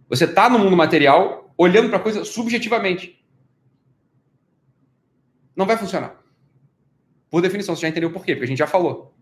Você 0.07 0.25
está 0.25 0.49
no 0.49 0.59
mundo 0.59 0.75
material 0.75 1.53
olhando 1.57 1.89
para 1.89 1.99
coisa 1.99 2.23
subjetivamente. 2.23 3.21
Não 5.55 5.65
vai 5.65 5.77
funcionar. 5.77 6.21
Por 7.29 7.41
definição, 7.41 7.75
você 7.75 7.81
já 7.81 7.89
entendeu 7.89 8.11
por 8.11 8.25
quê? 8.25 8.33
Porque 8.33 8.45
a 8.45 8.47
gente 8.47 8.59
já 8.59 8.67
falou. 8.67 9.13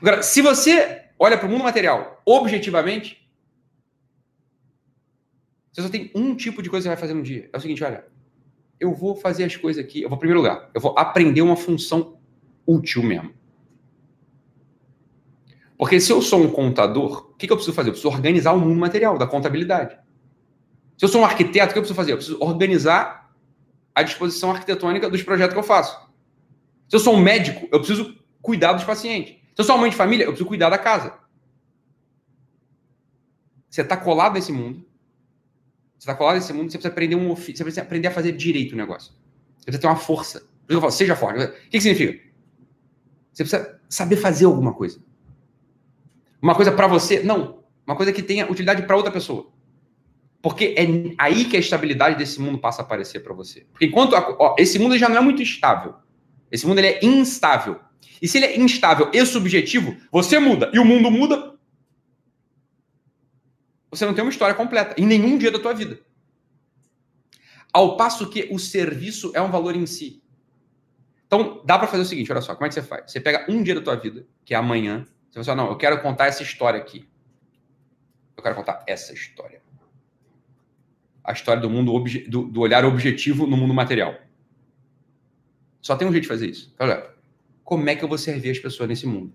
Agora, 0.00 0.22
se 0.22 0.42
você 0.42 1.02
olha 1.18 1.36
para 1.36 1.46
o 1.46 1.50
mundo 1.50 1.64
material 1.64 2.22
objetivamente, 2.24 3.27
você 5.78 5.86
só 5.86 5.88
tem 5.88 6.10
um 6.12 6.34
tipo 6.34 6.60
de 6.60 6.68
coisa 6.68 6.82
que 6.82 6.88
você 6.88 6.96
vai 6.96 7.00
fazer 7.00 7.14
no 7.14 7.22
dia. 7.22 7.48
É 7.52 7.56
o 7.56 7.60
seguinte, 7.60 7.84
olha, 7.84 8.04
eu 8.80 8.92
vou 8.92 9.14
fazer 9.14 9.44
as 9.44 9.54
coisas 9.54 9.84
aqui. 9.84 10.02
Eu 10.02 10.08
vou, 10.08 10.16
em 10.16 10.18
primeiro 10.18 10.40
lugar, 10.40 10.70
eu 10.74 10.80
vou 10.80 10.92
aprender 10.98 11.40
uma 11.40 11.54
função 11.54 12.18
útil 12.66 13.00
mesmo. 13.00 13.32
Porque 15.76 16.00
se 16.00 16.10
eu 16.10 16.20
sou 16.20 16.42
um 16.42 16.50
contador, 16.50 17.30
o 17.30 17.34
que, 17.36 17.46
que 17.46 17.52
eu 17.52 17.56
preciso 17.56 17.76
fazer? 17.76 17.90
Eu 17.90 17.92
preciso 17.92 18.12
organizar 18.12 18.52
o 18.52 18.58
mundo 18.58 18.76
material 18.80 19.16
da 19.16 19.24
contabilidade. 19.24 19.96
Se 20.96 21.04
eu 21.04 21.08
sou 21.08 21.20
um 21.20 21.24
arquiteto, 21.24 21.70
o 21.70 21.72
que 21.72 21.78
eu 21.78 21.82
preciso 21.82 21.94
fazer? 21.94 22.12
Eu 22.12 22.16
preciso 22.16 22.38
organizar 22.40 23.32
a 23.94 24.02
disposição 24.02 24.50
arquitetônica 24.50 25.08
dos 25.08 25.22
projetos 25.22 25.54
que 25.54 25.60
eu 25.60 25.64
faço. 25.64 25.96
Se 26.88 26.96
eu 26.96 27.00
sou 27.00 27.14
um 27.14 27.20
médico, 27.20 27.68
eu 27.70 27.78
preciso 27.78 28.18
cuidar 28.42 28.72
dos 28.72 28.82
pacientes. 28.82 29.34
Se 29.34 29.60
eu 29.60 29.64
sou 29.64 29.76
uma 29.76 29.82
mãe 29.82 29.90
de 29.90 29.96
família, 29.96 30.24
eu 30.24 30.30
preciso 30.30 30.48
cuidar 30.48 30.70
da 30.70 30.78
casa. 30.78 31.16
Você 33.70 33.82
está 33.82 33.96
colado 33.96 34.34
nesse 34.34 34.50
mundo. 34.50 34.87
Você 35.98 36.04
está 36.04 36.14
colado 36.14 36.36
nesse 36.36 36.52
mundo, 36.52 36.70
você 36.70 36.78
precisa 36.78 36.92
aprender 36.92 37.16
um 37.16 37.30
ofício, 37.30 37.56
você 37.56 37.64
precisa 37.64 37.82
aprender 37.82 38.08
a 38.08 38.10
fazer 38.12 38.32
direito 38.32 38.72
o 38.72 38.76
negócio. 38.76 39.12
Você 39.56 39.64
precisa 39.64 39.80
ter 39.80 39.86
uma 39.88 39.96
força. 39.96 40.48
Por 40.66 40.74
eu 40.74 40.80
falo, 40.80 40.92
seja 40.92 41.16
forte. 41.16 41.42
O 41.42 41.48
que, 41.48 41.70
que 41.70 41.80
significa? 41.80 42.24
Você 43.32 43.42
precisa 43.42 43.80
saber 43.88 44.16
fazer 44.16 44.44
alguma 44.44 44.72
coisa. 44.72 45.00
Uma 46.40 46.54
coisa 46.54 46.70
para 46.70 46.86
você? 46.86 47.22
Não. 47.22 47.64
Uma 47.84 47.96
coisa 47.96 48.12
que 48.12 48.22
tenha 48.22 48.48
utilidade 48.48 48.82
para 48.82 48.96
outra 48.96 49.10
pessoa. 49.10 49.50
Porque 50.40 50.74
é 50.78 51.14
aí 51.18 51.46
que 51.46 51.56
a 51.56 51.60
estabilidade 51.60 52.16
desse 52.16 52.40
mundo 52.40 52.58
passa 52.58 52.82
a 52.82 52.84
aparecer 52.84 53.20
para 53.20 53.34
você. 53.34 53.66
Porque 53.72 53.86
enquanto 53.86 54.14
a, 54.14 54.36
ó, 54.38 54.54
esse 54.56 54.78
mundo 54.78 54.96
já 54.96 55.08
não 55.08 55.16
é 55.16 55.20
muito 55.20 55.42
estável. 55.42 55.94
Esse 56.50 56.66
mundo 56.66 56.78
ele 56.78 56.86
é 56.86 57.04
instável. 57.04 57.80
E 58.22 58.28
se 58.28 58.38
ele 58.38 58.46
é 58.46 58.58
instável 58.58 59.10
e 59.12 59.24
subjetivo, 59.26 59.96
você 60.12 60.38
muda 60.38 60.70
e 60.72 60.78
o 60.78 60.84
mundo 60.84 61.10
muda, 61.10 61.57
você 63.90 64.04
não 64.04 64.14
tem 64.14 64.22
uma 64.22 64.30
história 64.30 64.54
completa 64.54 64.94
em 65.00 65.06
nenhum 65.06 65.38
dia 65.38 65.50
da 65.50 65.58
tua 65.58 65.72
vida. 65.72 66.00
Ao 67.72 67.96
passo 67.96 68.28
que 68.28 68.48
o 68.50 68.58
serviço 68.58 69.32
é 69.34 69.40
um 69.40 69.50
valor 69.50 69.76
em 69.76 69.86
si. 69.86 70.22
Então, 71.26 71.62
dá 71.64 71.78
para 71.78 71.86
fazer 71.86 72.02
o 72.02 72.06
seguinte, 72.06 72.32
olha 72.32 72.40
só, 72.40 72.54
como 72.54 72.66
é 72.66 72.68
que 72.68 72.74
você 72.74 72.82
faz? 72.82 73.10
Você 73.10 73.20
pega 73.20 73.44
um 73.50 73.62
dia 73.62 73.74
da 73.74 73.82
tua 73.82 73.96
vida, 73.96 74.26
que 74.44 74.54
é 74.54 74.56
amanhã, 74.56 75.06
você 75.30 75.44
fala 75.44 75.60
assim, 75.60 75.66
não, 75.66 75.70
eu 75.70 75.76
quero 75.76 76.00
contar 76.00 76.26
essa 76.26 76.42
história 76.42 76.80
aqui. 76.80 77.06
Eu 78.36 78.42
quero 78.42 78.54
contar 78.54 78.82
essa 78.86 79.12
história. 79.12 79.60
A 81.22 81.32
história 81.32 81.60
do 81.60 81.68
mundo 81.68 81.92
do, 82.28 82.42
do 82.44 82.60
olhar 82.60 82.84
objetivo 82.84 83.46
no 83.46 83.56
mundo 83.56 83.74
material. 83.74 84.16
Só 85.82 85.96
tem 85.96 86.08
um 86.08 86.12
jeito 86.12 86.22
de 86.22 86.28
fazer 86.28 86.48
isso. 86.48 86.74
Olha, 86.78 87.10
como 87.62 87.88
é 87.90 87.94
que 87.94 88.02
eu 88.02 88.08
vou 88.08 88.16
servir 88.16 88.50
as 88.50 88.58
pessoas 88.58 88.88
nesse 88.88 89.06
mundo? 89.06 89.34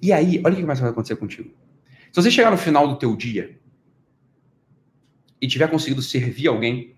E 0.00 0.12
aí, 0.12 0.40
olha 0.44 0.54
o 0.54 0.56
que 0.56 0.62
mais 0.62 0.78
vai 0.78 0.90
acontecer 0.90 1.16
contigo. 1.16 1.52
Se 2.12 2.20
você 2.20 2.30
chegar 2.30 2.50
no 2.50 2.58
final 2.58 2.88
do 2.88 2.96
teu 2.96 3.16
dia 3.16 3.58
e 5.40 5.46
tiver 5.46 5.68
conseguido 5.68 6.02
servir 6.02 6.48
alguém 6.48 6.96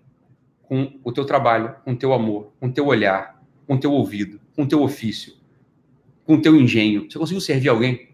com 0.61 0.99
o 1.03 1.11
teu 1.11 1.23
trabalho, 1.23 1.75
com 1.83 1.93
o 1.93 1.95
teu 1.95 2.13
amor, 2.13 2.51
com 2.59 2.67
o 2.67 2.73
teu 2.73 2.87
olhar, 2.87 3.41
com 3.67 3.75
o 3.75 3.79
teu 3.79 3.91
ouvido, 3.91 4.39
com 4.55 4.63
o 4.63 4.67
teu 4.67 4.81
ofício, 4.81 5.35
com 6.25 6.35
o 6.35 6.41
teu 6.41 6.55
engenho, 6.55 7.09
você 7.09 7.19
conseguiu 7.19 7.41
servir 7.41 7.69
alguém? 7.69 8.09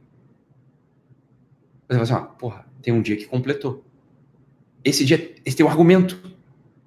Você 1.88 1.94
vai 1.98 2.02
assim, 2.02 2.14
ah, 2.14 2.22
porra, 2.22 2.68
tem 2.82 2.94
um 2.94 3.02
dia 3.02 3.16
que 3.16 3.26
completou. 3.26 3.84
Esse 4.84 5.06
dia, 5.06 5.36
esse 5.46 5.56
tem 5.56 5.66
um 5.66 5.70
argumento. 5.70 6.36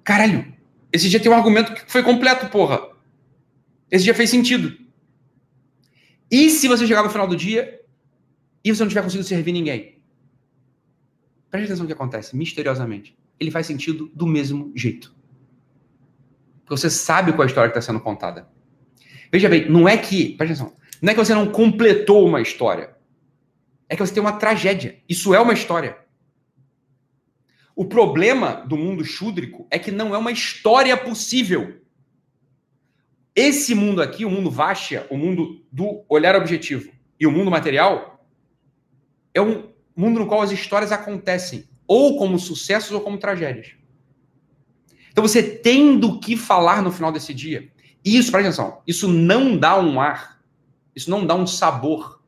Caralho, 0.03 0.53
esse 0.91 1.09
dia 1.09 1.19
tem 1.19 1.31
um 1.31 1.35
argumento 1.35 1.73
que 1.73 1.91
foi 1.91 2.03
completo, 2.03 2.49
porra. 2.49 2.93
Esse 3.89 4.03
dia 4.03 4.13
fez 4.13 4.29
sentido. 4.29 4.77
E 6.29 6.49
se 6.49 6.67
você 6.67 6.85
chegar 6.87 7.03
no 7.03 7.09
final 7.09 7.27
do 7.27 7.35
dia 7.35 7.81
e 8.63 8.73
você 8.73 8.81
não 8.83 8.89
tiver 8.89 9.03
conseguido 9.03 9.27
servir 9.27 9.51
ninguém? 9.51 10.02
Preste 11.53 11.65
atenção 11.65 11.83
no 11.83 11.87
que 11.87 11.93
acontece, 11.93 12.35
misteriosamente. 12.35 13.15
Ele 13.39 13.51
faz 13.51 13.67
sentido 13.67 14.09
do 14.15 14.25
mesmo 14.25 14.71
jeito. 14.75 15.15
Porque 16.65 16.81
você 16.81 16.89
sabe 16.89 17.31
qual 17.31 17.43
é 17.43 17.45
a 17.45 17.45
história 17.45 17.71
que 17.71 17.77
está 17.77 17.91
sendo 17.93 18.03
contada. 18.03 18.49
Veja 19.31 19.47
bem, 19.47 19.69
não 19.69 19.87
é 19.87 19.95
que. 19.95 20.35
Preste 20.35 20.53
atenção. 20.53 20.75
Não 20.99 21.11
é 21.11 21.13
que 21.13 21.23
você 21.23 21.35
não 21.35 21.51
completou 21.51 22.25
uma 22.27 22.41
história. 22.41 22.95
É 23.87 23.95
que 23.95 24.03
você 24.03 24.11
tem 24.11 24.19
uma 24.19 24.39
tragédia. 24.39 24.97
Isso 25.07 25.31
é 25.31 25.39
uma 25.39 25.53
história. 25.53 25.95
O 27.75 27.85
problema 27.85 28.65
do 28.65 28.75
mundo 28.75 29.05
chúdrico 29.05 29.67
é 29.69 29.77
que 29.77 29.91
não 29.91 30.15
é 30.15 30.17
uma 30.17 30.31
história 30.31 30.97
possível. 30.97 31.83
Esse 33.35 33.75
mundo 33.75 34.01
aqui, 34.01 34.25
o 34.25 34.29
mundo 34.31 34.49
Vastia, 34.49 35.05
o 35.07 35.15
mundo 35.15 35.63
do 35.71 36.03
olhar 36.09 36.35
objetivo 36.35 36.91
e 37.19 37.27
o 37.27 37.31
mundo 37.31 37.51
material, 37.51 38.27
é 39.35 39.39
um 39.39 39.71
mundo 39.95 40.19
no 40.19 40.27
qual 40.27 40.41
as 40.41 40.51
histórias 40.51 40.91
acontecem, 40.91 41.67
ou 41.87 42.17
como 42.17 42.39
sucessos 42.39 42.91
ou 42.91 43.01
como 43.01 43.17
tragédias. 43.17 43.75
Então 45.11 45.25
você 45.25 45.43
tem 45.43 45.97
do 45.99 46.19
que 46.19 46.35
falar 46.35 46.81
no 46.81 46.91
final 46.91 47.11
desse 47.11 47.33
dia. 47.33 47.71
E 48.03 48.17
isso, 48.17 48.31
presta 48.31 48.49
atenção, 48.49 48.81
isso 48.85 49.07
não 49.07 49.57
dá 49.57 49.79
um 49.79 50.01
ar, 50.01 50.41
isso 50.95 51.09
não 51.09 51.25
dá 51.25 51.35
um 51.35 51.47
sabor 51.47 52.21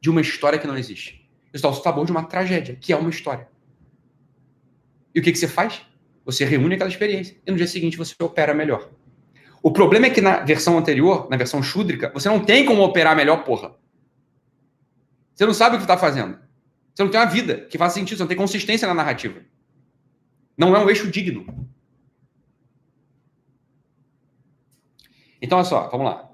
de 0.00 0.08
uma 0.08 0.20
história 0.20 0.58
que 0.58 0.66
não 0.66 0.78
existe. 0.78 1.28
Isso 1.52 1.62
dá 1.62 1.68
o 1.68 1.74
sabor 1.74 2.06
de 2.06 2.12
uma 2.12 2.22
tragédia, 2.22 2.76
que 2.76 2.92
é 2.92 2.96
uma 2.96 3.10
história. 3.10 3.48
E 5.14 5.20
o 5.20 5.22
que, 5.22 5.32
que 5.32 5.38
você 5.38 5.48
faz? 5.48 5.82
Você 6.24 6.44
reúne 6.44 6.74
aquela 6.74 6.88
experiência 6.88 7.36
e 7.44 7.50
no 7.50 7.56
dia 7.56 7.66
seguinte 7.66 7.96
você 7.96 8.14
opera 8.20 8.54
melhor. 8.54 8.88
O 9.62 9.70
problema 9.70 10.06
é 10.06 10.10
que 10.10 10.20
na 10.20 10.38
versão 10.38 10.78
anterior, 10.78 11.28
na 11.28 11.36
versão 11.36 11.62
chúdrica, 11.62 12.10
você 12.14 12.28
não 12.28 12.40
tem 12.40 12.64
como 12.64 12.82
operar 12.82 13.14
melhor, 13.14 13.44
porra. 13.44 13.74
Você 15.34 15.44
não 15.44 15.52
sabe 15.52 15.74
o 15.74 15.78
que 15.78 15.84
está 15.84 15.98
fazendo. 15.98 16.38
Você 16.94 17.02
não 17.04 17.10
tem 17.10 17.20
uma 17.20 17.26
vida 17.26 17.66
que 17.66 17.78
faz 17.78 17.92
sentido, 17.92 18.16
você 18.18 18.22
não 18.22 18.28
tem 18.28 18.36
consistência 18.36 18.86
na 18.86 18.94
narrativa. 18.94 19.40
Não 20.56 20.74
é 20.74 20.84
um 20.84 20.88
eixo 20.88 21.10
digno. 21.10 21.46
Então, 25.40 25.58
olha 25.58 25.64
só, 25.64 25.88
vamos 25.88 26.06
lá. 26.06 26.30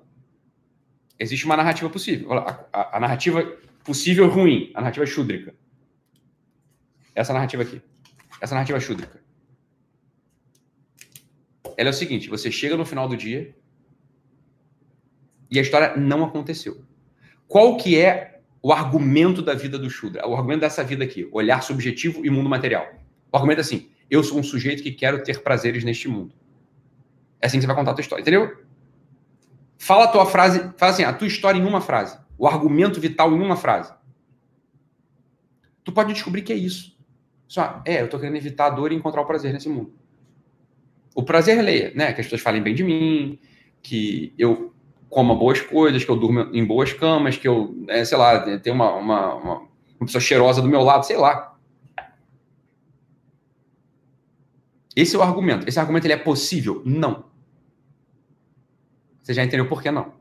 Existe 1.19 1.45
uma 1.45 1.57
narrativa 1.57 1.89
possível. 1.89 2.33
A, 2.33 2.67
a, 2.73 2.97
a 2.97 3.01
narrativa 3.01 3.43
possível 3.85 4.29
ruim, 4.29 4.73
a 4.75 4.81
narrativa 4.81 5.07
chúdrica. 5.07 5.55
Essa 7.15 7.33
narrativa 7.33 7.63
aqui. 7.63 7.81
Essa 8.41 8.55
narrativa 8.55 8.81
chúdrica. 8.81 9.23
Ela 11.77 11.91
é 11.91 11.91
o 11.91 11.95
seguinte: 11.95 12.29
você 12.29 12.51
chega 12.51 12.77
no 12.77 12.85
final 12.85 13.09
do 13.09 13.17
dia 13.17 13.55
e 15.51 15.59
a 15.59 15.63
história 15.63 15.97
não 15.97 16.25
aconteceu. 16.25 16.85
Qual 17.47 17.77
que 17.77 17.99
é 17.99 18.36
o 18.67 18.73
argumento 18.73 19.43
da 19.43 19.55
vida 19.55 19.79
do 19.79 19.89
Shudra, 19.89 20.27
o 20.27 20.35
argumento 20.35 20.63
dessa 20.63 20.83
vida 20.83 21.05
aqui, 21.05 21.29
olhar 21.31 21.63
subjetivo 21.63 22.27
e 22.27 22.31
mundo 22.31 22.49
material. 22.49 22.85
O 23.31 23.37
argumento 23.37 23.59
é 23.59 23.61
assim: 23.61 23.89
eu 24.11 24.25
sou 24.25 24.41
um 24.41 24.43
sujeito 24.43 24.83
que 24.83 24.91
quero 24.91 25.23
ter 25.23 25.41
prazeres 25.41 25.85
neste 25.85 26.09
mundo. 26.09 26.35
É 27.41 27.47
assim 27.47 27.59
que 27.59 27.61
você 27.61 27.69
vai 27.69 27.77
contar 27.77 27.93
a 27.93 27.95
tua 27.95 28.01
história, 28.01 28.23
entendeu? 28.23 28.61
Fala 29.79 30.07
a 30.07 30.09
tua 30.09 30.27
frase, 30.27 30.73
fala 30.77 30.91
assim, 30.91 31.05
a 31.05 31.13
tua 31.13 31.29
história 31.29 31.61
em 31.61 31.65
uma 31.65 31.81
frase, 31.81 32.19
o 32.37 32.45
argumento 32.45 33.01
vital 33.01 33.31
em 33.31 33.41
uma 33.41 33.55
frase. 33.55 33.95
Tu 35.85 35.93
pode 35.93 36.13
descobrir 36.13 36.43
que 36.43 36.53
é 36.53 36.57
isso. 36.57 36.99
Só, 37.47 37.81
é, 37.87 38.03
eu 38.03 38.09
tô 38.09 38.19
querendo 38.19 38.35
evitar 38.35 38.67
a 38.67 38.71
dor 38.71 38.91
e 38.91 38.97
encontrar 38.97 39.23
o 39.23 39.27
prazer 39.27 39.53
nesse 39.53 39.69
mundo. 39.69 39.95
O 41.15 41.23
prazer 41.23 41.63
leia, 41.63 41.93
né? 41.95 42.13
Que 42.13 42.21
as 42.21 42.27
pessoas 42.27 42.43
falem 42.43 42.61
bem 42.61 42.75
de 42.75 42.83
mim, 42.83 43.39
que 43.81 44.35
eu 44.37 44.75
coma 45.09 45.35
boas 45.35 45.61
coisas, 45.61 46.05
que 46.05 46.11
eu 46.11 46.17
durmo 46.17 46.41
em 46.53 46.65
boas 46.65 46.93
camas, 46.93 47.37
que 47.37 47.47
eu, 47.47 47.75
é, 47.89 48.05
sei 48.05 48.19
lá, 48.19 48.45
uma, 48.67 48.93
uma, 48.95 49.35
uma, 49.35 49.55
uma 49.55 50.07
pessoa 50.07 50.21
cheirosa 50.21 50.61
do 50.61 50.69
meu 50.69 50.83
lado, 50.83 51.05
sei 51.05 51.17
lá. 51.17 51.57
Esse 54.95 55.15
é 55.15 55.19
o 55.19 55.23
argumento. 55.23 55.69
Esse 55.69 55.79
argumento 55.79 56.07
ele 56.07 56.15
é 56.15 56.19
possível? 56.19 56.83
Não. 56.85 57.25
Você 59.23 59.35
já 59.35 59.45
entendeu 59.45 59.69
por 59.69 59.83
que 59.83 59.91
não. 59.91 60.15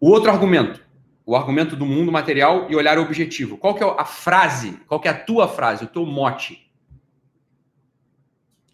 O 0.00 0.08
outro 0.08 0.30
argumento, 0.30 0.84
o 1.26 1.34
argumento 1.34 1.76
do 1.76 1.86
mundo 1.86 2.12
material 2.12 2.70
e 2.70 2.76
olhar 2.76 2.98
objetivo. 2.98 3.56
Qual 3.56 3.74
que 3.74 3.82
é 3.82 3.86
a 3.86 4.04
frase? 4.04 4.80
Qual 4.86 5.00
que 5.00 5.08
é 5.08 5.10
a 5.10 5.18
tua 5.18 5.48
frase, 5.48 5.84
o 5.84 5.88
teu 5.88 6.06
mote? 6.06 6.70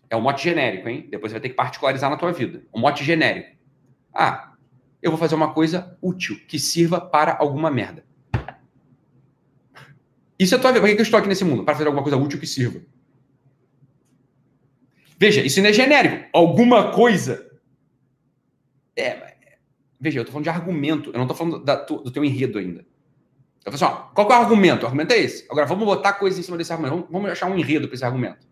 É 0.09 0.17
um 0.17 0.21
mote 0.21 0.43
genérico, 0.43 0.89
hein? 0.89 1.07
Depois 1.09 1.31
você 1.31 1.35
vai 1.35 1.41
ter 1.41 1.51
que 1.51 1.55
particularizar 1.55 2.11
na 2.11 2.17
tua 2.17 2.33
vida. 2.33 2.65
Um 2.75 2.81
mote 2.81 3.05
genérico. 3.05 3.60
Ah, 4.13 4.55
eu 5.03 5.11
vou 5.11 5.19
fazer 5.19 5.35
uma 5.35 5.53
coisa 5.53 5.97
útil, 6.03 6.39
que 6.47 6.59
sirva 6.59 7.01
para 7.01 7.37
alguma 7.39 7.71
merda. 7.71 8.05
Isso 10.39 10.55
é 10.55 10.59
tua 10.59 10.73
vida. 10.73 10.81
Por 10.81 10.95
que 10.95 11.01
eu 11.01 11.03
estou 11.03 11.19
aqui 11.19 11.29
nesse 11.29 11.45
mundo? 11.45 11.65
Para 11.65 11.75
fazer 11.75 11.87
alguma 11.87 12.03
coisa 12.03 12.17
útil 12.17 12.41
que 12.41 12.47
sirva. 12.47 12.81
Veja, 15.19 15.43
isso 15.43 15.61
não 15.61 15.69
é 15.69 15.73
genérico. 15.73 16.29
Alguma 16.33 16.93
coisa 16.93 17.51
é, 18.97 19.35
veja, 19.99 20.21
eu 20.21 20.25
tô 20.25 20.33
falando 20.33 20.45
de 20.45 20.51
argumento, 20.51 21.11
eu 21.11 21.19
não 21.19 21.27
tô 21.27 21.35
falando 21.35 21.63
da, 21.63 21.77
do 21.77 22.11
teu 22.11 22.25
enredo 22.25 22.59
ainda. 22.59 22.85
Eu 23.65 23.73
falo 23.73 23.93
assim, 23.93 24.15
qual 24.15 24.31
é 24.33 24.39
o 24.39 24.41
argumento? 24.41 24.83
O 24.83 24.87
argumento 24.87 25.13
é 25.13 25.19
esse. 25.19 25.47
Agora, 25.51 25.67
vamos 25.67 25.85
botar 25.85 26.15
coisas 26.15 26.39
em 26.39 26.43
cima 26.43 26.57
desse 26.57 26.73
argumento. 26.73 26.95
Vamos, 26.95 27.11
vamos 27.11 27.31
achar 27.31 27.51
um 27.51 27.59
enredo 27.59 27.87
para 27.87 27.95
esse 27.95 28.05
argumento. 28.05 28.49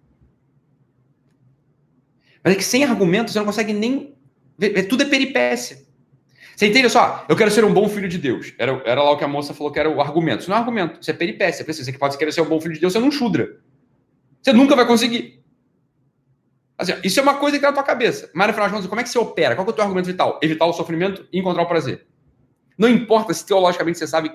Mas 2.44 2.52
é 2.52 2.56
que 2.56 2.64
sem 2.64 2.84
argumento 2.84 3.30
você 3.30 3.38
não 3.38 3.46
consegue 3.46 3.72
nem. 3.72 4.17
Tudo 4.88 5.02
é 5.02 5.06
peripécia. 5.06 5.86
Você 6.56 6.66
entende 6.66 6.90
só? 6.90 7.24
Eu 7.28 7.36
quero 7.36 7.50
ser 7.50 7.64
um 7.64 7.72
bom 7.72 7.88
filho 7.88 8.08
de 8.08 8.18
Deus. 8.18 8.52
Era, 8.58 8.82
era 8.84 9.00
lá 9.00 9.12
o 9.12 9.16
que 9.16 9.22
a 9.22 9.28
moça 9.28 9.54
falou 9.54 9.72
que 9.72 9.78
era 9.78 9.88
o 9.88 10.00
argumento. 10.00 10.40
Isso 10.40 10.50
não 10.50 10.56
é 10.56 10.60
argumento, 10.60 11.00
isso 11.00 11.08
é 11.08 11.14
peripécia. 11.14 11.64
Você 11.64 11.92
pode 11.92 12.18
querer 12.18 12.32
ser 12.32 12.40
um 12.40 12.48
bom 12.48 12.60
filho 12.60 12.74
de 12.74 12.80
Deus, 12.80 12.92
você 12.92 12.98
não 12.98 13.12
chudra. 13.12 13.60
Você 14.42 14.52
nunca 14.52 14.74
vai 14.74 14.84
conseguir. 14.84 15.40
Assim, 16.76 16.94
isso 17.04 17.20
é 17.20 17.22
uma 17.22 17.34
coisa 17.34 17.56
que 17.56 17.62
tá 17.62 17.68
na 17.68 17.74
tua 17.74 17.84
cabeça. 17.84 18.28
Mas 18.34 18.48
no 18.48 18.52
final 18.54 18.68
de 18.68 18.74
contas, 18.74 18.88
como 18.88 19.00
é 19.00 19.04
que 19.04 19.10
você 19.10 19.18
opera? 19.18 19.54
Qual 19.54 19.66
é 19.66 19.70
o 19.70 19.72
teu 19.72 19.84
argumento 19.84 20.06
vital? 20.06 20.40
Evitar 20.42 20.66
o 20.66 20.72
sofrimento 20.72 21.28
e 21.32 21.38
encontrar 21.38 21.62
o 21.62 21.66
prazer. 21.66 22.06
Não 22.76 22.88
importa 22.88 23.32
se 23.32 23.46
teologicamente 23.46 23.98
você 23.98 24.06
sabe 24.06 24.30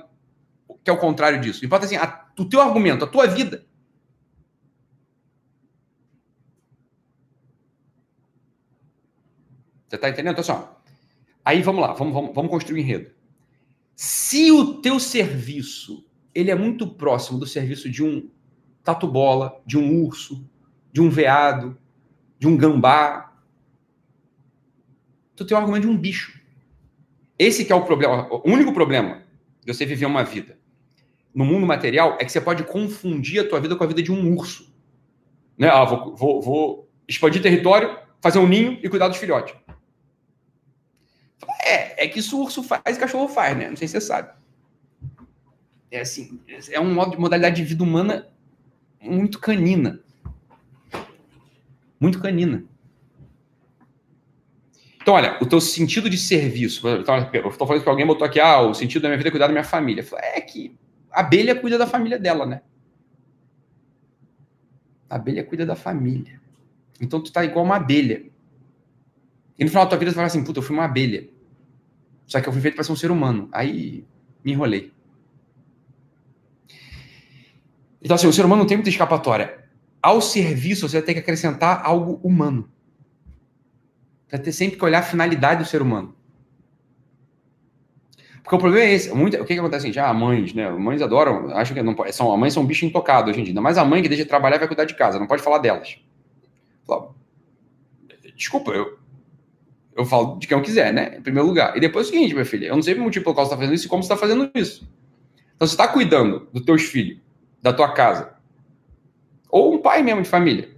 que 0.84 0.90
é 0.90 0.94
o 0.94 0.98
contrário 0.98 1.42
disso. 1.42 1.66
Importa 1.66 1.86
assim, 1.86 1.98
a, 1.98 2.26
o 2.40 2.46
teu 2.46 2.62
argumento, 2.62 3.04
a 3.04 3.08
tua 3.08 3.28
vida. 3.28 3.66
Você 9.94 9.98
está 9.98 10.10
entendendo? 10.10 10.32
Então, 10.32 10.42
assim, 10.42 10.52
ó, 10.52 10.76
aí 11.46 11.62
vamos 11.62 11.80
lá, 11.80 11.94
vamos, 11.94 12.14
vamos, 12.16 12.34
vamos 12.34 12.50
construir 12.50 12.80
um 12.80 12.84
enredo. 12.84 13.12
Se 13.96 14.52
o 14.52 14.82
teu 14.82 15.00
serviço 15.00 16.04
ele 16.34 16.50
é 16.50 16.56
muito 16.56 16.88
próximo 16.88 17.38
do 17.38 17.46
serviço 17.46 17.88
de 17.88 18.04
um 18.04 18.28
tatu-bola, 18.84 19.62
de 19.66 19.78
um 19.78 20.04
urso, 20.04 20.44
de 20.92 21.00
um 21.00 21.10
veado, 21.10 21.78
de 22.40 22.48
um 22.48 22.58
gambá. 22.58 23.34
Tu 25.36 25.46
tem 25.46 25.56
o 25.56 25.60
argumento 25.60 25.84
de 25.84 25.94
um 25.94 25.98
bicho. 25.98 26.42
Esse 27.38 27.64
que 27.64 27.72
é 27.72 27.76
o 27.76 27.86
problema. 27.86 28.28
O 28.32 28.50
único 28.50 28.74
problema 28.74 29.24
de 29.64 29.74
você 29.74 29.86
viver 29.86 30.06
uma 30.06 30.24
vida 30.24 30.58
no 31.34 31.46
mundo 31.46 31.66
material 31.66 32.18
é 32.20 32.26
que 32.26 32.32
você 32.32 32.42
pode 32.42 32.64
confundir 32.64 33.42
a 33.42 33.48
tua 33.48 33.60
vida 33.60 33.76
com 33.76 33.84
a 33.84 33.88
vida 33.88 34.02
de 34.02 34.12
um 34.12 34.36
urso. 34.36 34.74
Né? 35.56 35.70
Ah, 35.70 35.86
vou, 35.86 36.16
vou, 36.16 36.42
vou 36.42 36.90
expandir 37.08 37.42
território, 37.42 37.96
fazer 38.22 38.40
um 38.40 38.48
ninho 38.48 38.80
e 38.84 38.90
cuidar 38.90 39.08
dos 39.08 39.18
filhotes. 39.18 39.56
É, 41.64 42.06
é 42.06 42.08
que 42.08 42.20
isso 42.20 42.38
o 42.38 42.44
urso 42.44 42.64
faz 42.64 42.98
e 42.98 43.00
cachorro 43.00 43.28
faz, 43.28 43.58
né? 43.58 43.70
Não 43.70 43.76
sei 43.76 43.88
se 43.88 43.94
você 43.94 44.02
sabe. 44.02 44.32
É 45.90 46.02
assim, 46.02 46.40
é 46.72 46.80
um 46.80 46.94
modo 46.94 47.12
de 47.12 47.18
modalidade 47.20 47.56
de 47.56 47.64
vida 47.64 47.84
humana 47.84 48.28
muito 49.00 49.40
canina 49.40 50.04
muito 52.04 52.20
canina. 52.20 52.66
Então, 55.02 55.14
olha, 55.14 55.38
o 55.42 55.46
teu 55.46 55.62
sentido 55.62 56.10
de 56.10 56.18
serviço. 56.18 56.86
Eu 56.86 57.02
estou 57.02 57.66
falando 57.68 57.82
que 57.82 57.90
alguém 57.90 58.06
botou 58.06 58.28
aqui, 58.28 58.42
ah, 58.42 58.60
o 58.60 58.74
sentido 58.74 59.04
da 59.04 59.08
minha 59.08 59.18
vida 59.18 59.30
é 59.30 59.32
cuidar 59.32 59.48
da 59.48 59.54
minha 59.54 59.64
família. 59.64 60.06
é 60.18 60.42
que 60.42 60.78
a 61.10 61.22
abelha 61.22 61.56
cuida 61.56 61.78
da 61.78 61.88
família 61.88 62.20
dela, 62.20 62.46
né? 62.46 62.62
A 65.10 65.16
abelha 65.16 65.44
cuida 65.46 65.66
da 65.66 65.76
família. 65.76 66.42
Então, 67.00 67.22
tu 67.22 67.32
tá 67.32 67.46
igual 67.46 67.64
uma 67.64 67.78
abelha. 67.78 68.26
E 69.58 69.64
no 69.64 69.70
final 69.70 69.86
da 69.86 69.92
tua 69.92 70.00
vida, 70.00 70.12
você 70.12 70.16
fala 70.16 70.28
assim, 70.28 70.44
puta, 70.44 70.60
eu 70.60 70.64
fui 70.64 70.76
uma 70.76 70.86
abelha. 70.86 71.30
Só 72.34 72.42
que 72.42 72.50
eu 72.50 72.52
fui 72.52 72.64
feito 72.64 72.74
para 72.74 72.84
ser 72.84 72.92
um 72.92 72.96
ser 72.96 73.12
humano. 73.12 73.48
Aí, 73.52 74.08
me 74.44 74.54
enrolei. 74.54 74.92
Então, 78.02 78.16
assim, 78.16 78.26
o 78.26 78.34
ser 78.34 78.44
humano 78.44 78.62
não 78.62 78.68
tem 78.68 78.76
muita 78.76 78.90
escapatória 78.90 79.64
ao 80.02 80.20
serviço, 80.20 80.90
você 80.90 81.00
ter 81.00 81.14
que 81.14 81.20
acrescentar 81.20 81.86
algo 81.86 82.20
humano. 82.24 82.68
Você 84.28 84.40
ter 84.40 84.52
sempre 84.52 84.80
que 84.80 84.84
olhar 84.84 84.98
a 84.98 85.04
finalidade 85.04 85.62
do 85.62 85.70
ser 85.70 85.80
humano. 85.80 86.16
Porque 88.42 88.56
o 88.56 88.58
problema 88.58 88.84
é 88.84 88.94
esse. 88.94 89.14
Muito, 89.14 89.38
o 89.38 89.46
que, 89.46 89.54
que 89.54 89.60
acontece? 89.60 89.86
Gente, 89.86 90.00
ah, 90.00 90.12
mães, 90.12 90.56
né? 90.56 90.72
Mães 90.72 91.04
adoram, 91.04 91.56
acham 91.56 91.76
que 91.76 91.84
não. 91.84 91.96
São, 92.12 92.36
mães 92.36 92.52
são 92.52 92.64
um 92.64 92.66
bicho 92.66 92.84
intocado 92.84 93.30
hoje 93.30 93.42
em 93.42 93.44
dia. 93.44 93.62
Mais 93.62 93.78
a 93.78 93.86
mãe 93.86 94.02
que 94.02 94.10
deixa 94.10 94.24
de 94.24 94.30
trabalhar 94.30 94.58
vai 94.58 94.68
cuidar 94.68 94.86
de 94.86 94.96
casa. 94.96 95.20
Não 95.20 95.28
pode 95.28 95.44
falar 95.44 95.60
delas. 95.60 96.00
Desculpa, 98.36 98.72
eu, 98.72 99.03
eu 99.96 100.06
falo 100.06 100.38
de 100.38 100.48
quem 100.48 100.58
eu 100.58 100.64
quiser, 100.64 100.94
né? 100.94 101.18
Em 101.18 101.22
primeiro 101.22 101.48
lugar. 101.48 101.76
E 101.78 101.80
depois 101.80 102.08
é 102.08 102.10
o 102.10 102.14
seguinte, 102.14 102.34
minha 102.34 102.46
filha, 102.46 102.68
eu 102.68 102.76
não 102.76 102.82
sei 102.82 102.94
o 102.94 103.02
motivo 103.02 103.24
pelo 103.24 103.36
qual 103.36 103.46
você 103.46 103.54
está 103.54 103.58
fazendo 103.58 103.76
isso 103.76 103.86
e 103.86 103.90
como 103.90 104.04
você 104.04 104.14
está 104.14 104.18
fazendo 104.18 104.52
isso. 104.56 104.88
Então, 105.56 105.68
você 105.68 105.74
está 105.74 105.88
cuidando 105.88 106.48
dos 106.52 106.64
teus 106.64 106.84
filhos, 106.84 107.20
da 107.62 107.72
tua 107.72 107.92
casa, 107.94 108.34
ou 109.50 109.76
um 109.76 109.78
pai 109.82 110.02
mesmo 110.02 110.24
de 110.24 110.30
família. 110.30 110.70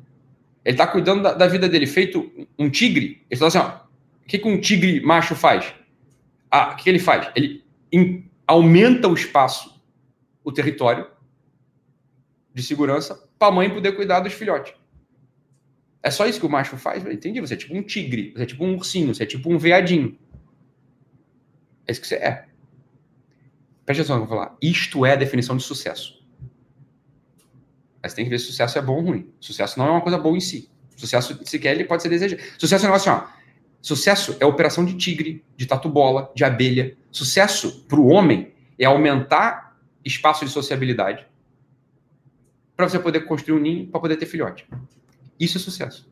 Ele 0.64 0.74
está 0.74 0.86
cuidando 0.86 1.24
da, 1.24 1.34
da, 1.34 1.48
vida 1.48 1.70
dele, 1.70 1.88
feito 1.88 2.30
um 2.58 2.70
tigre. 2.70 3.24
Ele 3.30 3.40
fala 3.40 3.48
assim: 3.48 3.58
ó, 3.58 3.86
o 4.24 4.28
que, 4.28 4.38
que 4.38 4.48
um 4.48 4.60
tigre 4.60 5.00
macho 5.00 5.36
faz? 5.36 5.74
Ah, 6.52 6.72
o 6.72 6.76
que, 6.76 6.84
que 6.84 6.90
ele 6.90 7.00
faz? 7.00 7.30
Ele 7.36 7.64
in, 7.92 8.26
aumenta 8.46 9.08
o 9.08 9.14
espaço, 9.14 9.82
o 10.44 10.52
território 10.52 11.08
de 12.54 12.64
segurança 12.64 13.28
para 13.38 13.50
a 13.50 13.52
mãe 13.52 13.70
poder 13.70 13.94
cuidar 13.94 14.20
dos 14.22 14.34
filhotes. 14.34 14.74
É 16.06 16.12
só 16.12 16.28
isso 16.28 16.40
que 16.40 16.46
o 16.46 16.50
macho 16.50 16.78
faz? 16.78 17.04
Entendi. 17.04 17.42
Você 17.42 17.56
é 17.56 17.58
tipo 17.58 17.76
um 17.76 17.82
tigre, 17.82 18.32
você 18.32 18.44
é 18.44 18.46
tipo 18.46 18.64
um 18.64 18.76
ursinho, 18.76 19.16
você 19.16 19.24
é 19.24 19.26
tipo 19.26 19.52
um 19.52 19.58
veadinho. 19.58 20.16
É 21.88 21.92
isso 21.92 22.00
que 22.00 22.06
você 22.06 22.14
é. 22.14 22.46
Presta 23.84 24.04
atenção 24.04 24.20
no 24.20 24.28
que 24.28 24.32
eu 24.32 24.38
vou 24.38 24.46
falar. 24.46 24.56
Isto 24.62 25.04
é 25.04 25.14
a 25.14 25.16
definição 25.16 25.58
de 25.58 25.64
sucesso. 25.64 26.24
Mas 28.04 28.14
tem 28.14 28.24
que 28.24 28.30
ver 28.30 28.38
se 28.38 28.46
sucesso 28.46 28.78
é 28.78 28.84
bom 28.84 28.98
ou 28.98 29.02
ruim. 29.02 29.34
Sucesso 29.40 29.80
não 29.80 29.88
é 29.88 29.90
uma 29.90 30.02
coisa 30.02 30.20
boa 30.20 30.38
em 30.38 30.40
si. 30.40 30.70
Sucesso, 30.96 31.40
se 31.44 31.58
quer, 31.58 31.74
ele 31.74 31.86
pode 31.86 32.04
ser 32.04 32.10
desejado. 32.10 32.40
Sucesso 32.60 32.86
é 32.86 32.88
um 32.88 32.92
negócio 32.92 33.12
assim, 33.12 33.24
ó. 33.24 33.28
Sucesso 33.82 34.38
é 34.40 34.46
operação 34.46 34.86
de 34.86 34.96
tigre, 34.96 35.44
de 35.58 35.66
tatu-bola, 35.66 36.32
de 36.36 36.44
abelha. 36.44 36.96
Sucesso 37.12 37.84
para 37.88 38.00
o 38.00 38.06
homem 38.06 38.54
é 38.78 38.86
aumentar 38.86 39.76
espaço 40.06 40.46
de 40.46 40.52
sociabilidade 40.52 41.26
para 42.76 42.88
você 42.88 43.00
poder 43.00 43.22
construir 43.22 43.58
um 43.58 43.60
ninho 43.60 43.88
para 43.88 44.00
poder 44.00 44.18
ter 44.18 44.28
filhote. 44.28 44.68
Isso 45.40 45.58
é 45.58 45.62
sucesso. 45.62 46.10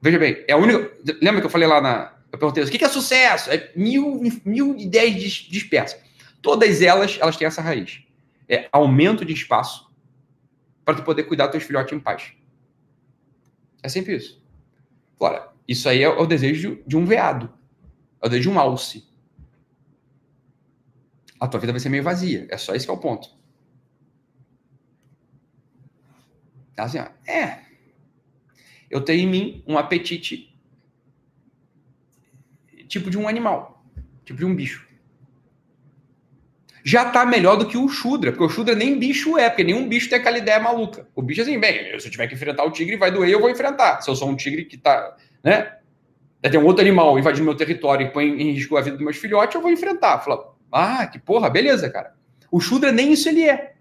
Veja 0.00 0.18
bem, 0.18 0.44
é 0.46 0.52
a 0.52 0.56
única. 0.56 0.92
Lembra 1.22 1.40
que 1.40 1.46
eu 1.46 1.50
falei 1.50 1.68
lá 1.68 1.80
na. 1.80 2.14
Eu 2.30 2.38
perguntei 2.38 2.64
o 2.64 2.70
que 2.70 2.84
é 2.84 2.88
sucesso? 2.88 3.50
É 3.50 3.72
mil, 3.76 4.20
mil 4.44 4.76
ideias 4.76 5.32
dispersas. 5.32 6.00
Todas 6.42 6.82
elas, 6.82 7.16
elas 7.20 7.36
têm 7.36 7.46
essa 7.46 7.62
raiz. 7.62 8.02
É 8.48 8.68
aumento 8.72 9.24
de 9.24 9.32
espaço 9.32 9.90
para 10.84 10.94
tu 10.94 11.02
poder 11.02 11.24
cuidar 11.24 11.46
dos 11.46 11.52
teus 11.52 11.64
filhotes 11.64 11.92
em 11.92 12.00
paz. 12.00 12.32
É 13.82 13.88
sempre 13.88 14.16
isso. 14.16 14.42
Olha, 15.18 15.48
isso 15.66 15.88
aí 15.88 16.02
é 16.02 16.08
o 16.08 16.26
desejo 16.26 16.82
de 16.86 16.96
um 16.96 17.06
veado. 17.06 17.52
É 18.20 18.26
o 18.26 18.28
desejo 18.28 18.50
de 18.50 18.56
um 18.56 18.58
alce. 18.58 19.06
A 21.40 21.48
tua 21.48 21.60
vida 21.60 21.72
vai 21.72 21.80
ser 21.80 21.88
meio 21.88 22.02
vazia. 22.02 22.46
É 22.50 22.58
só 22.58 22.74
esse 22.74 22.84
que 22.84 22.90
é 22.90 22.94
o 22.94 22.98
ponto. 22.98 23.30
É 26.76 26.82
assim, 26.82 26.98
ó, 26.98 27.06
é. 27.30 27.63
Eu 28.94 29.02
tenho 29.02 29.24
em 29.24 29.26
mim 29.26 29.64
um 29.66 29.76
apetite 29.76 30.56
tipo 32.88 33.10
de 33.10 33.18
um 33.18 33.28
animal, 33.28 33.84
tipo 34.24 34.38
de 34.38 34.46
um 34.46 34.54
bicho 34.54 34.84
já 36.84 37.06
tá 37.06 37.24
melhor 37.24 37.56
do 37.56 37.66
que 37.66 37.78
o 37.78 37.88
Shudra, 37.88 38.30
porque 38.30 38.44
o 38.44 38.48
Shudra 38.48 38.74
nem 38.74 38.98
bicho 38.98 39.38
é, 39.38 39.48
porque 39.48 39.64
nenhum 39.64 39.88
bicho 39.88 40.10
tem 40.10 40.18
aquela 40.18 40.36
ideia 40.36 40.60
maluca. 40.60 41.08
O 41.14 41.22
bicho 41.22 41.40
é 41.40 41.44
assim, 41.44 41.58
bem, 41.58 41.98
se 41.98 42.06
eu 42.06 42.10
tiver 42.10 42.26
que 42.26 42.34
enfrentar 42.34 42.62
o 42.62 42.70
tigre, 42.70 42.98
vai 42.98 43.10
doer, 43.10 43.30
eu 43.30 43.40
vou 43.40 43.48
enfrentar. 43.48 44.02
Se 44.02 44.10
eu 44.10 44.14
sou 44.14 44.28
um 44.28 44.36
tigre 44.36 44.66
que 44.66 44.76
tá, 44.76 45.16
né? 45.42 45.78
Tem 46.42 46.60
um 46.60 46.66
outro 46.66 46.82
animal 46.82 47.18
invadindo 47.18 47.46
meu 47.46 47.56
território 47.56 48.06
e 48.06 48.10
põe 48.10 48.26
em 48.26 48.52
risco 48.52 48.76
a 48.76 48.82
vida 48.82 48.96
dos 48.96 49.04
meus 49.04 49.16
filhotes, 49.16 49.54
eu 49.54 49.62
vou 49.62 49.72
enfrentar. 49.72 50.18
Fala, 50.18 50.54
ah, 50.70 51.06
que 51.06 51.18
porra, 51.18 51.48
beleza, 51.48 51.88
cara. 51.88 52.12
O 52.50 52.60
Shudra 52.60 52.92
nem 52.92 53.14
isso 53.14 53.30
ele 53.30 53.48
é. 53.48 53.73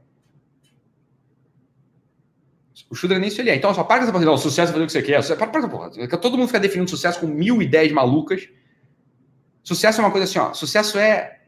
O 2.90 2.96
Shudra 2.96 3.18
nem 3.18 3.30
ele 3.30 3.50
é. 3.50 3.56
Então, 3.56 3.74
só 3.74 3.84
para 3.84 3.98
com 3.98 4.04
essa 4.04 4.12
coisa, 4.12 4.26
não, 4.26 4.38
sucesso 4.38 4.70
é 4.70 4.74
fazer 4.74 4.84
o 4.84 4.88
que 4.88 4.94
você 4.94 5.02
quer. 5.02 5.38
Para, 5.38 5.68
porra. 5.68 5.90
Todo 6.18 6.38
mundo 6.38 6.48
fica 6.48 6.60
definindo 6.60 6.90
sucesso 6.90 7.20
com 7.20 7.28
mil 7.28 7.62
ideias 7.62 7.92
malucas. 7.92 8.48
Sucesso 9.64 10.02
é 10.02 10.04
uma 10.04 10.12
coisa 10.12 10.26
assim, 10.26 10.40
ó. 10.40 10.54
Sucesso 10.54 11.00
é 11.00 11.40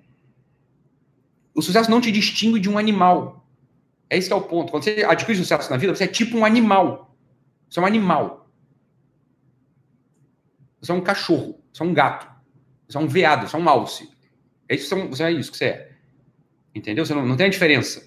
o 1.55 1.61
sucesso 1.61 1.89
não 1.89 2.01
te 2.01 2.11
distingue 2.11 2.59
de 2.59 2.69
um 2.69 2.77
animal. 2.77 3.47
É 4.09 4.17
esse 4.17 4.27
que 4.27 4.33
é 4.33 4.35
o 4.35 4.41
ponto. 4.41 4.71
Quando 4.71 4.83
você 4.83 5.05
adquire 5.07 5.37
sucesso 5.37 5.71
na 5.71 5.77
vida, 5.77 5.95
você 5.95 6.03
é 6.03 6.07
tipo 6.07 6.37
um 6.37 6.43
animal. 6.43 7.15
Você 7.69 7.79
é 7.79 7.81
um 7.81 7.85
animal. 7.85 8.51
Você 10.81 10.91
é 10.91 10.95
um 10.95 11.01
cachorro. 11.01 11.63
Você 11.71 11.81
é 11.81 11.85
um 11.85 11.93
gato. 11.93 12.29
Você 12.87 12.97
é 12.97 12.99
um 12.99 13.07
veado. 13.07 13.47
Você 13.47 13.55
é 13.55 13.59
um 13.59 13.69
alce. 13.69 14.09
É 14.67 14.75
isso, 14.75 14.93
você 15.07 15.23
é 15.23 15.31
isso 15.31 15.49
que 15.49 15.57
você 15.57 15.65
é. 15.65 15.91
Entendeu? 16.75 17.05
Você 17.05 17.13
não, 17.13 17.25
não 17.25 17.37
tem 17.37 17.45
a 17.47 17.49
diferença. 17.49 18.03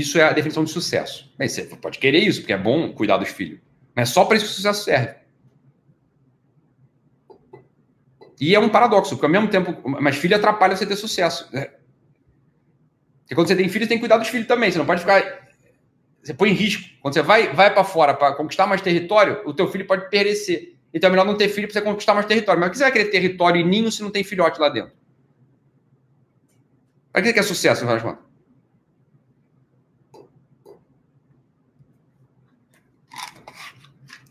Isso 0.00 0.18
é 0.18 0.22
a 0.22 0.32
definição 0.32 0.64
de 0.64 0.70
sucesso. 0.70 1.30
Mas 1.38 1.52
você 1.52 1.64
pode 1.64 1.98
querer 1.98 2.20
isso, 2.20 2.40
porque 2.40 2.54
é 2.54 2.58
bom 2.58 2.90
cuidar 2.92 3.18
dos 3.18 3.28
filhos. 3.28 3.60
Mas 3.94 4.08
é 4.08 4.12
só 4.12 4.24
para 4.24 4.36
isso 4.36 4.46
que 4.46 4.52
o 4.52 4.54
sucesso 4.54 4.84
serve. 4.84 5.14
E 8.40 8.54
é 8.54 8.58
um 8.58 8.70
paradoxo, 8.70 9.10
porque 9.10 9.26
ao 9.26 9.32
mesmo 9.32 9.48
tempo, 9.48 9.76
mas 10.00 10.16
filho 10.16 10.34
atrapalha 10.34 10.74
você 10.74 10.86
ter 10.86 10.96
sucesso. 10.96 11.46
Né? 11.52 11.66
Porque 13.20 13.34
quando 13.34 13.48
você 13.48 13.56
tem 13.56 13.68
filho, 13.68 13.84
você 13.84 13.88
tem 13.90 13.98
que 13.98 14.00
cuidar 14.00 14.16
dos 14.16 14.28
filhos 14.28 14.48
também. 14.48 14.70
Você 14.70 14.78
não 14.78 14.86
pode 14.86 15.00
ficar. 15.00 15.22
Você 16.22 16.32
põe 16.32 16.48
em 16.48 16.54
risco. 16.54 16.88
Quando 17.02 17.12
você 17.12 17.22
vai, 17.22 17.52
vai 17.52 17.70
para 17.70 17.84
fora 17.84 18.14
para 18.14 18.34
conquistar 18.34 18.66
mais 18.66 18.80
território, 18.80 19.42
o 19.44 19.52
teu 19.52 19.68
filho 19.68 19.86
pode 19.86 20.08
perecer. 20.08 20.76
Então 20.94 21.08
é 21.08 21.10
melhor 21.10 21.26
não 21.26 21.36
ter 21.36 21.48
filho 21.50 21.68
para 21.68 21.74
você 21.74 21.82
conquistar 21.82 22.14
mais 22.14 22.24
território. 22.24 22.58
Mas 22.58 22.68
o 22.68 22.72
que 22.72 22.78
você 22.78 22.84
vai 22.84 22.92
querer 22.92 23.10
território 23.10 23.60
e 23.60 23.64
ninho 23.64 23.92
se 23.92 24.02
não 24.02 24.10
tem 24.10 24.24
filhote 24.24 24.58
lá 24.58 24.70
dentro? 24.70 24.92
Para 27.12 27.20
que 27.20 27.28
você 27.28 27.34
quer 27.34 27.42
sucesso, 27.42 27.84
no 27.84 27.90
final 27.90 27.96
das 27.96 28.02
contas? 28.02 28.29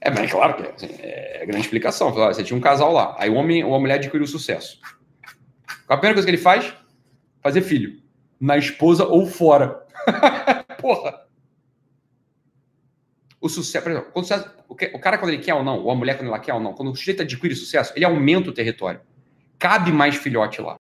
É, 0.09 0.11
mas 0.11 0.23
é 0.23 0.27
claro 0.27 0.55
que 0.55 0.63
é, 0.63 0.71
assim, 0.71 0.87
é 1.01 1.45
grande 1.45 1.61
explicação. 1.61 2.11
Você 2.11 2.43
tinha 2.43 2.57
um 2.57 2.61
casal 2.61 2.91
lá, 2.91 3.15
aí 3.19 3.29
o 3.29 3.35
homem 3.35 3.63
ou 3.63 3.75
a 3.75 3.79
mulher 3.79 3.95
adquiriu 3.95 4.25
sucesso. 4.25 4.79
Qual 5.85 5.95
a 5.95 5.97
primeira 5.97 6.15
coisa 6.15 6.25
que 6.25 6.31
ele 6.31 6.41
faz? 6.41 6.73
Fazer 7.41 7.61
filho. 7.61 8.01
Na 8.39 8.57
esposa 8.57 9.05
ou 9.05 9.27
fora. 9.27 9.85
Porra. 10.81 11.25
O 13.39 13.47
sucesso, 13.47 13.83
por 13.83 13.91
exemplo, 13.91 14.11
sucesso, 14.15 14.49
o, 14.67 14.75
cara 14.99 15.17
quando 15.17 15.31
ele 15.31 15.41
quer 15.41 15.53
ou 15.53 15.63
não, 15.63 15.79
ou 15.79 15.91
a 15.91 15.95
mulher 15.95 16.17
quando 16.17 16.27
ela 16.27 16.39
quer 16.39 16.53
ou 16.53 16.59
não, 16.59 16.73
quando 16.73 16.91
o 16.91 16.95
sujeito 16.95 17.21
adquire 17.21 17.55
sucesso, 17.55 17.93
ele 17.95 18.03
aumenta 18.03 18.49
o 18.49 18.53
território. 18.53 18.99
Cabe 19.57 19.91
mais 19.91 20.15
filhote 20.15 20.61
lá. 20.61 20.77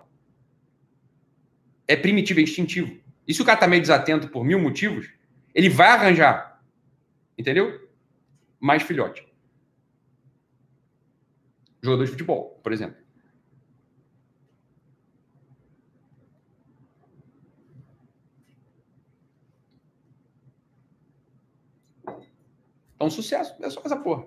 É 1.87 1.95
primitivo, 1.95 2.39
é 2.39 2.43
instintivo. 2.43 2.99
E 3.27 3.33
se 3.33 3.41
o 3.41 3.45
cara 3.45 3.59
tá 3.59 3.67
meio 3.67 3.81
desatento 3.81 4.27
por 4.27 4.43
mil 4.43 4.59
motivos, 4.59 5.09
ele 5.53 5.69
vai 5.69 5.87
arranjar. 5.87 6.61
Entendeu? 7.37 7.88
Mais 8.59 8.83
filhote. 8.83 9.25
Jogador 11.81 12.05
de 12.05 12.11
futebol, 12.11 12.59
por 12.61 12.73
exemplo. 12.73 12.97
Então, 22.95 23.09
sucesso 23.09 23.55
é 23.61 23.69
só 23.69 23.81
essa 23.85 23.95
porra. 23.95 24.25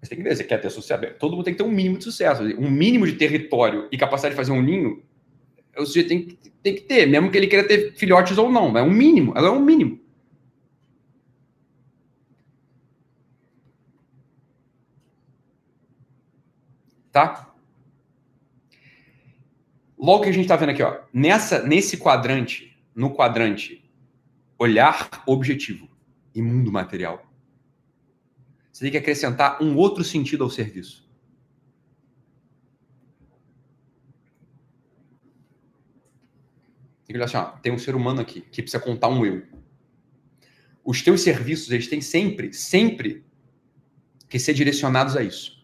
Você 0.00 0.08
tem 0.08 0.18
que 0.18 0.24
ver, 0.24 0.34
você 0.34 0.44
quer 0.44 0.58
ter 0.58 0.70
sucesso. 0.70 1.14
Todo 1.18 1.36
mundo 1.36 1.44
tem 1.44 1.52
que 1.52 1.62
ter 1.62 1.68
um 1.68 1.70
mínimo 1.70 1.98
de 1.98 2.04
sucesso. 2.04 2.42
Um 2.58 2.70
mínimo 2.70 3.06
de 3.06 3.14
território 3.14 3.86
e 3.92 3.98
capacidade 3.98 4.34
de 4.34 4.36
fazer 4.36 4.52
um 4.52 4.62
ninho, 4.62 5.02
o 5.76 5.84
sujeito 5.84 6.08
tem, 6.08 6.38
tem 6.62 6.74
que 6.74 6.82
ter, 6.82 7.06
mesmo 7.06 7.30
que 7.30 7.36
ele 7.36 7.46
queira 7.46 7.66
ter 7.66 7.92
filhotes 7.94 8.38
ou 8.38 8.50
não. 8.50 8.76
É 8.78 8.82
um 8.82 8.90
mínimo. 8.90 9.32
Ela 9.36 9.48
é 9.48 9.50
um 9.50 9.60
mínimo. 9.60 10.03
Tá? 17.14 17.54
Logo 19.96 20.24
que 20.24 20.28
a 20.28 20.32
gente 20.32 20.42
está 20.42 20.56
vendo 20.56 20.70
aqui, 20.70 20.82
ó, 20.82 21.00
nessa, 21.12 21.62
nesse 21.62 21.96
quadrante, 21.96 22.76
no 22.92 23.14
quadrante 23.14 23.88
olhar 24.58 25.22
objetivo 25.24 25.88
e 26.34 26.42
mundo 26.42 26.72
material, 26.72 27.24
você 28.72 28.84
tem 28.84 28.90
que 28.90 28.98
acrescentar 28.98 29.62
um 29.62 29.76
outro 29.76 30.02
sentido 30.02 30.42
ao 30.42 30.50
serviço. 30.50 31.08
Tem 37.06 37.14
que 37.14 37.16
olhar 37.16 37.26
assim, 37.26 37.36
ó, 37.36 37.44
tem 37.58 37.72
um 37.72 37.78
ser 37.78 37.94
humano 37.94 38.20
aqui 38.20 38.40
que 38.40 38.60
precisa 38.60 38.82
contar 38.82 39.06
um 39.06 39.24
eu. 39.24 39.46
Os 40.84 41.00
teus 41.00 41.20
serviços, 41.20 41.70
eles 41.70 41.86
têm 41.86 42.00
sempre, 42.00 42.52
sempre 42.52 43.24
que 44.28 44.40
ser 44.40 44.52
direcionados 44.52 45.16
a 45.16 45.22
isso. 45.22 45.63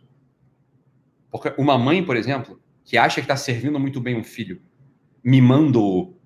Porque 1.30 1.54
uma 1.56 1.78
mãe, 1.78 2.04
por 2.04 2.16
exemplo, 2.16 2.60
que 2.84 2.98
acha 2.98 3.16
que 3.16 3.20
está 3.20 3.36
servindo 3.36 3.78
muito 3.78 4.00
bem 4.00 4.16
um 4.16 4.24
filho, 4.24 4.60
mimando. 5.22 6.16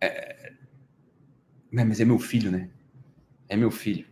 É... 0.00 0.52
Mas 1.70 2.00
é 2.00 2.04
meu 2.04 2.18
filho, 2.18 2.50
né? 2.50 2.70
É 3.48 3.56
meu 3.56 3.70
filho. 3.70 4.06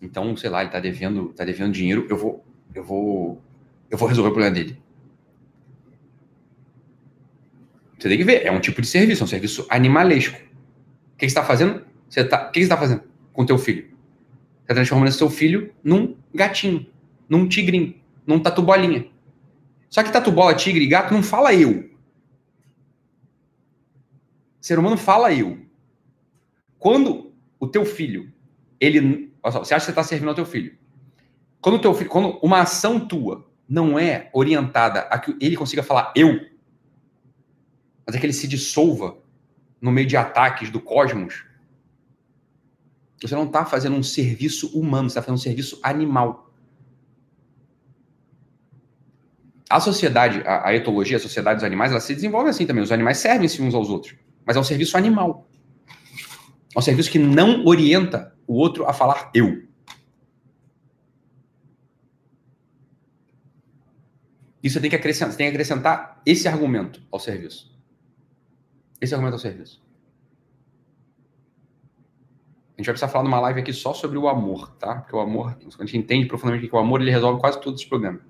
Então, 0.00 0.36
sei 0.36 0.50
lá, 0.50 0.60
ele 0.60 0.68
está 0.68 0.80
devendo, 0.80 1.32
tá 1.32 1.44
devendo 1.44 1.72
dinheiro, 1.72 2.06
eu 2.10 2.16
vou, 2.16 2.44
eu 2.74 2.82
vou, 2.82 3.40
eu 3.88 3.96
vou 3.96 4.08
resolver 4.08 4.30
o 4.30 4.32
problema 4.32 4.54
dele. 4.54 4.82
Você 7.96 8.08
tem 8.08 8.18
que 8.18 8.24
ver, 8.24 8.44
é 8.44 8.50
um 8.50 8.58
tipo 8.58 8.82
de 8.82 8.88
serviço, 8.88 9.22
é 9.22 9.24
um 9.24 9.28
serviço 9.28 9.64
animalesco. 9.70 10.36
O 10.36 11.16
que 11.16 11.20
você 11.20 11.26
está 11.26 11.44
fazendo? 11.44 11.86
Você 12.08 12.24
tá, 12.24 12.48
o 12.48 12.50
que 12.50 12.58
você 12.58 12.64
está 12.64 12.76
fazendo 12.76 13.04
com 13.32 13.42
o 13.42 13.46
teu 13.46 13.56
filho? 13.56 13.96
Está 14.62 14.74
transformando 14.74 15.12
seu 15.12 15.30
filho 15.30 15.72
num 15.84 16.16
gatinho, 16.34 16.86
num 17.28 17.48
tigrinho, 17.48 17.94
num 18.26 18.40
tatu 18.40 18.62
bolinha. 18.62 19.06
Só 19.88 20.02
que 20.02 20.12
tatu 20.12 20.32
bola, 20.32 20.54
tigre 20.54 20.84
e 20.84 20.88
gato 20.88 21.12
não 21.12 21.22
fala 21.22 21.54
eu. 21.54 21.90
O 24.60 24.64
ser 24.64 24.78
humano 24.78 24.96
fala 24.96 25.32
eu. 25.32 25.58
Quando 26.78 27.32
o 27.60 27.66
teu 27.66 27.84
filho, 27.84 28.32
ele, 28.80 29.32
olha 29.42 29.52
só, 29.52 29.58
você 29.58 29.74
acha 29.74 29.84
que 29.84 29.86
você 29.86 29.90
está 29.92 30.02
servindo 30.02 30.28
ao 30.28 30.34
teu 30.34 30.46
filho. 30.46 30.76
Quando 31.60 31.76
o 31.76 31.78
teu 31.78 31.94
filho, 31.94 32.10
quando 32.10 32.38
uma 32.42 32.60
ação 32.60 32.98
tua 32.98 33.46
não 33.68 33.98
é 33.98 34.30
orientada 34.32 35.00
a 35.02 35.18
que 35.18 35.36
ele 35.40 35.56
consiga 35.56 35.82
falar 35.82 36.12
eu, 36.16 36.40
mas 38.06 38.16
é 38.16 38.18
que 38.18 38.26
ele 38.26 38.32
se 38.32 38.48
dissolva 38.48 39.16
no 39.80 39.92
meio 39.92 40.06
de 40.06 40.16
ataques 40.16 40.70
do 40.70 40.80
cosmos, 40.80 41.44
você 43.28 43.34
não 43.34 43.44
está 43.44 43.64
fazendo 43.64 43.96
um 43.96 44.02
serviço 44.02 44.68
humano, 44.78 45.08
você 45.08 45.18
está 45.18 45.22
fazendo 45.22 45.38
um 45.38 45.42
serviço 45.42 45.78
animal. 45.82 46.52
A 49.68 49.80
sociedade, 49.80 50.42
a, 50.46 50.68
a, 50.68 50.74
etologia, 50.74 51.16
a 51.16 51.20
sociedade 51.20 51.56
dos 51.56 51.64
animais, 51.64 51.92
ela 51.92 52.00
se 52.00 52.14
desenvolve 52.14 52.50
assim 52.50 52.66
também. 52.66 52.82
Os 52.82 52.92
animais 52.92 53.18
servem-se 53.18 53.62
uns 53.62 53.74
aos 53.74 53.88
outros. 53.88 54.14
Mas 54.44 54.56
é 54.56 54.60
um 54.60 54.64
serviço 54.64 54.96
animal. 54.96 55.48
É 56.74 56.78
um 56.78 56.82
serviço 56.82 57.10
que 57.10 57.18
não 57.18 57.64
orienta 57.64 58.34
o 58.46 58.54
outro 58.54 58.86
a 58.86 58.92
falar 58.92 59.30
eu. 59.34 59.62
Isso 64.62 64.80
tem 64.80 64.88
que 64.88 64.96
acrescentar, 64.96 65.36
tem 65.36 65.46
que 65.46 65.52
acrescentar 65.52 66.22
esse 66.24 66.46
argumento 66.46 67.02
ao 67.10 67.18
serviço. 67.18 67.72
Esse 69.00 69.14
argumento 69.14 69.34
ao 69.34 69.40
serviço. 69.40 69.82
A 72.71 72.71
gente 72.82 72.86
vai 72.86 72.94
precisar 72.94 73.08
falar 73.08 73.24
numa 73.24 73.40
live 73.40 73.60
aqui 73.60 73.72
só 73.72 73.94
sobre 73.94 74.18
o 74.18 74.28
amor, 74.28 74.70
tá? 74.76 74.96
Porque 74.96 75.14
o 75.14 75.20
amor, 75.20 75.54
quando 75.54 75.80
a 75.80 75.84
gente 75.84 75.98
entende 75.98 76.26
profundamente 76.26 76.68
que 76.68 76.74
o 76.74 76.78
amor 76.78 77.00
ele 77.00 77.10
resolve 77.10 77.40
quase 77.40 77.60
todos 77.60 77.80
os 77.80 77.86
problemas. 77.86 78.20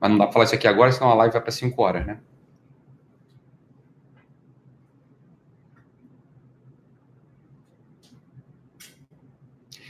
Mas 0.00 0.10
não 0.10 0.18
dá 0.18 0.24
para 0.24 0.32
falar 0.32 0.44
isso 0.46 0.54
aqui 0.54 0.66
agora, 0.66 0.90
senão 0.90 1.10
a 1.10 1.14
live 1.14 1.32
vai 1.32 1.42
para 1.42 1.52
5 1.52 1.82
horas, 1.82 2.06
né? 2.06 2.20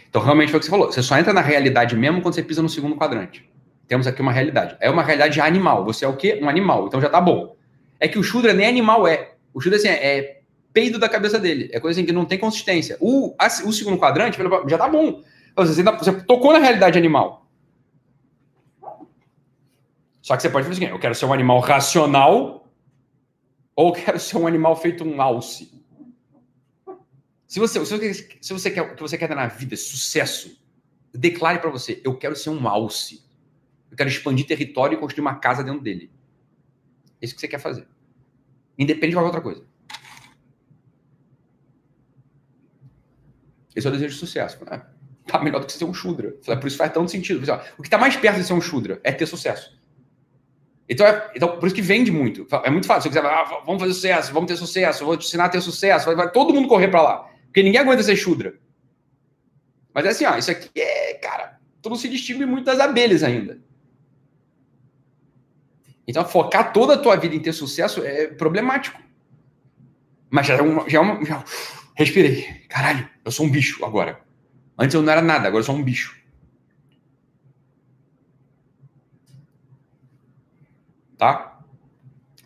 Então, 0.09 0.23
realmente 0.23 0.51
foi 0.51 0.57
o 0.57 0.61
que 0.61 0.67
você 0.67 0.71
falou. 0.71 0.91
Você 0.91 1.03
só 1.03 1.19
entra 1.19 1.33
na 1.33 1.43
realidade 1.43 1.95
mesmo 1.95 2.23
quando 2.23 2.35
você 2.35 2.43
pisa 2.43 2.63
no 2.63 2.69
segundo 2.69 2.97
quadrante. 2.97 3.49
Temos 3.87 4.07
aqui 4.07 4.23
uma 4.23 4.33
realidade. 4.33 4.77
É 4.81 4.91
uma 4.91 5.03
realidade 5.03 5.41
animal. 5.41 5.85
Você 5.85 6.05
é 6.05 6.09
o 6.09 6.17
quê? 6.17 6.39
Um 6.43 6.49
animal. 6.49 6.87
Então 6.87 7.01
já 7.01 7.09
tá 7.09 7.21
bom. 7.21 7.57
É 8.01 8.09
que 8.09 8.19
o 8.19 8.23
Shudra 8.23 8.53
nem 8.55 8.67
animal 8.67 9.07
é. 9.07 9.35
O 9.53 9.61
Shudra 9.61 9.79
assim, 9.79 9.89
é 9.89 10.38
peido 10.79 10.97
da 10.97 11.09
cabeça 11.09 11.41
dele. 11.41 11.69
É 11.73 11.81
coisa 11.81 11.99
assim 11.99 12.07
que 12.07 12.13
não 12.13 12.25
tem 12.25 12.39
consistência. 12.39 12.97
O, 13.01 13.35
a, 13.37 13.49
o 13.67 13.73
segundo 13.73 13.99
quadrante 13.99 14.39
já 14.69 14.79
tá 14.79 14.89
bom. 14.89 15.25
Você, 15.57 15.81
ainda, 15.81 15.91
você 15.91 16.13
tocou 16.23 16.53
na 16.53 16.61
realidade 16.61 16.97
animal. 16.97 17.51
Só 20.23 20.37
que 20.37 20.43
você 20.43 20.49
pode 20.49 20.69
fazer 20.69 20.85
assim, 20.85 20.93
eu 20.93 21.01
quero 21.01 21.17
ser 21.17 21.25
um 21.25 21.33
animal 21.33 21.59
racional 21.59 22.73
ou 23.75 23.93
quero 23.93 24.21
ser 24.21 24.37
um 24.37 24.47
animal 24.47 24.77
feito 24.77 25.03
um 25.03 25.21
alce. 25.21 25.85
Se 27.49 27.59
você, 27.59 27.85
se 27.85 27.97
você, 27.97 28.39
se 28.41 28.53
você 28.53 28.71
quer 28.71 28.83
o 28.83 28.95
que 28.95 29.03
você 29.03 29.19
quer 29.19 29.35
na 29.35 29.49
vida, 29.49 29.75
sucesso, 29.77 30.63
declare 31.13 31.59
para 31.59 31.71
você, 31.71 32.01
eu 32.05 32.17
quero 32.17 32.37
ser 32.37 32.51
um 32.51 32.69
alce. 32.69 33.27
Eu 33.91 33.97
quero 33.97 34.09
expandir 34.09 34.47
território 34.47 34.97
e 34.97 35.01
construir 35.01 35.23
uma 35.23 35.35
casa 35.35 35.65
dentro 35.65 35.81
dele. 35.81 36.09
É 37.21 37.25
isso 37.25 37.35
que 37.35 37.41
você 37.41 37.49
quer 37.49 37.59
fazer. 37.59 37.89
Independente 38.79 39.11
de 39.11 39.17
qualquer 39.17 39.27
outra 39.27 39.41
coisa. 39.41 39.67
Esse 43.79 43.87
é 43.87 43.91
o 43.91 43.93
desejo 43.93 44.15
de 44.15 44.19
sucesso. 44.19 44.59
Né? 44.69 44.83
Tá 45.27 45.39
melhor 45.39 45.61
do 45.61 45.67
que 45.67 45.73
ser 45.73 45.85
um 45.85 45.95
Shudra. 45.95 46.33
Por 46.33 46.67
isso 46.67 46.77
faz 46.77 46.93
tanto 46.93 47.11
sentido. 47.11 47.41
O 47.79 47.83
que 47.83 47.87
está 47.87 47.97
mais 47.97 48.17
perto 48.17 48.39
de 48.39 48.45
ser 48.45 48.55
um 48.55 48.61
Shudra 48.61 49.01
é 49.05 49.13
ter 49.13 49.27
sucesso. 49.27 49.79
Então, 50.89 51.07
é, 51.07 51.31
então, 51.37 51.59
por 51.59 51.67
isso 51.67 51.77
que 51.77 51.83
vende 51.83 52.11
muito. 52.11 52.47
É 52.65 52.71
muito 52.71 52.87
fácil. 52.87 53.03
Se 53.03 53.15
você 53.15 53.21
quiser, 53.21 53.33
ah, 53.33 53.63
vamos 53.65 53.81
fazer 53.81 53.95
sucesso, 53.95 54.33
vamos 54.33 54.49
ter 54.49 54.57
sucesso, 54.57 55.05
vou 55.05 55.17
te 55.17 55.27
ensinar 55.27 55.45
a 55.45 55.49
ter 55.49 55.61
sucesso, 55.61 56.07
vai, 56.07 56.17
vai 56.17 56.31
todo 56.33 56.53
mundo 56.53 56.67
correr 56.67 56.89
para 56.89 57.03
lá. 57.03 57.31
Porque 57.45 57.63
ninguém 57.63 57.81
aguenta 57.81 58.03
ser 58.03 58.17
chudra. 58.17 58.55
Mas 59.95 60.07
é 60.07 60.09
assim, 60.09 60.25
ó, 60.25 60.37
isso 60.37 60.51
aqui 60.51 60.69
é, 60.81 61.15
cara, 61.15 61.61
tu 61.81 61.89
não 61.89 61.97
se 61.97 62.09
distingue 62.09 62.47
muito 62.47 62.65
das 62.65 62.81
abelhas 62.81 63.23
ainda. 63.23 63.61
Então, 66.07 66.25
focar 66.25 66.73
toda 66.73 66.95
a 66.95 66.99
tua 66.99 67.17
vida 67.17 67.37
em 67.37 67.41
ter 67.41 67.53
sucesso 67.53 68.03
é 68.03 68.27
problemático. 68.27 68.99
Mas 70.31 70.47
já 70.47 70.55
é 70.57 70.63
uma. 70.63 70.89
Já 70.89 70.99
é 70.99 71.01
uma 71.01 71.25
já... 71.25 71.45
Respirei. 71.99 72.45
Caralho, 72.69 73.11
eu 73.25 73.33
sou 73.33 73.45
um 73.45 73.51
bicho 73.51 73.85
agora. 73.85 74.20
Antes 74.79 74.95
eu 74.95 75.03
não 75.03 75.11
era 75.11 75.20
nada, 75.20 75.49
agora 75.49 75.62
eu 75.62 75.66
sou 75.66 75.75
um 75.75 75.83
bicho. 75.83 76.16
Tá? 81.16 81.61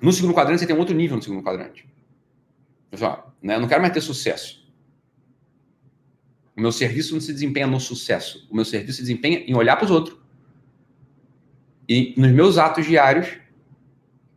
No 0.00 0.10
segundo 0.10 0.32
quadrante, 0.32 0.60
você 0.60 0.66
tem 0.66 0.74
um 0.74 0.78
outro 0.78 0.94
nível 0.94 1.18
no 1.18 1.22
segundo 1.22 1.42
quadrante. 1.42 1.86
Pessoal, 2.90 3.36
né? 3.42 3.56
Eu 3.56 3.60
não 3.60 3.68
quero 3.68 3.82
mais 3.82 3.92
ter 3.92 4.00
sucesso. 4.00 4.66
O 6.56 6.60
meu 6.62 6.72
serviço 6.72 7.12
não 7.12 7.20
se 7.20 7.30
desempenha 7.30 7.66
no 7.66 7.78
sucesso. 7.78 8.48
O 8.50 8.56
meu 8.56 8.64
serviço 8.64 8.96
se 8.96 9.02
desempenha 9.02 9.40
em 9.40 9.54
olhar 9.54 9.76
para 9.76 9.84
os 9.84 9.90
outros. 9.90 10.18
E 11.86 12.14
nos 12.16 12.30
meus 12.30 12.56
atos 12.56 12.86
diários, 12.86 13.38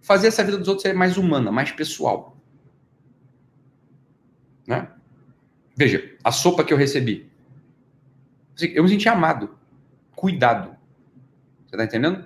fazer 0.01 0.27
essa 0.27 0.43
vida 0.43 0.57
dos 0.57 0.67
outros 0.67 0.81
ser 0.81 0.93
mais 0.93 1.15
humana, 1.15 1.53
mais 1.53 1.71
pessoal. 1.71 2.37
Né? 4.67 4.91
Veja, 5.75 6.15
a 6.23 6.31
sopa 6.31 6.63
que 6.63 6.71
eu 6.71 6.77
recebi. 6.77 7.29
Assim, 8.55 8.67
eu 8.67 8.83
me 8.83 8.89
senti 8.89 9.09
amado, 9.09 9.57
cuidado. 10.15 10.75
Você 11.67 11.75
tá 11.75 11.83
entendendo? 11.83 12.19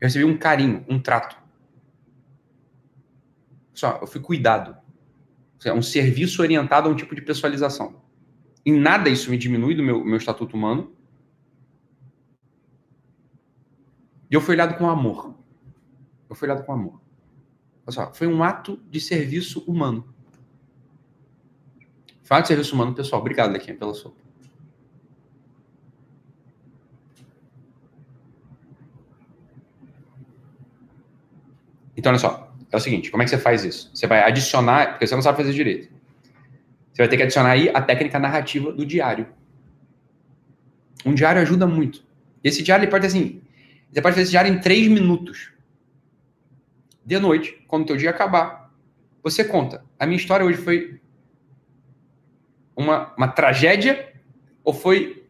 Eu 0.00 0.06
recebi 0.06 0.24
um 0.24 0.36
carinho, 0.36 0.84
um 0.88 1.00
trato. 1.00 1.36
Só, 3.72 3.98
eu 4.00 4.06
fui 4.06 4.20
cuidado. 4.20 4.76
É 5.64 5.72
um 5.72 5.82
serviço 5.82 6.42
orientado 6.42 6.88
a 6.88 6.92
um 6.92 6.96
tipo 6.96 7.14
de 7.14 7.22
pessoalização. 7.22 8.02
Em 8.66 8.78
nada 8.78 9.08
isso 9.08 9.30
me 9.30 9.38
diminui 9.38 9.74
do 9.74 9.82
meu, 9.82 10.04
meu 10.04 10.16
estatuto 10.16 10.56
humano. 10.56 10.92
E 14.30 14.34
eu 14.34 14.40
fui 14.40 14.54
olhado 14.54 14.76
com 14.76 14.88
amor. 14.88 15.34
Eu 16.28 16.34
fui 16.34 16.48
olhado 16.48 16.64
com 16.64 16.72
amor. 16.72 17.00
Olha 17.86 17.94
só, 17.94 18.12
foi 18.12 18.26
um 18.26 18.42
ato 18.42 18.76
de 18.90 19.00
serviço 19.00 19.64
humano. 19.66 20.14
Foi 22.28 22.36
um 22.36 22.40
ato 22.40 22.44
de 22.44 22.48
serviço 22.48 22.74
humano, 22.74 22.92
pessoal. 22.94 23.22
Obrigado, 23.22 23.50
Lequinha, 23.50 23.74
pela 23.74 23.94
sopa. 23.94 24.18
Então, 31.96 32.12
olha 32.12 32.18
só. 32.18 32.52
É 32.70 32.76
o 32.76 32.80
seguinte, 32.80 33.10
como 33.10 33.22
é 33.22 33.24
que 33.24 33.30
você 33.30 33.38
faz 33.38 33.64
isso? 33.64 33.90
Você 33.94 34.06
vai 34.06 34.22
adicionar, 34.22 34.90
porque 34.90 35.06
você 35.06 35.14
não 35.14 35.22
sabe 35.22 35.38
fazer 35.38 35.54
direito. 35.54 35.88
Você 36.92 37.00
vai 37.00 37.08
ter 37.08 37.16
que 37.16 37.22
adicionar 37.22 37.52
aí 37.52 37.70
a 37.70 37.80
técnica 37.80 38.18
narrativa 38.18 38.72
do 38.72 38.84
diário. 38.84 39.26
Um 41.06 41.14
diário 41.14 41.40
ajuda 41.40 41.66
muito. 41.66 42.04
Esse 42.44 42.62
diário 42.62 42.84
ele 42.84 42.90
pode 42.90 43.06
assim, 43.06 43.40
você 43.90 44.02
pode 44.02 44.12
fazer 44.12 44.24
esse 44.24 44.32
diário 44.32 44.52
em 44.52 44.60
três 44.60 44.86
minutos. 44.86 45.50
De 47.06 47.18
noite, 47.18 47.64
quando 47.66 47.84
o 47.84 47.86
teu 47.86 47.96
dia 47.96 48.10
acabar, 48.10 48.70
você 49.22 49.42
conta. 49.42 49.82
A 49.98 50.04
minha 50.04 50.18
história 50.18 50.44
hoje 50.44 50.58
foi 50.58 51.00
uma, 52.78 53.12
uma 53.16 53.26
tragédia 53.26 54.14
ou 54.62 54.72
foi 54.72 55.26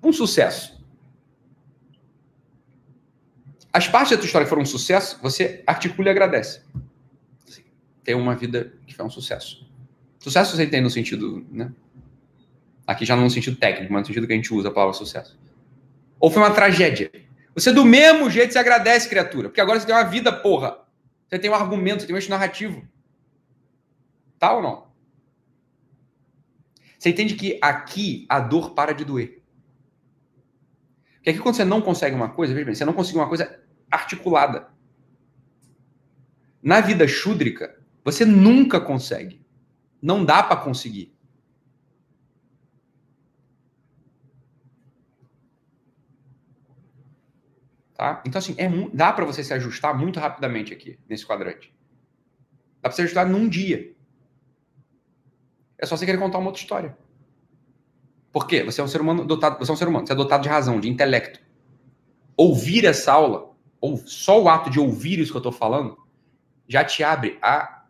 um 0.00 0.12
sucesso? 0.12 0.80
As 3.72 3.88
partes 3.88 4.12
da 4.12 4.16
tua 4.18 4.26
história 4.26 4.44
que 4.44 4.50
foram 4.50 4.62
um 4.62 4.66
sucesso, 4.66 5.18
você 5.20 5.64
articula 5.66 6.08
e 6.08 6.10
agradece. 6.10 6.62
Tem 8.04 8.14
uma 8.14 8.36
vida 8.36 8.72
que 8.86 8.94
foi 8.94 9.04
um 9.04 9.10
sucesso. 9.10 9.68
Sucesso 10.20 10.56
você 10.56 10.66
tem 10.66 10.80
no 10.80 10.90
sentido, 10.90 11.44
né? 11.50 11.72
Aqui 12.86 13.04
já 13.04 13.16
não 13.16 13.24
no 13.24 13.30
sentido 13.30 13.56
técnico, 13.56 13.92
mas 13.92 14.02
no 14.02 14.06
sentido 14.06 14.26
que 14.26 14.32
a 14.32 14.36
gente 14.36 14.52
usa 14.54 14.68
a 14.68 14.72
palavra 14.72 14.94
sucesso. 14.94 15.38
Ou 16.20 16.30
foi 16.30 16.42
uma 16.42 16.52
tragédia. 16.52 17.10
Você 17.54 17.72
do 17.72 17.84
mesmo 17.84 18.30
jeito 18.30 18.52
se 18.52 18.58
agradece, 18.58 19.08
criatura, 19.08 19.48
porque 19.48 19.60
agora 19.60 19.80
você 19.80 19.86
tem 19.86 19.94
uma 19.94 20.04
vida, 20.04 20.32
porra. 20.32 20.78
Você 21.28 21.38
tem 21.38 21.50
um 21.50 21.54
argumento, 21.54 22.00
você 22.00 22.06
tem 22.06 22.14
um 22.14 22.18
eixo 22.18 22.30
narrativo. 22.30 22.86
Tá 24.38 24.52
ou 24.52 24.62
não? 24.62 24.91
Você 27.02 27.08
entende 27.08 27.34
que 27.34 27.58
aqui 27.60 28.24
a 28.28 28.38
dor 28.38 28.74
para 28.74 28.92
de 28.94 29.04
doer. 29.04 29.42
Porque 31.14 31.30
aqui 31.30 31.40
quando 31.40 31.56
você 31.56 31.64
não 31.64 31.82
consegue 31.82 32.14
uma 32.14 32.28
coisa, 32.28 32.54
veja 32.54 32.64
bem, 32.64 32.76
você 32.76 32.84
não 32.84 32.92
consegue 32.92 33.18
uma 33.18 33.26
coisa 33.28 33.60
articulada. 33.90 34.68
Na 36.62 36.80
vida 36.80 37.08
chúdrica, 37.08 37.76
você 38.04 38.24
nunca 38.24 38.80
consegue. 38.80 39.44
Não 40.00 40.24
dá 40.24 40.44
para 40.44 40.60
conseguir. 40.60 41.12
Tá? 47.94 48.22
Então, 48.24 48.38
assim, 48.38 48.54
é, 48.56 48.68
dá 48.94 49.12
para 49.12 49.24
você 49.24 49.42
se 49.42 49.52
ajustar 49.52 49.98
muito 49.98 50.20
rapidamente 50.20 50.72
aqui, 50.72 51.00
nesse 51.08 51.26
quadrante. 51.26 51.74
Dá 52.80 52.88
para 52.88 52.92
se 52.92 53.02
ajustar 53.02 53.28
num 53.28 53.48
dia. 53.48 53.92
É 55.82 55.84
só 55.84 55.96
você 55.96 56.06
querer 56.06 56.18
contar 56.18 56.38
uma 56.38 56.46
outra 56.46 56.62
história. 56.62 56.96
Por 58.32 58.46
quê? 58.46 58.62
Você 58.64 58.80
é 58.80 58.84
um 58.84 58.88
ser 58.88 59.00
humano 59.00 59.24
dotado, 59.24 59.58
você 59.58 59.70
é 59.70 59.74
um 59.74 59.76
ser 59.76 59.88
humano, 59.88 60.06
você 60.06 60.14
é 60.14 60.16
dotado 60.16 60.42
de 60.42 60.48
razão, 60.48 60.80
de 60.80 60.88
intelecto. 60.88 61.38
Ouvir 62.36 62.86
essa 62.86 63.12
aula 63.12 63.52
ou 63.80 63.98
só 63.98 64.40
o 64.40 64.48
ato 64.48 64.70
de 64.70 64.80
ouvir 64.80 65.18
isso 65.18 65.32
que 65.32 65.36
eu 65.36 65.40
estou 65.40 65.52
falando, 65.52 65.98
já 66.68 66.84
te 66.84 67.02
abre 67.02 67.36
a 67.42 67.84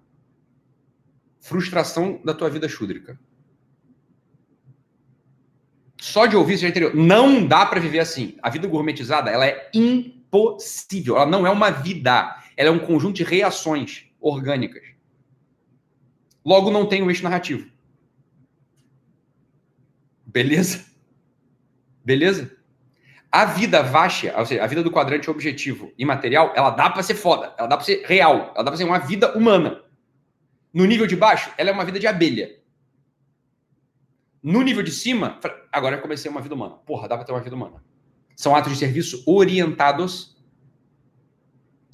frustração 1.39 2.21
da 2.25 2.33
tua 2.33 2.49
vida 2.49 2.69
chúdrica. 2.69 3.21
Só 6.01 6.27
de 6.27 6.35
ouvir 6.35 6.55
isso 6.55 6.63
já 6.63 6.69
entendeu. 6.69 6.97
Não 6.97 7.47
dá 7.47 7.65
para 7.67 7.79
viver 7.79 8.01
assim. 8.01 8.37
A 8.43 8.51
vida 8.51 8.67
gourmetizada, 8.67 9.31
ela 9.31 9.47
é 9.47 9.71
impossível. 9.73 11.17
Ela 11.17 11.27
não 11.27 11.47
é 11.47 11.51
uma 11.51 11.71
vida. 11.71 12.37
Ela 12.57 12.71
é 12.71 12.73
um 12.73 12.81
conjunto 12.81 13.15
de 13.15 13.23
reações 13.23 14.07
orgânicas. 14.21 14.83
Logo, 16.45 16.71
não 16.71 16.87
tem 16.87 17.03
um 17.03 17.11
eixo 17.11 17.23
narrativo. 17.23 17.71
Beleza? 20.33 20.85
Beleza? 22.05 22.51
A 23.31 23.45
vida 23.45 23.83
vástia, 23.83 24.35
ou 24.37 24.45
seja, 24.45 24.63
a 24.63 24.67
vida 24.67 24.83
do 24.83 24.91
quadrante 24.91 25.31
objetivo 25.31 25.93
e 25.97 26.05
material, 26.05 26.53
ela 26.57 26.71
dá 26.71 26.91
para 26.91 27.03
ser 27.03 27.15
foda, 27.15 27.55
ela 27.59 27.69
dá 27.69 27.77
para 27.77 27.85
ser 27.85 28.05
real, 28.05 28.53
ela 28.55 28.65
dá 28.65 28.71
para 28.71 28.77
ser 28.77 28.85
uma 28.85 28.99
vida 28.99 29.37
humana. 29.37 29.83
No 30.73 30.85
nível 30.87 31.07
de 31.07 31.17
baixo, 31.17 31.53
ela 31.57 31.71
é 31.71 31.73
uma 31.73 31.85
vida 31.85 31.99
de 31.99 32.07
abelha. 32.07 32.59
No 34.43 34.63
nível 34.63 34.83
de 34.83 34.91
cima, 34.91 35.39
agora 35.71 35.97
eu 35.97 36.03
comecei 36.03 36.31
uma 36.31 36.41
vida 36.41 36.55
humana. 36.55 36.77
Porra, 36.87 37.07
dá 37.07 37.17
para 37.17 37.25
ter 37.25 37.33
uma 37.33 37.41
vida 37.41 37.55
humana. 37.55 37.83
São 38.35 38.57
atos 38.57 38.73
de 38.73 38.79
serviço 38.79 39.23
orientados 39.27 40.37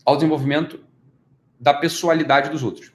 ao 0.04 0.16
desenvolvimento 0.16 0.80
da 1.60 1.74
pessoalidade 1.74 2.50
dos 2.50 2.62
outros. 2.62 2.92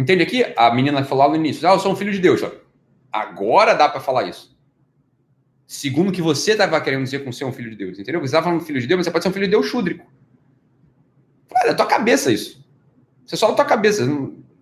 Entende 0.00 0.22
aqui? 0.22 0.46
A 0.56 0.74
menina 0.74 1.04
falou 1.04 1.24
lá 1.24 1.30
no 1.30 1.36
início: 1.36 1.68
Ah, 1.68 1.72
eu 1.72 1.78
sou 1.78 1.92
um 1.92 1.96
filho 1.96 2.10
de 2.10 2.18
Deus. 2.18 2.40
Agora 3.12 3.74
dá 3.74 3.86
para 3.86 4.00
falar 4.00 4.26
isso. 4.26 4.58
Segundo 5.66 6.08
o 6.08 6.12
que 6.12 6.22
você 6.22 6.52
estava 6.52 6.80
querendo 6.80 7.04
dizer 7.04 7.22
com 7.22 7.30
ser 7.30 7.44
um 7.44 7.52
filho 7.52 7.68
de 7.68 7.76
Deus, 7.76 7.98
entendeu? 7.98 8.18
Você 8.20 8.26
estava 8.26 8.44
falando 8.44 8.64
filho 8.64 8.80
de 8.80 8.86
Deus, 8.86 8.96
mas 8.98 9.04
você 9.04 9.10
pode 9.10 9.24
ser 9.24 9.28
um 9.28 9.32
filho 9.32 9.44
de 9.44 9.50
Deus 9.50 9.66
chúdrico. 9.66 10.10
É 11.54 11.66
da 11.66 11.74
tua 11.74 11.84
cabeça 11.84 12.32
isso. 12.32 12.66
Isso 13.26 13.34
é 13.34 13.36
só 13.36 13.48
da 13.48 13.54
tua 13.54 13.64
cabeça. 13.66 14.02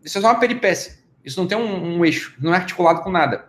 Isso 0.04 0.18
é 0.18 0.20
só 0.20 0.26
uma 0.26 0.40
peripécia. 0.40 0.98
Isso 1.24 1.40
não 1.40 1.46
tem 1.46 1.56
um, 1.56 1.98
um 1.98 2.04
eixo, 2.04 2.34
não 2.40 2.52
é 2.52 2.56
articulado 2.56 3.02
com 3.02 3.10
nada. 3.10 3.48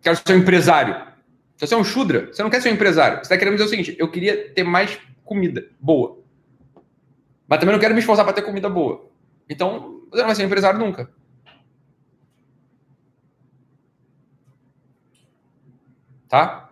Quero 0.00 0.16
ser 0.16 0.32
um 0.32 0.38
empresário. 0.38 1.08
Você 1.56 1.74
é 1.74 1.76
um 1.76 1.84
chudra, 1.84 2.28
você 2.32 2.40
não 2.40 2.50
quer 2.50 2.62
ser 2.62 2.70
um 2.70 2.74
empresário. 2.74 3.16
Você 3.16 3.22
está 3.22 3.36
querendo 3.36 3.54
dizer 3.54 3.66
o 3.66 3.68
seguinte: 3.68 3.96
eu 3.98 4.08
queria 4.08 4.48
ter 4.50 4.62
mais 4.62 4.96
comida 5.24 5.68
boa. 5.80 6.27
Mas 7.48 7.58
também 7.58 7.74
não 7.74 7.80
quero 7.80 7.94
me 7.94 8.00
esforçar 8.00 8.26
para 8.26 8.34
ter 8.34 8.42
comida 8.42 8.68
boa. 8.68 9.10
Então, 9.48 10.02
você 10.10 10.18
não 10.18 10.26
vai 10.26 10.34
ser 10.34 10.44
empresário 10.44 10.78
nunca. 10.78 11.10
Tá? 16.28 16.70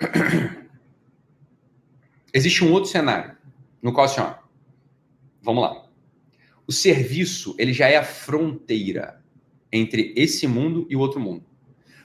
Existe 2.32 2.64
um 2.64 2.72
outro 2.72 2.90
cenário 2.90 3.36
no 3.82 3.92
qual, 3.92 4.06
assim, 4.06 4.22
ó, 4.22 4.36
vamos 5.42 5.62
lá. 5.62 5.86
O 6.66 6.72
serviço, 6.72 7.54
ele 7.58 7.74
já 7.74 7.88
é 7.88 7.98
a 7.98 8.04
fronteira 8.04 9.22
entre 9.70 10.14
esse 10.16 10.46
mundo 10.46 10.86
e 10.88 10.96
o 10.96 11.00
outro 11.00 11.20
mundo. 11.20 11.51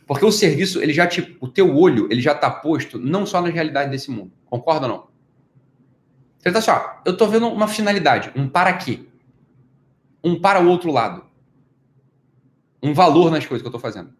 Porque 0.07 0.23
o 0.23 0.31
serviço, 0.31 0.81
ele 0.81 0.93
já 0.93 1.05
te, 1.05 1.37
o 1.41 1.49
teu 1.49 1.75
olho, 1.75 2.07
ele 2.09 2.21
já 2.21 2.31
está 2.31 2.49
posto 2.49 2.97
não 2.97 3.25
só 3.25 3.41
na 3.41 3.49
realidade 3.49 3.91
desse 3.91 4.09
mundo. 4.09 4.31
Concorda 4.45 4.87
ou 4.87 4.93
não? 4.93 5.07
Ele 6.45 6.53
tá 6.53 6.59
assim, 6.59 6.71
ó, 6.71 7.01
eu 7.05 7.17
tô 7.17 7.27
vendo 7.27 7.47
uma 7.47 7.67
finalidade, 7.67 8.31
um 8.33 8.47
para 8.47 8.71
quê? 8.77 9.05
Um 10.23 10.39
para 10.39 10.63
o 10.63 10.69
outro 10.69 10.91
lado. 10.91 11.25
Um 12.81 12.93
valor 12.93 13.29
nas 13.29 13.45
coisas 13.45 13.61
que 13.61 13.67
eu 13.67 13.71
tô 13.71 13.79
fazendo. 13.79 14.13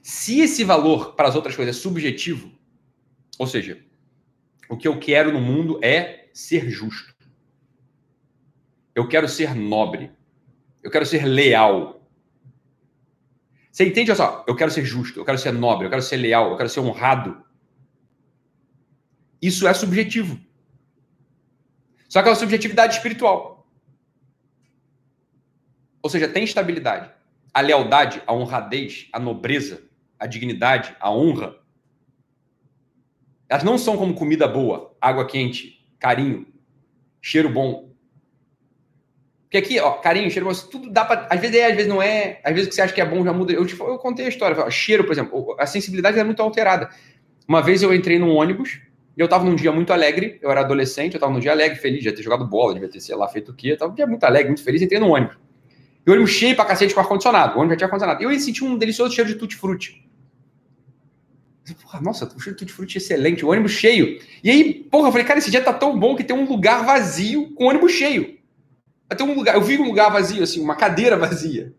Se 0.00 0.40
esse 0.40 0.62
valor 0.62 1.14
para 1.14 1.28
as 1.28 1.34
outras 1.34 1.56
coisas 1.56 1.76
é 1.76 1.80
subjetivo, 1.80 2.52
ou 3.38 3.46
seja, 3.46 3.84
o 4.68 4.76
que 4.76 4.86
eu 4.86 5.00
quero 5.00 5.32
no 5.32 5.40
mundo 5.40 5.80
é 5.82 6.28
ser 6.32 6.70
justo. 6.70 7.12
Eu 8.94 9.08
quero 9.08 9.28
ser 9.28 9.54
nobre. 9.54 10.12
Eu 10.84 10.90
quero 10.90 11.06
ser 11.06 11.24
leal. 11.24 12.08
Você 13.72 13.84
entende? 13.84 14.10
Olha 14.10 14.16
só, 14.16 14.44
eu 14.46 14.54
quero 14.54 14.70
ser 14.70 14.84
justo, 14.84 15.18
eu 15.18 15.24
quero 15.24 15.38
ser 15.38 15.50
nobre, 15.50 15.86
eu 15.86 15.90
quero 15.90 16.02
ser 16.02 16.18
leal, 16.18 16.50
eu 16.50 16.56
quero 16.56 16.68
ser 16.68 16.80
honrado. 16.80 17.42
Isso 19.40 19.66
é 19.66 19.74
subjetivo. 19.74 20.38
Só 22.08 22.22
que 22.22 22.28
é 22.28 22.30
uma 22.30 22.36
subjetividade 22.36 22.94
espiritual. 22.94 23.66
Ou 26.02 26.10
seja, 26.10 26.28
tem 26.28 26.44
estabilidade. 26.44 27.10
A 27.52 27.60
lealdade, 27.60 28.22
a 28.26 28.34
honradez, 28.34 29.08
a 29.12 29.18
nobreza, 29.18 29.82
a 30.18 30.26
dignidade, 30.26 30.94
a 31.00 31.10
honra, 31.10 31.58
elas 33.48 33.64
não 33.64 33.78
são 33.78 33.96
como 33.96 34.14
comida 34.14 34.46
boa, 34.46 34.94
água 35.00 35.26
quente, 35.26 35.84
carinho, 35.98 36.46
cheiro 37.22 37.48
bom. 37.48 37.93
Porque 39.54 39.58
aqui, 39.58 39.78
ó, 39.78 39.92
carinho, 39.92 40.28
cheiro 40.32 40.50
tudo 40.68 40.90
dá 40.90 41.04
para. 41.04 41.28
Às 41.30 41.40
vezes 41.40 41.54
é, 41.54 41.66
às 41.66 41.76
vezes 41.76 41.88
não 41.88 42.02
é. 42.02 42.40
Às 42.42 42.52
vezes 42.52 42.66
o 42.66 42.70
que 42.70 42.74
você 42.74 42.82
acha 42.82 42.92
que 42.92 43.00
é 43.00 43.06
bom 43.06 43.22
já 43.22 43.32
muda. 43.32 43.52
Eu, 43.52 43.64
tipo, 43.64 43.84
eu 43.84 43.98
contei 43.98 44.26
a 44.26 44.28
história. 44.28 44.60
Ó, 44.60 44.68
cheiro, 44.68 45.04
por 45.04 45.12
exemplo, 45.12 45.54
a 45.60 45.64
sensibilidade 45.64 46.18
é 46.18 46.24
muito 46.24 46.42
alterada. 46.42 46.90
Uma 47.46 47.62
vez 47.62 47.80
eu 47.80 47.94
entrei 47.94 48.18
num 48.18 48.34
ônibus 48.34 48.80
e 49.16 49.20
eu 49.20 49.28
tava 49.28 49.44
num 49.44 49.54
dia 49.54 49.70
muito 49.70 49.92
alegre. 49.92 50.40
Eu 50.42 50.50
era 50.50 50.62
adolescente, 50.62 51.14
eu 51.14 51.20
tava 51.20 51.32
num 51.32 51.38
dia 51.38 51.52
alegre, 51.52 51.78
feliz, 51.78 52.02
já 52.02 52.12
ter 52.12 52.20
jogado 52.20 52.44
bola, 52.44 52.74
devia 52.74 52.88
ter, 52.88 52.98
sei 52.98 53.14
lá, 53.14 53.28
feito 53.28 53.52
o 53.52 53.54
quê. 53.54 53.68
Eu 53.68 53.78
tava 53.78 53.92
um 53.92 53.94
dia 53.94 54.08
muito 54.08 54.24
alegre, 54.24 54.48
muito 54.48 54.64
feliz, 54.64 54.82
entrei 54.82 54.98
num 54.98 55.10
ônibus. 55.10 55.36
E 56.04 56.10
o 56.10 56.12
ônibus 56.12 56.32
cheio 56.32 56.56
pra 56.56 56.64
cacete 56.64 56.92
com 56.92 56.98
ar-condicionado. 56.98 57.56
O 57.56 57.60
ônibus 57.60 57.74
já 57.74 57.76
tinha 57.76 57.86
ar-condicionado. 57.86 58.22
E 58.22 58.24
eu 58.24 58.40
senti 58.40 58.64
um 58.64 58.76
delicioso 58.76 59.14
cheiro 59.14 59.30
de 59.30 59.36
tutti-frutti. 59.36 60.04
Porra, 61.80 62.00
nossa, 62.00 62.24
o 62.24 62.40
cheiro 62.40 62.58
de 62.58 62.64
tutti-frutti 62.64 62.98
excelente, 62.98 63.44
o 63.44 63.50
ônibus 63.50 63.70
cheio. 63.70 64.20
E 64.42 64.50
aí, 64.50 64.74
porra, 64.90 65.06
eu 65.06 65.12
falei, 65.12 65.24
cara, 65.24 65.38
esse 65.38 65.50
dia 65.52 65.62
tá 65.62 65.72
tão 65.72 65.96
bom 65.96 66.16
que 66.16 66.24
tem 66.24 66.36
um 66.36 66.44
lugar 66.44 66.84
vazio 66.84 67.54
com 67.54 67.66
ônibus 67.66 67.92
cheio. 67.92 68.33
Ter 69.14 69.22
um 69.22 69.34
lugar, 69.34 69.54
eu 69.54 69.62
vi 69.62 69.78
um 69.78 69.84
lugar 69.84 70.10
vazio, 70.10 70.42
assim, 70.42 70.60
uma 70.60 70.76
cadeira 70.76 71.16
vazia. 71.16 71.74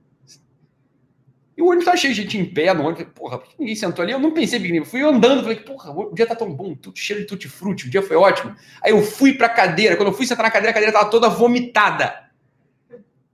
E 1.58 1.62
o 1.62 1.68
ônibus 1.68 1.86
tava 1.86 1.98
cheio 1.98 2.14
de 2.14 2.22
gente 2.22 2.38
em 2.38 2.46
pé 2.46 2.74
no 2.74 2.84
ônibus. 2.84 3.08
Porra, 3.16 3.38
por 3.38 3.48
que 3.48 3.56
ninguém 3.58 3.76
sentou 3.76 4.04
ali? 4.04 4.12
Eu 4.12 4.20
não 4.20 4.32
pensei 4.32 4.60
pequenininho. 4.60 4.86
Fui 4.86 5.02
andando, 5.02 5.42
falei, 5.42 5.58
porra, 5.58 5.92
o 5.92 6.14
dia 6.14 6.28
tá 6.28 6.36
tão 6.36 6.54
bom, 6.54 6.76
tudo 6.76 6.98
cheiro 6.98 7.22
de 7.22 7.28
tutti-frutti, 7.28 7.88
o 7.88 7.90
dia 7.90 8.02
foi 8.02 8.18
ótimo. 8.18 8.56
Aí 8.82 8.92
eu 8.92 9.02
fui 9.02 9.34
pra 9.34 9.48
cadeira, 9.48 9.96
quando 9.96 10.10
eu 10.10 10.14
fui 10.14 10.26
sentar 10.26 10.44
na 10.44 10.52
cadeira, 10.52 10.72
a 10.72 10.74
cadeira 10.74 10.92
tava 10.92 11.10
toda 11.10 11.30
vomitada. 11.30 12.30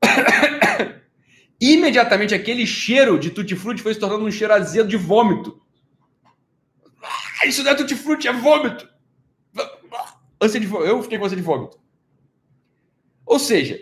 Imediatamente 1.60 2.36
aquele 2.36 2.66
cheiro 2.66 3.18
de 3.18 3.32
tutti-frutti 3.32 3.82
foi 3.82 3.94
se 3.94 4.00
tornando 4.00 4.26
um 4.26 4.32
cheiro 4.32 4.54
azedo 4.54 4.88
de 4.88 4.98
vômito. 4.98 5.60
Ah, 7.42 7.48
isso 7.48 7.64
não 7.64 7.72
é 7.72 7.76
tutti-frutti, 7.76 8.28
é 8.28 8.34
vômito. 8.34 8.88
Vômito. 9.52 10.78
Eu 10.86 11.02
fiquei 11.04 11.18
com 11.18 11.26
ânsia 11.26 11.38
de 11.38 11.44
vômito. 11.44 11.80
Ou 13.26 13.40
seja, 13.40 13.80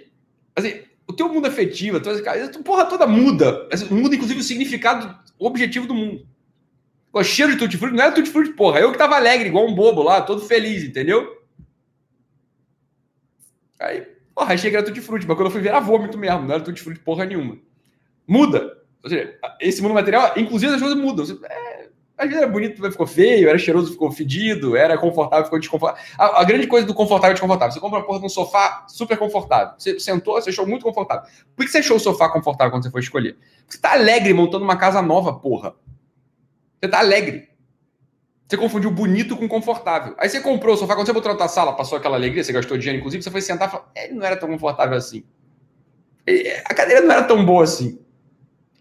assim, 0.60 0.82
o 1.08 1.14
teu 1.14 1.28
mundo 1.28 1.48
afetivo, 1.48 1.98
a 1.98 2.00
tua 2.00 2.14
porra 2.64 2.86
toda 2.86 3.08
muda. 3.08 3.68
Muda, 3.90 4.16
inclusive, 4.16 4.40
o 4.40 4.44
significado, 4.44 5.18
o 5.40 5.48
objetivo 5.48 5.88
do 5.88 5.96
mundo. 5.96 6.28
O 7.12 7.24
cheiro 7.24 7.54
de 7.54 7.58
tutti-frutti 7.58 7.96
não 7.96 8.04
era 8.04 8.12
tutti-frutti, 8.14 8.54
porra. 8.54 8.80
Eu 8.80 8.92
que 8.92 8.98
tava 8.98 9.16
alegre, 9.16 9.50
igual 9.50 9.68
um 9.68 9.74
bobo 9.74 10.04
lá, 10.04 10.22
todo 10.22 10.46
feliz, 10.46 10.84
entendeu? 10.84 11.42
Aí, 13.80 14.02
porra, 14.36 14.54
achei 14.54 14.70
que 14.70 14.78
era 14.78 14.86
tutti-frutti, 14.86 15.26
mas 15.26 15.36
quando 15.36 15.48
eu 15.48 15.52
fui 15.52 15.62
ver 15.62 15.70
era 15.70 15.80
vômito 15.80 16.18
mesmo, 16.18 16.44
não 16.44 16.54
era 16.54 16.64
tutti-frutti 16.64 17.00
porra 17.00 17.26
nenhuma. 17.26 17.58
Muda. 18.28 18.78
Ou 19.04 19.10
seja, 19.10 19.40
esse 19.60 19.82
mundo 19.82 19.94
material, 19.94 20.34
inclusive 20.38 20.74
as 20.74 20.82
coisas 20.82 20.98
mudam. 20.98 21.26
É, 21.46 21.79
às 22.20 22.28
vezes 22.28 22.44
era 22.44 22.52
bonito, 22.52 22.92
ficou 22.92 23.08
feio, 23.08 23.48
era 23.48 23.58
cheiroso, 23.58 23.94
ficou 23.94 24.12
fedido, 24.12 24.76
era 24.76 24.98
confortável, 24.98 25.46
ficou 25.46 25.58
desconfortável. 25.58 26.04
A, 26.18 26.42
a 26.42 26.44
grande 26.44 26.68
coisa 26.68 26.86
do 26.86 26.94
confortável 26.94 27.32
e 27.32 27.34
desconfortável, 27.36 27.72
você 27.72 27.80
compra 27.80 28.00
uma 28.00 28.06
porra 28.06 28.20
de 28.20 28.26
um 28.26 28.30
sofá 28.30 28.86
super 28.90 29.18
confortável. 29.18 29.74
Você 29.78 29.98
sentou, 30.02 30.34
você 30.34 30.50
achou 30.50 30.68
muito 30.68 30.84
confortável. 30.84 31.24
Por 31.56 31.66
que 31.66 31.72
você 31.72 31.78
achou 31.78 31.96
o 31.96 32.00
sofá 32.00 32.28
confortável 32.28 32.72
quando 32.72 32.84
você 32.84 32.92
foi 32.92 33.00
escolher? 33.00 33.38
Porque 33.60 33.76
você 33.76 33.80
tá 33.80 33.94
alegre 33.94 34.34
montando 34.34 34.66
uma 34.66 34.76
casa 34.76 35.02
nova, 35.02 35.34
porra. 35.34 35.74
Você 36.82 36.90
tá 36.90 37.00
alegre. 37.00 37.48
Você 38.50 38.58
confundiu 38.58 38.92
bonito 38.92 39.38
com 39.38 39.48
confortável. 39.48 40.14
Aí 40.18 40.28
você 40.28 40.42
comprou 40.42 40.76
o 40.76 40.78
sofá, 40.78 40.96
quando 40.96 41.06
você 41.06 41.14
botou 41.14 41.32
na 41.32 41.38
tua 41.38 41.48
sala, 41.48 41.74
passou 41.74 41.98
aquela 41.98 42.18
alegria, 42.18 42.44
você 42.44 42.52
gastou 42.52 42.78
dinheiro, 42.78 43.00
inclusive, 43.00 43.24
você 43.24 43.32
foi 43.32 43.42
sentar 43.42 43.70
e 43.70 43.72
falou, 43.72 43.88
ele 43.96 44.14
não 44.16 44.26
era 44.26 44.36
tão 44.36 44.50
confortável 44.50 44.98
assim. 44.98 45.24
A 46.66 46.74
cadeira 46.74 47.00
não 47.00 47.14
era 47.14 47.24
tão 47.24 47.46
boa 47.46 47.64
assim. 47.64 47.98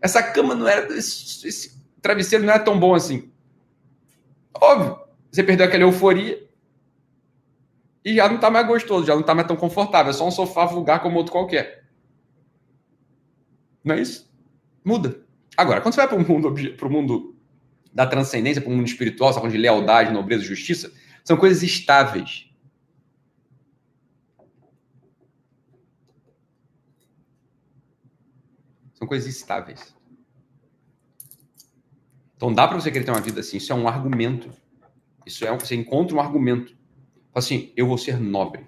Essa 0.03 0.23
cama 0.25 0.57
não 0.57 0.67
era. 0.67 0.93
Esse, 0.93 1.47
esse 1.47 1.78
travesseiro 2.01 2.45
não 2.45 2.53
era 2.53 2.63
tão 2.63 2.79
bom 2.79 2.95
assim. 2.95 3.31
Óbvio, 4.55 4.99
você 5.31 5.43
perdeu 5.43 5.67
aquela 5.67 5.85
euforia 5.85 6.49
e 8.05 8.15
já 8.15 8.29
não 8.29 8.37
está 8.37 8.51
mais 8.51 8.67
gostoso, 8.67 9.07
já 9.07 9.15
não 9.15 9.21
está 9.21 9.35
mais 9.35 9.47
tão 9.47 9.57
confortável. 9.57 10.11
É 10.11 10.13
só 10.15 10.27
um 10.27 10.31
sofá 10.31 10.65
vulgar 10.65 11.01
como 11.01 11.19
outro 11.19 11.33
qualquer. 11.33 11.85
Não 13.85 13.95
é 13.95 14.01
isso? 14.01 14.33
Muda. 14.85 15.21
Agora, 15.57 15.81
quando 15.81 15.95
você 15.95 16.01
vai 16.01 16.09
para 16.09 16.17
o 16.17 16.27
mundo, 16.27 16.55
pro 16.77 16.91
mundo 16.91 17.37
da 17.93 18.07
transcendência, 18.07 18.63
para 18.63 18.71
o 18.71 18.75
mundo 18.75 18.87
espiritual, 18.87 19.33
falando 19.35 19.53
de 19.53 19.59
lealdade, 19.59 20.13
nobreza 20.13 20.45
justiça, 20.45 20.93
são 21.25 21.37
coisas 21.37 21.63
estáveis. 21.63 22.49
São 28.95 29.07
coisas 29.07 29.29
estáveis. 29.29 29.98
Então 32.39 32.55
dá 32.55 32.69
para 32.69 32.81
você 32.81 32.93
querer 32.93 33.05
ter 33.05 33.11
uma 33.11 33.21
vida 33.21 33.41
assim. 33.41 33.57
Isso 33.57 33.73
é 33.73 33.75
um 33.75 33.89
argumento. 33.89 34.49
Isso 35.27 35.45
é 35.45 35.59
você 35.59 35.75
encontra 35.75 36.17
um 36.17 36.21
argumento. 36.21 36.73
Assim, 37.35 37.73
eu 37.77 37.89
vou 37.89 37.99
ser 37.99 38.21
nobre. 38.21 38.61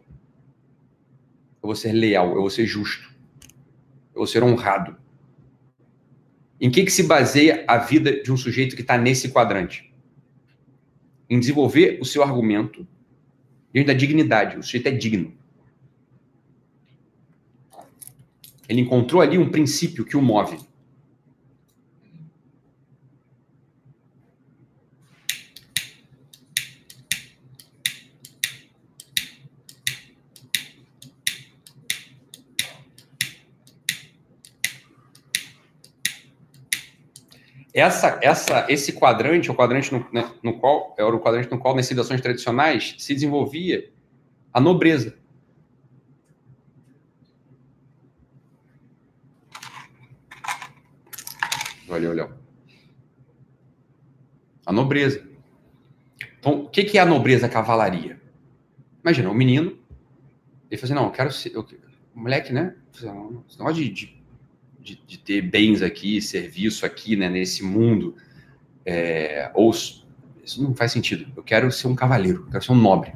Eu 1.62 1.68
vou 1.68 1.76
ser 1.76 1.92
leal. 1.92 2.30
Eu 2.34 2.40
vou 2.40 2.50
ser 2.50 2.66
justo. 2.66 3.14
Eu 4.12 4.16
vou 4.16 4.26
ser 4.26 4.42
honrado. 4.42 4.96
Em 6.60 6.68
que, 6.68 6.82
que 6.82 6.90
se 6.90 7.04
baseia 7.04 7.64
a 7.68 7.78
vida 7.78 8.20
de 8.20 8.32
um 8.32 8.36
sujeito 8.36 8.74
que 8.74 8.82
está 8.82 8.98
nesse 8.98 9.30
quadrante? 9.30 9.94
Em 11.28 11.38
desenvolver 11.38 12.00
o 12.02 12.04
seu 12.04 12.24
argumento 12.24 12.84
diante 13.72 13.86
da 13.86 13.94
dignidade. 13.94 14.58
O 14.58 14.64
sujeito 14.64 14.88
é 14.88 14.90
digno. 14.90 15.32
Ele 18.68 18.80
encontrou 18.80 19.22
ali 19.22 19.38
um 19.38 19.48
princípio 19.48 20.04
que 20.04 20.16
o 20.16 20.22
move. 20.22 20.58
Essa, 37.80 38.18
essa, 38.22 38.66
esse 38.68 38.92
quadrante, 38.92 39.50
o 39.50 39.54
quadrante 39.54 39.90
no, 39.90 40.06
né, 40.12 40.30
no 40.42 40.58
qual 40.58 40.94
era 40.98 41.16
o 41.16 41.18
quadrante 41.18 41.50
no 41.50 41.58
qual 41.58 41.74
nas 41.74 41.86
civilizações 41.86 42.20
tradicionais 42.20 42.94
se 42.98 43.14
desenvolvia 43.14 43.90
a 44.52 44.60
nobreza. 44.60 45.18
Olha, 51.88 52.10
olha. 52.10 52.30
A 54.66 54.72
nobreza. 54.72 55.26
Então, 56.38 56.64
o 56.64 56.68
que, 56.68 56.84
que 56.84 56.98
é 56.98 57.00
a 57.00 57.06
nobreza 57.06 57.48
cavalaria? 57.48 58.20
Imagina, 59.02 59.30
um 59.30 59.34
menino, 59.34 59.78
ele 60.70 60.78
fala 60.78 60.84
assim, 60.84 60.94
não, 60.94 61.06
eu 61.06 61.12
quero 61.12 61.32
ser, 61.32 61.54
eu, 61.54 61.66
moleque, 62.14 62.52
né? 62.52 62.76
Esse 62.94 63.06
negócio 63.06 63.74
de, 63.74 63.88
de 63.88 64.19
de, 64.82 65.00
de, 65.06 65.18
ter 65.18 65.42
bens 65.42 65.82
aqui, 65.82 66.20
serviço 66.20 66.86
aqui, 66.86 67.16
né, 67.16 67.28
nesse 67.28 67.62
mundo, 67.62 68.14
é, 68.84 69.50
ou 69.54 69.70
isso 69.70 70.62
não 70.62 70.74
faz 70.74 70.92
sentido. 70.92 71.30
Eu 71.36 71.42
quero 71.42 71.70
ser 71.70 71.88
um 71.88 71.94
cavaleiro, 71.94 72.44
eu 72.46 72.52
quero 72.52 72.64
ser 72.64 72.72
um 72.72 72.76
nobre. 72.76 73.12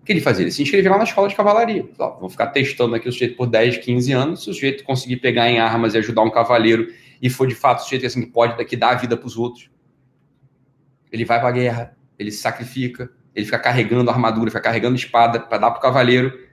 O 0.00 0.04
que 0.04 0.12
ele 0.12 0.20
fazia? 0.20 0.44
Ele 0.44 0.50
se 0.50 0.62
inscrevia 0.62 0.90
lá 0.90 0.98
na 0.98 1.04
escola 1.04 1.28
de 1.28 1.34
cavalaria. 1.34 1.88
Vou 2.20 2.30
ficar 2.30 2.48
testando 2.48 2.94
aqui 2.94 3.08
o 3.08 3.12
sujeito 3.12 3.36
por 3.36 3.46
10, 3.46 3.78
15 3.78 4.12
anos. 4.12 4.44
Se 4.44 4.50
o 4.50 4.54
sujeito 4.54 4.84
conseguir 4.84 5.16
pegar 5.16 5.50
em 5.50 5.58
armas 5.58 5.94
e 5.94 5.98
ajudar 5.98 6.22
um 6.22 6.30
cavaleiro 6.30 6.92
e 7.20 7.28
for 7.28 7.46
de 7.46 7.54
fato 7.54 7.80
o 7.80 7.82
sujeito 7.82 8.02
que 8.02 8.06
assim, 8.06 8.24
pode 8.24 8.56
daqui 8.56 8.76
dar 8.76 8.90
a 8.90 8.94
vida 8.94 9.16
para 9.16 9.26
os 9.26 9.36
outros, 9.36 9.70
ele 11.12 11.24
vai 11.24 11.38
para 11.40 11.48
a 11.48 11.52
guerra, 11.52 11.96
ele 12.18 12.30
se 12.30 12.38
sacrifica, 12.38 13.10
ele 13.34 13.44
fica 13.44 13.58
carregando 13.58 14.10
armadura, 14.10 14.50
fica 14.50 14.62
carregando 14.62 14.96
espada 14.96 15.40
para 15.40 15.58
dar 15.58 15.70
para 15.70 15.78
o 15.78 15.82
cavaleiro 15.82 16.47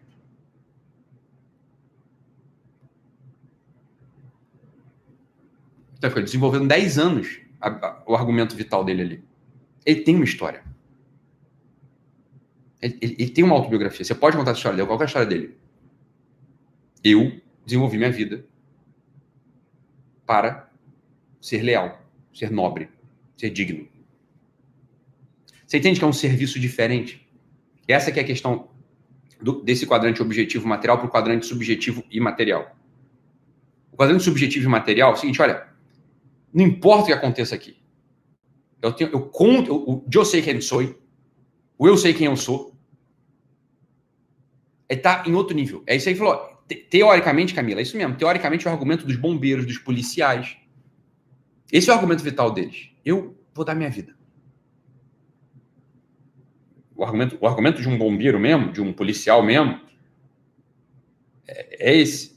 Então, 6.06 6.14
foi 6.14 6.24
desenvolvendo 6.24 6.68
10 6.68 7.00
anos 7.00 7.40
a, 7.60 7.70
a, 7.70 8.04
o 8.06 8.16
argumento 8.16 8.56
vital 8.56 8.84
dele 8.84 9.02
ali. 9.02 9.24
Ele 9.86 10.02
tem 10.02 10.16
uma 10.16 10.24
história. 10.24 10.64
Ele, 12.80 12.98
ele, 13.02 13.16
ele, 13.20 13.30
tem 13.32 13.44
uma 13.44 13.56
autobiografia. 13.56 14.06
Você 14.06 14.14
pode 14.14 14.38
contar 14.38 14.52
a 14.52 14.54
história 14.54 14.78
dele. 14.78 14.88
Qual 14.88 15.00
é 15.00 15.04
a 15.04 15.06
história 15.06 15.28
dele? 15.28 15.58
Eu 17.04 17.42
desenvolvi 17.66 17.98
minha 17.98 18.12
vida 18.12 18.46
para 20.26 20.70
ser 21.42 21.62
leal, 21.64 22.02
ser 22.34 22.52
nobre, 22.52 22.90
ser 23.36 23.50
digno. 23.50 23.88
Você 25.66 25.78
entende 25.78 26.00
que 26.00 26.06
é 26.06 26.08
um 26.08 26.14
serviço 26.14 26.60
diferente? 26.60 27.28
Essa 27.88 28.12
que 28.12 28.20
é 28.20 28.24
a 28.24 28.26
questão 28.26 28.70
do, 29.42 29.62
desse 29.64 29.88
quadrante 29.88 30.22
objetivo 30.22 30.68
material 30.68 30.98
para 31.00 31.08
o 31.08 31.12
quadrante 31.12 31.48
subjetivo 31.48 32.04
e 32.12 32.20
material. 32.20 32.76
O 33.92 33.98
quadrante 33.98 34.24
subjetivo 34.24 34.66
e 34.66 34.70
material 34.70 35.12
é 35.12 35.14
o 35.14 35.18
seguinte, 35.18 35.42
olha, 35.42 35.75
não 36.56 36.66
importa 36.66 37.04
o 37.04 37.06
que 37.08 37.12
aconteça 37.12 37.54
aqui. 37.54 37.76
Eu, 38.82 38.94
tenho, 38.94 39.10
eu 39.12 39.22
conto, 39.24 39.70
eu, 39.70 40.06
eu 40.10 40.24
sei 40.24 40.42
quem 40.42 40.62
sou, 40.62 40.82
o 41.78 41.86
eu 41.86 41.98
sei 41.98 42.14
quem 42.14 42.28
eu 42.28 42.38
sou. 42.38 42.74
Está 44.88 45.26
em 45.28 45.34
outro 45.34 45.54
nível. 45.54 45.84
É 45.86 45.98
isso 45.98 46.08
aí 46.08 46.16
que 46.16 46.20
falou. 46.20 46.56
Teoricamente, 46.90 47.54
Camila, 47.54 47.82
é 47.82 47.84
isso 47.84 47.98
mesmo. 47.98 48.16
Teoricamente, 48.16 48.66
é 48.66 48.70
o 48.70 48.74
argumento 48.74 49.06
dos 49.06 49.18
bombeiros, 49.18 49.66
dos 49.66 49.78
policiais. 49.78 50.56
Esse 51.70 51.90
é 51.90 51.94
o 51.94 51.96
argumento 51.96 52.24
vital 52.24 52.50
deles. 52.52 52.90
Eu 53.04 53.38
vou 53.54 53.66
dar 53.66 53.76
minha 53.76 53.90
vida. 53.90 54.16
O 56.96 57.04
argumento, 57.04 57.38
o 57.42 57.48
argumento 57.48 57.82
de 57.82 57.90
um 57.90 57.98
bombeiro 57.98 58.40
mesmo, 58.40 58.72
de 58.72 58.82
um 58.82 58.94
policial 58.94 59.44
mesmo, 59.44 59.82
é, 61.46 61.92
é 61.92 61.98
esse. 61.98 62.35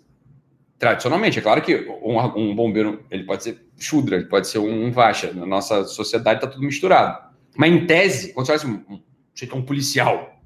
Tradicionalmente, 0.78 1.40
é 1.40 1.42
claro 1.42 1.60
que 1.60 1.74
um, 2.02 2.18
um, 2.36 2.54
bombeiro 2.54 3.04
ele 3.10 3.24
pode 3.24 3.42
ser 3.42 3.66
Shudra, 3.76 4.16
ele 4.16 4.26
pode 4.26 4.46
ser 4.46 4.58
um, 4.58 4.86
um 4.86 4.92
Vasha. 4.92 5.32
Na 5.32 5.44
nossa 5.44 5.84
sociedade 5.84 6.38
está 6.38 6.46
tudo 6.48 6.64
misturado. 6.64 7.28
Mas 7.56 7.72
em 7.72 7.84
tese, 7.84 8.32
quando 8.32 8.46
você 8.46 8.52
olha 8.52 8.60
assim, 8.60 8.84
um, 8.88 9.56
um, 9.58 9.62
policial, 9.62 10.40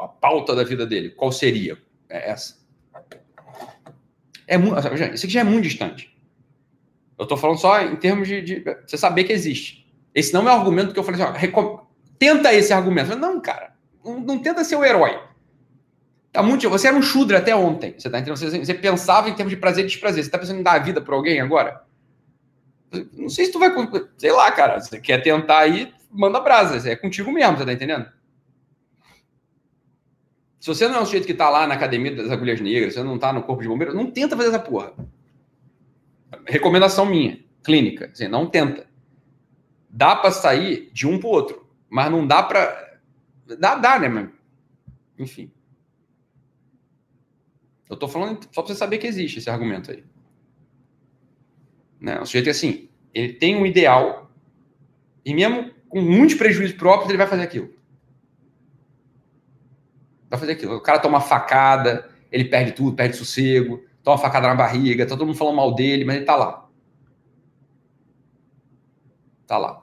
a 0.00 0.06
pauta 0.06 0.54
da 0.54 0.62
vida 0.62 0.86
dele, 0.86 1.10
qual 1.10 1.32
seria? 1.32 1.76
É 2.08 2.30
essa. 2.30 2.56
É, 4.46 4.56
isso 5.12 5.26
aqui 5.26 5.34
já 5.34 5.40
é 5.40 5.44
muito 5.44 5.64
distante. 5.64 6.16
Eu 7.18 7.24
estou 7.24 7.36
falando 7.36 7.58
só 7.58 7.82
em 7.82 7.96
termos 7.96 8.28
de, 8.28 8.40
de, 8.40 8.64
você 8.86 8.96
saber 8.96 9.24
que 9.24 9.32
existe. 9.32 9.92
Esse 10.14 10.32
não 10.32 10.48
é 10.48 10.52
o 10.52 10.58
argumento 10.58 10.92
que 10.92 10.98
eu 10.98 11.04
falei 11.04 11.20
assim, 11.20 11.52
ó, 11.52 11.80
tenta 12.16 12.54
esse 12.54 12.72
argumento. 12.72 13.16
Não, 13.16 13.40
cara, 13.40 13.74
não, 14.04 14.20
não, 14.20 14.38
tenta 14.38 14.62
ser 14.62 14.76
o 14.76 14.84
herói. 14.84 15.18
Tá 16.32 16.42
muito, 16.42 16.68
você 16.68 16.88
era 16.88 16.96
um 16.96 17.02
Shudra 17.02 17.38
até 17.38 17.54
ontem. 17.56 17.94
Você, 17.98 18.10
tá? 18.10 18.20
Você, 18.20 18.58
você 18.58 18.74
pensava 18.74 19.28
em 19.28 19.34
termos 19.34 19.50
de 19.50 19.56
prazer 19.56 19.84
e 19.84 19.88
desprazer. 19.88 20.22
Você 20.22 20.28
está 20.28 20.38
pensando 20.38 20.60
em 20.60 20.62
dar 20.62 20.72
a 20.72 20.78
vida 20.78 21.00
para 21.00 21.14
alguém 21.14 21.40
agora? 21.40 21.82
Não 23.12 23.28
sei 23.28 23.46
se 23.46 23.52
tu 23.52 23.58
vai. 23.58 23.72
Sei 24.16 24.32
lá, 24.32 24.50
cara. 24.52 24.80
Você 24.80 25.00
quer 25.00 25.22
tentar 25.22 25.58
aí, 25.58 25.92
manda 26.10 26.40
brasa. 26.40 26.88
É 26.88 26.96
contigo 26.96 27.32
mesmo, 27.32 27.56
você 27.56 27.64
tá 27.64 27.72
entendendo? 27.72 28.06
Se 30.60 30.66
você 30.66 30.88
não 30.88 30.96
é 30.96 31.00
o 31.00 31.04
sujeito 31.04 31.26
que 31.26 31.34
tá 31.34 31.48
lá 31.48 31.66
na 31.66 31.74
academia 31.74 32.14
das 32.14 32.30
agulhas 32.30 32.60
negras, 32.60 32.94
você 32.94 33.02
não 33.02 33.18
tá 33.18 33.32
no 33.32 33.42
corpo 33.42 33.62
de 33.62 33.68
bombeiro, 33.68 33.94
não 33.94 34.10
tenta 34.10 34.36
fazer 34.36 34.48
essa 34.48 34.58
porra. 34.58 34.92
Recomendação 36.46 37.06
minha, 37.06 37.38
clínica. 37.62 38.10
Assim, 38.12 38.28
não 38.28 38.46
tenta. 38.46 38.86
Dá 39.88 40.16
para 40.16 40.30
sair 40.30 40.90
de 40.92 41.06
um 41.06 41.18
para 41.18 41.28
outro, 41.28 41.66
mas 41.88 42.10
não 42.10 42.26
dá 42.26 42.42
para. 42.42 42.98
Dá, 43.58 43.76
dá, 43.76 43.98
né, 43.98 44.08
mano? 44.08 44.32
Enfim. 45.18 45.50
Eu 47.88 47.96
tô 47.96 48.06
falando 48.06 48.44
só 48.52 48.62
para 48.62 48.72
você 48.72 48.78
saber 48.78 48.98
que 48.98 49.06
existe 49.06 49.38
esse 49.38 49.48
argumento 49.48 49.90
aí. 49.90 50.04
Né? 52.00 52.20
O 52.20 52.26
sujeito 52.26 52.48
é 52.48 52.50
assim, 52.50 52.88
ele 53.14 53.32
tem 53.32 53.56
um 53.56 53.66
ideal 53.66 54.30
e 55.24 55.34
mesmo 55.34 55.70
com 55.88 56.00
muitos 56.00 56.36
prejuízos 56.36 56.76
próprios, 56.76 57.08
ele 57.08 57.18
vai 57.18 57.26
fazer 57.26 57.42
aquilo. 57.42 57.72
Vai 60.28 60.38
fazer 60.38 60.52
aquilo. 60.52 60.76
O 60.76 60.80
cara 60.80 60.98
toma 60.98 61.20
facada, 61.20 62.08
ele 62.30 62.44
perde 62.44 62.72
tudo, 62.72 62.94
perde 62.94 63.16
sossego, 63.16 63.82
toma 64.02 64.18
facada 64.18 64.48
na 64.48 64.54
barriga, 64.54 65.06
tá 65.06 65.16
todo 65.16 65.26
mundo 65.26 65.38
falando 65.38 65.56
mal 65.56 65.74
dele, 65.74 66.04
mas 66.04 66.16
ele 66.16 66.24
tá 66.26 66.36
lá. 66.36 66.68
Tá 69.46 69.56
lá. 69.56 69.82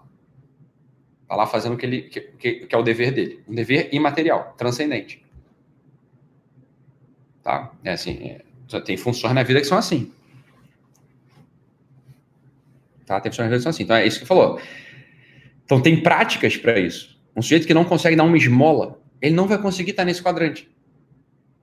Tá 1.27 1.35
lá 1.35 1.47
fazendo 1.47 1.73
o 1.73 1.77
que, 1.77 1.85
ele, 1.85 2.01
que, 2.03 2.21
que 2.67 2.75
é 2.75 2.77
o 2.77 2.83
dever 2.83 3.11
dele. 3.11 3.43
Um 3.47 3.55
dever 3.55 3.89
imaterial, 3.91 4.53
transcendente. 4.55 5.24
Tá? 7.45 7.71
É 7.83 7.91
assim, 7.91 8.37
é, 8.71 8.79
tem 8.81 8.97
funções 8.97 9.31
na 9.35 9.43
vida 9.43 9.61
que 9.61 9.67
são 9.67 9.77
assim. 9.77 10.11
Tá? 13.05 13.21
Tem 13.21 13.31
funções 13.31 13.45
na 13.45 13.49
vida 13.49 13.57
que 13.57 13.63
são 13.63 13.69
assim. 13.69 13.83
Então 13.83 13.95
é 13.95 14.07
isso 14.07 14.19
que 14.19 14.25
falou. 14.25 14.59
Então 15.63 15.79
tem 15.79 16.01
práticas 16.01 16.57
para 16.57 16.79
isso. 16.79 17.21
Um 17.35 17.43
sujeito 17.43 17.67
que 17.67 17.73
não 17.73 17.85
consegue 17.85 18.15
dar 18.15 18.23
uma 18.23 18.35
esmola, 18.35 18.99
ele 19.21 19.35
não 19.35 19.47
vai 19.47 19.59
conseguir 19.59 19.91
estar 19.91 20.03
nesse 20.03 20.23
quadrante. 20.23 20.67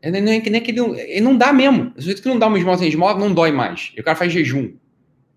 Ele, 0.01 0.20
nem, 0.20 0.41
nem 0.41 0.61
que 0.61 0.70
ele, 0.70 0.81
ele 1.01 1.20
não 1.20 1.36
dá 1.36 1.52
mesmo. 1.52 1.93
O 1.97 2.01
sujeito 2.01 2.23
que 2.23 2.28
não 2.28 2.39
dá 2.39 2.47
uma 2.47 2.59
esmola 2.59 2.78
sem 2.78 2.86
esmola 2.86 3.19
não 3.19 3.35
dói 3.35 3.51
mais. 3.51 3.93
E 3.97 4.01
o 4.01 4.05
cara 4.05 4.17
faz 4.17 4.33
jejum. 4.33 4.73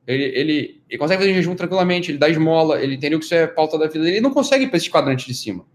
Ele, 0.06 0.24
ele, 0.26 0.82
ele 0.88 1.00
consegue 1.00 1.24
fazer 1.24 1.34
jejum 1.34 1.56
tranquilamente, 1.56 2.12
ele 2.12 2.20
dá 2.20 2.30
esmola, 2.30 2.80
ele 2.80 2.94
entendeu 2.94 3.18
que 3.18 3.26
isso 3.26 3.34
é 3.34 3.48
pauta 3.48 3.80
da 3.80 3.88
vida 3.88 4.04
dele. 4.04 4.18
Ele 4.18 4.22
não 4.22 4.32
consegue 4.32 4.66
ir 4.66 4.68
para 4.68 4.78
esse 4.78 4.92
quadrante 4.92 5.26
de 5.26 5.34
cima. 5.34 5.66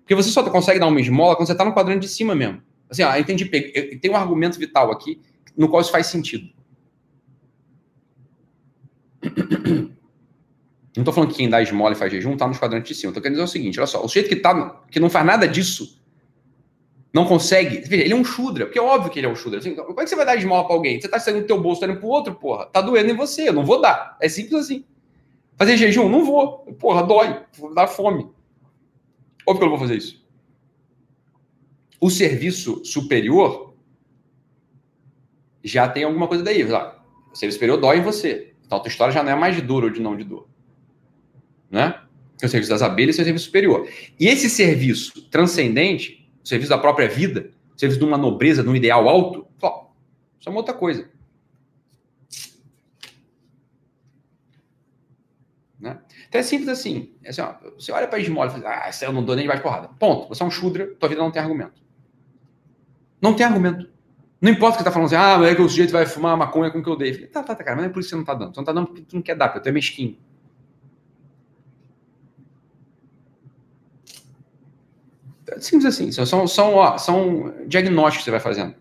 Porque 0.00 0.16
você 0.16 0.30
só 0.30 0.42
consegue 0.50 0.80
dar 0.80 0.88
uma 0.88 1.00
esmola 1.00 1.36
quando 1.36 1.46
você 1.46 1.52
está 1.52 1.64
no 1.64 1.72
quadrante 1.72 2.00
de 2.00 2.08
cima 2.08 2.34
mesmo. 2.34 2.60
Assim, 2.90 3.02
ó, 3.02 3.16
entendi. 3.16 3.44
Tem 3.44 4.10
um 4.10 4.16
argumento 4.16 4.58
vital 4.58 4.90
aqui 4.90 5.20
no 5.56 5.68
qual 5.68 5.82
isso 5.82 5.90
faz 5.90 6.06
sentido. 6.06 6.48
Não 10.96 11.02
estou 11.02 11.14
falando 11.14 11.30
que 11.30 11.36
quem 11.36 11.48
dá 11.48 11.62
esmola 11.62 11.92
e 11.92 11.96
faz 11.96 12.10
jejum 12.10 12.32
está 12.32 12.48
nos 12.48 12.58
quadrantes 12.58 12.88
de 12.88 12.94
cima. 13.00 13.10
Estou 13.10 13.22
querendo 13.22 13.36
dizer 13.36 13.44
o 13.44 13.48
seguinte: 13.48 13.78
olha 13.78 13.86
só, 13.86 14.04
o 14.04 14.08
sujeito 14.08 14.28
que, 14.28 14.36
tá, 14.36 14.82
que 14.90 14.98
não 14.98 15.08
faz 15.08 15.24
nada 15.24 15.46
disso 15.46 15.96
não 17.12 17.24
consegue. 17.24 17.82
Veja, 17.88 18.02
ele 18.02 18.12
é 18.12 18.16
um 18.16 18.24
chudra, 18.24 18.66
porque 18.66 18.78
é 18.78 18.82
óbvio 18.82 19.10
que 19.10 19.18
ele 19.20 19.26
é 19.26 19.30
um 19.30 19.36
chudra. 19.36 19.60
Assim, 19.60 19.74
como 19.74 20.00
é 20.00 20.04
que 20.04 20.10
você 20.10 20.16
vai 20.16 20.26
dar 20.26 20.36
esmola 20.36 20.64
pra 20.66 20.74
alguém? 20.74 21.00
Você 21.00 21.08
tá 21.08 21.20
saindo 21.20 21.40
do 21.40 21.46
teu 21.46 21.60
bolso, 21.60 21.80
tá 21.80 21.86
indo 21.86 21.98
pro 21.98 22.08
outro, 22.08 22.34
porra. 22.34 22.66
Tá 22.66 22.80
doendo 22.80 23.10
em 23.10 23.16
você, 23.16 23.48
eu 23.48 23.52
não 23.52 23.64
vou 23.64 23.80
dar. 23.80 24.16
É 24.20 24.28
simples 24.28 24.64
assim. 24.64 24.84
Fazer 25.56 25.76
jejum? 25.76 26.08
Não 26.08 26.24
vou. 26.24 26.58
Porra, 26.78 27.02
dói. 27.02 27.42
Vou 27.56 27.72
dar 27.72 27.86
fome. 27.86 28.28
Óbvio 29.46 29.58
que 29.58 29.64
eu 29.64 29.70
não 29.70 29.76
vou 29.76 29.78
fazer 29.78 29.96
isso. 29.96 30.20
O 32.00 32.10
serviço 32.10 32.84
superior 32.84 33.74
já 35.64 35.88
tem 35.88 36.04
alguma 36.04 36.28
coisa 36.28 36.44
daí. 36.44 36.62
Lá. 36.62 37.04
O 37.32 37.36
serviço 37.36 37.56
superior 37.56 37.80
dói 37.80 37.98
em 37.98 38.02
você. 38.02 38.54
Então 38.64 38.78
a 38.78 38.80
tua 38.80 38.88
história 38.88 39.12
já 39.12 39.22
não 39.22 39.32
é 39.32 39.34
mais 39.34 39.56
de 39.56 39.62
dor 39.62 39.84
ou 39.84 39.90
de 39.90 40.00
não 40.00 40.16
de 40.16 40.24
dor. 40.24 40.48
Né? 41.70 42.00
O 42.42 42.48
serviço 42.48 42.70
das 42.70 42.82
abelhas 42.82 43.18
é 43.18 43.22
o 43.22 43.24
serviço 43.24 43.46
superior. 43.46 43.88
E 44.18 44.26
esse 44.26 44.48
serviço 44.48 45.22
transcendente 45.28 46.18
serviço 46.48 46.70
da 46.70 46.78
própria 46.78 47.08
vida, 47.08 47.50
serviço 47.76 48.00
de 48.00 48.06
uma 48.06 48.16
nobreza, 48.16 48.62
de 48.62 48.68
um 48.68 48.74
ideal 48.74 49.06
alto, 49.06 49.46
só, 49.58 49.92
isso 50.40 50.48
é 50.48 50.50
uma 50.50 50.60
outra 50.60 50.72
coisa. 50.72 51.10
Né? 55.78 55.98
Então 56.28 56.40
é 56.40 56.42
simples 56.42 56.68
assim. 56.68 57.12
É 57.22 57.28
assim 57.28 57.42
ó, 57.42 57.54
você 57.74 57.92
olha 57.92 58.08
para 58.08 58.18
esmola 58.18 58.50
e 58.50 58.60
fala, 58.60 58.68
ah, 58.68 58.90
eu 59.02 59.12
não 59.12 59.22
dou 59.22 59.36
nem 59.36 59.46
mais 59.46 59.60
porrada. 59.60 59.88
Ponto. 59.88 60.28
Você 60.28 60.42
é 60.42 60.46
um 60.46 60.50
chudra, 60.50 60.86
tua 60.98 61.08
vida 61.08 61.20
não 61.20 61.30
tem 61.30 61.42
argumento. 61.42 61.80
Não 63.20 63.34
tem 63.34 63.46
argumento. 63.46 63.88
Não 64.40 64.52
importa 64.52 64.74
o 64.74 64.78
que 64.78 64.78
você 64.78 64.84
tá 64.84 64.92
falando 64.92 65.06
assim, 65.06 65.16
ah, 65.16 65.48
é 65.48 65.54
que 65.54 65.62
o 65.62 65.68
sujeito 65.68 65.90
vai 65.90 66.06
fumar 66.06 66.36
maconha 66.36 66.70
com 66.70 66.78
o 66.78 66.82
que 66.82 66.88
eu 66.88 66.96
dei. 66.96 67.26
Tá, 67.26 67.42
tá, 67.42 67.54
tá, 67.54 67.64
cara, 67.64 67.76
mas 67.76 67.84
não 67.84 67.90
é 67.90 67.92
por 67.92 68.00
isso 68.00 68.08
que 68.08 68.14
você 68.14 68.16
não 68.16 68.24
tá 68.24 68.34
dando. 68.34 68.54
Você 68.54 68.60
não 68.60 68.64
tá 68.64 68.72
dando 68.72 68.86
porque 68.86 69.02
tu 69.02 69.16
não 69.16 69.22
quer 69.22 69.34
dar, 69.34 69.48
porque 69.48 69.60
tu 69.60 69.68
é 69.68 69.72
mesquinho. 69.72 70.16
Simples 75.58 75.86
assim. 75.86 76.12
São, 76.12 76.46
são, 76.46 76.74
ó, 76.74 76.98
são 76.98 77.52
diagnósticos 77.66 78.18
que 78.18 78.24
você 78.24 78.30
vai 78.30 78.40
fazendo. 78.40 78.74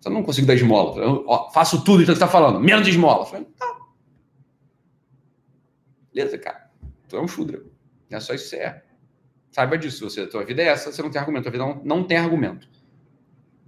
Você 0.00 0.08
não 0.08 0.22
consigo 0.22 0.46
dar 0.46 0.54
esmola. 0.54 1.00
Eu, 1.00 1.24
ó, 1.26 1.50
faço 1.50 1.84
tudo 1.84 2.00
que 2.00 2.06
você 2.06 2.12
está 2.12 2.26
falando. 2.26 2.58
Menos 2.58 2.84
de 2.84 2.90
esmola. 2.90 3.26
falei, 3.26 3.46
tá. 3.56 3.78
Beleza, 6.12 6.38
cara. 6.38 6.70
Tu 7.08 7.16
é 7.16 7.20
um 7.20 7.28
chudra. 7.28 7.62
É 8.10 8.18
só 8.18 8.34
isso 8.34 8.44
que 8.44 8.50
você 8.50 8.56
é. 8.56 8.82
Saiba 9.52 9.76
disso. 9.76 10.08
Você, 10.08 10.26
tua 10.26 10.44
vida 10.44 10.62
é 10.62 10.66
essa, 10.66 10.90
você 10.90 11.02
não 11.02 11.10
tem 11.10 11.20
argumento. 11.20 11.44
Tua 11.44 11.52
vida 11.52 11.64
não, 11.64 11.82
não 11.84 12.04
tem 12.04 12.16
argumento. 12.16 12.68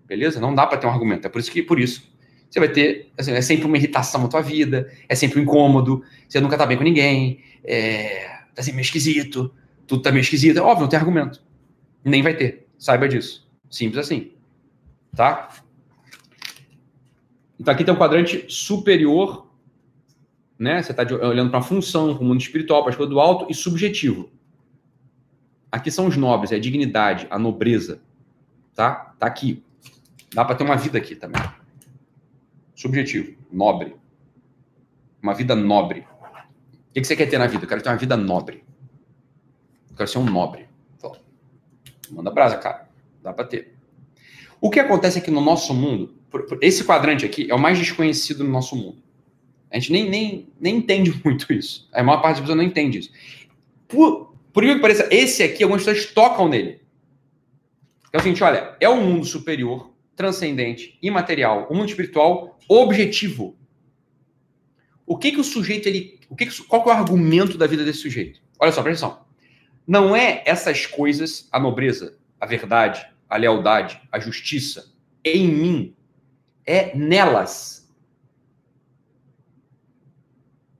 Beleza? 0.07 0.41
Não 0.41 0.55
dá 0.55 0.67
para 0.67 0.79
ter 0.79 0.87
um 0.87 0.91
argumento. 0.91 1.27
É 1.27 1.31
por 1.31 1.41
isso 1.41 1.51
que, 1.51 1.63
por 1.63 1.81
isso, 1.81 2.13
você 2.51 2.61
vai 2.61 2.69
ter, 2.69 3.11
assim, 3.17 3.33
é 3.33 3.41
sempre 3.41 3.67
uma 3.67 3.77
irritação 3.77 4.23
na 4.23 4.29
tua 4.29 4.43
vida, 4.43 4.91
é 5.09 5.15
sempre 5.15 5.41
um 5.41 5.43
incômodo, 5.43 6.03
você 6.29 6.41
nunca 6.41 6.59
tá 6.59 6.67
bem 6.67 6.77
com 6.77 6.85
ninguém, 6.85 7.41
é, 7.65 8.27
tá 8.55 8.61
assim, 8.61 8.73
meio 8.73 8.83
esquisito, 8.83 9.53
tudo 9.87 10.03
tá 10.03 10.11
meio 10.11 10.21
esquisito. 10.21 10.59
É 10.59 10.61
óbvio, 10.61 10.83
não 10.83 10.89
tem 10.89 10.99
argumento. 10.99 11.43
Nem 12.05 12.23
vai 12.23 12.35
ter. 12.35 12.67
Saiba 12.79 13.09
disso. 13.09 13.49
Simples 13.71 14.05
assim. 14.05 14.33
Tá? 15.15 15.49
Então 17.59 17.73
aqui 17.73 17.85
tem 17.85 17.95
um 17.95 17.99
quadrante 17.99 18.45
superior, 18.49 19.47
né? 20.59 20.83
Você 20.83 20.93
está 20.93 21.05
olhando 21.27 21.51
para 21.51 21.61
a 21.61 21.63
função, 21.63 22.15
para 22.15 22.23
o 22.23 22.27
mundo 22.27 22.41
espiritual, 22.41 22.83
para 22.83 22.91
as 22.91 22.97
coisas 22.97 23.13
do 23.13 23.21
alto 23.21 23.47
e 23.51 23.55
subjetivo. 23.55 24.31
Aqui 25.71 25.91
são 25.91 26.07
os 26.07 26.17
nobres, 26.17 26.53
é 26.53 26.57
a 26.57 26.61
dignidade, 26.61 27.27
a 27.31 27.39
nobreza. 27.39 28.03
Tá? 28.75 29.15
Tá 29.19 29.27
aqui. 29.27 29.63
Dá 30.35 30.45
para 30.45 30.55
ter 30.55 30.65
uma 30.65 30.77
vida 30.77 30.99
aqui 30.99 31.15
também. 31.15 31.43
Subjetivo, 32.75 33.37
nobre. 33.51 33.95
Uma 35.23 35.35
vida 35.35 35.55
nobre. 35.55 36.07
O 36.91 36.93
que 36.93 37.05
você 37.05 37.15
quer 37.15 37.27
ter 37.27 37.39
na 37.39 37.47
vida? 37.47 37.65
Eu 37.65 37.69
quero 37.69 37.83
ter 37.83 37.89
uma 37.89 37.97
vida 37.97 38.17
nobre. 38.17 38.65
Eu 39.91 39.97
quero 39.97 40.09
ser 40.09 40.19
um 40.19 40.25
nobre. 40.25 40.69
Então, 40.97 41.15
manda 42.11 42.31
brasa, 42.31 42.57
cara. 42.59 42.89
Dá 43.23 43.33
pra 43.33 43.45
ter. 43.45 43.75
O 44.61 44.71
que 44.71 44.81
acontece 44.81 45.19
aqui 45.19 45.31
no 45.31 45.41
nosso 45.41 45.75
mundo, 45.75 46.15
esse 46.61 46.85
quadrante 46.85 47.25
aqui 47.25 47.51
é 47.51 47.55
o 47.55 47.59
mais 47.59 47.79
desconhecido 47.79 48.43
no 48.43 48.51
nosso 48.51 48.75
mundo. 48.75 49.03
A 49.71 49.79
gente 49.79 49.93
nem, 49.93 50.09
nem, 50.09 50.49
nem 50.61 50.77
entende 50.77 51.19
muito 51.25 51.53
isso. 51.53 51.89
A 51.93 52.03
maior 52.03 52.21
parte 52.21 52.37
das 52.37 52.41
pessoas 52.41 52.59
não 52.59 52.65
entende 52.65 52.99
isso. 52.99 53.11
Por, 53.89 54.35
por 54.53 54.63
que 54.63 54.79
pareça, 54.79 55.09
esse 55.11 55.43
aqui, 55.43 55.63
algumas 55.63 55.85
pessoas 55.85 56.07
tocam 56.13 56.49
nele. 56.49 56.81
É 58.13 58.19
o 58.19 58.21
seguinte, 58.21 58.43
olha, 58.45 58.77
é 58.79 58.89
um 58.89 59.03
mundo 59.03 59.25
superior, 59.25 59.92
transcendente, 60.17 60.99
imaterial, 61.03 61.69
um 61.71 61.77
mundo 61.77 61.89
espiritual 61.89 62.59
objetivo. 62.69 63.57
O 65.07 65.17
que 65.17 65.33
que 65.33 65.41
o 65.41 65.45
sujeito 65.45 65.89
ele, 65.89 66.21
o 66.29 66.37
que, 66.37 66.47
que 66.47 66.63
qual 66.65 66.83
que 66.83 66.91
é 66.91 66.93
o 66.93 66.97
argumento 66.97 67.59
da 67.59 67.67
vida 67.67 67.85
desse 67.85 68.01
sujeito? 68.01 68.41
Olha 68.59 68.73
só, 68.73 68.83
presta 68.83 69.07
atenção. 69.07 69.27
Não 69.87 70.15
é 70.15 70.43
essas 70.47 70.87
coisas, 70.87 71.49
a 71.51 71.59
nobreza, 71.59 72.17
a 72.41 72.47
verdade, 72.47 73.07
a 73.29 73.37
lealdade, 73.37 74.01
a 74.11 74.19
justiça 74.21 74.93
em 75.25 75.49
mim, 75.49 75.97
é 76.65 76.97
nelas. 76.97 77.91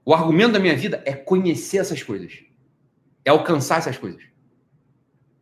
O 0.05 0.13
argumento 0.13 0.53
da 0.53 0.59
minha 0.59 0.75
vida 0.75 1.01
é 1.05 1.13
conhecer 1.13 1.77
essas 1.77 2.03
coisas, 2.03 2.43
é 3.23 3.29
alcançar 3.29 3.79
essas 3.79 3.97
coisas. 3.97 4.23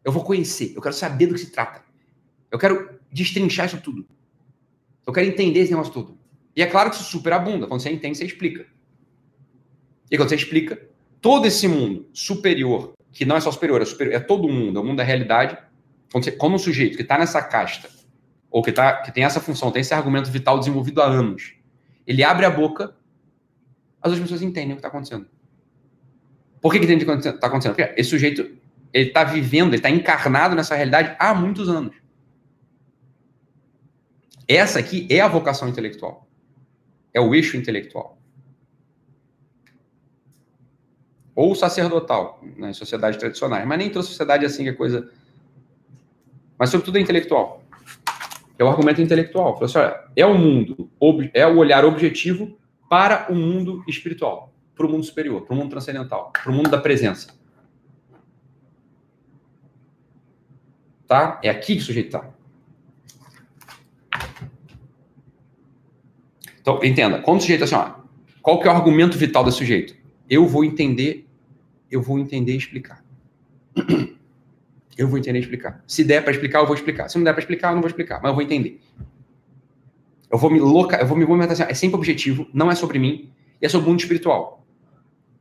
Eu 0.03 0.11
vou 0.11 0.23
conhecer, 0.23 0.73
eu 0.75 0.81
quero 0.81 0.95
saber 0.95 1.27
do 1.27 1.33
que 1.33 1.39
se 1.39 1.51
trata. 1.51 1.83
Eu 2.49 2.57
quero 2.57 2.99
destrinchar 3.11 3.65
isso 3.65 3.81
tudo. 3.81 4.05
Eu 5.05 5.13
quero 5.13 5.27
entender 5.27 5.59
esse 5.59 5.71
negócio 5.71 5.93
tudo. 5.93 6.17
E 6.55 6.61
é 6.61 6.65
claro 6.65 6.89
que 6.89 6.95
isso 6.95 7.05
superabunda. 7.05 7.67
Quando 7.67 7.81
você 7.81 7.91
entende, 7.91 8.17
você 8.17 8.25
explica. 8.25 8.65
E 10.09 10.17
quando 10.17 10.29
você 10.29 10.35
explica, 10.35 10.81
todo 11.21 11.45
esse 11.45 11.67
mundo 11.67 12.07
superior, 12.13 12.93
que 13.11 13.25
não 13.25 13.35
é 13.35 13.39
só 13.39 13.51
superior, 13.51 13.81
é, 13.81 13.85
superior, 13.85 14.15
é 14.15 14.19
todo 14.19 14.47
mundo, 14.47 14.77
é 14.77 14.81
o 14.81 14.85
mundo 14.85 14.97
da 14.97 15.03
realidade, 15.03 15.57
você, 16.11 16.31
como 16.31 16.55
um 16.55 16.59
sujeito 16.59 16.97
que 16.97 17.03
está 17.03 17.17
nessa 17.17 17.41
casta, 17.41 17.89
ou 18.49 18.61
que, 18.61 18.71
tá, 18.71 18.97
que 18.97 19.13
tem 19.13 19.23
essa 19.23 19.39
função, 19.39 19.71
tem 19.71 19.79
esse 19.79 19.93
argumento 19.93 20.29
vital 20.29 20.59
desenvolvido 20.59 21.01
há 21.01 21.05
anos, 21.05 21.53
ele 22.05 22.23
abre 22.23 22.45
a 22.45 22.49
boca, 22.49 22.95
as 24.01 24.11
outras 24.11 24.19
pessoas 24.19 24.41
entendem 24.41 24.71
o 24.71 24.75
que 24.75 24.79
está 24.79 24.89
acontecendo. 24.89 25.27
Por 26.59 26.71
que, 26.71 26.79
que 26.79 26.85
entende 26.85 27.05
o 27.05 27.07
que 27.07 27.27
está 27.27 27.47
acontecendo? 27.47 27.75
Porque 27.75 27.93
esse 27.99 28.09
sujeito 28.09 28.57
ele 28.93 29.07
está 29.07 29.23
vivendo, 29.23 29.69
ele 29.69 29.77
está 29.77 29.89
encarnado 29.89 30.55
nessa 30.55 30.75
realidade 30.75 31.15
há 31.17 31.33
muitos 31.33 31.69
anos. 31.69 31.95
Essa 34.55 34.79
aqui 34.79 35.07
é 35.09 35.21
a 35.21 35.27
vocação 35.27 35.69
intelectual. 35.69 36.27
É 37.13 37.21
o 37.21 37.33
eixo 37.33 37.57
intelectual. 37.57 38.17
Ou 41.33 41.55
sacerdotal, 41.55 42.41
né, 42.57 42.73
sociedades 42.73 43.17
tradicionais. 43.17 43.65
Mas 43.65 43.77
nem 43.77 43.89
toda 43.89 44.03
sociedade 44.03 44.43
é 44.43 44.47
assim 44.47 44.63
que 44.63 44.69
é 44.69 44.73
coisa 44.73 45.09
mas 46.61 46.69
sobretudo 46.69 46.99
é 46.99 47.01
intelectual. 47.01 47.63
É 48.59 48.63
o 48.63 48.67
argumento 48.67 49.01
intelectual. 49.01 49.59
Olha, 49.59 50.03
é 50.15 50.23
o 50.23 50.37
mundo, 50.37 50.91
é 51.33 51.47
o 51.47 51.57
olhar 51.57 51.83
objetivo 51.83 52.55
para 52.87 53.25
o 53.31 53.35
mundo 53.35 53.83
espiritual, 53.87 54.53
para 54.75 54.85
o 54.85 54.89
mundo 54.91 55.03
superior, 55.03 55.41
para 55.41 55.55
o 55.55 55.57
mundo 55.57 55.71
transcendental, 55.71 56.31
para 56.31 56.51
o 56.51 56.53
mundo 56.53 56.69
da 56.69 56.77
presença. 56.77 57.33
Tá? 61.07 61.39
É 61.43 61.49
aqui 61.49 61.77
que 61.77 61.81
o 61.81 61.83
sujeito 61.83 62.15
está. 62.15 62.29
Então, 66.61 66.79
entenda, 66.83 67.19
quando 67.19 67.39
o 67.39 67.41
sujeito 67.41 67.63
assim, 67.63 67.75
ó, 67.75 67.93
qual 68.41 68.59
que 68.59 68.67
é 68.67 68.71
o 68.71 68.75
argumento 68.75 69.17
vital 69.17 69.43
desse 69.43 69.57
sujeito? 69.57 69.95
Eu 70.29 70.47
vou 70.47 70.63
entender, 70.63 71.27
eu 71.89 72.01
vou 72.01 72.19
entender 72.19 72.53
e 72.53 72.57
explicar. 72.57 73.03
Eu 74.97 75.07
vou 75.07 75.17
entender 75.17 75.39
e 75.39 75.41
explicar. 75.41 75.83
Se 75.87 76.03
der 76.03 76.21
para 76.21 76.31
explicar, 76.31 76.59
eu 76.59 76.67
vou 76.67 76.75
explicar. 76.75 77.09
Se 77.09 77.17
não 77.17 77.23
der 77.23 77.33
para 77.33 77.41
explicar, 77.41 77.69
eu 77.69 77.75
não 77.75 77.81
vou 77.81 77.87
explicar, 77.87 78.21
mas 78.21 78.29
eu 78.29 78.35
vou 78.35 78.43
entender. 78.43 78.79
Eu 80.29 80.37
vou 80.37 80.49
me 80.49 80.59
loca, 80.59 80.97
eu 80.97 81.07
vou 81.07 81.17
me 81.17 81.25
movimentar 81.25 81.53
assim, 81.53 81.63
é 81.63 81.73
sempre 81.73 81.97
objetivo, 81.97 82.47
não 82.53 82.71
é 82.71 82.75
sobre 82.75 82.99
mim, 82.99 83.31
e 83.61 83.65
é 83.65 83.69
sobre 83.69 83.87
o 83.87 83.89
mundo 83.89 83.99
espiritual. 83.99 84.65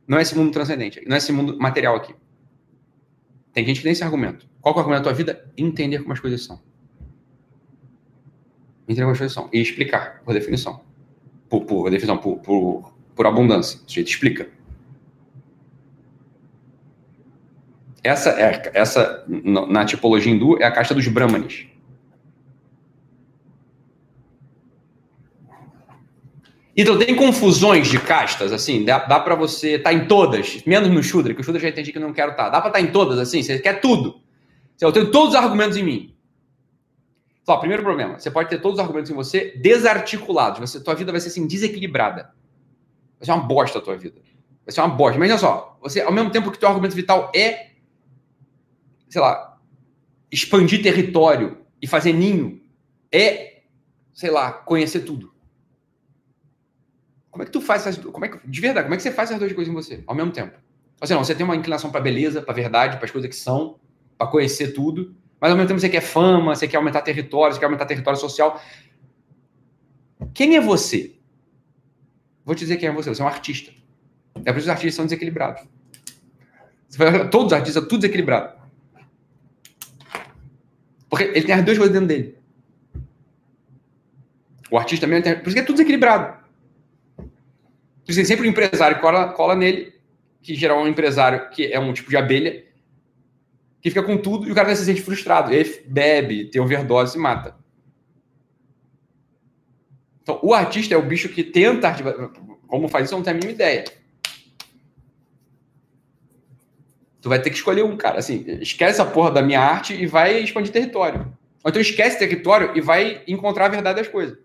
Não 0.07 0.17
é 0.17 0.21
esse 0.21 0.35
mundo 0.35 0.51
transcendente, 0.51 1.01
não 1.07 1.15
é 1.15 1.17
esse 1.17 1.31
mundo 1.31 1.57
material 1.57 1.95
aqui. 1.95 2.13
Tem 3.53 3.65
gente 3.65 3.77
que 3.77 3.83
tem 3.83 3.91
esse 3.91 4.03
argumento. 4.03 4.47
Qual 4.59 4.73
é 4.73 4.77
o 4.77 4.79
argumento 4.79 5.03
da 5.03 5.09
tua 5.09 5.13
vida? 5.13 5.49
Entender 5.57 5.99
como 5.99 6.13
as 6.13 6.19
coisas 6.19 6.43
são. 6.43 6.61
Entender 8.87 9.01
como 9.01 9.11
as 9.11 9.17
coisas 9.17 9.33
são. 9.33 9.49
E 9.53 9.61
explicar, 9.61 10.21
por 10.23 10.33
definição. 10.33 10.81
Por, 11.51 11.65
por 11.65 11.89
definição, 11.91 12.17
por, 12.17 12.39
por, 12.39 12.93
por 13.13 13.27
abundância. 13.27 13.77
O 13.85 13.91
jeito 13.91 14.07
explica. 14.07 14.49
Essa, 18.01 18.29
é, 18.29 18.71
essa 18.73 19.25
na 19.27 19.83
tipologia 19.83 20.31
hindu, 20.31 20.57
é 20.61 20.65
a 20.65 20.71
caixa 20.71 20.93
dos 20.93 21.05
Brahmanes. 21.09 21.67
Então, 26.75 26.97
tem 26.97 27.13
confusões 27.13 27.89
de 27.89 27.99
castas, 27.99 28.53
assim, 28.53 28.85
dá, 28.85 28.99
dá 28.99 29.19
para 29.19 29.35
você 29.35 29.75
estar 29.75 29.89
tá 29.89 29.93
em 29.93 30.07
todas, 30.07 30.63
menos 30.65 30.89
no 30.89 31.03
Shudra, 31.03 31.33
que 31.33 31.41
o 31.41 31.43
Shudra 31.43 31.59
já 31.59 31.67
entendi 31.67 31.91
que 31.91 31.99
não 31.99 32.13
quero 32.13 32.31
estar. 32.31 32.45
Tá. 32.45 32.49
Dá 32.49 32.61
para 32.61 32.69
estar 32.69 32.79
tá 32.79 32.85
em 32.85 32.91
todas, 32.93 33.19
assim, 33.19 33.43
você 33.43 33.59
quer 33.59 33.81
tudo. 33.81 34.21
Eu 34.79 34.91
tenho 34.93 35.11
todos 35.11 35.31
os 35.31 35.35
argumentos 35.35 35.75
em 35.75 35.83
mim. 35.83 36.15
Só, 37.43 37.57
primeiro 37.57 37.83
problema, 37.83 38.19
você 38.19 38.29
pode 38.29 38.49
ter 38.49 38.61
todos 38.61 38.77
os 38.77 38.83
argumentos 38.83 39.09
em 39.09 39.15
você 39.15 39.57
desarticulados. 39.57 40.59
Você, 40.59 40.79
tua 40.79 40.93
vida 40.93 41.11
vai 41.11 41.19
ser 41.19 41.29
assim, 41.29 41.47
desequilibrada. 41.47 42.33
Vai 43.19 43.25
ser 43.25 43.31
uma 43.31 43.43
bosta 43.43 43.79
a 43.79 43.81
tua 43.81 43.97
vida. 43.97 44.21
Vai 44.65 44.73
ser 44.73 44.81
uma 44.81 44.89
bosta. 44.89 45.19
Olha 45.19 45.37
só, 45.37 45.77
você, 45.81 46.01
ao 46.01 46.11
mesmo 46.11 46.29
tempo 46.29 46.51
que 46.51 46.59
teu 46.59 46.69
argumento 46.69 46.95
vital 46.95 47.31
é 47.35 47.71
sei 49.11 49.19
lá, 49.19 49.59
expandir 50.31 50.81
território 50.81 51.57
e 51.81 51.85
fazer 51.85 52.13
ninho 52.13 52.61
é, 53.11 53.63
sei 54.13 54.31
lá, 54.31 54.53
conhecer 54.53 55.01
tudo. 55.01 55.33
Como 57.29 57.43
é 57.43 57.45
que 57.45 57.51
tu 57.51 57.59
faz 57.59 57.85
essas 57.85 58.03
como 58.03 58.23
é 58.23 58.29
que, 58.29 58.47
de 58.47 58.61
verdade, 58.61 58.85
como 58.85 58.93
é 58.93 58.97
que 58.97 59.03
você 59.03 59.11
faz 59.11 59.29
essas 59.29 59.39
duas 59.39 59.51
coisas 59.51 59.69
em 59.69 59.75
você 59.75 60.01
ao 60.07 60.15
mesmo 60.15 60.31
tempo? 60.31 60.57
Ou 61.01 61.05
seja, 61.05 61.17
não, 61.17 61.25
você 61.25 61.35
tem 61.35 61.43
uma 61.43 61.57
inclinação 61.57 61.91
para 61.91 61.99
beleza, 61.99 62.41
para 62.41 62.53
verdade, 62.53 62.95
para 62.97 63.05
as 63.05 63.11
coisas 63.11 63.29
que 63.29 63.35
são, 63.35 63.79
para 64.17 64.27
conhecer 64.27 64.73
tudo, 64.73 65.13
mas 65.41 65.49
ao 65.49 65.57
mesmo 65.57 65.69
tempo 65.69 65.79
você 65.79 65.89
quer 65.89 66.01
fama, 66.01 66.55
você 66.55 66.67
quer 66.67 66.77
aumentar 66.77 67.01
território, 67.01 67.51
você 67.51 67.59
quer 67.59 67.65
aumentar 67.65 67.87
território 67.87 68.19
social. 68.19 68.61
Quem 70.35 70.55
é 70.55 70.61
você? 70.61 71.15
Vou 72.45 72.53
te 72.53 72.59
dizer 72.59 72.77
quem 72.77 72.87
é 72.87 72.91
você. 72.91 73.09
Você 73.09 73.23
é 73.23 73.25
um 73.25 73.27
artista. 73.27 73.71
É 74.45 74.51
por 74.51 74.59
isso 74.59 74.59
que 74.59 74.59
os 74.59 74.69
artistas 74.69 74.95
são 74.95 75.05
desequilibrados. 75.05 75.63
Todos 77.31 77.47
os 77.47 77.53
artistas 77.53 77.73
são 77.73 77.87
tudo 77.89 78.01
desequilibrado. 78.01 78.55
Porque 81.09 81.23
ele 81.23 81.43
tem 81.43 81.55
as 81.55 81.65
duas 81.65 81.77
coisas 81.77 81.93
dentro 81.93 82.07
dele. 82.07 82.37
O 84.69 84.77
artista 84.77 85.07
também 85.07 85.23
tem. 85.23 85.35
Por 85.39 85.47
isso 85.47 85.55
que 85.55 85.59
é 85.59 85.63
tudo 85.63 85.77
desequilibrado. 85.77 86.39
Por 87.17 88.11
isso 88.11 88.19
que 88.19 88.25
sempre 88.25 88.47
um 88.47 88.51
empresário 88.51 88.99
cola, 89.01 89.29
cola 89.33 89.55
nele, 89.55 89.93
que 90.41 90.53
geral 90.53 90.79
é 90.79 90.83
um 90.83 90.87
empresário 90.87 91.49
que 91.49 91.65
é 91.65 91.79
um 91.79 91.91
tipo 91.93 92.11
de 92.11 92.17
abelha, 92.17 92.63
que 93.81 93.89
fica 93.89 94.03
com 94.03 94.17
tudo 94.17 94.47
e 94.47 94.51
o 94.51 94.55
cara 94.55 94.75
se 94.75 94.85
sente 94.85 95.01
frustrado. 95.01 95.51
Ele 95.51 95.83
bebe, 95.87 96.45
tem 96.45 96.61
overdose 96.61 97.17
e 97.17 97.21
mata. 97.21 97.55
Então, 100.21 100.39
o 100.43 100.53
artista 100.53 100.93
é 100.93 100.97
o 100.97 101.01
bicho 101.01 101.29
que 101.29 101.43
tenta. 101.43 101.93
Como 102.67 102.87
faz 102.87 103.05
isso, 103.05 103.15
eu 103.15 103.17
não 103.17 103.23
tenho 103.23 103.35
a 103.35 103.39
mínima 103.39 103.53
ideia. 103.53 103.83
Tu 107.19 107.29
vai 107.29 107.41
ter 107.41 107.49
que 107.49 107.55
escolher 107.55 107.83
um, 107.83 107.97
cara. 107.97 108.19
Assim, 108.19 108.45
esquece 108.61 109.01
a 109.01 109.05
porra 109.05 109.31
da 109.31 109.41
minha 109.41 109.59
arte 109.59 109.93
e 109.93 110.05
vai 110.05 110.39
expandir 110.39 110.71
território. 110.71 111.21
Ou 111.63 111.69
então 111.69 111.81
esquece 111.81 112.19
território 112.19 112.75
e 112.75 112.81
vai 112.81 113.23
encontrar 113.27 113.65
a 113.65 113.69
verdade 113.69 113.97
das 113.97 114.07
coisas. 114.07 114.37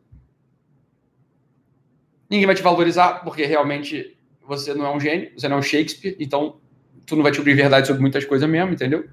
Ninguém 2.28 2.46
vai 2.46 2.54
te 2.54 2.62
valorizar 2.62 3.22
porque 3.22 3.44
realmente 3.44 4.16
você 4.46 4.74
não 4.74 4.86
é 4.86 4.94
um 4.94 5.00
gênio, 5.00 5.32
você 5.36 5.48
não 5.48 5.56
é 5.56 5.60
um 5.60 5.62
Shakespeare, 5.62 6.16
então 6.18 6.60
tu 7.06 7.16
não 7.16 7.22
vai 7.22 7.32
descobrir 7.32 7.54
verdade 7.54 7.86
sobre 7.86 8.02
muitas 8.02 8.24
coisas 8.24 8.48
mesmo, 8.48 8.72
entendeu? 8.72 9.08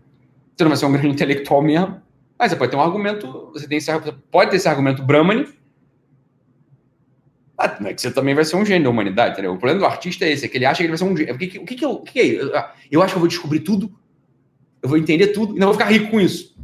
Tu 0.56 0.64
não 0.64 0.69
vai 0.69 0.77
ser 0.77 0.85
um 0.85 0.91
grande 0.91 1.09
intelectual 1.09 1.61
mesmo. 1.61 2.01
Mas 2.38 2.51
você 2.51 2.57
pode 2.57 2.72
ter 2.72 2.77
um 2.77 2.82
argumento, 2.82 3.51
você, 3.53 3.67
tem 3.67 3.77
esse, 3.77 3.91
você 3.91 4.11
pode 4.32 4.51
ter 4.51 4.57
esse 4.57 4.67
argumento 4.67 5.03
Brahmani, 5.03 5.48
ah, 7.57 7.77
não 7.80 7.90
é 7.90 7.93
que 7.93 8.01
você 8.01 8.11
também 8.11 8.33
vai 8.33 8.43
ser 8.43 8.56
um 8.56 8.65
gênio 8.65 8.83
da 8.83 8.90
humanidade, 8.90 9.33
entendeu? 9.33 9.53
O 9.53 9.57
problema 9.57 9.80
do 9.80 9.85
artista 9.85 10.25
é 10.25 10.32
esse, 10.32 10.45
é 10.45 10.49
que 10.49 10.57
ele 10.57 10.65
acha 10.65 10.77
que 10.77 10.83
ele 10.83 10.90
vai 10.90 10.98
ser 10.98 11.03
um 11.03 11.15
gênio. 11.15 11.35
O 11.35 11.38
que, 11.38 11.59
o 11.59 11.65
que, 11.65 11.85
o 11.85 11.99
que 12.01 12.19
é 12.19 12.23
isso? 12.23 12.51
Eu 12.91 13.01
acho 13.01 13.14
que 13.14 13.17
eu 13.17 13.22
vou 13.22 13.27
descobrir 13.27 13.59
tudo, 13.59 13.93
eu 14.82 14.90
vou 14.90 14.98
entender 14.98 15.27
tudo 15.27 15.56
e 15.56 15.59
não 15.59 15.67
vou 15.67 15.75
ficar 15.75 15.85
rico 15.85 16.11
com 16.11 16.19
isso. 16.19 16.57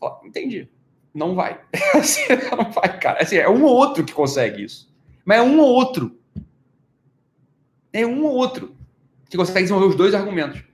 Fala, 0.00 0.20
entendi. 0.24 0.68
Não 1.14 1.34
vai. 1.34 1.60
Assim, 1.94 2.22
não 2.50 2.70
vai, 2.70 2.98
cara. 2.98 3.22
Assim, 3.22 3.36
é 3.36 3.48
um 3.48 3.62
ou 3.62 3.72
outro 3.72 4.02
que 4.02 4.12
consegue 4.12 4.64
isso. 4.64 4.92
Mas 5.24 5.38
é 5.38 5.42
um 5.42 5.60
ou 5.60 5.68
outro. 5.68 6.18
É 7.92 8.04
um 8.04 8.24
ou 8.24 8.32
outro 8.32 8.74
que 9.30 9.36
consegue 9.36 9.60
desenvolver 9.60 9.86
os 9.86 9.96
dois 9.96 10.14
argumentos. 10.14 10.64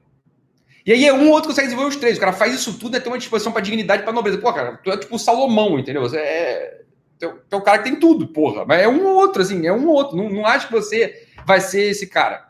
E 0.85 0.93
aí 0.93 1.07
é 1.07 1.13
um 1.13 1.27
ou 1.27 1.33
outro 1.33 1.43
que 1.43 1.49
consegue 1.49 1.69
desenvolver 1.69 1.95
os 1.95 2.01
três. 2.01 2.17
O 2.17 2.21
cara 2.21 2.33
faz 2.33 2.55
isso 2.55 2.79
tudo, 2.79 2.97
é 2.97 3.01
ter 3.01 3.09
uma 3.09 3.19
disposição 3.19 3.53
para 3.53 3.61
dignidade, 3.61 4.03
para 4.03 4.13
nobreza. 4.13 4.39
Pô, 4.39 4.53
cara, 4.53 4.77
tu 4.79 4.91
é 4.91 4.97
tipo 4.97 5.19
Salomão, 5.19 5.79
entendeu? 5.79 6.03
Você 6.03 6.17
é 6.17 6.81
tem, 7.21 7.31
tem 7.51 7.59
um 7.59 7.63
cara 7.63 7.79
que 7.79 7.85
tem 7.85 8.01
tudo, 8.01 8.29
porra. 8.29 8.65
Mas 8.65 8.81
é 8.81 8.89
um 8.89 9.07
ou 9.07 9.15
outro, 9.17 9.43
assim, 9.43 9.67
é 9.67 9.73
um 9.73 9.87
ou 9.87 9.95
outro. 9.95 10.17
Não, 10.17 10.31
não 10.31 10.47
acho 10.47 10.69
que 10.69 10.73
você 10.73 11.29
vai 11.45 11.61
ser 11.61 11.91
esse 11.91 12.07
cara. 12.07 12.49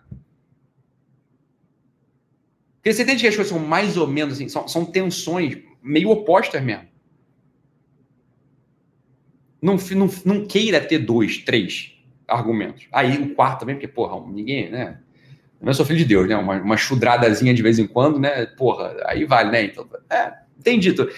Porque 2.77 2.95
você 2.95 3.03
entende 3.03 3.21
que 3.21 3.27
as 3.27 3.35
coisas 3.35 3.53
são 3.53 3.59
mais 3.59 3.97
ou 3.97 4.07
menos 4.07 4.35
assim, 4.35 4.49
são, 4.49 4.67
são 4.67 4.87
tensões 4.87 5.59
meio 5.83 6.09
opostas 6.11 6.63
mesmo. 6.63 6.89
Não, 9.61 9.77
não, 9.77 10.09
não 10.25 10.47
queira 10.47 10.81
ter 10.81 11.01
dois, 11.01 11.39
três 11.39 11.93
argumentos. 12.27 12.87
Aí 12.93 13.21
o 13.21 13.35
quarto 13.35 13.61
também, 13.61 13.75
porque, 13.75 13.89
porra, 13.89 14.19
ninguém, 14.31 14.71
né? 14.71 15.01
Eu 15.63 15.75
sou 15.75 15.85
filho 15.85 15.99
de 15.99 16.05
Deus, 16.05 16.29
né? 16.29 16.37
Uma, 16.37 16.55
uma 16.55 16.77
chudradazinha 16.77 17.53
de 17.53 17.63
vez 17.63 17.79
em 17.79 17.87
quando, 17.87 18.19
né? 18.19 18.47
Porra, 18.47 18.97
aí 19.05 19.25
vale, 19.25 19.51
né? 19.51 19.65
Então, 19.65 19.87
é, 20.09 20.33
dito. 20.79 21.09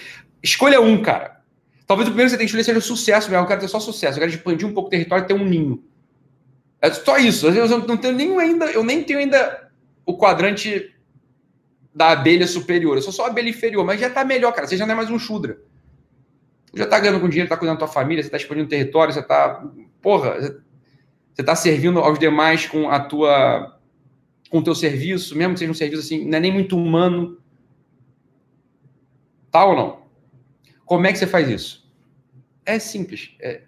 Escolha 0.41 0.81
um, 0.81 1.01
cara. 1.01 1.41
Talvez 1.87 2.07
o 2.07 2.11
primeiro 2.11 2.27
que 2.27 2.31
você 2.31 2.37
tem 2.37 2.45
que 2.45 2.49
escolher 2.49 2.63
seja 2.63 2.79
o 2.79 2.81
sucesso 2.81 3.29
mesmo. 3.29 3.43
Eu 3.43 3.47
quero 3.47 3.61
ter 3.61 3.67
só 3.67 3.79
sucesso. 3.79 4.17
Eu 4.17 4.21
quero 4.21 4.33
expandir 4.33 4.67
um 4.67 4.73
pouco 4.73 4.87
o 4.87 4.91
território 4.91 5.23
e 5.23 5.27
ter 5.27 5.33
um 5.33 5.45
ninho. 5.45 5.83
É 6.81 6.91
só 6.91 7.17
isso. 7.17 7.47
Eu 7.47 7.67
não 7.67 7.97
tenho 7.97 8.13
nem 8.13 8.37
ainda, 8.39 8.65
eu 8.65 8.83
nem 8.83 9.03
tenho 9.03 9.19
ainda 9.19 9.69
o 10.05 10.17
quadrante 10.17 10.93
da 11.95 12.11
abelha 12.11 12.47
superior. 12.47 12.97
Eu 12.97 13.01
sou 13.01 13.13
só 13.13 13.27
abelha 13.27 13.49
inferior, 13.49 13.85
mas 13.85 14.01
já 14.01 14.09
tá 14.09 14.25
melhor, 14.25 14.51
cara. 14.53 14.67
Você 14.67 14.75
já 14.75 14.85
não 14.85 14.93
é 14.93 14.97
mais 14.97 15.09
um 15.09 15.19
chudra. 15.19 15.57
Já 16.73 16.87
tá 16.87 16.99
ganhando 16.99 17.21
com 17.21 17.29
dinheiro, 17.29 17.49
tá 17.49 17.55
cuidando 17.55 17.79
da 17.79 17.85
tua 17.85 17.93
família, 17.93 18.23
você 18.23 18.29
tá 18.29 18.37
expandindo 18.37 18.65
o 18.65 18.69
território, 18.69 19.13
você 19.13 19.21
tá. 19.21 19.63
Porra, 20.01 20.59
você 21.33 21.43
tá 21.43 21.55
servindo 21.55 21.99
aos 21.99 22.17
demais 22.17 22.65
com 22.65 22.89
a 22.89 22.99
tua. 22.99 23.79
Com 24.53 24.59
o 24.59 24.63
teu 24.63 24.75
serviço, 24.75 25.35
mesmo 25.35 25.55
que 25.55 25.59
seja 25.61 25.71
um 25.71 25.73
serviço 25.73 26.03
assim, 26.03 26.25
não 26.25 26.37
é 26.37 26.39
nem 26.39 26.53
muito 26.53 26.77
humano. 26.77 27.39
Tá 29.49 29.65
ou 29.65 29.75
não? 29.75 30.03
Como 30.85 31.07
é 31.07 31.11
que 31.11 31.17
você 31.17 31.25
faz 31.25 31.49
isso? 31.49 31.91
É 32.63 32.77
simples. 32.77 33.31
É... 33.39 33.63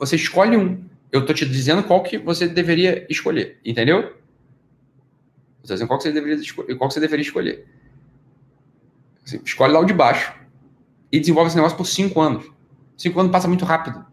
Você 0.00 0.16
escolhe 0.16 0.56
um. 0.56 0.84
Eu 1.12 1.24
tô 1.24 1.32
te 1.32 1.46
dizendo 1.46 1.84
qual 1.84 2.02
que 2.02 2.18
você 2.18 2.48
deveria 2.48 3.06
escolher, 3.08 3.60
entendeu? 3.64 4.16
Estou 5.62 5.76
dizendo 5.76 5.86
qual 5.86 5.98
que 5.98 6.02
você 6.02 6.12
deveria 6.12 6.34
escolher. 6.34 6.74
Qual 6.74 6.88
que 6.88 6.94
você 6.94 7.00
deveria 7.00 7.22
escolher. 7.22 7.68
Assim, 9.24 9.40
escolhe 9.44 9.72
lá 9.72 9.78
o 9.78 9.84
de 9.84 9.94
baixo 9.94 10.34
e 11.12 11.20
desenvolve 11.20 11.50
esse 11.50 11.56
negócio 11.56 11.76
por 11.76 11.86
cinco 11.86 12.20
anos. 12.20 12.50
Cinco 12.96 13.20
anos 13.20 13.30
passa 13.30 13.46
muito 13.46 13.64
rápido. 13.64 14.04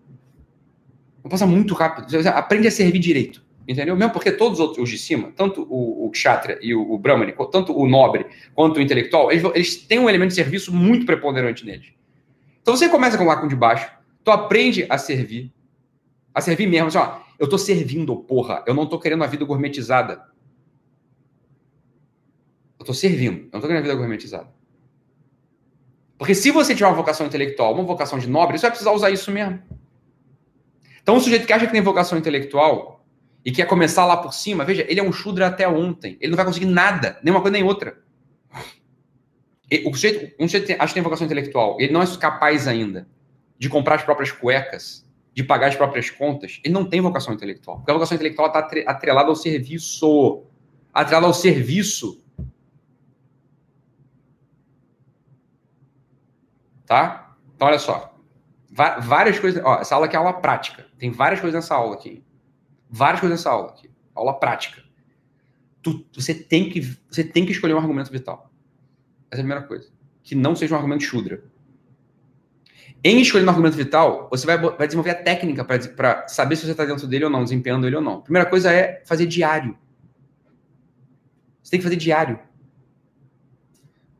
Passa 1.28 1.48
muito 1.48 1.74
rápido. 1.74 2.08
Você 2.12 2.28
aprende 2.28 2.68
a 2.68 2.72
servir 2.72 3.00
direito. 3.00 3.45
Entendeu? 3.68 3.96
Mesmo 3.96 4.14
porque 4.14 4.32
todos 4.32 4.60
os 4.60 4.66
outros 4.68 4.84
os 4.84 4.90
de 4.90 4.98
cima, 4.98 5.32
tanto 5.36 5.64
o, 5.64 6.06
o 6.06 6.12
Kshatriya 6.12 6.60
e 6.62 6.76
o, 6.76 6.94
o 6.94 7.00
Brahmani, 7.00 7.34
tanto 7.52 7.76
o 7.76 7.88
nobre 7.88 8.28
quanto 8.54 8.78
o 8.78 8.82
intelectual, 8.82 9.32
eles, 9.32 9.44
eles 9.56 9.76
têm 9.78 9.98
um 10.00 10.08
elemento 10.08 10.30
de 10.30 10.36
serviço 10.36 10.74
muito 10.74 11.06
preponderante 11.06 11.66
neles. 11.66 11.88
Então 12.62 12.76
você 12.76 12.88
começa 12.88 13.18
com 13.18 13.26
lá 13.26 13.38
com 13.38 13.48
de 13.48 13.56
baixo, 13.56 13.92
tu 14.24 14.30
aprende 14.30 14.86
a 14.88 14.98
servir, 14.98 15.52
a 16.34 16.42
servir 16.42 16.68
mesmo, 16.68 16.88
assim, 16.88 16.98
ó, 16.98 17.20
eu 17.40 17.50
tô 17.50 17.58
servindo, 17.58 18.16
porra, 18.16 18.64
eu 18.68 18.74
não 18.74 18.86
tô 18.86 19.00
querendo 19.00 19.24
a 19.24 19.28
vida 19.28 19.44
gourmetizada. 19.44 20.24
Eu 22.80 22.86
tô 22.86 22.94
servindo, 22.94 23.38
eu 23.38 23.50
não 23.54 23.62
tô 23.62 23.68
querendo 23.68 23.80
a 23.80 23.82
vida 23.82 23.96
gourmetizada. 23.96 24.54
Porque 26.18 26.36
se 26.36 26.52
você 26.52 26.74
tiver 26.74 26.88
uma 26.88 26.96
vocação 26.96 27.26
intelectual, 27.26 27.74
uma 27.74 27.84
vocação 27.84 28.20
de 28.20 28.30
nobre, 28.30 28.58
você 28.58 28.64
vai 28.64 28.72
precisar 28.72 28.92
usar 28.92 29.10
isso 29.10 29.32
mesmo. 29.32 29.62
Então 31.02 31.18
o 31.18 31.20
sujeito 31.20 31.46
que 31.46 31.54
acha 31.54 31.66
que 31.66 31.72
tem 31.72 31.82
vocação 31.82 32.18
intelectual 32.18 32.95
e 33.46 33.52
quer 33.52 33.68
começar 33.68 34.06
lá 34.06 34.18
por 34.18 34.34
cima, 34.34 34.66
veja, 34.66 34.84
ele 34.90 35.00
é 35.00 35.04
um 35.04 35.14
Shudra 35.14 35.48
até 35.48 35.68
ontem. 35.70 36.18
Ele 36.20 36.32
não 36.32 36.36
vai 36.36 36.46
conseguir 36.46 36.66
nada, 36.66 37.20
nem 37.24 37.32
uma 37.32 37.42
coisa 37.42 37.54
nem 37.54 37.64
outra. 37.64 38.04
O 39.86 39.94
sujeito, 39.94 40.36
um 40.40 40.48
sujeito 40.48 40.72
acha 40.72 40.88
que 40.88 40.94
tem 40.96 41.04
vocação 41.04 41.26
intelectual, 41.26 41.78
ele 41.80 41.94
não 41.94 42.02
é 42.02 42.18
capaz 42.18 42.68
ainda 42.68 43.08
de 43.58 43.70
comprar 43.70 43.96
as 43.96 44.04
próprias 44.04 44.32
cuecas, 44.32 45.06
de 45.34 45.44
pagar 45.44 45.68
as 45.68 45.76
próprias 45.76 46.10
contas, 46.10 46.60
ele 46.64 46.74
não 46.74 46.86
tem 46.86 47.02
vocação 47.02 47.34
intelectual. 47.34 47.78
Porque 47.78 47.92
a 47.92 47.94
vocação 47.94 48.16
intelectual 48.16 48.48
está 48.48 48.60
atrelada 48.88 49.30
ao 49.30 49.36
serviço. 49.36 50.44
Atrelada 50.94 51.28
ao 51.28 51.34
serviço. 51.34 52.24
Tá? 56.86 57.36
Então, 57.56 57.68
olha 57.68 57.80
só. 57.80 58.16
Várias 58.72 59.40
coisas. 59.40 59.64
Ó, 59.64 59.80
essa 59.80 59.96
aula 59.96 60.08
aqui 60.08 60.16
é 60.16 60.20
aula 60.20 60.34
prática. 60.34 60.86
Tem 60.98 61.12
várias 61.12 61.42
coisas 61.42 61.62
nessa 61.62 61.76
aula 61.76 61.96
aqui. 61.96 62.24
Várias 62.96 63.20
coisas 63.20 63.40
nessa 63.40 63.50
aula 63.50 63.72
aqui. 63.72 63.90
Aula 64.16 64.40
prática. 64.40 64.82
Tu, 65.82 66.06
você, 66.14 66.34
tem 66.34 66.70
que, 66.70 66.98
você 67.10 67.26
tem 67.26 67.46
que 67.46 67.52
escolher 67.52 67.74
um 67.74 67.78
argumento 67.78 68.10
vital. 68.10 68.50
Essa 69.30 69.42
é 69.42 69.44
a 69.44 69.46
primeira 69.46 69.64
coisa. 69.64 69.90
Que 70.24 70.34
não 70.34 70.56
seja 70.56 70.74
um 70.74 70.78
argumento 70.78 71.04
chudra. 71.04 71.44
Em 73.04 73.20
escolher 73.20 73.46
um 73.46 73.50
argumento 73.50 73.76
vital, 73.76 74.30
você 74.32 74.46
vai, 74.48 74.58
vai 74.58 74.88
desenvolver 74.88 75.10
a 75.10 75.16
técnica 75.16 75.66
para 75.66 76.26
saber 76.30 76.56
se 76.56 76.66
você 76.66 76.72
está 76.72 76.86
dentro 76.86 77.06
dele 77.06 77.26
ou 77.26 77.30
não, 77.30 77.44
desempenhando 77.44 77.86
ele 77.86 77.98
ou 77.98 78.02
não. 78.02 78.22
Primeira 78.22 78.50
coisa 78.50 78.72
é 78.72 79.04
fazer 79.06 79.26
diário. 79.26 79.78
Você 81.62 81.72
tem 81.72 81.80
que 81.82 81.84
fazer 81.84 81.98
diário. 81.98 82.40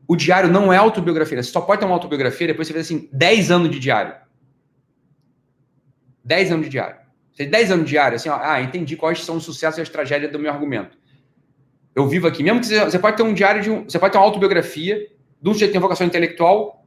O 0.06 0.16
diário 0.16 0.50
não 0.50 0.70
é 0.70 0.76
autobiografia. 0.76 1.42
Você 1.42 1.50
só 1.50 1.62
pode 1.62 1.80
ter 1.80 1.86
uma 1.86 1.94
autobiografia 1.94 2.48
depois 2.48 2.68
você 2.68 2.74
faz 2.74 2.84
assim 2.84 3.08
10 3.10 3.50
anos 3.50 3.70
de 3.70 3.78
diário. 3.78 4.14
10 6.22 6.52
anos 6.52 6.66
de 6.66 6.70
diário. 6.72 7.05
Tem 7.36 7.48
10 7.50 7.70
anos 7.70 7.88
diário, 7.88 8.16
assim, 8.16 8.30
ó, 8.30 8.38
ah, 8.42 8.62
entendi 8.62 8.96
quais 8.96 9.22
são 9.22 9.36
os 9.36 9.44
sucessos 9.44 9.78
e 9.78 9.82
as 9.82 9.88
tragédias 9.90 10.32
do 10.32 10.38
meu 10.38 10.50
argumento. 10.50 10.96
Eu 11.94 12.08
vivo 12.08 12.26
aqui. 12.26 12.42
Mesmo 12.42 12.60
que 12.60 12.66
você, 12.66 12.82
você 12.82 12.98
pode 12.98 13.16
ter 13.16 13.22
um 13.22 13.34
diário 13.34 13.62
de 13.62 13.70
um. 13.70 13.84
Você 13.84 13.98
pode 13.98 14.12
ter 14.12 14.18
uma 14.18 14.24
autobiografia 14.24 15.06
de 15.40 15.48
um 15.48 15.52
sujeito 15.52 15.70
que 15.70 15.74
tem 15.74 15.80
vocação 15.80 16.06
intelectual 16.06 16.86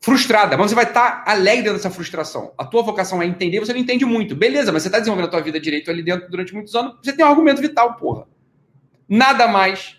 frustrada, 0.00 0.58
mas 0.58 0.70
você 0.70 0.74
vai 0.74 0.84
estar 0.84 1.24
alegre 1.26 1.72
dessa 1.72 1.90
frustração. 1.90 2.52
A 2.58 2.64
tua 2.66 2.82
vocação 2.82 3.22
é 3.22 3.26
entender, 3.26 3.58
você 3.58 3.72
não 3.72 3.80
entende 3.80 4.04
muito. 4.04 4.36
Beleza, 4.36 4.70
mas 4.70 4.82
você 4.82 4.88
está 4.88 4.98
desenvolvendo 4.98 5.28
a 5.28 5.30
tua 5.30 5.40
vida 5.40 5.58
direito 5.58 5.90
ali 5.90 6.02
dentro 6.02 6.30
durante 6.30 6.52
muitos 6.52 6.74
anos, 6.74 6.98
você 7.02 7.10
tem 7.14 7.24
um 7.24 7.28
argumento 7.28 7.62
vital, 7.62 7.96
porra. 7.96 8.28
Nada 9.08 9.48
mais 9.48 9.96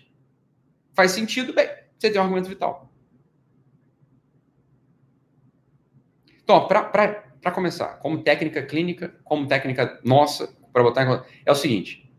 faz 0.94 1.10
sentido, 1.10 1.52
bem, 1.52 1.68
você 1.98 2.08
tem 2.08 2.20
um 2.20 2.24
argumento 2.24 2.48
vital. 2.48 2.88
Então, 6.44 6.68
para 6.68 7.25
começar, 7.50 7.98
como 7.98 8.18
técnica 8.18 8.62
clínica, 8.62 9.14
como 9.24 9.46
técnica 9.46 10.00
nossa, 10.04 10.54
para 10.72 10.82
botar 10.82 11.04
em 11.04 11.20
é 11.44 11.52
o 11.52 11.54
seguinte: 11.54 12.10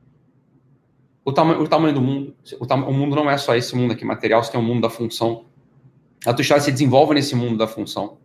o, 1.24 1.32
tamanho, 1.32 1.62
o 1.62 1.68
tamanho 1.68 1.94
do 1.94 2.02
mundo, 2.02 2.36
o, 2.60 2.66
o 2.66 2.94
mundo 2.94 3.16
não 3.16 3.30
é 3.30 3.38
só 3.38 3.56
esse 3.56 3.76
mundo 3.76 3.94
aqui 3.94 4.06
material, 4.06 4.44
você 4.44 4.52
tem 4.52 4.60
o 4.60 4.64
um 4.64 4.68
mundo 4.68 4.82
da 4.82 4.90
função 4.90 5.46
a 6.26 6.34
tua 6.34 6.42
história 6.42 6.64
se 6.64 6.72
desenvolve 6.72 7.14
nesse 7.14 7.36
mundo 7.36 7.58
da 7.58 7.68
função. 7.68 8.18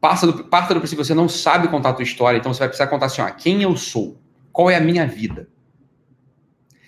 Passa 0.00 0.26
do, 0.26 0.44
parta 0.44 0.74
do 0.74 0.80
princípio, 0.80 1.04
você 1.04 1.14
não 1.14 1.28
sabe 1.28 1.68
contar 1.68 1.90
a 1.90 1.92
tua 1.92 2.04
história, 2.04 2.38
então 2.38 2.52
você 2.52 2.60
vai 2.60 2.68
precisar 2.68 2.86
contar 2.86 3.06
assim, 3.06 3.20
ó, 3.20 3.30
quem 3.30 3.62
eu 3.62 3.76
sou, 3.76 4.20
qual 4.52 4.70
é 4.70 4.76
a 4.76 4.80
minha 4.80 5.06
vida. 5.06 5.48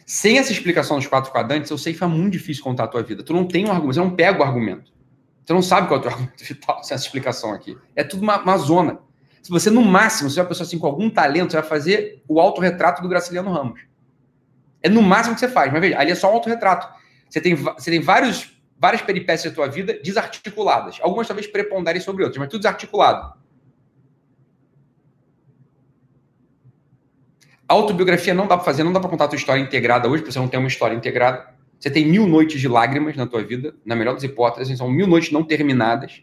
Sem 0.06 0.38
essa 0.38 0.52
explicação 0.52 0.96
dos 0.96 1.06
quatro 1.06 1.30
quadrantes, 1.32 1.70
eu 1.70 1.78
sei 1.78 1.94
que 1.94 2.02
é 2.02 2.06
muito 2.06 2.32
difícil 2.32 2.64
contar 2.64 2.84
a 2.84 2.88
tua 2.88 3.02
vida. 3.02 3.22
Tu 3.22 3.32
não 3.32 3.46
tem 3.46 3.66
um 3.66 3.70
argumento, 3.70 3.94
você 3.94 4.00
não 4.00 4.10
pega 4.10 4.40
o 4.40 4.42
argumento. 4.42 4.92
Você 5.44 5.52
não 5.52 5.62
sabe 5.62 5.88
qual 5.88 5.98
é 5.98 6.00
o 6.00 6.02
teu 6.02 6.10
argumento 6.12 6.44
vital 6.44 6.82
sem 6.82 6.94
essa 6.94 7.04
explicação 7.04 7.52
aqui. 7.52 7.76
É 7.96 8.04
tudo 8.04 8.22
uma, 8.22 8.40
uma 8.40 8.58
zona. 8.58 8.98
Se 9.42 9.50
você, 9.50 9.70
no 9.70 9.82
máximo, 9.82 10.28
se 10.28 10.38
é 10.38 10.42
uma 10.42 10.48
pessoa 10.48 10.66
assim 10.66 10.78
com 10.78 10.86
algum 10.86 11.08
talento, 11.08 11.52
você 11.52 11.60
vai 11.60 11.68
fazer 11.68 12.22
o 12.28 12.40
autorretrato 12.40 13.02
do 13.02 13.08
Graciliano 13.08 13.50
Ramos. 13.50 13.80
É 14.82 14.88
no 14.88 15.02
máximo 15.02 15.34
que 15.34 15.40
você 15.40 15.48
faz. 15.48 15.72
Mas 15.72 15.80
veja, 15.80 15.98
ali 15.98 16.10
é 16.10 16.14
só 16.14 16.30
um 16.30 16.34
autorretrato. 16.34 16.88
Você 17.28 17.40
tem, 17.40 17.54
você 17.54 17.90
tem 17.90 18.00
vários, 18.00 18.60
várias 18.78 19.02
peripécias 19.02 19.52
da 19.52 19.54
tua 19.54 19.68
vida 19.68 19.98
desarticuladas. 20.02 20.98
Algumas 21.00 21.26
talvez 21.26 21.46
preponderem 21.46 22.00
sobre 22.00 22.24
outras, 22.24 22.38
mas 22.38 22.48
tudo 22.48 22.60
desarticulado. 22.60 23.38
Autobiografia 27.68 28.34
não 28.34 28.48
dá 28.48 28.56
para 28.56 28.64
fazer, 28.64 28.82
não 28.82 28.92
dá 28.92 28.98
para 28.98 29.08
contar 29.08 29.26
a 29.26 29.28
tua 29.28 29.36
história 29.36 29.60
integrada 29.60 30.08
hoje, 30.08 30.22
porque 30.22 30.32
você 30.32 30.40
não 30.40 30.48
tem 30.48 30.58
uma 30.58 30.68
história 30.68 30.94
integrada. 30.94 31.54
Você 31.80 31.90
tem 31.90 32.06
mil 32.06 32.26
noites 32.26 32.60
de 32.60 32.68
lágrimas 32.68 33.16
na 33.16 33.26
tua 33.26 33.42
vida, 33.42 33.74
na 33.84 33.96
melhor 33.96 34.12
das 34.14 34.22
hipóteses, 34.22 34.76
são 34.78 34.88
mil 34.88 35.06
noites 35.06 35.32
não 35.32 35.42
terminadas. 35.42 36.22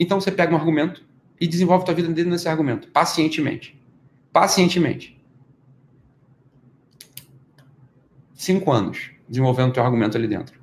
Então 0.00 0.20
você 0.20 0.32
pega 0.32 0.52
um 0.52 0.56
argumento 0.56 1.04
e 1.38 1.46
desenvolve 1.46 1.84
tua 1.84 1.94
vida 1.94 2.08
dentro 2.08 2.30
desse 2.30 2.48
argumento, 2.48 2.88
pacientemente. 2.88 3.78
Pacientemente. 4.32 5.16
cinco 8.46 8.70
anos 8.70 9.10
desenvolvendo 9.28 9.72
teu 9.72 9.82
argumento 9.82 10.16
ali 10.16 10.28
dentro. 10.28 10.60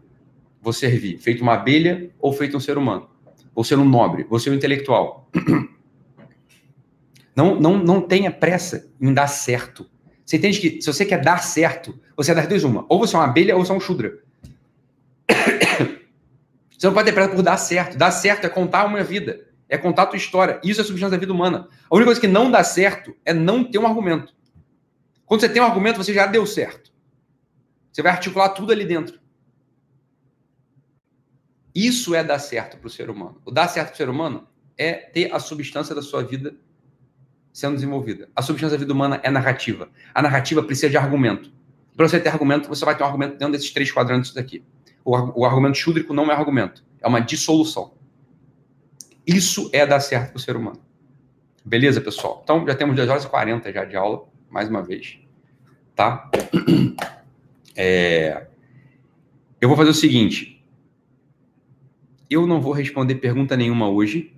Vou 0.61 0.71
servir, 0.71 1.17
feito 1.17 1.41
uma 1.41 1.53
abelha 1.53 2.09
ou 2.17 2.31
feito 2.31 2.55
um 2.55 2.59
ser 2.59 2.77
humano. 2.77 3.09
Vou 3.53 3.63
ser 3.63 3.77
um 3.77 3.83
nobre, 3.83 4.23
vou 4.23 4.39
ser 4.39 4.51
um 4.51 4.53
intelectual. 4.53 5.29
Não, 7.35 7.59
não, 7.59 7.79
não 7.79 7.99
tenha 7.99 8.29
pressa 8.29 8.93
em 9.01 9.11
dar 9.11 9.25
certo. 9.25 9.89
Você 10.25 10.37
entende 10.37 10.59
que 10.59 10.81
se 10.81 10.87
você 10.87 11.05
quer 11.05 11.21
dar 11.21 11.39
certo, 11.43 11.99
você 12.15 12.31
é 12.31 12.35
das 12.35 12.47
duas 12.47 12.63
uma. 12.63 12.85
Ou 12.87 12.99
você 12.99 13.15
é 13.15 13.19
uma 13.19 13.25
abelha 13.25 13.55
ou 13.55 13.65
você 13.65 13.71
é 13.71 13.75
um 13.75 13.79
chudra. 13.79 14.19
Você 16.77 16.87
não 16.87 16.93
pode 16.93 17.05
ter 17.05 17.13
pressa 17.13 17.33
por 17.33 17.41
dar 17.41 17.55
certo. 17.55 17.97
Dar 17.97 18.11
certo 18.11 18.43
é 18.43 18.49
contar 18.49 18.85
uma 18.85 19.01
vida. 19.01 19.47
É 19.69 19.77
contar 19.77 20.03
a 20.03 20.05
tua 20.05 20.17
história. 20.17 20.59
Isso 20.61 20.81
é 20.81 20.83
substância 20.83 21.11
da 21.11 21.17
vida 21.17 21.31
humana. 21.31 21.69
A 21.89 21.95
única 21.95 22.07
coisa 22.07 22.19
que 22.19 22.27
não 22.27 22.51
dá 22.51 22.61
certo 22.61 23.15
é 23.23 23.33
não 23.33 23.63
ter 23.63 23.77
um 23.77 23.87
argumento. 23.87 24.33
Quando 25.25 25.39
você 25.39 25.47
tem 25.47 25.61
um 25.61 25.65
argumento, 25.65 25.95
você 25.95 26.13
já 26.13 26.25
deu 26.25 26.45
certo. 26.45 26.91
Você 27.89 28.01
vai 28.01 28.11
articular 28.11 28.49
tudo 28.49 28.73
ali 28.73 28.83
dentro. 28.83 29.17
Isso 31.73 32.13
é 32.13 32.21
dar 32.21 32.39
certo 32.39 32.77
para 32.77 32.87
o 32.87 32.89
ser 32.89 33.09
humano. 33.09 33.41
O 33.45 33.51
dar 33.51 33.69
certo 33.69 33.87
para 33.87 33.93
o 33.93 33.97
ser 33.97 34.09
humano 34.09 34.47
é 34.77 34.93
ter 34.93 35.33
a 35.33 35.39
substância 35.39 35.95
da 35.95 36.01
sua 36.01 36.21
vida 36.23 36.53
sendo 37.53 37.75
desenvolvida. 37.75 38.27
A 38.35 38.41
substância 38.41 38.75
da 38.75 38.81
vida 38.81 38.91
humana 38.91 39.21
é 39.23 39.29
narrativa. 39.29 39.87
A 40.13 40.21
narrativa 40.23 40.63
precisa 40.63 40.89
de 40.89 40.97
argumento. 40.97 41.51
Para 41.95 42.07
você 42.07 42.19
ter 42.19 42.29
argumento, 42.29 42.67
você 42.67 42.83
vai 42.83 42.97
ter 42.97 43.03
um 43.03 43.05
argumento 43.05 43.37
dentro 43.37 43.51
desses 43.51 43.71
três 43.71 43.91
quadrantes 43.91 44.33
daqui. 44.33 44.63
O, 45.05 45.41
o 45.41 45.45
argumento 45.45 45.77
chúdrico 45.77 46.13
não 46.13 46.31
é 46.31 46.33
argumento, 46.33 46.83
é 46.99 47.07
uma 47.07 47.19
dissolução. 47.19 47.93
Isso 49.25 49.69
é 49.71 49.85
dar 49.85 49.99
certo 49.99 50.31
para 50.31 50.37
o 50.37 50.39
ser 50.39 50.55
humano. 50.55 50.81
Beleza, 51.63 52.01
pessoal? 52.01 52.41
Então, 52.43 52.65
já 52.67 52.75
temos 52.75 52.95
2 52.95 53.07
horas 53.07 53.23
e 53.23 53.27
40 53.27 53.71
já 53.71 53.85
de 53.85 53.95
aula, 53.95 54.25
mais 54.49 54.67
uma 54.67 54.81
vez. 54.81 55.19
Tá? 55.95 56.29
É... 57.75 58.45
Eu 59.59 59.67
vou 59.67 59.75
fazer 59.75 59.89
o 59.89 59.95
seguinte. 59.95 60.63
Eu 62.29 62.45
não 62.45 62.61
vou 62.61 62.71
responder 62.71 63.15
pergunta 63.15 63.57
nenhuma 63.57 63.89
hoje. 63.89 64.31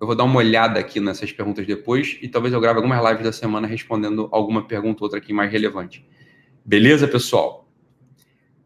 Eu 0.00 0.06
vou 0.06 0.16
dar 0.16 0.24
uma 0.24 0.38
olhada 0.38 0.80
aqui 0.80 0.98
nessas 0.98 1.30
perguntas 1.30 1.66
depois 1.66 2.18
e 2.22 2.28
talvez 2.28 2.54
eu 2.54 2.60
grave 2.60 2.78
algumas 2.78 3.04
lives 3.04 3.22
da 3.22 3.32
semana 3.32 3.66
respondendo 3.66 4.30
alguma 4.32 4.66
pergunta 4.66 5.02
ou 5.02 5.04
outra 5.04 5.18
aqui 5.18 5.30
mais 5.30 5.52
relevante. 5.52 6.08
Beleza, 6.64 7.06
pessoal? 7.06 7.68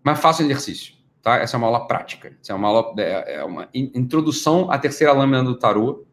Mas 0.02 0.20
faça 0.20 0.42
um 0.42 0.46
exercício, 0.46 0.94
tá? 1.20 1.38
Essa 1.38 1.56
é 1.56 1.58
uma 1.58 1.66
aula 1.66 1.88
prática. 1.88 2.36
Essa 2.40 2.52
é 2.52 2.54
uma 2.54 2.68
aula, 2.68 2.94
é, 2.98 3.34
é 3.34 3.44
uma 3.44 3.68
introdução 3.74 4.70
à 4.70 4.78
terceira 4.78 5.12
lâmina 5.12 5.42
do 5.42 5.56
tarô. 5.58 6.04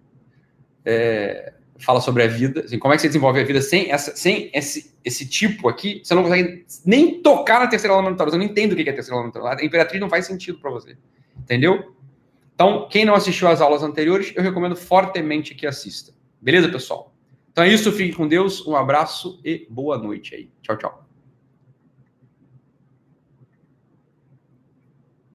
É, 0.84 1.54
fala 1.78 2.02
sobre 2.02 2.24
a 2.24 2.28
vida, 2.28 2.62
assim, 2.62 2.80
como 2.80 2.92
é 2.92 2.98
que 2.98 3.02
você 3.02 3.08
desenvolve 3.08 3.40
a 3.40 3.44
vida 3.44 3.62
sem, 3.62 3.92
essa, 3.92 4.16
sem 4.16 4.50
esse, 4.54 4.96
esse 5.06 5.28
tipo 5.28 5.68
aqui, 5.68 6.02
você 6.04 6.16
não 6.16 6.24
consegue 6.24 6.66
nem 6.86 7.22
tocar 7.22 7.60
na 7.60 7.68
terceira 7.68 7.96
lâmina 7.96 8.14
do 8.14 8.18
tarô, 8.18 8.32
você 8.32 8.38
não 8.38 8.46
entende 8.46 8.74
o 8.74 8.76
que 8.76 8.90
é 8.90 8.92
a 8.92 8.96
terceira 8.96 9.18
lâmina 9.18 9.32
do 9.32 9.34
tarô. 9.34 9.48
A 9.48 9.64
Imperatriz 9.64 10.02
não 10.02 10.10
faz 10.10 10.26
sentido 10.26 10.60
para 10.60 10.72
você, 10.72 10.98
entendeu? 11.38 11.96
Então, 12.62 12.88
quem 12.88 13.06
não 13.06 13.16
assistiu 13.16 13.48
às 13.48 13.60
aulas 13.60 13.82
anteriores, 13.82 14.32
eu 14.36 14.44
recomendo 14.44 14.76
fortemente 14.76 15.56
que 15.56 15.66
assista. 15.66 16.14
Beleza, 16.40 16.70
pessoal? 16.70 17.12
Então 17.52 17.64
é 17.64 17.70
isso, 17.70 17.92
fique 17.92 18.16
com 18.16 18.28
Deus, 18.28 18.64
um 18.68 18.76
abraço 18.76 19.42
e 19.44 19.66
boa 19.68 19.98
noite 19.98 20.36
aí. 20.36 20.52
Tchau, 20.62 20.78
tchau. 20.78 21.11